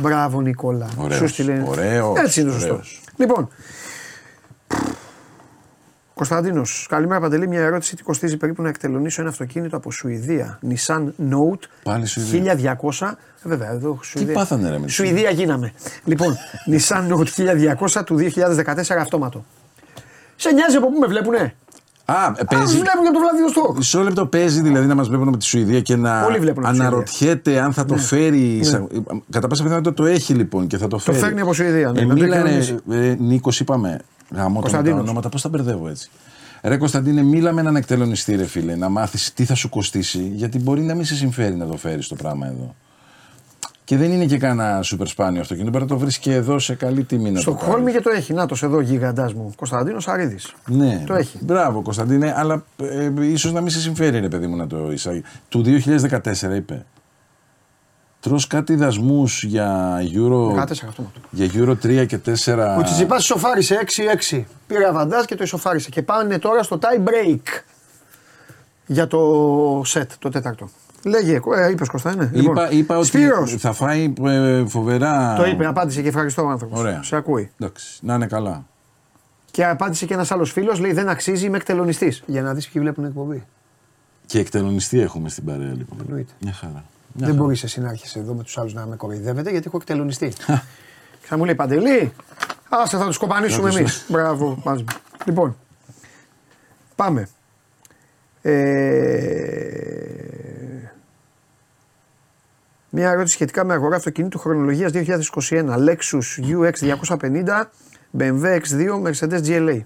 Μπράβο, 0.00 0.40
Νικόλα. 0.40 0.88
Ωραίος, 0.96 1.18
Σου 1.18 1.28
στείλε. 1.28 1.62
ωραίος, 1.66 2.18
Έτσι 2.18 2.40
είναι 2.40 2.52
σωστό. 2.52 2.80
Ωραίος. 3.18 3.30
Λοιπόν. 3.30 3.48
Κωνσταντίνος, 6.14 6.86
καλημέρα 6.88 7.20
Παντελή. 7.20 7.48
Μια 7.48 7.60
ερώτηση: 7.60 7.96
Τι 7.96 8.02
κοστίζει 8.02 8.36
περίπου 8.36 8.62
να 8.62 8.68
εκτελονίσω 8.68 9.20
ένα 9.20 9.30
αυτοκίνητο 9.30 9.76
από 9.76 9.90
Σουηδία. 9.90 10.58
Nissan 10.68 11.04
Note 11.30 11.66
Πάλι 11.82 12.06
Σουηδία. 12.06 12.78
1200. 13.00 13.06
Ε, 13.44 13.48
βέβαια, 13.48 13.70
εδώ 13.70 13.98
Σουηδία. 14.02 14.34
πάθανε, 14.34 14.70
ρε, 14.70 14.78
με 14.78 14.86
τη 14.86 14.92
Σουηδία 14.92 15.30
γίναμε. 15.30 15.72
λοιπόν, 16.04 16.36
Nissan 16.72 17.08
Note 17.12 17.26
1200 17.98 18.04
του 18.04 18.16
2014 18.18 18.96
αυτόματο. 18.98 19.44
Σε 20.36 20.50
νοιάζει 20.52 20.76
από 20.76 20.90
πού 20.90 20.98
με 20.98 21.06
βλέπουνε; 21.06 21.54
Α, 22.12 22.24
Α, 22.26 22.32
παίζει. 22.44 22.74
βλέπουν 22.78 23.02
και 23.02 23.08
από 23.08 23.12
το 23.12 23.18
Βλαδιοστόκ. 23.18 23.76
Μισό 23.76 24.02
λεπτό 24.02 24.26
παίζει 24.26 24.60
δηλαδή 24.60 24.86
να 24.86 24.94
μας 24.94 25.08
βλέπουν 25.08 25.28
από 25.28 25.36
τη 25.36 25.44
Σουηδία 25.44 25.80
και 25.80 25.96
να 25.96 26.24
Όλοι 26.24 26.38
βλέπουν 26.38 26.64
από 26.66 26.74
τη 26.74 26.80
αναρωτιέται 26.80 27.60
αν 27.60 27.72
θα 27.72 27.84
το 27.84 27.96
φέρει. 27.96 28.64
σα- 28.64 28.78
Κατά 29.30 29.46
πάσα 29.48 29.62
πιθανότητα 29.62 29.94
το 29.94 30.04
έχει 30.04 30.34
λοιπόν 30.34 30.66
και 30.66 30.78
θα 30.78 30.88
το 30.88 30.98
φέρει. 30.98 31.18
φέρνει 31.18 31.40
από 31.40 31.52
Σουηδία, 31.54 31.90
ναι, 31.92 32.00
Ε, 32.00 32.04
να 32.04 32.14
το 32.14 32.22
μίλανε, 32.22 32.42
κανονίσει. 32.42 32.76
ε, 32.90 33.14
Νίκος, 33.18 33.60
είπαμε. 33.60 33.98
Γαμώ 34.34 34.54
τα 34.54 34.60
Κωνσταντίνος. 34.60 35.00
ονόματα, 35.00 35.28
πώς 35.28 35.42
τα 35.42 35.48
μπερδεύω 35.48 35.88
έτσι. 35.88 36.10
Ρε 36.62 36.76
Κωνσταντίνε, 36.76 37.22
μίλα 37.22 37.52
με 37.52 37.60
έναν 37.60 37.76
εκτελονιστή, 37.76 38.36
ρε 38.36 38.44
φίλε, 38.44 38.76
να 38.76 38.88
μάθεις 38.88 39.32
τι 39.34 39.44
θα 39.44 39.54
σου 39.54 39.68
κοστίσει, 39.68 40.32
γιατί 40.34 40.58
μπορεί 40.58 40.80
να 40.82 40.94
μην 40.94 41.04
σε 41.04 41.14
συμφέρει 41.14 41.54
να 41.54 41.66
το 41.66 41.76
φέρεις 41.76 42.08
το 42.08 42.14
πράγμα 42.14 42.46
εδώ. 42.46 42.74
Και 43.92 43.98
δεν 43.98 44.12
είναι 44.12 44.24
και 44.26 44.38
κανένα 44.38 44.82
σούπερ 44.82 45.06
σπάνιο 45.06 45.40
αυτοκίνητο. 45.40 45.70
Πρέπει 45.70 45.90
να 45.90 45.96
το 45.96 46.02
βρεις 46.04 46.18
και 46.18 46.34
εδώ 46.34 46.58
σε 46.58 46.74
καλή 46.74 47.04
τιμή 47.04 47.30
να 47.30 47.40
Στο 47.40 47.50
το 47.50 47.56
Χόλμη 47.56 47.78
πάρεις. 47.84 47.94
και 47.96 48.00
το 48.02 48.10
έχει. 48.10 48.32
Να 48.32 48.46
το 48.46 48.56
εδώ 48.62 48.80
γίγαντά 48.80 49.30
μου. 49.34 49.52
Κωνσταντίνος 49.56 50.08
Αρίδης. 50.08 50.54
Ναι, 50.66 51.04
Το 51.06 51.14
έχει. 51.14 51.38
Μπράβο 51.40 51.82
Κωνσταντίνε, 51.82 52.34
αλλά 52.36 52.64
ε, 52.76 53.10
ίσως 53.20 53.52
να 53.52 53.60
μην 53.60 53.70
σε 53.70 53.80
συμφέρει, 53.80 54.20
ρε 54.20 54.28
παιδί 54.28 54.46
μου, 54.46 54.56
να 54.56 54.66
το 54.66 54.92
εισάγεις. 54.92 55.22
Του 55.48 55.62
2014 55.64 56.54
είπε. 56.56 56.86
Τρως 58.20 58.46
κάτι 58.46 58.74
δασμούς 58.74 59.42
για 59.44 59.98
Euro, 60.14 60.54
14 60.54 60.62
αυτό. 60.88 61.12
για 61.30 61.50
Euro 61.54 61.70
3 61.82 62.06
και 62.06 62.18
4. 62.44 62.76
Ο 62.78 62.82
Τσιτσιπά 62.82 63.16
ισοφάρισε 63.16 63.78
6-6. 64.30 64.42
Πήρε 64.66 64.88
αβαντάζ 64.88 65.24
και 65.24 65.34
το 65.34 65.42
ισοφάρισε. 65.42 65.88
Και 65.90 66.02
πάνε 66.02 66.38
τώρα 66.38 66.62
στο 66.62 66.78
tie 66.82 67.08
break 67.08 67.62
για 68.86 69.06
το 69.06 69.80
set, 69.86 70.06
το 70.18 70.28
τέταρτο. 70.28 70.68
Λέγε, 71.04 71.40
ε, 71.56 71.70
είπες 71.70 71.88
Κώστα, 71.88 72.12
είναι. 72.12 72.30
Είπα, 72.34 72.70
είπα 72.70 72.96
ότι 72.98 73.06
Σπύρος. 73.06 73.54
θα 73.58 73.72
φάει 73.72 74.12
ε, 74.24 74.64
φοβερά. 74.66 75.34
Το 75.36 75.44
είπε, 75.46 75.66
απάντησε 75.66 76.02
και 76.02 76.08
ευχαριστώ 76.08 76.42
ο 76.44 76.48
άνθρωπος. 76.48 76.78
Ωραία. 76.78 77.02
Σε 77.02 77.16
ακούει. 77.16 77.50
Εντάξει, 77.60 77.98
να 78.02 78.14
είναι 78.14 78.26
καλά. 78.26 78.64
Και 79.50 79.66
απάντησε 79.66 80.06
και 80.06 80.14
ένας 80.14 80.30
άλλος 80.30 80.52
φίλος, 80.52 80.78
λέει 80.78 80.92
δεν 80.92 81.08
αξίζει, 81.08 81.46
είμαι 81.46 81.56
εκτελονιστής. 81.56 82.22
Για 82.26 82.42
να 82.42 82.54
δεις 82.54 82.68
ποιοι 82.68 82.82
βλέπουν 82.82 83.04
εκπομπή. 83.04 83.44
Και 84.26 84.38
εκτελονιστή 84.38 85.00
έχουμε 85.00 85.28
στην 85.28 85.44
παρέα 85.44 85.72
λοιπόν. 85.72 85.98
Εννοείται. 86.06 86.32
Μια 86.40 86.52
χαρά. 86.52 86.72
Μια 86.72 86.82
Δεν 87.14 87.26
χαρά. 87.28 87.42
μπορεί 87.42 87.58
εσύ 87.62 87.80
να 87.80 87.88
έρχεσαι 87.88 88.18
εδώ 88.18 88.34
με 88.34 88.42
τους 88.42 88.58
άλλους 88.58 88.74
να 88.74 88.86
με 88.86 88.96
κοροϊδεύετε 88.96 89.50
γιατί 89.50 89.64
έχω 89.66 89.76
εκτελονιστεί. 89.76 90.28
και 91.20 91.26
θα 91.28 91.36
μου 91.36 91.44
λέει 91.44 91.54
Παντελή, 91.54 92.12
άσε 92.68 92.96
θα 92.96 93.06
τους 93.06 93.16
κοπανίσουμε 93.18 93.70
Θα 93.70 93.78
εμείς. 93.78 93.92
τους- 93.92 94.10
Μπράβο, 94.10 94.58
μαζί. 94.64 94.84
Λοιπόν, 95.24 95.56
πάμε. 96.96 97.28
Ε... 98.42 99.92
Μια 102.94 103.10
ερώτηση 103.10 103.34
σχετικά 103.34 103.64
με 103.64 103.72
αγορά 103.72 103.96
αυτοκινήτου 103.96 104.38
χρονολογίας 104.38 104.92
2021. 104.94 105.18
Lexus 105.48 106.22
UX 106.38 106.72
250, 107.08 107.64
BMW 108.18 108.60
X2, 108.60 109.02
Mercedes 109.02 109.42
GLA. 109.46 109.80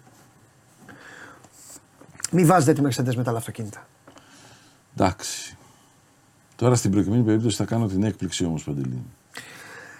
Μην 2.30 2.46
βάζετε 2.46 2.72
τη 2.72 2.80
Mercedes 2.84 3.14
με 3.14 3.22
τα 3.22 3.30
άλλα 3.30 3.38
αυτοκίνητα. 3.38 3.86
Εντάξει. 4.96 5.56
Τώρα 6.56 6.74
στην 6.74 6.90
προκειμένη 6.90 7.22
περίπτωση 7.22 7.56
θα 7.56 7.64
κάνω 7.64 7.86
την 7.86 8.02
έκπληξη 8.02 8.44
όμως 8.44 8.64
Παντελή. 8.64 9.02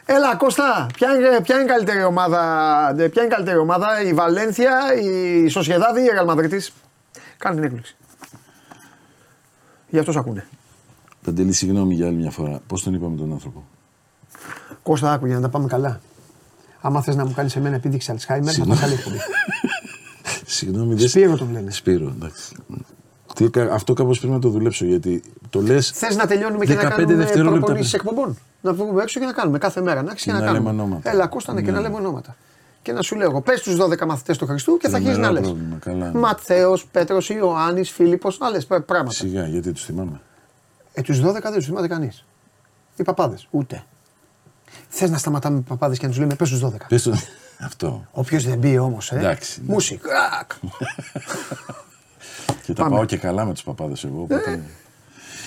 Έλα 0.06 0.36
Κώστα, 0.36 0.86
ποια 0.94 1.14
είναι, 1.14 1.40
ποια 1.42 1.54
είναι 1.54 1.64
η 1.64 1.68
καλύτερη 1.68 2.04
ομάδα, 2.04 2.40
ε, 2.98 3.08
ποια 3.08 3.22
είναι 3.22 3.32
η 3.32 3.34
καλύτερη 3.34 3.58
ομάδα, 3.58 4.02
η 4.02 4.12
Βαλένθια, 4.12 4.94
η 4.94 5.48
Σοσιαδάδη 5.48 6.00
ή 6.00 6.04
η 6.04 6.08
Real 6.14 6.30
Madrid. 6.30 6.68
Κάνε 7.38 7.54
την 7.54 7.64
έκπληξη. 7.64 7.96
Γι' 9.88 9.98
αυτό 9.98 10.12
σ' 10.12 10.16
ακούνε. 10.16 10.46
Παντελή, 11.24 11.52
συγγνώμη 11.52 11.94
για 11.94 12.06
άλλη 12.06 12.16
μια 12.16 12.30
φορά. 12.30 12.60
Πώς 12.66 12.82
τον 12.82 12.94
είπαμε 12.94 13.16
τον 13.16 13.32
άνθρωπο; 13.32 13.64
Κώστα, 14.82 15.12
άκου 15.12 15.26
για 15.26 15.34
να 15.34 15.40
τα 15.40 15.48
πάμε 15.48 15.66
καλά. 15.66 16.00
Άμα 16.80 17.02
θες 17.02 17.16
να 17.16 17.24
μου 17.26 17.32
κάνεις 17.34 17.56
εμένα 17.56 17.74
επίδειξη 17.74 18.10
Αλτσχάιμερ, 18.10 18.44
θα 18.46 18.52
Συγγνώμη. 18.52 18.78
πας 18.80 18.88
άλλη 18.88 18.94
εκπομπή. 18.98 19.16
Συγγνώμη, 20.46 20.94
δεν. 20.94 21.08
Σπύρο 21.08 21.36
τον 21.36 21.52
λένε. 21.52 21.70
Σπύρο, 21.70 22.06
εντάξει. 22.16 22.56
Τι, 23.34 23.50
κα- 23.50 23.72
αυτό 23.72 23.92
κάπως 23.92 24.18
πρέπει 24.18 24.32
να 24.32 24.38
το 24.40 24.48
δουλέψω 24.48 24.84
γιατί 24.84 25.22
το 25.50 25.60
λες. 25.62 25.90
Θες 25.90 26.16
να 26.16 26.26
τελειώνουμε 26.26 26.64
και 26.64 26.74
να 26.74 26.80
15 26.82 26.88
κάνουμε 26.88 27.14
δευτερόλεπτα. 27.14 27.58
προπονήσεις 27.58 27.92
εκπομπών; 27.94 28.36
Να 28.60 28.72
βγούμε 28.72 29.02
έξω 29.02 29.20
και 29.20 29.26
να 29.26 29.32
κάνουμε 29.32 29.58
κάθε 29.58 29.80
μέρα. 29.80 30.02
Να 30.02 30.10
αρχίσει 30.10 30.26
και 30.26 30.32
Να 30.32 30.38
να, 30.38 30.44
λέμε 30.44 30.64
κάνουμε. 30.64 30.82
ονόματα. 30.82 31.10
Έλα, 31.10 31.26
Κώστα, 31.26 31.52
ναι, 31.52 31.60
και 31.62 31.70
Ναι. 31.70 31.76
να 31.76 31.80
λέμε 31.82 31.94
ονόματα. 31.96 32.36
Και 32.86 32.92
να 32.92 33.02
σου 33.02 33.16
λέω 33.16 33.30
εγώ, 33.30 33.40
πες 33.40 33.60
τους 33.62 33.76
12 33.76 34.06
μαθητές 34.06 34.38
του 34.38 34.46
Χριστού 34.46 34.76
και 34.76 34.88
θα 34.88 34.96
αρχίσεις 34.96 35.16
να 35.18 35.22
Τρομερό 35.22 35.44
λες. 35.44 35.52
πρόβλημα, 35.52 35.78
καλά, 35.80 36.10
ναι. 36.12 36.18
Ματθαίος, 36.18 36.86
Πέτρος, 36.86 37.28
Ιωάννης, 37.30 37.90
Φίλιππος, 37.90 38.38
να 38.38 38.50
λες 38.50 38.66
πράγματα. 38.66 39.10
Σιγά, 39.10 39.46
γιατί 39.46 39.72
τους 39.72 39.84
θυμάμαι. 39.84 40.20
Ε, 40.92 41.02
τους 41.02 41.20
12 41.20 41.40
δεν 41.42 41.52
τους 41.52 41.64
θυμάται 41.64 41.86
κανείς. 41.88 42.24
Οι 42.96 43.02
παπάδες, 43.02 43.46
ούτε. 43.50 43.84
Θες 44.88 45.10
να 45.10 45.18
σταματάμε 45.18 45.56
με 45.56 45.62
παπάδες 45.68 45.98
και 45.98 46.04
να 46.04 46.10
τους 46.10 46.20
λέμε 46.20 46.34
πες 46.34 46.50
τους 46.50 46.60
12. 46.60 46.86
Πες 46.88 47.02
το. 47.02 47.12
αυτό. 47.60 48.06
Όποιος 48.10 48.44
δεν 48.44 48.58
μπει 48.58 48.78
όμως, 48.78 49.12
ε. 49.12 49.16
Εντάξει, 49.18 49.60
ναι. 49.66 49.72
Μουσικ. 49.72 50.00
κρακ. 50.02 50.50
Και 52.64 52.72
τα 52.72 52.82
Πάμε. 52.82 52.94
πάω 52.96 53.04
και 53.04 53.16
καλά 53.16 53.44
με 53.44 53.52
τους 53.52 53.62
παπάδες 53.62 54.04
εγώ. 54.04 54.20
Οπότε... 54.22 54.62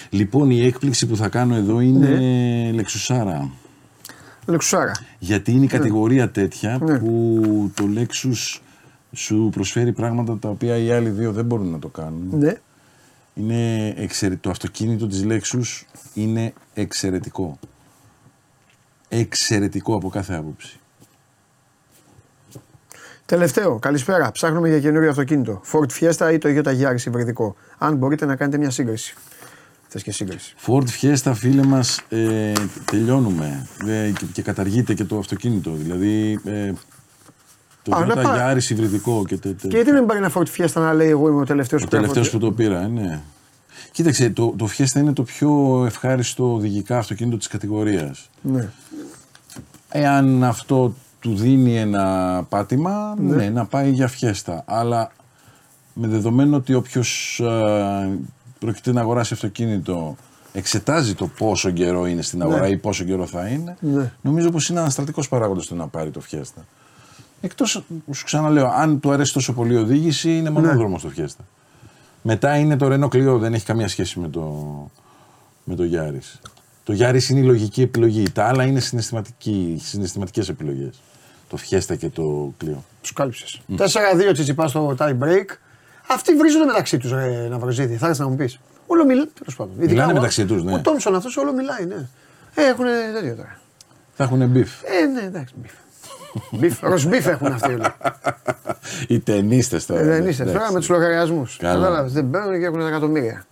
Λοιπόν, 0.10 0.50
η 0.52 0.66
έκπληξη 0.66 1.08
που 1.08 1.16
θα 1.16 1.28
κάνω 1.30 1.56
εδώ 1.56 1.80
είναι 1.80 2.08
Ναι. 2.08 2.72
λεξουσάρα. 2.72 3.50
Λεξουσάρα. 4.50 4.92
Γιατί 5.20 5.52
είναι 5.52 5.66
η 5.66 5.68
κατηγορία 5.68 6.30
τέτοια 6.30 6.78
Ναι. 6.82 7.00
που 7.00 7.72
το 7.76 7.84
Lexus 7.96 8.60
σου 9.14 9.50
προσφέρει 9.52 9.92
πράγματα 9.92 10.38
τα 10.38 10.50
οποία 10.50 10.78
οι 10.78 10.92
άλλοι 10.92 11.10
δύο 11.10 11.32
δεν 11.32 11.46
μπορούν 11.46 11.72
να 11.72 11.80
το 11.80 11.88
κάνουν. 11.88 12.30
Ναι. 12.32 12.56
Είναι 13.34 13.88
εξαιρε... 13.98 14.36
Το 14.36 14.50
αυτοκίνητο 14.50 15.08
της 15.08 15.26
Lexus 15.28 15.86
είναι 16.14 16.54
εξαιρετικό. 16.74 17.60
Εξαιρετικό 19.10 19.96
από 19.96 20.10
κάθε 20.10 20.34
άποψη. 20.36 20.80
Τελευταίο, 23.26 23.80
καλησπέρα. 23.80 24.32
Ψάχνουμε 24.32 24.70
για 24.70 24.80
καινούριο 24.80 25.10
αυτοκίνητο. 25.10 25.62
Ford 25.72 25.92
Fiesta 26.00 26.34
ή 26.34 26.38
το 26.38 26.50
Toyota 26.50 26.82
Yaris 26.82 27.06
υβριδικό. 27.06 27.56
Αν 27.78 27.96
μπορείτε 27.96 28.26
να 28.26 28.36
κάνετε 28.36 28.58
μια 28.58 28.70
σύγκριση. 28.70 29.16
Θες 29.92 30.04
και 30.04 30.12
σύγκριση. 30.12 30.54
Ford 30.66 30.84
Fiesta, 31.02 31.32
φίλε 31.36 31.64
μας, 31.64 32.02
ε, 32.10 32.52
τελειώνουμε 32.86 33.68
ε, 33.88 34.12
και, 34.20 34.26
και 34.34 34.42
καταργείται 34.42 34.94
και 34.94 35.04
το 35.04 35.18
αυτοκίνητο. 35.18 35.72
Δηλαδή, 35.72 36.40
ε, 36.46 36.72
το 37.84 37.96
Α, 37.96 38.06
να 38.06 38.14
Toyota 38.14 38.24
πάει. 38.24 38.56
Yaris 38.58 38.70
υβριδικό 38.70 39.24
και, 39.28 39.38
τε, 39.38 39.50
τε- 39.50 39.70
Και 39.72 39.76
γιατί 39.76 39.92
δεν 39.92 40.06
πάρει 40.06 40.20
ένα 40.20 40.32
Ford 40.36 40.46
Fiesta 40.58 40.74
να 40.74 40.94
λέει 40.94 41.10
εγώ 41.10 41.28
είμαι 41.30 41.42
ο 41.42 41.46
τελευταίος 41.46 41.84
ο 41.84 41.88
τελευταίος 41.88 42.30
που 42.30 42.38
το 42.38 42.52
πήρα, 42.52 42.82
ε, 42.82 42.88
ναι. 42.88 43.22
Κοίταξε, 43.92 44.30
το, 44.30 44.54
το 44.58 44.70
Fiesta 44.78 44.96
είναι 44.96 45.14
το 45.14 45.24
πιο 45.24 45.84
ευχάριστο 45.86 46.54
οδηγικά 46.54 46.98
αυτοκίνητο 46.98 47.38
της 47.38 47.48
κατηγορίας. 47.48 48.30
Ναι. 48.42 48.70
Εάν 49.90 50.44
αυτό 50.44 50.94
του 51.20 51.36
δίνει 51.36 51.78
ένα 51.78 52.46
πάτημα, 52.50 53.16
ναι, 53.20 53.50
να 53.50 53.66
πάει 53.66 53.92
για 53.92 54.08
φιέστα. 54.08 54.64
Αλλά 54.66 55.12
με 55.94 56.08
δεδομένο 56.08 56.56
ότι 56.56 56.74
όποιος 56.74 57.42
πρόκειται 58.60 58.92
να 58.92 59.02
αγοράσει 59.02 59.34
αυτοκίνητο 59.34 60.16
εξετάζει 60.54 61.16
το 61.16 61.28
πόσο 61.28 61.72
καιρό 61.72 62.06
είναι 62.06 62.22
στην 62.22 62.42
αγορά 62.42 62.68
ή 62.68 62.78
πόσο 62.78 63.04
καιρό 63.04 63.26
θα 63.26 63.48
είναι, 63.48 63.78
Ναι. 63.80 64.12
νομίζω 64.22 64.50
πως 64.50 64.70
είναι 64.70 64.80
ανασταλτικός 64.80 65.28
παράγοντας 65.28 65.66
το 65.68 65.76
να 65.76 65.88
πάρει 65.88 66.10
το 66.10 66.20
φιέστα. 66.20 66.66
Εκτός, 67.42 67.84
σου 68.12 68.26
ξαναλέω, 68.26 68.68
αν 68.68 69.00
του 69.00 69.12
αρέσει 69.12 69.34
τόσο 69.34 69.54
πολύ 69.54 69.74
η 69.74 69.78
οδήγηση, 69.78 70.38
είναι 70.38 70.50
μονόδρομος 70.50 71.02
το 71.02 71.10
φιέστα. 71.10 71.44
Μετά 72.22 72.58
είναι 72.58 72.78
το 72.78 72.86
Renault 72.92 73.16
Clio, 73.16 73.38
δεν 73.40 73.54
έχει 73.54 73.66
καμία 73.66 73.88
σχέση 73.88 74.20
με 74.20 74.30
το, 74.30 74.42
με 75.64 75.76
το 75.76 75.84
Yaris. 75.94 76.50
Το 76.84 76.94
Yaris 77.00 77.30
είναι 77.30 77.40
η 77.40 77.44
λογική 77.44 77.82
επιλογή. 77.82 78.30
Τα 78.30 78.46
άλλα 78.46 78.64
είναι 78.64 78.80
συναισθηματική, 78.80 79.82
συναισθηματικές 79.84 80.50
επιλογές. 80.50 81.02
Το 81.50 81.58
Fiesta 81.70 81.98
και 81.98 82.10
το 82.10 82.54
Clio. 82.64 82.78
Τους 83.02 83.14
κάλυψες. 83.14 83.62
4-2 83.78 84.34
τσιτσιπά 84.34 84.68
στο 84.68 84.96
tie 85.00 85.18
break. 85.20 85.46
Αυτοί 86.12 86.36
βρίζονται 86.36 86.66
μεταξύ 86.66 86.98
τους, 86.98 87.12
ρε 87.12 87.48
Ναυροζίδη. 87.50 87.96
Θα 87.96 88.06
έρθεις 88.06 88.20
να 88.20 88.28
μου 88.28 88.36
πεις. 88.36 88.60
Όλο 88.88 89.06
μιλάει. 89.06 89.26
Τέλος 89.40 89.56
πάντων. 89.56 89.74
Ειδικά 89.78 89.92
Μιλάνε 89.92 90.12
ο- 90.12 90.16
μεταξύ 90.16 90.46
τους, 90.46 90.64
ναι. 90.64 90.74
Ο 90.74 90.80
Τόμσον 90.80 91.16
αυτός 91.16 91.38
όλο 91.38 91.54
μιλάει, 91.54 91.86
ναι. 91.86 92.08
Ε, 92.56 92.66
έχουν 92.70 92.86
τέτοιο 93.14 93.36
τώρα. 93.36 93.60
Θα 94.16 94.24
έχουν 94.24 94.48
μπιφ. 94.48 94.72
Ε, 94.84 95.06
ναι, 95.06 95.22
εντάξει, 95.22 95.54
μπιφ. 95.58 95.72
μπιφ. 96.52 96.82
Ροσμπιφ 96.82 97.28
έχουν 97.28 97.48
αυτοί 97.52 97.74
όλοι. 97.74 97.82
Οι 99.08 99.20
ταινίστες 99.20 99.86
τώρα. 99.86 100.00
Ε, 100.00 100.04
δεν 100.04 100.24
ναι, 100.24 100.30
είστε 100.30 100.44
εντάξει. 100.44 100.60
τώρα 100.60 100.72
με 100.74 100.80
τους 100.80 100.90
λογαριασμούς. 100.90 101.58
Καλά. 101.58 101.74
Κατάλαβες. 101.74 102.12
Δεν 102.14 102.26
μπαίνουν 102.26 102.60
και 102.60 102.66
έχουν 102.66 102.88
εκατομμύρια. 102.88 103.46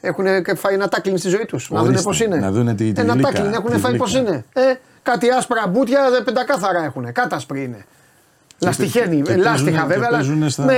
Έχουν 0.00 0.24
φάει 0.56 0.74
ένα 0.74 0.88
τάκλιν 0.88 1.18
στη 1.18 1.28
ζωή 1.28 1.44
τους. 1.44 1.70
Να 1.70 1.78
δουν 1.78 1.86
Ορίστε, 1.88 2.04
πώς 2.04 2.20
είναι. 2.20 2.36
να 2.36 2.50
δούνε 2.50 2.74
τη- 2.74 2.92
τη 2.92 3.00
ένα 3.00 3.12
γλύκα, 3.12 3.30
τάκλιν 3.32 3.52
έχουν 3.52 3.70
τη 3.70 3.78
φάει 3.78 3.96
πώς 3.96 4.12
γλύκα. 4.14 4.28
είναι. 4.30 4.44
Ε, 4.52 4.60
κάτι 5.02 5.30
άσπρα 5.30 5.66
μπουτια 5.66 6.10
δε 6.10 6.20
πεντακάθαρα 6.20 6.84
έχουν. 6.84 7.12
Κάτασπροι 7.12 7.62
είναι. 7.64 7.84
Λαστιχένει. 8.58 9.22
και 9.22 9.32
ε, 9.32 9.36
Λάστιχα 9.36 9.52
παίζουνε- 9.62 9.86
βέβαια. 9.86 9.96
και 9.98 10.06
αλλά 10.06 10.16
παίζουνε 10.16 10.48
στα- 10.48 10.62
Με, 10.64 10.76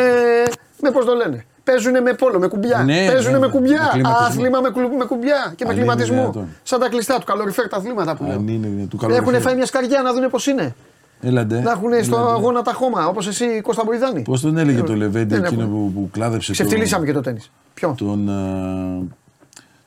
με 0.84 0.90
πώς 0.90 1.04
το 1.04 1.14
λένε; 1.14 1.44
Παίζουν 1.64 2.02
με 2.02 2.12
πόλο, 2.12 2.38
με 2.38 2.46
κουμπιά. 2.48 2.82
Ναι, 2.82 3.06
Παίζουν 3.06 3.32
ναι, 3.32 3.38
με 3.38 3.46
με 3.46 3.52
κουμπιά. 3.52 3.88
κλιματισμό. 3.92 4.26
Άθλημα 4.26 4.60
με, 4.60 4.70
κλου- 4.70 4.96
με 4.98 5.04
κουμπιά 5.04 5.52
και 5.56 5.64
με 5.64 5.70
Αν 5.70 5.76
είναι 5.76 5.84
κλιματισμό. 5.86 6.16
δυνατόν. 6.20 6.48
Σαν 6.62 6.80
τα 6.80 6.88
κλειστά 6.88 7.18
του 7.18 7.24
καλοριφέρ 7.26 7.68
τα 7.68 7.76
αθλήματα 7.76 8.16
που 8.16 8.24
λέω. 8.24 8.32
Αν 8.36 8.48
είναι 8.48 8.66
του 8.86 8.96
Έχουν 9.02 9.08
καλοκαιριού. 9.14 9.40
φάει 9.40 9.54
μια 9.54 9.66
σκαριά 9.66 10.02
να 10.02 10.12
δουν 10.12 10.30
πώς 10.30 10.46
είναι. 10.46 10.74
Έλαντε. 11.20 11.60
Να 11.60 11.70
έχουν 11.70 12.04
στο 12.04 12.16
αγώνα 12.16 12.62
τα 12.62 12.72
χώμα, 12.72 13.06
όπως 13.06 13.26
εσύ 13.26 13.60
Κώστα 13.62 13.82
Μποϊδάνη. 13.86 14.22
Πώς 14.22 14.40
τον 14.40 14.56
έλεγε 14.58 14.82
το 14.82 14.94
Λεβέντι 14.96 15.34
Δεν 15.34 15.44
εκείνο 15.44 15.62
έχουμε. 15.62 15.76
που, 15.76 15.92
που 15.92 16.08
κλάδεψε 16.12 16.52
Ξεφτυλίσαμε 16.52 17.06
και 17.06 17.12
το 17.12 17.20
τέννη. 17.20 17.40
Ποιο; 17.74 17.94
τον, 17.98 18.28
α, 18.28 18.34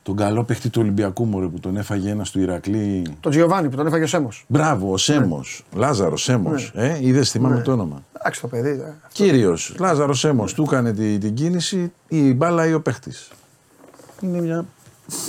τον 0.06 0.16
καλό 0.16 0.44
παίχτη 0.44 0.70
του 0.70 0.80
Ολυμπιακού 0.82 1.26
μωρέ, 1.26 1.46
που 1.48 1.60
τον 1.60 1.78
έφαγε 1.78 2.10
ένας 2.10 2.32
του 2.32 2.40
Ηρακλή. 2.40 3.04
Τον 3.20 3.32
Τζιοβάνι 3.32 3.70
που 3.70 3.76
τον 3.76 3.88
έφαγε 3.88 4.04
ο 4.04 4.08
Σέμος. 4.08 4.46
Μπράβο, 4.48 4.92
ο 4.92 4.98
Σέμος. 4.98 5.64
Λάζαρο 5.76 6.18
Σέμος. 6.18 6.72
Ε, 6.76 6.98
είδες, 7.02 7.32
θυμάμαι 7.32 7.62
το 7.62 7.72
όνομα. 7.72 8.04
Εντάξει 8.14 8.42
το 8.42 8.48
παιδί. 8.48 8.70
ε. 8.70 8.94
Κύριος 9.12 9.76
Λάζαρο 9.80 10.14
Σέμος. 10.14 10.54
Του 10.54 10.64
έκανε 10.64 10.94
τη- 10.94 11.18
την 11.18 11.34
κίνηση 11.34 11.92
η 12.08 12.34
μπάλα 12.34 12.68
ή 12.68 12.74
ο 12.74 12.82
παίχτης. 12.82 13.32
Είναι 14.22 14.42
μια 14.42 14.66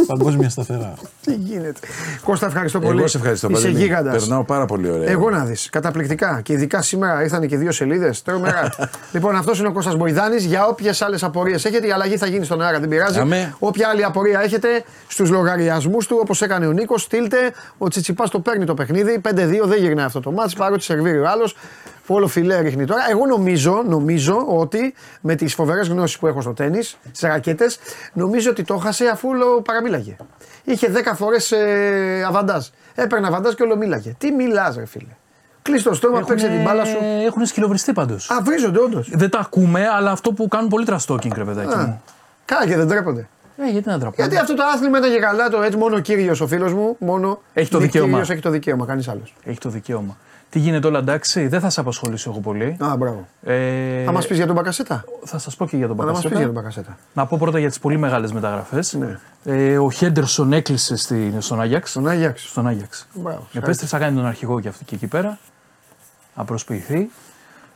Παγκόσμια 0.06 0.48
σταθερά. 0.48 0.94
Τι 1.24 1.34
γίνεται. 1.34 1.80
Κώστα, 2.24 2.46
ευχαριστώ 2.46 2.80
πολύ. 2.80 2.98
Εγώ 2.98 3.06
σε 3.06 3.16
ευχαριστώ 3.16 3.48
Είσαι 3.50 3.60
Παντελή. 3.62 3.82
γίγαντας. 3.82 4.16
Περνάω 4.16 4.44
πάρα 4.44 4.64
πολύ 4.64 4.90
ωραία. 4.90 5.10
Εγώ 5.10 5.30
να 5.30 5.44
δεις. 5.44 5.68
Καταπληκτικά. 5.70 6.40
Και 6.40 6.52
ειδικά 6.52 6.82
σήμερα 6.82 7.22
ήρθαν 7.22 7.46
και 7.46 7.56
δύο 7.56 7.72
σελίδες. 7.72 8.22
Τρομερά. 8.22 8.72
λοιπόν, 9.14 9.36
αυτός 9.36 9.58
είναι 9.58 9.68
ο 9.68 9.72
Κώστας 9.72 9.96
Μποϊδάνης. 9.96 10.44
Για 10.44 10.66
όποιες 10.66 11.02
άλλες 11.02 11.22
απορίες 11.22 11.64
έχετε, 11.64 11.86
η 11.86 11.90
αλλαγή 11.90 12.16
θα 12.16 12.26
γίνει 12.26 12.44
στον 12.44 12.62
αέρα, 12.62 12.80
δεν 12.80 12.88
πειράζει. 12.88 13.18
Αμέ. 13.18 13.54
Όποια 13.58 13.88
άλλη 13.88 14.04
απορία 14.04 14.40
έχετε 14.40 14.68
στους 15.08 15.30
λογαριασμούς 15.30 16.06
του, 16.06 16.16
όπως 16.20 16.42
έκανε 16.42 16.66
ο 16.66 16.72
Νίκος, 16.72 17.02
στείλτε. 17.02 17.36
Ο 17.78 17.88
Τσιτσιπάς 17.88 18.30
το 18.30 18.40
παίρνει 18.40 18.64
το 18.64 18.74
παιχνίδι. 18.74 19.20
5-2 19.28 19.66
δεν 19.66 19.78
γυρνάει 19.78 20.04
αυτό 20.04 20.20
το 20.20 20.30
μάτς 20.32 20.54
παρότι 20.54 20.82
σερβίρει 20.82 21.18
ο 21.18 21.28
άλλος. 21.28 21.56
Όλο 22.06 22.26
φιλέ 22.26 22.60
ρίχνει 22.60 22.84
τώρα. 22.84 23.10
Εγώ 23.10 23.26
νομίζω, 23.26 23.82
νομίζω 23.86 24.44
ότι 24.48 24.94
με 25.20 25.34
τις 25.34 25.54
φοβερές 25.54 25.88
γνώσεις 25.88 26.18
που 26.18 26.26
έχω 26.26 26.40
στο 26.40 26.52
τέννη, 26.52 26.82
στι 26.82 27.26
ρακέτες, 27.26 27.78
νομίζω 28.12 28.50
ότι 28.50 28.62
το 28.62 28.74
έχασε 28.74 29.06
αφού 29.06 29.28
όλο 29.28 29.60
παραμίλαγε. 29.60 30.16
Είχε 30.64 30.92
10 30.94 31.12
φορές 31.14 31.52
ε, 31.52 32.24
αβαντάζ. 32.26 32.66
Έπαιρνε 32.94 33.26
αβαντάζ 33.26 33.54
και 33.54 33.62
όλο 33.62 33.76
μίλαγε. 33.76 34.14
Τι 34.18 34.30
μιλάς, 34.30 34.76
ρε 34.76 34.86
φίλε. 34.86 35.16
Κλείσει 35.62 35.84
το 35.84 35.94
στόμα, 35.94 36.20
παίξε 36.20 36.48
την 36.48 36.62
μπάλα 36.62 36.84
σου. 36.84 36.96
Έχουν 37.26 37.46
σκυλοβριστεί 37.46 37.92
πάντως. 37.92 38.30
Α, 38.30 38.40
βρίζονται 38.42 38.80
όντως. 38.80 39.10
Δεν 39.12 39.30
τα 39.30 39.38
ακούμε, 39.38 39.88
αλλά 39.88 40.10
αυτό 40.10 40.32
που 40.32 40.48
κάνουν 40.48 40.68
πολύ 40.68 40.84
τραστόκινγκ, 40.84 41.36
ρε 41.36 41.44
παιδάκι 41.44 41.76
μου. 41.76 42.02
Κάγε, 42.44 42.76
δεν 42.76 42.88
τρέπονται. 42.88 43.28
Ε, 43.56 43.70
γιατί 43.70 43.88
να 43.88 43.98
τραπώ. 43.98 44.14
Γιατί 44.16 44.36
αυτό 44.36 44.54
το 44.54 44.62
άθλημα 44.74 44.98
ήταν 44.98 45.10
και 45.10 45.18
καλά, 45.18 45.48
το 45.48 45.62
έτσι 45.62 45.78
μόνο 45.78 45.96
ο 45.96 45.98
κύριος 45.98 46.40
ο 46.40 46.46
φίλος 46.46 46.72
μου. 46.72 46.96
Μόνο 46.98 47.42
Έχει 47.52 47.70
το 47.70 47.76
είναι 47.76 47.86
δικαίωμα. 47.86 48.08
Κύριος, 48.08 48.30
έχει 48.30 48.40
το 48.40 48.50
δικαίωμα, 48.50 48.86
κανείς 48.86 49.08
άλλος. 49.08 49.34
Έχει 49.44 49.58
το 49.58 49.68
δικαίωμα. 49.68 50.16
Τι 50.50 50.58
γίνεται 50.58 50.86
όλα 50.86 50.98
εντάξει, 50.98 51.46
δεν 51.46 51.60
θα 51.60 51.70
σε 51.70 51.80
απασχολήσω 51.80 52.30
εγώ 52.30 52.40
πολύ. 52.40 52.76
Α, 52.78 52.96
μπράβο. 52.96 53.26
Ε, 53.42 54.04
Θα 54.04 54.12
μας 54.12 54.26
πεις 54.26 54.36
για 54.36 54.46
τον 54.46 54.54
Μπακασέτα; 54.54 55.04
θα 55.24 55.38
σας 55.38 55.56
πω 55.56 55.66
και 55.66 55.76
για 55.76 55.86
τον 55.86 55.96
Θα 55.96 56.04
μας 56.04 56.12
πεις 56.12 56.22
Μπακασέτα. 56.22 56.38
για 56.38 56.52
τον 56.52 56.62
Μπακασέτα. 56.62 56.96
Να 57.14 57.26
πω 57.26 57.36
πρώτα 57.40 57.58
για 57.58 57.68
τις 57.68 57.78
πολύ 57.78 57.96
μεγάλες 57.98 58.32
μεταγραφές. 58.32 58.92
Ναι. 58.94 59.18
Ε, 59.44 59.78
ο 59.78 59.90
Χέντερσον 59.90 60.52
έκλεισε 60.52 60.96
στη, 60.96 61.34
στον 61.38 61.60
Άγιαξ. 61.60 61.90
Στον 61.90 62.08
Άγιαξ. 62.08 62.48
Στον 62.48 62.66
Άγιαξ. 62.66 63.06
Μπράβο. 63.14 63.46
Επέστρεψε 63.52 63.96
να 63.96 64.02
κάνει 64.02 64.16
τον 64.16 64.26
αρχηγό 64.26 64.60
και, 64.60 64.68
αυτή, 64.68 64.84
και 64.84 64.94
εκεί 64.94 65.06
πέρα. 65.06 65.38
Να 66.36 66.44
προσποιηθεί. 66.44 67.10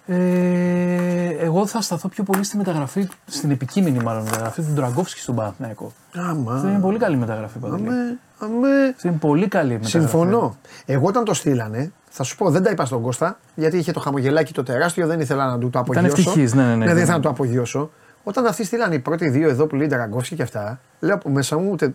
Ε, 0.06 1.28
εγώ 1.40 1.66
θα 1.66 1.80
σταθώ 1.80 2.08
πιο 2.08 2.24
πολύ 2.24 2.44
στη 2.44 2.56
μεταγραφή, 2.56 3.08
στην 3.26 3.50
επικείμενη 3.50 3.98
μάλλον 3.98 4.22
μεταγραφή 4.22 4.62
του 4.62 4.72
Ντραγκόφσκι 4.72 5.20
στον 5.20 5.34
Παναθηναϊκό. 5.34 5.92
Άμα. 6.14 6.54
Αυτό 6.54 6.68
είναι 6.68 6.78
πολύ 6.78 6.98
καλή 6.98 7.16
μεταγραφή, 7.16 7.58
Παντελή. 7.58 7.88
Αμέ, 7.88 8.18
αμέ. 8.38 8.68
Αυτό 8.96 9.08
είναι 9.08 9.16
πολύ 9.16 9.48
καλή 9.48 9.72
μεταγραφή. 9.72 9.98
Συμφωνώ. 9.98 10.56
Εγώ 10.86 11.06
όταν 11.06 11.24
το 11.24 11.34
στείλανε, 11.34 11.92
θα 12.12 12.22
σου 12.22 12.36
πω, 12.36 12.50
δεν 12.50 12.62
τα 12.62 12.70
είπα 12.70 12.84
στον 12.84 13.02
Κώστα, 13.02 13.38
γιατί 13.54 13.76
είχε 13.78 13.92
το 13.92 14.00
χαμογελάκι 14.00 14.52
το 14.52 14.62
τεράστιο, 14.62 15.06
δεν 15.06 15.20
ήθελα 15.20 15.46
να 15.46 15.58
του 15.58 15.70
το 15.70 15.78
Ήταν 15.78 15.80
απογειώσω. 16.04 16.06
ευτυχής, 16.30 16.54
ναι, 16.54 16.62
ναι, 16.66 16.74
ναι. 16.76 16.86
δεν 16.86 16.96
ήθελα 16.96 17.16
να 17.16 17.20
το 17.22 17.28
απογειώσω. 17.28 17.90
Όταν 18.24 18.46
αυτοί 18.46 18.64
στείλανε 18.64 18.94
οι 18.94 18.98
πρώτοι 18.98 19.28
δύο 19.28 19.48
εδώ 19.48 19.66
που 19.66 19.76
λέει 19.76 19.86
Τραγκόφσκι 19.86 20.34
και 20.34 20.42
αυτά, 20.42 20.80
λέω 21.00 21.14
από 21.14 21.28
μέσα 21.30 21.58
μου, 21.58 21.70
ούτε... 21.72 21.94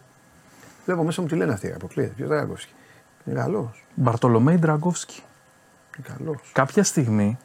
λέω 0.86 0.96
από 0.96 1.06
μέσα 1.06 1.22
μου 1.22 1.28
τι 1.28 1.36
λένε 1.36 1.54
αυτοί. 1.54 1.72
Αποκλείεται. 1.76 2.14
Ποιος 2.16 2.30
Τραγκόφσκι. 2.30 2.72
Είναι 3.26 3.40
καλός. 3.40 3.86
Μπαρτολομέι 3.96 4.56
Ντραγκόφσκι. 4.58 5.22
Είναι 5.98 6.08
καλός. 6.18 6.38
Κάποια 6.54 6.84
στιγμή, 6.84 7.38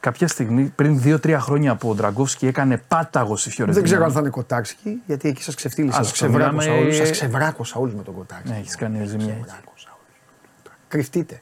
κάποια 0.00 0.28
στιγμή 0.28 0.72
πριν 0.74 1.00
2-3 1.04 1.36
χρόνια 1.40 1.74
που 1.76 1.88
ο 1.90 1.94
Ντραγκόφσκι 1.94 2.46
έκανε 2.46 2.82
πάταγος 2.88 3.40
στη 3.40 3.50
Φιωρεντίνα. 3.50 3.80
Δεν 3.82 3.90
ξέρω 3.92 4.04
αν 4.06 4.12
θα 4.12 4.20
είναι 4.20 4.30
κοτάξικι, 4.30 5.02
γιατί 5.06 5.28
εκεί 5.28 5.42
σας 5.42 5.54
ξεφτύλισα. 5.54 5.98
Ας 5.98 6.06
Σα 6.06 6.12
το 6.12 6.18
ξεβράκωσα 6.30 6.68
μιλάμε- 6.70 6.80
όλου. 6.94 6.94
Σα 7.06 7.10
ξεβράκωσα 7.10 7.78
όλου 7.78 7.96
με 7.96 8.02
τον 8.02 8.14
κοτάξι. 8.14 8.52
Ναι, 8.52 8.58
έχεις 8.58 8.74
κάνει 8.76 9.04
ζημιά. 9.04 9.26
έτσι. 9.26 9.42
Ξεβράκωσα 9.46 9.88
όλους. 9.88 10.72
Κρυφτείτε. 10.88 11.40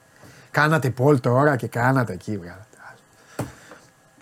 Κάνατε 0.56 0.90
πόλ 0.90 1.20
τώρα 1.20 1.56
και 1.56 1.66
κάνατε 1.66 2.12
εκεί. 2.12 2.36
Βγάλατε. 2.36 2.64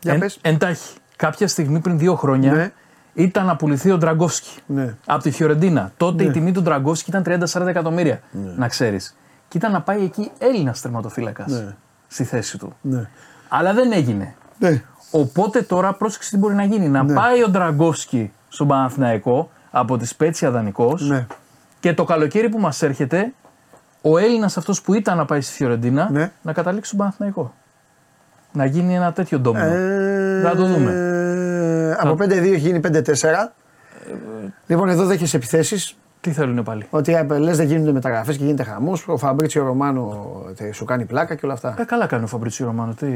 Για 0.00 0.12
Εν, 0.12 0.18
πες. 0.18 0.38
εντάχει, 0.42 0.96
κάποια 1.16 1.48
στιγμή 1.48 1.78
πριν 1.80 1.98
δύο 1.98 2.14
χρόνια 2.14 2.52
Ναι. 2.52 2.72
ήταν 3.14 3.46
να 3.46 3.56
πουληθεί 3.56 3.90
ο 3.90 3.96
Ντραγκόφσκι 3.98 4.60
Ναι. 4.66 4.94
από 5.06 5.22
τη 5.22 5.30
Φιωρεντίνα. 5.30 5.92
Τότε 5.96 6.22
Ναι. 6.22 6.28
η 6.28 6.32
τιμή 6.32 6.52
του 6.52 6.62
Ντραγκόφσκι 6.62 7.10
ήταν 7.10 7.22
30-40 7.22 7.66
εκατομμύρια, 7.66 8.20
να 8.56 8.68
ξέρεις. 8.68 9.16
Και 9.48 9.56
ήταν 9.58 9.72
να 9.72 9.80
πάει 9.82 10.02
εκεί 10.04 10.30
Έλληνας 10.38 10.80
τερματοφύλακας 10.80 11.52
Ναι. 11.52 11.74
στη 12.08 12.24
θέση 12.24 12.58
του. 12.58 12.72
Ναι. 12.80 13.08
Αλλά 13.48 13.72
δεν 13.74 13.92
έγινε. 13.92 14.34
Ναι. 14.58 14.82
Οπότε 15.10 15.62
τώρα 15.62 15.92
πρόσεξε 15.94 16.30
τι 16.30 16.36
μπορεί 16.36 16.54
να 16.54 16.64
γίνει. 16.64 16.88
Να 16.88 17.02
Ναι. 17.02 17.14
πάει 17.14 17.42
ο 17.42 17.48
Ντραγκόφσκι 17.48 18.32
στον 18.48 18.66
Παναθηναϊκό 18.68 19.50
από 19.70 19.96
τη 19.96 20.06
Σπέτσια 20.06 20.50
δανεικός 20.50 21.02
Ναι. 21.08 21.26
και 21.80 21.94
το 21.94 22.04
καλοκαίρι 22.04 22.48
που 22.48 22.58
μας 22.58 22.82
έρχεται 22.82 23.32
ο 24.06 24.18
Έλληνας 24.18 24.56
αυτός 24.56 24.82
που 24.82 24.94
ήταν 24.94 25.16
να 25.16 25.24
πάει 25.24 25.40
στη 25.40 25.52
Φιωρεντίνα 25.52 26.08
Ναι. 26.10 26.32
να 26.42 26.52
καταλήξει 26.52 26.86
στον 26.86 26.98
Παναθηναϊκό. 26.98 27.54
Να 28.52 28.64
γίνει 28.64 28.94
ένα 28.94 29.12
τέτοιο 29.12 29.38
ντόμινο. 29.38 29.64
Ε, 29.64 30.40
Θα 30.42 30.56
το 30.56 30.66
δούμε. 30.66 30.90
ε, 30.92 31.92
Από 32.00 32.14
5-2 32.14 32.30
έχει 32.30 32.56
γίνει 32.58 32.80
5-4. 32.80 33.52
Λοιπόν, 34.66 34.88
εδώ 34.88 35.04
δέχεσαι 35.04 35.36
επιθέσεις. 35.36 35.96
Τι 36.20 36.32
θέλουν 36.32 36.62
πάλι; 36.62 36.86
Ότι 36.90 37.26
λες 37.38 37.56
δεν 37.56 37.66
γίνονται 37.66 37.92
μεταγραφές 37.92 38.36
και 38.36 38.44
γίνεται 38.44 38.62
χαμός. 38.62 39.08
Ο 39.08 39.16
Φαμπρίτσιο 39.16 39.64
Ρωμάνο 39.64 40.32
τε, 40.56 40.72
σου 40.72 40.84
κάνει 40.84 41.04
πλάκα 41.04 41.34
και 41.34 41.40
όλα 41.44 41.54
αυτά. 41.54 41.74
Ε, 41.78 41.84
καλά 41.84 42.06
κάνει 42.06 42.24
ο 42.24 42.26
Φαμπριτσίο 42.26 42.66
Ρωμάνο. 42.66 42.92
Τι... 42.94 43.06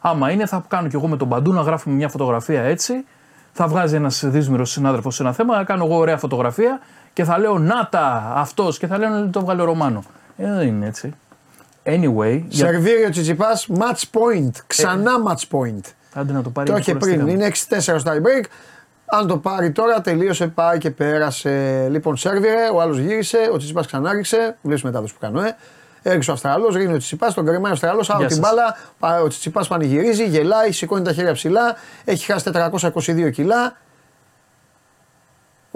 Άμα 0.00 0.30
είναι, 0.30 0.46
θα 0.46 0.64
κάνω 0.68 0.88
κι 0.88 0.96
εγώ 0.96 1.06
με 1.08 1.16
τον 1.16 1.28
Παντού 1.28 1.52
να 1.52 1.60
γράφουμε 1.60 1.94
μια 1.94 2.08
φωτογραφία 2.08 2.62
έτσι. 2.62 3.04
Θα 3.52 3.66
βγάζει 3.66 3.94
ένας 3.94 4.24
δύσμηρο 4.26 4.64
συνάδελφος 4.64 5.14
σε 5.14 5.22
ένα 5.22 5.32
θέμα, 5.32 5.56
θα 5.56 5.64
κάνω 5.64 5.84
εγώ 5.84 5.96
ωραία 5.96 6.16
φωτογραφία 6.18 6.80
και 7.12 7.24
θα 7.24 7.38
λέω 7.38 7.58
Νάτα 7.58 8.32
αυτός 8.36 8.78
και 8.78 8.86
θα 8.86 8.98
λέω 8.98 9.28
το 9.28 9.40
βγάλει 9.40 9.60
ο 9.60 9.64
Ρωμάνο. 9.64 10.02
Ε, 10.38 10.52
δεν 10.52 10.66
είναι 10.66 10.86
έτσι. 10.86 11.12
Anyway, 11.84 12.42
για... 12.48 12.66
Σερβίριο 12.66 13.10
Τσιτσιπάς, 13.10 13.66
match 13.78 14.02
point. 14.12 14.50
Ξανά 14.66 15.10
Ε, 15.10 15.14
match 15.28 15.56
point. 15.58 15.80
άντε 16.14 16.32
να 16.32 16.42
το 16.42 16.50
πάρει 16.50 16.70
Το 16.70 16.76
γιατί 16.76 16.90
είχε 16.90 16.98
πριν. 16.98 17.20
κουραστήκαμε. 17.20 17.30
Είναι 17.32 17.96
6-4 17.96 17.98
στο 17.98 18.10
tie 18.12 18.16
break. 18.16 18.44
Αν 19.06 19.26
το 19.26 19.36
πάρει 19.38 19.70
τώρα, 19.70 20.00
τελείωσε, 20.00 20.46
πάει 20.46 20.78
και 20.78 20.90
πέρασε. 20.90 21.86
Λοιπόν, 21.90 22.16
σερβίρε, 22.16 22.68
ο 22.74 22.80
άλλος 22.80 22.98
γύρισε, 22.98 23.38
ο 23.52 23.56
Τσιτσιπάς 23.56 23.86
ξανά 23.86 24.12
ρίξε. 24.12 24.56
Βλέπεις 24.62 24.82
μετάδοση 24.82 25.12
που 25.12 25.18
κάνω, 25.20 25.40
ε. 25.40 25.56
Έριξε 26.02 26.30
ο 26.30 26.32
Αυστραλός, 26.32 26.74
ρίχνει 26.74 26.92
ο 26.94 26.96
Τσιτσιπάς, 26.96 27.34
τον 27.34 27.44
κρεμάει 27.46 27.70
ο 27.70 27.74
Αυστραλός, 27.74 28.10
άλλο 28.10 28.18
Γεια 28.18 28.28
την 28.28 28.36
σας. 28.36 28.46
μπάλα. 28.54 28.76
πα- 28.98 29.20
Ο 29.22 29.28
Τσιτσιπάς 29.28 29.68
πανηγυρίζει, 29.68 30.24
γελάει, 30.24 30.72
σηκώνει 30.72 31.04
τα 31.04 31.12
χέρια 31.12 31.32
ψηλά. 31.32 31.76
Έχει 32.04 32.24
χάσει 32.32 32.44
422 32.44 33.30
κιλά. 33.30 33.76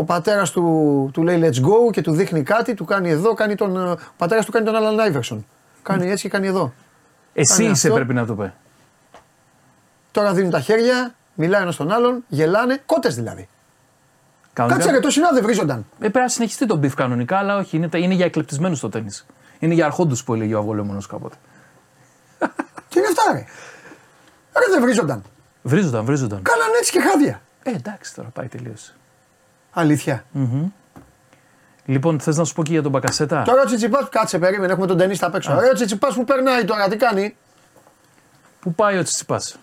Ο 0.02 0.04
πατέρας 0.04 0.50
του, 0.50 1.10
του 1.12 1.22
λέει 1.22 1.40
let's 1.42 1.60
go 1.66 1.90
και 1.92 2.00
του 2.02 2.12
δείχνει 2.12 2.42
κάτι, 2.42 2.74
του 2.74 2.84
κάνει 2.84 3.10
εδώ, 3.10 3.34
κάνει 3.34 3.54
τον. 3.54 3.76
ε, 3.76 3.90
Ο 3.90 3.96
πατέρας 4.16 4.44
του 4.44 4.52
κάνει 4.52 4.66
τον 4.66 4.74
Allen 4.78 5.12
Iverson. 5.12 5.38
Κάνει 5.82 6.10
έτσι 6.10 6.22
και 6.22 6.28
κάνει 6.28 6.46
εδώ. 6.46 6.72
Εσύ 7.32 7.56
Κάνει 7.56 7.70
είσαι 7.70 7.86
αυτό. 7.86 7.98
πρέπει 7.98 8.14
να 8.14 8.26
το 8.26 8.34
πει. 8.34 8.52
Τώρα 10.10 10.32
δίνουν 10.32 10.50
τα 10.50 10.60
χέρια, 10.60 11.14
μιλάει 11.34 11.62
ένας 11.62 11.76
τον 11.76 11.90
άλλον, 11.92 12.24
γελάνε, 12.28 12.82
κότες 12.86 13.14
δηλαδή. 13.14 13.48
Κανονικά- 14.52 14.80
Κάτσε 14.80 14.96
ρε, 14.96 15.02
το 15.02 15.10
συνάδε 15.10 15.40
βρίζονταν. 15.40 15.78
Ε, 15.78 15.84
πρέπει 15.98 16.18
να 16.18 16.28
συνεχιστεί 16.28 16.66
τον 16.66 16.78
μπιφ 16.78 16.94
κανονικά, 16.94 17.38
αλλά 17.38 17.56
όχι. 17.56 17.76
Είναι, 17.76 17.88
είναι 17.92 18.14
για 18.14 18.24
εκλεπτισμένους 18.24 18.80
το 18.80 18.88
τένις. 18.88 19.10
Είναι 19.58 19.74
για 19.74 19.84
αρχόντους 19.86 20.24
που 20.24 20.34
έλεγε 20.34 20.54
ο 20.54 20.58
Αυγολέμονο 20.58 21.00
κάποτε. 21.08 21.36
Τι 22.88 22.98
είναι 22.98 23.06
αυτά, 23.08 23.32
ρε; 23.32 23.38
Ρε 24.58 24.64
δεν 24.72 24.80
βρίζονταν. 24.82 25.22
Βρίζονταν, 25.62 26.04
βρίζονταν. 26.04 26.42
Κάνανε 26.42 26.76
έτσι 26.78 26.92
και 26.92 27.00
χάδια. 27.00 27.42
Ε, 27.62 27.70
εντάξει 27.70 28.14
τώρα 28.14 28.28
πάει 28.28 28.46
τελείωσε. 28.46 28.94
Αλήθεια. 29.72 30.24
Λοιπόν, 31.84 32.20
θες 32.20 32.36
να 32.36 32.44
σου 32.44 32.54
πω 32.54 32.62
και 32.62 32.72
για 32.72 32.82
τον 32.82 32.90
Μπακασέτα; 32.90 33.42
Τώρα 33.42 33.62
ο 33.62 33.64
Τσιτσιπάς, 33.64 34.08
κάτσε 34.08 34.38
περίμενε, 34.38 34.72
έχουμε 34.72 34.86
τον 34.86 34.96
ταινίστα 34.96 35.26
απ' 35.26 35.34
έξω. 35.34 35.60
Ρε 35.60 35.68
ο 35.68 35.72
Τσιτσιπάς 35.72 36.14
που 36.14 36.24
περνάει 36.24 36.64
τώρα, 36.64 36.88
τι 36.88 36.96
κάνει; 36.96 37.36
Πού 38.60 38.74
πάει 38.74 38.98
ο 38.98 39.02
Τσιτσιπάς; 39.02 39.56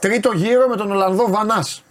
Τρίτο 0.00 0.32
γύρο 0.32 0.68
με 0.68 0.76
τον 0.76 0.90
Ολλανδό 0.90 1.28
Βανάς. 1.28 1.84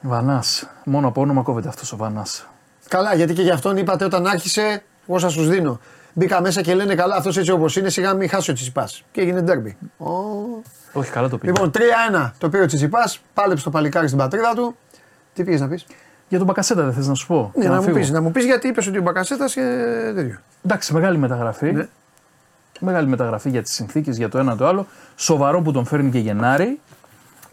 Βανάς. 0.00 0.68
Μόνο 0.84 1.08
από 1.08 1.20
όνομα 1.20 1.42
κόβεται 1.42 1.68
αυτός 1.68 1.92
ο 1.92 1.96
Βανάς. 1.96 2.46
Καλά, 2.88 3.14
γιατί 3.14 3.32
και 3.32 3.42
γι' 3.42 3.50
αυτόν 3.50 3.76
είπατε 3.76 4.04
όταν 4.04 4.26
άρχισε, 4.26 4.82
εγώ 5.08 5.18
σας 5.18 5.34
τους 5.34 5.48
δίνω. 5.48 5.80
Μπήκα 6.18 6.40
μέσα 6.40 6.60
και 6.62 6.74
λένε 6.74 6.94
καλά, 6.94 7.16
αυτός 7.16 7.36
έτσι 7.36 7.50
όπως 7.50 7.76
είναι, 7.76 7.88
σιγά 7.88 8.14
μην 8.14 8.28
χάσει 8.28 8.50
ο 8.50 8.54
Τσιτσιπά. 8.54 8.88
Και 9.12 9.20
έγινε 9.20 9.40
ντέρμπι. 9.40 9.76
Όχι, 10.92 11.10
καλά 11.10 11.28
το 11.28 11.38
πήγε. 11.38 11.52
Λοιπόν, 11.52 11.70
3-1 11.74 12.30
το 12.38 12.48
πήρε 12.48 12.62
ο 12.62 12.66
Τσιτσιπά, 12.66 13.10
πάλεψε 13.34 13.64
το 13.64 13.70
παλικάρι 13.70 14.06
στην 14.06 14.18
πατρίδα 14.18 14.54
του. 14.54 14.76
Τι 15.34 15.44
πήγες 15.44 15.60
να 15.60 15.68
πεις; 15.68 15.86
Για 16.28 16.38
τον 16.38 16.46
Μπακασέτα 16.46 16.82
δεν 16.82 16.92
θες 16.92 17.06
να 17.06 17.14
σου 17.14 17.26
πω. 17.26 17.52
Ναι, 17.54 17.62
Για 17.62 17.70
να 17.70 17.76
μου 17.76 17.82
φύγω. 17.82 17.96
πεις 17.96 18.10
να 18.10 18.20
μου 18.20 18.30
πεις 18.30 18.44
γιατί 18.44 18.68
είπες 18.68 18.86
ότι 18.86 18.98
ο 18.98 19.02
Μπακασέτας 19.02 19.52
και 19.54 19.62
τέτοιο. 20.14 20.38
Εντάξει, 20.64 20.92
μεγάλη 20.92 21.18
μεταγραφή. 21.18 21.72
Ναι. 21.72 21.86
Μεγάλη 22.80 23.08
μεταγραφή 23.08 23.50
για 23.50 23.62
τις 23.62 23.72
συνθήκες, 23.72 24.16
για 24.16 24.28
το 24.28 24.38
ένα 24.38 24.56
το 24.56 24.66
άλλο. 24.66 24.86
Σοβαρό 25.16 25.62
που 25.62 25.72
τον 25.72 25.84
φέρνει 25.84 26.10
και 26.10 26.18
Γενάρη. 26.18 26.80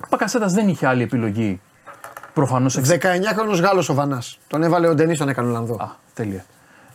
Ο 0.03 0.07
Μπακασέτας 0.09 0.53
δεν 0.53 0.67
είχε 0.67 0.87
άλλη 0.87 1.03
επιλογή. 1.03 1.61
Προφανώς 2.33 2.77
19χρονο 2.77 3.59
Γάλλος 3.61 3.89
ο 3.89 3.93
Βανάς. 3.93 4.39
Τον 4.47 4.63
έβαλε 4.63 4.87
ο 4.87 4.93
Ντενής, 4.93 5.17
τον 5.17 5.29
έκανε 5.29 5.47
Ολλανδό. 5.47 5.75
Α, 5.75 5.87
τέλεια. 6.13 6.45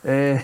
Ε, 0.03 0.37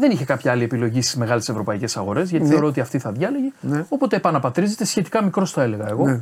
δεν 0.00 0.10
είχε 0.10 0.24
κάποια 0.24 0.50
άλλη 0.52 0.64
επιλογή 0.64 1.02
στις 1.02 1.16
μεγάλες 1.16 1.48
ευρωπαϊκές 1.48 1.96
αγορές, 1.96 2.30
γιατί 2.30 2.44
Ναι. 2.44 2.50
θεωρώ 2.50 2.66
ότι 2.66 2.80
αυτή 2.80 2.98
θα 2.98 3.12
διάλεγε. 3.12 3.48
Ναι. 3.60 3.84
Οπότε 3.88 4.16
επαναπατρίζεται 4.16 4.84
σχετικά 4.84 5.22
μικρό, 5.24 5.46
θα 5.46 5.62
έλεγα 5.62 5.88
εγώ. 5.88 6.06
Ναι. 6.06 6.20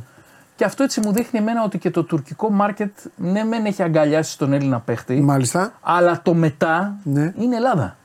Και 0.55 0.63
αυτό 0.63 0.83
έτσι 0.83 0.99
μου 0.99 1.11
δείχνει 1.11 1.39
εμένα 1.39 1.63
ότι 1.63 1.77
και 1.77 1.89
το 1.91 2.03
τουρκικό 2.03 2.49
μάρκετ 2.51 2.91
ναι, 3.15 3.43
μεν 3.43 3.65
έχει 3.65 3.83
αγκαλιάσει 3.83 4.37
τον 4.37 4.53
Έλληνα 4.53 4.79
παίχτη, 4.79 5.21
Μάλιστα. 5.21 5.73
αλλά 5.81 6.21
το 6.21 6.33
μετά 6.33 6.95
Ναι. 7.03 7.33
είναι 7.37 7.55
Ελλάδα. 7.55 7.97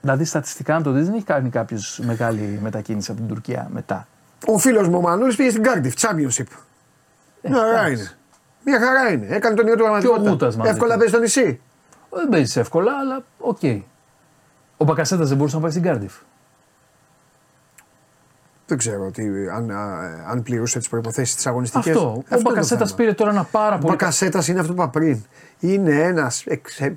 Δηλαδή 0.00 0.24
στατιστικά, 0.24 0.74
αν 0.74 0.82
το 0.82 0.90
δεις, 0.90 1.04
δεν 1.06 1.14
έχει 1.14 1.24
κάνει 1.24 1.48
κάποιος 1.50 2.00
μεγάλη 2.04 2.58
μετακίνηση 2.62 3.10
από 3.10 3.20
την 3.20 3.28
Τουρκία 3.28 3.68
μετά. 3.72 4.06
Ο 4.46 4.58
φίλος 4.58 4.88
μου 4.88 4.96
ο 4.98 5.00
Μανούλης 5.00 5.36
πήγε 5.36 5.50
στην 5.50 5.62
Cardiff, 5.66 5.92
Championship. 6.00 6.46
Ε, 7.42 7.48
Ναι, 7.48 7.58
ωραία 7.58 7.72
εντάξει. 7.80 7.92
είναι. 7.92 8.10
Μια 8.64 8.80
χαρά 8.80 9.12
είναι. 9.12 9.26
Έκανε 9.30 9.54
τον 9.54 9.66
ιό 9.66 9.72
του 9.74 9.78
πραγματικότητα. 9.82 10.30
Μούτας 10.30 10.56
μαζί 10.56 10.70
Εύκολα 10.70 10.92
του. 10.92 10.98
παίζει 10.98 11.12
στο 11.14 11.22
νησί. 11.22 11.60
Δεν 12.10 12.28
παίζει 12.28 12.60
εύκολα, 12.60 12.92
αλλά 12.98 13.24
οκ. 13.38 13.60
Ο 14.76 14.84
Μπακασέτα 14.84 15.24
δεν 15.24 15.36
μπορούσε 15.36 15.56
να 15.56 15.62
πάει 15.62 15.70
στην 15.70 15.82
Κάρντιφ. 15.82 16.14
Δεν 18.66 18.78
ξέρω 18.78 19.06
ότι, 19.06 19.48
αν, 19.54 19.70
α, 19.70 19.98
αν 20.28 20.42
πληρούσε 20.42 20.78
τις 20.78 20.88
προποθέσει 20.88 21.34
της 21.34 21.46
αγωνιστικής. 21.46 21.90
Αυτό. 21.90 22.22
Ο 22.30 22.40
Μπακασέτας 22.40 22.94
πήρε 22.94 23.12
τώρα 23.12 23.30
ένα 23.30 23.44
πάρα 23.44 23.74
Ο 23.74 23.78
πολύ. 23.78 23.90
Μπακασέτας 23.90 24.48
είναι 24.48 24.60
αυτό 24.60 24.74
που 24.74 24.82
είπα 24.82 24.90
πριν. 24.90 25.24
Είναι 25.58 26.02
ένας. 26.02 26.44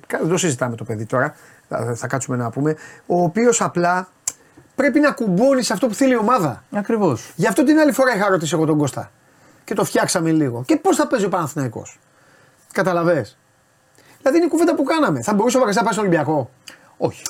Δεν 0.10 0.28
το 0.30 0.38
συζητάμε 0.38 0.76
το 0.76 0.84
παιδί 0.84 1.06
τώρα. 1.06 1.36
Θα, 1.68 1.96
θα 1.96 2.08
κάτσουμε 2.08 2.38
να 2.38 2.50
πούμε. 2.50 2.76
Ο 3.06 3.24
οποίος 3.24 3.62
απλά 3.62 4.08
πρέπει 4.76 5.00
να 5.00 5.12
κουμπώνει 5.12 5.64
σε 5.64 5.74
αυτό 5.74 5.88
που 5.88 5.94
θέλει 5.94 6.14
η 6.14 6.18
ομάδα. 6.18 6.64
Ακριβώς. 6.72 7.34
Γι' 7.36 7.48
αυτό 7.48 7.64
την 7.64 7.80
άλλη 7.80 7.92
φορά 7.92 8.16
είχα 8.16 8.30
ρωτήσει 8.30 8.56
εγώ 8.56 8.66
τον 8.66 8.78
Κώστα. 8.78 9.12
Και 9.64 9.74
το 9.74 9.84
φτιάξαμε 9.84 10.32
λίγο. 10.32 10.64
Και 10.66 10.76
πώς 10.76 10.96
θα 10.96 11.08
παίζει 11.08 11.26
ο 11.26 11.30
Παναθηναϊκός. 11.30 12.00
Καταλαβέ. 12.72 13.28
Δηλαδή 14.22 14.38
είναι 14.38 14.46
η 14.46 14.50
κουβέντα 14.50 14.76
που 14.76 14.84
κάναμε. 14.84 15.22
Θα 15.22 15.34
μπορούσε 15.34 15.58
ο 15.58 15.60
Μπακασέτα 15.60 15.84
να 15.84 15.90
πάει 15.90 15.98
στον 15.98 16.08
Ολυμπιακό; 16.08 16.50
Όχι. 16.98 17.24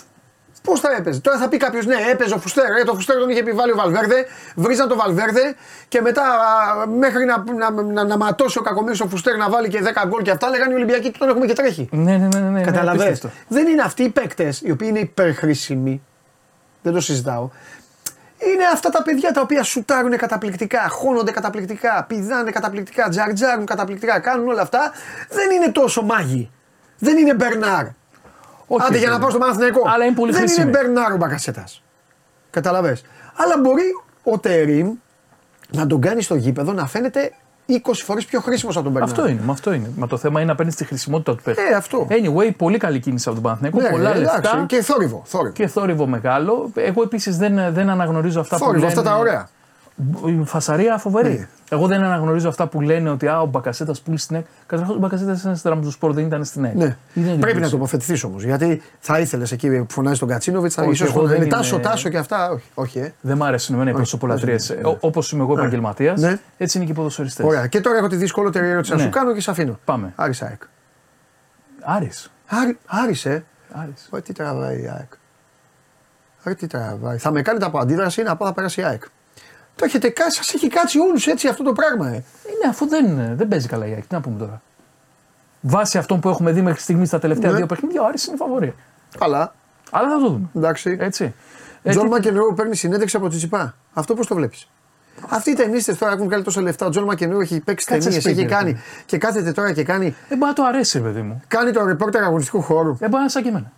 Πώς 0.63 0.80
θα 0.80 0.89
έπαιζε; 0.97 1.19
Τώρα 1.19 1.38
θα 1.38 1.47
πει 1.49 1.57
κάποιος, 1.57 1.85
ναι, 1.85 1.95
έπαιζε 2.11 2.34
ο 2.34 2.38
Φουστέρ. 2.38 2.65
Ε, 2.72 2.84
το 2.84 2.93
Φουστέρ 2.93 3.18
τον 3.18 3.30
είχε 3.30 3.39
επιβάλει 3.39 3.72
ο 3.72 3.76
Βαλβέρδε. 3.76 4.26
Βρίζαν 4.55 4.88
το 4.88 4.95
Βαλβέρδε 4.95 5.55
και 5.88 6.01
μετά 6.01 6.23
α, 6.23 6.88
μέχρι 6.88 7.26
να, 7.26 7.43
να, 7.53 7.84
να, 7.84 8.03
να 8.03 8.18
ματώσει 8.18 8.57
ο 8.57 8.61
Κακομίρη 8.61 8.97
ο 9.03 9.07
Φουστέρ 9.07 9.38
να 9.38 9.49
βάλει 9.49 9.68
και 9.68 9.81
10 10.03 10.07
γκολ 10.07 10.22
και 10.22 10.31
αυτά, 10.31 10.49
λέγανε 10.49 10.73
οι 10.73 10.76
Ολυμπιακοί 10.76 11.11
και 11.11 11.18
τον 11.18 11.30
έχουμε 11.30 11.45
και 11.45 11.53
τρέχει. 11.53 11.89
Ναι, 11.91 12.18
ναι, 12.18 12.27
ναι. 12.27 12.39
ναι, 12.39 12.49
ναι 12.49 12.61
Καταλαβαίνετε. 12.61 13.07
απίστευτο. 13.07 13.38
Δεν 13.47 13.68
είναι 13.68 13.81
αυτοί 13.81 14.03
οι 14.03 14.09
παίκτες 14.09 14.61
οι 14.61 14.72
οποίοι 14.72 14.88
είναι 14.91 14.99
υπερχρήσιμοι. 14.99 16.01
Δεν 16.81 16.93
το 16.93 16.99
συζητάω. 16.99 17.49
Είναι 18.38 18.63
αυτά 18.73 18.89
τα 18.89 19.03
παιδιά 19.03 19.31
τα 19.31 19.41
οποία 19.41 19.63
σουτάρουν 19.63 20.18
καταπληκτικά, 20.18 20.88
χώνονται 20.89 21.31
καταπληκτικά, 21.31 22.05
πηδάνε 22.07 22.51
καταπληκτικά, 22.51 23.09
τζαρτζάρουν 23.09 23.65
καταπληκτικά, 23.65 24.19
κάνουν 24.19 24.47
όλα 24.47 24.61
αυτά. 24.61 24.91
Δεν 25.30 25.51
είναι 25.51 25.72
τόσο 25.72 26.01
μάγοι. 26.01 26.51
Δεν 27.03 27.18
είναι 27.18 27.34
Μπερνάρ. 27.34 27.86
Όχι, 28.68 28.84
Άντε 28.86 28.91
για 28.98 28.99
βέβαια. 28.99 29.10
να 29.14 29.19
πάω 29.19 29.30
στο 29.30 29.40
Παναθηναϊκό. 29.40 29.82
Αλλά 29.94 30.06
είναι 30.06 30.15
πολύ 30.15 30.32
Δεν 30.32 30.41
χρήσιμη. 30.41 30.69
είναι 30.69 30.78
Μπερνάρ 30.80 31.11
ο 31.11 31.15
Μπακασέτας. 31.18 31.84
Καταλαβέ. 32.49 32.98
Αλλά 33.36 33.60
μπορεί 33.61 33.84
ο 34.23 34.40
Τερήμ 34.40 34.94
να 35.72 35.88
τον 35.88 36.02
κάνει 36.02 36.22
στο 36.22 36.36
γήπεδο 36.36 36.73
να 36.73 36.86
φαίνεται 36.88 37.32
20 37.68 37.76
φορές 37.94 38.26
πιο 38.26 38.40
χρήσιμος 38.40 38.76
από 38.76 38.84
τον 38.84 38.94
Μπερνάρ. 38.94 39.11
Αυτό 39.11 39.28
είναι, 39.28 39.41
μα 39.45 39.53
αυτό 39.53 39.73
είναι. 39.73 39.90
Μα 39.95 40.07
το 40.07 40.18
θέμα 40.18 40.41
είναι 40.41 40.49
να 40.49 40.56
παίρνεις 40.56 40.76
τη 40.76 40.86
χρησιμότητα 40.86 41.36
του 41.36 41.41
παίχτη. 41.44 41.61
Ε, 41.72 41.73
αυτό. 41.76 42.07
Anyway, 42.10 42.52
πολύ 42.57 42.78
καλή 42.78 42.99
κίνηση 42.99 43.26
από 43.30 43.34
τον 43.41 43.44
Παναθηναϊκό. 43.44 43.82
Ναι, 43.82 43.90
πολλά 43.90 44.15
εντάξει, 44.15 44.41
λεφτά 44.41 44.64
Και 44.68 44.82
θόρυβο. 44.82 45.22
θόρυβο. 45.26 45.53
και 45.53 45.68
θόρυβο 45.68 46.06
μεγάλο. 46.07 46.72
Εγώ 46.76 47.02
επίσης 47.03 47.38
δεν, 47.38 47.73
δεν 47.73 47.90
αναγνωρίζω 47.90 48.40
αυτά 48.40 48.57
που 48.57 48.64
θόρυβο, 48.64 48.86
λένε. 48.86 48.99
αυτά 48.99 49.10
τα 49.11 49.18
ωραία. 49.18 49.49
Η 50.26 50.41
φασαρία 50.45 50.98
φοβερή. 50.98 51.30
Ναι. 51.40 51.48
Εγώ 51.69 51.88
δεν 51.88 52.03
αναγνωρίζω 52.03 52.49
αυτά 52.49 52.68
που 52.68 52.82
λένε 52.82 53.10
ότι 53.10 53.28
α, 53.28 53.40
ο 53.41 53.45
Μπακασέτας 53.45 54.02
πούλησε 54.02 54.23
στην 54.23 54.36
ΕΚ. 54.36 54.45
Καταρχάς, 54.65 54.95
ο 54.95 54.99
Μπακασέτας 54.99 55.41
ήταν 55.41 55.56
στην 55.56 55.69
Τραμπζοσπορ, 55.72 56.14
δεν 56.14 56.26
ήταν 56.26 56.45
στην 56.45 56.64
ΕΚ. 56.65 56.76
Ναι. 56.76 56.98
Δεν 57.14 57.23
είναι 57.23 57.26
Πρέπει 57.26 57.41
να 57.41 57.52
πούλησε. 57.52 57.72
τοποθετηθείς 57.72 58.23
όμως. 58.23 58.44
Γιατί 58.44 58.82
θα 58.99 59.19
ήθελες 59.19 59.52
εκεί 59.52 59.69
που 59.69 59.86
φωνάζει 59.94 60.19
τον 60.19 60.28
Κατσίνοβιτς, 60.28 60.73
θα 60.76 60.82
Όχι, 60.82 60.91
ίσως 60.91 61.07
εγώ 61.07 61.15
φωνάζει. 61.15 61.34
δεν 61.34 61.41
Είναι 61.44 61.52
τάσο, 61.56 61.76
είμαι- 61.76 61.84
τάσο 61.84 62.10
και 62.10 62.18
αυτά. 62.18 62.49
Όχι, 62.49 62.69
όχι 62.73 62.99
ε. 62.99 63.14
Δεν 63.22 63.38
μ' 63.38 63.44
αρέσουν 63.44 63.76
εμένα 63.76 63.90
οι 63.90 63.94
προσωπολατρίε. 63.94 64.56
Όπως 64.99 65.32
είμαι 65.32 65.44
εγώ 65.44 65.53
επαγγελματίας, 65.53 66.22
Ναι. 66.22 66.40
έτσι 66.57 66.78
είναι 66.78 66.86
και 66.86 66.91
οι 66.91 66.95
ποδοσφαιριστές. 66.95 67.45
Ωραία. 67.45 67.68
Και 67.68 67.82
τώρα 67.82 67.98
έχω 67.98 68.07
τη 68.07 68.15
δυσκολότερη 68.15 68.68
ερώτηση 68.69 68.91
να 68.91 68.98
Ναι. 68.98 69.03
σου 69.03 69.10
κάνω 69.10 69.34
και 69.34 69.41
σε 69.41 69.52
αφήνω. 69.52 69.80
Πάμε. 69.86 70.14
Άρης 70.15 70.41
ΑΕΚ. 70.41 70.61
Άρης. 71.82 72.32
Άρη, 72.48 72.78
Άρης, 72.86 73.26
ε. 73.26 73.44
Άρης. 73.72 74.07
Ωραία, 74.10 74.26
τι 74.26 74.34
τραβάει 74.34 74.82
η 74.82 74.88
ΑΕΚ. 74.95 75.11
Ωραία, 76.45 76.57
τι 76.57 76.68
τραβάει. 76.68 77.18
Θα 77.18 77.32
με 77.32 77.41
κάνετε 77.41 77.65
από 77.65 77.78
αντίδραση 77.80 78.23
να 78.23 78.36
πάω 78.36 78.48
να 78.48 78.53
περάσει 78.53 78.82
η 78.82 78.84
ΑΕΚ. 78.84 79.03
Το 79.81 79.87
έχετε 79.87 80.09
κάτσει, 80.09 80.37
σας 80.37 80.53
έχει 80.53 80.67
κάτσει 80.67 80.99
όλου 80.99 81.17
έτσι 81.25 81.47
αυτό 81.47 81.63
το 81.63 81.73
πράγμα, 81.73 82.07
ε. 82.07 82.11
Είναι 82.13 82.67
αφού 82.69 82.87
δεν, 82.87 83.35
δεν 83.37 83.47
παίζει 83.47 83.67
καλά 83.67 83.85
η 83.87 83.91
ΑΕΚ. 83.93 84.01
Τι 84.07 84.13
να 84.13 84.21
πούμε 84.21 84.39
τώρα. 84.39 84.61
Βάσει 85.61 85.97
αυτών 85.97 86.19
που 86.19 86.29
έχουμε 86.29 86.51
δει 86.51 86.61
μέχρι 86.61 86.81
στιγμής 86.81 87.07
στα 87.07 87.19
τελευταία 87.19 87.51
Ναι. 87.51 87.57
δύο 87.57 87.65
παιχνίδια, 87.65 88.01
ο 88.01 88.05
Άρης 88.05 88.25
είναι 88.25 88.35
φαβορή. 88.37 88.75
Καλά, 89.19 89.53
Αλλά 89.91 90.09
θα 90.09 90.19
το 90.19 90.27
δούμε. 90.29 90.49
εντάξει. 90.55 90.97
Έτσι. 90.99 91.33
Ε, 91.83 91.89
Τζον 91.89 92.03
τι- 92.03 92.09
Μακενρό 92.09 92.53
παίρνει 92.53 92.75
συνέντευξη 92.75 93.15
από 93.17 93.27
Τσιτσιπά. 93.27 93.75
Αυτό 93.93 94.13
πώς 94.13 94.27
το 94.27 94.35
βλέπεις; 94.35 94.67
Αυτοί 95.29 95.51
οι 95.51 95.53
τενίστες 95.53 95.97
τώρα 95.97 96.11
έχουν 96.13 96.25
βγάλει 96.25 96.43
τόσα 96.43 96.61
λεφτά. 96.61 96.85
Ο 96.85 96.89
Τζον 96.89 97.03
Μακενρό 97.03 97.39
έχει 97.39 97.59
παίξει 97.59 97.85
Κάτσε 97.85 98.03
ταινίες, 98.03 98.23
σπίτι, 98.23 98.39
έχει 98.39 98.49
ρε, 98.49 98.55
κάνει. 98.55 98.71
παιδί. 98.71 98.83
Και 99.05 99.17
κάθεται 99.17 99.51
τώρα 99.51 99.71
και 99.73 99.83
κάνει, 99.83 100.15
Δεν 100.29 100.37
μπορεί 100.37 100.49
να 100.49 100.53
το 100.53 100.63
αρέσει, 100.63 100.97
ρε 100.97 101.03
παιδί 101.03 101.21
μου. 101.21 101.41
κάνει 101.47 101.71
το 101.71 101.85
ρεπόρτερ 101.85 102.23
αγωνιστικού 102.23 102.61
χώρου. 102.61 102.89
Δεν 102.95 102.97
μπορεί 103.09 103.11
να 103.13 103.19
είναι 103.19 103.29
σαν 103.29 103.43
και 103.43 103.49
εμένα. 103.49 103.71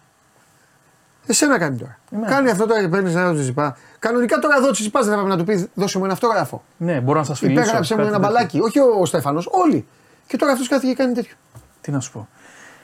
Εσένα 1.28 1.58
κάνει 1.60 1.78
τώρα. 1.78 1.98
Εμένα. 2.12 2.28
Κάνει 2.36 2.50
αυτό 2.50 2.66
τώρα 2.68 2.82
και 2.82 2.88
παίρνεις 2.88 3.16
ένα 3.16 3.34
Τσιτσιπά. 3.34 3.78
Κανονικά 4.04 4.40
τώρα 4.40 4.56
εδώ 4.58 4.68
ο 4.68 4.72
Τσιτσιπά 4.72 5.00
δεν 5.00 5.10
θα 5.10 5.16
πρέπει 5.16 5.30
να 5.30 5.38
του 5.38 5.44
πεις 5.44 5.68
δώσε 5.74 5.98
μου 5.98 6.04
ένα 6.04 6.14
αυτόγραφο. 6.14 6.64
Ναι, 6.78 7.00
μπορώ 7.00 7.20
να 7.20 7.26
σας 7.26 7.40
φιλήσω. 7.40 7.62
Υπέγραψε 7.62 7.94
μου 7.94 8.00
κάτι 8.00 8.10
ένα 8.14 8.20
τέτοιο. 8.20 8.34
μπαλάκι. 8.34 8.60
Όχι 8.60 8.80
ο 8.80 9.06
Στέφανος, 9.06 9.48
όλοι. 9.52 9.88
Και 10.28 10.38
τώρα 10.38 10.52
αυτός 10.52 10.68
κάθεται 10.68 10.88
και 10.88 10.96
κάνει 10.96 11.14
τέτοιο. 11.14 11.36
Τι 11.82 11.92
να 11.92 12.00
σου 12.00 12.12
πω. 12.12 12.28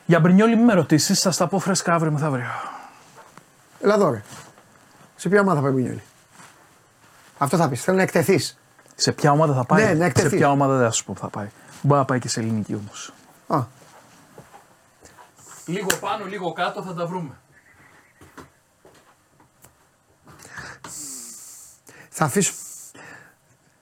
Για 0.05 0.19
Μπρινιόλι, 0.19 0.55
μην 0.55 0.65
με 0.65 0.73
ρωτήσεις, 0.73 1.21
θα 1.21 1.31
στα 1.31 1.47
πω 1.47 1.59
φρέσκα 1.59 1.93
αύριο 1.93 2.11
μεθαύριο. 2.11 2.45
Ελά 3.81 3.93
εδώ 3.93 4.09
ρε. 4.09 4.23
Σε 5.15 5.29
ποια 5.29 5.41
ομάδα 5.41 5.61
πάει 5.61 5.71
Μπινιόλι. 5.71 6.03
Αυτό 7.37 7.57
θα 7.57 7.69
πεις. 7.69 7.83
Θέλω 7.83 7.97
να 7.97 8.03
εκτεθείς. 8.03 8.57
Σε 8.95 9.11
ποια 9.11 9.31
ομάδα 9.31 9.53
θα 9.53 9.65
πάει; 9.65 9.85
Ναι, 9.85 9.93
να 9.93 10.05
εκτεθείς. 10.05 10.29
σε 10.29 10.35
ποια 10.37 10.51
ομάδα 10.51 10.75
δεν 10.77 10.85
θα 10.85 10.91
σου 10.91 11.05
πω 11.05 11.13
που 11.13 11.19
θα 11.19 11.27
πάει. 11.27 11.47
Μπορεί 11.81 11.99
να 11.99 12.05
πάει 12.05 12.19
και 12.19 12.29
σε 12.29 12.39
ελληνική 12.39 12.75
όμως. 12.75 13.13
Α, 13.47 13.63
Λίγο 15.65 15.87
πάνω, 15.99 16.25
λίγο 16.25 16.51
κάτω 16.53 16.83
θα 16.83 16.93
τα 16.93 17.05
βρούμε. 17.05 17.33
Θα 22.19 22.25
αφήσω. 22.25 22.53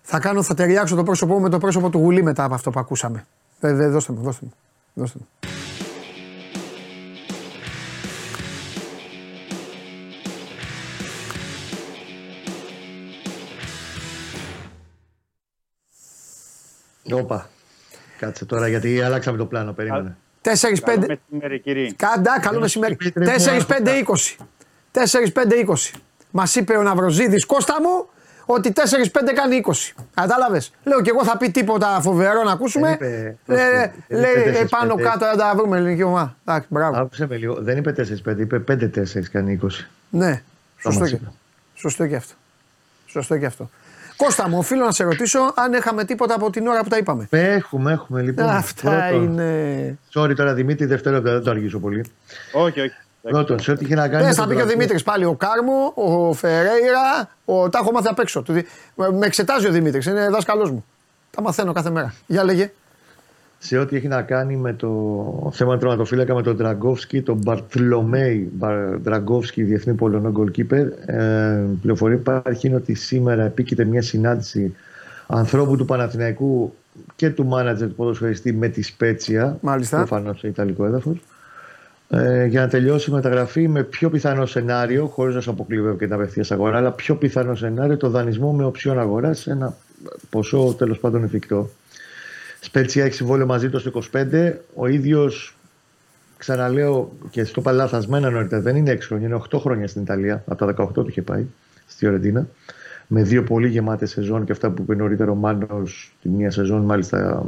Θα 0.01 0.19
κάνω, 0.19 0.43
θα 0.43 0.53
ταιριάξω 0.53 0.95
το 0.95 1.03
πρόσωπό 1.03 1.33
μου 1.33 1.39
με 1.39 1.49
το 1.49 1.57
πρόσωπο 1.57 1.89
του 1.89 1.97
Γουλή 1.97 2.23
μετά 2.23 2.43
από 2.43 2.53
αυτό 2.53 2.69
που 2.71 2.79
ακούσαμε. 2.79 3.25
Ε, 3.59 3.73
δε, 3.73 3.87
δώστε 3.87 4.13
μου, 4.13 4.21
δώστε 4.21 4.45
μου. 4.45 4.53
Δώστε 4.93 5.19
μου. 5.19 5.27
Όπα. 17.11 17.49
Κάτσε 18.17 18.45
τώρα 18.45 18.67
γιατί 18.67 19.01
αλλάξαμε 19.01 19.37
το 19.37 19.45
πλάνο. 19.45 19.73
Περίμενε. 19.73 20.17
4-5. 20.41 20.49
Καλό 20.83 21.05
μεσημέρι, 21.07 21.59
κύριε. 21.59 21.91
Κάντα, 21.95 22.39
καλό 22.39 22.59
μεσημέρι. 22.59 22.97
Δημήτρη, 22.99 23.23
4-5-20. 23.67 24.35
4-5-20. 24.91 25.99
Μας 26.31 26.55
είπε 26.55 26.77
ο 26.77 26.83
Ναυροζίδης 26.83 27.45
Κώστα 27.45 27.81
μου 27.81 28.09
ότι 28.49 28.73
4-5 28.75 29.33
κάνει 29.35 29.63
20. 29.65 29.71
Κατάλαβες; 30.13 30.71
Λέω 30.83 31.01
και 31.01 31.09
εγώ 31.09 31.23
θα 31.25 31.37
πει 31.37 31.51
τίποτα 31.51 31.99
φοβερό 32.01 32.43
να 32.43 32.51
ακούσουμε. 32.51 32.97
Δεν 32.99 33.27
είπε- 33.27 33.37
Λέει, 33.45 33.91
δεν 34.07 34.19
λέει, 34.19 34.49
είπε 34.49 34.59
ε, 34.59 34.65
πάνω 34.69 34.93
4-5. 34.95 35.01
κάτω 35.01 35.25
να 35.25 35.35
τα 35.35 35.53
βρούμε 35.55 35.77
ελληνική 35.77 36.03
ομάδα. 36.03 36.35
Εντάξει, 36.45 36.67
μπράβο. 36.71 36.97
Άκουσε 36.99 37.27
με 37.27 37.35
λίγο. 37.35 37.53
Δεν 37.61 37.77
είπε 37.77 37.91
4-5, 38.25 38.39
είπε 38.39 38.59
5-4 38.67 39.29
κάνει 39.31 39.59
20. 39.63 39.67
Ναι, 40.09 40.41
σωστό 40.77 40.99
μας 40.99 41.09
και, 41.09 41.15
είπε. 41.15 41.31
σωστό 41.73 42.07
και 42.07 42.15
αυτό. 42.15 42.33
Σωστό 43.05 43.37
και 43.37 43.45
αυτό. 43.45 43.69
Κώστα 44.17 44.49
μου, 44.49 44.57
οφείλω 44.57 44.85
να 44.85 44.91
σε 44.91 45.03
ρωτήσω 45.03 45.39
αν 45.55 45.73
είχαμε 45.73 46.03
τίποτα 46.05 46.35
από 46.35 46.49
την 46.49 46.67
ώρα 46.67 46.83
που 46.83 46.89
τα 46.89 46.97
είπαμε. 46.97 47.27
Έχουμε, 47.29 47.91
έχουμε 47.91 48.21
λοιπόν. 48.21 48.45
Αυτά 48.49 48.91
Πρώτον, 49.09 49.23
είναι. 49.23 49.97
Sorry 50.13 50.35
τώρα 50.35 50.53
Δημήτρη, 50.53 50.85
δευτερόλεπτα 50.85 51.31
δεν 51.31 51.43
το 51.43 51.49
αργήσω 51.49 51.79
πολύ. 51.79 52.05
Όχι, 52.53 52.79
όχι. 52.79 52.93
Πρώτον, 53.29 53.59
σε 53.59 53.71
ό,τι 53.71 53.85
είχε 53.85 53.95
να 53.95 54.01
κάνει. 54.07 54.15
Δεν 54.17 54.25
με 54.27 54.33
θα 54.33 54.39
τον 54.41 54.49
πει 54.49 54.55
και 54.55 54.61
ο 54.61 54.65
Τραγκό- 54.65 54.77
Δημήτρης 54.77 55.03
πάλι. 55.03 55.25
Ο 55.25 55.33
Κάρμο, 55.35 55.91
ο 55.95 56.33
Φερέιρα, 56.33 57.29
ο... 57.45 57.69
τα 57.69 57.79
έχω 57.81 57.91
μάθει 57.91 58.07
απ' 58.07 58.19
έξω. 58.19 58.41
Του 58.41 58.53
δι- 58.53 58.65
Με 58.95 59.25
εξετάζει 59.25 59.67
ο 59.67 59.71
Δημήτρης, 59.71 60.05
είναι 60.05 60.29
δάσκαλός 60.29 60.71
μου. 60.71 60.85
Τα 61.31 61.41
μαθαίνω 61.41 61.71
κάθε 61.73 61.89
μέρα. 61.89 62.13
Για 62.27 62.43
λέγε. 62.43 62.71
σε 63.59 63.77
ό,τι 63.77 63.95
έχει 63.95 64.07
να 64.07 64.21
κάνει 64.21 64.55
με 64.55 64.73
το 64.73 65.51
θέμα 65.53 65.77
τροματοφύλακα 65.77 66.33
με 66.35 66.41
τον 66.41 66.57
Τραγκόφσκι, 66.57 67.21
τον 67.21 67.37
Μπαρτλομέι 67.43 68.51
Τραγκόφσκι, 69.03 69.63
διεθνή 69.63 69.93
Πολωνό 69.93 70.31
goalkeeper. 70.39 70.85
Ε, 71.05 71.59
πληροφορία 71.81 72.17
που 72.17 72.31
υπάρχει 72.31 72.67
είναι 72.67 72.75
ότι 72.75 72.93
σήμερα 72.93 73.43
επίκειται 73.43 73.83
μια 73.85 74.01
συνάντηση 74.01 74.75
ανθρώπου 75.27 75.75
του 75.77 75.85
Παναθηναϊκού 75.85 76.73
και 77.15 77.29
του 77.29 77.45
μάνατζερ 77.45 77.87
του 77.87 77.95
ποδοσφαιριστή 77.95 78.53
με 78.53 78.67
τη 78.67 78.81
Σπέτσια. 78.81 79.57
Μάλιστα. 79.61 79.97
Προφανώς 79.97 80.39
σε 80.39 80.47
Ιταλικό 80.47 80.85
έδαφος. 80.85 81.17
Ε, 82.09 82.45
για 82.45 82.61
να 82.61 82.67
τελειώσει 82.67 83.09
η 83.09 83.13
μεταγραφή 83.13 83.67
με 83.67 83.83
πιο 83.83 84.09
πιθανό 84.09 84.45
σενάριο, 84.45 85.05
χωρίς 85.07 85.35
να 85.35 85.41
σου 85.41 85.49
αποκλείω 85.49 85.95
και 85.99 86.05
την 86.05 86.13
απευθείας 86.13 86.51
αγορά, 86.51 86.77
αλλά 86.77 86.91
πιο 86.91 87.15
πιθανό 87.15 87.55
σενάριο 87.55 87.97
το 87.97 88.09
δανεισμό 88.09 88.53
με 88.53 88.65
οψιόν 88.65 88.99
αγορά 88.99 89.33
σε 89.33 89.51
ένα 89.51 89.75
ποσό 90.29 90.75
τέλος 90.77 90.99
πάντων 90.99 91.23
εφικτό. 91.23 91.69
Σπέτσια 92.59 93.03
έχεις 93.03 93.15
συμβόλαιο 93.15 93.45
μαζί 93.45 93.69
του 93.69 93.79
στο 93.79 94.01
25. 94.11 94.53
Ο 94.73 94.87
ίδιος, 94.87 95.57
ξαναλέω 96.37 97.11
και 97.29 97.43
στο 97.43 97.59
είπα 97.61 97.71
λαθασμένα 97.71 98.29
νωρίτερα, 98.29 98.61
δεν 98.61 98.75
είναι 98.75 98.91
6 98.91 98.99
χρόνια, 99.01 99.27
είναι 99.27 99.41
8 99.51 99.59
χρόνια 99.59 99.87
στην 99.87 100.01
Ιταλία. 100.01 100.43
Από 100.47 100.65
τα 100.65 100.75
18 100.77 100.93
του 100.93 101.05
είχε 101.07 101.21
πάει 101.21 101.45
στη 101.87 102.07
Ορεντίνα. 102.07 102.47
Με 103.07 103.23
δύο 103.23 103.43
πολύ 103.43 103.67
γεμάτες 103.67 104.09
σεζόν 104.09 104.45
και 104.45 104.51
αυτά 104.51 104.69
που 104.69 104.81
είπε 104.81 104.95
νωρίτερα 104.95 105.31
ο 105.31 105.35
Μάνος, 105.35 106.13
τη 106.21 106.29
μία 106.29 106.51
σεζόν 106.51 106.81
μάλιστα. 106.81 107.45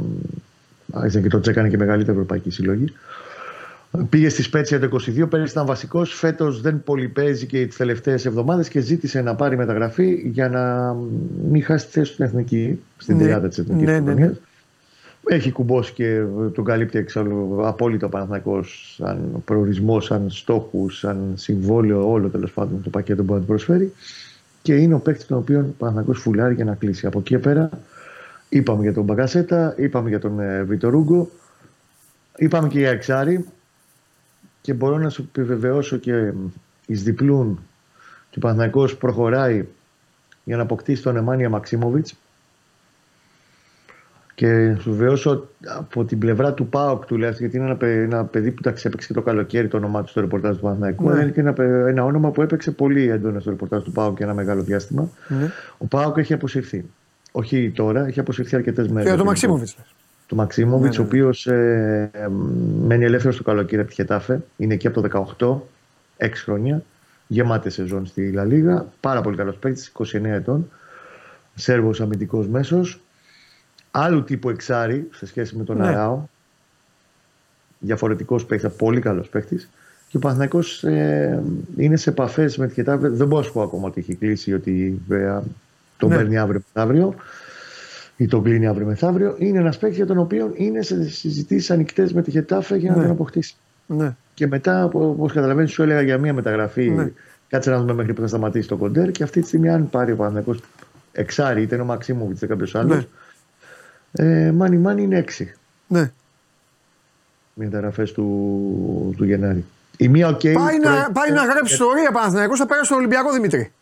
Άρχισαν 0.92 1.22
και 1.22 1.28
το 1.28 1.40
τσέκανε 1.40 1.68
και 1.68 1.76
μεγαλύτερη 1.76 2.12
ευρωπαϊκή 2.12 2.50
συλλογή. 2.50 2.92
Πήγε 4.08 4.28
στη 4.28 4.42
Σπέτσια 4.42 4.80
το 4.80 4.98
22, 5.22 5.30
πέρυσι 5.30 5.52
ήταν 5.52 5.66
βασικός. 5.66 6.14
Φέτος 6.14 6.60
δεν 6.60 6.82
πολυπαίζει 6.82 7.46
και 7.46 7.66
τις 7.66 7.76
τελευταίες 7.76 8.26
εβδομάδες 8.26 8.68
και 8.68 8.80
ζήτησε 8.80 9.20
να 9.20 9.34
πάρει 9.34 9.56
μεταγραφή 9.56 10.22
για 10.32 10.48
να 10.48 10.94
μην 11.50 11.62
χάσει 11.64 11.86
τη 11.86 11.92
θέση 11.92 12.06
του 12.08 12.12
στην 12.12 12.24
εθνική, 12.24 12.80
στην 12.96 13.16
Ναι. 13.16 13.22
τριάδα 13.22 13.48
της 13.48 13.58
εθνικής 13.58 13.86
Ναι, 13.86 14.00
ναι, 14.00 14.14
ναι. 14.14 14.32
Έχει 15.26 15.50
κουμπώσει 15.52 15.92
και 15.92 16.22
τον 16.54 16.64
καλύπτει 16.64 16.98
εξάλλου 16.98 17.60
απόλυτα 17.66 18.06
ο 18.06 18.08
Παναθηναϊκός 18.08 18.94
σαν 18.96 19.42
προορισμό, 19.44 20.00
σαν 20.00 20.30
στόχους, 20.30 20.98
σαν 20.98 21.32
συμβόλαιο, 21.34 22.10
όλο 22.10 22.28
τέλος 22.28 22.52
πάντων 22.52 22.82
το 22.82 22.90
πακέτο 22.90 23.16
που 23.16 23.24
μπορεί 23.24 23.40
να 23.40 23.46
του 23.46 23.52
προσφέρει. 23.52 23.92
Και 24.62 24.74
είναι 24.74 24.94
ο 24.94 24.98
παίκτης 24.98 25.26
τον 25.26 25.38
οποίο 25.38 25.58
ο 25.58 25.74
Παναθηναϊκός 25.78 26.18
φουλάρει 26.18 26.54
για 26.54 26.64
να 26.64 26.74
κλείσει. 26.74 27.06
Από 27.06 27.18
εκεί 27.18 27.28
και 27.28 27.38
πέρα 27.38 27.70
είπαμε 28.48 28.82
για 28.82 28.92
τον 28.92 29.04
Μπαγκασέτα, 29.04 29.74
είπαμε 29.76 30.08
για 30.08 30.18
τον 30.18 30.40
ε, 30.40 30.62
Βιτορούγκο, 30.62 31.30
είπαμε 32.36 32.68
και 32.68 32.78
για 32.78 32.90
Εξάρη 32.90 33.44
και 34.60 34.72
μπορώ 34.74 34.98
να 34.98 35.08
σου 35.08 35.28
επιβεβαιώσω 35.28 35.96
και 35.96 36.32
εις 36.86 37.02
διπλούν 37.02 37.60
και 38.30 38.38
ο 38.38 38.40
Παναθηναϊκός 38.40 38.96
προχωράει 38.96 39.64
για 40.44 40.56
να 40.56 40.62
αποκτήσει 40.62 41.02
τον 41.02 41.16
Εμάνια 41.16 41.48
Μαξίμοβιτς 41.48 42.14
και 44.34 44.74
σου 44.80 44.90
βεβαιώσω 44.90 45.48
από 45.66 46.04
την 46.04 46.18
πλευρά 46.18 46.52
του 46.52 46.66
ΠΑΟΚ 46.68 47.04
τουλάχιστον, 47.06 47.46
γιατί 47.46 47.56
είναι 47.62 47.66
ένα, 47.70 47.76
παι- 47.76 48.12
ένα 48.12 48.24
παιδί 48.24 48.50
που 48.50 48.62
τα 48.62 48.70
έπαιξε 48.70 49.06
και 49.06 49.12
το 49.12 49.22
καλοκαίρι 49.22 49.68
το 49.68 49.76
όνομά 49.76 50.02
του 50.02 50.08
στο 50.08 50.20
ρεπορτάζ 50.20 50.56
του 50.56 50.62
Παναθηναϊκού. 50.62 51.04
Ναι. 51.04 51.12
αλλά 51.12 51.22
Είναι 51.22 51.30
και 51.30 51.40
ένα, 51.40 51.52
παι- 51.52 51.86
ένα 51.88 52.04
όνομα 52.04 52.30
που 52.30 52.42
έπαιξε 52.42 52.70
πολύ 52.70 53.08
έντονα 53.08 53.40
στο 53.40 53.50
ρεπορτάζ 53.50 53.82
του 53.82 53.92
ΠΑΟΚ 53.92 54.16
για 54.16 54.26
ένα 54.26 54.34
μεγάλο 54.34 54.62
διάστημα. 54.62 55.08
Ναι. 55.28 55.50
Ο 55.78 55.86
ΠΑΟΚ 55.86 56.16
έχει 56.16 56.32
αποσυρθεί. 56.32 56.84
Όχι 57.32 57.70
τώρα, 57.74 58.06
έχει 58.06 58.20
αποσυρθεί 58.20 58.56
αρκετές 58.56 58.88
μέρες. 58.88 59.10
Και 59.10 59.16
το 59.16 59.24
Μαξίμοβιτς. 59.24 59.76
Του 60.30 60.36
Μαξίμοβιτ, 60.36 60.90
Ναι, 60.90 60.96
ναι, 60.98 61.02
ο 61.04 61.06
οποίο 61.06 61.54
ε, 61.54 62.08
ε, 62.12 62.28
μένει 62.86 63.04
ελεύθερος 63.04 63.36
το 63.36 63.42
καλοκαίρι 63.42 63.80
από 63.80 63.90
τη 63.90 63.94
Χετάφε. 63.96 64.42
Είναι 64.56 64.74
εκεί 64.74 64.86
από 64.86 65.00
το 65.00 65.26
18, 66.18 66.26
6 66.26 66.30
χρόνια. 66.34 66.82
Γεμάτη 67.26 67.70
σεζόν 67.70 68.06
στη 68.06 68.32
Λα 68.32 68.44
Λίγα. 68.44 68.86
Πάρα 69.00 69.20
πολύ 69.20 69.36
καλός 69.36 69.56
παίκτης, 69.56 69.92
29 69.98 70.24
ετών. 70.24 70.70
Σέρβος 71.54 72.00
αμυντικός 72.00 72.48
μέσος. 72.48 73.00
Άλλου 73.90 74.24
τύπου 74.24 74.50
εξάρι 74.50 75.08
σε 75.12 75.26
σχέση 75.26 75.56
με 75.56 75.64
τον 75.64 75.76
Ναι. 75.76 75.86
Αράο. 75.86 76.22
Διαφορετικός 77.78 78.44
παίκτης, 78.46 78.70
πολύ 78.74 79.00
καλός 79.00 79.28
παίκτης. 79.28 79.70
Και 80.08 80.16
ο 80.16 80.20
Παναθηναϊκός 80.20 80.84
ε, 80.84 81.42
είναι 81.76 81.96
σε 81.96 82.10
επαφές 82.10 82.56
με 82.56 82.66
τη 82.66 82.74
Χετάφε. 82.74 83.08
Δεν 83.08 83.26
μπορώ 83.26 83.40
να 83.40 83.46
σου 83.46 83.52
πω 83.52 83.62
ακόμα 83.62 83.86
ότι 83.86 84.00
έχει 84.00 84.14
κλείσει, 84.14 84.52
ότι 84.54 85.02
βέβαια, 85.08 85.42
τον 85.96 86.08
Ναι. 86.08 86.16
παίρνει 86.16 86.38
αύριο 86.38 86.60
μεθαύριο 86.74 87.14
ή 88.20 88.26
τον 88.26 88.42
κλείνει 88.42 88.66
αύριο 88.66 88.86
μεθαύριο. 88.86 89.34
Είναι 89.38 89.58
ένας 89.58 89.78
παίκτης 89.78 89.96
για 89.96 90.06
τον 90.06 90.18
οποίο 90.18 90.52
είναι 90.54 90.82
σε 90.82 91.08
συζητήσεις 91.08 91.70
ανοιχτές 91.70 92.12
με 92.12 92.22
τη 92.22 92.30
Χετάφε 92.30 92.76
για 92.76 92.90
να 92.90 92.96
Ναι. 92.96 93.02
τον 93.02 93.10
αποκτήσει. 93.10 93.54
Ναι. 93.86 94.14
Και 94.34 94.46
μετά, 94.46 94.84
όπως 94.84 95.32
καταλαβαίνεις, 95.32 95.70
σου 95.72 95.82
έλεγα 95.82 96.00
για 96.00 96.18
μία 96.18 96.32
μεταγραφή. 96.34 96.90
Ναι. 96.90 97.10
Κάτσε 97.48 97.70
να 97.70 97.78
δούμε 97.78 97.92
μέχρι 97.92 98.12
που 98.14 98.20
θα 98.20 98.26
σταματήσει 98.26 98.68
το 98.68 98.76
κοντέρ. 98.76 99.10
Και 99.10 99.22
αυτή 99.22 99.40
τη 99.40 99.46
στιγμή, 99.46 99.68
αν 99.68 99.90
πάρει 99.90 100.12
ο 100.12 100.16
Παναθηναϊκός 100.16 100.60
εξάρι, 101.12 101.62
είτε 101.62 101.74
είναι 101.74 101.84
ο 101.84 101.86
Μαξίμοβιτς 101.86 102.38
είτε 102.38 102.46
κάποιος 102.46 102.74
άλλος. 102.74 103.06
Ναι. 104.10 104.46
Ε, 104.46 104.52
μάνι 104.52 104.76
μάνι 104.76 105.02
είναι 105.02 105.16
έξι 105.18 105.54
Ναι. 105.86 106.10
μεταγραφές 107.54 108.12
του, 108.12 109.14
του 109.16 109.24
Γενάρη. 109.24 109.64
Η 109.96 110.08
μία 110.08 110.28
οκ. 110.28 110.40
Πάει, 110.40 110.52
να, 110.78 110.90
προέ- 110.90 111.10
πάει 111.12 111.30
να 111.30 111.44
γράψει 111.44 111.72
ιστορία 111.72 112.10
Παναθηναϊκός, 112.12 112.58
θα 112.58 112.66
πέρασε 112.66 112.84
στον 112.84 112.96
Ολυμπιακό 112.98 113.32
Δημήτρη. 113.32 113.72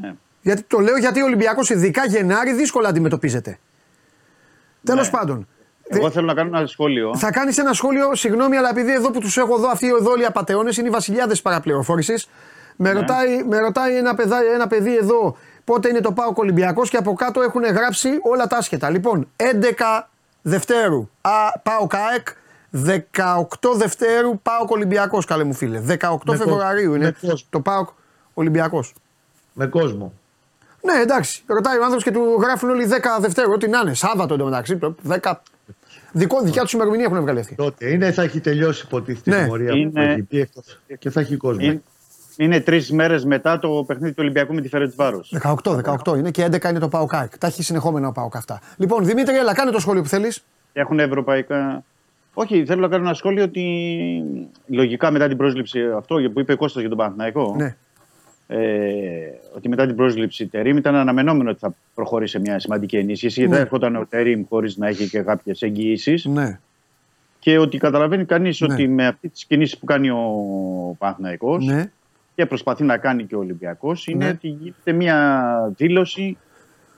Ναι. 0.00 0.14
Γιατί 0.46 0.62
το 0.62 0.78
λέω 0.78 0.96
γιατί 0.96 1.22
ο 1.22 1.24
Ολυμπιακός 1.24 1.70
ειδικά 1.70 2.06
Γενάρη 2.06 2.52
δύσκολα 2.52 2.88
αντιμετωπίζεται. 2.88 3.58
Τέλος 4.84 5.10
Ναι. 5.10 5.18
πάντων. 5.18 5.48
Εγώ 5.88 6.10
θέλω 6.10 6.26
να 6.26 6.34
κάνω 6.34 6.56
ένα 6.58 6.66
σχόλιο. 6.66 7.16
Θα 7.16 7.30
κάνεις 7.30 7.58
ένα 7.58 7.72
σχόλιο, 7.72 8.14
συγγνώμη, 8.14 8.56
αλλά 8.56 8.68
επειδή 8.68 8.92
εδώ 8.92 9.10
που 9.10 9.20
τους 9.20 9.36
έχω 9.36 9.54
εδώ, 9.54 9.68
αυτοί 9.68 9.86
εδώ 9.86 10.10
όλοι 10.10 10.22
οι 10.22 10.24
απαταιώνες 10.24 10.76
είναι 10.76 10.88
οι 10.88 10.90
βασιλιάδες 10.90 11.42
παραπληροφόρησης. 11.42 12.28
Με, 12.76 12.92
Ναι. 12.92 12.98
ρωτάει, 13.00 13.44
με 13.44 13.58
ρωτάει 13.58 13.96
ένα, 13.96 14.14
παιδά, 14.14 14.38
ένα 14.54 14.66
παιδί 14.66 14.96
εδώ 14.96 15.36
πότε 15.64 15.88
είναι 15.88 16.00
το 16.00 16.12
Πάο 16.12 16.32
Ολυμπιακός 16.34 16.90
και 16.90 16.96
από 16.96 17.12
κάτω 17.12 17.40
έχουν 17.40 17.62
γράψει 17.62 18.08
όλα 18.22 18.46
τα 18.46 18.56
άσχετα. 18.56 18.90
Λοιπόν, 18.90 19.28
11 19.36 20.08
Δευτέρου 20.42 21.08
Α, 21.20 21.58
Πάο 21.62 21.86
ΚΑΕΚ, 21.86 22.26
18 22.70 23.74
Δευτέρου 23.76 24.38
Πάο 24.40 24.64
Ολυμπιακός, 24.68 25.24
καλέ 25.24 25.44
μου 25.44 25.54
φίλε. 25.54 25.80
18 25.80 26.32
Με 26.32 26.36
Φεβρουαρίου 26.36 26.80
κόσμο. 26.90 26.94
είναι 26.94 27.04
Με 27.04 27.28
κόσμο. 27.28 27.46
το 27.50 27.60
Πάο 27.60 27.86
Ολυμπιακός. 28.34 28.92
Με 29.52 29.66
κόσμο. 29.66 30.12
Ναι, 30.94 31.00
εντάξει. 31.02 31.42
Ρωτάει 31.46 31.76
ο 31.78 31.80
άνθρωπος 31.80 32.04
και 32.04 32.10
του 32.10 32.38
γράφουν 32.40 32.70
όλοι 32.70 32.86
10 32.90 33.20
Δευτέρου, 33.20 33.52
ό,τι 33.52 33.68
να 33.68 33.78
είναι. 33.82 33.94
Σάββατο 33.94 34.34
εντωμεταξύ. 34.34 34.76
το 34.76 34.94
10... 35.08 35.32
Δικό, 36.12 36.40
δικιά 36.42 36.62
τους 36.62 36.72
ημερομηνία 36.72 37.04
έχουν 37.04 37.20
βγάλει 37.20 37.38
αυτοί. 37.38 37.54
Τότε 37.54 37.90
είναι, 37.90 38.12
θα 38.12 38.22
έχει 38.22 38.40
τελειώσει 38.40 38.82
υποτίθεται 38.86 39.30
Ναι. 39.30 39.36
η 39.36 39.40
τιμωρία 39.42 39.72
Είναι- 39.72 39.90
που 39.90 39.98
έχει 40.00 40.22
πει 40.22 40.40
εκτός. 40.40 40.80
και 40.98 41.10
θα 41.10 41.20
έχει 41.20 41.36
κόσμο. 41.36 41.64
Είναι, 41.64 41.82
είναι 42.36 42.60
τρεις 42.60 42.90
μέρες 42.92 43.24
μετά 43.24 43.58
το 43.58 43.84
παιχνίδι 43.86 44.10
του 44.10 44.18
Ολυμπιακού 44.20 44.54
με 44.54 44.60
τη 44.60 44.68
Φέρετ 44.68 44.92
Βάρος. 44.96 45.34
18, 45.42 45.74
18 46.04 46.16
είναι 46.18 46.30
και 46.30 46.44
11 46.44 46.70
είναι 46.70 46.78
το 46.78 46.88
ΠΑΟΚΑΚ. 46.88 47.38
Τα 47.38 47.46
έχει 47.46 47.62
συνεχόμενα 47.62 48.08
ο 48.08 48.12
ΠΑΟΚ 48.12 48.36
αυτά. 48.36 48.60
Λοιπόν, 48.76 49.04
Δημήτρη, 49.04 49.36
έλα, 49.36 49.54
κάνε 49.54 49.70
το 49.70 49.78
σχόλιο 49.80 50.02
που 50.02 50.08
θέλεις. 50.08 50.44
Έχουν 50.72 50.98
ευρωπαϊκά. 50.98 51.82
Όχι, 52.34 52.64
θέλω 52.66 52.80
να 52.80 52.88
κάνω 52.88 53.04
ένα 53.04 53.14
σχόλιο 53.14 53.44
ότι 53.44 53.62
λογικά 54.66 55.10
μετά 55.10 55.28
την 55.28 55.36
πρόσληψη 55.36 55.80
αυτό 55.96 56.14
που 56.32 56.40
είπε 56.40 56.52
ο 56.52 56.56
Κώστας 56.56 56.80
για 56.80 56.88
τον 56.88 56.98
Παναθηναϊκό. 56.98 57.54
Ναι. 57.56 57.76
Ε, 58.48 58.58
ότι 59.56 59.68
μετά 59.68 59.86
την 59.86 59.96
πρόσληψη 59.96 60.46
Τερήμ 60.46 60.76
ήταν 60.76 60.94
αναμενόμενο 60.94 61.50
ότι 61.50 61.58
θα 61.58 61.74
προχωρήσει 61.94 62.32
σε 62.32 62.40
μια 62.40 62.58
σημαντική 62.58 62.96
ενίσχυση. 62.96 63.34
Γιατί 63.40 63.50
Ναι. 63.50 63.56
δεν 63.56 63.64
έρχονταν 63.64 63.96
ο 63.96 64.06
Τερήμ 64.06 64.44
χωρίς 64.48 64.76
να 64.76 64.86
έχει 64.88 65.08
και 65.08 65.20
κάποιες 65.22 65.62
εγγυήσεις. 65.62 66.24
Ναι. 66.24 66.58
Και 67.38 67.58
ότι 67.58 67.78
καταλαβαίνει 67.78 68.24
κανείς 68.24 68.60
Ναι. 68.60 68.72
ότι 68.74 68.88
με 68.88 69.06
αυτή 69.06 69.28
τι 69.28 69.46
κινήσει 69.46 69.78
που 69.78 69.84
κάνει 69.86 70.10
ο 70.10 70.24
Παναθηναϊκός 70.98 71.64
Ναι. 71.64 71.90
και 72.34 72.46
προσπαθεί 72.46 72.84
να 72.84 72.98
κάνει 72.98 73.24
και 73.24 73.34
ο 73.34 73.38
Ολυμπιακός 73.38 74.06
είναι 74.06 74.24
Ναι. 74.24 74.30
ότι 74.30 74.48
γίνεται 74.48 74.92
μια 74.92 75.72
δήλωση 75.76 76.36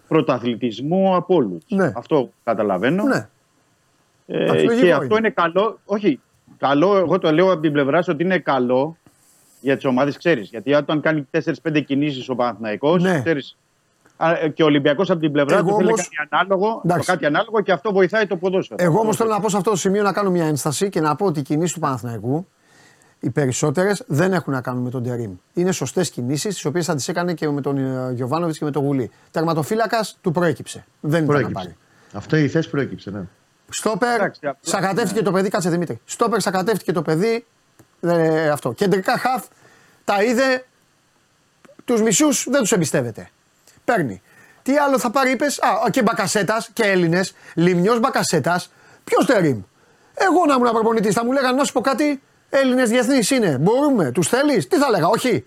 πρωταθλητισμού 0.09 1.15
από 1.15 1.35
όλους. 1.35 1.65
Ναι. 1.69 1.93
Αυτό 1.97 2.31
καταλαβαίνω. 2.45 3.03
ναι. 3.03 3.29
Ε, 4.27 4.43
Εντάξει, 4.43 4.65
λογικό 4.65 4.81
και 4.81 4.87
είναι. 4.87 4.95
αυτό 4.95 5.17
είναι 5.17 5.31
καλό. 5.31 5.81
Όχι, 5.85 6.21
καλό, 6.59 6.97
εγώ 6.97 7.19
το 7.19 7.33
λέω 7.33 7.53
από 7.53 7.61
την 7.61 7.73
πλευρά 7.73 8.03
σου 8.03 8.11
ότι 8.15 8.23
είναι 8.23 8.39
καλό 8.39 8.97
για 9.61 9.75
τις 9.75 9.85
ομάδες, 9.85 10.17
ξέρεις. 10.17 10.49
Γιατί 10.49 10.75
όταν 10.75 11.01
κάνει 11.01 11.27
4-5 11.31 11.81
κινήσεις 11.81 12.29
ο 12.29 12.35
Παναθηναϊκός 12.35 13.03
Ναι. 13.03 13.21
ξέρεις, 13.21 13.57
α, 14.17 14.31
ε, 14.31 14.49
και 14.49 14.63
ο 14.63 14.67
Ολυμπιακός 14.67 15.11
από 15.11 15.21
την 15.21 15.33
πλευρά 15.33 15.57
Εγώ 15.57 15.69
του 15.69 15.77
θέλει 15.77 15.87
όμως- 15.89 16.09
κάτι 16.09 16.29
ανάλογο, 16.31 16.81
Εντάξει. 16.85 17.07
το 17.07 17.13
κάτι 17.13 17.27
ανάλογο 17.27 17.61
και 17.61 17.73
αυτό 17.73 17.93
βοηθάει 17.93 18.27
το 18.27 18.37
ποδόσφαιρο. 18.37 18.85
Εγώ 18.85 18.99
όμως 18.99 19.09
Αυτό 19.09 19.23
θέλω 19.25 19.35
να 19.37 19.41
πω 19.43 19.49
σε 19.49 19.57
αυτό 19.57 19.71
το 19.71 19.77
σημείο 19.77 20.03
να 20.03 20.13
κάνω 20.13 20.31
μια 20.31 20.45
ένσταση 20.47 20.89
και 20.89 21.01
να 21.01 21.17
πω 21.17 21.27
ότι 21.27 21.39
οι 21.41 21.43
κινήσεις 21.43 21.73
του 21.73 21.81
Παναθηναϊκού 21.81 22.47
οι 23.21 23.31
περισσότερες 23.31 24.05
δεν 24.07 24.33
έχουν 24.33 24.53
να 24.53 24.61
κάνουν 24.61 24.83
με 24.83 24.91
τον 24.91 25.03
Τερήμ. 25.03 25.33
Είναι 25.55 25.73
σωστές 25.73 26.11
κινήσεις, 26.11 26.55
τις 26.55 26.65
οποίες 26.65 26.87
θα 26.87 26.95
τις 26.95 27.09
έκανε 27.09 27.35
και 27.35 27.49
με 27.51 27.61
τον 27.61 27.79
ε, 27.79 28.13
Γιωβάνοβιτς 28.13 28.59
και 28.59 28.65
με 28.65 28.71
τον 28.71 28.83
Γουλή. 28.85 29.11
Τερματοφύλακας 29.31 30.19
του 30.21 30.33
προέκυψε. 30.33 30.85
Δεν 31.01 31.25
ήταν 31.25 31.35
να 31.37 31.41
πάρει. 31.43 31.53
Προέκυψε. 31.53 31.77
Αυτό 32.13 32.37
η 32.37 32.49
θέση 32.49 32.71
προέκυψε, 32.71 33.11
ναι. 33.11 33.21
Στόπερ, 33.69 34.15
Εντάξει, 34.15 34.41
απλά- 34.47 34.59
σακατεύτηκε 34.61 35.23
το 35.23 35.33
παιδί, 35.33 35.49
κάτσε 35.49 35.71
Δημήτρη. 35.71 36.01
Στόπερ, 36.05 36.41
σακατεύτηκε 36.41 36.93
το 36.93 37.03
παιδί. 37.03 37.45
Ε, 38.01 38.49
αυτό. 38.49 38.73
Κεντρικά 38.73 39.19
χαφ, 39.19 39.45
τα 40.05 40.23
είδε. 40.23 40.65
Τους 41.85 42.03
μισούς 42.03 42.47
δεν 42.51 42.61
τους 42.61 42.73
εμπιστεύεται. 42.73 43.31
Παίρνει. 43.85 44.23
Τι 44.63 44.77
άλλο 44.77 44.99
θα 44.99 45.11
πάρει, 45.11 45.31
είπες; 45.31 45.59
Α, 45.59 45.91
και 45.91 46.03
μπακασέτας 46.03 46.71
και 46.73 46.83
Έλληνες. 46.83 47.35
Λιμιό 47.55 47.99
μπακασέτας. 47.99 48.73
Ποιος 49.05 49.27
τερίμ. 49.27 49.63
Εγώ 50.15 50.47
να 50.47 50.55
ήμουν 50.55 50.71
προπονητής, 50.73 51.15
θα 51.15 51.25
μου 51.25 51.33
λέγανε 51.33 51.57
να 51.57 51.65
σου 51.65 51.73
πω 51.73 51.81
κάτι. 51.81 52.23
Έλληνες 52.51 52.89
διεθνείς 52.89 53.31
είναι. 53.31 53.59
Μπορούμε. 53.59 54.11
Τους 54.11 54.29
θέλεις; 54.29 54.69
Τι 54.69 54.77
θα 54.77 54.87
έλεγα, 54.87 55.07
όχι. 55.07 55.47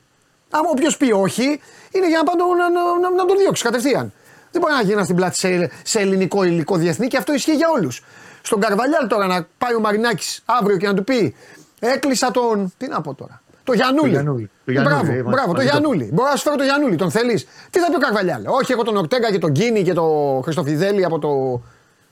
Άμα 0.49 0.69
όποιος 0.69 0.97
πει 0.97 1.11
όχι, 1.11 1.61
είναι 1.91 2.07
για 2.07 2.17
να, 2.17 2.23
πάντο, 2.23 2.45
να, 2.55 2.69
να, 2.69 2.99
να, 2.99 3.09
να 3.09 3.25
τον 3.25 3.37
διώξεις 3.37 3.65
κατευθείαν. 3.65 4.13
Δεν 4.51 4.61
μπορεί 4.61 4.73
να 4.73 4.81
γίνεις 4.81 5.03
στην 5.03 5.15
πλάτη 5.15 5.35
σε, 5.37 5.71
σε 5.83 5.99
ελληνικό 5.99 6.43
υλικό 6.43 6.75
διεθνή 6.75 7.07
και 7.07 7.17
αυτό 7.17 7.33
ισχύει 7.33 7.55
για 7.55 7.69
όλους. 7.69 8.03
Στον 8.41 8.59
Καρβαλιάλ 8.59 9.07
τώρα 9.07 9.27
να 9.27 9.47
πάει 9.57 9.73
ο 9.73 9.79
Μαρινάκης 9.79 10.41
αύριο 10.45 10.77
και 10.77 10.87
να 10.87 10.93
του 10.93 11.03
πει 11.03 11.35
Έκλεισα 11.83 12.31
τον. 12.31 12.73
Τι 12.77 12.87
να 12.87 13.01
πω 13.01 13.13
τώρα; 13.13 13.41
Το 13.63 13.73
Γιανούλη. 13.73 14.01
Το 14.01 14.07
Γιαννούλη. 14.07 14.49
Το 14.65 14.71
Γιαννούλη, 14.71 14.95
Μπράβο, 15.03 15.11
ε, 15.11 15.21
μπράβο, 15.21 15.47
το 15.47 15.51
μαζί 15.53 15.67
το- 15.67 15.71
Γιανούλη. 15.77 16.09
Μπορώ 16.13 16.29
να 16.29 16.35
σου 16.35 16.43
φέρω 16.43 16.55
το 16.55 16.63
Γιανούλη. 16.63 16.95
Τον 16.95 17.11
θέλεις; 17.11 17.47
Τι 17.69 17.79
θα 17.79 17.87
πει 17.89 17.95
ο 17.95 17.99
Καρβαλιάλ. 17.99 18.43
Όχι, 18.47 18.71
έχω 18.71 18.83
τον 18.83 18.97
Ορτέγκα 18.97 19.31
και 19.31 19.37
τον 19.39 19.51
Κίνη 19.51 19.83
και 19.83 19.93
τον 19.93 20.43
Χριστοφιδέλη 20.43 21.05
από 21.05 21.19
το, 21.19 21.61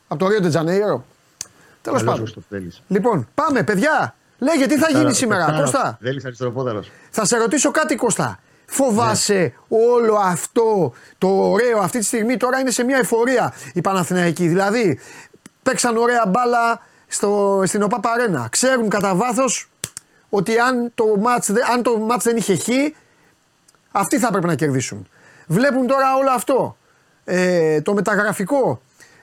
από 0.08 0.20
το 0.24 0.28
Ρίο 0.28 0.40
Ντετζανέιρο. 0.40 1.06
Τέλος 1.82 2.00
Καλός 2.00 2.04
πάντων. 2.04 2.24
ως 2.24 2.34
το 2.34 2.42
θέλεις. 2.50 2.82
Λοιπόν, 2.88 3.28
πάμε, 3.34 3.64
παιδιά. 3.64 4.16
Λέγε, 4.40 4.66
τι 4.66 4.78
θα 4.78 4.86
γίνει 4.88 4.94
Τετάρα- 4.98 5.14
σήμερα, 5.14 5.46
τετάρα- 5.46 5.62
Κώστα; 5.64 5.98
Θέλεις 6.02 6.26
αριστεροπόδαρος. 6.26 6.92
Θα 7.10 7.26
σε 7.26 7.38
ρωτήσω 7.38 7.72
κάτι, 7.72 7.96
Κώστα. 7.96 8.40
Φοβάσαι 8.66 9.54
όλο 9.68 10.16
αυτό 10.16 10.94
το 11.18 11.28
ωραίο 11.28 11.80
αυτή 11.80 12.00
τη 12.00 12.06
στιγμή 12.06 12.38
τώρα 12.38 12.60
είναι 12.60 12.72
σε 12.72 12.84
μια 12.84 12.98
εφορία 12.98 13.54
η 13.74 13.82
Παναθηναϊκοί. 13.82 14.48
Δηλαδή, 14.48 15.00
παίξαν 15.64 15.98
ωραία 15.98 16.24
μπάλα 16.28 16.82
στο, 17.10 17.62
στην 17.66 17.82
ΟΠΑ 17.82 18.00
Παρένα. 18.00 18.48
Ξέρουν 18.52 18.90
κατά 18.90 19.16
βάθος 19.16 19.70
ότι 20.30 20.58
αν 20.58 20.92
το, 20.96 21.04
μάτς, 21.20 21.52
δε- 21.52 21.62
αν 21.74 21.84
το 21.84 21.98
μάτς 21.98 22.24
δεν 22.24 22.38
είχε 22.38 22.56
χ, 22.56 22.68
αυτοί 23.92 24.18
θα 24.20 24.28
έπρεπε 24.28 24.48
να 24.48 24.56
κερδίσουν. 24.56 25.08
Βλέπουν 25.48 25.88
τώρα 25.88 26.16
όλο 26.20 26.30
αυτό. 26.32 26.78
Ε, 27.24 27.82
το 27.82 27.94
μεταγραφικό. 27.94 28.82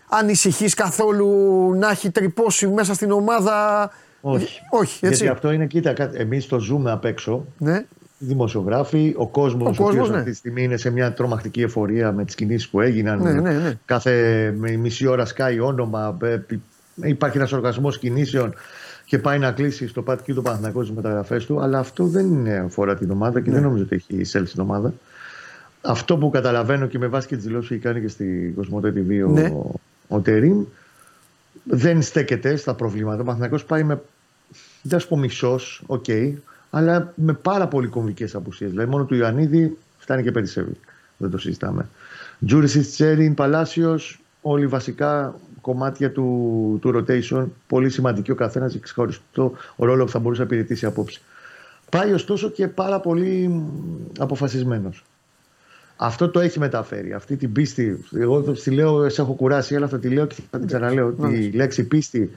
Ανησυχείς 0.09 0.75
καθόλου 0.75 1.31
να 1.75 1.91
έχει 1.91 2.11
τρυπώσει 2.11 2.67
μέσα 2.69 2.95
στην 2.95 3.11
ομάδα; 3.11 3.91
Όχι. 4.21 4.61
Όχι, 4.71 5.07
έτσι. 5.07 5.17
Γιατί 5.17 5.29
αυτό 5.29 5.51
είναι, 5.51 5.67
κοίτα, 5.67 5.95
εμείς 6.13 6.47
το 6.47 6.59
ζούμε 6.59 6.91
απ' 6.91 7.05
έξω. 7.05 7.45
Ναι. 7.59 7.85
δημοσιογράφοι, 8.19 9.15
ο 9.17 9.27
κόσμος 9.27 9.67
Ο 9.67 9.71
ο, 9.71 9.75
κόσμος, 9.75 9.89
οποίος 9.91 10.11
ναι. 10.11 10.17
αυτή 10.19 10.31
τη 10.31 10.37
στιγμή 10.37 10.63
είναι 10.63 10.77
σε 10.77 10.91
μια 10.91 11.13
τρομακτική 11.13 11.63
εφορία 11.63 12.13
με 12.13 12.25
τις 12.25 12.35
κινήσεις 12.35 12.69
που 12.69 12.81
έγιναν. 12.81 13.23
Ναι, 13.23 13.33
ναι, 13.33 13.53
ναι. 13.53 13.79
Κάθε 13.85 14.13
με- 14.59 14.77
μισή 14.77 15.07
ώρα 15.07 15.25
σκάει 15.25 15.61
όνομα. 15.61 16.17
Ε, 16.97 17.01
πι- 17.01 17.11
Υπάρχει 17.11 17.37
ένας 17.37 17.53
οργασμός 17.53 17.99
κινήσεων 17.99 18.55
και 19.05 19.19
πάει 19.19 19.39
να 19.39 19.53
κλείσει 19.53 19.89
στο 19.89 20.03
πατκί 20.03 20.33
του 20.33 20.43
Παναθηναϊκού 20.43 20.81
τις 20.81 20.91
μεταγραφές 20.91 21.47
του. 21.47 21.61
Αλλά 21.61 21.79
αυτό 21.79 22.05
δεν 22.07 22.27
είναι 22.27 22.57
αφορά 22.57 22.97
την 22.97 23.11
ομάδα 23.11 23.39
Ναι. 23.39 23.45
και 23.45 23.51
δεν 23.51 23.63
νομίζω 23.63 23.83
ότι 23.83 23.95
έχει 23.95 24.15
εισέλθει 24.17 24.49
στην 24.49 24.63
ομάδα. 24.63 24.93
Αυτό 25.83 26.17
που 26.17 26.31
καταλαβαίνω 26.31 26.87
και 26.87 26.99
με 26.99 27.07
βάση 27.07 27.27
και 27.27 27.37
τις 27.37 27.45
δηλώσεις 27.45 27.69
που 27.69 27.75
έχει 27.75 27.83
κάνει 27.83 28.01
και 28.01 28.09
στη 28.09 28.53
Κοσμοτέ 28.57 28.93
TV 28.97 29.27
ο, 29.29 29.31
Ναι. 29.31 29.53
ο 30.09 30.21
Τερίμ, 30.21 30.65
δεν 31.65 32.03
στέκεται 32.03 32.57
στα 32.57 32.75
προβλήματα. 32.75 33.21
Ο 33.21 33.25
Παναθηναϊκός 33.25 33.65
πάει 33.65 33.83
με 33.85 34.03
δεν 34.83 35.01
σου 35.01 35.09
πω 35.09 35.17
μισός, 35.19 35.83
οκ, 35.87 36.05
αλλά 36.71 37.13
με 37.15 37.33
πάρα 37.33 37.67
πολύ 37.69 37.87
κομβικές 37.89 38.35
απουσίες. 38.35 38.71
Δηλαδή, 38.71 38.91
μόνο 38.91 39.05
του 39.05 39.15
Ιωαννίδη 39.15 39.77
φτάνει 39.99 40.23
και 40.23 40.31
περισσεύει. 40.33 40.73
Δεν 41.17 41.31
το 41.31 41.39
συζητάμε. 41.39 41.89
Τζούριτσιτς, 42.47 42.81
Τσέριν, 42.81 43.35
Παλάσιος, 43.35 44.21
όλοι 44.43 44.67
βασικά 44.67 45.35
κομμάτια 45.67 46.13
του, 46.13 46.79
του 46.81 46.91
rotation. 46.95 47.47
Πολύ 47.67 47.91
σημαντική 47.91 48.31
ο 48.31 48.35
καθένας 48.35 48.73
και 48.73 48.79
ξεχωριστό 48.79 49.53
ο 49.77 49.85
ρόλο 49.85 50.05
που 50.05 50.11
θα 50.11 50.19
μπορούσε 50.19 50.41
να 50.41 50.47
υπηρετήσει 50.47 50.87
απόψε. 50.87 51.21
Πάει 51.91 52.13
ωστόσο 52.13 52.51
και 52.51 52.69
πάρα 52.69 53.01
πολύ 53.01 53.63
αποφασισμένος. 54.19 55.05
Αυτό 55.97 56.29
το 56.29 56.41
έχει 56.41 56.59
μεταφέρει. 56.59 57.13
Αυτή 57.13 57.37
την 57.37 57.53
πίστη. 57.53 58.05
Εγώ 58.15 58.41
τη 58.41 58.71
λέω, 58.71 59.09
σε 59.09 59.21
έχω 59.23 59.33
κουράσει, 59.33 59.77
αλλά 59.77 59.89
θα 59.89 59.99
τη 59.99 60.09
λέω 60.09 60.27
και 60.27 60.37
θα 60.51 60.59
την 60.59 60.67
ξαναλέω. 60.67 61.13
Τη 61.13 61.51
λέξη 61.51 61.85
πίστη 61.85 62.31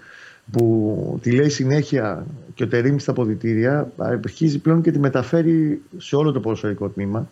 που 0.51 1.19
τη 1.21 1.31
λέει 1.31 1.49
συνέχεια 1.49 2.25
και 2.53 2.63
ο 2.63 2.67
Τερήμ 2.67 2.97
στα 2.97 3.11
αποδητήρια, 3.11 3.91
αρχίζει 3.97 4.59
πλέον 4.59 4.81
και 4.81 4.91
τη 4.91 4.99
μεταφέρει 4.99 5.81
σε 5.97 6.15
όλο 6.15 6.31
το 6.31 6.39
ποδοσφαιρικό 6.39 6.87
τμήμα 6.87 7.29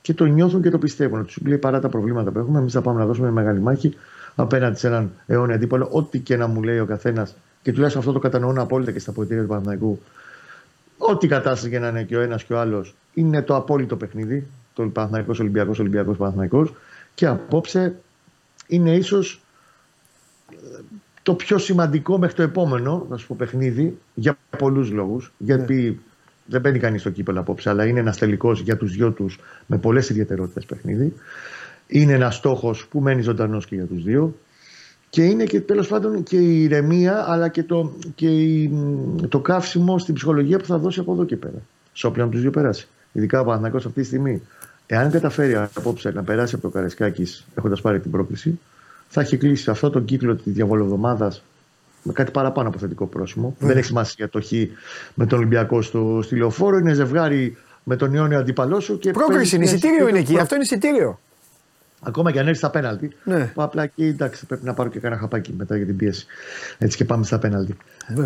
και 0.00 0.14
το 0.14 0.24
νιώθουν 0.24 0.62
και 0.62 0.70
το 0.70 0.78
πιστεύουν. 0.78 1.20
Ότι 1.20 1.30
σου 1.32 1.42
λέει 1.46 1.58
παρά 1.58 1.80
τα 1.80 1.88
προβλήματα 1.88 2.30
που 2.30 2.38
έχουμε, 2.38 2.58
εμείς 2.58 2.72
θα 2.72 2.80
πάμε 2.80 2.98
να 2.98 3.06
δώσουμε 3.06 3.30
μεγάλη 3.30 3.60
μάχη 3.60 3.94
απέναντι 4.34 4.78
σε 4.78 4.86
έναν 4.86 5.12
αιώνιο 5.26 5.54
αντίπαλο. 5.54 5.88
Ό,τι 5.90 6.18
και 6.18 6.36
να 6.36 6.46
μου 6.46 6.62
λέει 6.62 6.78
ο 6.78 6.86
καθένας, 6.86 7.36
και 7.62 7.72
τουλάχιστον 7.72 8.00
αυτό 8.00 8.12
το 8.12 8.18
κατανοούν 8.18 8.58
απόλυτα 8.58 8.92
και 8.92 8.98
στα 8.98 9.10
αποδητήρια 9.10 9.42
του 9.42 9.48
Παναθηναϊκού, 9.48 10.00
ό,τι 10.98 11.26
κατάσταση 11.26 11.70
και 11.70 11.78
να 11.78 11.88
είναι 11.88 12.02
και 12.02 12.16
ο 12.16 12.20
ένας 12.20 12.44
και 12.44 12.52
ο 12.52 12.60
άλλος, 12.60 12.94
είναι 13.14 13.42
το 13.42 13.56
απόλυτο 13.56 13.96
παιχνίδι. 13.96 14.46
Το 14.74 14.82
Παναθηναϊκός 14.82 15.40
Ολυμπιακός, 15.40 15.78
Ολυμπιακός 15.78 16.16
Παναθηναϊκός. 16.16 16.74
Και 17.14 17.26
απόψε 17.26 17.94
είναι 18.66 18.96
ίσως 18.96 19.42
το 21.22 21.34
πιο 21.34 21.58
σημαντικό 21.58 22.18
μέχρι 22.18 22.36
το 22.36 22.42
επόμενο, 22.42 23.06
να 23.10 23.16
σου 23.16 23.26
πω, 23.26 23.34
παιχνίδι 23.38 23.98
για 24.14 24.38
πολλούς 24.58 24.90
λόγους. 24.90 25.32
Γιατί 25.38 26.00
δεν 26.46 26.60
μπαίνει 26.60 26.78
κανείς 26.78 27.00
στο 27.00 27.10
κύπελο 27.10 27.40
απόψε, 27.40 27.70
αλλά 27.70 27.86
είναι 27.86 28.00
ένας 28.00 28.18
τελικός 28.18 28.60
για 28.60 28.76
τους 28.76 28.92
δυο 28.92 29.10
τους 29.10 29.38
με 29.66 29.78
πολλές 29.78 30.08
ιδιαιτερότητες 30.08 30.64
παιχνίδι. 30.64 31.14
Είναι 31.86 32.12
ένας 32.12 32.34
στόχος 32.34 32.86
που 32.86 33.00
μένει 33.00 33.22
ζωντανός 33.22 33.66
και 33.66 33.74
για 33.74 33.84
τους 33.84 34.02
δύο. 34.02 34.34
Και 35.10 35.24
είναι 35.24 35.44
και 35.44 35.60
τέλος 35.60 35.88
πάντων 35.88 36.22
και 36.22 36.36
η 36.36 36.62
ηρεμία, 36.62 37.24
αλλά 37.28 37.48
και, 37.48 37.62
το, 37.62 37.92
και 38.14 38.26
η, 38.26 38.72
το 39.28 39.38
καύσιμο 39.40 39.98
στην 39.98 40.14
ψυχολογία 40.14 40.58
που 40.58 40.64
θα 40.64 40.78
δώσει 40.78 41.00
από 41.00 41.12
εδώ 41.12 41.24
και 41.24 41.36
πέρα. 41.36 41.62
Σε 41.92 42.06
όποιον 42.06 42.24
από 42.24 42.32
τους 42.32 42.42
δύο 42.42 42.50
περάσει. 42.50 42.88
Ειδικά 43.12 43.40
ο 43.40 43.44
Παναθηναϊκός 43.44 43.86
αυτή 43.86 44.00
τη 44.00 44.06
στιγμή. 44.06 44.42
Εάν 44.86 45.10
καταφέρει 45.10 45.54
απόψε 45.56 46.10
να 46.10 46.22
περάσει 46.22 46.54
από 46.54 46.62
το 46.64 46.70
Καρεσκάκη 46.70 47.26
έχοντας 47.54 47.80
πάρει 47.80 48.00
την 48.00 48.10
πρόκληση, 48.10 48.58
θα 49.08 49.20
έχει 49.20 49.36
κλείσει 49.36 49.70
αυτό 49.70 49.90
τον 49.90 50.04
κύκλο 50.04 50.34
της 50.34 50.52
διαβολοβδομάδας 50.52 51.42
με 52.02 52.12
κάτι 52.12 52.30
παραπάνω 52.30 52.68
από 52.68 52.78
θετικό 52.78 53.06
πρόσημο. 53.06 53.56
Δεν 53.58 53.76
έχει 53.76 53.86
σημασία 53.86 54.28
το 54.28 54.40
χ 54.40 54.50
με 55.14 55.26
τον 55.26 55.38
Ολυμπιακό 55.38 55.82
στο, 55.82 56.20
στη 56.22 56.36
λεωφόρο. 56.36 56.76
Είναι 56.78 56.92
ζευγάρι 56.92 57.56
με 57.82 57.96
τον 57.96 58.14
Ιόνιο 58.14 58.38
αντίπαλό 58.38 58.80
σου. 58.80 58.98
Και 58.98 59.10
Πρόκριση 59.10 59.56
είναι, 59.56 59.64
παίζεις 59.64 59.82
μια 59.82 59.90
εισιτήριο 59.90 60.08
είναι 60.08 60.18
εκεί. 60.18 60.30
προ- 60.32 60.42
Αυτό 60.42 60.54
είναι 60.54 60.64
εισιτήριο. 60.64 61.18
Ακόμα 62.06 62.30
και 62.32 62.38
αν 62.38 62.46
έρθει 62.46 62.58
στα 62.58 62.70
πέναλτι. 62.70 63.10
Ναι. 63.24 63.50
Που 63.54 63.62
απλά 63.62 63.82
εκεί 63.82 64.04
εντάξει, 64.04 64.46
πρέπει 64.46 64.64
να 64.64 64.74
πάρω 64.74 64.88
και 64.88 64.98
κανένα 64.98 65.20
χαπάκι 65.20 65.54
μετά 65.56 65.76
για 65.76 65.86
την 65.86 65.96
πίεση. 65.96 66.26
Έτσι 66.78 66.96
και 66.96 67.04
πάμε 67.04 67.24
στα 67.24 67.38
πέναλτι. 67.38 67.76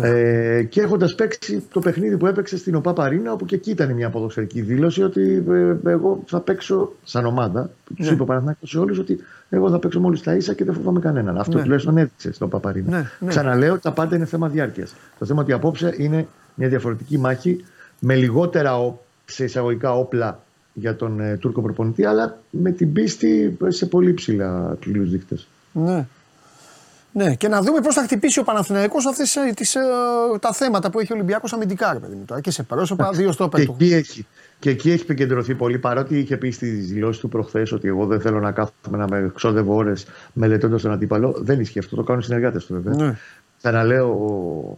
Ε, 0.01 0.63
και 0.63 0.81
έχοντας 0.81 1.15
παίξει 1.15 1.63
το 1.73 1.79
παιχνίδι 1.79 2.17
που 2.17 2.27
έπαιξε 2.27 2.57
στην 2.57 2.75
ΟΠΑ 2.75 2.93
Παρίνα, 2.93 3.31
όπου 3.31 3.45
και 3.45 3.55
εκεί 3.55 3.69
ήταν 3.71 3.91
μια 3.93 4.09
ποδοσφαιρική 4.09 4.61
δήλωση 4.61 5.03
ότι 5.03 5.43
ε, 5.83 5.89
εγώ 5.89 6.23
θα 6.27 6.39
παίξω 6.39 6.91
σαν 7.03 7.25
ομάδα. 7.25 7.69
Τους 7.95 8.07
Ναι. 8.07 8.13
είπε 8.13 8.21
ο 8.21 8.25
Παναθηναϊκός 8.25 8.69
σε 8.69 8.79
όλους 8.79 8.97
ότι 8.99 9.19
εγώ 9.49 9.69
θα 9.69 9.79
παίξω 9.79 9.99
μόλις 9.99 10.21
τα 10.23 10.35
ίσα 10.35 10.53
και 10.53 10.63
δεν 10.63 10.73
φοβάμαι 10.73 10.99
κανέναν. 10.99 11.37
Αυτό 11.37 11.57
Ναι. 11.57 11.63
τουλάχιστον 11.63 11.97
έδειξε 11.97 12.31
στην 12.33 12.45
ΟΠΑ 12.45 12.59
Παρίνα. 12.59 12.89
Ναι, 12.97 13.09
ναι. 13.19 13.27
Ξαναλέω 13.29 13.73
ότι 13.73 13.81
τα 13.81 13.91
πάντα 13.91 14.15
είναι 14.15 14.25
θέμα 14.25 14.47
διάρκειας. 14.47 14.95
Το 15.19 15.25
θέμα 15.25 15.41
ότι 15.41 15.51
απόψε 15.53 15.93
είναι 15.97 16.27
μια 16.55 16.67
διαφορετική 16.67 17.17
μάχη 17.17 17.63
με 17.99 18.15
λιγότερα 18.15 18.79
ο- 18.79 18.99
σε 19.25 19.43
εισαγωγικά 19.43 19.93
όπλα 19.95 20.39
για 20.79 20.95
τον 20.95 21.19
ε, 21.19 21.37
Τούρκο 21.37 21.61
προπονητή, 21.61 22.05
αλλά 22.05 22.37
με 22.49 22.71
την 22.71 22.93
πίστη 22.93 23.57
σε 23.67 23.85
πολύ 23.85 24.13
ψηλά 24.13 24.77
ψηλού 24.79 25.07
δείκτες. 25.09 25.47
Ναι. 25.71 26.07
Ναι, 27.11 27.35
και 27.35 27.47
να 27.47 27.61
δούμε 27.61 27.79
πώς 27.81 27.95
θα 27.95 28.03
χτυπήσει 28.03 28.39
ο 28.39 28.43
Παναθηναϊκός 28.43 29.05
αυτές 29.05 29.35
ε, 29.35 29.51
τις, 29.55 29.75
ε, 29.75 29.79
τα 30.39 30.53
θέματα 30.53 30.89
που 30.89 30.99
έχει 30.99 31.11
ο 31.11 31.15
Ολυμπιακός 31.15 31.53
αμυντικά, 31.53 31.93
ρε 31.93 31.99
παιδί 31.99 32.15
μου. 32.15 32.23
Τώρα 32.25 32.41
και 32.41 32.51
σε 32.51 32.63
πρόσωπα, 32.63 33.11
δύο 33.11 33.31
στόπερ 33.31 33.59
Και 33.59 33.65
του. 33.65 33.75
εκεί, 33.79 33.93
έχει, 33.93 34.25
και 34.59 34.69
εκεί 34.69 34.91
έχει 34.91 35.01
επικεντρωθεί 35.01 35.55
πολύ, 35.55 35.79
παρότι 35.79 36.19
είχε 36.19 36.37
πει 36.37 36.51
στις 36.51 36.91
δηλώσεις 36.91 37.21
του 37.21 37.29
προχθές 37.29 37.71
ότι 37.71 37.87
εγώ 37.87 38.05
δεν 38.05 38.21
θέλω 38.21 38.39
να 38.39 38.51
κάθομαι 38.51 38.97
να 38.97 39.07
με 39.07 39.31
ξόδευω 39.35 39.75
ώρες 39.75 40.05
μελετώντας 40.33 40.81
τον 40.81 40.91
αντίπαλο. 40.91 41.35
Δεν 41.39 41.59
ισχύει 41.59 41.79
αυτό, 41.79 41.95
το 41.95 42.03
κάνουν 42.03 42.21
οι 42.21 42.23
συνεργάτες 42.23 42.65
του 42.65 42.73
βέβαια. 42.81 43.05
Ναι. 43.05 43.17
Ξαναλέω, 43.57 44.07
ο, 44.07 44.77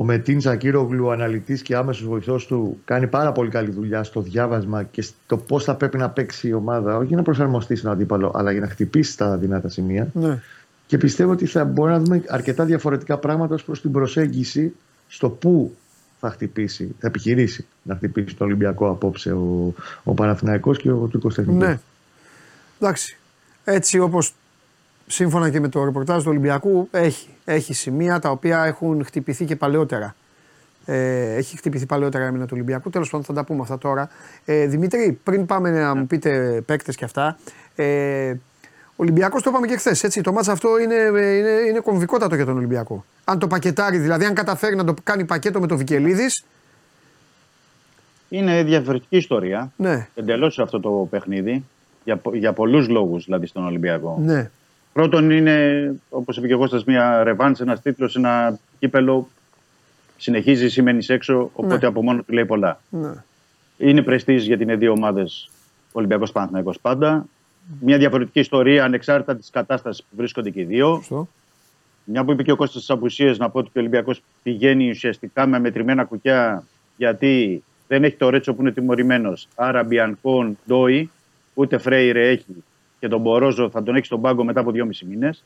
ο 0.00 0.04
Μετίν 0.04 0.40
Ζακύρογλου, 0.40 1.10
αναλυτής 1.10 1.62
και 1.62 1.76
άμεσος 1.76 2.06
βοηθός 2.06 2.46
του, 2.46 2.80
κάνει 2.84 3.06
πάρα 3.06 3.32
πολύ 3.32 3.50
καλή 3.50 3.70
δουλειά 3.70 4.02
στο 4.02 4.20
διάβασμα 4.20 4.82
και 4.82 5.02
στο 5.02 5.36
πώς 5.36 5.64
θα 5.64 5.74
πρέπει 5.74 5.98
να 5.98 6.10
παίξει 6.10 6.48
η 6.48 6.52
ομάδα, 6.52 6.96
όχι 6.96 7.06
για 7.06 7.16
να 7.16 7.22
προσαρμοστεί 7.22 7.76
στον 7.76 7.90
αντίπαλο, 7.90 8.32
αλλά 8.34 8.52
για 8.52 8.60
να 8.60 8.68
χτυπήσει 8.68 9.16
τα 9.16 9.36
δυνατά 9.36 9.68
σημεία. 9.68 10.08
Ναι. 10.12 10.38
Και 10.86 10.98
πιστεύω 10.98 11.32
ότι 11.32 11.46
θα 11.46 11.64
μπορούμε 11.64 11.96
να 11.96 12.02
δούμε 12.02 12.22
αρκετά 12.28 12.64
διαφορετικά 12.64 13.18
πράγματα 13.18 13.54
ως 13.54 13.64
προς 13.64 13.80
την 13.80 13.92
προσέγγιση 13.92 14.74
στο 15.08 15.28
πού 15.28 15.76
θα 16.20 16.30
χτυπήσει, 16.30 16.94
θα 16.98 17.06
επιχειρήσει 17.06 17.66
να 17.82 17.94
χτυπήσει 17.94 18.36
τον 18.36 18.46
Ολυμπιακό 18.46 18.90
απόψε 18.90 19.32
ο, 19.32 19.74
ο 20.04 20.14
Παναθηναϊκός 20.14 20.78
και 20.78 20.90
ο 20.90 21.06
Τούρκος 21.10 21.34
Τεχνικός. 21.34 21.68
Ναι. 21.68 21.78
Εντάξει. 22.80 23.18
Έτσι 23.64 23.98
όπως 23.98 24.34
σύμφωνα 25.10 25.50
και 25.50 25.60
με 25.60 25.68
το 25.68 25.84
ρεπορτάζ 25.84 26.22
του 26.22 26.30
Ολυμπιακού 26.30 26.88
έχει, 26.90 27.28
έχει 27.44 27.74
σημεία 27.74 28.18
τα 28.18 28.30
οποία 28.30 28.64
έχουν 28.64 29.04
χτυπηθεί 29.04 29.44
και 29.44 29.56
παλαιότερα. 29.56 30.14
Ε, 30.84 31.34
έχει 31.34 31.56
χτυπηθεί 31.56 31.86
παλαιότερα 31.86 32.24
η 32.24 32.26
άμυνα 32.26 32.44
του 32.44 32.50
Ολυμπιακού. 32.54 32.90
Τέλος 32.90 33.10
πάντων 33.10 33.26
θα 33.26 33.32
τα 33.32 33.44
πούμε 33.44 33.62
αυτά 33.62 33.78
τώρα. 33.78 34.08
Ε, 34.44 34.66
Δημήτρη, 34.66 35.18
πριν 35.24 35.46
πάμε 35.46 35.70
να 35.70 35.94
μου 35.94 36.06
πείτε 36.06 36.62
παίκτες 36.66 36.96
και 36.96 37.04
αυτά. 37.04 37.38
Ε, 37.74 38.30
ο 38.86 39.02
Ολυμπιακός 39.02 39.42
το 39.42 39.50
είπαμε 39.50 39.66
και 39.66 39.76
χθες. 39.76 40.20
Το 40.22 40.32
μάτσα 40.32 40.52
αυτό 40.52 40.78
είναι, 40.78 40.94
είναι, 40.94 41.50
είναι 41.68 41.80
κομβικότατο 41.80 42.34
για 42.34 42.44
τον 42.44 42.56
Ολυμπιακό. 42.56 43.04
Αν 43.24 43.38
το 43.38 43.46
πακετάρει, 43.46 43.98
δηλαδή 43.98 44.24
αν 44.24 44.34
καταφέρει 44.34 44.76
να 44.76 44.84
το 44.84 44.94
κάνει 45.02 45.24
πακέτο 45.24 45.60
με 45.60 45.66
το 45.66 45.76
Βικελίδης. 45.76 46.44
Είναι 48.28 48.62
διαφορετική 48.62 49.16
ιστορία. 49.16 49.72
Ναι, 49.76 50.08
Εντελώς 50.14 50.58
αυτό 50.58 50.80
το 50.80 50.90
παιχνίδι. 51.10 51.64
Για, 52.04 52.16
πο- 52.16 52.34
για 52.36 52.52
πολλούς 52.52 52.88
λόγους 52.88 53.24
δηλαδή 53.24 53.46
στον 53.46 53.64
Ολυμπιακό. 53.66 54.18
ναι. 54.22 54.50
Πρώτον 54.92 55.30
είναι, 55.30 55.94
όπως 56.10 56.36
είπε 56.36 56.46
και 56.46 56.54
ο 56.54 56.58
Κώστας, 56.58 56.84
μια 56.84 57.24
ρεβάνς, 57.24 57.60
ένας 57.60 57.80
τίτλος, 57.82 58.16
ένα 58.16 58.58
κύπελο. 58.78 59.28
Συνεχίζει, 60.16 60.68
σημαίνει 60.68 61.04
έξω, 61.08 61.50
οπότε 61.54 61.78
Ναι. 61.80 61.86
από 61.86 62.02
μόνο 62.02 62.22
του 62.22 62.32
λέει 62.32 62.44
πολλά. 62.46 62.80
ναι. 62.90 63.12
Είναι 63.78 64.02
πρεστής 64.02 64.44
γιατί 64.46 64.62
είναι 64.62 64.76
δύο 64.76 64.92
ομάδες 64.92 65.50
Ολυμπιακός 65.92 66.32
Παναθηναϊκός 66.32 66.80
πάντα. 66.80 67.26
Μια 67.80 67.98
διαφορετική 67.98 68.40
ιστορία 68.40 68.84
ανεξάρτητα 68.84 69.36
της 69.36 69.50
κατάστασης 69.50 70.02
που 70.02 70.16
βρίσκονται 70.16 70.50
και 70.50 70.60
οι 70.60 70.64
δύο. 70.64 70.94
Σωστό. 70.96 71.28
Μια 72.04 72.24
που 72.24 72.32
είπε 72.32 72.42
και 72.42 72.52
ο 72.52 72.56
Κώστας 72.56 72.82
στις 72.82 72.94
απουσίες, 72.96 73.38
να 73.38 73.50
πω 73.50 73.58
ότι 73.58 73.70
και 73.72 73.78
ο 73.78 73.80
Ολυμπιακός 73.80 74.22
πηγαίνει 74.42 74.90
ουσιαστικά 74.90 75.46
με 75.46 75.58
μετρημένα 75.58 76.04
κουκιά 76.04 76.64
γιατί 76.96 77.62
δεν 77.88 78.04
έχει 78.04 78.16
το 78.16 78.28
Ρέτσο 78.30 78.54
που 78.54 78.60
είναι 78.60 78.70
τιμωρημένος. 78.72 79.48
Άρα 79.54 79.82
Μπιανκόν, 79.84 80.58
Ντόι, 80.66 81.10
ούτε 81.54 81.78
Φρέιρε 81.78 82.28
έχει 82.28 82.44
και 83.00 83.08
τον 83.08 83.20
Μπορόζο 83.20 83.70
θα 83.70 83.82
τον 83.82 83.96
έχει 83.96 84.04
στον 84.04 84.20
πάγκο 84.20 84.44
μετά 84.44 84.60
από 84.60 84.70
δυόμιση 84.70 85.04
μήνες. 85.04 85.44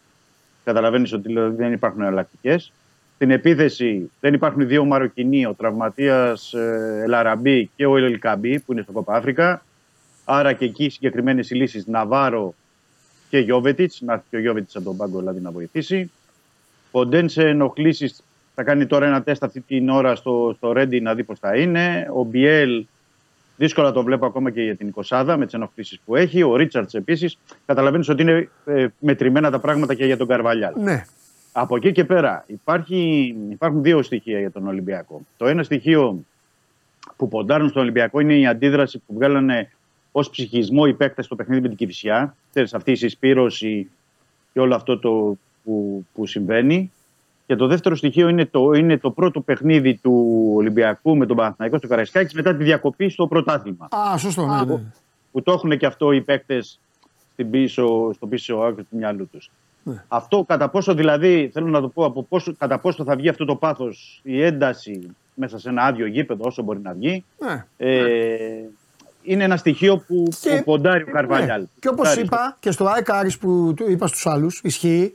Καταλαβαίνεις 0.65 1.13
ότι 1.13 1.29
δηλαδή, 1.29 1.57
δεν 1.57 1.73
υπάρχουν 1.73 2.01
εναλλακτικές. 2.01 2.73
Στην 3.15 3.31
επίθεση 3.31 4.11
δεν 4.21 4.35
υπάρχουν 4.35 4.61
οι 4.61 4.65
δύο 4.65 4.85
Μαροκινοί, 4.85 5.47
ο 5.47 5.55
τραυματίας 5.55 6.53
ε, 6.53 7.01
Ελαραμπή 7.05 7.71
και 7.77 7.87
ο 7.87 7.97
Ελκαμπή 7.97 8.61
που 8.61 8.73
είναι 8.73 8.83
στο 8.83 8.93
Κόπα 8.93 9.15
Αφρικα. 9.15 9.65
Άρα 10.25 10.53
και 10.53 10.65
εκεί 10.65 10.89
συγκεκριμένες 10.89 11.51
λύσεις 11.51 11.87
Ναβάρο 11.87 12.55
και 13.29 13.39
Γιώβετιτς, 13.39 14.01
να 14.01 14.13
έρθει 14.13 14.25
και 14.31 14.37
ο 14.37 14.41
Γιώβετιτς 14.41 14.77
από 14.77 14.85
τον 14.85 14.97
πάγκο 14.97 15.19
δηλαδή 15.19 15.41
να 15.41 15.51
βοηθήσει. 15.51 16.11
Ο 16.91 17.07
Ντέν 17.07 17.29
σε 17.29 17.49
ενοχλήσεις 17.49 18.23
θα 18.55 18.63
κάνει 18.63 18.87
τώρα 18.87 19.07
ένα 19.07 19.23
τεστ 19.23 19.45
αυτή 19.45 19.61
την 19.61 19.89
ώρα 19.89 20.15
στο, 20.15 20.53
στο 20.57 20.73
Ρέντι 20.73 21.01
να 21.01 21.15
δει 21.15 21.25
πώς 21.25 21.39
θα 21.39 21.57
είναι. 21.57 22.09
Ο 22.15 22.25
Μπιέλ 22.25 22.85
δύσκολα 23.57 23.93
το 23.93 24.03
βλέπω 24.03 24.27
ακόμα 24.27 24.51
και 24.51 24.63
για 24.63 24.77
την 24.77 24.95
20 25.09 25.35
με 25.39 25.45
τις 25.45 25.55
ενοχλήσεις 25.55 26.01
που 26.05 26.17
έχει. 26.17 26.43
Ο 26.43 26.57
Ρίτσαρτς 26.57 26.95
επίσης. 26.95 27.39
Καταλαβαίνεις 27.67 28.09
ότι 28.09 28.23
είναι 28.23 28.49
ε, 28.65 28.87
μετρημένα 28.99 29.51
τα 29.51 29.59
πράγματα 29.59 29.95
και 29.95 30.05
για 30.05 30.17
τον 30.17 30.27
Καρβαλιάλ. 30.27 30.73
Ναι. 30.77 31.05
Από 31.53 31.77
εκεί 31.77 31.93
και 31.93 32.05
πέρα 32.05 32.45
υπάρχει, 32.47 33.35
υπάρχουν 33.51 33.83
δύο 33.83 34.03
στοιχεία 34.03 34.39
για 34.39 34.51
τον 34.51 34.67
Ολυμπιακό. 34.67 35.21
Το 35.37 35.47
ένα 35.47 35.63
στοιχείο 35.63 36.25
που 37.17 37.29
ποντάρουν 37.29 37.69
στον 37.69 37.83
Ολυμπιακό 37.83 38.21
είναι 38.21 38.35
η 38.35 38.47
αντίδραση 38.47 38.99
που 38.99 39.15
βγάλανε 39.15 39.71
ως 40.13 40.31
ψυχισμό 40.31 40.83
οι 40.87 40.95
παίκτες 40.95 41.25
στο 41.25 41.37
παιχνίδι 41.37 41.61
με 41.61 41.69
την 41.69 41.77
Κυφυσιά. 41.77 42.37
Ξέρεις, 42.51 42.75
αυτή 42.75 42.91
η 42.91 42.95
συσπήρωση 42.95 43.91
και 44.53 44.61
όλο 44.61 44.75
αυτό 44.75 44.99
το 44.99 45.39
που, 45.65 46.07
που 46.15 46.27
συμβαίνει. 46.27 46.93
Και 47.47 47.57
το 47.57 47.67
δεύτερο 47.67 47.95
στοιχείο 47.95 48.29
είναι 48.29 48.47
το, 48.47 48.73
είναι 48.73 48.99
το 48.99 49.11
πρώτο 49.11 49.41
παιχνίδι 49.41 49.95
του 50.03 50.43
Ολυμπιακού 50.57 51.17
με 51.17 51.27
τον 51.27 51.37
Παναθηναϊκό 51.37 51.79
στο 51.79 51.87
Καραϊσκάκη 51.89 52.37
μετά 52.37 52.55
τη 52.57 52.65
διακοπή 52.65 53.09
στο 53.09 53.27
πρωτάθλημα. 53.27 53.89
Α, 53.91 54.17
σωστό. 54.19 54.47
Ναι, 54.47 54.65
ναι. 54.75 54.81
Που 55.33 55.43
το 55.43 55.53
έχουν 55.53 55.79
και 55.79 55.87
αυτό 55.87 56.13
οι 56.13 56.21
παίκτες 56.21 56.81
πίσω, 57.51 58.13
στο 58.13 58.27
πίσω 58.27 58.57
άκρη 58.57 58.83
του 58.83 58.97
μυαλού 58.97 59.29
τους. 59.33 59.51
Ναι. 59.83 60.05
Αυτό 60.09 60.45
κατά 60.49 60.69
πόσο 60.69 60.95
δηλαδή, 60.95 61.51
θέλω 61.53 61.67
να 61.67 61.81
το 61.81 61.89
πω, 61.89 62.05
από 62.05 62.23
πόσο, 62.23 62.55
κατά 62.59 62.79
πόσο 62.79 63.05
θα 63.05 63.17
βγει 63.17 63.29
αυτό 63.29 63.45
το 63.45 63.57
πάθος, 63.57 64.21
η 64.23 64.43
ένταση 64.43 65.09
μέσα 65.35 65.59
σε 65.59 65.69
ένα 65.69 65.83
άδειο 65.83 66.07
γήπεδο, 66.07 66.45
όσο 66.47 66.63
μπορεί 66.63 66.81
να 66.83 66.93
βγει, 66.93 67.25
Ναι. 67.39 67.65
ε, 67.77 67.99
είναι 69.23 69.45
ένα 69.45 69.57
στοιχείο 69.57 69.97
που, 70.07 70.29
Και- 70.41 70.51
που 70.57 70.65
ποντάρει 70.65 71.03
ο 71.03 71.11
Καρβαλιάλ. 71.13 71.61
Ναι. 71.61 71.67
Και 71.81 71.89
όπως 71.89 72.17
είπα 72.17 72.57
και 72.61 72.71
στο 72.71 72.87
ΑΕΚ 72.87 73.11
Άρης 73.11 73.39
που 73.39 73.73
του 73.77 73.91
είπα 73.91 74.07
στους 74.07 74.27
άλλους, 74.27 74.61
ισχύει 74.65 75.15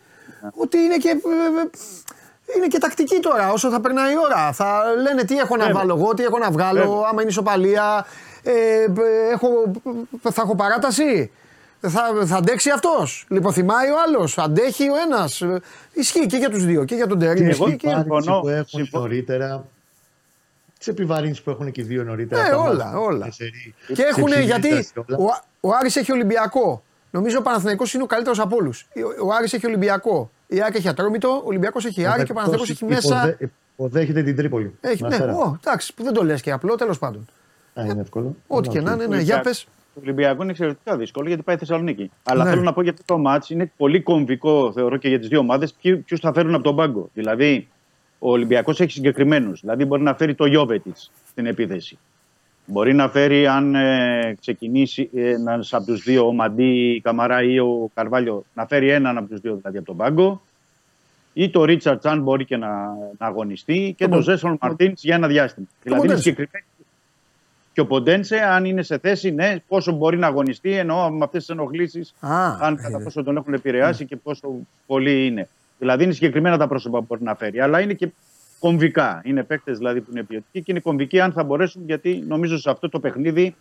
ότι 0.62 0.78
είναι 0.78 0.98
και, 0.98 1.10
ε, 1.10 1.12
ε, 1.12 1.70
είναι 2.58 2.68
και 2.68 2.78
τακτική 2.78 3.20
τώρα. 3.20 3.52
Όσο 3.52 3.70
θα 3.70 3.80
περνάει 3.82 4.14
η 4.14 4.16
ώρα, 4.18 4.52
θα 4.52 4.82
λένε 5.02 5.24
τι 5.24 5.38
έχω 5.38 5.56
να 5.56 5.66
Βέβαια. 5.66 5.80
βάλω 5.82 5.96
εγώ, 5.98 6.14
τι 6.14 6.24
έχω 6.24 6.38
να 6.38 6.52
βγάλω, 6.52 6.80
Βέβαια. 6.80 6.96
άμα 7.10 7.22
είναι 7.22 7.30
ισοπαλία, 7.30 8.06
ε, 8.44 8.52
ε, 8.52 8.88
έχω, 9.34 9.48
θα 10.30 10.42
έχω 10.42 10.56
παράταση. 10.56 11.32
Θα, 11.82 12.02
θα 12.26 12.36
αντέξει 12.36 12.70
αυτός. 12.70 13.26
Λιποθυμάει 13.30 13.90
ο 13.90 13.96
άλλος. 14.08 14.38
Αντέχει 14.38 14.90
ο 14.90 14.94
ένας. 15.06 15.44
Ισχύει 15.94 16.26
και 16.26 16.38
για 16.38 16.50
τους 16.50 16.66
δύο. 16.66 16.84
Και 16.84 16.96
για 16.96 17.08
τον 17.08 17.20
Τερήμ. 17.20 17.50
εγώ 17.50 17.66
Ισχύει 17.66 17.78
και. 17.78 17.88
συμφωνώ. 17.90 18.22
Συμφωνώ, 18.22 18.40
που 18.42 18.48
έχουν 18.50 18.66
συμφωνώ. 18.68 19.04
νωρίτερα. 19.04 19.66
Τις 20.78 20.88
επιβαρύνσεις 20.88 21.42
που 21.42 21.50
έχουν 21.50 21.72
και 21.72 21.82
οι 21.82 21.84
δύο 21.84 22.04
νωρίτερα. 22.04 22.46
Ε, 22.46 22.50
τα 22.50 22.58
όλα, 22.58 22.86
μάτια, 22.86 23.00
όλα. 23.00 23.26
τεσσερί, 23.26 23.76
Και 23.94 24.02
έχουν 24.04 24.28
σε 24.30 24.42
γιατί 24.42 24.68
εξηγήσεις 24.68 24.94
όλα. 25.08 25.18
ο, 25.18 25.70
ο 25.70 25.70
Άρης 25.80 25.96
έχει 25.96 26.12
Ολυμπιακό. 26.12 26.84
Νομίζω 27.12 27.38
ο 27.38 27.42
Παναθηναϊκός 27.42 27.94
είναι 27.94 28.04
ο 28.04 28.06
καλύτερος 28.06 28.40
από 28.40 28.56
όλους. 28.56 28.88
Ο 29.24 29.34
Άρης 29.34 29.54
έχει 29.54 29.66
Ολυμπιακό. 29.66 30.32
Η 30.52 30.62
ΑΕΚ 30.62 30.76
έχει 30.76 30.88
Ατρόμητο, 30.88 31.30
ο 31.30 31.42
Ολυμπιακός 31.46 31.86
έχει 31.86 32.06
Άρη 32.06 32.24
και 32.24 32.32
ο 32.32 32.34
Παναθηναϊκός 32.34 32.70
έχει 32.70 32.86
μέσα. 32.86 33.18
Υποδέ- 33.18 33.50
Υποδέχεται 33.76 34.24
την 34.24 34.36
Τρίπολη. 34.36 34.78
Έχει, 34.82 35.02
ναι, 35.02 35.08
Αστέρα. 35.08 35.36
ο, 35.36 35.58
εντάξει, 35.66 35.94
που 35.94 36.04
δεν 36.04 36.14
το 36.14 36.24
λες 36.24 36.42
και 36.42 36.52
απλό, 36.52 36.76
τέλος 36.76 37.00
πάντων. 37.00 37.28
Α, 37.80 37.84
είναι 37.86 38.02
εύκολο. 38.02 38.36
Ό,τι 38.48 38.70
και 38.70 38.82
να 38.82 38.92
είναι, 38.92 39.08
ναι, 39.08 39.20
για 39.22 39.40
πες. 39.40 39.68
Το 39.94 40.00
Ολυμπιακό 40.04 40.42
είναι 40.42 40.52
εξαιρετικά 40.52 40.98
δύσκολο 40.98 41.28
γιατί 41.28 41.44
πάει 41.44 41.58
Θεσσαλονίκη. 41.58 42.12
Αλλά 42.24 42.44
Ναι. 42.44 42.50
θέλω 42.50 42.62
να 42.62 42.74
πω 42.74 42.82
για 42.82 42.92
αυτό 42.92 43.04
το 43.06 43.18
μάτς 43.18 43.50
είναι 43.50 43.72
πολύ 43.78 44.02
κομβικό 44.02 44.72
θεωρώ 44.74 44.98
και 44.98 45.08
για 45.10 45.20
τις 45.20 45.28
δύο 45.28 45.40
ομάδες 45.40 45.74
ποιους 46.06 46.20
θα 46.20 46.34
φέρουν 46.34 46.54
από 46.54 46.64
τον 46.64 46.76
πάγκο. 46.76 47.10
Δηλαδή, 47.14 47.68
ο 48.20 48.32
Ολυμπιακός 48.32 48.80
έχει 48.80 48.92
συγκεκριμένους. 48.92 49.60
Δηλαδή, 49.62 49.86
μπορεί 49.86 50.02
να 50.02 50.16
φέρει 50.16 50.36
το 50.36 50.46
Γιώβετιτς 50.46 51.12
στην 51.30 51.46
επίθεση. 51.46 51.98
Μπορεί 52.72 52.94
να 52.94 53.10
φέρει, 53.10 53.48
αν 53.48 53.76
ε, 53.76 54.36
ξεκινήσει 54.40 55.10
ένας 55.14 55.74
από 55.74 55.86
τους 55.86 56.04
δύο, 56.04 56.28
ο 56.28 56.34
Μαντί, 56.34 56.94
η 56.96 57.02
Καμαρά 57.02 57.44
ή 57.44 57.60
ο 57.60 57.90
Καρβάλιο, 57.94 58.44
να 58.54 58.66
φέρει 58.66 58.90
έναν 58.90 59.18
από 59.18 59.28
τους 59.30 59.40
δύο 59.40 59.56
δηλαδή 59.56 59.78
από 59.78 59.86
τον 59.86 59.98
πάγκο. 59.98 60.42
Ή 61.34 61.50
το 61.50 61.64
Ρίτσαρτς, 61.64 62.06
αν 62.06 62.22
μπορεί 62.22 62.46
και 62.46 62.58
να, 62.58 62.70
να 63.18 63.28
αγωνιστεί. 63.28 63.94
Και 63.98 64.04
Το 64.04 64.10
το 64.10 64.16
Μον- 64.16 64.24
Ζέσον 64.24 64.58
Μαρτίνς 64.62 65.04
για 65.04 65.16
ένα 65.16 65.28
διάστημα. 65.28 65.68
Δηλαδή, 65.84 66.02
είναι 66.02 66.12
Μοντένσε. 66.14 66.30
συγκεκριμένοι 66.30 66.66
και 67.74 67.82
ο 67.82 67.86
Ποντένσε, 67.86 68.38
αν 68.38 68.66
είναι 68.66 68.82
σε 68.82 68.98
θέση, 68.98 69.32
ναι, 69.32 69.56
πόσο 69.68 69.92
μπορεί 69.92 70.18
να 70.18 70.28
αγωνιστεί, 70.28 70.72
εννοώ 70.72 71.10
με 71.12 71.24
αυτές 71.24 71.46
τις 71.46 71.50
ενοχλήσεις, 71.56 72.14
Α, 72.20 72.58
αν 72.62 72.74
ε, 72.74 72.82
κατά 72.82 73.04
πόσο 73.04 73.24
τον 73.24 73.38
έχουν 73.38 73.54
επηρεάσει 73.54 74.06
και 74.06 74.16
πόσο 74.16 74.48
πολύ 74.86 75.26
είναι. 75.26 75.48
Δηλαδή 75.80 76.04
είναι 76.04 76.14
συγκεκριμένα 76.14 76.58
τα 76.58 76.68
πρόσωπα 76.68 77.00
που 77.00 77.06
μπορεί 77.08 77.24
να 77.24 77.36
φέρει, 77.36 77.60
αλλά 77.60 77.80
είναι 77.82 77.94
και 77.94 78.10
κομβικά. 78.60 79.22
Είναι 79.24 79.44
παίκτες 79.44 79.78
δηλαδή 79.78 80.02
που 80.02 80.08
είναι 80.12 80.24
ποιοτικοί 80.24 80.60
και 80.64 80.72
είναι 80.72 80.80
κομβικοί 80.80 81.20
αν 81.20 81.32
θα 81.32 81.44
μπορέσουν, 81.44 81.82
γιατί 81.86 82.24
νομίζω 82.28 82.58
σε 82.58 82.70
αυτό 82.70 82.90
το 82.90 83.00
παιχνίδι 83.00 83.56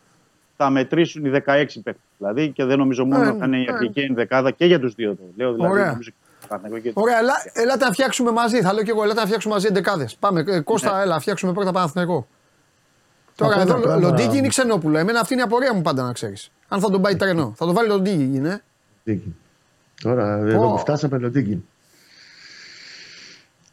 θα 0.57 0.71
μετρήσουν 0.71 1.25
οι 1.25 1.31
16 1.31 1.41
παίκτες. 1.45 1.95
Δηλαδή 2.19 2.51
και 2.51 2.65
δεν 2.65 2.79
νομίζω 2.79 3.05
μόνο 3.05 3.23
Ε, 3.29 3.35
θα 3.39 3.45
είναι 3.47 3.59
η 3.59 3.65
ε. 3.69 3.73
αρχική 3.73 4.01
ενδεκάδα 4.01 4.51
και 4.51 4.65
για 4.65 4.81
τους 4.81 4.95
δύο. 4.95 5.15
Το 5.15 5.23
λέω 5.37 5.53
δηλαδή. 5.55 5.73
Ωραία. 5.73 5.87
νομίζω 5.91 6.11
και 6.11 6.17
για 6.21 6.39
τον 6.41 6.49
Παναθηναϊκό 6.49 6.87
και- 6.89 6.93
Ωραία, 6.95 7.19
ελά, 7.19 7.35
ελάτε 7.53 7.85
να 7.85 7.93
φτιάξουμε 7.93 8.31
μαζί. 8.31 8.61
Θα 8.61 8.73
λέω 8.73 8.83
και 8.83 8.91
εγώ, 8.91 9.03
ελάτε 9.03 9.21
να 9.21 9.27
φτιάξουμε 9.27 9.55
μαζί 9.55 9.67
εντεκάδες. 9.67 10.17
Πάμε, 10.17 10.45
ε, 10.47 10.61
Κώστα, 10.61 11.01
έλα, 11.03 11.21
φτιάξουμε 11.21 11.53
πρώτα 11.53 11.73
Παναθηναϊκό. 11.73 12.27
Τώρα 13.35 13.55
πρώτα 13.55 13.71
εδώ 13.73 13.81
πράγμα- 13.83 14.09
Λοντίκι 14.09 14.37
είναι 14.37 14.49
Ξενόπουλο. 14.49 14.99
Εμένα 14.99 15.21
αυτή 15.21 15.33
είναι 15.33 15.43
η 15.43 15.45
απορία 15.45 15.75
μου 15.75 15.83
πάντα 15.83 16.03
να 16.03 16.13
ξέρεις. 16.13 16.51
Αν 16.69 16.81
θα 16.81 16.91
τον 16.91 17.03
πάει 17.03 17.17
τρένο. 17.17 17.53
Θα 17.57 17.65
τον 17.65 17.75
βάλει 17.75 17.89
Λοντίκι, 17.89 18.23
είναι. 18.35 18.63
Λοντίκι. 19.05 19.37
Τώρα 20.03 20.37
εδώ 20.37 20.63
Πω. 20.63 20.71
που 20.73 20.79
φτάσαμε 20.79 21.19
Λοντίκι. 21.19 21.65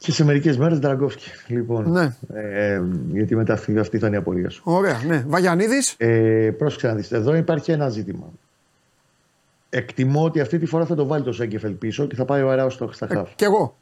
Και 0.06 0.12
σε 0.12 0.24
μερικές 0.24 0.58
μέρες 0.58 0.80
Δραγκόφσκι. 0.80 1.30
Λοιπόν, 1.48 1.92
Ναι. 1.92 2.16
ε, 2.34 2.82
γιατί 3.12 3.36
μετά 3.36 3.54
αυτή, 3.54 3.78
αυτή 3.80 3.98
θα 4.00 4.08
είναι 4.08 4.16
η 4.16 4.20
απορία 4.20 4.50
σου. 4.50 4.62
Ωραία, 4.66 5.02
ναι. 5.08 5.24
Βαγιανίδης. 5.28 5.96
Ε, 5.98 6.52
πρόσεξε 6.58 6.88
να 6.88 6.94
δεις. 6.96 7.12
Εδώ 7.12 7.36
υπάρχει 7.36 7.72
ένα 7.72 7.90
ζήτημα. 7.90 8.26
Εκτιμώ 9.70 10.24
ότι 10.24 10.40
αυτή 10.40 10.60
τη 10.60 10.66
φορά 10.66 10.86
θα 10.86 10.96
το 10.96 11.06
βάλει 11.06 11.24
το 11.24 11.32
Σέγκεφελ 11.32 11.72
πίσω 11.72 12.06
και 12.08 12.16
θα 12.16 12.26
πάει 12.26 12.42
ο 12.42 12.50
Αράος 12.52 12.74
στο 12.74 12.90
στα 12.92 13.08
χαφ. 13.08 13.36
Κι 13.36 13.44
εγώ. 13.44 13.78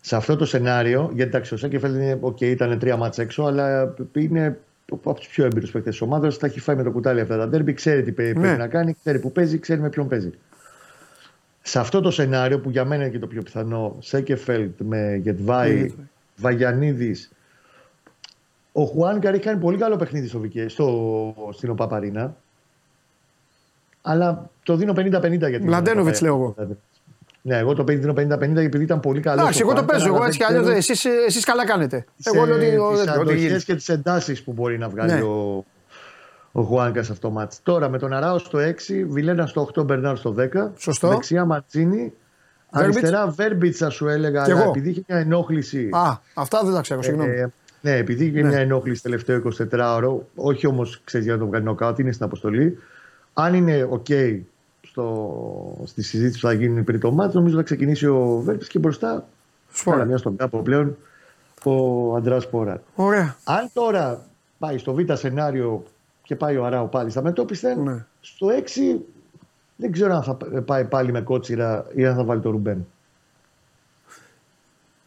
Σε 0.00 0.16
αυτό 0.16 0.36
το 0.36 0.44
σενάριο, 0.44 1.10
γιατί 1.14 1.30
εντάξει, 1.30 1.54
ο 1.54 1.56
Σέγκεφελ 1.56 1.94
είναι, 1.94 2.18
okay, 2.22 2.40
ήταν 2.42 2.78
τρία 2.78 2.96
μάτς 2.96 3.18
έξω, 3.18 3.42
αλλά 3.42 3.94
είναι 4.12 4.58
από 4.90 5.14
τους 5.14 5.26
πιο 5.28 5.44
έμπειρους 5.44 5.70
παίκτες 5.70 5.92
της 5.92 6.00
ομάδας. 6.02 6.38
Τα 6.38 6.46
έχει 6.46 6.60
φάει 6.60 6.76
με 6.76 6.82
το 6.82 6.90
κουτάλι 6.90 7.20
αυτά 7.20 7.36
τα 7.36 7.48
ντέρμπι, 7.48 7.72
ξέρει 7.72 8.02
τι 8.02 8.12
πέ- 8.12 8.34
Ναι. 8.36 8.40
πρέπει 8.42 8.58
να 8.58 8.66
κάνει, 8.66 8.94
ξέρει 9.00 9.18
που 9.18 9.32
παίζει, 9.32 9.58
ξέρει 9.58 9.80
με 9.80 9.88
ποιον 9.88 10.08
παίζει. 10.08 10.30
Σε 11.68 11.78
αυτό 11.78 12.00
το 12.00 12.10
σενάριο 12.10 12.60
που 12.60 12.70
για 12.70 12.84
μένα 12.84 13.02
είναι 13.02 13.12
και 13.12 13.18
το 13.18 13.26
πιο 13.26 13.42
πιθανό, 13.42 13.96
Σέκεφελτ 14.00 14.80
με 14.80 15.14
Γετβάη, 15.22 15.94
Βαγιανίδης. 16.36 17.30
Ο 18.72 18.84
Χουάνκαρ 18.84 19.34
έχει 19.34 19.42
κάνει 19.42 19.60
πολύ 19.60 19.78
καλό 19.78 19.96
παιχνίδι 19.96 20.28
στο, 20.28 20.38
Βικέ- 20.38 20.70
στο, 20.70 21.34
στην 21.52 21.70
Οπαπαρίνα. 21.70 22.36
Αλλά 24.02 24.50
το 24.62 24.76
δίνω 24.76 24.92
50-50 24.92 25.38
γιατί. 25.38 25.60
Μλαντένοβιτς 25.64 26.20
λέω 26.20 26.34
εγώ. 26.34 26.54
Ναι, 27.42 27.56
εγώ 27.56 27.74
το 27.74 27.84
δίνω 27.84 28.12
50-50 28.16 28.56
επειδή 28.56 28.82
ήταν 28.84 29.00
πολύ 29.00 29.20
καλό. 29.20 29.40
Εντάξει, 29.40 29.60
εγώ 29.60 29.72
το 29.74 29.84
παίζω. 29.84 30.06
Εγώ 30.06 30.24
έτσι 30.24 30.38
κι 30.38 30.44
αλλιώς 30.44 30.68
εσείς, 30.68 31.04
εσείς 31.04 31.44
καλά 31.44 31.66
κάνετε. 31.66 32.04
Εγώ 32.24 32.44
λέω 32.46 32.56
ότι. 32.56 32.76
ο- 32.76 32.90
Τις 32.92 33.00
ότι 33.00 33.10
αντοχές 33.10 33.40
γίνεται. 33.40 33.62
και 33.64 33.74
τις 33.74 33.88
εντάσεις 33.88 34.42
που 34.42 34.52
μπορεί 34.52 34.78
να 34.78 34.88
βγάλει 34.88 35.12
Ναι. 35.12 35.20
ο, 35.20 35.64
ο 36.58 36.62
Χουάνκας 36.62 37.06
σε 37.06 37.12
αυτό 37.12 37.28
το 37.28 37.34
μάτς. 37.34 37.60
Τώρα 37.62 37.88
με 37.88 37.98
τον 37.98 38.12
Αράο 38.12 38.38
στο 38.38 38.58
6, 38.58 39.04
Βιλένα 39.08 39.46
στο 39.46 39.68
8, 39.76 39.84
Μπερνάρ 39.84 40.16
στο 40.16 40.34
10. 40.38 40.72
Σωστό. 40.76 41.08
Δεξιά 41.08 41.44
Ματσίνη. 41.44 42.12
Βέρμπιτς. 42.72 42.96
Αριστερά 42.98 43.26
Βέρμπιτς, 43.28 43.78
θα 43.78 43.90
σου 43.90 44.08
έλεγα, 44.08 44.44
Κι 44.44 44.50
αλλά 44.50 44.60
εγώ. 44.60 44.70
επειδή 44.70 44.90
είχε 44.90 45.02
μια 45.08 45.18
ενόχληση. 45.18 45.88
Α, 45.92 46.16
αυτά 46.34 46.64
δεν 46.64 46.74
τα 46.74 46.80
ξέρω, 46.80 47.02
συγγνώμη. 47.02 47.30
Ε, 47.30 47.46
ναι, 47.80 47.96
επειδή 47.96 48.24
είχε 48.24 48.42
Ναι. 48.42 48.48
μια 48.48 48.58
ενόχληση 48.58 49.02
τελευταίο 49.02 49.36
24ωρο, 49.36 50.16
όχι 50.34 50.66
όμως 50.66 51.00
ξέρεις 51.04 51.26
για 51.26 51.34
να 51.34 51.40
το 51.40 51.46
βγάλει 51.46 51.64
νοκάουτ, 51.64 51.98
είναι 51.98 52.12
στην 52.12 52.24
αποστολή. 52.24 52.78
Αν 53.34 53.54
είναι 53.54 53.88
OK 53.90 54.38
στο, 54.82 55.82
στη 55.84 56.02
συζήτηση 56.02 56.40
που 56.40 56.46
θα 56.46 56.52
γίνει 56.52 56.82
πριν 56.82 57.00
το 57.00 57.10
μάτς, 57.12 57.34
νομίζω 57.34 57.56
θα 57.56 57.62
ξεκινήσει 57.62 58.06
ο 58.06 58.40
Βέρμπιτς 58.44 58.68
και 58.68 58.78
μπροστά. 58.78 59.28
Σπόρα. 59.72 59.96
Καλά, 59.96 60.08
μιας 60.08 60.20
στον 60.20 60.36
κάπου 60.36 60.62
πλέον 60.62 60.96
ο 61.64 62.14
Αντράς 62.16 62.42
Σπόρα. 62.42 62.82
Ωραία. 62.94 63.36
Αν 63.44 63.70
τώρα 63.72 64.20
πάει 64.58 64.78
στο 64.78 64.92
β' 64.94 65.12
σενάριο 65.12 65.82
και 66.28 66.36
πάει 66.36 66.56
ο 66.56 66.64
Αράου 66.64 66.88
πάλι 66.88 67.10
στα 67.10 67.22
μετώπισθεν, 67.22 67.82
Ναι. 67.82 68.04
στο 68.20 68.46
6 68.48 69.00
δεν 69.76 69.92
ξέρω 69.92 70.14
αν 70.14 70.22
θα 70.22 70.34
πάει 70.64 70.84
πάλι 70.84 71.12
με 71.12 71.20
κότσιρα 71.20 71.86
ή 71.94 72.06
αν 72.06 72.14
θα 72.16 72.24
βάλει 72.24 72.40
το 72.40 72.50
Ρουμπέν. 72.50 72.86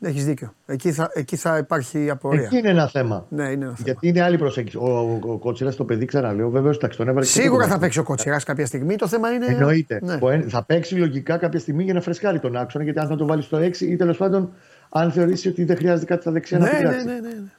Έχεις 0.04 0.26
δίκιο. 0.26 0.54
Εκεί 0.66 0.92
θα, 0.92 1.10
εκεί 1.14 1.36
θα 1.36 1.58
υπάρχει 1.58 2.10
απορία. 2.10 2.42
Εκεί 2.44 2.58
είναι 2.58 2.70
ένα 2.70 2.88
θέμα. 2.88 3.26
Ναι, 3.30 3.44
είναι 3.44 3.52
ένα 3.66 3.74
θέμα. 3.76 3.78
Γιατί 3.84 4.08
είναι 4.08 4.22
άλλη 4.22 4.38
προσέγγιση. 4.38 4.78
Ο, 4.78 4.82
ο, 5.00 5.20
ο 5.32 5.38
Κότσιρας 5.38 5.76
το 5.76 5.84
παιδί, 5.86 6.06
ξαναλέω, 6.06 6.50
βέβαια, 6.50 6.72
εντάξει, 6.72 6.98
τον 6.98 7.08
έβαλε 7.08 7.26
και 7.26 7.32
Σίγουρα 7.32 7.52
το 7.52 7.58
θα 7.58 7.64
κομμάτι. 7.66 7.82
παίξει 7.82 8.00
ο 8.00 8.04
Κότσιρας 8.04 8.44
κάποια 8.44 8.66
στιγμή. 8.66 8.96
Το 8.96 9.08
θέμα 9.08 9.32
είναι. 9.32 9.46
Εννοείται. 9.46 10.00
Ναι. 10.04 10.18
Ο 10.22 10.30
εν- 10.30 10.50
Θα 10.50 10.64
παίξει 10.64 10.96
λογικά 10.96 11.38
κάποια 11.38 11.60
στιγμή 11.60 11.84
για 11.84 11.94
να 11.94 12.02
φρεσκάρει 12.02 12.40
τον 12.40 12.56
άξονα, 12.56 12.84
γιατί 12.84 13.00
αν 13.00 13.08
θα 13.08 13.16
το 13.16 13.26
βάλει 13.26 13.42
στο 13.42 13.58
6 13.58 13.82
ή 13.86 13.96
τέλος 13.96 14.18
πάντων, 14.18 14.52
αν 14.90 15.12
θεωρήσει 15.12 15.48
ότι 15.48 15.64
δεν 15.64 15.78
χρειάζεται 15.78 16.06
κάτι 16.06 16.22
στα 16.22 16.32
δεξιά 16.32 16.58
να 16.58 16.66
Ναι, 16.66 16.72
ναι, 16.72 16.78
πειράξει. 16.78 17.06
ναι, 17.06 17.14
ναι, 17.14 17.20
ναι. 17.20 17.52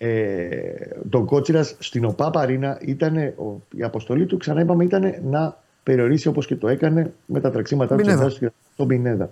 Ε, 0.00 0.58
τον 1.10 1.24
Κότσιρας 1.26 1.74
στην 1.78 2.04
ΟΠΑ 2.04 2.30
Παρίνα 2.30 2.78
ήταν, 2.80 3.16
ο- 3.16 3.62
η 3.76 3.82
αποστολή 3.82 4.26
του, 4.26 4.36
ξανά 4.36 4.60
είπαμε, 4.60 4.84
ήταν 4.84 5.14
να 5.30 5.56
περιορίσει 5.82 6.28
όπως 6.28 6.46
και 6.46 6.56
το 6.56 6.68
έκανε 6.68 7.12
με 7.26 7.40
τα 7.40 7.50
τρεξίματά 7.50 7.96
του 7.96 8.02
Πινέδα. 8.02 8.20
εντάσεις 8.22 8.48
στον 8.72 8.86
Πινέδα. 8.86 9.30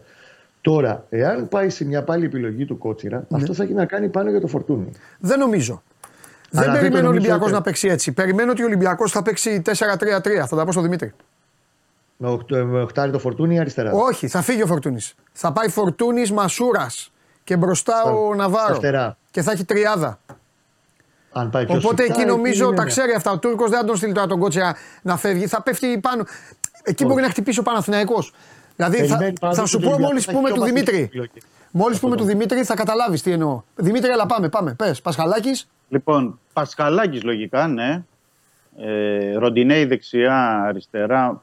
Τώρα, 0.61 1.05
εάν 1.09 1.49
πάει 1.49 1.71
σε 1.71 1.85
μια 1.85 2.03
πάλι 2.03 2.25
επιλογή 2.25 2.65
του 2.65 2.79
Κότσιρα, 2.79 3.17
Ναι. 3.29 3.39
αυτό 3.39 3.55
θα 3.55 3.63
έχει 3.63 3.73
να 3.73 3.85
κάνει 3.87 4.09
πάνω 4.09 4.31
για 4.31 4.41
το 4.41 4.47
φορτούνι. 4.47 4.91
Δεν 5.19 5.39
νομίζω. 5.39 5.83
Δεν 6.51 6.63
δεν 6.63 6.73
το 6.73 6.79
περιμένω 6.79 6.97
ο 6.99 7.03
νομίζω 7.03 7.19
Ολυμπιακός 7.19 7.47
ούτε. 7.47 7.57
να 7.57 7.63
παίξει 7.63 7.89
έτσι. 7.89 8.13
Περιμένω 8.13 8.51
ότι 8.51 8.63
ο 8.63 8.67
Ολυμπιακός 8.67 9.13
θα 9.13 9.23
παίξει 9.23 9.61
4-3-3. 9.65 10.47
Θα 10.47 10.57
τα 10.57 10.65
πω 10.65 10.71
στον 10.73 10.83
Δημήτρη. 10.85 11.13
Με, 12.17 12.29
οχτώ- 12.29 12.65
με 12.65 12.83
οχτάρι 12.83 13.11
το 13.11 13.19
φορτούνι 13.19 13.55
ή 13.55 13.59
αριστερά; 13.59 13.93
Όχι, 13.93 14.29
θα 14.29 14.43
φύγει 14.43 14.63
ο 14.63 14.67
Φορτούνης. 14.67 15.15
Θα 15.33 15.53
πάει 15.53 15.69
Φορτούνης 15.69 16.33
Μασούρας 16.33 17.13
και 17.45 17.57
μπροστά 17.57 18.01
Στα- 18.01 18.11
ο 18.13 18.27
στα 18.27 18.37
Ναβάρο. 18.37 18.75
φτερά. 18.75 19.17
Και 19.31 19.43
θα 19.43 19.53
έχει 19.53 19.65
τριάδα. 19.65 20.19
Αν 21.39 21.51
πάει 21.51 21.67
πιο 21.67 21.75
Οπότε 21.77 22.03
σφιχτά, 22.03 22.21
εκεί 22.21 22.31
νομίζω 22.31 22.67
είναι 22.67 22.77
τα 22.77 22.83
μια- 22.83 22.91
ξέρει 22.93 23.13
αυτά. 23.13 23.31
Ο 23.31 23.39
Τούρκος 23.39 23.71
δεν 23.71 23.79
θα 23.79 23.85
τον 23.85 23.97
στείλει 23.97 24.13
τώρα 24.13 24.27
τον 24.27 24.39
Κότσια 24.39 24.77
να 25.03 25.17
φεύγει. 25.17 25.47
Θα 25.47 25.63
πέφτει 25.63 25.99
πάνω. 25.99 26.25
Εκεί 26.83 27.05
μπορεί 27.05 27.23
να 27.23 27.29
χτυπήσει 27.31 27.59
ο 27.59 27.63
Παναθηναϊκός. 27.63 28.33
Δηλαδή 28.77 28.97
θα, 28.97 29.03
Περιμένει 29.07 29.39
πάντα 29.39 29.53
θα 29.55 29.59
τον 29.59 29.69
σου 29.69 29.79
πω 29.79 29.85
Ολυμπιακό, 29.87 30.09
μόλις 30.11 30.25
θα 30.25 30.33
πούμε 30.33 30.49
έχει 30.49 30.59
του 30.59 30.65
πιο 30.65 30.73
βαθύ 30.75 30.85
Δημήτρη. 30.85 31.03
επιλογή. 31.03 31.31
Μόλις 31.71 31.99
πούμε 32.01 32.17
του 32.17 32.25
Δημήτρη 32.25 32.63
θα 32.65 32.75
καταλάβεις 32.75 33.23
τι 33.23 33.31
εννοώ. 33.31 33.63
Δημήτρη, 33.77 34.11
αλλά 34.11 34.27
πάμε, 34.27 34.49
πάμε. 34.49 34.75
Πες, 34.75 35.01
Πασχαλάκης. 35.01 35.69
Λοιπόν, 35.89 36.39
Πασκαλάκης 36.53 37.23
λογικά, 37.23 37.67
ναι. 37.67 38.03
Ε, 38.79 39.35
Ροντινέη 39.37 39.85
δεξιά, 39.85 40.63
αριστερά. 40.63 41.43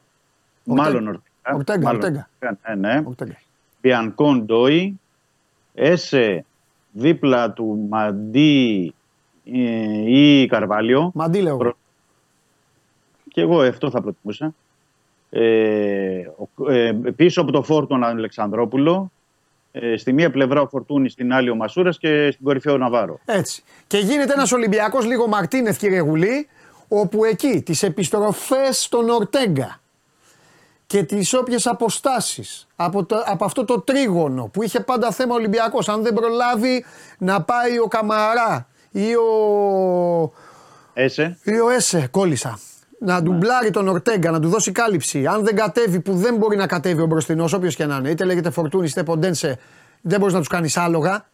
Μάλλον 0.64 1.06
Ορτέγκα. 1.06 1.54
Ορτέγκα, 1.54 1.80
Μάλλον 1.82 2.00
Ορτέγκα. 2.02 2.28
Ναι, 2.68 2.74
ναι. 2.74 3.02
Μπιανκόν 3.80 4.44
Ντόι. 4.44 5.00
Έσε 5.74 6.44
δίπλα 6.92 7.50
του 7.50 7.86
Μαντί 7.90 8.86
ε, 8.86 9.03
ή 9.44 10.46
Καρβάλιο. 10.46 11.10
Μαντί 11.14 11.40
λέω. 11.40 11.58
εγώ. 11.60 11.76
Και 13.32 13.40
εγώ 13.40 13.60
αυτό 13.62 13.90
θα 13.90 14.00
προτιμούσα. 14.02 14.54
Ε, 15.30 16.26
ο- 16.56 16.70
ε, 16.70 16.92
πίσω 17.16 17.40
από 17.40 17.52
το 17.52 17.62
φόρ 17.62 17.86
τον 17.86 18.04
Αλεξανδρόπουλο. 18.04 19.10
Ε, 19.72 19.96
στη 19.96 20.12
μία 20.12 20.30
πλευρά 20.30 20.60
ο 20.60 20.66
Φορτούνης, 20.68 21.12
στην 21.12 21.32
άλλη 21.32 21.50
ο 21.50 21.54
Μασούρας 21.54 21.98
και 21.98 22.30
στην 22.32 22.44
κορυφή 22.44 22.70
ο 22.70 22.76
Ναβάρο. 22.78 23.18
Έτσι. 23.24 23.62
Και 23.86 23.98
γίνεται 23.98 24.32
ένας 24.32 24.52
Ολυμπιακός 24.52 25.04
λίγο 25.06 25.26
Μαρτίνεθ, 25.28 25.78
κύριε 25.78 26.00
Γουλή, 26.00 26.48
όπου 26.88 27.24
εκεί 27.24 27.62
τις 27.62 27.82
επιστροφές 27.82 28.82
στον 28.82 29.08
Ορτέγκα 29.08 29.80
και 30.86 31.02
τις 31.02 31.34
όποιες 31.34 31.66
αποστάσεις 31.66 32.66
από, 32.76 33.04
το- 33.04 33.22
από 33.26 33.44
αυτό 33.44 33.64
το 33.64 33.80
τρίγωνο 33.80 34.44
που 34.52 34.62
είχε 34.62 34.80
πάντα 34.80 35.10
θέμα 35.10 35.34
Ολυμπιακός, 35.34 35.88
αν 35.88 36.02
δεν 36.02 36.14
προλάβει 36.14 36.84
να 37.18 37.42
πάει 37.42 37.78
ο 37.78 37.86
Καμαρά 37.86 38.68
ή 38.96 39.14
ο, 39.14 40.32
Έσε. 40.94 41.38
ή 41.44 41.58
ο 41.60 41.68
Έσε, 41.70 42.08
κόλλησα. 42.10 42.58
Να 42.98 43.22
ντουμπλάρει 43.22 43.70
τον 43.70 43.88
Ορτέγκα, 43.88 44.30
να 44.30 44.40
του 44.40 44.48
δώσει 44.48 44.72
κάλυψη. 44.72 45.26
Αν 45.26 45.44
δεν 45.44 45.56
κατέβει, 45.56 46.00
που 46.00 46.14
δεν 46.14 46.36
μπορεί 46.36 46.56
να 46.56 46.66
κατέβει 46.66 47.02
ο 47.02 47.06
μπροστινός, 47.06 47.52
όποιος 47.52 47.74
και 47.74 47.86
να 47.86 47.96
είναι, 47.96 48.10
είτε 48.10 48.24
λέγεται 48.24 48.50
Φορτούνη 48.50 48.86
είτε 48.86 49.02
Ποντένσε, 49.02 49.58
δεν 50.00 50.18
μπορείς 50.18 50.34
να 50.34 50.38
τους 50.40 50.48
κάνεις 50.48 50.76
άλογα. 50.76 51.26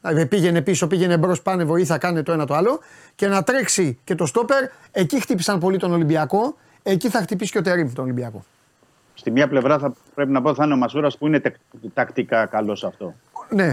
Δηλαδή 0.00 0.26
πήγαινε 0.26 0.62
πίσω, 0.62 0.86
πήγαινε 0.86 1.16
μπρος, 1.16 1.42
πάνε 1.42 1.64
βοήθεια, 1.64 1.98
κάνε 1.98 2.22
το 2.22 2.32
ένα 2.32 2.46
το 2.46 2.54
άλλο. 2.54 2.80
Και 3.14 3.26
να 3.26 3.42
τρέξει 3.42 3.98
και 4.04 4.14
το 4.14 4.26
στόπερ. 4.26 4.64
Εκεί 4.90 5.20
χτύπησαν 5.20 5.58
πολύ 5.58 5.78
τον 5.78 5.92
Ολυμπιακό. 5.92 6.56
Εκεί 6.82 7.08
θα 7.08 7.20
χτυπήσει 7.20 7.52
και 7.52 7.58
ο 7.58 7.62
Τερήμ 7.62 7.92
τον 7.92 8.04
Ολυμπιακό. 8.04 8.44
Στη 9.14 9.30
μία 9.30 9.48
πλευρά 9.48 9.78
θα 9.78 9.94
πρέπει 10.14 10.30
να 10.30 10.42
πω 10.42 10.54
θα 10.54 10.64
είναι 10.64 10.74
ο 10.74 10.76
Μασούρας 10.76 11.18
που 11.18 11.26
είναι 11.26 11.40
τεκ- 11.40 11.56
τακτικά 11.94 12.46
καλός 12.46 12.78
σε 12.78 12.86
αυτό. 12.86 13.14
Ναι, 13.48 13.72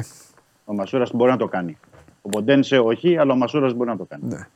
Ο 0.66 0.74
Μασούρας 0.74 1.12
μπορεί 1.14 1.32
να 1.32 1.38
το 1.38 1.48
κάνει. 1.48 1.78
Ο 2.26 2.30
Ποντένσε 2.30 2.78
όχι, 2.78 3.18
αλλά 3.18 3.34
ο 3.34 3.36
Μασούρας 3.36 3.74
μπορεί 3.74 3.90
να 3.90 3.98
το 3.98 4.06
κάνει. 4.10 4.24
ναι. 4.28 4.48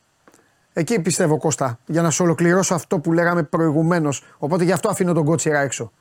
Εκεί 0.73 0.99
πιστεύω 1.02 1.38
Κώστα, 1.38 1.80
για 1.85 2.02
να 2.02 2.10
σου 2.10 2.23
ολοκληρώσω 2.23 2.73
αυτό 2.76 2.99
που 2.99 3.14
λέγαμε 3.14 3.44
προηγουμένως. 3.44 4.23
Οπότε 4.38 4.64
γι' 4.64 4.72
αυτό 4.72 4.89
αφήνω 4.89 5.14
τον 5.14 5.26
Κότσιρα 5.26 5.60
έξω. 5.60 5.91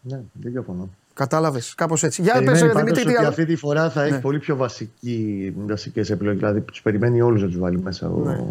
Ναι, 0.00 0.20
δεν 0.32 0.52
διαφωνώ. 0.52 0.88
Κατάλαβες, 1.14 1.74
κάπως 1.74 2.02
έτσι. 2.02 2.22
Για 2.22 2.32
πες, 2.32 2.42
Περιμένει 2.44 2.60
πάντως 2.72 2.80
Δημήτρη, 2.82 3.02
τι 3.02 3.08
ότι 3.08 3.18
άλλο; 3.18 3.28
αυτή 3.28 3.44
τη 3.44 3.56
φορά 3.56 3.90
θα 3.90 4.02
έχει 4.02 4.12
Ναι. 4.12 4.20
πολύ 4.20 4.38
πιο 4.38 4.56
βασικές 5.66 6.10
επιλογές. 6.10 6.38
Δηλαδή, 6.38 6.60
τους 6.60 6.82
περιμένει 6.82 7.20
όλους 7.22 7.42
να 7.42 7.46
τους 7.48 7.58
βάλει 7.58 7.78
μέσα 7.82 8.08
ο, 8.08 8.18
Ναι. 8.18 8.44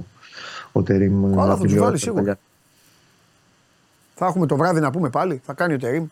ο 0.71 0.83
Τερήμ. 0.83 1.21
Καλά, 1.35 1.45
θα 1.45 1.51
από 1.51 1.61
την 1.61 1.69
τους 1.69 1.71
βάλει 1.79 1.79
ποιότητα 1.79 1.97
σίγουρα. 1.97 2.21
παλιά. 2.21 2.37
Θα 4.15 4.25
έχουμε 4.25 4.45
το 4.45 4.55
βράδυ 4.55 4.79
να 4.79 4.91
πούμε 4.91 5.09
πάλι. 5.09 5.41
Θα 5.45 5.53
κάνει 5.53 5.73
ο 5.73 5.77
Τερίμ. 5.79 6.05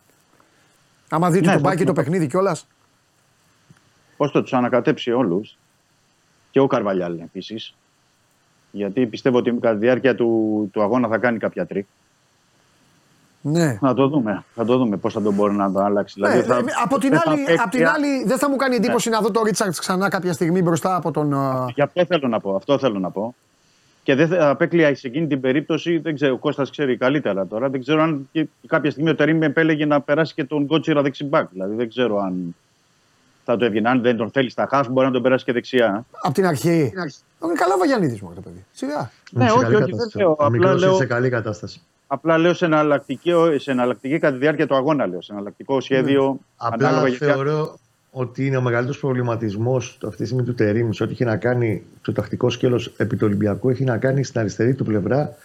Άμα 1.09 1.29
δείτε 1.31 1.47
Ναι, 1.49 1.53
το 1.53 1.59
μπάκι 1.59 1.83
το 1.83 1.93
θα- 1.93 2.01
παιχνίδι 2.01 2.27
κιόλας. 2.27 2.67
Πώς 4.21 4.31
θα 4.31 4.41
τους 4.41 4.53
ανακατέψει 4.53 5.11
όλους 5.11 5.57
και 6.51 6.59
ο 6.59 6.67
Καρβαλιάλ 6.67 7.19
επίσης. 7.19 7.73
Γιατί 8.71 9.05
πιστεύω 9.05 9.37
ότι 9.37 9.51
κατά 9.51 9.73
τη 9.73 9.79
διάρκεια 9.79 10.15
του, 10.15 10.69
του 10.73 10.81
αγώνα 10.81 11.07
θα 11.07 11.17
κάνει 11.17 11.37
κάποια 11.37 11.65
τρικ. 11.65 11.85
Ναι. 13.41 13.77
Να 13.81 13.93
το 13.93 14.07
δούμε. 14.07 14.43
Θα 14.55 14.65
το 14.65 14.77
δούμε 14.77 14.97
πώς 14.97 15.13
θα 15.13 15.21
τον 15.21 15.33
μπορεί 15.33 15.53
να 15.53 15.71
το 15.71 15.79
αλλάξει. 15.79 16.19
Ναι, 16.19 16.29
δηλαδή, 16.29 16.47
θα- 16.47 16.57
ε, 16.57 16.63
από, 16.83 16.97
την 16.99 17.09
δεν 17.09 17.19
θα 17.19 17.31
άλλη, 17.31 17.43
παίξει- 17.43 17.63
απ' 17.63 17.71
την 17.71 17.87
άλλη, 17.87 18.23
δεν 18.25 18.37
θα 18.37 18.49
μου 18.49 18.55
κάνει 18.55 18.75
εντύπωση 18.75 19.09
να 19.09 19.19
δω 19.21 19.31
τον 19.31 19.43
Ρίτσαρτς 19.43 19.79
ξανά 19.79 20.09
κάποια 20.09 20.33
στιγμή 20.33 20.61
μπροστά 20.61 20.95
από 20.95 21.11
τον. 21.11 21.33
α, 21.33 21.65
Γι' 21.75 21.81
αυτό 21.81 22.05
θέλω 22.05 22.27
να 22.27 22.39
πω. 22.39 22.55
Αυτό 22.55 22.77
θέλω 22.77 22.99
να 22.99 23.09
πω. 23.11 23.35
Και 24.03 24.15
δεν 24.15 24.27
θα 24.27 24.49
απέκλεια 24.49 24.95
σε 24.95 25.07
εκείνη 25.07 25.27
την 25.27 25.41
περίπτωση, 25.41 25.97
δεν 25.97 26.15
ξέρω, 26.15 26.33
ο 26.33 26.37
Κώστας 26.37 26.69
ξέρει 26.69 26.97
καλύτερα 26.97 27.47
τώρα. 27.47 27.69
Δεν 27.69 27.79
ξέρω 27.79 28.01
αν 28.01 28.29
και 28.31 28.47
κάποια 28.67 28.91
στιγμή 28.91 29.09
ο 29.09 29.15
Τερήμ 29.15 29.41
επέλεγε 29.41 29.85
να 29.85 30.01
περάσει 30.01 30.33
και 30.33 30.43
τον 30.43 30.67
Κότσιρα 30.67 31.01
δεξιμπάκ. 31.01 31.49
Δηλαδή 31.51 31.75
δεν 31.75 31.89
ξέρω 31.89 32.17
αν 32.19 32.55
θα 33.43 33.57
το 33.57 33.65
έβγαινε. 33.65 33.89
Αν 33.89 34.01
δεν 34.01 34.17
τον 34.17 34.31
θέλεις 34.31 34.51
στα 34.51 34.67
χαφ, 34.69 34.87
μπορεί 34.89 35.05
να 35.07 35.11
τον 35.13 35.21
περάσει 35.21 35.45
και 35.45 35.51
δεξιά. 35.53 36.05
Από 36.21 36.33
την 36.33 36.45
αρχή. 36.45 36.93
Είναι 37.43 37.53
καλά 37.53 37.77
Βαγιανίδης 37.77 38.21
μου 38.21 38.31
το 38.35 38.41
παιδί. 38.41 38.65
Σιγά. 38.71 39.11
Ναι, 39.31 39.45
σε 39.47 39.51
όχι, 39.51 39.61
καλή 39.61 39.75
όχι, 39.75 39.83
δεν 39.83 39.91
κατάσταση. 39.91 40.17
λέω. 40.17 40.29
Ο 40.29 40.31
Απλά 40.33 40.49
μικρός 40.49 40.71
είναι 40.71 40.79
λέω- 40.79 40.95
σε 40.95 41.05
καλή 41.05 41.29
κατάσταση. 41.29 41.81
Απλά 42.07 42.37
λέω 42.37 42.53
σε 42.53 42.65
εναλλακτική, 42.65 43.31
σε 43.57 43.71
εναλλακτική 43.71 44.19
κατά 44.19 44.33
τη 44.33 44.39
διάρκεια 44.39 44.67
του 44.67 44.75
αγώνα. 44.75 45.07
Λέω, 45.07 45.21
σε 45.21 45.31
εναλλακτικό 45.31 45.81
σχέδιο. 45.81 46.39
Απλά 46.57 46.87
ανάλογα 46.87 47.09
γιατί- 47.09 47.25
θεωρώ 47.25 47.77
ότι 48.11 48.45
είναι 48.45 48.57
ο 48.57 48.61
μεγαλύτερος 48.61 48.99
προβληματισμός 48.99 49.97
αυτή 50.05 50.17
τη 50.17 50.25
στιγμή 50.25 50.43
του 50.43 50.53
Τερήμ 50.53 50.91
σε 50.91 51.03
ό,τι 51.03 51.11
έχει 51.11 51.23
να 51.25 51.37
κάνει 51.37 51.83
το 52.01 52.11
τακτικό 52.11 52.49
σκέλος 52.49 52.93
επί 52.97 53.15
του 53.15 53.25
Ολυμπιακού 53.27 53.69
έχει 53.69 53.83
να 53.83 53.97
κάνει 53.97 54.23
στην 54.23 54.39
αριστερή 54.39 54.73
του 54.73 54.83
πλευρά 54.85 55.35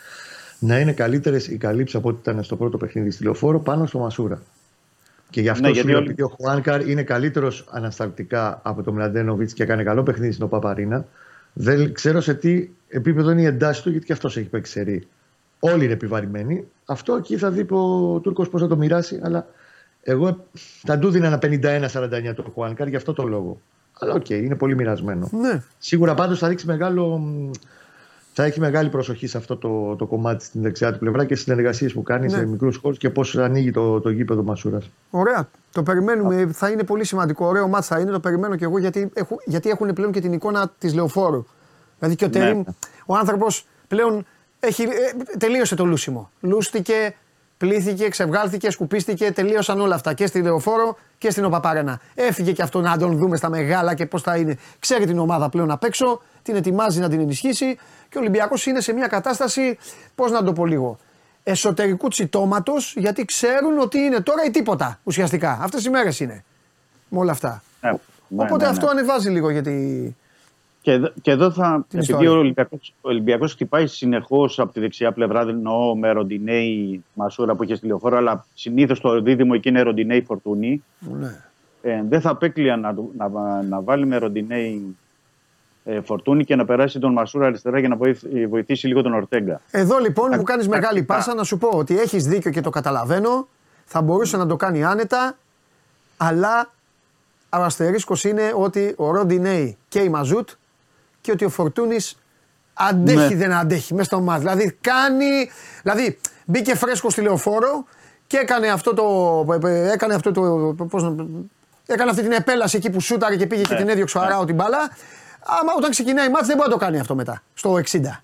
να 0.59 0.79
είναι 0.81 0.93
καλύτερες 0.93 1.47
οι 1.49 1.57
καλύψεις 1.57 1.97
από 1.97 2.09
ό,τι 2.09 2.19
ήταν 2.23 2.43
στο 2.43 2.57
πρώτο 2.57 2.77
παιχνίδι 2.77 3.11
στη 3.11 3.23
λεωφόρο 3.25 3.61
πάνω 3.61 3.87
στο 3.87 3.99
Μασούρα. 3.99 4.43
Και 5.31 5.41
γι' 5.41 5.49
αυτό 5.49 5.63
Ναι, 5.63 5.69
σου 5.69 5.75
γιατί 5.75 5.89
λέω 5.89 5.99
όλοι- 5.99 6.07
επειδή 6.07 6.23
ο 6.23 6.29
Χουάνκαρ 6.29 6.89
είναι 6.89 7.03
καλύτερος 7.03 7.67
ανασταλτικά 7.71 8.61
από 8.65 8.83
τον 8.83 8.95
Μλαντένοβιτς 8.95 9.53
και 9.53 9.63
έκανε 9.63 9.83
καλό 9.83 10.03
παιχνίδι 10.03 10.33
στην 10.33 10.49
πάπαρίνα. 10.49 11.05
Δεν 11.53 11.93
ξέρω 11.93 12.21
σε 12.21 12.35
τι 12.35 12.69
επίπεδο 12.89 13.31
είναι 13.31 13.41
η 13.41 13.45
εντάση 13.45 13.83
του, 13.83 13.91
γιατί 13.91 14.07
και 14.07 14.13
αυτός 14.13 14.37
έχει 14.37 14.49
παίξει 14.49 14.73
σερί. 14.73 15.07
Όλοι 15.61 15.85
είναι 15.85 15.93
επιβαρημένοι. 15.93 16.65
Αυτό 16.85 17.15
εκεί 17.15 17.37
θα 17.37 17.51
δει 17.51 17.67
ο 17.71 18.19
Τούρκος 18.23 18.49
πώς 18.49 18.61
θα 18.61 18.67
το 18.67 18.77
μοιράσει, 18.77 19.21
αλλά 19.23 19.47
εγώ 20.03 20.45
θα 20.83 20.99
του 20.99 21.11
'δινα 21.11 21.27
ένα 21.27 21.39
51-49 21.39 22.35
το 22.35 22.51
Χουάνκαρ 22.55 22.89
για 22.89 22.99
αυτό 22.99 23.13
το 23.13 23.23
λόγο. 23.23 23.61
Αλλά 24.01 24.13
οκ, 24.15 24.29
είναι 24.31 24.55
πολύ 24.55 24.75
μοιρασμένο. 24.75 25.29
Ναι. 25.33 25.63
Σίγουρα 25.79 26.15
πάντως 26.15 26.39
θα 26.39 26.49
ρίξει 26.49 26.67
μεγάλο. 26.67 27.23
Μ, 28.37 28.43
Θα 28.43 28.45
έχει 28.45 28.61
μεγάλη 28.61 28.89
προσοχή 28.89 29.27
σε 29.27 29.37
αυτό 29.37 29.57
το, 29.57 29.97
το 29.97 30.07
κομμάτι 30.07 30.45
στην 30.45 30.63
δεξιά 30.63 30.93
του 30.93 30.99
πλευρά 30.99 31.25
και 31.25 31.35
στις 31.35 31.47
συνεργασίες 31.47 31.93
που 31.93 32.03
κάνει 32.03 32.27
Ναι. 32.27 32.33
σε 32.33 32.47
μικρούς 32.47 32.77
χώρους 32.77 32.99
και 32.99 33.11
πώς 33.11 33.37
ανοίγει 33.37 33.71
το, 33.71 34.01
το 34.01 34.11
γήπεδο 34.11 34.43
Μασούρας. 34.43 34.91
Ωραία. 35.11 35.49
Το 35.73 35.83
περιμένουμε. 35.83 36.47
Θα 36.53 36.71
είναι 36.71 36.83
πολύ 36.83 37.05
σημαντικό. 37.05 37.47
Ωραίο 37.47 37.69
μάτς 37.69 37.87
θα 37.87 37.99
είναι. 37.99 38.11
Το 38.11 38.21
περιμένω 38.21 38.57
και 38.57 38.65
εγώ 38.65 38.79
γιατί, 38.79 39.11
έχουν, 39.15 39.37
γιατί 39.45 39.71
έχουν 39.71 39.93
πλέον 39.93 40.13
και 40.13 40.21
την 40.21 40.33
εικόνα 40.33 40.73
της 40.79 40.95
λεωφόρου. 40.95 41.45
Δηλαδή 41.99 42.17
και 42.17 42.25
ο 42.25 42.29
Ναι. 42.29 42.33
Τερήμ, 42.39 42.63
ο 43.07 43.15
άνθρωπος 43.17 43.67
πλέον 43.89 44.27
έχει, 44.61 44.83
ε, 44.83 45.37
τελείωσε 45.39 45.75
το 45.75 45.85
λούσιμο. 45.85 46.31
Λούστηκε, 46.41 47.15
πλήθηκε, 47.59 48.09
ξεβγάλθηκε, 48.09 48.71
σκουπίστηκε, 48.71 49.33
τελείωσαν 49.33 49.81
όλα 49.81 49.95
αυτά 49.95 50.15
και 50.15 50.27
στη 50.27 50.43
λεωφόρο 50.43 50.97
και 51.19 51.31
στην 51.31 51.45
Οπαπαρένα. 51.45 52.01
Έφυγε 52.15 52.53
και 52.53 52.63
αυτό 52.63 52.81
να 52.81 52.99
τον 52.99 53.17
δούμε 53.17 53.37
στα 53.37 53.49
μεγάλα 53.49 53.95
και 53.95 54.07
πώς 54.07 54.23
θα 54.23 54.37
είναι. 54.37 54.57
Ξέρει 54.79 55.07
την 55.07 55.19
ομάδα 55.19 55.49
πλέον 55.49 55.71
απ' 55.71 55.85
έξω, 55.85 56.23
την 56.43 56.57
ετοιμάζει 56.57 57.01
να 57.01 57.09
την 57.09 57.21
ενισχύσει 57.21 57.77
και 58.17 58.23
ο 58.23 58.25
Ολυμπιακός 58.25 58.67
είναι 58.67 58.81
σε 58.81 58.93
μια 58.93 59.07
κατάσταση, 59.07 59.79
πώς 60.15 60.31
να 60.31 60.43
το 60.43 60.53
πω 60.53 60.67
λίγο, 60.67 60.99
εσωτερικού 61.43 62.09
τσιτώματος 62.09 62.95
γιατί 62.97 63.25
ξέρουν 63.25 63.79
ότι 63.79 63.99
είναι 63.99 64.21
τώρα 64.21 64.45
ή 64.47 64.51
τίποτα 64.51 65.01
ουσιαστικά. 65.05 65.59
Αυτές 65.63 65.85
οι 65.85 65.91
μέρες 65.91 66.21
είναι. 66.21 66.45
Με 67.09 67.19
όλα 67.19 67.31
αυτά. 67.33 67.63
Ναι, 67.81 67.91
ναι, 67.91 67.97
Οπότε 68.29 68.57
ναι, 68.57 68.63
ναι. 68.65 68.69
αυτό 68.77 68.87
ανεβάζει 68.89 69.31
λίγο 69.31 69.51
γιατί. 69.51 70.17
Και, 70.81 70.93
εδώ- 70.93 71.13
και 71.23 71.31
εδώ 71.31 71.51
θα. 71.51 71.85
Την 71.89 71.99
επειδή 71.99 72.13
ιστορία. 72.13 72.31
ο 72.31 72.39
Ολυμπιακός, 72.39 72.95
ο 73.01 73.09
Ολυμπιακός 73.09 73.53
χτυπάει 73.53 73.87
συνεχώς 73.87 74.59
από 74.59 74.73
τη 74.73 74.81
δεξιά 74.81 75.13
πλευρά, 75.13 75.45
δεν 75.45 75.55
εννοώ 75.55 75.97
με 75.97 76.11
Ροντινέη 76.11 77.05
Μασούρα 77.15 77.55
που 77.55 77.63
είχε 77.65 77.75
στη 77.75 77.87
λεωφόρο, 77.87 78.17
αλλά 78.17 78.47
συνήθως 78.55 79.01
το 79.01 79.21
δίδυμο 79.21 79.53
εκεί 79.55 79.69
είναι 79.69 79.81
Ροντινέη 79.83 80.23
Φορτούνη. 80.23 80.83
Ναι. 80.99 81.41
Ε, 81.83 82.03
δεν 82.09 82.21
θα 82.21 82.31
απέκλεια 82.31 82.77
να, 82.77 82.95
του- 82.95 83.13
να, 83.17 83.29
να 83.63 83.81
βάλει 83.81 84.07
με 84.07 84.17
Ροντινέη 84.17 84.97
ε, 85.05 85.06
Φορτούνη 86.05 86.45
και 86.45 86.57
να 86.57 86.65
περάσει 86.65 86.99
τον 86.99 87.13
Μασούρα 87.13 87.47
αριστερά 87.47 87.79
για 87.79 87.89
να 87.89 87.97
βοηθ- 87.97 88.25
βοηθήσει 88.49 88.87
λίγο 88.87 89.03
τον 89.03 89.15
Ορτέγκα. 89.15 89.61
Εδώ 89.71 89.99
λοιπόν 89.99 90.31
μου 90.37 90.43
κάνεις 90.43 90.69
μεγάλη 90.69 90.87
τακτικά. 90.99 91.15
πάσα 91.15 91.35
να 91.35 91.45
σου 91.45 91.59
πω 91.59 91.69
ότι 91.69 91.99
έχεις 91.99 92.25
δίκιο 92.27 92.51
και 92.51 92.61
το 92.61 92.71
καταλαβαίνω. 92.71 93.49
Θα 93.85 94.03
μπορούσε 94.03 94.37
να 94.37 94.47
το 94.47 94.57
κάνει 94.57 94.85
άνετα, 94.85 95.37
αλλά 96.17 96.71
ο 97.51 97.63
αστερίσκος 97.63 98.25
είναι 98.25 98.53
ότι 98.57 98.95
ο 98.97 99.11
Ροντινέη 99.11 99.77
και 99.89 100.01
η 100.01 100.09
Μαζούτ 100.09 100.49
και 101.21 101.31
ότι 101.33 101.45
ο 101.45 101.49
Φορτούνης 101.49 102.19
αντέχει 102.75 103.17
Ναι. 103.35 103.35
δεν 103.37 103.53
αντέχει 103.53 103.93
μέσα 103.95 104.05
στο 104.05 104.21
μάτς. 104.21 104.39
Δηλαδή 104.41 104.79
κάνει. 104.81 105.51
Δηλαδή 105.83 106.19
μπήκε 106.45 106.75
φρέσκο 106.75 107.11
στη 107.11 107.21
λεωφόρο 107.21 107.85
και 108.27 108.37
έκανε 108.37 108.69
αυτό 108.69 108.95
το. 108.95 109.69
Έκανε 109.93 110.15
αυτό 110.15 110.33
το. 110.33 110.75
Πώς 110.91 111.03
να, 111.03 111.15
έκανε 111.87 112.11
αυτή 112.11 112.23
την 112.23 112.33
επέλαση 112.33 112.77
εκεί 112.77 112.91
που 112.91 113.01
σούταρε 113.01 113.37
και 113.37 113.47
πήγε 113.47 113.63
και 113.63 113.75
Ναι. 113.75 113.81
την 113.81 113.89
έδιωξε 113.89 114.19
ο 114.19 114.21
Αράο 114.21 114.45
την 114.45 114.55
μπάλα. 114.55 114.79
Άμα 115.47 115.73
όταν 115.77 115.91
ξεκινάει 115.91 116.27
η 116.27 116.31
μάτς 116.31 116.47
δεν 116.47 116.57
μπορεί 116.57 116.69
να 116.69 116.75
το 116.75 116.81
κάνει 116.85 116.99
αυτό 116.99 117.15
μετά. 117.15 117.43
Στο 117.55 117.73
60. 117.73 118.23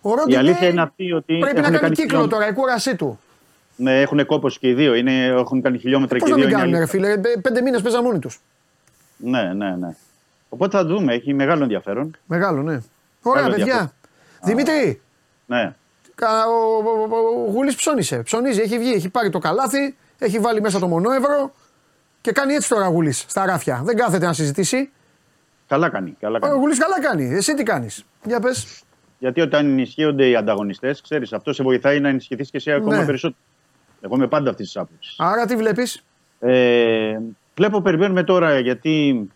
Ο 0.00 0.10
Η 0.10 0.14
Ροντινέη 0.14 0.36
αλήθεια 0.38 0.68
είναι 0.68 0.82
αυτή 0.82 1.12
ότι. 1.12 1.38
Πρέπει 1.38 1.42
να 1.42 1.48
έχουν 1.60 1.62
κάνει 1.62 1.78
κάνει 1.78 1.94
κύκλο 1.94 2.08
χιλιόμετρα- 2.08 2.38
τώρα, 2.38 2.50
η 2.50 2.54
κούρασή 2.54 2.96
του. 2.96 3.20
Ναι, 3.76 4.00
έχουν 4.00 4.26
κόπος 4.26 4.58
και 4.58 4.68
οι 4.68 4.74
δύο. 4.74 4.94
Είναι, 4.94 5.24
έχουν 5.24 5.62
κάνει 5.62 5.78
χιλιόμετρα 5.78 6.18
Πώς 6.18 6.28
και 6.28 6.34
οι 6.34 6.42
να 6.42 6.48
δύο. 6.48 6.56
μην 6.58 6.66
είναι 6.66 6.76
κάνουν, 6.78 6.90
ρε 6.92 6.98
αλήθεια. 7.00 7.14
φίλε. 7.16 7.32
πέ- 7.34 7.40
Πέντε 7.42 7.60
μήνες 7.60 7.82
παίζαν 7.82 8.02
μόνοι 8.04 8.18
τους. 8.18 8.40
Ναι, 9.16 9.42
ναι, 9.42 9.70
ναι. 9.76 9.94
Οπότε 10.48 10.76
θα 10.76 10.84
δούμε. 10.84 11.14
Έχει 11.14 11.34
μεγάλο 11.34 11.62
ενδιαφέρον. 11.62 12.16
Μεγάλο, 12.26 12.62
ναι. 12.62 12.80
Ωραία, 13.22 13.42
Καλό 13.42 13.54
παιδιά. 13.54 13.62
ενδιαφέρον. 13.64 13.92
Δημήτρη, 14.42 15.00
Ναι. 15.46 15.74
κα- 16.14 16.46
ο, 16.46 16.76
ο, 16.76 17.14
ο, 17.14 17.46
ο 17.46 17.50
Γουλής 17.50 17.74
ψώνισε. 17.74 18.16
Ψωνίζει, 18.22 18.60
έχει 18.60 18.78
βγει, 18.78 18.92
έχει 18.92 19.08
πάρει 19.08 19.30
το 19.30 19.38
καλάθι, 19.38 19.96
Έχει 20.18 20.38
βάλει 20.38 20.60
μέσα 20.60 20.78
το 20.78 20.88
μονόευρο 20.88 21.52
και 22.20 22.32
κάνει 22.32 22.54
έτσι 22.54 22.68
τώρα 22.68 22.86
ο 22.86 22.90
Γουλής 22.90 23.24
στα 23.28 23.46
ράφια. 23.46 23.80
Δεν 23.84 23.96
κάθεται 23.96 24.26
να 24.26 24.32
συζητήσει. 24.32 24.90
Καλά 25.68 25.88
κάνει. 25.88 26.16
Καλά 26.20 26.36
Ο 26.36 26.40
κάνει. 26.40 26.58
Γουλής 26.58 26.78
καλά 26.78 27.00
κάνει. 27.00 27.24
Εσύ 27.34 27.54
τι 27.54 27.62
κάνεις; 27.62 28.04
Για 28.24 28.40
πες. 28.40 28.82
Γιατί 29.18 29.40
όταν 29.40 29.66
ενισχύονται 29.66 30.28
οι 30.28 30.36
ανταγωνιστές, 30.36 31.00
ξέρεις, 31.00 31.32
αυτό 31.32 31.52
σε 31.52 31.62
βοηθάει 31.62 32.00
να 32.00 32.08
ενισχυθείς 32.08 32.50
και 32.50 32.56
εσύ 32.56 32.72
ακόμα 32.72 32.96
Ναι. 32.96 33.04
περισσότερο. 33.04 33.40
Εγώ 34.00 34.14
είμαι 34.14 34.26
πάντα 34.26 34.50
αυτής 34.50 34.66
της 34.66 34.76
άποψης. 34.76 35.14
Άρα 35.18 35.46
τι 35.46 35.56
βλέπεις; 35.56 36.02
Ε, 36.40 37.18
βλέπω, 37.56 37.80
περιμένουμε 37.80 38.22
τώρα 38.22 38.58
γιατί 38.58 39.26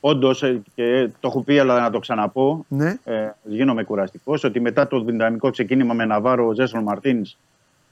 όντως 0.00 0.44
και 0.74 1.08
το 1.20 1.28
έχω 1.28 1.42
πει, 1.42 1.58
αλλά 1.58 1.80
να 1.80 1.90
το 1.90 1.98
ξαναπώ. 1.98 2.64
Ναι. 2.68 2.96
Ε, 3.04 3.30
γίνομαι 3.42 3.84
κουραστικός 3.84 4.44
ότι 4.44 4.60
μετά 4.60 4.86
το 4.88 5.00
δυναμικό 5.00 5.50
ξεκίνημα 5.50 5.94
με 5.94 6.04
Ναβάρο, 6.04 6.46
ο 6.46 6.52
Ζέσον 6.52 6.82
Μαρτίνς 6.82 7.36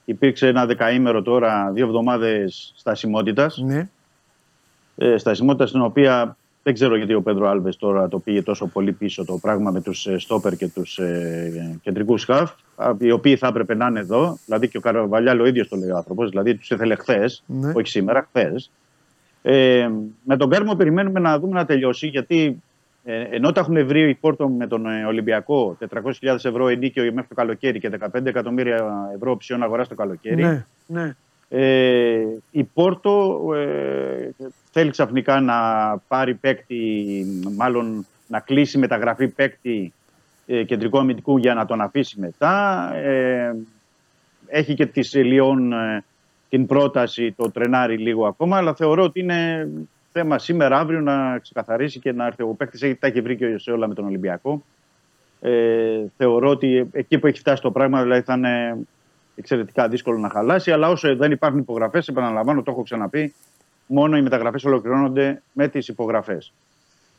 υπήρξε 0.05 0.47
ένα 0.49 0.67
δεκαήμερο 0.67 1.23
τώρα, 1.23 1.71
δύο 1.73 1.87
εβδομάδες 1.87 2.73
στασιμότητας. 2.77 3.59
Ναι. 3.59 3.89
Ε, 4.97 5.17
στασιμότητα 5.19 5.67
στην 5.67 5.81
οποία 5.81 6.37
δεν 6.67 6.75
ξέρω 6.75 6.97
γιατί 6.97 7.15
ο 7.15 7.23
Πέντρο 7.23 7.49
Άλβες 7.49 7.77
τώρα 7.77 8.09
το 8.09 8.19
πήγε 8.19 8.43
τόσο 8.43 8.67
πολύ 8.67 8.93
πίσω 8.93 9.25
το 9.25 9.39
πράγμα 9.39 9.71
με 9.71 9.81
τους 9.81 10.09
Στόπερ 10.17 10.57
και 10.57 10.69
τους 10.69 10.99
ε, 10.99 11.79
κεντρικούς 11.83 12.25
χαφ, 12.25 12.53
α, 12.77 12.95
οι 12.99 13.11
οποίοι 13.11 13.37
θα 13.37 13.47
έπρεπε 13.47 13.75
να 13.75 13.87
είναι 13.87 14.01
εδώ. 14.01 14.39
Δηλαδή 14.45 14.69
και 14.69 14.77
ο 14.77 14.81
Καραβαλιάλ 14.81 15.41
ο 15.41 15.47
ίδιος 15.47 15.69
το 15.69 15.77
λέει 15.77 15.91
ο 15.91 15.97
άνθρωπος, 15.97 16.31
δηλαδή 16.31 16.55
τους 16.55 16.71
ήθελε 16.71 16.95
χθες, 16.95 17.43
Ναι. 17.47 17.73
όχι 17.77 17.89
σήμερα, 17.89 18.23
χθες. 18.23 18.71
Ε, 19.43 19.89
με 20.25 20.37
τον 20.37 20.51
Κάρμο 20.51 20.75
περιμένουμε 20.75 21.21
να 21.21 21.39
δούμε 21.39 21.53
να 21.53 21.65
τελειώσει 21.65 22.07
γιατί 22.07 22.63
ε, 23.05 23.21
ενώ 23.31 23.53
τα 23.53 23.61
έχουν 23.61 23.87
βρει 23.87 24.09
η 24.09 24.15
Πόρτο 24.15 24.49
με 24.49 24.67
τον 24.67 24.87
ε, 24.87 25.05
Ολυμπιακό 25.05 25.77
400.000 25.95 26.11
ευρώ 26.23 26.69
ενίκιο 26.69 27.03
μέχρι 27.03 27.29
το 27.29 27.35
καλοκαίρι 27.35 27.79
και 27.79 27.91
15 28.15 28.27
εκατομμύρια 28.27 29.11
ευρώ 29.15 29.31
οψιόν 29.31 29.63
αγορά 29.63 29.87
το 29.87 29.95
καλοκαίρι. 29.95 30.43
Ναι. 30.43 30.65
ναι. 30.87 31.15
Ε, 31.49 32.21
η 32.51 32.65
Πόρτο 32.65 33.41
ε, 33.55 34.31
θέλει 34.79 34.91
ξαφνικά 34.91 35.41
να 35.41 35.57
πάρει 36.09 36.35
παίκτη, 36.35 37.25
μάλλον 37.57 38.07
να 38.27 38.41
κλείσει 38.41 38.79
μεταγραφή 38.79 39.29
παίκτη 39.29 39.93
ε, 40.47 40.63
κεντρικού 40.65 40.99
αμυντικού 40.99 41.37
για 41.37 41.55
να 41.55 41.67
τον 41.67 41.81
αφήσει 41.81 42.21
μετά. 42.21 42.91
Ε, 42.95 43.55
έχει 44.47 44.75
και 44.75 44.87
της 44.87 45.15
Λιόν 45.15 45.73
ε, 45.73 46.05
την 46.49 46.67
πρόταση, 46.67 47.33
το 47.33 47.51
τρενάρει 47.51 47.99
λίγο 47.99 48.27
ακόμα, 48.27 48.57
αλλά 48.57 48.75
θεωρώ 48.75 49.03
ότι 49.03 49.21
είναι 49.21 49.69
θέμα 50.13 50.39
σήμερα, 50.39 50.79
αύριο 50.79 51.01
να 51.01 51.39
ξεκαθαρίσει 51.39 51.99
και 51.99 52.13
να 52.13 52.27
έρθει. 52.27 52.43
Ο 52.43 52.55
παίκτης 52.57 52.83
έχει, 52.83 52.95
τα 52.95 53.07
έχει 53.07 53.21
βρει 53.21 53.37
και 53.37 53.59
σε 53.59 53.71
όλα 53.71 53.89
με 53.89 53.95
τον 53.95 54.05
Ολυμπιακό. 54.05 54.65
Ε, 55.41 56.05
θεωρώ 56.17 56.49
ότι 56.49 56.89
εκεί 56.93 57.19
που 57.19 57.27
έχει 57.27 57.39
φτάσει 57.39 57.63
το 57.63 57.71
πράγμα 57.71 58.03
δηλαδή 58.03 58.21
θα 58.23 58.35
είναι 58.35 58.77
εξαιρετικά 59.37 59.89
δύσκολο 59.89 60.19
να 60.19 60.31
χαλάσει. 60.31 60.71
Αλλά 60.71 60.89
όσο 60.89 61.17
δεν 61.17 61.31
υπάρχουν 61.31 61.61
υπογραφές, 61.61 62.09
επαναλαμβάνω, 62.09 62.63
το 62.63 62.71
έχω 62.71 62.83
ξαναπεί, 62.83 63.35
μόνο 63.87 64.17
οι 64.17 64.23
μεταγραφές 64.23 64.65
ολοκληρώνονται 64.65 65.43
με 65.53 65.69
τις 65.69 65.89
υπογραφές. 65.89 66.53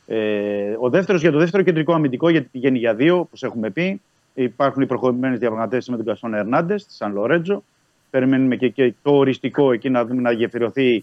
Ε, 0.06 0.76
ο 0.80 0.88
δεύτερος 0.90 1.20
για 1.20 1.32
το 1.32 1.38
δεύτερο 1.38 1.62
κεντρικό 1.62 1.92
αμυντικό, 1.92 2.28
γιατί 2.28 2.48
πηγαίνει 2.52 2.78
για 2.78 2.94
δύο, 2.94 3.18
όπως 3.18 3.42
έχουμε 3.42 3.70
πει. 3.70 4.00
Υπάρχουν 4.34 4.82
οι 4.82 4.86
προχωρημένες 4.86 5.38
διαπραγματεύσεις 5.38 5.90
με 5.90 5.96
τον 5.96 6.06
Καστόν 6.06 6.34
Ερνάντες 6.34 6.82
στη 6.82 6.92
Σαν 6.92 7.12
Λορέτζο. 7.12 7.64
Περιμένουμε 8.10 8.56
και, 8.56 8.68
και 8.68 8.94
το 9.02 9.10
οριστικό 9.10 9.72
εκεί 9.72 9.90
να 9.90 10.04
δούμε 10.04 10.20
να 10.20 10.32
γεφυρωθεί 10.32 10.94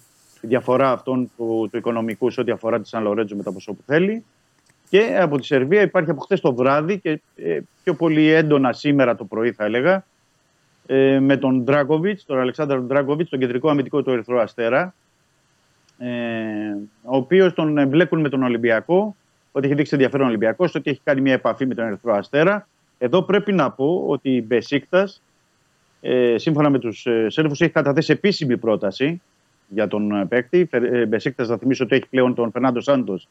η 0.41 0.47
διαφορά 0.47 0.91
αυτών 0.91 1.31
του, 1.37 1.67
του 1.71 1.77
οικονομικού 1.77 2.29
σε 2.29 2.41
ό,τι 2.41 2.51
αφορά 2.51 2.79
τη 2.79 2.87
Σαν 2.87 3.03
Λορέτζο 3.03 3.35
με 3.35 3.43
το 3.43 3.51
ποσό 3.51 3.73
που 3.73 3.81
θέλει. 3.85 4.23
Και 4.89 5.17
από 5.19 5.37
τη 5.37 5.45
Σερβία 5.45 5.81
υπάρχει 5.81 6.09
από 6.09 6.21
χθες 6.21 6.41
το 6.41 6.53
βράδυ 6.53 6.99
και 6.99 7.21
ε, 7.35 7.59
πιο 7.83 7.93
πολύ 7.93 8.29
έντονα 8.29 8.73
σήμερα 8.73 9.15
το 9.15 9.25
πρωί, 9.25 9.51
θα 9.51 9.65
έλεγα, 9.65 10.05
ε, 10.85 11.19
με 11.19 11.37
τον 11.37 11.63
Ντράγκοβιτ, 11.63 12.19
τον 12.25 12.39
Αλεξάνδρου 12.39 12.83
Ντράγκοβιτ, 12.83 13.29
τον 13.29 13.39
κεντρικό 13.39 13.69
αμυντικό 13.69 14.03
του 14.03 14.11
Ερυθρού 14.11 14.39
Αστέρα, 14.39 14.81
ε, 14.81 14.93
ο 17.03 17.15
οποίος 17.15 17.53
τον 17.53 17.77
εμπλέκουν 17.77 18.19
με 18.19 18.29
τον 18.29 18.43
Ολυμπιακό, 18.43 19.15
ότι 19.51 19.65
έχει 19.65 19.75
δείξει 19.75 19.93
ενδιαφέρον 19.93 20.27
Ολυμπιακός, 20.27 20.75
ότι 20.75 20.89
έχει 20.89 21.01
κάνει 21.03 21.21
μια 21.21 21.33
επαφή 21.33 21.65
με 21.65 21.73
τον 21.73 21.85
Ερυθρό 21.85 22.13
Αστέρα. 22.13 22.67
Εδώ 22.97 23.21
πρέπει 23.21 23.53
να 23.53 23.71
πω 23.71 24.03
ότι 24.07 24.29
η 24.29 24.43
Μπεσίκτας, 24.47 25.21
ε, 26.01 26.37
σύμφωνα 26.37 26.69
με 26.69 26.79
τους 26.79 27.05
ε, 27.05 27.29
Σέρβους, 27.29 27.61
έχει 27.61 27.71
καταθέσει 27.71 28.11
επίσημη 28.11 28.57
πρόταση 28.57 29.21
για 29.67 29.87
τον 29.87 30.11
ε, 30.11 30.25
παίκτη. 30.25 30.67
Ε, 30.71 31.05
Μπεσίκτας, 31.05 31.47
θα 31.47 31.57
θυμίσω 31.57 31.83
ότι 31.83 31.95
έχει 31.95 32.07
πλέον 32.09 32.35
τον 32.35 32.51
Φερνάντο 32.51 32.81
Σάντος 32.81 33.27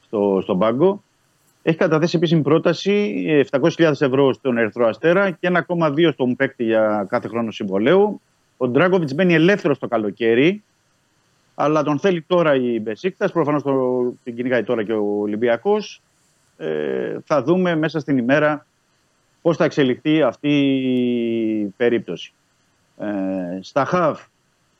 στο, 0.00 0.38
στον 0.42 0.58
πάγκο. 0.58 1.02
Έχει 1.62 1.76
καταθέσει 1.76 2.16
επίσημη 2.16 2.42
πρόταση 2.42 3.24
ε, 3.26 3.42
700.000 3.50 3.92
ευρώ 4.00 4.32
στον 4.32 4.58
Ερυθρό 4.58 4.86
Αστέρα 4.86 5.30
και 5.30 5.50
1,2 5.68 6.10
στον 6.12 6.36
παίκτη 6.36 6.64
για 6.64 7.06
κάθε 7.08 7.28
χρόνο 7.28 7.50
συμβολέου. 7.50 8.20
Ο 8.56 8.68
Ντράγκοβιτς 8.68 9.14
μπαίνει 9.14 9.34
ελεύθερο 9.34 9.76
το 9.76 9.88
καλοκαίρι, 9.88 10.62
αλλά 11.60 11.82
τον 11.82 11.98
θέλει 11.98 12.22
τώρα 12.22 12.54
η 12.54 12.80
Μπεσίκτας. 12.80 13.32
Προφανώς 13.32 13.62
την 14.24 14.36
κυνηγάει 14.36 14.62
τώρα 14.62 14.84
και 14.84 14.92
ο 14.92 15.20
Ολυμπιακός. 15.20 16.02
Ε, 16.56 17.16
θα 17.24 17.42
δούμε 17.42 17.76
μέσα 17.76 18.00
στην 18.00 18.18
ημέρα 18.18 18.66
πώς 19.42 19.56
θα 19.56 19.64
εξελιχθεί 19.64 20.22
αυτή 20.22 20.48
η 20.58 21.74
περίπτωση. 21.76 22.32
Ε, 22.98 23.06
στα 23.60 23.84
ΧΑΒ 23.84 24.18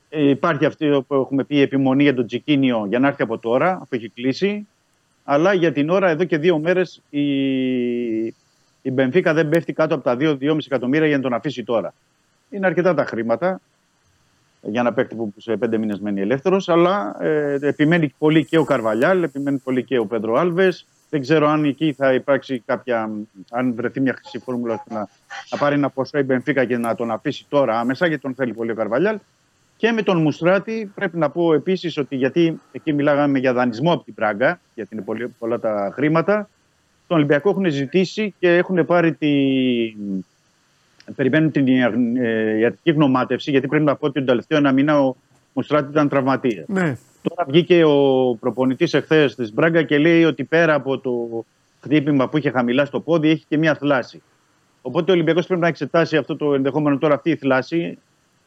ε, 0.09 0.29
υπάρχει 0.29 0.65
αυτή 0.65 1.05
που 1.07 1.15
έχουμε 1.15 1.45
πει 1.45 1.57
η 1.57 1.61
επιμονή 1.61 2.03
για 2.03 2.15
τον 2.15 2.27
Τζικίνιο 2.27 2.87
για 2.89 2.99
να 2.99 3.09
έρθει 3.09 3.23
από 3.23 3.39
τώρα, 3.39 3.71
αφού 3.73 3.89
έχει 3.91 4.09
κλείσει. 4.09 4.67
Αλλά 5.25 5.53
για 5.53 5.73
την 5.73 5.91
ώρα, 5.91 6.09
εδώ 6.09 6.25
και 6.25 6.39
δύο 6.39 6.59
μέρες, 6.59 7.03
η, 7.11 7.25
η 8.83 8.91
Μπενφίκα 8.93 9.35
δεν 9.35 9.49
πέφτει 9.49 9.73
κάτω 9.73 9.95
από 9.95 10.05
τα 10.05 10.17
2-2,5 10.21 10.59
εκατομμύρια 10.67 11.07
για 11.07 11.17
να 11.17 11.23
τον 11.23 11.33
αφήσει 11.33 11.65
τώρα. 11.65 11.95
Είναι 12.51 12.67
αρκετά 12.67 12.95
τα 12.95 13.05
χρήματα 13.05 13.61
για 14.63 14.81
ένα 14.81 14.93
παίκτη 14.93 15.15
που 15.15 15.35
σε 15.37 15.57
πέντε 15.57 15.79
μήνες 15.79 16.01
μένει 16.01 16.21
ελεύθερος. 16.21 16.69
Αλλά 16.69 17.17
ε, 17.21 17.59
επιμένει 17.61 18.15
πολύ 18.19 18.45
και 18.45 18.59
ο 18.59 18.65
Καρβαλιάλ, 18.65 19.23
επιμένει 19.23 19.59
πολύ 19.59 19.85
και 19.85 19.99
ο 19.99 20.07
Πέντρο 20.07 20.35
Άλβες. 20.35 20.87
Δεν 21.11 21.21
ξέρω 21.21 21.49
αν 21.49 21.65
εκεί 21.65 21.93
θα 21.93 22.15
υπάρξει 22.15 22.63
κάποια. 22.67 23.11
αν 23.51 23.75
βρεθεί 23.75 24.01
μια 24.01 24.13
χρυσή 24.13 24.39
φόρμουλα 24.39 24.75
ώστε 24.75 24.95
να, 24.95 25.09
να 25.51 25.59
πάρει 25.59 25.75
ένα 25.75 25.91
ποσό 25.91 26.19
η 26.19 26.23
Μπενφίκα 26.23 26.65
και 26.65 26.77
να 26.77 26.95
τον 26.95 27.11
αφήσει 27.11 27.47
τώρα 27.49 27.81
άμεσα, 27.81 28.07
γιατί 28.07 28.23
τον 28.23 28.35
θέλει 28.35 28.53
πολύ 28.53 28.71
ο 28.71 28.75
Καρβαλιάλ. 28.75 29.19
Και 29.77 29.93
με 29.93 30.03
τον 30.03 30.23
Μουστράτη 30.23 30.93
πρέπει 30.95 31.19
να 31.19 31.31
πω 31.31 31.55
επίσης 31.55 31.97
ότι 31.97 32.17
γιατί 32.17 32.61
εκεί 32.73 32.93
μιλάγαμε 32.93 33.39
για 33.39 33.53
δανεισμό 33.53 33.93
από 33.93 34.05
την 34.05 34.15
Πράγκα, 34.15 34.61
γιατί 34.75 34.95
είναι 34.95 35.05
πολύ, 35.05 35.29
πολλά 35.39 35.59
τα 35.59 35.91
χρήματα. 35.95 36.49
Τον 37.07 37.17
Ολυμπιακό 37.17 37.51
έχουν 37.51 37.71
ζητήσει 37.71 38.35
και 38.39 38.57
έχουν 38.57 38.87
πάρει 38.87 39.15
τη. 39.15 39.29
Περιμένουν 41.17 41.51
την 41.51 41.69
ε, 42.17 42.59
ιατρική 42.59 42.91
γνωμάτευση, 42.91 43.51
γιατί 43.51 43.67
πρέπει 43.67 43.85
να 43.85 43.97
πω 43.97 44.07
ότι 44.07 44.15
τον 44.15 44.27
τελευταίο 44.27 44.59
ένα 44.59 44.73
μήνα 44.73 45.01
ο 45.01 45.17
Μουστράτη 45.53 45.91
ήταν 45.91 46.09
τραυματίας. 46.09 46.65
Ναι. 46.69 46.97
Τώρα 47.23 47.45
βγήκε 47.49 47.85
ο 47.85 48.37
προπονητής 48.41 48.95
εχθές 48.95 49.35
της 49.35 49.53
Μπράγκα 49.53 49.83
και 49.83 49.99
λέει 49.99 50.25
ότι 50.25 50.45
πέρα 50.45 50.75
από 50.75 50.99
το 50.99 51.45
χτύπημα 51.81 52.29
που 52.29 52.37
είχε 52.39 52.51
χαμηλά 52.51 52.85
στο 52.85 53.01
πόδι, 53.01 53.29
έχει 53.29 53.45
και 53.49 53.59
μια 53.59 53.75
θλάση. 53.75 54.23
Οπότε 54.83 55.11
ο 55.11 55.15
Ολυμπιακός 55.15 55.47
πρέπει 55.47 55.61
να 55.61 55.69
εξετάσει 55.69 56.17
αυτό 56.17 56.37
το 56.37 56.55
ενδεχόμενο 56.55 56.99
τώρα 56.99 57.15
αυτή 57.15 57.31
η 57.31 57.37
θλάση 57.37 57.99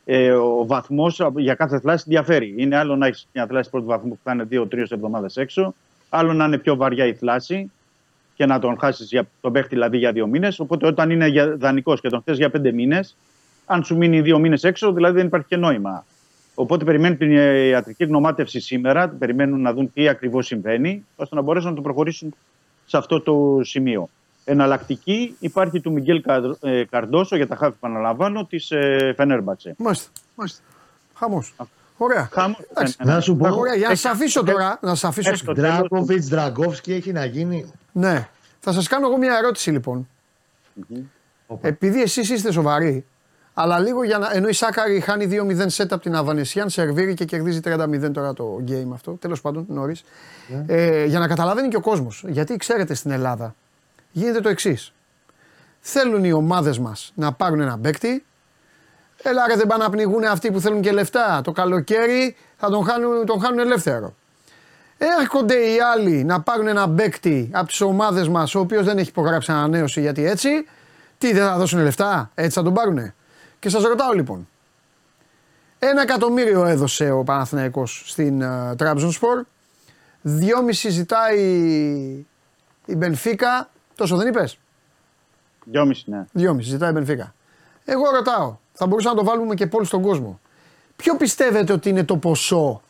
ε, 0.05 0.31
ο 0.31 0.65
βαθμός 0.65 1.21
για 1.35 1.53
κάθε 1.53 1.79
θλάση 1.79 2.05
διαφέρει. 2.07 2.53
Είναι 2.57 2.75
άλλο 2.75 2.95
να 2.95 3.07
έχεις 3.07 3.27
μια 3.33 3.47
θλάση 3.47 3.69
πρώτου 3.69 3.85
βαθμού 3.85 4.09
που 4.09 4.19
θα 4.23 4.31
είναι 4.31 4.43
δύο-τρεις 4.43 4.91
εβδομάδες 4.91 5.37
έξω, 5.37 5.73
άλλο 6.09 6.33
να 6.33 6.45
είναι 6.45 6.57
πιο 6.57 6.75
βαριά 6.75 7.05
η 7.05 7.13
θλάση 7.13 7.71
και 8.35 8.45
να 8.45 8.59
τον 8.59 8.77
χάσεις 8.79 9.07
για 9.09 9.27
τον 9.41 9.51
παίχτη 9.51 9.69
δηλαδή 9.69 9.97
για 9.97 10.11
δύο 10.11 10.27
μήνες. 10.27 10.59
Οπότε 10.59 10.87
όταν 10.87 11.09
είναι 11.09 11.55
δανεικός 11.57 12.01
και 12.01 12.09
τον 12.09 12.21
θες 12.21 12.37
για 12.37 12.49
πέντε 12.49 12.71
μήνες, 12.71 13.15
αν 13.65 13.83
σου 13.83 13.97
μείνει 13.97 14.21
δύο 14.21 14.39
μήνες 14.39 14.63
έξω, 14.63 14.91
δηλαδή 14.91 15.15
δεν 15.15 15.25
υπάρχει 15.25 15.47
και 15.47 15.57
νόημα. 15.57 16.05
Οπότε 16.55 16.85
περιμένουν 16.85 17.17
την 17.17 17.31
ιατρική 17.69 18.05
γνωμάτευση 18.05 18.59
σήμερα, 18.59 19.09
περιμένουν 19.09 19.61
να 19.61 19.73
δουν 19.73 19.93
τι 19.93 20.07
ακριβώς 20.07 20.45
συμβαίνει, 20.45 21.05
ώστε 21.15 21.35
να 21.35 21.41
μπορέσουν 21.41 21.69
να 21.69 21.75
το 21.75 21.81
προχωρήσουν 21.81 22.35
σε 22.85 22.97
αυτό 22.97 23.21
το 23.21 23.59
σημείο. 23.63 24.09
Εναλλακτική 24.45 25.35
υπάρχει 25.39 25.79
του 25.79 25.91
Μιγγέλ 25.91 26.23
ε, 26.61 26.83
Καρντόσο 26.83 27.35
για 27.35 27.47
τα 27.47 27.55
χάφη, 27.55 27.73
επαναλαμβάνω, 27.75 28.45
της 28.45 28.71
Φενέρμπατσε. 29.15 29.75
Μάλιστα. 29.77 30.09
Μάλιστα. 30.35 30.63
Χαμός. 31.13 31.53
Ωραία. 31.97 32.29
Χαμός. 32.31 32.57
Εντάξει. 32.71 32.95
Να 32.99 33.19
σου 33.19 33.35
πω. 33.35 33.55
Ωραία, 33.55 33.75
για 33.75 33.87
να 33.87 33.95
σα 33.95 34.11
αφήσω 34.11 34.43
τώρα. 34.43 34.79
Να 34.81 34.95
σας 34.95 35.03
αφήσω. 35.03 35.53
Ντράκοβιτ, 35.53 36.23
Δραγκόφσκι 36.23 36.93
έχει 36.93 37.11
να 37.11 37.25
γίνει. 37.25 37.71
Ναι. 37.91 38.27
Θα 38.59 38.71
σας 38.71 38.87
κάνω 38.87 39.07
εγώ 39.07 39.17
μια 39.17 39.37
ερώτηση 39.37 39.71
λοιπόν. 39.71 40.07
Επειδή 41.61 42.01
εσείς 42.01 42.29
είστε 42.29 42.51
σοβαροί, 42.51 43.05
αλλά 43.53 43.79
λίγο 43.79 44.03
για 44.03 44.17
να. 44.17 44.29
ενώ 44.33 44.47
η 44.47 44.53
Σάκαρη 44.53 44.99
χάνει 44.99 45.27
2-0 45.31 45.67
set 45.67 45.85
από 45.89 45.99
την 46.01 46.15
Αβανεσιάν, 46.15 46.69
σερβίρει 46.69 47.13
και 47.13 47.25
κερδίζει 47.25 47.59
30-0 47.63 48.11
τώρα 48.13 48.33
το 48.33 48.63
game 48.67 48.89
αυτό. 48.93 49.11
Τέλος 49.11 49.41
πάντων, 49.41 49.65
νωρίς. 49.69 50.03
Ε, 50.67 51.05
για 51.05 51.19
να 51.19 51.27
καταλαβαίνει 51.27 51.67
και 51.67 51.75
ο 51.75 51.81
κόσμος. 51.81 52.23
Γιατί 52.27 52.55
ξέρετε 52.55 52.93
στην 52.93 53.11
Ελλάδα 53.11 53.55
γίνεται 54.11 54.39
το 54.39 54.49
εξής. 54.49 54.93
Θέλουν 55.79 56.23
οι 56.23 56.31
ομάδες 56.31 56.79
μας 56.79 57.11
να 57.15 57.33
πάρουν 57.33 57.59
ένα 57.59 57.77
παίκτη. 57.79 58.25
Έλα 59.23 59.47
ρε 59.47 59.55
δεν 59.55 59.67
πάνε 59.67 59.83
να 59.83 59.89
πνιγούν 59.89 60.23
αυτοί 60.23 60.51
που 60.51 60.59
θέλουν 60.59 60.81
και 60.81 60.91
λεφτά. 60.91 61.41
Το 61.43 61.51
καλοκαίρι 61.51 62.35
θα 62.57 62.69
τον 62.69 62.85
χάνουν, 62.85 63.25
τον 63.25 63.41
χάνουν 63.41 63.59
ελεύθερο. 63.59 64.15
Έρχονται 64.97 65.55
οι 65.55 65.79
άλλοι 65.79 66.23
να 66.23 66.41
πάρουν 66.41 66.67
ένα 66.67 66.89
παίκτη 66.89 67.49
από 67.53 67.67
τις 67.67 67.81
ομάδες 67.81 68.27
μας, 68.27 68.55
ο 68.55 68.59
οποίος 68.59 68.85
δεν 68.85 68.97
έχει 68.97 69.09
υπογράψει 69.09 69.51
ανανέωση 69.51 70.01
γιατί 70.01 70.25
έτσι. 70.25 70.49
Τι 71.17 71.33
δεν 71.33 71.43
θα 71.43 71.57
δώσουν 71.57 71.81
λεφτά, 71.81 72.31
έτσι 72.35 72.57
θα 72.57 72.63
τον 72.63 72.73
πάρουνε; 72.73 73.15
Και 73.59 73.69
σας 73.69 73.83
ρωτάω 73.83 74.11
λοιπόν, 74.11 74.47
Ένα 75.79 76.01
εκατομμύριο 76.01 76.65
έδωσε 76.65 77.11
ο 77.11 77.23
Παναθηναϊκός 77.23 78.03
στην 78.05 78.43
uh, 78.43 78.75
Trabzonspor. 78.75 79.41
Δυόμιση 80.21 80.89
ζητάει 80.89 81.39
η 82.85 82.95
Μπενφίκα. 82.95 83.69
Τόσο 83.95 84.17
δεν 84.17 84.27
είπες; 84.27 84.57
Δυόμιση, 85.65 86.09
ναι. 86.09 86.25
Δυόμιση 86.31 86.69
ζητάει 86.69 86.89
η 86.89 86.93
Μπενφίκα. 86.93 87.33
Εγώ 87.85 88.09
ρωτάω, 88.09 88.57
θα 88.83 88.89
μπορούσαμε 88.89 89.15
να 89.15 89.21
το 89.23 89.29
βάλουμε 89.29 89.55
και 89.55 89.67
πόλη 89.67 89.85
στον 89.85 90.01
κόσμο. 90.01 90.39
Ποιο 90.95 91.15
πιστεύετε 91.15 91.73
ότι 91.73 91.89
είναι 91.89 92.03
το 92.03 92.17
ποσό 92.17 92.81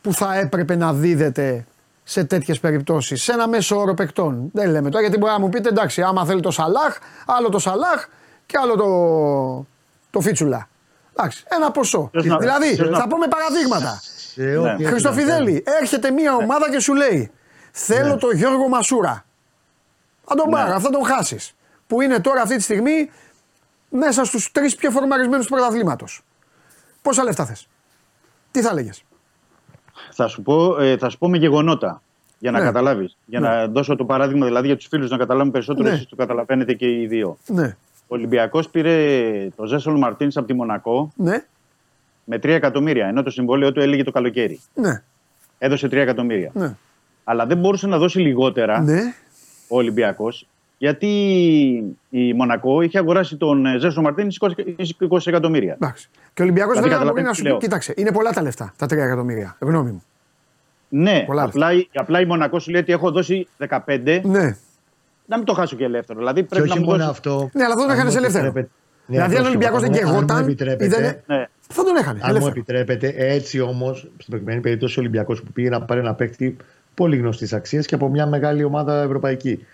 που 0.00 0.12
θα 0.14 0.38
έπρεπε 0.38 0.76
να 0.76 0.92
δίδεται 0.92 1.64
σε 2.04 2.24
τέτοιες 2.24 2.60
περιπτώσεις, 2.60 3.22
σε 3.22 3.32
ένα 3.32 3.48
μέσο 3.48 3.76
όρο 3.80 3.94
παικτών; 3.94 4.50
Δεν 4.52 4.70
λέμε 4.70 4.90
τώρα 4.90 5.00
γιατί 5.02 5.18
μπορεί 5.18 5.32
να 5.32 5.38
μου 5.40 5.48
πείτε 5.48 5.68
εντάξει, 5.68 6.02
άμα 6.02 6.24
θέλει 6.24 6.40
το 6.40 6.50
Σαλάχ, 6.50 6.98
άλλο 7.26 7.48
το 7.48 7.58
Σαλάχ 7.58 8.06
και 8.46 8.56
άλλο 8.62 8.76
το, 8.76 9.66
το 10.10 10.20
Φίτσουλα. 10.20 10.68
Εντάξει, 11.16 11.44
ένα 11.48 11.70
ποσό. 11.70 12.10
να- 12.12 12.36
δηλαδή, 12.38 12.74
ποιος 12.74 12.90
να- 12.90 12.98
θα 12.98 13.06
πούμε 13.08 13.26
παραδείγματα. 13.28 14.00
Σε 14.02 14.56
ό,τι 14.56 14.68
έχει 14.68 14.82
να 14.82 14.88
Χριστοφιδέλη, 14.88 15.62
έρχεται 15.80 16.10
μια 16.10 16.34
ομάδα 16.34 16.70
και 16.70 16.78
σου 16.80 16.94
λέει 16.94 17.30
Θέλω 17.76 18.08
Ναι. 18.14 18.16
το 18.16 18.30
Γιώργο 18.30 18.68
Μασούρα. 18.68 19.24
Θα 20.24 20.34
τον 20.34 20.50
πάρω, 20.50 20.80
θα 20.80 20.90
τον 20.90 21.04
χάσεις. 21.04 21.54
Που 21.86 22.00
είναι 22.00 22.18
τώρα 22.18 22.42
αυτή 22.42 22.56
τη 22.56 22.62
στιγμή 22.62 23.10
μέσα 23.96 24.24
στους 24.24 24.52
τρεις 24.52 24.74
πιο 24.74 24.90
φορμαρισμένους 24.90 25.46
του 25.46 25.52
πρωταθλήματος. 25.52 26.22
Πόσα 27.02 27.24
λεφτά 27.24 27.44
θες; 27.46 27.68
Τι 28.50 28.60
θα 28.60 28.68
έλεγες; 28.70 29.04
Θα 30.12 30.28
σου 30.28 30.42
πω, 30.42 30.80
ε, 30.80 30.96
θα 30.96 31.08
σου 31.08 31.18
πω 31.18 31.28
με 31.28 31.36
γεγονότα. 31.38 32.02
Για 32.38 32.50
να 32.52 32.58
Ναι. 32.58 32.64
καταλάβεις. 32.64 33.16
Για 33.26 33.40
Ναι. 33.40 33.48
να 33.48 33.66
δώσω 33.66 33.96
το 33.96 34.04
παράδειγμα 34.04 34.46
δηλαδή 34.46 34.66
για 34.66 34.76
τους 34.76 34.86
φίλους 34.86 35.10
να 35.10 35.16
καταλάβουν 35.16 35.52
περισσότερο, 35.52 35.88
Ναι. 35.88 35.94
εσείς 35.94 36.06
το 36.06 36.16
καταλαβαίνετε 36.16 36.74
και 36.74 37.00
οι 37.00 37.06
δύο. 37.06 37.36
Ναι, 37.46 37.76
Ο 38.00 38.14
Ολυμπιακός 38.14 38.68
πήρε 38.68 39.48
το 39.56 39.66
Ζέσολ 39.66 39.98
Μαρτίνς 39.98 40.36
από 40.36 40.46
τη 40.46 40.54
Μονακό 40.54 41.12
ναι, 41.16 41.44
με 42.24 42.38
3 42.38 42.48
εκατομμύρια, 42.54 43.06
ενώ 43.06 43.22
το 43.22 43.30
συμβόλαιο 43.30 43.72
του 43.72 43.80
έλεγε 43.80 44.04
το 44.04 44.10
καλοκαίρι. 44.10 44.60
ναι, 44.74 45.02
Έδωσε 45.58 45.86
3 45.88 45.92
εκατομμύρια. 46.02 46.50
ναι. 46.54 46.76
Αλλά 47.24 47.46
δεν 47.46 47.58
μπορούσε 47.58 47.86
να 47.86 47.98
δώσει 47.98 48.18
λιγότερα 48.20 48.80
ναι. 48.80 49.00
ο 49.68 49.76
Ολυμπιακός, 49.76 50.46
γιατί 50.84 51.08
η 52.10 52.32
Μονακό 52.34 52.80
είχε 52.82 52.98
αγοράσει 52.98 53.36
τον 53.36 53.66
ε, 53.66 53.78
Ζέσολ 53.78 54.02
Μαρτίν 54.02 54.28
20, 54.40 54.48
20 55.10 55.18
εκατομμύρια. 55.26 55.72
Εντάξει. 55.80 56.08
Και 56.34 56.42
ο 56.42 56.44
Ολυμπιακός 56.44 56.72
Δηλαδή, 56.72 56.88
βέβαια 56.94 57.12
μπορεί 57.12 57.22
καταλαβαίνεις 57.22 57.24
να 57.24 57.30
τι 57.30 57.36
σου 57.36 57.42
πει: 57.42 57.48
λέω. 57.48 57.58
Κοίταξε, 57.58 57.94
είναι 57.96 58.12
πολλά 58.12 58.30
τα 58.32 58.42
λεφτά, 58.42 58.72
τα 58.76 58.86
3 58.86 58.90
εκατομμύρια. 58.92 59.56
Γνώμη 59.60 59.90
μου. 59.90 60.02
Ναι, 60.88 61.22
Πολλά 61.26 61.42
απλά, 61.42 61.72
η- 61.72 61.88
απλά 61.94 62.20
η 62.20 62.24
Μονακό 62.24 62.58
σου 62.58 62.70
λέει 62.70 62.80
ότι 62.80 62.92
έχω 62.92 63.10
δώσει 63.10 63.48
15, 63.68 64.20
Ναι. 64.24 64.56
να 65.26 65.36
μην 65.36 65.44
το 65.46 65.52
χάσω 65.52 65.76
και 65.76 65.84
ελεύθερο. 65.84 66.18
Δηλαδή 66.18 66.40
Και 66.40 66.46
πρέπει 66.46 66.66
να 66.68 66.72
όχι 66.74 66.82
μου 66.82 66.86
μόνο 66.88 66.98
δώσει. 66.98 67.10
αυτό. 67.10 67.50
Ναι, 67.52 67.64
αλλά 67.64 67.74
δεν 67.74 67.82
τον 67.82 67.90
αν 67.90 67.96
έχανε 67.98 68.10
μου 68.10 68.16
ελεύθερο. 68.16 68.46
επιτρέπετε- 68.46 68.70
Ναι, 69.06 69.14
δηλαδή, 69.16 69.34
αν 69.36 69.40
ο 69.40 69.42
πρόσεχε, 69.42 69.48
Ολυμπιακός 69.56 69.80
δεν 69.80 69.92
αν 69.92 69.98
μου 70.04 70.10
κεγόταν, 70.10 70.38
ή 70.40 70.44
επιτρέπετε, 70.44 71.00
δεν. 71.00 71.38
Ναι. 71.38 71.46
Θα 71.68 71.84
τον 71.84 71.96
έχανε. 71.96 72.18
Αν 72.22 72.24
μου 72.24 72.28
ελεύθερο. 72.30 72.46
επιτρέπετε, 72.56 73.14
έτσι 73.16 73.60
όμως, 73.60 73.98
στην 73.98 74.30
προκειμένη 74.30 74.60
περίπτωση 74.60 74.98
ο 74.98 75.02
Ολυμπιακός 75.02 75.42
που 75.42 75.52
πήγε 75.52 75.68
να 75.68 75.80
πάρει 75.82 76.00
ένα 76.00 76.14
παίκτη 76.14 76.56
πολύ 76.94 77.16
γνωστής 77.16 77.52
αξίας 77.52 77.86
και 77.86 77.94
από 77.94 78.08
μια 78.08 78.26
μεγάλη 78.26 78.64
ομάδα 78.64 79.02
ευρωπαϊκή. 79.02 79.66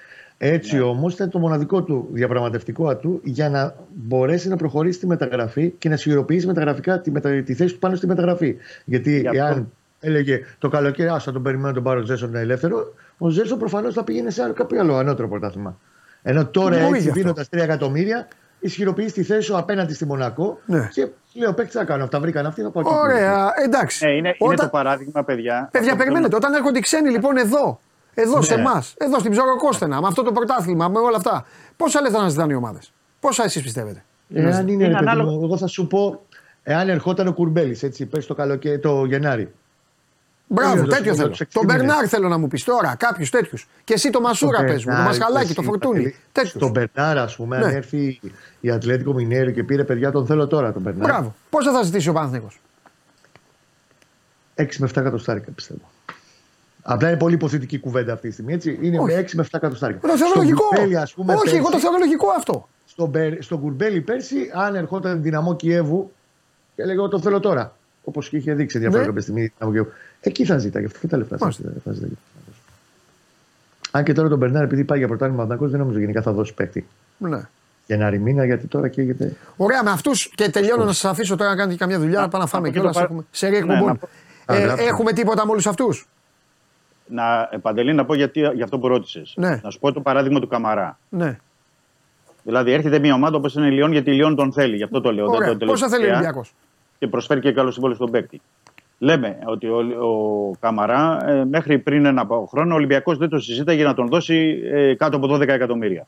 Έτσι 0.43 0.75
Ναι. 0.77 0.83
όμως 0.83 1.15
ήταν 1.15 1.31
το 1.31 1.39
μοναδικό 1.39 1.83
του 1.83 2.09
διαπραγματευτικό 2.13 2.89
ατού 2.89 3.21
για 3.25 3.49
να 3.51 3.75
μπορέσει 3.95 4.49
να 4.49 4.57
προχωρήσει 4.57 4.99
τη 4.99 5.07
μεταγραφή 5.07 5.71
και 5.79 5.89
να 5.89 5.97
σιωπήσει 5.97 6.47
μεταγραφικά 6.47 7.01
τη, 7.01 7.11
μετα... 7.11 7.43
τη 7.43 7.55
θέση 7.55 7.73
του 7.73 7.79
πάνω 7.79 7.95
στη 7.97 8.07
μεταγραφή. 8.07 8.57
Γιατί 8.85 9.21
Γι' 9.21 9.27
αυτό. 9.27 9.39
εάν 9.43 9.73
έλεγε 10.01 10.41
το 10.59 10.69
καλοκαίρι, 10.69 11.09
άστα 11.09 11.33
τον 11.33 11.43
περιμένω 11.43 11.69
να 11.69 11.75
τον 11.75 11.83
πάρω 11.83 12.01
ο 12.01 12.03
Ζέσον 12.05 12.29
είναι 12.29 12.41
ελεύθερο, 12.41 12.95
ο 13.19 13.29
Ζέσον 13.29 13.59
προφανώς 13.59 13.95
θα 13.95 14.05
πήγαινε 14.05 14.31
σε 14.31 14.43
άλλο, 14.43 14.53
κάποιο 14.53 14.81
άλλο 14.81 14.97
ανώτερο 14.97 15.29
πρωτάθλημα. 15.29 15.79
Ενώ 16.23 16.47
τώρα 16.47 16.69
Μπορεί 16.77 16.87
γι' 16.87 16.95
έτσι 16.95 17.09
αυτό. 17.09 17.21
δίνοντας 17.21 17.49
3 17.51 17.59
εκατομμύρια, 17.59 18.29
ισχυροποιείς 18.61 19.13
τη 19.13 19.23
θέση 19.23 19.41
σου 19.43 19.57
απέναντι 19.57 19.95
στη 19.95 20.05
Μονακό 20.07 20.59
Ναι. 20.67 20.89
και 20.93 21.09
λέω 21.35 21.53
παίκτη 21.53 21.73
θα 21.73 21.85
κάνω. 21.85 22.05
Αυτά 22.05 22.21
βρήκαν 22.21 22.47
αυτοί, 22.47 22.63
θα 22.63 22.71
πάω 22.71 22.83
εκεί. 22.87 22.93
Ωραία, 23.03 23.53
εντάξει. 23.65 24.05
Ναι, 24.05 24.11
είναι, 24.11 24.19
είναι 24.29 24.37
Όταν- 24.39 24.57
το 24.67 24.69
παράδειγμα, 24.71 25.25
παιδιά. 25.25 25.69
Παιδιά, 25.73 25.87
Αυτό 25.93 25.97
περιμένετε. 26.03 26.27
θέλω 26.29 26.37
Όταν 26.37 26.55
έρχονται 26.55 26.79
οι 26.79 26.83
ξένοι 26.83 27.11
λοιπόν 27.11 27.37
εδώ, 27.37 27.81
εδώ 28.15 28.43
σε 28.43 28.55
Ναι. 28.55 28.61
εμάς, 28.61 28.95
εδώ 28.99 29.19
στην 29.19 29.31
Ψωροκόστενα, 29.31 30.01
με 30.01 30.07
αυτό 30.07 30.23
το 30.23 30.33
πρωτάθλημα, 30.33 30.89
με 30.89 30.99
όλα 30.99 31.17
αυτά, 31.17 31.45
πόσα 31.77 32.01
λεφτά 32.01 32.23
να 32.23 32.29
ζητάνε 32.29 32.53
οι 32.53 32.57
ομάδες; 32.57 32.93
Πόσα 33.21 33.45
εσείς 33.45 33.63
πιστεύετε; 33.63 34.05
Εάν 34.35 34.69
είναι, 34.69 34.73
Είναι 34.73 34.85
ρε 34.87 34.93
παιδί 34.93 34.97
ανάλογο. 35.09 35.31
μου, 35.31 35.45
εγώ 35.45 35.57
θα 35.57 35.67
σου 35.67 35.87
πω, 35.87 36.27
εάν 36.63 36.89
ερχόταν 36.89 37.27
ο 37.27 37.33
Κουρμπέλης, 37.33 37.83
έτσι, 37.83 38.07
πες 38.07 38.27
το 38.27 38.35
καλοκαίρι, 38.35 38.79
το 38.79 39.05
Γενάρη. 39.05 39.53
Μπράβο, 40.53 40.71
Τέλειος, 40.75 40.89
τέτοιο 40.95 41.07
εγώ 41.09 41.17
θέλω. 41.17 41.29
τους 41.29 41.41
έξι 41.41 41.55
Τον 41.59 41.67
μήνες. 41.67 41.81
Μπερνάρ 41.87 42.05
θέλω 42.09 42.29
να 42.29 42.39
μου 42.39 42.49
πεις 42.49 42.65
τώρα, 42.65 42.95
κάποιους 42.99 43.31
τέτοιους. 43.31 43.69
Και 43.85 43.93
εσύ 43.95 44.11
το 44.11 44.21
Μασούρα 44.21 44.55
Στον 44.57 44.67
πες 44.67 44.77
μου, 44.77 44.83
το 44.85 44.91
Μπερνάρ, 44.91 45.07
Μασχαλάκι, 45.07 45.45
εσύ, 45.45 45.55
το 45.55 45.63
Φορτούνι. 45.63 45.97
Παντελή, 45.97 46.15
Τέτοιους. 46.33 46.51
Στον 46.53 46.71
Μπερνάρ, 46.71 47.19
ας 47.19 47.37
πούμε, 47.37 47.57
αν 47.57 47.67
Ναι. 47.67 47.73
έρθει 47.73 48.21
η 48.61 48.71
Ατλέτικο 48.71 49.13
Μινέριο 49.13 49.53
και 49.53 49.63
πήρε 49.65 49.85
παιδιά, 49.85 50.11
τον 50.11 50.27
θέλω 50.27 50.47
τώρα 50.47 50.73
τον 50.73 50.83
Μπερνάρ. 50.83 51.09
Μπράβο. 51.11 51.35
Πόσα 51.51 51.73
θα 51.73 51.83
ζητήσει 51.83 52.09
ο 52.09 52.13
Παναθηναϊκός; 52.13 52.61
6 54.55 54.79
με 54.79 54.87
7 54.87 55.01
εκατοστάρικα 55.01 55.51
πιστεύω. 55.51 55.81
Απλά 56.93 57.09
είναι 57.09 57.17
πολύ 57.19 57.35
υποθετική 57.35 57.79
κουβέντα 57.79 58.13
αυτή 58.13 58.27
τη 58.27 58.33
στιγμή. 58.33 58.53
Έτσι. 58.53 58.79
Είναι 58.83 58.99
Όχι. 58.99 59.15
με 59.15 59.21
6 59.21 59.35
με 59.35 59.43
7 59.43 59.47
εκατοστάρικα. 59.53 60.01
Το 60.01 60.09
θεωρώ 60.09 60.27
Στον 60.27 60.43
λογικό. 60.43 60.65
Κουρμπέλη, 60.67 60.97
ας 60.97 61.13
πούμε, 61.15 61.35
Όχι, 61.35 61.49
εγώ 61.55 61.65
το 61.65 61.71
πέρσι- 61.71 61.83
θεωρώ 61.87 61.99
λογικό 61.99 62.27
αυτό. 62.31 62.69
Στον, 62.87 63.09
Μπερ- 63.09 63.43
στον 63.43 63.61
Κουρμπέλη 63.61 64.01
πέρσι, 64.01 64.51
αν 64.55 64.75
ερχόταν 64.75 65.23
δυναμό 65.23 65.57
Κιέβου 65.57 66.13
και 66.77 66.83
έλεγε: 66.83 66.99
Εγώ 66.99 67.09
το 67.09 67.21
θέλω 67.21 67.41
τώρα. 67.41 67.77
Όπως 68.05 68.29
και 68.29 68.37
είχε 68.37 68.55
δείξει 68.55 68.77
ενδιαφέρον 68.77 69.01
Ναι. 69.07 69.13
κάποια 69.13 69.23
στιγμή. 69.23 69.53
δυναμό 69.59 69.75
Κιέβου. 69.77 69.93
Εκεί 70.21 70.45
θα 70.45 70.59
ζήταγε. 70.59 70.87
Αυτά 70.87 71.09
τα 71.09 71.17
λεφτά 71.17 71.37
θα 71.37 71.45
Μάλιστα. 71.45 71.63
ζήταγε. 71.63 71.81
θα 71.85 71.93
ζήταγε. 71.93 72.13
Αν 73.91 74.05
και 74.05 74.13
τώρα 74.13 74.29
τον 74.29 74.39
Μπερνάρ, 74.39 74.63
επειδή 74.63 74.85
πάει 74.85 74.99
για 74.99 75.07
πρωτάθλημα 75.07 75.37
Παναθηναϊκός, 75.37 75.71
δεν 75.71 75.81
νομίζω 75.81 75.99
γενικά 75.99 76.23
θα 76.23 76.33
δώσει 76.33 76.55
παίκτη. 76.55 76.87
Ναι. 77.19 77.41
Γενάρη 77.87 78.19
μήνα, 78.19 78.45
γιατί 78.45 78.67
τώρα 78.67 78.89
καίγεται. 78.89 79.37
Ωραία, 79.57 79.83
με 79.85 79.91
αυτούς 79.91 80.31
και 80.35 80.49
τελειώνω 80.51 80.85
να 80.85 80.93
σας 80.93 81.11
αφήσω 81.11 81.37
τώρα 81.37 81.51
να 81.51 81.57
κάνετε 81.57 81.73
και 81.73 81.79
καμιά 81.79 81.99
δουλειά. 81.99 82.21
Να 82.21 82.29
πάμε 82.29 82.45
να 82.45 82.49
φάμε 82.51 82.69
να 82.69 82.73
πω 82.75 82.79
κιόλα. 82.81 82.93
το 82.93 82.99
πα- 82.99 83.05
Έχουμε 83.05 83.25
σε 83.31 83.47
ρί 83.47 83.53
Ναι, 83.53 83.59
εκπομπών. 83.59 83.87
να 83.87 83.95
πω- 83.95 84.09
Ε, 84.47 84.57
Α, 84.57 84.61
γράψτε. 84.61 84.87
έχουμε 84.89 85.13
τίποτα 85.13 85.45
με 85.47 85.51
όλους 85.53 85.67
αυτούς; 85.67 86.09
Να, 87.11 87.49
ε, 87.53 87.57
Παντελή, 87.57 87.95
να 87.95 88.05
πω 88.05 88.15
γιατί, 88.15 88.41
για 88.41 88.65
αυτό 88.65 88.79
που 88.79 88.89
ρώτησες. 88.89 89.35
Ναι. 89.37 89.61
Να 89.63 89.71
σου 89.71 89.79
πω 89.79 89.93
το 89.93 90.01
παράδειγμα 90.01 90.41
του 90.41 90.49
Καμαρά. 90.49 90.99
Ναι. 91.09 91.39
Δηλαδή, 92.43 92.73
έρχεται 92.73 92.99
μια 92.99 93.15
ομάδα 93.15 93.37
όπως 93.37 93.55
είναι 93.55 93.67
η 93.67 93.71
Λιόν, 93.71 93.93
γιατί 93.93 94.11
η 94.11 94.15
Λιόν 94.15 94.37
τον 94.37 94.53
θέλει. 94.53 94.77
Γι' 94.77 94.83
αυτό 94.83 95.01
το 95.01 95.13
λέω. 95.13 95.27
δεν 95.27 95.35
Ωραία. 95.35 95.57
το 95.57 95.65
λέω 95.65 95.75
Πόσα 95.75 95.89
θέλει 95.89 96.03
ο 96.03 96.05
τυχαία. 96.05 96.19
Ολυμπιακός; 96.19 96.53
Και 96.99 97.07
προσφέρει 97.07 97.41
και 97.41 97.53
καλό 97.53 97.71
συμβόλαιο 97.71 97.97
στον 97.97 98.11
παίκτη. 98.11 98.41
Λέμε 98.99 99.39
ότι 99.45 99.67
ο, 99.67 99.79
ο 99.79 100.51
Καμαρά 100.61 101.29
ε, 101.29 101.45
μέχρι 101.45 101.79
πριν 101.79 102.05
ένα 102.05 102.27
χρόνο 102.49 102.73
ο 102.73 102.77
Ολυμπιακός 102.77 103.19
δεν 103.19 103.29
το 103.29 103.39
συζήταγε 103.39 103.85
να 103.85 103.95
τον 103.95 104.09
δώσει 104.09 104.61
ε, 104.65 104.95
κάτω 104.95 105.17
από 105.17 105.35
12 105.35 105.41
εκατομμύρια. 105.49 106.07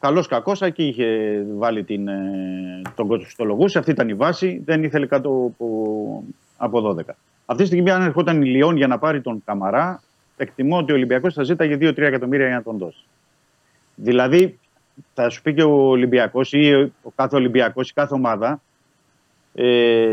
Καλός 0.00 0.26
κακός, 0.26 0.62
εκεί 0.62 0.84
είχε 0.84 1.42
βάλει 1.56 1.84
την, 1.84 2.08
ε, 2.08 2.82
τον 2.94 3.06
κοστολογούσε. 3.06 3.78
Αυτή 3.78 3.90
ήταν 3.90 4.08
η 4.08 4.14
βάση. 4.14 4.62
Δεν 4.64 4.84
ήθελε 4.84 5.06
κάτω 5.06 5.28
από, 5.28 6.24
από 6.56 6.96
12. 6.98 7.14
Αυτή 7.46 7.62
τη 7.62 7.68
στιγμή, 7.68 7.90
αν 7.90 8.02
ερχόταν 8.02 8.42
η 8.42 8.46
Λιόν 8.46 8.76
για 8.76 8.86
να 8.86 8.98
πάρει 8.98 9.20
τον 9.20 9.42
Καμαρά, 9.44 10.02
εκτιμώ 10.36 10.76
ότι 10.76 10.92
ο 10.92 10.94
Ολυμπιακός 10.94 11.34
θα 11.34 11.42
ζήταγε 11.42 11.76
2-3 11.80 11.98
εκατομμύρια 11.98 12.46
για 12.46 12.56
να 12.56 12.62
τον 12.62 12.78
δώσει. 12.78 13.04
Δηλαδή, 13.94 14.58
θα 15.14 15.28
σου 15.28 15.42
πει 15.42 15.54
και 15.54 15.62
ο 15.62 15.88
Ολυμπιακός 15.88 16.52
ή 16.52 16.72
ο 17.02 17.12
κάθε 17.14 17.36
Ολυμπιακός 17.36 17.90
ή 17.90 17.92
κάθε 17.92 18.14
ομάδα, 18.14 18.60
ε, 19.54 20.08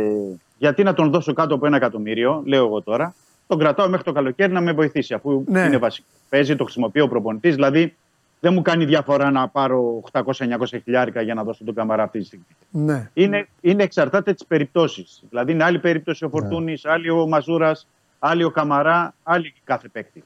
γιατί 0.57 0.83
να 0.83 0.93
τον 0.93 1.11
δώσω 1.11 1.33
κάτω 1.33 1.55
από 1.55 1.65
ένα 1.65 1.75
εκατομμύριο, 1.75 2.41
λέω 2.45 2.65
εγώ 2.65 2.81
τώρα, 2.81 3.15
τον 3.47 3.59
κρατάω 3.59 3.89
μέχρι 3.89 4.05
το 4.05 4.11
καλοκαίρι 4.11 4.51
να 4.51 4.61
με 4.61 4.71
βοηθήσει, 4.71 5.13
αφού 5.13 5.43
Ναι. 5.47 5.61
είναι 5.61 5.77
βασικό. 5.77 6.07
Παίζει, 6.29 6.55
το 6.55 6.63
χρησιμοποιεί 6.63 7.01
ο 7.01 7.07
προπονητής, 7.07 7.55
δηλαδή 7.55 7.95
δεν 8.39 8.53
μου 8.53 8.61
κάνει 8.61 8.85
διαφορά 8.85 9.31
να 9.31 9.47
πάρω 9.47 10.03
800-900 10.11 10.23
χιλιάρικα 10.83 11.21
για 11.21 11.33
να 11.33 11.43
δώσω 11.43 11.63
τον 11.63 11.73
καμαρά 11.75 12.03
αυτή 12.03 12.19
τη 12.19 12.25
στιγμή. 12.25 12.45
Ναι. 12.69 13.09
Είναι, 13.13 13.47
είναι 13.61 13.83
εξαρτάται 13.83 14.33
τις 14.33 14.45
περιπτώσεις. 14.45 15.23
Δηλαδή 15.29 15.51
είναι 15.51 15.63
άλλη 15.63 15.79
περίπτωση 15.79 16.25
ο 16.25 16.29
Φορτούνης, 16.29 16.85
άλλη 16.85 17.09
ο 17.09 17.27
Μαζούρας, 17.27 17.87
άλλη 18.19 18.43
ο 18.43 18.49
Καμαρά, 18.51 19.13
άλλη 19.23 19.53
κάθε 19.63 19.87
παίκτη. 19.87 20.23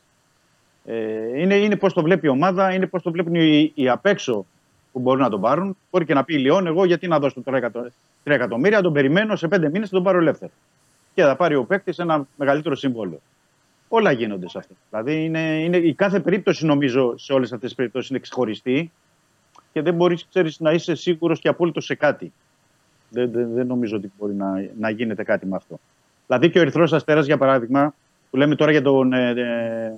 Ε, 0.85 1.41
είναι 1.41 1.55
είναι 1.55 1.75
πώς 1.75 1.93
το 1.93 2.01
βλέπει 2.01 2.25
η 2.25 2.29
ομάδα, 2.29 2.73
είναι 2.73 2.87
πώς 2.87 3.01
το 3.01 3.11
βλέπουν 3.11 3.35
οι, 3.35 3.71
οι 3.75 3.89
απ' 3.89 4.05
έξω 4.05 4.45
που 4.91 4.99
μπορούν 4.99 5.21
να 5.21 5.29
τον 5.29 5.41
πάρουν. 5.41 5.77
Μπορεί 5.91 6.05
και 6.05 6.13
να 6.13 6.23
πει 6.23 6.33
η 6.33 6.37
Λιόν, 6.37 6.67
εγώ 6.67 6.85
γιατί 6.85 7.07
να 7.07 7.19
δώσω 7.19 7.41
τώρα 7.41 7.71
3 7.73 7.85
εκατομμύρια, 8.23 8.81
τον 8.81 8.93
περιμένω 8.93 9.35
σε 9.35 9.47
5 9.51 9.59
μήνες 9.59 9.89
θα 9.89 9.95
τον 9.95 10.03
πάρω 10.03 10.17
ελεύθερο. 10.17 10.51
Και 11.13 11.23
θα 11.23 11.35
πάρει 11.35 11.55
ο 11.55 11.63
παίκτης 11.63 11.99
ένα 11.99 12.27
μεγαλύτερο 12.35 12.75
συμβόλαιο. 12.75 13.19
Όλα 13.95 14.11
γίνονται 14.11 14.49
σε 14.49 14.57
αυτό. 14.57 14.73
Δηλαδή 14.89 15.23
είναι, 15.23 15.39
είναι, 15.39 15.77
η 15.77 15.93
κάθε 15.93 16.19
περίπτωση 16.19 16.65
νομίζω 16.65 17.17
σε 17.17 17.33
όλες 17.33 17.51
αυτές 17.53 17.67
τις 17.67 17.77
περιπτώσεις 17.77 18.09
είναι 18.09 18.19
ξεχωριστή 18.19 18.91
και 19.73 19.81
δεν 19.81 19.93
μπορείς 19.93 20.27
να 20.59 20.71
είσαι 20.71 20.95
σίγουρος 20.95 21.39
και 21.39 21.47
απόλυτος 21.47 21.85
σε 21.85 21.95
κάτι. 21.95 22.33
Δεν, 23.09 23.31
δεν, 23.31 23.53
δεν 23.53 23.67
νομίζω 23.67 23.95
ότι 23.95 24.11
μπορεί 24.19 24.33
να, 24.33 24.69
να 24.79 24.89
γίνεται 24.89 25.23
κάτι 25.23 25.45
με 25.45 25.55
αυτό. 25.55 25.79
Δηλαδή 26.27 26.49
και 26.49 26.57
ο 26.59 26.61
Ερυθρός 26.61 26.93
Αστέρας, 26.93 27.25
για 27.25 27.37
παράδειγμα, 27.37 27.93
που 28.29 28.37
λέμε 28.37 28.55
τώρα 28.55 28.71
για 28.71 28.81
τον 28.81 29.13
ε, 29.13 29.29
ε, 29.29 29.93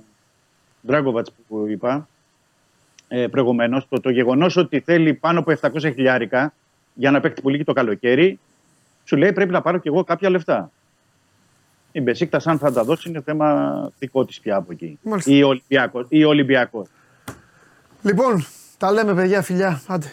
Ντράγκοβατ 0.86 1.26
που 1.48 1.66
είπα 1.68 2.08
ε, 3.08 3.26
προηγουμένως, 3.26 3.88
το, 3.88 4.00
το 4.00 4.10
γεγονός 4.10 4.56
ότι 4.56 4.80
θέλει 4.80 5.14
πάνω 5.14 5.38
από 5.38 5.52
700 5.60 5.80
χιλιάρικα 5.80 6.52
για 6.94 7.10
να 7.10 7.20
παίξει 7.20 7.42
πολύ 7.42 7.56
και 7.56 7.64
το 7.64 7.72
καλοκαίρι, 7.72 8.38
σου 9.04 9.16
λέει 9.16 9.32
πρέπει 9.32 9.52
να 9.52 9.62
πάρω 9.62 9.78
κι 9.78 9.88
εγώ 9.88 10.04
κάποια 10.04 10.30
λεφτά. 10.30 10.70
Η 11.96 12.00
Μπεσίκτα, 12.00 12.40
αν 12.44 12.58
θα 12.58 12.72
τα 12.72 12.84
δώσει, 12.84 13.08
είναι 13.08 13.20
θέμα 13.20 13.90
δικό 13.98 14.24
της 14.24 14.40
πια 14.40 14.56
από 14.56 14.72
εκεί. 14.72 14.98
Μάλιστα. 15.02 15.30
Ή 15.30 15.42
Ολυμπιακός. 15.42 16.06
Ή 16.08 16.24
Ολυμπιακός. 16.24 16.88
Λοιπόν, 18.02 18.46
τα 18.78 18.92
λέμε 18.92 19.14
παιδιά, 19.14 19.42
φιλιά. 19.42 19.82
Άντε. 19.86 20.06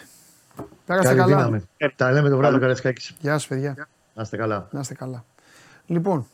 Πέραστε 0.86 1.14
Καλή 1.14 1.32
καλά. 1.32 1.36
δύναμη. 1.36 1.64
Τα 1.96 2.12
λέμε 2.12 2.28
το 2.28 2.36
βράδυ, 2.36 2.58
Καρασκάκη. 2.58 3.14
Γεια 3.20 3.32
σας, 3.32 3.46
παιδιά. 3.46 3.88
Να 4.14 4.22
είστε 4.22 4.36
καλά. 4.36 4.68
Να 4.70 4.80
είστε 4.80 4.94
καλά. 4.94 5.24
Λοιπόν, 5.86 6.26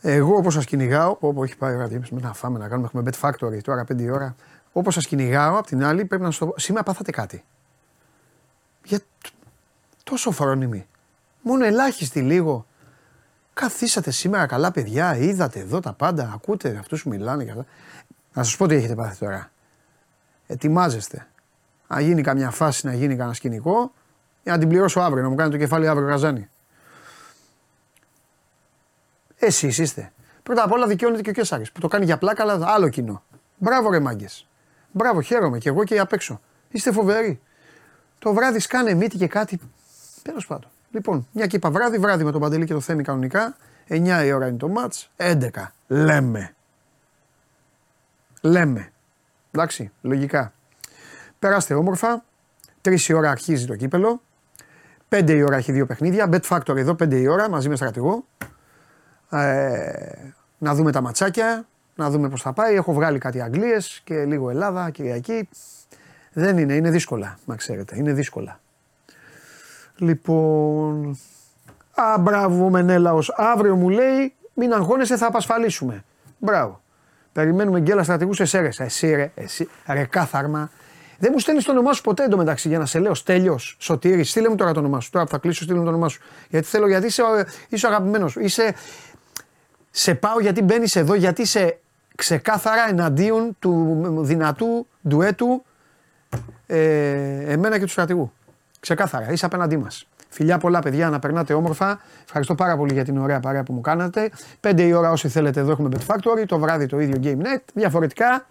εγώ 0.00 0.36
όπως 0.36 0.54
σας 0.54 0.64
κυνηγάω, 0.64 1.16
όπου 1.20 1.44
έχει 1.44 1.56
πάει 1.56 1.72
η 1.72 1.76
ώρα 1.76 1.88
με 1.90 2.20
να 2.20 2.32
φάμε 2.32 2.58
να 2.58 2.68
κάνουμε, 2.68 2.86
έχουμε 2.86 3.10
bet 3.10 3.28
factory 3.28 3.62
τώρα 3.62 3.84
5 3.84 3.98
η 4.02 4.10
ώρα. 4.10 4.34
Όπως 4.72 4.94
σας 4.94 5.06
κυνηγάω, 5.06 5.58
απ' 5.58 5.66
την 5.66 5.84
άλλη 5.84 6.04
πρέπει 6.04 6.22
να 6.22 6.30
στο. 6.30 6.54
Σήμερα 6.56 6.84
πάθατε 6.84 7.10
κάτι. 7.10 7.44
Για 8.84 9.00
τόσο 10.04 10.30
φρόνιμοι. 10.30 10.86
Μόνο 11.42 11.64
ελάχιστοι 11.64 12.20
λίγο. 12.20 12.66
Καθίσατε 13.60 14.10
σήμερα 14.10 14.46
καλά, 14.46 14.70
παιδιά. 14.70 15.16
Είδατε 15.16 15.58
εδώ 15.58 15.80
τα 15.80 15.92
πάντα. 15.92 16.30
Ακούτε 16.34 16.76
αυτούς 16.80 17.02
που 17.02 17.08
μιλάνε 17.08 17.44
καλά. 17.44 17.64
Να 18.32 18.42
σας 18.42 18.56
πω 18.56 18.66
τι 18.66 18.74
έχετε 18.74 18.94
πάθει 18.94 19.18
τώρα. 19.18 19.50
Ετοιμάζεστε. 20.46 21.26
Να 21.88 22.00
γίνει 22.00 22.22
καμιά 22.22 22.50
φάση, 22.50 22.86
να 22.86 22.94
γίνει 22.94 23.16
κανένα 23.16 23.34
σκηνικό, 23.34 23.92
για 24.42 24.52
να 24.52 24.58
την 24.58 24.68
πληρώσω 24.68 25.00
αύριο, 25.00 25.22
να 25.22 25.28
μου 25.28 25.34
κάνει 25.34 25.50
το 25.50 25.56
κεφάλι 25.56 25.88
αύριο 25.88 26.08
καζάνι. 26.08 26.48
Εσείς 29.36 29.78
είστε. 29.78 30.12
Πρώτα 30.42 30.64
απ' 30.64 30.72
όλα 30.72 30.86
δικαιώνεται 30.86 31.22
και 31.22 31.30
ο 31.30 31.32
Κέσσαρη 31.32 31.64
που 31.72 31.80
το 31.80 31.88
κάνει 31.88 32.04
για 32.04 32.18
πλάκα, 32.18 32.42
αλλά 32.42 32.66
άλλο 32.66 32.88
κοινό. 32.88 33.22
Μπράβο, 33.56 33.90
ρε 33.90 34.00
μάγκες. 34.00 34.46
Μπράβο, 34.92 35.20
χαίρομαι 35.20 35.58
και 35.58 35.68
εγώ 35.68 35.84
και 35.84 35.98
απ' 35.98 36.12
έξω. 36.12 36.40
Είστε 36.70 36.92
φοβεροί. 36.92 37.40
Το 38.18 38.32
βράδυ 38.32 38.58
σκάνε 38.58 38.94
μύτη 38.94 39.16
και 39.16 39.26
κάτι. 39.26 39.60
Τέλος 40.22 40.46
πάντων. 40.46 40.70
Λοιπόν, 40.96 41.26
μια 41.32 41.46
κύπα 41.46 41.70
βράδυ, 41.70 41.98
βράδυ 41.98 42.24
με 42.24 42.32
τον 42.32 42.40
Παντελή 42.40 42.64
και 42.64 42.72
το 42.72 42.80
Θέμη 42.80 43.02
κανονικά. 43.02 43.56
9 43.88 44.24
η 44.24 44.32
ώρα 44.32 44.46
είναι 44.46 44.56
το 44.56 44.68
μάτ. 44.68 44.92
11. 45.16 45.48
Λέμε. 45.86 46.54
Λέμε. 48.40 48.92
Εντάξει, 49.50 49.90
λογικά. 50.00 50.52
Περάστε 51.38 51.74
όμορφα. 51.74 52.24
3 52.82 53.00
η 53.08 53.12
ώρα 53.12 53.30
αρχίζει 53.30 53.66
το 53.66 53.76
κύπελο. 53.76 54.22
5 55.08 55.30
η 55.30 55.42
ώρα 55.42 55.56
έχει 55.56 55.72
δύο 55.72 55.86
παιχνίδια. 55.86 56.28
Bet 56.32 56.40
Factor 56.48 56.76
εδώ 56.76 56.92
5 56.92 57.12
η 57.12 57.26
ώρα 57.26 57.48
μαζί 57.48 57.68
με 57.68 57.76
στρατηγό. 57.76 58.24
Ε, 59.30 60.32
να 60.58 60.74
δούμε 60.74 60.92
τα 60.92 61.00
ματσάκια, 61.00 61.66
να 61.94 62.10
δούμε 62.10 62.28
πώς 62.28 62.42
θα 62.42 62.52
πάει. 62.52 62.74
Έχω 62.74 62.92
βγάλει 62.92 63.18
κάτι 63.18 63.40
Αγγλίες 63.40 64.00
και 64.04 64.24
λίγο 64.24 64.50
Ελλάδα, 64.50 64.90
Κυριακή. 64.90 65.48
Δεν 66.32 66.58
είναι, 66.58 66.74
είναι 66.74 66.90
δύσκολα, 66.90 67.38
να 67.44 67.56
ξέρετε, 67.56 67.96
είναι 67.96 68.12
δύσκολα. 68.12 68.60
Λοιπόν, 69.96 71.18
α, 71.94 72.18
μπράβο 72.18 72.70
Μενέλαος, 72.70 73.32
αύριο 73.36 73.76
μου 73.76 73.88
λέει, 73.88 74.34
μην 74.54 74.72
αγχώνεσαι 74.72 75.16
θα 75.16 75.26
απασφαλίσουμε. 75.26 76.04
Μπράβο. 76.38 76.80
Περιμένουμε 77.32 77.80
γκέλα 77.80 78.02
στρατηγούς 78.02 78.40
σε 78.42 78.58
αίρες. 78.58 78.80
Εσύ 78.80 79.14
ρε, 79.14 79.30
εσύ, 79.34 79.68
ρε 79.86 80.04
κάθαρμα. 80.04 80.70
Δεν 81.18 81.30
μου 81.32 81.38
στέλνεις 81.38 81.64
το 81.64 81.72
όνομά 81.72 81.92
σου 81.92 82.02
ποτέ 82.02 82.24
εντωμεταξύ 82.24 82.68
για 82.68 82.78
να 82.78 82.86
σε 82.86 82.98
λέω 82.98 83.14
Στέλιος, 83.14 83.76
Σωτήρης. 83.78 84.30
Στείλε 84.30 84.48
μου 84.48 84.54
τώρα 84.54 84.72
το 84.72 84.78
όνομά 84.78 85.00
σου. 85.00 85.10
Τώρα 85.10 85.24
που 85.24 85.30
θα 85.30 85.38
κλείσω, 85.38 85.62
στείλε 85.62 85.78
μου 85.78 85.84
το 85.84 85.90
όνομά 85.90 86.08
σου. 86.08 86.20
Γιατί 86.50 86.66
θέλω, 86.66 86.88
γιατί 86.88 87.06
είσαι, 87.06 87.22
είσαι 87.68 87.86
ο 87.86 87.88
αγαπημένος. 87.88 88.36
Είσαι, 88.36 88.74
σε 89.90 90.14
πάω 90.14 90.40
γιατί 90.40 90.62
μπαίνεις 90.62 90.96
εδώ, 90.96 91.14
γιατί 91.14 91.42
είσαι 91.42 91.78
ξεκάθαρα 92.16 92.88
εναντίον 92.88 93.56
του 93.58 94.00
δυνατού 94.22 94.86
ντουέτου 95.08 95.64
ε, 96.66 97.52
εμένα 97.52 97.78
και 97.78 97.84
του 97.84 97.90
στρατηγού. 97.90 98.32
Ξεκάθαρα, 98.86 99.32
είσαι 99.32 99.46
απέναντί 99.46 99.76
μας. 99.76 100.08
Φιλιά 100.28 100.58
πολλά 100.58 100.80
παιδιά, 100.80 101.10
να 101.10 101.18
περνάτε 101.18 101.54
όμορφα. 101.54 102.00
Ευχαριστώ 102.24 102.54
πάρα 102.54 102.76
πολύ 102.76 102.92
για 102.92 103.04
την 103.04 103.18
ωραία 103.18 103.40
παρέα 103.40 103.62
που 103.62 103.72
μου 103.72 103.80
κάνατε. 103.80 104.30
5 104.60 104.80
η 104.80 104.92
ώρα 104.92 105.10
όσοι 105.10 105.28
θέλετε 105.28 105.60
εδώ 105.60 105.70
έχουμε 105.70 105.88
Bet 105.92 106.14
Factory, 106.14 106.44
το 106.46 106.58
βράδυ 106.58 106.86
το 106.86 107.00
ίδιο 107.00 107.20
Game 107.22 107.46
Net. 107.46 107.60
Διαφορετικά, 107.74 108.46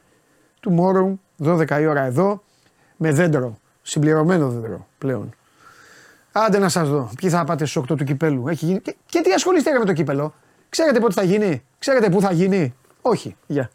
tomorrow 0.65 1.13
12 1.43 1.79
η 1.81 1.85
ώρα 1.85 2.01
εδώ 2.01 2.43
με 2.95 3.11
δέντρο. 3.11 3.57
Συμπληρωμένο 3.81 4.49
δέντρο 4.49 4.87
πλέον. 4.97 5.33
Άντε 6.31 6.57
να 6.57 6.69
σας 6.69 6.89
δω. 6.89 7.09
Ποιοι 7.17 7.29
θα 7.29 7.43
πάτε 7.43 7.65
στου 7.65 7.81
8 7.81 7.85
του 7.85 8.03
κυπέλου. 8.03 8.47
Έχει 8.47 8.65
γίνει... 8.65 8.79
και, 8.79 8.95
και 9.05 9.21
τι 9.21 9.31
ασχολείστε 9.31 9.79
με 9.79 9.85
το 9.85 9.93
κύπελο; 9.93 10.33
Ξέρετε 10.69 10.99
πότε 10.99 11.13
θα 11.13 11.23
γίνει; 11.23 11.63
Ξέρετε 11.79 12.09
πού 12.09 12.21
θα 12.21 12.31
γίνει; 12.31 12.75
Όχι. 13.01 13.35
Γεια. 13.47 13.69